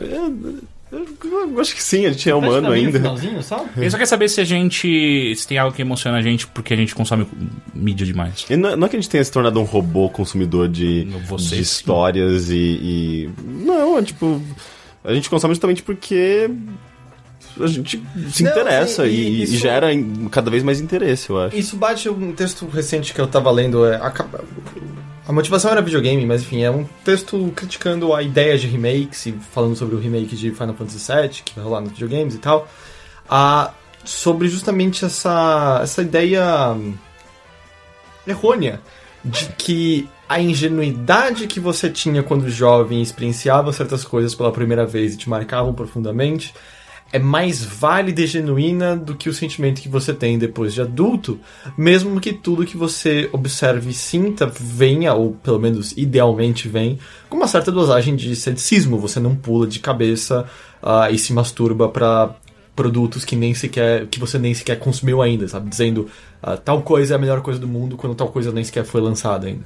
Eu 0.00 1.60
acho 1.60 1.74
que 1.74 1.82
sim, 1.82 2.06
a 2.06 2.10
gente 2.12 2.30
é 2.30 2.34
humano 2.34 2.68
Praticamente 2.68 3.20
ainda. 3.20 3.42
sabe? 3.42 3.68
Ele 3.76 3.90
só 3.90 3.98
quer 3.98 4.06
saber 4.06 4.28
se 4.28 4.40
a 4.40 4.44
gente. 4.44 5.34
se 5.36 5.46
tem 5.46 5.58
algo 5.58 5.74
que 5.76 5.82
emociona 5.82 6.16
a 6.16 6.22
gente 6.22 6.46
porque 6.46 6.72
a 6.72 6.76
gente 6.76 6.94
consome 6.94 7.26
mídia 7.74 8.06
demais. 8.06 8.46
E 8.48 8.56
não, 8.56 8.74
não 8.74 8.86
é 8.86 8.90
que 8.90 8.96
a 8.96 9.00
gente 9.00 9.10
tenha 9.10 9.22
se 9.22 9.30
tornado 9.30 9.60
um 9.60 9.64
robô 9.64 10.08
consumidor 10.08 10.66
de, 10.66 11.04
Você, 11.26 11.56
de 11.56 11.62
histórias 11.62 12.48
e, 12.48 12.56
e- 12.56 13.30
Não, 13.44 13.98
é 13.98 14.02
tipo. 14.02 14.40
A 15.04 15.12
gente 15.12 15.28
consome 15.28 15.52
justamente 15.52 15.82
porque 15.82 16.50
a 17.60 17.66
gente 17.66 18.02
se 18.30 18.42
Não, 18.42 18.50
interessa 18.50 19.06
e, 19.06 19.10
e 19.14 19.28
e 19.40 19.42
isso- 19.44 19.56
gera 19.56 19.88
cada 20.30 20.50
vez 20.50 20.62
mais 20.62 20.80
interesse, 20.80 21.30
eu 21.30 21.38
acho. 21.40 21.56
Isso 21.56 21.76
bate 21.76 22.08
um 22.08 22.32
texto 22.32 22.66
recente 22.66 23.12
que 23.14 23.20
eu 23.20 23.26
tava 23.26 23.50
lendo. 23.50 23.84
É, 23.86 23.96
a, 23.96 24.12
a 25.26 25.32
motivação 25.32 25.70
era 25.70 25.82
videogame, 25.82 26.24
mas 26.26 26.42
enfim, 26.42 26.62
é 26.62 26.70
um 26.70 26.84
texto 27.04 27.52
criticando 27.54 28.14
a 28.14 28.22
ideia 28.22 28.56
de 28.58 28.66
remakes 28.66 29.26
e 29.26 29.32
falando 29.52 29.76
sobre 29.76 29.94
o 29.94 29.98
remake 29.98 30.34
de 30.36 30.50
Final 30.52 30.74
Fantasy 30.74 31.12
VII, 31.12 31.28
que 31.44 31.54
vai 31.54 31.64
rolar 31.64 31.80
nos 31.82 31.90
videogames 31.92 32.34
e 32.34 32.38
tal. 32.38 32.68
Ah, 33.28 33.72
sobre 34.04 34.48
justamente 34.48 35.04
essa, 35.04 35.80
essa 35.82 36.00
ideia 36.00 36.70
hum, 36.72 36.94
errônea 38.26 38.80
de 39.24 39.46
que 39.58 40.08
a 40.28 40.40
ingenuidade 40.40 41.46
que 41.46 41.58
você 41.58 41.88
tinha 41.90 42.22
quando 42.22 42.48
jovem 42.50 43.00
experienciava 43.02 43.72
certas 43.72 44.04
coisas 44.04 44.34
pela 44.34 44.52
primeira 44.52 44.84
vez 44.86 45.14
e 45.14 45.16
te 45.16 45.28
marcavam 45.28 45.72
profundamente 45.74 46.54
é 47.12 47.18
mais 47.18 47.64
válida 47.64 48.20
e 48.20 48.26
genuína 48.26 48.94
do 48.94 49.14
que 49.14 49.28
o 49.28 49.34
sentimento 49.34 49.80
que 49.80 49.88
você 49.88 50.12
tem 50.12 50.38
depois 50.38 50.74
de 50.74 50.82
adulto, 50.82 51.40
mesmo 51.76 52.20
que 52.20 52.32
tudo 52.32 52.66
que 52.66 52.76
você 52.76 53.28
observe 53.32 53.90
e 53.90 53.94
sinta 53.94 54.46
venha, 54.46 55.14
ou 55.14 55.32
pelo 55.32 55.58
menos 55.58 55.92
idealmente 55.96 56.68
vem, 56.68 56.98
com 57.28 57.36
uma 57.36 57.48
certa 57.48 57.72
dosagem 57.72 58.14
de 58.14 58.36
ceticismo. 58.36 58.98
Você 58.98 59.18
não 59.18 59.34
pula 59.34 59.66
de 59.66 59.78
cabeça 59.78 60.46
ah, 60.82 61.10
e 61.10 61.18
se 61.18 61.32
masturba 61.32 61.88
para 61.88 62.34
produtos 62.76 63.24
que 63.24 63.34
nem 63.34 63.54
sequer 63.54 64.06
que 64.06 64.20
você 64.20 64.38
nem 64.38 64.54
sequer 64.54 64.78
consumiu 64.78 65.22
ainda, 65.22 65.48
sabe? 65.48 65.68
Dizendo 65.68 66.08
ah, 66.42 66.56
tal 66.56 66.82
coisa 66.82 67.14
é 67.14 67.16
a 67.16 67.18
melhor 67.18 67.40
coisa 67.40 67.58
do 67.58 67.66
mundo 67.66 67.96
quando 67.96 68.14
tal 68.14 68.28
coisa 68.28 68.52
nem 68.52 68.62
sequer 68.62 68.84
foi 68.84 69.00
lançada 69.00 69.46
ainda. 69.46 69.64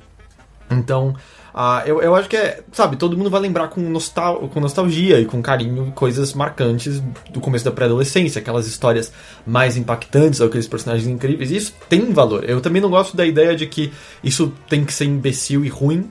Então, 0.71 1.15
ah, 1.55 1.83
eu, 1.85 2.01
eu 2.01 2.15
acho 2.15 2.29
que 2.29 2.37
é, 2.37 2.63
sabe, 2.73 2.97
todo 2.97 3.17
mundo 3.17 3.29
vai 3.29 3.41
lembrar 3.41 3.69
com, 3.69 3.81
nostal 3.81 4.49
com 4.49 4.59
nostalgia 4.61 5.21
e 5.21 5.27
com 5.27 5.43
carinho 5.43 5.93
coisas 5.95 6.33
marcantes 6.33 7.03
do 7.31 7.41
começo 7.41 7.65
da 7.65 7.71
pré-adolescência, 7.71 8.41
aquelas 8.41 8.67
histórias 8.67 9.13
mais 9.47 9.77
impactantes, 9.77 10.41
aqueles 10.41 10.67
personagens 10.67 11.07
incríveis. 11.09 11.51
E 11.51 11.57
isso 11.57 11.75
tem 11.89 12.13
valor. 12.13 12.49
Eu 12.49 12.61
também 12.61 12.81
não 12.81 12.89
gosto 12.89 13.17
da 13.17 13.27
ideia 13.27 13.55
de 13.55 13.67
que 13.67 13.93
isso 14.25 14.53
tem 14.69 14.85
que 14.85 14.95
ser 14.95 15.05
imbecil 15.05 15.65
e 15.65 15.69
ruim, 15.69 16.11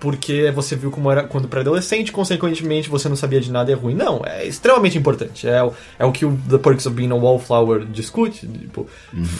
porque 0.00 0.50
você 0.50 0.74
viu 0.74 0.90
como 0.90 1.10
era 1.10 1.22
quando 1.24 1.46
pré-adolescente, 1.46 2.10
consequentemente 2.10 2.88
você 2.88 3.08
não 3.08 3.16
sabia 3.16 3.40
de 3.40 3.52
nada 3.52 3.70
e 3.70 3.74
é 3.74 3.76
ruim. 3.76 3.94
Não, 3.94 4.22
é 4.24 4.46
extremamente 4.46 4.96
importante. 4.96 5.46
É, 5.46 5.62
o- 5.62 5.72
é 5.98 6.04
o 6.06 6.10
que 6.12 6.24
o 6.24 6.36
The 6.48 6.58
Perks 6.58 6.86
of 6.86 6.96
Being 6.96 7.10
a 7.12 7.14
Wallflower 7.14 7.84
discute. 7.84 8.46
Tipo, 8.46 8.86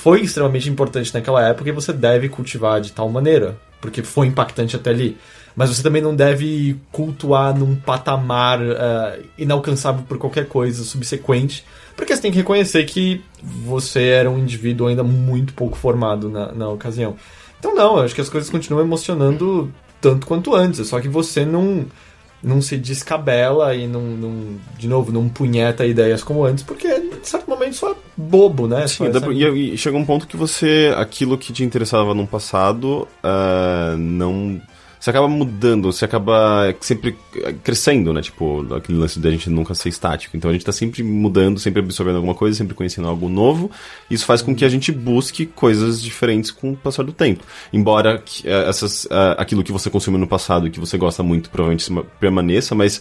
Foi 0.03 0.21
extremamente 0.21 0.69
importante 0.69 1.13
naquela 1.15 1.43
época 1.49 1.69
e 1.69 1.73
você 1.73 1.93
deve 1.93 2.29
cultivar 2.29 2.81
de 2.81 2.93
tal 2.93 3.09
maneira, 3.09 3.57
porque 3.81 4.03
foi 4.03 4.27
impactante 4.27 4.77
até 4.77 4.91
ali. 4.91 5.17
Mas 5.57 5.69
você 5.71 5.83
também 5.83 6.01
não 6.01 6.15
deve 6.15 6.77
cultuar 6.93 7.59
num 7.59 7.75
patamar 7.75 8.61
eh, 8.63 9.21
inalcançável 9.37 10.05
por 10.09 10.17
qualquer 10.17 10.47
coisa 10.47 10.85
subsequente, 10.85 11.65
porque 11.97 12.15
você 12.15 12.23
tem 12.23 12.31
que 12.31 12.39
reconhecer 12.39 12.85
que 12.85 13.21
você 13.43 14.05
era 14.09 14.31
um 14.31 14.39
indivíduo 14.39 14.87
ainda 14.87 15.03
muito 15.03 15.53
pouco 15.55 15.77
formado 15.77 16.29
na, 16.31 16.53
na 16.53 16.69
ocasião. 16.69 17.17
Então 17.59 17.75
não, 17.75 17.99
eu 17.99 18.05
acho 18.05 18.15
que 18.15 18.21
as 18.21 18.29
coisas 18.29 18.49
continuam 18.49 18.85
emocionando 18.85 19.73
tanto 20.01 20.27
quanto 20.27 20.55
antes, 20.55 20.87
só 20.89 21.01
que 21.01 21.09
você 21.09 21.45
não 21.45 21.87
não 22.43 22.63
se 22.63 22.79
descabela 22.79 23.75
e 23.75 23.87
não, 23.87 24.01
não 24.01 24.57
de 24.79 24.89
novo, 24.89 25.13
não 25.13 25.29
punheta 25.29 25.85
ideias 25.85 26.25
como 26.25 26.45
antes, 26.45 26.65
porque 26.65 26.89
em 26.89 27.11
certo 27.23 27.49
momento 27.49 27.77
só 27.77 27.93
é 27.93 27.95
bobo, 28.17 28.67
né? 28.67 28.87
Sim, 28.87 29.05
é 29.07 29.33
e, 29.33 29.75
e 29.75 29.79
chega 29.79 29.97
um 29.97 30.05
ponto 30.05 30.27
que 30.27 30.37
você. 30.37 30.93
aquilo 30.97 31.37
que 31.37 31.53
te 31.53 31.65
interessava 31.65 32.15
no 32.15 32.27
passado 32.27 33.07
ah, 33.23 33.95
não. 33.99 34.61
Você 35.01 35.09
acaba 35.09 35.27
mudando, 35.27 35.91
você 35.91 36.05
acaba 36.05 36.75
sempre 36.79 37.17
crescendo, 37.65 38.13
né? 38.13 38.21
Tipo, 38.21 38.67
aquele 38.75 38.99
lance 38.99 39.19
da 39.19 39.31
gente 39.31 39.49
nunca 39.49 39.75
ser 39.75 39.89
estático. 39.89 40.37
Então 40.37 40.51
a 40.51 40.53
gente 40.53 40.65
tá 40.65 40.73
sempre 40.73 41.03
mudando, 41.03 41.59
sempre 41.59 41.81
absorvendo 41.81 42.17
alguma 42.17 42.35
coisa, 42.35 42.59
sempre 42.59 42.75
conhecendo 42.75 43.09
algo 43.09 43.27
novo. 43.27 43.71
Isso 44.11 44.27
faz 44.27 44.43
com 44.43 44.55
que 44.55 44.63
a 44.63 44.69
gente 44.69 44.93
busque 44.93 45.47
coisas 45.47 46.03
diferentes 46.03 46.51
com 46.51 46.73
o 46.73 46.77
passar 46.77 47.03
do 47.03 47.13
tempo. 47.13 47.43
Embora 47.73 48.23
eh, 48.45 48.69
essas, 48.69 49.09
ah, 49.11 49.37
aquilo 49.39 49.65
que 49.65 49.73
você 49.73 49.89
consumiu 49.89 50.21
no 50.21 50.29
passado 50.29 50.67
e 50.67 50.71
que 50.71 50.79
você 50.79 50.99
gosta 50.99 51.23
muito 51.23 51.49
provavelmente 51.49 51.91
permaneça, 52.21 52.75
mas 52.75 53.01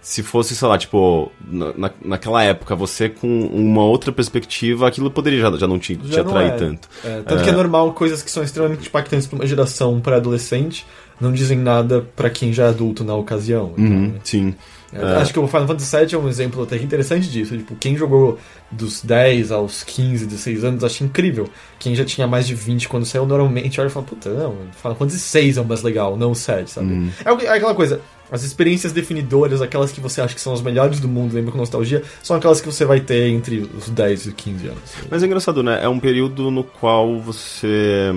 se 0.00 0.22
fosse, 0.22 0.54
sei 0.56 0.66
lá, 0.68 0.78
tipo, 0.78 1.30
na, 1.46 1.72
na- 1.76 1.90
naquela 2.02 2.42
época, 2.44 2.74
você 2.76 3.08
com 3.08 3.26
uma 3.46 3.82
outra 3.82 4.10
perspectiva, 4.12 4.86
aquilo 4.88 5.10
poderia 5.10 5.40
já, 5.40 5.50
já 5.58 5.66
não 5.66 5.78
te, 5.80 5.96
te 5.96 6.12
Já 6.12 6.22
não 6.22 6.30
atrair 6.30 6.52
é. 6.52 6.56
tanto. 6.56 6.88
É, 7.04 7.20
tanto 7.22 7.42
que 7.44 7.50
é 7.50 7.52
normal 7.52 7.92
coisas 7.92 8.22
que 8.22 8.30
são 8.30 8.42
extremamente 8.42 8.86
impactantes 8.88 9.26
para 9.26 9.36
uma 9.36 9.46
geração 9.46 10.00
pré-adolescente 10.00 10.86
não 11.20 11.32
dizem 11.32 11.58
nada 11.58 12.06
para 12.16 12.30
quem 12.30 12.52
já 12.52 12.64
é 12.64 12.68
adulto 12.68 13.04
na 13.04 13.14
ocasião. 13.14 13.74
Então, 13.76 13.84
Uhum, 13.96 14.14
sim. 14.24 14.54
é, 14.92 15.16
Acho 15.16 15.32
que 15.32 15.38
o 15.38 15.46
Final 15.46 15.66
Fantasy 15.68 15.96
VII 15.96 16.14
é 16.14 16.18
um 16.18 16.28
exemplo 16.28 16.62
até 16.62 16.76
interessante 16.76 17.28
disso. 17.28 17.56
Tipo, 17.56 17.74
quem 17.76 17.96
jogou 17.96 18.38
dos 18.70 19.02
10 19.02 19.52
aos 19.52 19.82
15, 19.84 20.26
16 20.26 20.64
anos 20.64 20.82
acha 20.84 21.04
incrível. 21.04 21.48
Quem 21.78 21.94
já 21.94 22.04
tinha 22.04 22.26
mais 22.26 22.46
de 22.46 22.54
20 22.54 22.88
quando 22.88 23.04
saiu, 23.04 23.26
normalmente 23.26 23.80
olha 23.80 23.88
e 23.88 23.90
fala, 23.90 24.06
puta, 24.06 24.30
não, 24.30 24.56
Final 24.80 24.96
Fantasy 24.96 25.38
VI 25.40 25.58
é 25.58 25.60
o 25.60 25.64
mais 25.64 25.82
legal, 25.82 26.16
não 26.16 26.30
o 26.32 26.34
7, 26.34 26.70
sabe? 26.70 27.12
É, 27.24 27.30
o 27.30 27.36
que- 27.36 27.46
é 27.46 27.50
aquela 27.52 27.74
coisa, 27.74 28.00
as 28.32 28.42
experiências 28.44 28.92
definidoras, 28.92 29.60
aquelas 29.60 29.90
que 29.92 30.00
você 30.00 30.20
acha 30.20 30.34
que 30.34 30.40
são 30.40 30.52
as 30.52 30.62
melhores 30.62 31.00
do 31.00 31.08
mundo, 31.08 31.34
lembra 31.34 31.50
com 31.52 31.58
nostalgia, 31.58 32.02
são 32.22 32.36
aquelas 32.36 32.60
que 32.60 32.66
você 32.66 32.84
vai 32.84 33.00
ter 33.00 33.28
entre 33.28 33.68
os 33.76 33.88
10 33.90 34.26
e 34.26 34.32
15 34.32 34.66
anos. 34.68 34.82
Mas 35.10 35.22
é 35.22 35.26
engraçado, 35.26 35.62
né? 35.62 35.80
É 35.82 35.88
um 35.88 35.98
período 36.00 36.50
no 36.50 36.62
qual 36.64 37.20
você. 37.20 38.12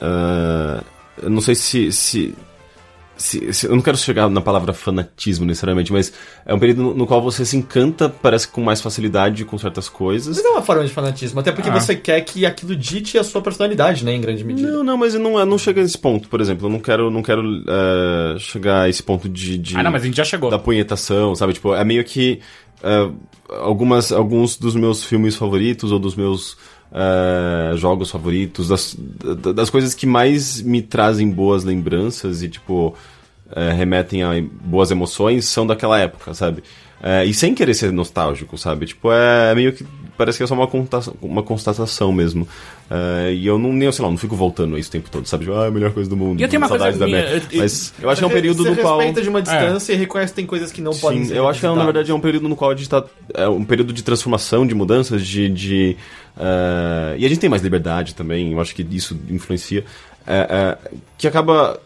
ah, 0.00 0.82
eu 1.22 1.30
não 1.30 1.40
sei 1.40 1.54
se, 1.54 1.90
se, 1.92 2.34
se- 3.16 3.52
se- 3.52 3.66
Eu 3.66 3.74
não 3.76 3.82
quero 3.82 3.96
chegar 3.98 4.30
na 4.30 4.40
palavra 4.40 4.72
fanatismo 4.72 5.44
necessariamente, 5.44 5.92
mas 5.92 6.10
é 6.46 6.54
um 6.54 6.58
período 6.58 6.82
no, 6.82 6.94
no 6.94 7.06
qual 7.06 7.20
você 7.20 7.44
se 7.44 7.54
encanta, 7.56 8.08
parece 8.08 8.48
que 8.48 8.54
com 8.54 8.62
mais 8.62 8.80
facilidade 8.80 9.44
com 9.44 9.58
certas 9.58 9.88
coisas. 9.90 10.36
Mas 10.36 10.44
é 10.44 10.48
uma 10.48 10.62
forma 10.62 10.84
de 10.84 10.90
fanatismo, 10.92 11.38
até 11.40 11.52
porque 11.52 11.68
Ah. 11.68 11.78
você 11.78 11.94
quer 11.94 12.20
que 12.22 12.46
aquilo 12.46 12.74
dite 12.74 13.18
a 13.18 13.24
sua 13.24 13.42
personalidade, 13.42 14.04
né, 14.04 14.14
em 14.14 14.20
grande 14.22 14.42
medida. 14.42 14.70
Não, 14.70 14.82
não, 14.82 14.96
mas 14.96 15.14
não, 15.14 15.44
não 15.44 15.58
chega 15.58 15.82
a 15.82 15.84
esse 15.84 15.98
ponto, 15.98 16.28
por 16.28 16.40
exemplo. 16.40 16.66
Eu 16.66 16.70
não 16.72 16.80
quero, 16.80 17.10
não 17.10 17.22
quero 17.22 17.42
ah, 17.68 18.36
chegar 18.38 18.82
a 18.82 18.88
esse 18.88 19.02
ponto 19.02 19.28
de. 19.28 19.58
de 19.58 19.76
Ah, 19.76 19.82
não, 19.82 19.90
mas 19.90 20.02
a 20.02 20.06
gente 20.06 20.16
já 20.16 20.24
chegou. 20.24 20.50
da 20.50 20.58
punhetação, 20.58 21.34
sabe? 21.34 21.52
Tipo, 21.52 21.74
é 21.74 21.84
meio 21.84 22.02
que 22.04 22.40
ah, 22.82 23.10
algumas, 23.60 24.10
alguns 24.12 24.56
dos 24.56 24.74
meus 24.74 25.04
filmes 25.04 25.36
favoritos 25.36 25.92
ou 25.92 25.98
dos 25.98 26.14
meus 26.16 26.56
ah, 26.92 27.72
jogos 27.76 28.10
favoritos, 28.10 28.68
das, 28.68 28.96
da- 29.36 29.52
das 29.52 29.70
coisas 29.70 29.94
que 29.94 30.06
mais 30.06 30.60
me 30.62 30.82
trazem 30.82 31.30
boas 31.30 31.64
lembranças 31.64 32.42
e, 32.42 32.48
tipo, 32.48 32.94
eh, 33.54 33.72
remetem 33.72 34.22
a 34.22 34.30
boas 34.64 34.90
emoções 34.90 35.44
são 35.46 35.66
daquela 35.66 35.98
época, 35.98 36.34
sabe? 36.34 36.62
É, 37.02 37.24
e 37.24 37.32
sem 37.32 37.54
querer 37.54 37.72
ser 37.72 37.90
nostálgico, 37.92 38.58
sabe? 38.58 38.84
Tipo, 38.86 39.10
é 39.10 39.54
meio 39.54 39.72
que. 39.72 39.86
Parece 40.18 40.36
que 40.36 40.44
é 40.44 40.46
só 40.46 40.52
uma, 40.54 40.66
conta- 40.66 41.00
uma 41.22 41.42
constatação 41.42 42.12
mesmo. 42.12 42.46
É, 42.90 43.32
e 43.32 43.46
eu 43.46 43.58
não, 43.58 43.72
nem, 43.72 43.90
sei 43.90 44.04
lá, 44.04 44.10
não 44.10 44.18
fico 44.18 44.36
voltando 44.36 44.76
a 44.76 44.78
isso 44.78 44.90
o 44.90 44.92
tempo 44.92 45.08
todo, 45.10 45.24
sabe? 45.26 45.46
Tipo, 45.46 45.56
ah, 45.56 45.68
a 45.68 45.70
melhor 45.70 45.92
coisa 45.92 46.10
do 46.10 46.16
mundo. 46.16 46.38
E 46.38 46.42
eu 46.42 46.48
tenho 46.50 46.60
uma 46.60 46.68
coisa 46.68 46.92
da 46.92 47.06
minha, 47.06 47.22
minha. 47.22 47.36
eu- 47.36 47.42
Mas 47.56 47.94
eu 48.02 48.10
acho 48.10 48.18
que 48.20 48.24
é 48.24 48.28
um 48.28 48.30
período 48.30 48.62
Você 48.64 48.70
no 48.70 48.76
qual. 48.76 48.98
respeita 48.98 49.22
de 49.22 49.28
uma 49.30 49.40
distância 49.40 49.94
e 49.94 49.96
reconhece 49.96 50.32
que 50.34 50.36
tem 50.36 50.44
coisas 50.44 50.70
que 50.70 50.82
não 50.82 50.92
podem 50.92 51.22
Sim, 51.22 51.28
ser 51.30 51.36
eu 51.38 51.48
acho 51.48 51.58
que 51.60 51.64
na 51.64 51.70
revisitadas. 51.72 51.84
verdade 51.94 52.10
é 52.10 52.14
um 52.14 52.20
período 52.20 52.48
no 52.50 52.56
qual 52.56 52.70
a 52.70 52.76
gente 52.76 52.88
tá. 52.90 53.02
É 53.32 53.48
um 53.48 53.64
período 53.64 53.94
de 53.94 54.02
transformação, 54.04 54.66
de 54.66 54.74
mudanças, 54.74 55.26
de. 55.26 55.48
de 55.48 55.96
eh, 56.38 57.16
e 57.18 57.26
a 57.26 57.28
gente 57.28 57.40
tem 57.40 57.50
mais 57.50 57.62
liberdade 57.62 58.14
também, 58.14 58.52
eu 58.52 58.60
acho 58.60 58.74
que 58.74 58.86
isso 58.90 59.18
influencia. 59.28 59.84
eh, 60.26 60.46
eh, 60.50 60.90
que 61.18 61.26
acaba. 61.28 61.80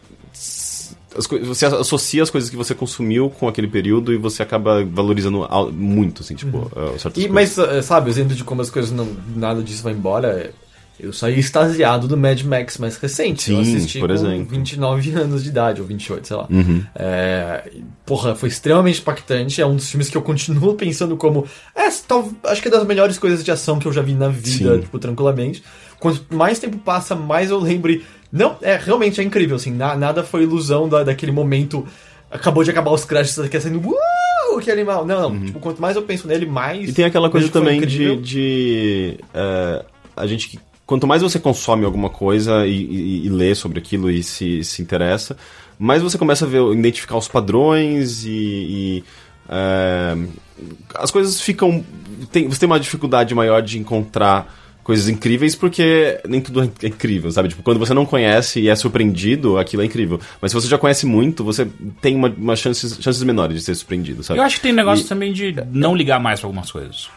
você 1.46 1.66
associa 1.66 2.22
as 2.24 2.30
coisas 2.30 2.50
que 2.50 2.56
você 2.56 2.74
consumiu 2.74 3.30
com 3.30 3.46
aquele 3.46 3.68
período 3.68 4.12
e 4.12 4.16
você 4.16 4.42
acaba 4.42 4.84
valorizando 4.84 5.44
al- 5.44 5.70
muito, 5.70 6.22
assim, 6.22 6.34
tipo, 6.34 6.70
eh, 6.74 6.98
certas 6.98 7.22
E, 7.22 7.28
coisas. 7.28 7.30
mas, 7.30 7.58
eh, 7.58 7.82
sabe, 7.82 8.08
o 8.08 8.10
exemplo 8.10 8.34
de 8.34 8.42
como 8.42 8.60
as 8.62 8.70
coisas 8.70 8.90
não. 8.90 9.06
nada 9.36 9.62
disso 9.62 9.82
vai 9.82 9.92
embora. 9.92 10.52
É- 11.00 11.06
Eu 11.06 11.12
saí 11.12 11.38
extasiado 11.38 12.06
do 12.08 12.16
Mad 12.16 12.40
Max 12.42 12.78
mais 12.78 12.96
recente. 12.96 13.50
eu 13.50 13.64
Sim, 13.64 13.76
assisti 13.76 13.98
por 13.98 14.08
com 14.08 14.14
exemplo. 14.14 14.46
29 14.50 15.10
anos 15.18 15.42
de 15.42 15.48
idade, 15.50 15.80
ou 15.80 15.86
28, 15.86 16.26
sei 16.26 16.36
lá. 16.36 16.46
Uhum. 16.50 16.82
É, 16.94 17.70
porra, 18.06 18.34
foi 18.34 18.48
extremamente 18.48 19.00
impactante. 19.00 19.60
É 19.60 19.66
um 19.66 19.76
dos 19.76 19.88
filmes 19.90 20.08
que 20.08 20.16
eu 20.16 20.22
continuo 20.22 20.74
pensando 20.76 21.16
como. 21.16 21.46
É, 21.74 21.88
tal, 22.06 22.28
acho 22.44 22.62
que 22.62 22.68
é 22.68 22.70
das 22.70 22.86
melhores 22.86 23.18
coisas 23.18 23.44
de 23.44 23.50
ação 23.50 23.78
que 23.78 23.86
eu 23.86 23.92
já 23.92 24.02
vi 24.02 24.14
na 24.14 24.28
vida, 24.28 24.74
Sim. 24.76 24.80
tipo, 24.82 24.98
tranquilamente. 24.98 25.62
Quanto 25.98 26.24
mais 26.34 26.58
tempo 26.58 26.76
passa, 26.78 27.14
mais 27.14 27.50
eu 27.50 27.58
lembro. 27.58 28.00
Não, 28.30 28.56
é 28.62 28.76
realmente 28.76 29.20
é 29.20 29.24
incrível, 29.24 29.56
assim. 29.56 29.70
na- 29.72 29.96
nada 29.96 30.22
foi 30.24 30.42
ilusão 30.42 30.88
da, 30.88 31.02
daquele 31.04 31.30
momento. 31.32 31.86
Acabou 32.30 32.64
de 32.64 32.70
acabar 32.70 32.90
os 32.90 33.04
créditos 33.04 33.38
aqui 33.38 33.60
saindo. 33.60 33.80
Uau, 33.86 34.58
que 34.60 34.70
animal! 34.70 35.06
Não, 35.06 35.30
não. 35.30 35.40
Tipo, 35.46 35.60
quanto 35.60 35.80
mais 35.80 35.94
eu 35.96 36.02
penso 36.02 36.26
nele, 36.26 36.44
mais. 36.46 36.80
Uhum. 36.80 36.88
E 36.88 36.92
tem 36.92 37.04
aquela 37.04 37.30
coisa 37.30 37.48
também 37.48 37.80
de, 37.80 38.16
de 38.16 39.18
eh, 39.32 39.84
a 40.16 40.26
gente 40.26 40.48
que 40.48 40.58
quanto 40.86 41.06
mais 41.06 41.23
você 41.23 41.39
consome 41.39 41.85
alguma 41.85 42.11
coisa 42.11 42.66
e, 42.66 42.73
e- 42.73 43.27
e 43.27 43.28
lê 43.28 43.55
sobre 43.55 43.78
aquilo 43.78 44.11
e 44.11 44.23
se, 44.23 44.62
se 44.65 44.82
interessa, 44.82 45.36
mais 45.78 46.02
você 46.02 46.16
começa 46.19 46.44
a 46.44 46.48
ver, 46.48 46.62
identificar 46.73 47.16
os 47.16 47.28
padrões 47.28 48.24
e, 48.24 48.31
e, 48.31 49.05
eh, 49.48 50.16
as 50.94 51.11
coisas 51.11 51.40
ficam 51.40 51.85
tem, 52.31 52.48
você 52.48 52.61
tem 52.61 52.66
uma 52.66 52.81
dificuldade 52.81 53.35
maior 53.35 53.61
de 53.62 53.78
encontrar 53.78 54.62
coisas 54.82 55.09
incríveis 55.09 55.55
porque 55.56 56.20
nem 56.28 56.40
tudo 56.40 56.62
é 56.62 56.86
incrível, 56.86 57.31
sabe? 57.31 57.48
Tipo, 57.48 57.62
quando 57.62 57.78
você 57.78 57.94
não 57.94 58.05
conhece 58.05 58.61
e 58.61 58.69
é 58.69 58.77
surpreendido, 58.77 59.59
aquilo 59.59 59.82
é 59.82 59.86
incrível. 59.86 60.20
Mas 60.40 60.52
se 60.52 60.55
você 60.55 60.69
já 60.69 60.77
conhece 60.77 61.06
muito, 61.06 61.43
você 61.43 61.66
tem 62.02 62.15
uma, 62.15 62.28
uma 62.28 62.55
chances, 62.55 62.98
chances 63.01 63.23
menores 63.23 63.56
de 63.59 63.65
ser 63.65 63.74
surpreendido, 63.74 64.23
sabe? 64.23 64.39
Eu 64.39 64.44
acho 64.44 64.56
que 64.56 64.62
tem 64.62 64.73
negócio 64.73 65.05
E 65.05 65.09
também 65.09 65.32
de 65.32 65.55
não 65.73 65.94
ligar 65.94 66.20
mais 66.20 66.39
pra 66.40 66.47
algumas 66.48 66.70
coisas. 66.70 67.09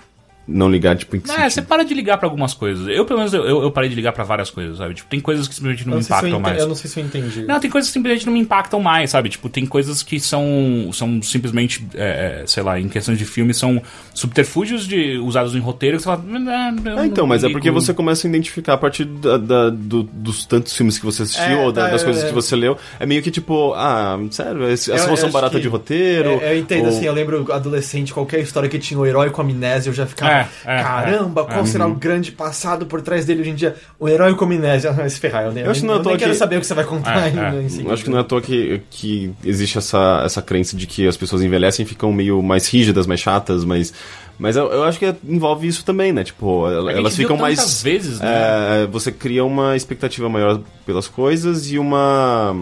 Não 0.48 0.70
ligar 0.70 0.96
tipo 0.96 1.16
em 1.16 1.20
que 1.20 1.30
É, 1.30 1.50
você 1.50 1.62
para 1.62 1.84
de 1.84 1.94
ligar 1.94 2.18
pra 2.18 2.26
algumas 2.28 2.54
coisas. 2.54 2.88
Eu, 2.88 3.04
pelo 3.06 3.20
menos, 3.20 3.34
eu, 3.34 3.44
eu 3.46 3.72
parei 3.72 3.90
de 3.90 3.96
ligar 3.96 4.14
pra 4.14 4.24
várias 4.24 4.50
coisas, 4.50 4.78
sabe? 4.78 4.94
Tipo, 4.94 5.10
tem 5.10 5.20
coisas 5.20 5.48
que 5.48 5.54
simplesmente 5.56 5.86
não, 5.86 5.94
Eu 5.94 6.00
não, 6.00 6.00
me 6.00 6.04
eu 6.04 6.08
impactam 6.08 6.30
ente- 6.30 6.42
mais. 6.42 6.60
eu 6.62 6.68
não 6.68 6.76
sei 6.76 6.90
se 6.90 7.00
eu 7.00 7.06
entendi. 7.06 7.44
Não, 7.46 7.60
tem 7.60 7.70
coisas 7.70 7.90
que 7.90 7.94
simplesmente 7.94 8.26
não 8.26 8.34
me 8.34 8.40
impactam 8.40 8.80
mais, 8.80 9.10
sabe? 9.10 9.28
Tipo, 9.30 9.50
tem 9.50 9.66
coisas 9.66 10.02
que 10.04 10.20
são, 10.20 10.90
são 10.94 11.22
simplesmente, 11.22 11.86
é, 11.96 12.42
é, 12.44 12.48
sei 12.48 12.64
lá, 12.64 12.80
em 12.80 12.88
questões 12.88 13.18
de 13.18 13.26
filme, 13.26 13.54
são 13.54 13.82
subterfúgios 14.14 14.88
de, 14.88 15.18
usados 15.18 15.54
em 15.56 15.60
roteiro 15.60 15.98
que 15.98 16.04
você 16.04 16.10
fala. 16.10 16.24
"Ah, 16.28 16.74
eu 16.86 17.00
É, 17.00 17.06
então, 17.06 17.24
não 17.24 17.28
mas 17.28 17.44
é 17.44 17.48
ligo." 17.48 17.60
porque 17.60 17.70
você 17.72 17.94
começa 17.94 18.26
a 18.26 18.30
identificar 18.30 18.74
a 18.74 18.78
partir 18.78 19.06
da- 19.06 19.38
da- 19.38 19.70
do- 19.70 20.04
dos 20.04 20.46
tantos 20.46 20.76
filmes 20.76 20.98
que 20.98 21.06
você 21.06 21.24
assistiu 21.24 21.44
É, 21.44 21.66
ou 21.66 21.72
da- 21.72 21.86
tá, 21.86 21.92
das 21.92 22.04
coisas 22.04 22.24
é. 22.24 22.28
que 22.28 22.34
você 22.34 22.56
leu. 22.56 22.78
É 23.00 23.06
meio 23.06 23.22
que 23.22 23.30
tipo, 23.32 23.74
ah, 23.76 24.18
sério, 24.32 24.64
essa 24.64 24.92
Eu- 24.92 24.96
eu 24.96 25.04
solução 25.04 25.26
acho 25.28 25.34
barata 25.34 25.56
que- 25.56 25.62
de 25.62 25.68
roteiro. 25.68 26.40
É, 26.42 26.54
eu 26.54 26.58
entendo, 26.60 26.84
ou- 26.86 26.90
assim, 26.90 27.06
eu 27.06 27.14
lembro 27.14 27.52
adolescente, 27.52 28.14
qualquer 28.14 28.40
história 28.40 28.68
que 28.70 28.80
tinha 28.80 29.00
o 29.00 29.06
herói 29.06 29.30
com 29.30 29.42
amnésia, 29.42 29.90
eu 29.90 29.94
já 29.94 30.06
ficava, 30.06 30.32
É, 30.66 30.80
é, 30.80 30.84
caramba, 30.84 31.42
é, 31.42 31.54
qual 31.54 31.66
será 31.66 31.88
o 31.88 31.94
grande 31.96 32.32
passado 32.32 32.86
por 32.86 33.02
trás 33.02 33.26
dele 33.26 33.42
hoje 33.42 33.50
em 33.52 33.56
dia? 33.56 33.76
O 34.00 34.08
herói 34.08 34.34
com 34.36 34.46
amnésia, 34.46 34.92
vai 34.92 35.10
se 35.10 35.20
ferrar, 35.20 35.46
eu 35.46 35.52
nem, 35.52 35.64
Eu 35.64 35.72
acho 35.72 35.82
que 35.82 35.88
não 35.88 35.96
é 35.96 35.98
eu 35.98 36.04
nem 36.04 36.18
quero 36.18 36.32
que- 36.32 36.38
saber 36.38 36.58
o 36.58 36.60
que 36.60 36.68
você 36.68 36.74
vai 36.74 36.86
contar 36.86 37.16
É, 37.18 37.20
é. 37.20 37.24
ainda 37.46 37.62
em 37.62 37.70
seguida. 37.70 37.94
Acho 37.94 38.04
que 38.04 38.10
não 38.10 38.18
é 38.18 38.22
à 38.22 38.24
toa 38.24 38.42
que, 38.42 38.82
que 38.90 39.32
existe 39.44 39.78
essa, 39.78 40.22
essa 40.26 40.42
crença 40.42 40.76
de 40.76 40.86
que 40.88 41.08
as 41.08 41.18
pessoas 41.18 41.42
envelhecem 41.42 41.86
e 41.86 41.88
ficam 41.88 42.12
meio 42.12 42.42
mais 42.42 42.68
rígidas, 42.68 43.08
mais 43.08 43.20
chatas, 43.20 43.64
mas. 43.66 43.94
Mas 44.40 44.56
eu, 44.56 44.68
eu 44.72 44.84
acho 44.84 45.00
que 45.00 45.16
envolve 45.28 45.68
isso 45.68 45.84
também, 45.84 46.14
né? 46.14 46.24
Tipo, 46.24 46.70
É 46.70 46.76
elas 46.76 46.94
gente 46.96 47.04
viu 47.04 47.28
ficam 47.28 47.38
mais. 47.38 47.82
vezes, 47.82 48.20
né? 48.20 48.84
é, 48.84 48.86
você 48.86 49.12
cria 49.12 49.44
uma 49.44 49.76
expectativa 49.76 50.30
maior 50.30 50.62
pelas 50.86 51.08
coisas 51.08 51.72
e 51.72 51.80
uma. 51.80 52.56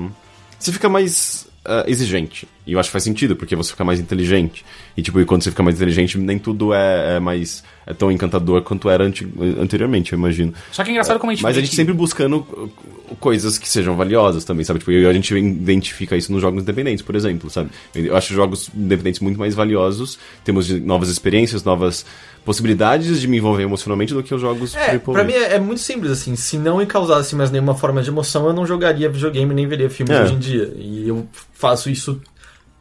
Você 0.58 0.72
fica 0.72 0.88
mais 0.88 1.48
é, 1.66 1.84
exigente. 1.92 2.48
E 2.68 2.74
eu 2.74 2.80
acho 2.80 2.90
que 2.90 2.94
faz 2.94 3.04
sentido, 3.04 3.36
porque 3.36 3.56
você 3.56 3.72
fica 3.72 3.84
mais 3.84 4.00
inteligente. 4.00 4.66
E 4.98 5.02
tipo, 5.02 5.20
e 5.20 5.26
quando 5.26 5.44
você 5.44 5.52
fica 5.52 5.62
mais 5.62 5.76
inteligente, 5.76 6.18
nem 6.18 6.40
tudo 6.40 6.74
é, 6.74 7.18
é 7.18 7.20
mais. 7.20 7.64
é 7.86 7.94
tão 7.94 8.12
encantador 8.12 8.62
quanto 8.64 8.90
era 8.90 9.04
anti- 9.04 9.28
anteriormente, 9.60 10.14
eu 10.14 10.18
imagino. 10.18 10.52
Só 10.72 10.84
que 10.84 10.90
é 10.90 10.94
engraçado 10.94 11.20
como 11.20 11.32
a 11.32 11.36
gente 11.36 11.44
Mas 11.44 11.56
a 11.58 11.60
gente 11.60 11.70
que- 11.70 11.76
sempre 11.76 11.94
buscando 11.94 12.38
uh, 12.38 13.16
coisas 13.20 13.60
que 13.60 13.70
sejam 13.70 13.96
valiosas 13.96 14.44
também, 14.44 14.66
sabe? 14.66 14.80
Tipo, 14.80 14.92
e 14.94 15.06
a 15.06 15.14
gente 15.14 15.36
identifica 15.38 16.18
isso 16.18 16.32
nos 16.32 16.42
jogos 16.42 16.64
independentes, 16.64 17.04
por 17.06 17.16
exemplo, 17.16 17.50
sabe? 17.52 17.70
Eu 17.94 18.16
acho 18.18 18.34
jogos 18.34 18.70
independentes 18.76 19.20
muito 19.20 19.38
mais 19.38 19.54
valiosos, 19.54 20.18
temos 20.44 20.68
novas 20.70 21.10
experiências, 21.10 21.64
novas 21.64 22.04
possibilidades 22.44 23.20
de 23.22 23.28
me 23.28 23.38
envolver 23.38 23.64
emocionalmente 23.64 24.14
do 24.14 24.24
que 24.24 24.34
os 24.34 24.42
jogos 24.42 24.76
É, 24.76 24.92
AAA. 24.92 25.00
pra 25.00 25.24
mim 25.24 25.34
é, 25.34 25.54
é 25.56 25.60
muito 25.60 25.82
simples, 25.82 26.12
assim, 26.12 26.36
se 26.36 26.58
não 26.58 26.78
me 26.78 26.86
causasse 26.86 27.36
mais 27.36 27.52
nenhuma 27.52 27.76
forma 27.76 28.02
de 28.02 28.10
emoção, 28.10 28.48
eu 28.48 28.54
não 28.54 28.66
jogaria 28.66 29.10
videogame 29.10 29.54
nem 29.54 29.68
veria 29.68 29.90
filmes 29.90 30.16
É. 30.16 30.24
hoje 30.24 30.34
em 30.34 30.40
dia. 30.40 30.74
E 30.78 31.08
eu 31.08 31.28
faço 31.54 31.90
isso 31.90 32.20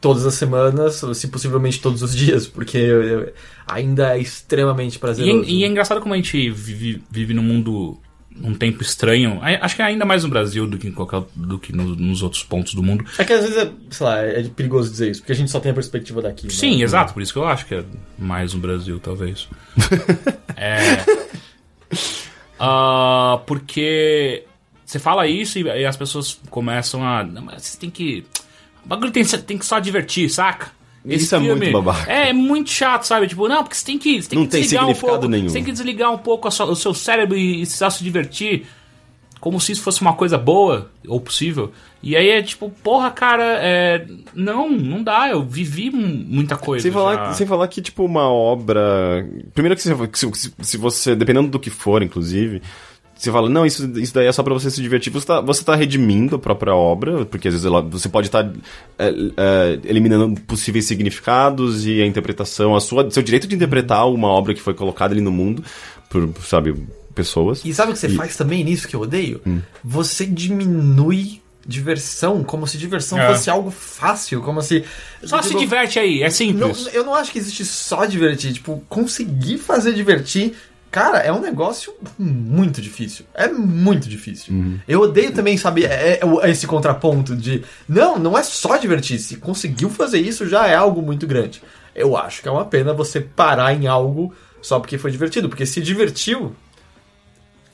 todas 0.05 0.26
as 0.26 0.35
semanas, 0.35 1.02
se 1.14 1.28
possivelmente 1.28 1.81
todos 1.81 2.02
os 2.02 2.14
dias, 2.14 2.47
porque 2.47 2.76
eu- 2.76 3.02
eu- 3.02 3.32
ainda 3.66 4.14
é 4.14 4.20
extremamente 4.20 4.97
E 4.97 4.98
prazeroso. 4.98 5.48
é, 5.48 5.51
e 5.51 5.64
é 5.64 5.66
engraçado 5.66 5.98
como 6.02 6.12
a 6.12 6.16
gente 6.18 6.51
vive, 6.51 7.02
vive 7.10 7.32
num 7.32 7.43
mundo, 7.43 7.98
num 8.31 8.52
tempo 8.52 8.82
estranho. 8.82 9.40
Acho 9.62 9.76
que 9.76 9.81
ainda 9.81 10.05
mais 10.05 10.22
no 10.22 10.28
Brasil 10.28 10.66
do 10.66 10.76
que, 10.76 10.89
em 10.89 10.93
qualquer, 10.93 11.22
do 11.35 11.59
que 11.59 11.72
no- 11.74 11.97
nos 11.97 12.22
outros 12.22 12.43
pontos 12.43 12.74
do 12.74 12.82
mundo. 12.82 13.02
É 13.16 13.24
que 13.24 13.32
às 13.32 13.40
vezes 13.44 13.56
é, 13.56 13.70
sei 13.89 14.06
lá, 14.06 14.18
é 14.20 14.43
perigoso 14.43 14.90
dizer 14.90 15.10
isso, 15.12 15.20
porque 15.22 15.32
a 15.32 15.36
gente 15.36 15.51
só 15.51 15.59
tem 15.59 15.70
a 15.72 15.74
perspectiva 15.74 16.20
daqui. 16.20 16.44
né? 16.48 16.52
Sim, 16.52 16.82
exato. 16.82 17.14
Por 17.14 17.22
isso 17.22 17.32
que 17.32 17.39
eu 17.39 17.47
acho 17.47 17.64
que 17.64 17.74
é 17.76 17.85
mais 18.18 18.52
no 18.52 18.60
Brasil, 18.60 19.01
talvez. 19.01 19.48
é. 20.55 21.02
Ah, 22.59 23.40
porque 23.47 24.44
você 24.85 24.98
fala 24.98 25.26
isso 25.26 25.59
e, 25.59 25.62
e 25.62 25.85
as 25.86 25.97
pessoas 25.97 26.39
começam 26.51 27.02
a. 27.05 27.24
Não, 27.24 27.43
mas 27.43 27.62
você 27.64 27.78
tem 27.78 27.90
que. 27.90 28.24
O 28.85 28.89
bagulho 28.89 29.11
tem, 29.11 29.24
tem 29.24 29.59
que 29.59 29.65
só 29.66 29.78
divertir, 29.78 30.28
saca? 30.31 30.70
Isso 31.05 31.35
é 31.35 31.39
muito 31.39 31.70
babaca. 31.70 32.11
É, 32.11 32.31
é 32.31 32.32
muito 32.32 32.70
chato, 32.70 33.05
sabe? 33.05 33.27
Tipo, 33.28 33.47
não, 33.47 33.62
porque 33.62 33.77
você 33.77 33.85
tem 33.85 33.98
que, 33.98 34.23
você 34.23 34.28
tem 34.31 34.39
Não 34.39 34.47
que 34.47 34.52
tem 34.52 34.62
desligar 34.62 34.89
um 34.89 34.94
pouco. 34.94 35.28
nenhum. 35.28 35.48
Você 35.48 35.55
tem 35.55 35.65
que 35.65 35.73
desligar 35.73 36.11
um 36.12 36.16
pouco 36.19 36.48
a 36.48 36.51
sua- 36.51 36.66
o 36.66 36.77
seu 36.77 36.94
cérebro 36.94 37.36
e, 37.36 37.65
só 37.66 37.90
se 37.90 38.02
divertir. 38.02 38.66
Como 39.39 39.61
se 39.61 39.73
isso 39.73 39.82
fosse 39.82 40.01
uma 40.01 40.15
coisa 40.15 40.39
boa 40.39 40.90
ou 41.06 41.20
possível. 41.20 41.70
E 42.02 42.16
aí 42.16 42.31
é 42.31 42.43
tipo, 42.43 42.70
porra, 42.82 43.11
cara, 43.11 43.44
é, 43.61 44.06
não, 44.35 44.70
não 44.70 45.02
dá. 45.02 45.28
Eu 45.28 45.43
vivi 45.44 45.90
mu- 45.90 46.24
muita 46.27 46.56
coisa. 46.56 46.82
Sem 46.82 46.90
falar, 46.93 47.16
já. 47.16 47.32
sem 47.35 47.47
falar 47.47 47.69
que, 47.69 47.82
tipo, 47.82 48.02
uma 48.06 48.23
obra. 48.27 49.28
Primeiro 49.52 49.77
que 49.77 49.82
se, 49.82 49.90
se, 50.32 50.55
se 50.62 50.77
você, 50.78 51.15
dependendo 51.15 51.48
do 51.48 51.61
que 51.61 51.69
for, 51.69 52.02
inclusive, 52.02 52.62
você 53.16 53.31
fala, 53.32 53.49
não, 53.49 53.65
isso, 53.65 53.89
isso 53.99 54.12
daí 54.12 54.27
é 54.27 54.32
só 54.32 54.43
pra 54.43 54.53
você 54.53 54.70
se 54.70 54.82
divertir. 54.82 55.12
Você 55.12 55.27
tá, 55.27 55.41
você 55.41 55.65
tá 55.65 55.74
redimindo 55.74 56.36
a 56.36 56.39
própria 56.39 56.74
obra, 56.74 57.24
porque 57.24 57.49
às 57.49 57.55
vezes 57.55 57.65
ela, 57.66 57.81
você 57.81 58.09
pode 58.09 58.27
estar 58.28 58.45
é, 58.99 59.09
é, 59.36 59.81
eliminando 59.85 60.41
possíveis 60.43 60.85
significados 60.86 61.86
e 61.86 62.03
a 62.03 62.07
interpretação, 62.07 62.74
a 62.74 62.81
sua, 62.81 63.11
seu 63.11 63.23
direito 63.23 63.47
de 63.47 63.55
interpretar 63.55 64.09
uma 64.09 64.28
obra 64.28 64.53
que 64.55 64.61
foi 64.61 64.74
colocada 64.74 65.15
ali 65.15 65.20
no 65.20 65.31
mundo 65.32 65.62
por, 66.11 66.28
sabe, 66.43 66.74
pessoas. 67.15 67.65
E 67.65 67.73
sabe 67.73 67.91
o 67.91 67.95
que 67.95 68.01
você 68.01 68.09
E- 68.09 68.16
faz 68.16 68.36
também 68.36 68.62
nisso 68.65 68.86
que 68.89 68.97
eu 68.97 69.01
odeio? 69.01 69.41
Você 69.82 70.27
diminui 70.27 71.41
diversão, 71.66 72.45
como 72.45 72.66
se 72.66 72.77
diversão 72.77 73.19
É. 73.19 73.28
fosse 73.32 73.49
algo 73.49 73.70
fácil, 73.70 74.43
como 74.43 74.61
se. 74.61 74.85
Só 75.23 75.41
se 75.41 75.49
Tipo, 75.49 75.61
diverte 75.61 75.99
aí, 75.99 76.20
é 76.23 76.24
Não, 76.27 76.31
simples. 76.31 76.91
eu 76.93 77.05
não 77.05 77.15
acho 77.15 77.32
que 77.32 77.39
existe 77.39 77.65
só 77.65 78.05
divertir. 78.05 78.53
Tipo, 78.53 78.85
conseguir 78.89 79.57
fazer 79.59 79.95
divertir. 79.95 80.55
Cara, 80.95 81.19
é 81.19 81.33
um 81.33 81.41
negócio 81.41 81.93
muito 82.16 82.81
difícil. 82.81 83.25
É 83.35 83.49
muito 83.49 84.09
difícil. 84.09 84.55
Eu 84.87 85.01
odeio 85.01 85.33
também, 85.33 85.57
sabe, 85.57 85.85
é- 85.85 86.21
é 86.43 86.51
esse 86.51 86.69
contraponto 86.69 87.35
de. 87.35 87.65
Não, 87.89 88.16
não 88.16 88.39
é 88.39 88.45
só 88.45 88.77
divertir. 88.77 89.19
Se 89.19 89.39
conseguiu 89.39 89.91
fazer 89.91 90.21
isso, 90.21 90.47
já 90.49 90.69
é 90.69 90.77
algo 90.77 91.03
muito 91.03 91.27
grande. 91.27 91.61
Eu 91.97 92.16
acho 92.16 92.41
que 92.41 92.47
é 92.49 92.51
uma 92.53 92.65
pena 92.65 92.93
você 92.95 93.21
parar 93.21 93.75
em 93.75 93.89
algo 93.89 94.33
só 94.62 94.79
porque 94.79 94.97
foi 94.97 95.11
divertido. 95.11 95.49
Porque 95.49 95.66
se 95.66 95.81
divertiu, 95.83 96.55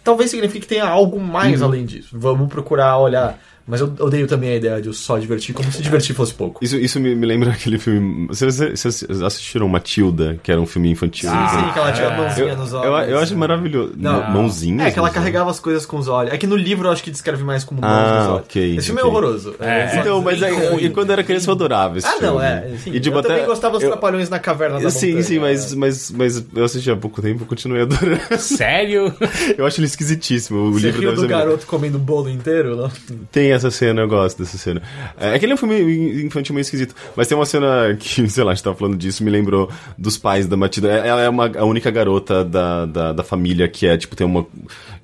talvez 0.03 0.31
signifique 0.31 0.61
que 0.63 0.67
tenha 0.67 0.87
algo 0.87 1.21
mais 1.21 1.61
além 1.61 1.85
disso. 1.85 2.09
Vamos 2.19 2.49
procurar 2.49 2.97
olhar 2.97 3.39
Mas 3.71 3.81
eu 3.81 3.93
odeio 4.01 4.27
também 4.27 4.51
a 4.51 4.57
ideia 4.57 4.81
de 4.83 4.93
só 4.93 5.17
divertir, 5.19 5.55
como 5.55 5.71
se 5.71 5.81
divertir 5.81 6.15
fosse 6.15 6.35
pouco. 6.35 6.63
Isso, 6.63 6.77
isso 6.77 6.99
me, 7.01 7.15
me 7.15 7.25
lembra 7.27 7.51
aquele 7.53 7.79
filme. 7.79 8.27
Vocês, 8.27 8.57
vocês 8.59 9.23
assistiram 9.23 9.69
Matilda, 9.69 10.39
que 10.43 10.51
era 10.51 10.61
um 10.61 10.67
filme 10.67 10.91
infantil? 10.91 11.31
Sim, 11.31 11.37
sim, 11.49 11.73
que 11.73 11.79
ela 11.79 11.93
tinha 11.93 12.09
a 12.09 12.11
Eu, 12.13 12.17
mãozinha 12.17 12.57
nos 12.57 12.73
eu, 12.73 12.79
olhos. 12.81 13.09
eu 13.11 13.19
acho 13.19 13.37
maravilhoso. 13.37 13.93
Não. 13.97 14.13
Mão- 14.21 14.31
Mãozinhas? 14.41 14.89
É, 14.89 14.91
que 14.91 14.99
ela 14.99 15.09
nos 15.09 15.15
olhos? 15.17 15.25
carregava 15.25 15.51
as 15.51 15.61
coisas 15.61 15.87
com 15.87 15.97
os 15.99 16.09
olhos. 16.09 16.33
É 16.33 16.39
que 16.39 16.47
no 16.47 16.57
livro 16.57 16.89
eu 16.89 16.93
acho 16.93 17.03
que 17.03 17.11
descreve 17.11 17.45
mais 17.45 17.63
como 17.65 17.81
mãos 17.81 17.91
Ah, 17.93 18.19
nos 18.19 18.29
olhos. 18.29 18.41
ok, 18.47 18.77
Esse 18.77 18.87
filme 18.87 19.01
ok. 19.01 19.11
é 19.11 19.13
horroroso. 19.15 19.55
É. 19.61 19.99
Então, 20.01 20.21
mas 20.23 20.43
é, 20.43 20.51
e 20.83 20.91
quando 20.91 21.09
eu 21.11 21.13
era 21.13 21.23
criança 21.25 21.49
eu 21.51 21.55
adorava 21.55 21.99
esse 21.99 22.07
Ah, 22.07 22.13
filme. 22.13 22.27
não, 22.27 22.43
é. 22.43 22.69
Sim, 22.83 22.91
E, 22.95 23.01
tipo, 23.01 23.15
eu 23.17 23.21
até- 23.21 23.29
também 23.29 23.47
gostava 23.47 23.75
dos 23.75 23.83
eu- 23.85 23.91
trapalhões 23.91 24.29
na 24.29 24.39
caverna 24.39 24.81
da 24.81 24.91
Sim, 24.91 25.07
montanha. 25.09 25.23
sim, 25.25 25.39
mas, 25.39 25.75
mas, 25.75 26.11
mas 26.11 26.45
eu 26.55 26.65
assisti 26.65 26.91
há 26.91 26.97
pouco 26.97 27.21
tempo 27.23 27.43
e 27.45 27.47
continuei 27.47 27.83
adorando. 27.83 28.21
Sério? 28.39 29.13
Eu 29.59 29.67
acho 29.67 29.79
ele 29.81 29.87
esquisitíssimo. 29.87 30.59
O 30.69 30.73
Você 30.73 30.87
livro 30.87 31.01
deve 31.03 31.17
do 31.17 31.29
garoto 31.29 31.67
comendo 31.67 31.97
o 31.99 32.01
bolo 32.01 32.29
inteiro? 32.31 32.77
Não? 32.77 32.91
Tem 33.31 33.53
essa 33.53 33.60
cena, 33.69 34.03
eu 34.03 34.09
gosto 34.09 34.39
dessa 34.39 34.57
cena. 34.57 34.81
É, 35.19 35.35
aquele 35.35 35.51
é 35.51 35.55
um 35.57 35.59
filme 35.59 36.23
infantil 36.23 36.55
meio 36.55 36.62
esquisito, 36.62 36.95
mas 37.16 37.27
tem 37.27 37.37
uma 37.37 37.45
cena 37.45 37.97
que, 37.99 38.27
sei 38.31 38.45
lá, 38.45 38.53
a 38.53 38.55
gente 38.55 38.62
tava 38.62 38.77
falando 38.77 38.97
disso, 38.97 39.24
me 39.24 39.31
lembrou 39.31 39.69
dos 39.99 40.16
pais 40.16 40.47
da 40.47 40.57
Matilda. 40.57 40.89
Ela 40.89 41.23
é 41.23 41.28
uma, 41.28 41.51
a 41.59 41.65
única 41.65 41.91
garota 41.91 42.45
da, 42.45 42.87
da, 42.87 43.12
da 43.12 43.24
família 43.24 43.66
que 43.66 43.87
é, 43.87 43.97
tipo, 43.97 44.15
tem 44.15 44.24
uma. 44.24 44.47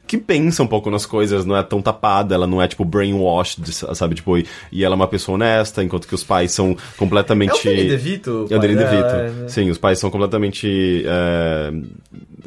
que 0.07 0.17
pensa 0.17 0.63
um 0.63 0.67
pouco 0.69 0.89
nas 0.89 1.05
coisas, 1.05 1.45
não 1.45 1.57
é 1.57 1.63
tão 1.65 1.83
tapada, 1.83 2.37
ela 2.37 2.47
não 2.47 2.63
é, 2.63 2.69
tipo, 2.69 2.85
brainwashed, 2.85 3.73
sabe? 3.73 4.15
Tipo, 4.15 4.39
e, 4.39 4.47
e 4.71 4.85
ela 4.85 4.95
é 4.95 4.97
uma 4.97 5.09
pessoa 5.09 5.35
honesta, 5.35 5.83
enquanto 5.83 6.07
que 6.07 6.15
os 6.15 6.23
pais 6.23 6.53
são 6.53 6.77
completamente. 6.97 7.69
É 7.69 7.73
o 7.73 7.77
Danny 7.77 7.89
DeVito? 7.89 8.47
É 8.49 8.57
o 8.57 8.61
Danny 8.61 8.77
DeVito. 8.77 9.45
é? 9.45 9.49
Sim, 9.49 9.69
os 9.71 9.79
pais 9.79 9.99
são 9.99 10.11
completamente. 10.11 11.05
é, 11.05 11.73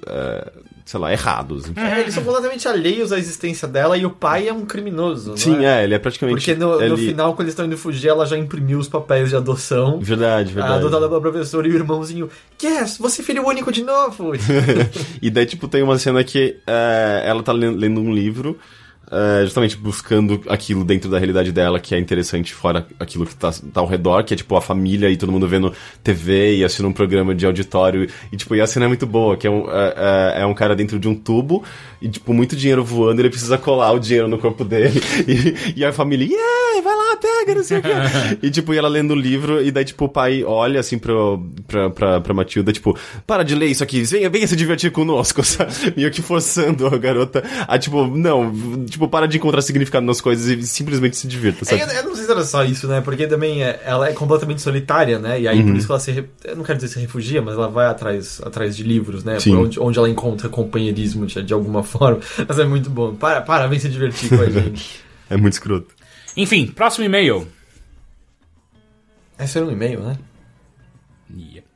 é, 0.07 0.52
sei 0.90 0.99
lá, 0.99 1.11
errados. 1.11 1.66
É, 1.76 1.99
eles 1.99 2.16
são 2.16 2.24
completamente 2.24 2.68
alheios 2.68 3.11
à 3.11 3.20
existência 3.20 3.68
dela 3.68 3.95
e 3.95 4.07
o 4.07 4.10
pai 4.10 4.48
é 4.48 4.53
um 4.53 4.66
criminoso. 4.66 5.38
Sim, 5.38 5.64
é, 5.64 5.84
ele 5.84 5.94
é 5.94 5.99
praticamente. 5.99 6.38
Porque 6.38 6.56
no, 6.56 6.78
no 6.78 6.82
ele- 6.82 7.10
final, 7.10 7.36
quando 7.36 7.41
eles 7.41 7.52
estão 7.52 7.64
indo 7.64 7.78
fugir, 7.78 8.07
ela 8.07 8.26
já 8.26 8.36
imprimiu 8.36 8.80
os 8.80 8.88
papéis 8.88 9.30
de 9.30 9.36
adoção. 9.36 9.99
Verdade, 9.99 10.52
verdade. 10.52 10.80
adotada 10.80 11.07
pela 11.07 11.22
professora 11.22 11.68
e 11.68 11.72
o 11.72 11.76
irmãozinho. 11.76 12.28
Yes, 12.60 12.98
você 12.98 13.22
é 13.22 13.24
filho 13.24 13.45
único 13.45 13.72
de 13.72 13.84
novo. 13.84 14.32
e 15.22 15.30
daí, 15.30 15.45
tipo, 15.45 15.68
tem 15.68 15.84
uma 15.84 15.99
cena 15.99 16.24
que 16.24 16.57
é, 16.66 17.22
ela 17.24 17.44
tá 17.44 17.52
lendo, 17.52 17.78
lendo 17.78 18.02
um 18.02 18.11
livro, 18.11 18.57
é, 19.11 19.41
justamente 19.44 19.76
buscando 19.76 20.41
aquilo 20.48 20.84
dentro 20.84 21.10
da 21.10 21.18
realidade 21.18 21.52
dela 21.52 21.80
que 21.80 21.95
é 21.95 21.99
interessante, 21.99 22.53
fora 22.53 22.86
aquilo 22.99 23.26
que 23.26 23.36
tá, 23.36 23.52
tá 23.73 23.81
ao 23.81 23.88
redor, 23.88 24.23
que 24.23 24.34
é, 24.34 24.38
tipo, 24.38 24.56
a 24.56 24.61
família 24.61 25.10
e 25.10 25.18
todo 25.18 25.31
mundo 25.31 25.48
vendo 25.48 25.73
TV 26.03 26.57
e 26.57 26.64
assistindo 26.64 26.88
um 26.88 26.94
programa 26.94 27.34
de 27.34 27.45
auditório. 27.45 28.07
E, 28.31 28.38
tipo, 28.38 28.56
e 28.56 28.61
a 28.61 28.68
cena 28.68 28.86
é 28.86 28.88
muito 28.88 29.06
boa, 29.06 29.36
que 29.36 29.48
é 29.48 29.49
um, 29.49 29.69
é, 29.69 29.94
é- 30.38 30.41
é 30.41 30.45
um 30.45 30.53
cara 30.53 30.76
dentro 30.76 30.99
de 30.99 31.07
um 31.07 31.15
tubo 31.15 31.64
e, 32.02 32.08
tipo, 32.10 32.34
muito 32.34 32.56
dinheiro 32.56 32.84
voando, 32.84 33.22
ele 33.22 33.30
precisa 33.30 33.58
colar 33.58 33.92
o 33.92 34.00
dinheiro 34.00 34.28
no 34.28 34.38
corpo 34.38 34.64
dele. 34.64 35.00
E, 35.28 35.80
e 35.82 35.86
a 35.86 35.92
família, 35.92 36.26
yeah, 36.28 36.82
vai 36.82 36.96
lá, 36.96 37.16
pega, 37.18 37.56
não 37.56 37.64
sei 37.64 37.80
o 37.80 37.82
quê. 37.82 37.90
E, 38.42 38.50
tipo, 38.50 38.74
e 38.74 38.78
ela 38.78 38.88
lendo 38.88 39.12
o 39.12 39.16
livro, 39.16 39.62
e 39.62 39.70
daí, 39.72 39.84
tipo, 39.86 40.06
o 40.06 40.10
pai 40.10 40.44
olha, 40.44 40.80
assim, 40.80 40.98
pro, 40.98 41.46
pra, 41.68 41.90
pra, 41.90 42.22
pra 42.22 42.34
Matilda, 42.34 42.72
tipo, 42.72 42.98
para 43.28 43.44
de 43.44 43.54
ler 43.56 43.68
isso 43.68 43.84
aqui, 43.84 44.02
venha, 44.04 44.30
venha 44.30 44.48
se 44.48 44.56
divertir 44.56 44.92
conosco, 44.92 45.44
sabe? 45.46 45.72
Meio 45.96 46.10
que 46.12 46.22
forçando 46.22 46.88
a 46.88 46.98
garota 46.98 47.44
a, 47.68 47.78
tipo, 47.78 48.08
não, 48.08 48.52
tipo, 48.86 49.08
para 49.08 49.28
de 49.28 49.38
encontrar 49.38 49.62
significado 49.62 50.06
nas 50.06 50.22
coisas 50.22 50.48
e 50.48 50.66
simplesmente 50.66 51.18
se 51.18 51.28
divirta, 51.28 51.64
É, 51.64 51.78
sabe? 51.78 51.82
eu, 51.82 51.98
eu 51.98 52.04
não 52.06 52.16
sei 52.16 52.26
se 52.26 52.32
era 52.32 52.44
só 52.44 52.64
isso, 52.64 52.88
né? 52.88 53.02
Porque 53.02 53.28
também 53.28 53.64
é- 53.64 53.82
ela 53.86 54.10
é 54.10 54.14
completamente 54.14 54.62
solitária, 54.62 55.20
né? 55.20 55.40
E 55.42 55.48
aí 55.48 55.60
Uhum. 55.60 55.68
por 55.68 55.76
isso 55.78 55.86
que 55.86 55.92
ela 55.92 56.00
se. 56.00 56.24
Eu 56.46 56.56
não 56.56 56.64
quero 56.64 56.78
dizer 56.80 56.88
se 56.94 57.00
refugia, 57.00 57.42
mas 57.42 57.56
ela 57.56 57.68
vai 57.68 57.88
atrás, 57.88 58.42
atrás 58.44 58.76
de 58.76 58.84
livros, 58.84 59.24
né? 59.24 59.38
Onde, 59.48 59.80
onde 59.80 59.98
ela 60.00 60.10
encontra 60.10 60.48
companheirismo 60.50 61.26
de, 61.26 61.42
de 61.44 61.54
alguma 61.54 61.84
forma. 61.84 61.89
Mas 62.48 62.60
é 62.60 62.66
muito 62.66 62.90
bom. 62.90 63.16
Para, 63.16 63.41
para, 63.41 63.68
vem 63.68 63.80
se 63.80 63.90
divertir 63.90 64.30
com 64.30 64.41
a 64.41 64.49
gente. 64.49 65.02
É 65.30 65.38
muito 65.38 65.53
escroto. 65.53 65.94
Enfim, 66.36 66.68
próximo 66.68 67.06
e-mail. 67.06 67.48
Esse 69.38 69.57
era 69.57 69.68
um 69.68 69.72
e-mail, 69.72 70.02
né? 70.02 70.18
Yeah. 71.36 71.68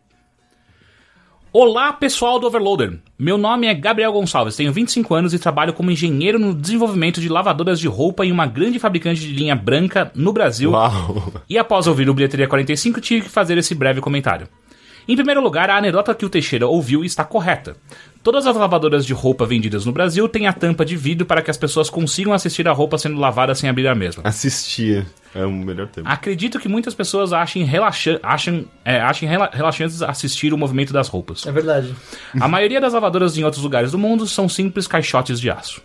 Olá, 1.52 1.94
pessoal 1.94 2.40
do 2.40 2.48
Overloader. 2.48 3.00
Meu 3.18 3.38
nome 3.38 3.68
é 3.68 3.76
Gabriel 3.76 4.12
Gonçalves, 4.12 4.56
tenho 4.56 4.74
25 4.74 5.14
anos 5.14 5.34
e 5.36 5.40
trabalho 5.40 5.72
como 5.72 5.92
engenheiro 5.92 6.40
no 6.40 6.52
desenvolvimento 6.52 7.22
de 7.22 7.30
lavadoras 7.30 7.80
de 7.80 7.88
roupa 7.88 8.26
em 8.26 8.32
uma 8.32 8.48
grande 8.48 8.80
fabricante 8.80 9.22
de 9.22 9.34
linha 9.34 9.56
branca 9.56 10.12
no 10.16 10.34
Brasil. 10.34 10.72
Uau! 10.72 11.32
E 11.48 11.58
após 11.58 11.86
ouvir 11.86 12.10
o 12.10 12.14
Bilheteria 12.14 12.48
45, 12.48 13.00
tive 13.00 13.22
que 13.26 13.30
fazer 13.30 13.56
esse 13.56 13.76
breve 13.76 14.02
comentário. 14.02 14.48
Em 15.08 15.16
primeiro 15.16 15.42
lugar, 15.42 15.70
a 15.70 15.78
anedota 15.78 16.16
que 16.16 16.26
o 16.26 16.30
Teixeira 16.30 16.68
ouviu 16.68 17.04
está 17.04 17.24
correta. 17.24 17.76
Todas 18.24 18.48
as 18.48 18.56
lavadoras 18.56 19.06
de 19.06 19.14
roupa 19.14 19.46
vendidas 19.46 19.86
no 19.86 19.92
Brasil 19.92 20.30
têm 20.30 20.48
a 20.48 20.54
tampa 20.54 20.86
de 20.86 20.96
vidro 20.96 21.26
para 21.26 21.42
que 21.42 21.52
as 21.52 21.58
pessoas 21.58 21.90
consigam 21.90 22.32
assistir 22.32 22.68
a 22.68 22.72
roupa 22.72 22.98
sendo 22.98 23.20
lavada 23.20 23.54
sem 23.54 23.70
abrir 23.70 23.88
a 23.88 23.94
mesma. 23.94 24.24
Assistia. 24.26 25.06
É 25.36 25.46
o 25.46 25.52
melhor 25.52 25.88
tempo. 25.88 26.08
Acredito 26.08 26.60
que 26.60 26.70
muitas 26.70 26.94
pessoas 26.94 27.34
achem, 27.34 27.64
relaxa 27.64 28.20
acham, 28.24 28.66
é, 28.86 29.02
achem 29.02 29.28
rela 29.28 29.50
relaxantes 29.52 30.02
assistir 30.02 30.54
o 30.54 30.58
movimento 30.58 30.94
das 30.94 31.08
roupas. 31.10 31.46
É 31.46 31.52
verdade. 31.52 31.94
A 32.40 32.48
maioria 32.48 32.80
das 32.80 32.94
lavadoras 32.94 33.38
em 33.38 33.44
outros 33.44 33.64
lugares 33.64 33.92
do 33.92 33.98
mundo 33.98 34.28
são 34.28 34.48
simples 34.48 34.88
caixotes 34.88 35.40
de 35.40 35.50
aço. 35.50 35.82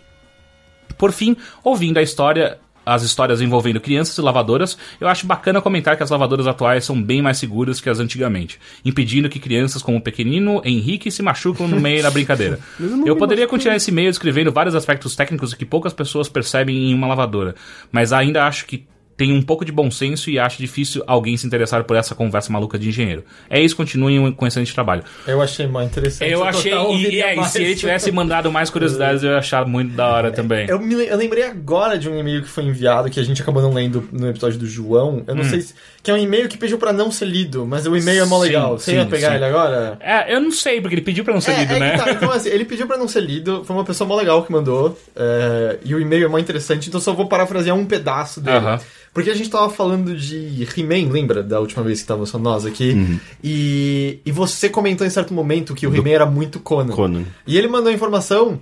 Por 0.97 1.11
fim, 1.11 1.35
ouvindo 1.63 1.97
a 1.97 2.01
história, 2.01 2.59
as 2.93 3.03
histórias 3.03 3.41
envolvendo 3.41 3.79
crianças 3.79 4.17
e 4.17 4.21
lavadoras, 4.21 4.77
eu 4.99 5.07
acho 5.07 5.27
bacana 5.27 5.61
comentar 5.61 5.95
que 5.95 6.03
as 6.03 6.09
lavadoras 6.09 6.47
atuais 6.47 6.83
são 6.83 7.01
bem 7.01 7.21
mais 7.21 7.37
seguras 7.37 7.79
que 7.79 7.89
as 7.89 7.99
antigamente, 7.99 8.59
impedindo 8.83 9.29
que 9.29 9.39
crianças 9.39 9.81
como 9.81 9.97
o 9.97 10.01
pequenino 10.01 10.61
Henrique 10.65 11.11
se 11.11 11.21
machucam 11.21 11.67
no 11.67 11.79
meio 11.79 12.01
da 12.01 12.09
brincadeira. 12.09 12.59
Eu 13.05 13.15
poderia 13.15 13.47
continuar 13.47 13.75
esse 13.75 13.91
e-mail 13.91 14.09
descrevendo 14.09 14.51
vários 14.51 14.75
aspectos 14.75 15.15
técnicos 15.15 15.53
que 15.53 15.65
poucas 15.65 15.93
pessoas 15.93 16.27
percebem 16.27 16.89
em 16.89 16.93
uma 16.93 17.07
lavadora, 17.07 17.55
mas 17.91 18.11
ainda 18.11 18.45
acho 18.45 18.65
que 18.65 18.87
tem 19.19 19.33
um 19.33 19.41
pouco 19.41 19.65
de 19.65 19.71
bom 19.73 19.91
senso 19.91 20.29
e 20.29 20.39
acho 20.39 20.57
difícil 20.57 21.03
alguém 21.05 21.35
se 21.35 21.45
interessar 21.45 21.83
por 21.83 21.97
essa 21.97 22.15
conversa 22.15 22.53
maluca 22.53 22.79
de 22.79 22.87
engenheiro. 22.87 23.25
É 23.49 23.59
isso, 23.59 23.75
continuem 23.75 24.31
com 24.31 24.47
excelente 24.47 24.73
trabalho. 24.73 25.03
Eu 25.27 25.41
achei 25.41 25.67
mais 25.67 25.89
interessante. 25.89 26.31
Eu 26.31 26.41
achei. 26.41 26.71
E, 26.71 26.75
ouviria 26.75 27.25
é, 27.25 27.35
e 27.37 27.43
se 27.43 27.61
ele 27.61 27.75
tivesse 27.75 28.09
mandado 28.13 28.49
mais 28.49 28.69
curiosidades, 28.69 29.21
eu 29.21 29.31
ia 29.31 29.39
achar 29.39 29.65
muito 29.65 29.93
da 29.93 30.07
hora 30.07 30.31
também. 30.31 30.69
Eu, 30.69 30.79
me, 30.79 31.05
eu 31.05 31.17
lembrei 31.17 31.43
agora 31.43 31.99
de 31.99 32.07
um 32.07 32.17
e-mail 32.17 32.43
que 32.43 32.47
foi 32.47 32.63
enviado, 32.63 33.09
que 33.09 33.19
a 33.19 33.23
gente 33.23 33.41
acabou 33.41 33.61
não 33.61 33.73
lendo 33.73 34.07
no 34.09 34.29
episódio 34.29 34.57
do 34.57 34.65
João. 34.65 35.21
Eu 35.27 35.35
não 35.35 35.43
sei 35.43 35.59
se. 35.59 35.73
Que 36.01 36.09
é 36.11 36.13
um 36.13 36.17
e-mail 36.17 36.47
que 36.47 36.57
pediu 36.57 36.77
pra 36.77 36.93
não 36.93 37.11
ser 37.11 37.25
lido, 37.25 37.65
mas 37.65 37.85
o 37.85 37.97
e-mail 37.97 38.23
é 38.23 38.25
mó 38.25 38.39
legal. 38.39 38.79
Você 38.79 38.91
sim, 38.91 38.97
ia 38.97 39.05
pegar 39.05 39.31
sim. 39.31 39.35
ele 39.35 39.45
agora? 39.45 39.97
É, 39.99 40.33
eu 40.33 40.39
não 40.39 40.51
sei, 40.51 40.79
porque 40.79 40.95
ele 40.95 41.01
pediu 41.01 41.25
pra 41.25 41.33
não 41.33 41.41
ser 41.41 41.51
É, 41.51 41.59
lido, 41.59 41.73
é 41.73 41.79
né? 41.79 41.97
tá, 41.97 42.07
então 42.15 42.31
assim, 42.31 42.47
ele 42.47 42.63
pediu 42.63 42.87
pra 42.87 42.95
não 42.95 43.07
ser 43.09 43.19
lido, 43.19 43.65
foi 43.65 43.75
uma 43.75 43.83
pessoa 43.83 44.07
mó 44.07 44.15
legal 44.15 44.43
que 44.43 44.51
mandou, 44.51 44.97
é, 45.13 45.77
e 45.83 45.93
o 45.93 45.99
e-mail 45.99 46.23
é 46.23 46.27
mó 46.29 46.39
interessante, 46.39 46.87
então 46.87 47.01
só 47.01 47.11
vou 47.11 47.27
parafrasear 47.27 47.75
um 47.75 47.85
pedaço 47.85 48.39
dele. 48.39 48.55
Aham. 48.59 48.79
Porque 49.13 49.29
a 49.29 49.35
gente 49.35 49.49
tava 49.49 49.69
falando 49.69 50.15
de 50.15 50.67
He-Man, 50.75 51.11
lembra? 51.11 51.41
Da 51.41 51.59
última 51.59 51.83
vez 51.83 52.01
que 52.01 52.07
tava 52.07 52.25
só 52.25 52.37
nós 52.37 52.65
aqui. 52.65 52.91
Uhum. 52.91 53.19
E, 53.43 54.19
e 54.25 54.31
você 54.31 54.69
comentou 54.69 55.05
em 55.05 55.09
certo 55.09 55.33
momento 55.33 55.73
que 55.73 55.87
o 55.87 55.95
He-Man 55.95 56.09
era 56.09 56.25
muito 56.25 56.59
Conan. 56.59 56.93
Conan. 56.93 57.23
E 57.45 57.57
ele 57.57 57.67
mandou 57.67 57.89
a 57.91 57.93
informação 57.93 58.59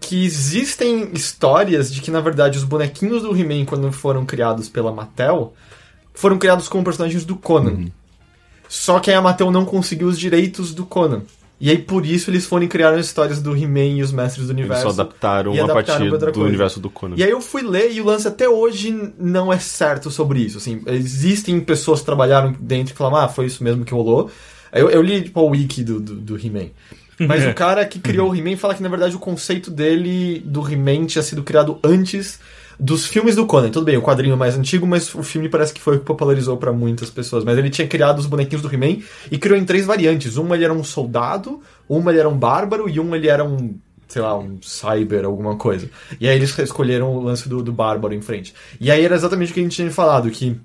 que 0.00 0.24
existem 0.24 1.10
histórias 1.14 1.92
de 1.92 2.00
que, 2.00 2.10
na 2.10 2.20
verdade, 2.20 2.58
os 2.58 2.64
bonequinhos 2.64 3.22
do 3.22 3.36
He-Man, 3.36 3.64
quando 3.64 3.90
foram 3.90 4.24
criados 4.24 4.68
pela 4.68 4.92
Mattel, 4.92 5.54
foram 6.14 6.38
criados 6.38 6.68
como 6.68 6.84
personagens 6.84 7.24
do 7.24 7.36
Conan. 7.36 7.70
Uhum. 7.70 7.90
Só 8.68 8.98
que 9.00 9.10
aí 9.10 9.16
a 9.16 9.22
Mattel 9.22 9.50
não 9.50 9.64
conseguiu 9.64 10.08
os 10.08 10.18
direitos 10.18 10.74
do 10.74 10.84
Conan. 10.84 11.22
E 11.58 11.70
aí, 11.70 11.78
por 11.78 12.04
isso, 12.04 12.30
eles 12.30 12.44
foram 12.44 12.64
e 12.64 12.68
criaram 12.68 12.98
as 12.98 13.06
histórias 13.06 13.40
do 13.40 13.56
He-Man 13.56 13.96
e 13.96 14.02
os 14.02 14.12
Mestres 14.12 14.46
do 14.46 14.52
Eles 14.52 14.60
Universo. 14.60 14.82
só 14.82 14.88
adaptaram 14.90 15.54
e 15.54 15.58
a 15.60 15.64
adaptaram 15.64 15.86
partir 15.86 16.04
pra 16.04 16.12
outra 16.12 16.30
do 16.30 16.34
coisa. 16.34 16.48
universo 16.48 16.80
do 16.80 16.90
Conan. 16.90 17.14
E 17.16 17.22
aí 17.24 17.30
eu 17.30 17.40
fui 17.40 17.62
ler 17.62 17.92
e 17.92 18.00
o 18.00 18.04
lance 18.04 18.28
até 18.28 18.46
hoje 18.46 19.12
não 19.18 19.50
é 19.50 19.58
certo 19.58 20.10
sobre 20.10 20.40
isso. 20.40 20.58
Assim, 20.58 20.82
existem 20.86 21.58
pessoas 21.60 22.00
que 22.00 22.06
trabalharam 22.06 22.54
dentro 22.60 22.92
e 22.92 22.96
falaram, 22.96 23.24
ah, 23.24 23.28
foi 23.28 23.46
isso 23.46 23.64
mesmo 23.64 23.84
que 23.86 23.94
rolou. 23.94 24.30
Aí 24.70 24.82
Eu, 24.82 24.90
eu 24.90 25.00
li 25.00 25.22
tipo, 25.22 25.40
o 25.40 25.48
wiki 25.50 25.82
do, 25.82 25.98
do, 25.98 26.14
do 26.16 26.36
He-Man. 26.36 26.68
Mas 27.20 27.44
o 27.48 27.54
cara 27.54 27.86
que 27.86 27.98
criou 28.00 28.30
o 28.30 28.36
He-Man 28.36 28.58
fala 28.58 28.74
que, 28.74 28.82
na 28.82 28.90
verdade, 28.90 29.16
o 29.16 29.18
conceito 29.18 29.70
dele, 29.70 30.42
do 30.44 30.60
He-Man, 30.70 31.06
tinha 31.06 31.22
sido 31.22 31.42
criado 31.42 31.78
antes 31.82 32.38
dos 32.78 33.06
filmes 33.06 33.34
do 33.36 33.46
Conan. 33.46 33.70
Tudo 33.70 33.84
bem, 33.84 33.96
o 33.96 34.02
quadrinho 34.02 34.36
mais 34.36 34.56
antigo, 34.56 34.86
mas 34.86 35.14
o 35.14 35.22
filme 35.22 35.48
parece 35.48 35.72
que 35.72 35.80
foi 35.80 35.96
o 35.96 35.98
que 35.98 36.04
popularizou 36.04 36.56
pra 36.56 36.72
muitas 36.72 37.10
pessoas. 37.10 37.44
Mas 37.44 37.58
ele 37.58 37.70
tinha 37.70 37.86
criado 37.86 38.18
os 38.18 38.26
bonequinhos 38.26 38.62
do 38.62 38.72
He-Man 38.72 39.02
e 39.30 39.38
criou 39.38 39.58
em 39.58 39.64
três 39.64 39.86
variantes. 39.86 40.36
Uma 40.36 40.54
ele 40.54 40.64
era 40.64 40.72
um 40.72 40.84
soldado, 40.84 41.60
uma 41.88 42.10
ele 42.10 42.20
era 42.20 42.28
um 42.28 42.36
bárbaro 42.36 42.88
e 42.88 43.00
uma 43.00 43.16
ele 43.16 43.28
era 43.28 43.44
um 43.44 43.74
sei 44.08 44.22
lá, 44.22 44.38
um 44.38 44.58
cyber, 44.62 45.24
alguma 45.24 45.56
coisa. 45.56 45.90
E 46.20 46.28
aí 46.28 46.36
eles 46.36 46.56
escolheram 46.58 47.12
o 47.12 47.20
lance 47.20 47.48
do, 47.48 47.60
do 47.60 47.72
bárbaro 47.72 48.14
em 48.14 48.20
frente. 48.20 48.54
E 48.80 48.88
aí 48.90 49.04
era 49.04 49.16
exatamente 49.16 49.50
o 49.50 49.54
que 49.54 49.58
a 49.58 49.62
gente 49.64 49.74
tinha 49.74 49.90
falado, 49.90 50.30
que 50.30 50.56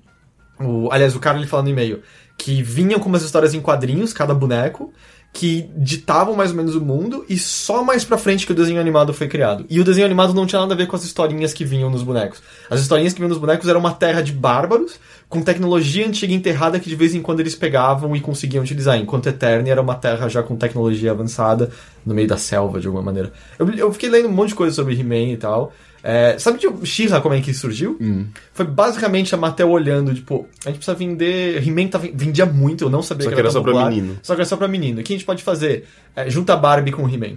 o, 0.60 0.88
aliás, 0.92 1.16
o 1.16 1.20
cara 1.20 1.38
ele 1.38 1.48
fala 1.48 1.64
no 1.64 1.70
e-mail 1.70 2.02
que 2.38 2.62
vinham 2.62 2.98
com 2.98 3.08
umas 3.08 3.22
histórias 3.22 3.54
em 3.54 3.60
quadrinhos, 3.60 4.12
cada 4.12 4.34
boneco, 4.34 4.92
que 5.32 5.70
ditavam 5.74 6.36
mais 6.36 6.50
ou 6.50 6.56
menos 6.56 6.74
o 6.74 6.80
mundo, 6.80 7.24
e 7.26 7.38
só 7.38 7.82
mais 7.82 8.04
pra 8.04 8.18
frente 8.18 8.44
que 8.44 8.52
o 8.52 8.54
desenho 8.54 8.80
animado 8.80 9.14
foi 9.14 9.26
criado. 9.26 9.64
E 9.68 9.80
o 9.80 9.84
desenho 9.84 10.04
animado 10.04 10.34
não 10.34 10.46
tinha 10.46 10.60
nada 10.60 10.74
a 10.74 10.76
ver 10.76 10.86
com 10.86 10.94
as 10.94 11.04
historinhas 11.04 11.54
que 11.54 11.64
vinham 11.64 11.88
nos 11.88 12.02
bonecos. 12.02 12.42
As 12.68 12.80
historinhas 12.80 13.14
que 13.14 13.18
vinham 13.18 13.30
nos 13.30 13.38
bonecos 13.38 13.66
eram 13.66 13.80
uma 13.80 13.92
terra 13.92 14.20
de 14.20 14.30
bárbaros, 14.30 15.00
com 15.30 15.40
tecnologia 15.40 16.06
antiga 16.06 16.34
enterrada 16.34 16.78
que 16.78 16.90
de 16.90 16.94
vez 16.94 17.14
em 17.14 17.22
quando 17.22 17.40
eles 17.40 17.54
pegavam 17.54 18.14
e 18.14 18.20
conseguiam 18.20 18.62
utilizar, 18.62 18.98
enquanto 18.98 19.28
Eternia 19.28 19.72
era 19.72 19.80
uma 19.80 19.94
terra 19.94 20.28
já 20.28 20.42
com 20.42 20.54
tecnologia 20.54 21.10
avançada 21.10 21.70
no 22.04 22.14
meio 22.14 22.28
da 22.28 22.36
selva, 22.36 22.78
de 22.78 22.86
alguma 22.86 23.02
maneira. 23.02 23.32
Eu, 23.58 23.66
eu 23.70 23.92
fiquei 23.92 24.10
lendo 24.10 24.28
um 24.28 24.32
monte 24.32 24.50
de 24.50 24.54
coisa 24.54 24.74
sobre 24.74 24.94
He-Man 24.94 25.32
e 25.32 25.36
tal. 25.38 25.72
É, 26.04 26.36
sabe 26.38 26.58
de 26.58 26.86
She-Ra 26.86 27.20
como 27.20 27.34
é 27.34 27.40
que 27.40 27.54
surgiu? 27.54 27.96
Foi 28.52 28.66
basicamente 28.66 29.34
a 29.34 29.38
Mattel 29.38 29.70
olhando, 29.70 30.12
tipo, 30.12 30.48
a 30.64 30.68
gente 30.68 30.78
precisa 30.78 30.96
vender. 30.96 31.66
He-Man 31.66 31.88
tá, 31.88 31.98
vendia 31.98 32.44
muito, 32.44 32.84
eu 32.84 32.90
não 32.90 33.02
sabia 33.02 33.24
Só 33.24 33.30
que 33.30 33.34
que 33.36 33.40
era 33.40 33.50
só 33.50 33.60
pra 33.60 33.72
popular. 33.72 33.90
menino. 33.90 34.18
Só 34.22 34.34
que 34.34 34.40
era 34.40 34.48
só 34.48 34.56
pra 34.56 34.66
menino. 34.66 35.00
O 35.00 35.04
que 35.04 35.12
a 35.12 35.16
gente 35.16 35.26
pode 35.26 35.42
fazer? 35.42 35.84
É, 36.16 36.28
junta 36.28 36.56
Barbie 36.56 36.90
com 36.90 37.08
He-Man. 37.08 37.36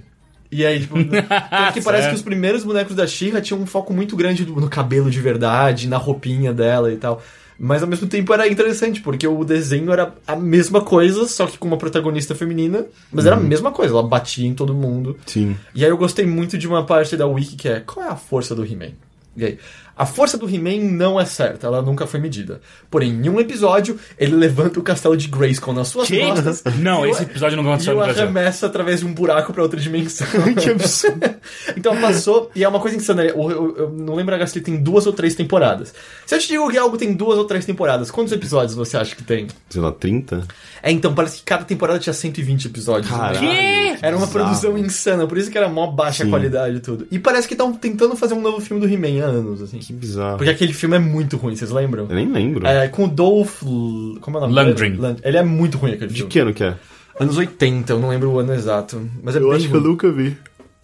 E 0.52 0.66
aí, 0.66 0.80
tipo, 0.80 0.96
tanto 1.04 1.74
que 1.74 1.82
parece 1.82 2.10
que 2.10 2.16
os 2.16 2.22
primeiros 2.22 2.64
bonecos 2.64 2.96
da 2.96 3.06
She-Ra 3.06 3.42
tinham 3.42 3.62
um 3.62 3.66
foco 3.66 3.94
muito 3.94 4.16
grande 4.16 4.46
no 4.46 4.70
cabelo 4.70 5.12
de 5.12 5.20
verdade, 5.20 5.88
na 5.88 5.98
roupinha 5.98 6.54
dela 6.54 6.92
e 6.92 6.98
tal. 6.98 7.22
Mas 7.58 7.82
ao 7.82 7.88
mesmo 7.88 8.08
tempo 8.08 8.34
era 8.34 8.48
interessante, 8.48 9.02
porque 9.02 9.28
o 9.28 9.44
desenho 9.44 9.92
era 9.92 10.14
a 10.28 10.36
mesma 10.36 10.82
coisa, 10.82 11.26
só 11.28 11.48
que 11.48 11.58
com 11.58 11.68
uma 11.68 11.78
protagonista 11.78 12.36
feminina. 12.36 12.86
Mas 13.12 13.26
era 13.26 13.36
a 13.36 13.40
mesma 13.40 13.72
coisa, 13.72 13.94
ela 13.94 14.04
batia 14.04 14.48
em 14.48 14.54
todo 14.54 14.74
mundo. 14.74 15.18
Sim. 15.26 15.56
E 15.74 15.84
aí 15.84 15.90
eu 15.90 15.98
gostei 15.98 16.26
muito 16.26 16.58
de 16.58 16.68
uma 16.68 16.86
parte 16.86 17.16
da 17.16 17.26
wiki 17.26 17.56
que 17.56 17.70
é 17.70 17.80
qual 17.80 18.06
é 18.06 18.10
a 18.10 18.16
força 18.16 18.54
do 18.54 18.66
He-Man? 18.66 18.92
E 19.38 19.46
aí, 19.46 19.60
a 19.98 20.06
força 20.06 20.38
do 20.38 20.48
He-Man 20.50 20.92
não 20.92 21.20
é 21.20 21.26
certa, 21.26 21.68
ela 21.68 21.82
nunca 21.82 22.06
foi 22.06 22.20
medida. 22.20 22.60
Porém, 22.90 23.12
em 23.12 23.30
um 23.30 23.40
episódio, 23.40 23.98
ele 24.18 24.36
levanta 24.36 24.80
o 24.80 24.84
castelo 24.84 25.16
de 25.16 25.28
Grayskull 25.28 25.74
nas 25.74 25.88
suas 25.88 26.08
Que? 26.08 26.20
costas. 26.20 26.64
Não, 26.80 27.06
e 27.06 27.10
o- 27.10 27.12
esse 27.12 27.24
episódio 27.24 27.56
não 27.58 27.64
E 27.64 27.68
aconteceu 27.68 27.94
o 27.94 27.98
no 28.00 28.04
Brasil. 28.04 28.24
arremessa 28.24 28.66
através 28.66 29.00
de 29.00 29.06
um 29.06 29.14
buraco 29.14 29.54
pra 29.54 29.64
outra 29.64 29.80
dimensão. 29.80 30.28
que 30.62 30.70
absurdo. 30.70 31.30
então 31.78 31.96
passou, 32.00 32.52
e 32.56 32.64
é 32.64 32.68
uma 32.68 32.80
coisa 32.80 32.96
insana. 32.98 33.24
Eu, 33.24 33.50
eu- 33.50 33.78
eu 33.78 33.90
não 33.92 34.16
lembro 34.16 34.36
agora 34.36 34.48
se 34.48 34.58
ele 34.58 34.66
tem 34.66 34.78
duas 34.78 35.06
ou 35.08 35.14
três 35.14 35.36
temporadas. 35.36 35.94
Se 36.26 36.36
eu 36.36 36.40
te 36.40 36.48
digo 36.48 36.70
que 36.70 36.78
algo 36.78 36.98
tem 36.98 37.14
duas 37.14 37.38
ou 37.38 37.46
três 37.46 37.66
temporadas, 37.66 38.12
quantos 38.12 38.34
episódios 38.34 38.76
você 38.76 38.98
acha 38.98 39.16
que 39.16 39.24
tem? 39.24 39.48
Sei 39.70 39.82
lá, 39.82 39.92
30? 39.92 40.44
É, 40.84 40.92
então, 40.92 41.14
parece 41.16 41.38
que 41.38 41.44
cada 41.44 41.64
temporada 41.64 42.00
tinha 42.00 42.14
120 42.14 42.66
episódios. 42.66 43.10
né? 43.12 43.18
Caralho. 43.18 43.40
Que? 43.40 43.98
Era 44.02 44.16
uma 44.18 44.26
bizarro. 44.26 44.32
produção 44.46 44.78
insana, 44.78 45.26
por 45.26 45.38
isso 45.38 45.50
que 45.50 45.58
era 45.58 45.70
mó 45.70 45.88
baixa 45.88 46.24
a 46.24 46.26
Sim. 46.26 46.30
qualidade 46.32 46.76
e 46.76 46.80
tudo. 46.80 47.08
E 47.10 47.18
parece 47.18 47.48
que 47.48 47.54
estão 47.54 47.74
tentando 47.74 48.16
fazer 48.16 48.34
um 48.34 48.42
novo 48.42 48.60
filme 48.60 48.86
do 48.86 48.92
He-Man 48.94 49.24
há 49.24 49.28
anos, 49.28 49.62
assim. 49.62 49.80
Que 49.86 49.94
bizarro. 49.94 50.38
Porque 50.38 50.50
aquele 50.52 50.74
filme 50.74 50.96
é 50.96 51.00
muito 51.00 51.38
ruim, 51.38 51.56
vocês 51.56 51.70
lembram? 51.72 52.08
Eu 52.10 52.16
nem 52.16 52.32
lembro. 52.32 52.66
É, 52.66 52.88
com 52.88 53.06
o 53.06 53.08
Dolph... 53.08 53.62
Como 53.62 54.38
é 54.38 54.38
o 54.38 54.40
nome 54.42 54.54
Lundgren. 54.54 54.94
Lund- 54.96 55.20
Ele 55.24 55.38
é 55.38 55.44
muito 55.44 55.78
ruim 55.78 55.94
aquele 55.94 56.10
De 56.10 56.16
filme. 56.18 56.32
que 56.32 56.40
ano 56.40 56.54
que 56.54 56.64
é? 56.64 56.76
Anos 57.20 57.38
80, 57.38 57.94
eu 57.94 58.00
não 58.00 58.10
lembro 58.10 58.30
o 58.32 58.40
ano 58.40 58.54
exato. 58.54 59.10
Mas 59.24 59.36
é 59.36 59.40
Eu 59.40 59.48
bem 59.50 59.58
acho 59.58 59.68
que 59.68 59.74
eu 59.76 59.80
ruim. 59.80 59.90
nunca 59.90 60.12
vi. 60.12 60.38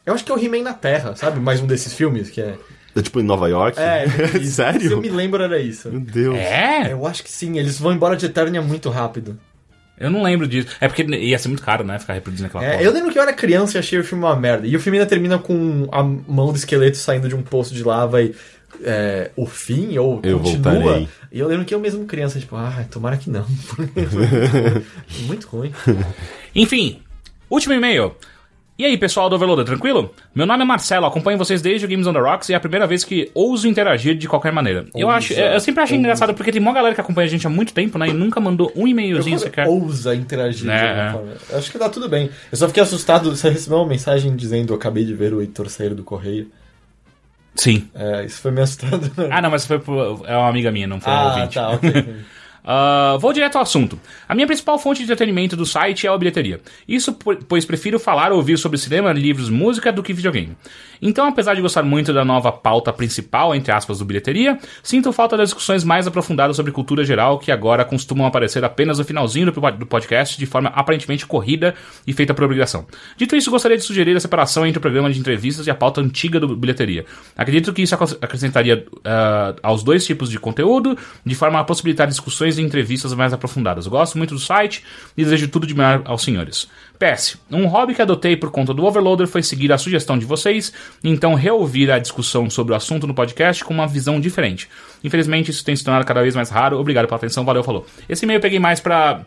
Eu 0.05 0.13
acho 0.13 0.23
que 0.25 0.31
é 0.31 0.35
o 0.35 0.39
He-Man 0.39 0.63
na 0.63 0.73
Terra, 0.73 1.15
sabe? 1.15 1.39
Mais 1.39 1.61
um 1.61 1.65
desses 1.67 1.93
filmes 1.93 2.29
que 2.29 2.41
é... 2.41 2.55
É 2.95 3.01
tipo 3.01 3.19
em 3.19 3.23
Nova 3.23 3.47
York? 3.49 3.79
É, 3.79 4.05
isso. 4.35 4.37
Se 4.37 4.37
eu 4.37 4.41
Sério? 4.51 5.01
me 5.01 5.09
lembro 5.09 5.41
era 5.41 5.57
isso. 5.59 5.89
Meu 5.89 5.99
Deus. 6.01 6.35
É? 6.35 6.91
Eu 6.91 7.05
acho 7.07 7.23
que 7.23 7.31
sim, 7.31 7.57
eles 7.57 7.79
vão 7.79 7.93
embora 7.93 8.15
de 8.17 8.25
Eternia 8.25 8.61
muito 8.61 8.89
rápido. 8.89 9.37
Eu 9.97 10.09
não 10.09 10.23
lembro 10.23 10.47
disso. 10.47 10.69
É 10.81 10.87
porque 10.87 11.03
ia 11.03 11.37
ser 11.37 11.47
muito 11.47 11.61
caro, 11.63 11.83
né? 11.83 11.99
Ficar 11.99 12.13
reproduzindo 12.13 12.47
aquela 12.47 12.65
É, 12.65 12.71
porra. 12.71 12.83
eu 12.83 12.91
lembro 12.91 13.11
que 13.11 13.19
eu 13.19 13.21
era 13.23 13.31
criança 13.33 13.77
e 13.77 13.79
achei 13.79 13.99
o 13.99 14.03
filme 14.03 14.23
uma 14.23 14.35
merda. 14.35 14.65
E 14.65 14.75
o 14.75 14.79
filme 14.79 14.97
ainda 14.97 15.07
termina 15.07 15.37
com 15.37 15.87
a 15.91 16.01
mão 16.03 16.51
do 16.51 16.55
esqueleto 16.57 16.97
saindo 16.97 17.29
de 17.29 17.35
um 17.35 17.43
poço 17.43 17.73
de 17.73 17.83
lava 17.83 18.21
e. 18.21 18.33
É, 18.83 19.31
o 19.35 19.45
fim, 19.45 19.97
ou 19.97 20.19
Eu 20.23 20.39
continua. 20.39 20.73
voltarei. 20.73 21.07
E 21.31 21.39
eu 21.39 21.47
lembro 21.47 21.65
que 21.65 21.73
eu 21.73 21.79
mesmo 21.79 22.05
criança, 22.05 22.39
tipo, 22.39 22.55
ah, 22.55 22.85
tomara 22.89 23.17
que 23.17 23.29
não. 23.29 23.45
Muito 25.27 25.47
ruim. 25.47 25.71
Enfim, 26.55 27.01
último 27.49 27.73
e-mail. 27.73 28.15
E 28.81 28.85
aí, 28.85 28.97
pessoal 28.97 29.29
do 29.29 29.35
Overloader, 29.35 29.63
tranquilo? 29.63 30.11
Meu 30.33 30.47
nome 30.47 30.63
é 30.63 30.65
Marcelo, 30.65 31.05
acompanho 31.05 31.37
vocês 31.37 31.61
desde 31.61 31.85
o 31.85 31.89
Games 31.89 32.07
on 32.07 32.13
the 32.13 32.19
Rocks 32.19 32.49
e 32.49 32.53
é 32.53 32.55
a 32.55 32.59
primeira 32.59 32.87
vez 32.87 33.03
que 33.03 33.29
ouso 33.35 33.67
interagir 33.67 34.17
de 34.17 34.27
qualquer 34.27 34.51
maneira. 34.51 34.87
Eu 34.95 35.07
acho, 35.07 35.33
eu 35.33 35.59
sempre 35.59 35.83
achei 35.83 35.95
engraçado 35.95 36.33
porque 36.33 36.51
tem 36.51 36.59
uma 36.59 36.73
galera 36.73 36.95
que 36.95 36.99
acompanha 36.99 37.27
a 37.27 37.29
gente 37.29 37.45
há 37.45 37.49
muito 37.49 37.75
tempo, 37.75 37.99
né? 37.99 38.07
E 38.07 38.13
nunca 38.13 38.39
mandou 38.39 38.71
um 38.75 38.87
e-mailzinho 38.87 39.37
sequer. 39.37 39.67
ousa 39.67 40.15
interagir 40.15 40.65
Né, 40.65 40.79
de 40.79 40.87
alguma 40.87 41.03
é. 41.03 41.11
forma. 41.11 41.31
Eu 41.51 41.57
Acho 41.59 41.71
que 41.71 41.77
dá 41.77 41.89
tudo 41.89 42.09
bem. 42.09 42.31
Eu 42.51 42.57
só 42.57 42.67
fiquei 42.67 42.81
assustado. 42.81 43.29
Você 43.35 43.49
recebeu 43.49 43.77
uma 43.77 43.87
mensagem 43.87 44.35
dizendo: 44.35 44.73
Eu 44.73 44.77
acabei 44.77 45.05
de 45.05 45.13
ver 45.13 45.31
o 45.31 45.41
Heitor 45.41 45.69
sair 45.69 45.93
do 45.93 46.03
correio. 46.03 46.49
Sim. 47.55 47.89
É, 47.93 48.25
isso 48.25 48.41
foi 48.41 48.51
assustador. 48.61 49.09
Ah, 49.29 49.41
não, 49.41 49.51
mas 49.51 49.65
foi 49.65 49.79
pro, 49.79 50.23
é 50.25 50.35
uma 50.37 50.47
amiga 50.49 50.71
minha, 50.71 50.87
não 50.87 50.99
foi 51.01 51.11
um 51.11 51.15
Ah, 51.15 51.35
ouvinte. 51.35 51.55
tá, 51.55 51.69
ok. 51.71 51.91
Ah, 52.63 53.17
vou 53.19 53.33
direto 53.33 53.55
ao 53.55 53.63
assunto. 53.63 53.99
A 54.29 54.35
minha 54.35 54.45
principal 54.45 54.77
fonte 54.77 54.99
de 54.99 55.03
entretenimento 55.05 55.55
do 55.55 55.65
site 55.65 56.05
é 56.05 56.09
a 56.09 56.17
bilheteria. 56.17 56.61
Isso 56.87 57.13
po- 57.13 57.35
pois 57.47 57.65
prefiro 57.65 57.99
falar 57.99 58.31
ou 58.31 58.37
ouvir 58.37 58.57
sobre 58.57 58.77
cinema, 58.77 59.11
livros, 59.11 59.49
música 59.49 59.91
do 59.91 60.03
que 60.03 60.13
videogame. 60.13 60.55
Então, 61.01 61.27
apesar 61.27 61.55
de 61.55 61.61
gostar 61.61 61.81
muito 61.81 62.13
da 62.13 62.23
nova 62.23 62.51
pauta 62.51 62.93
principal, 62.93 63.55
entre 63.55 63.71
aspas, 63.71 63.97
do 63.99 64.05
bilheteria, 64.05 64.59
sinto 64.83 65.11
falta 65.11 65.35
das 65.35 65.49
discussões 65.49 65.83
mais 65.83 66.05
aprofundadas 66.05 66.55
sobre 66.55 66.71
cultura 66.71 67.03
geral 67.03 67.39
que 67.39 67.51
agora 67.51 67.83
costumam 67.83 68.27
aparecer 68.27 68.63
apenas 68.63 68.99
no 68.99 69.03
finalzinho 69.05 69.47
do 69.47 69.53
po- 69.53 69.71
do 69.71 69.85
podcast 69.87 70.37
de 70.37 70.45
forma 70.45 70.69
aparentemente 70.69 71.25
corrida 71.25 71.73
e 72.05 72.13
feita 72.13 72.33
por 72.33 72.43
obrigação. 72.43 72.85
Dito 73.17 73.35
isso, 73.35 73.49
gostaria 73.49 73.77
de 73.77 73.83
sugerir 73.83 74.15
a 74.15 74.19
separação 74.19 74.65
entre 74.65 74.77
o 74.77 74.81
programa 74.81 75.11
de 75.11 75.19
entrevistas 75.19 75.65
e 75.65 75.71
a 75.71 75.75
pauta 75.75 75.99
antiga 76.01 76.39
do 76.39 76.55
bilheteria. 76.55 77.05
Acredito 77.35 77.73
que 77.73 77.81
isso 77.81 77.95
acres- 77.95 78.17
acrescentaria 78.21 78.85
ah, 79.03 79.55
aos 79.63 79.81
dois 79.83 80.05
tipos 80.05 80.29
de 80.29 80.37
conteúdo, 80.39 80.95
de 81.25 81.33
forma 81.33 81.59
a 81.59 81.63
possibilitar 81.63 82.07
discussões 82.07 82.50
e 82.57 82.61
entrevistas 82.61 83.13
mais 83.13 83.33
aprofundadas. 83.33 83.87
Gosto 83.87 84.17
muito 84.17 84.33
do 84.33 84.39
site 84.39 84.83
e 85.15 85.23
desejo 85.23 85.47
tudo 85.47 85.67
de 85.67 85.73
melhor 85.73 86.01
aos 86.05 86.23
senhores. 86.23 86.67
PS, 86.99 87.37
um 87.49 87.65
hobby 87.65 87.95
que 87.95 88.01
adotei 88.01 88.35
por 88.35 88.51
conta 88.51 88.73
do 88.73 88.85
Overloader 88.85 89.27
foi 89.27 89.41
seguir 89.41 89.71
a 89.71 89.77
sugestão 89.77 90.17
de 90.17 90.25
vocês 90.25 90.71
então 91.03 91.33
reouvir 91.33 91.89
a 91.91 91.97
discussão 91.97 92.49
sobre 92.49 92.73
o 92.73 92.75
assunto 92.75 93.07
no 93.07 93.13
podcast 93.13 93.63
com 93.63 93.73
uma 93.73 93.87
visão 93.87 94.19
diferente. 94.19 94.69
Infelizmente, 95.03 95.51
isso 95.51 95.65
tem 95.65 95.75
se 95.75 95.83
tornado 95.83 96.05
cada 96.05 96.21
vez 96.21 96.35
mais 96.35 96.49
raro. 96.49 96.79
Obrigado 96.79 97.07
pela 97.07 97.17
atenção, 97.17 97.43
valeu, 97.43 97.63
falou. 97.63 97.85
Esse 98.07 98.25
e-mail 98.25 98.37
eu 98.37 98.41
peguei 98.41 98.59
mais 98.59 98.79
pra 98.79 99.25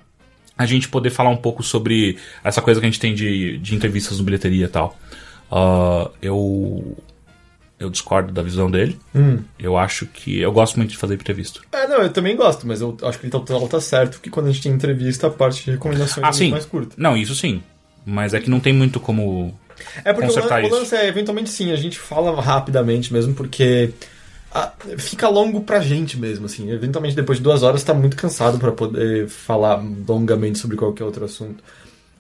a 0.56 0.66
gente 0.66 0.88
poder 0.88 1.10
falar 1.10 1.30
um 1.30 1.36
pouco 1.36 1.62
sobre 1.62 2.16
essa 2.42 2.62
coisa 2.62 2.80
que 2.80 2.86
a 2.86 2.90
gente 2.90 3.00
tem 3.00 3.14
de, 3.14 3.58
de 3.58 3.74
entrevistas 3.74 4.18
no 4.18 4.24
bilheteria 4.24 4.66
e 4.66 4.68
tal. 4.68 4.96
Ah, 5.50 6.10
eu. 6.22 6.96
Eu 7.78 7.90
discordo 7.90 8.32
da 8.32 8.40
visão 8.42 8.70
dele. 8.70 8.98
Eu 9.58 9.76
acho 9.76 10.06
que. 10.06 10.38
Eu 10.40 10.52
gosto 10.52 10.76
muito 10.76 10.90
de 10.90 10.96
fazer 10.96 11.14
entrevista. 11.14 11.60
É, 11.72 11.86
não, 11.88 11.98
eu 12.02 12.10
também 12.12 12.36
gosto, 12.36 12.66
mas 12.66 12.80
eu 12.80 12.96
acho 13.02 13.18
que 13.18 13.26
ele 13.26 13.32
tá, 13.32 13.40
tá, 13.40 13.54
tá 13.68 13.80
certo 13.80 14.20
que 14.20 14.30
quando 14.30 14.46
a 14.46 14.52
gente 14.52 14.62
tem 14.62 14.72
entrevista, 14.72 15.26
a 15.26 15.30
parte 15.30 15.64
de 15.64 15.72
recomendações 15.72 16.24
Ah, 16.24 16.44
é 16.44 16.48
mais 16.50 16.64
curta. 16.66 16.94
Não, 16.96 17.16
isso 17.16 17.34
sim. 17.34 17.62
Mas 18.06 18.32
é 18.32 18.40
que 18.40 18.48
não 18.48 18.60
tem 18.60 18.72
muito 18.72 19.00
como. 19.00 19.58
É 20.04 20.12
porque 20.12 20.26
o, 20.30 20.34
Consertar 20.34 20.62
lan- 20.62 20.68
o 20.68 20.72
lance 20.72 20.94
é, 20.94 21.08
eventualmente 21.08 21.50
sim, 21.50 21.72
a 21.72 21.76
gente 21.76 21.98
fala 21.98 22.40
rapidamente 22.40 23.12
mesmo, 23.12 23.34
porque 23.34 23.90
ah, 24.54 24.70
fica 24.96 25.28
longo 25.28 25.62
pra 25.62 25.80
gente 25.80 26.16
mesmo, 26.18 26.46
assim. 26.46 26.70
Eventualmente 26.70 27.16
depois 27.16 27.38
de 27.38 27.44
duas 27.44 27.62
horas 27.64 27.82
tá 27.82 27.92
muito 27.92 28.16
cansado 28.16 28.56
pra 28.58 28.70
poder 28.70 29.26
falar 29.28 29.82
longamente 30.08 30.58
sobre 30.60 30.76
qualquer 30.76 31.02
outro 31.04 31.24
assunto. 31.24 31.62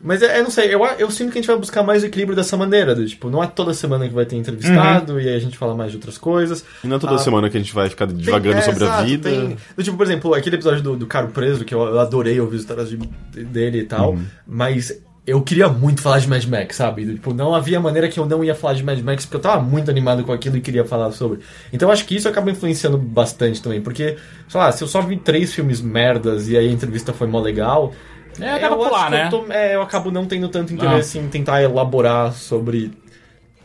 Mas 0.06 0.22
é, 0.22 0.38
eu 0.38 0.44
não 0.44 0.50
sei, 0.50 0.74
eu, 0.74 0.84
eu 0.98 1.10
sinto 1.10 1.32
que 1.32 1.38
a 1.38 1.40
gente 1.40 1.46
vai 1.48 1.56
buscar 1.56 1.82
mais 1.82 2.02
o 2.02 2.06
equilíbrio 2.06 2.36
dessa 2.36 2.58
maneira, 2.58 2.94
do, 2.94 3.06
tipo, 3.06 3.30
não 3.30 3.42
é 3.42 3.46
toda 3.46 3.72
semana 3.72 4.06
que 4.06 4.12
vai 4.14 4.26
ter 4.26 4.36
entrevistado 4.36 5.18
e 5.18 5.26
aí 5.28 5.34
a 5.34 5.38
gente 5.38 5.56
fala 5.56 5.74
mais 5.74 5.90
de 5.92 5.96
outras 5.96 6.18
coisas. 6.18 6.62
E 6.84 6.86
não 6.86 6.96
é 6.96 6.98
toda 6.98 7.14
Ah, 7.14 7.18
semana 7.18 7.48
que 7.48 7.56
a 7.56 7.60
gente 7.60 7.74
vai 7.74 7.88
ficar 7.88 8.04
divagando 8.06 8.50
Tem- 8.50 8.58
é, 8.58 8.60
sobre 8.60 8.84
a 8.84 8.86
exato, 8.86 9.04
vida. 9.06 9.30
tem- 9.30 9.56
do 9.76 9.82
tipo, 9.82 9.96
por 9.96 10.04
exemplo, 10.04 10.34
aquele 10.34 10.56
episódio 10.56 10.82
do, 10.82 10.94
do 10.96 11.06
Caro 11.06 11.28
Preso, 11.28 11.64
que 11.64 11.74
eu, 11.74 11.80
eu 11.80 11.98
adorei 11.98 12.38
ouvir 12.38 12.56
as 12.56 12.60
histórias 12.62 12.90
de- 12.90 12.96
dele 13.44 13.78
e 13.78 13.84
tal, 13.84 14.12
Uhum. 14.12 14.24
mas 14.46 14.92
eu 15.26 15.40
queria 15.40 15.68
muito 15.70 16.02
falar 16.02 16.18
de 16.18 16.28
Mad 16.28 16.44
Max, 16.44 16.76
sabe? 16.76 17.06
Tipo, 17.14 17.32
não 17.32 17.54
havia 17.54 17.80
maneira 17.80 18.06
que 18.08 18.20
eu 18.20 18.26
não 18.26 18.44
ia 18.44 18.54
falar 18.54 18.74
de 18.74 18.82
Mad 18.84 19.00
Max, 19.00 19.24
porque 19.24 19.38
eu 19.38 19.40
tava 19.40 19.62
muito 19.62 19.90
animado 19.90 20.22
com 20.22 20.32
aquilo 20.32 20.58
e 20.58 20.60
queria 20.60 20.84
falar 20.84 21.10
sobre. 21.12 21.38
Então 21.72 21.88
eu 21.88 21.92
acho 21.94 22.04
que 22.04 22.14
isso 22.14 22.28
acaba 22.28 22.50
influenciando 22.50 22.98
bastante 22.98 23.62
também, 23.62 23.80
porque, 23.80 24.16
sei 24.50 24.60
lá, 24.60 24.70
se 24.70 24.84
eu 24.84 24.86
só 24.86 25.00
vi 25.00 25.16
três 25.16 25.54
filmes 25.54 25.80
merdas 25.80 26.46
e 26.50 26.58
aí 26.58 26.68
a 26.68 26.70
entrevista 26.70 27.14
foi 27.14 27.26
mó 27.26 27.40
legal. 27.40 27.94
É, 28.40 28.58
pra 28.58 28.68
eu 28.68 28.74
acho 28.80 28.88
pular, 28.88 29.08
que 29.10 29.14
eu 29.14 29.18
né? 29.18 29.28
tô- 29.30 29.52
é, 29.52 29.74
eu 29.74 29.82
acabo 29.82 30.10
não 30.10 30.26
tendo 30.26 30.48
tanto 30.48 30.72
interesse 30.74 31.18
em 31.18 31.28
tentar 31.28 31.62
elaborar 31.62 32.32
sobre 32.32 32.92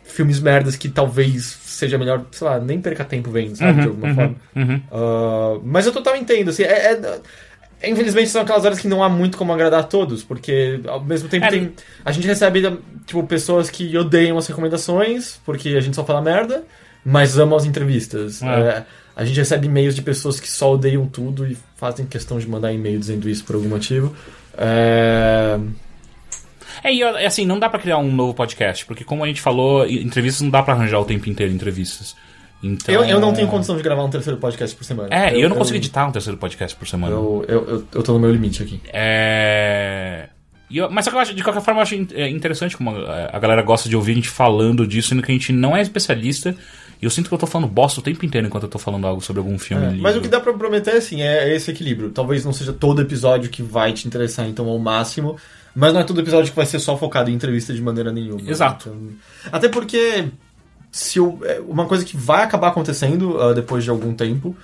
filmes 0.04 0.40
merdas 0.40 0.76
que 0.76 0.90
talvez 0.90 1.46
seja 1.64 1.98
melhor, 1.98 2.26
sei 2.32 2.48
lá, 2.48 2.60
nem 2.60 2.82
perca 2.82 3.06
tempo 3.06 3.30
vendo, 3.32 3.56
sabe, 3.56 3.82
de 3.82 3.88
alguma 3.88 4.14
forma. 4.14 4.36
uhum. 4.56 4.82
Ah, 4.91 5.60
mas 5.64 5.86
eu 5.86 5.91
totalmente 5.94 6.24
entendo, 6.24 6.50
assim, 6.50 6.64
é, 6.64 6.94
é- 6.94 7.20
é- 7.82 7.90
infelizmente 7.90 8.30
são 8.30 8.41
aquelas 8.41 8.66
horas 8.66 8.80
que 8.80 8.88
não 8.88 9.02
há 9.04 9.08
muito 9.08 9.38
como 9.38 9.54
agradar 9.54 9.80
a 9.82 9.84
todos, 9.84 10.24
porque 10.24 10.82
ao 10.88 11.02
mesmo 11.04 11.30
tempo 11.30 11.46
É. 11.46 11.50
tem, 11.50 11.72
a 12.04 12.12
gente 12.12 12.28
recebe, 12.28 12.78
tipo, 13.06 13.24
pessoas 13.24 13.70
que 13.70 13.96
odeiam 13.98 14.38
as 14.38 14.48
recomendações, 14.48 15.40
porque 15.46 15.70
a 15.70 15.80
gente 15.80 15.96
só 15.96 16.04
fala 16.04 16.22
merda, 16.22 16.64
mas 17.06 17.38
amam 17.40 17.58
as 17.58 17.66
entrevistas. 17.66 18.41
É. 18.44 18.46
É, 18.48 18.86
a 19.16 19.24
gente 19.24 19.38
recebe 19.38 19.68
e-mails 19.68 19.96
de 19.96 20.02
pessoas 20.02 20.40
que 20.40 20.50
só 20.50 20.74
odeiam 20.74 21.06
tudo 21.08 21.46
e 21.48 21.58
fazem 21.78 22.06
questão 22.06 22.40
de 22.40 22.48
mandar 22.50 22.74
e-mail 22.74 23.00
dizendo 23.00 23.30
isso 23.30 23.44
por 23.46 23.56
algum 23.56 23.70
motivo. 23.70 24.14
É... 24.60 25.60
É, 26.84 26.94
e 26.94 27.02
é 27.02 27.26
assim, 27.26 27.45
não 27.45 27.60
dá 27.60 27.69
pra 27.69 27.80
criar 27.80 27.98
um 27.98 28.11
novo 28.11 28.34
podcast, 28.34 28.86
porque 28.86 29.03
como 29.03 29.23
a 29.23 29.27
gente 29.27 29.41
falou, 29.41 29.86
entrevistas 29.88 30.41
não 30.41 30.49
dá 30.49 30.64
pra 30.64 30.73
arranjar 30.73 30.99
o 30.99 31.06
tempo 31.06 31.30
inteiro 31.30 31.52
entrevistas. 31.52 32.15
Então... 32.61 32.94
Eu, 32.94 33.03
eu 33.06 33.19
não 33.19 33.34
tenho 33.34 33.48
condição 33.48 33.76
de 33.77 33.84
gravar 33.84 34.03
um 34.03 34.10
terceiro 34.10 34.38
podcast 34.40 34.76
por 34.76 34.84
semana. 34.84 35.10
É, 35.11 35.36
eu, 35.36 35.49
não 35.49 35.56
consigo 35.56 35.77
editar 35.77 36.06
um 36.06 36.11
terceiro 36.11 36.38
podcast 36.38 36.77
por 36.77 36.88
semana. 36.88 37.14
Eu, 37.14 37.45
eu, 37.48 37.68
eu, 37.68 37.88
eu 37.94 38.03
tô 38.03 38.14
no 38.14 38.19
meu 38.19 38.31
limite 38.31 38.61
aqui. 38.64 38.81
É. 38.94 40.27
e 40.69 40.77
eu- 40.77 40.90
mas 40.90 41.06
só 41.06 41.11
que 41.11 41.18
eu 41.18 41.22
acho, 41.22 41.34
de 41.34 41.44
qualquer 41.44 41.61
forma, 41.61 41.80
eu 41.80 41.84
acho 41.84 41.95
é, 42.14 42.30
interessante 42.30 42.76
como 42.76 42.91
a, 42.91 43.30
a 43.34 43.40
galera 43.40 43.61
gosta 43.61 43.88
de 43.88 43.95
ouvir 43.95 44.11
a 44.11 44.15
gente 44.15 44.30
falando 44.30 44.86
disso, 44.86 45.10
sendo 45.10 45.22
que 45.22 45.31
a 45.31 45.36
gente 45.36 45.53
não 45.53 45.76
é 45.76 45.81
especialista. 45.81 46.56
E 47.02 47.06
eu 47.06 47.10
sinto 47.10 47.30
que 47.30 47.34
eu 47.34 47.38
tô 47.40 47.48
falando 47.48 47.70
bosta 47.70 48.00
o 48.00 48.04
tempo 48.04 48.26
inteiro 48.26 48.46
enquanto 48.48 48.64
eu 48.64 48.70
tô 48.70 48.78
falando 48.78 49.08
algo 49.08 49.22
sobre 49.22 49.40
algum 49.40 49.58
filme. 49.58 49.86
É, 49.86 50.02
mas 50.02 50.16
o 50.18 50.22
que 50.22 50.28
dá 50.28 50.40
pra 50.40 50.52
prometer, 50.54 50.96
assim, 50.96 51.22
é 51.22 51.56
esse 51.56 51.72
equilíbrio. 51.72 52.10
Talvez 52.10 52.44
não 52.44 52.52
seja 52.52 52.74
todo 52.74 53.02
episódio 53.02 53.50
que 53.50 53.64
vai 53.64 53.94
te 53.94 54.06
interessar, 54.08 54.48
então, 54.50 54.68
ao 54.68 54.78
máximo. 54.78 55.38
Mas 55.74 55.94
não 55.94 56.02
é 56.02 56.04
todo 56.04 56.20
episódio 56.20 56.50
que 56.50 56.56
vai 56.58 56.66
ser 56.66 56.80
só 56.80 56.98
focado 56.98 57.30
em 57.30 57.34
entrevista 57.34 57.74
de 57.74 57.82
maneira 57.82 58.12
nenhuma. 58.12 58.42
Exato. 58.50 58.90
Então, 58.90 59.10
até 59.52 59.70
porque 59.70 60.26
se 60.92 61.20
o- 61.22 61.40
é, 61.44 61.62
uma 61.62 61.86
coisa 61.86 62.04
que 62.04 62.18
vai 62.18 62.44
acabar 62.44 62.68
acontecendo 62.70 63.40
ah, 63.40 63.54
depois 63.54 63.84
de 63.84 63.90
algum 63.90 64.14
tempo 64.14 64.56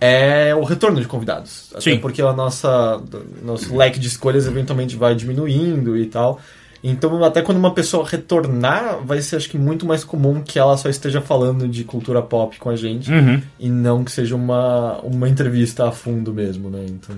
é 0.00 0.54
o 0.54 0.64
retorno 0.64 1.00
de 1.00 1.06
convidados. 1.06 1.68
Até 1.72 1.80
Sim. 1.82 1.98
porque 1.98 2.22
a 2.22 2.32
nossa 2.32 3.02
nosso 3.42 3.76
leque 3.76 3.98
de 4.00 4.06
escolhas 4.08 4.46
eventualmente 4.46 4.96
vai 4.96 5.14
diminuindo 5.14 5.96
e 5.96 6.06
tal. 6.06 6.40
Então, 6.84 7.22
até 7.24 7.42
quando 7.42 7.58
uma 7.58 7.72
pessoa 7.72 8.04
retornar, 8.08 8.98
vai 9.04 9.20
ser 9.22 9.36
acho 9.36 9.48
que 9.48 9.56
muito 9.56 9.86
mais 9.86 10.02
comum 10.02 10.42
que 10.42 10.58
ela 10.58 10.76
só 10.76 10.88
esteja 10.88 11.20
falando 11.20 11.68
de 11.68 11.84
cultura 11.84 12.20
pop 12.20 12.58
com 12.58 12.70
a 12.70 12.74
gente 12.76 13.10
Uhum. 13.12 13.40
e 13.58 13.68
não 13.70 14.02
que 14.02 14.10
seja 14.10 14.34
uma, 14.34 14.98
uma 15.02 15.28
entrevista 15.28 15.86
a 15.86 15.92
fundo 15.92 16.32
mesmo, 16.34 16.68
né? 16.70 16.84
Então, 16.88 17.16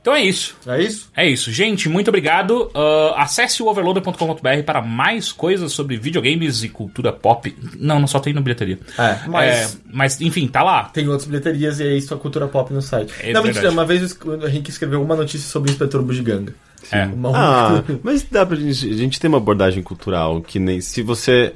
Então 0.00 0.14
é 0.14 0.22
isso. 0.22 0.54
é 0.66 0.82
isso? 0.82 1.10
É 1.16 1.26
isso. 1.26 1.50
Gente, 1.50 1.88
muito 1.88 2.08
obrigado. 2.08 2.70
Ah, 2.74 3.14
acesse 3.22 3.62
o 3.62 3.66
overloader.com.br 3.68 4.62
para 4.66 4.82
mais 4.82 5.32
coisas 5.32 5.72
sobre 5.72 5.96
videogames 5.96 6.62
e 6.62 6.68
cultura 6.68 7.10
pop. 7.10 7.56
Não, 7.78 7.98
não 7.98 8.06
só 8.06 8.20
tem 8.20 8.34
na 8.34 8.42
bilheteria. 8.42 8.78
É, 8.98 9.26
mas 9.26 9.74
É, 9.74 9.78
mas 9.90 10.20
enfim, 10.20 10.46
tá 10.46 10.62
lá. 10.62 10.84
tem 10.84 11.08
outras 11.08 11.24
bilheterias 11.26 11.80
e 11.80 11.84
é 11.84 11.96
isso 11.96 12.12
a 12.12 12.18
cultura 12.18 12.46
pop 12.46 12.70
no 12.74 12.82
site. 12.82 13.14
É 13.20 13.32
não, 13.32 13.42
verdade. 13.42 13.46
mentira, 13.66 13.70
uma 13.72 13.86
vez 13.86 14.12
o 14.22 14.46
Henrique 14.46 14.68
escreveu 14.68 15.02
uma 15.02 15.16
notícia 15.16 15.48
sobre 15.48 15.70
o 15.70 15.72
inspetor 15.72 16.02
Bugiganga. 16.02 16.54
É. 16.92 17.08
Ah, 17.34 17.82
mas 18.02 18.22
dá 18.22 18.44
pra 18.44 18.56
gente. 18.56 18.90
A 18.90 18.96
gente 18.96 19.20
tem 19.20 19.28
uma 19.28 19.38
abordagem 19.38 19.82
cultural 19.82 20.40
que 20.42 20.58
nem. 20.58 20.80
Se 20.80 21.02
você. 21.02 21.54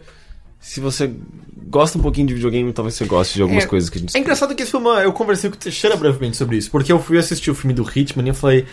Se 0.60 0.80
você 0.80 1.12
gosta 1.68 1.98
um 1.98 2.02
pouquinho 2.02 2.26
de 2.26 2.34
videogame, 2.34 2.72
talvez 2.72 2.94
você 2.94 3.04
goste 3.04 3.34
de 3.34 3.42
algumas 3.42 3.64
É, 3.64 3.66
coisas 3.66 3.88
que 3.88 3.98
a 3.98 4.00
gente. 4.00 4.16
É 4.16 4.20
engraçado 4.20 4.54
que 4.54 4.62
esse 4.62 4.72
filme, 4.72 4.88
eu 5.04 5.12
conversei 5.12 5.48
com 5.50 5.56
o 5.56 5.58
Teixeira 5.58 5.96
brevemente 5.96 6.36
sobre 6.36 6.56
isso, 6.56 6.70
porque 6.70 6.90
eu 6.90 7.00
fui 7.00 7.16
assistir 7.16 7.50
o 7.50 7.54
filme 7.54 7.72
do 7.72 7.82
Hitman 7.88 8.24
e 8.26 8.28
eu 8.30 8.34
falei, 8.34 8.66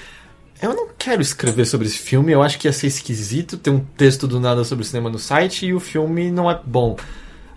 eu 0.61 0.73
não 0.73 0.88
quero 0.98 1.22
escrever 1.22 1.65
sobre 1.65 1.86
esse 1.88 1.99
filme, 1.99 2.32
eu 2.32 2.41
acho 2.41 2.57
que 2.57 2.68
ia 2.68 2.73
ser 2.73 2.88
esquisito 2.88 3.56
ter 3.57 3.69
um 3.69 3.80
texto 3.80 4.27
do 4.27 4.40
nada 4.40 4.64
sobre 4.64 4.84
cinema 4.84 5.10
no 5.11 5.19
site 5.19 5.68
e 5.68 5.73
o 5.76 5.80
filme 5.80 6.32
não 6.32 6.49
é 6.49 6.60
bom. 6.65 6.98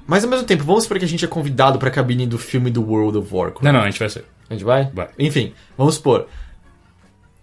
Mas 0.07 0.25
ao 0.25 0.31
mesmo 0.31 0.45
tempo, 0.47 0.65
vamos 0.65 0.83
supor 0.85 0.99
que 0.99 1.05
a 1.05 1.09
gente 1.09 1.25
é 1.25 1.29
convidado 1.29 1.79
pra 1.79 1.91
cabine 1.91 2.27
do 2.27 2.39
filme 2.39 2.71
do 2.71 2.83
World 2.83 3.19
of 3.19 3.35
Warcraft. 3.35 3.63
Não, 3.63 3.73
não, 3.73 3.81
a 3.81 3.91
gente 3.91 3.99
vai 3.99 4.11
ser. 4.11 4.25
A 4.51 4.55
gente 4.55 4.65
vai? 4.65 4.91
Vai. 4.93 5.09
Enfim, 5.19 5.53
vamos 5.77 5.95
supor. 5.95 6.27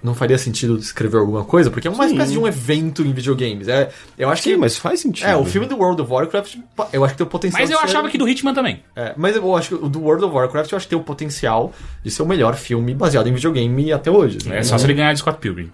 Não 0.06 0.14
faria 0.14 0.38
sentido 0.38 0.78
escrever 0.78 1.18
alguma 1.18 1.44
coisa, 1.44 1.72
porque 1.72 1.88
é 1.88 1.92
uma 1.92 2.06
Sim. 2.06 2.12
espécie 2.14 2.32
de 2.34 2.38
um 2.40 2.48
evento 2.48 3.02
em 3.02 3.12
videogames. 3.12 3.68
É, 3.68 3.90
eu 4.18 4.30
acho 4.30 4.44
Sim, 4.44 4.52
que. 4.52 4.58
mas 4.58 4.78
faz 4.78 5.00
sentido. 5.00 5.28
É, 5.28 5.36
o 5.36 5.44
filme 5.44 5.66
do 5.68 5.76
World 5.76 6.00
of 6.02 6.12
Warcraft, 6.12 6.56
eu 6.94 7.04
acho 7.04 7.14
que 7.14 7.18
tem 7.18 7.26
o 7.26 7.30
potencial 7.30 7.60
Mas 7.62 7.70
de 7.70 7.74
eu 7.76 7.80
ser- 7.80 7.86
achava 7.86 8.08
que 8.10 8.18
do 8.18 8.30
Hitman 8.30 8.54
também. 8.54 8.84
é, 8.96 9.14
mas 9.18 9.36
eu 9.36 9.56
acho 9.56 9.70
que 9.70 9.76
o 9.86 9.90
do 9.90 10.00
World 10.02 10.24
of 10.26 10.36
Warcraft 10.36 10.72
eu 10.72 10.76
acho 10.78 10.86
que 10.86 10.90
tem 10.92 11.00
o 11.00 11.04
potencial 11.04 11.74
de 12.04 12.12
ser 12.12 12.22
o 12.22 12.26
melhor 12.28 12.56
filme 12.56 12.94
baseado 12.94 13.28
em 13.28 13.34
videogame 13.34 13.92
até 13.92 14.12
hoje. 14.12 14.38
É 14.52 14.62
só 14.62 14.78
se 14.78 14.86
ele 14.86 14.94
ganhar 14.94 15.12
de 15.14 15.20
Scott 15.20 15.40
Pilgrim. 15.40 15.72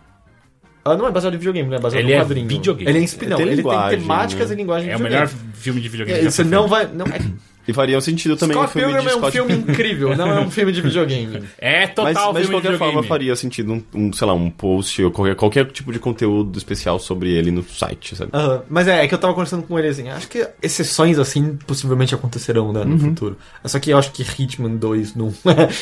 Ah, 0.85 0.95
não 0.95 1.05
é 1.07 1.11
baseado 1.11 1.33
em 1.35 1.37
videogame, 1.37 1.69
né? 1.69 1.75
É 1.75 1.79
baseado 1.79 2.01
Ele 2.03 2.13
no 2.13 2.15
é 2.15 2.23
quadrinho. 2.23 2.47
videogame. 2.47 2.89
Ele 2.89 2.99
é 2.99 3.01
inspi... 3.03 3.25
não, 3.27 3.37
Tem 3.37 3.47
ele 3.47 3.61
tem 3.61 3.89
temáticas 3.99 4.49
né? 4.49 4.55
e 4.55 4.57
linguagem 4.57 4.87
de 4.87 4.93
É 4.93 4.97
o 4.97 4.99
melhor 4.99 5.27
filme 5.53 5.79
de 5.79 5.87
videogame. 5.89 6.19
É, 6.25 6.29
Você 6.31 6.43
não 6.43 6.67
vai... 6.67 6.87
Não, 6.87 7.05
é... 7.05 7.19
E 7.71 7.73
faria 7.73 7.97
um 7.97 8.01
sentido 8.01 8.37
também 8.37 8.55
Scott 8.55 8.69
o 8.69 8.71
filme 8.71 8.87
Pilgrim 8.93 9.07
de 9.07 9.11
é 9.11 9.15
um 9.15 9.19
Scott 9.19 9.31
filme 9.31 9.53
incrível, 9.53 10.15
não 10.15 10.27
é 10.31 10.39
um 10.41 10.51
filme 10.51 10.71
de 10.71 10.81
videogame. 10.81 11.43
É 11.57 11.81
Mas, 11.81 11.95
total 11.95 12.33
mas 12.33 12.43
de 12.43 12.47
filme 12.47 12.55
qualquer 12.55 12.71
de 12.71 12.77
forma 12.77 13.01
videogame. 13.01 13.07
faria 13.07 13.35
sentido 13.35 13.73
um, 13.73 13.83
um, 13.93 14.13
sei 14.13 14.27
lá, 14.27 14.33
um 14.33 14.49
post 14.49 15.03
ou 15.03 15.11
qualquer, 15.11 15.35
qualquer 15.35 15.65
tipo 15.71 15.91
de 15.91 15.99
conteúdo 15.99 16.57
especial 16.57 16.99
sobre 16.99 17.31
ele 17.31 17.51
no 17.51 17.63
site, 17.63 18.15
sabe? 18.15 18.31
Mas 18.69 18.87
é, 18.87 19.03
é 19.03 19.07
que 19.07 19.13
eu 19.13 19.17
tava 19.17 19.33
conversando 19.33 19.63
com 19.63 19.77
ele 19.79 19.87
assim, 19.87 20.09
acho 20.09 20.27
que 20.27 20.47
exceções 20.61 21.17
assim 21.19 21.57
possivelmente 21.67 22.13
acontecerão, 22.15 22.71
né, 22.73 22.83
no 22.83 22.97
futuro. 22.99 23.37
Só 23.65 23.79
que 23.79 23.89
eu 23.91 23.97
acho 23.97 24.11
que 24.11 24.23
Hitman 24.23 24.75
2 24.77 25.15
não 25.15 25.33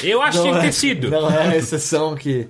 Eu 0.04 0.22
acho 0.22 0.42
que 0.42 0.48
é- 0.50 0.60
ter 0.60 0.72
sido. 0.74 1.10
Não 1.10 1.30
é 1.30 1.48
a 1.50 1.58
exceção 1.58 2.16
que... 2.16 2.48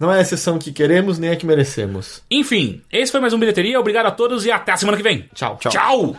Não 0.00 0.10
é 0.12 0.18
a 0.18 0.20
exceção 0.22 0.58
que 0.58 0.72
queremos, 0.72 1.16
nem 1.16 1.30
a 1.30 1.36
que 1.36 1.46
merecemos. 1.46 2.22
Enfim, 2.28 2.80
esse 2.90 3.12
foi 3.12 3.20
mais 3.20 3.32
um 3.32 3.38
Bilheteria. 3.38 3.78
Obrigado 3.78 4.06
a 4.06 4.10
todos 4.10 4.44
e 4.44 4.50
até 4.50 4.72
a 4.72 4.76
semana 4.76 4.96
que 4.96 5.02
vem. 5.02 5.26
Tchau. 5.32 5.56
Tchau. 5.60 6.16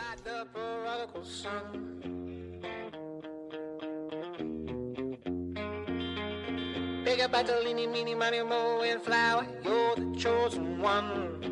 Big 7.14 7.22
about 7.22 7.46
the 7.46 7.54
leany, 7.54 7.88
meeny, 7.88 8.16
money, 8.16 8.42
mo, 8.42 8.82
and 8.82 9.00
flower. 9.00 9.46
You're 9.64 9.96
the 9.96 10.16
chosen 10.18 10.82
one. 10.82 11.44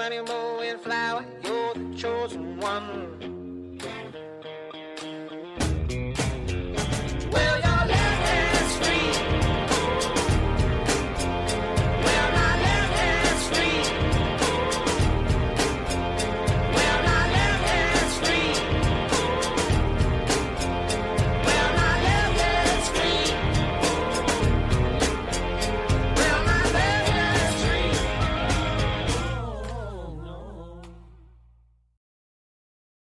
Money, 0.00 0.22
mo, 0.22 0.78
flower. 0.78 1.22
You're 1.44 1.74
the 1.74 1.94
chosen. 1.94 2.49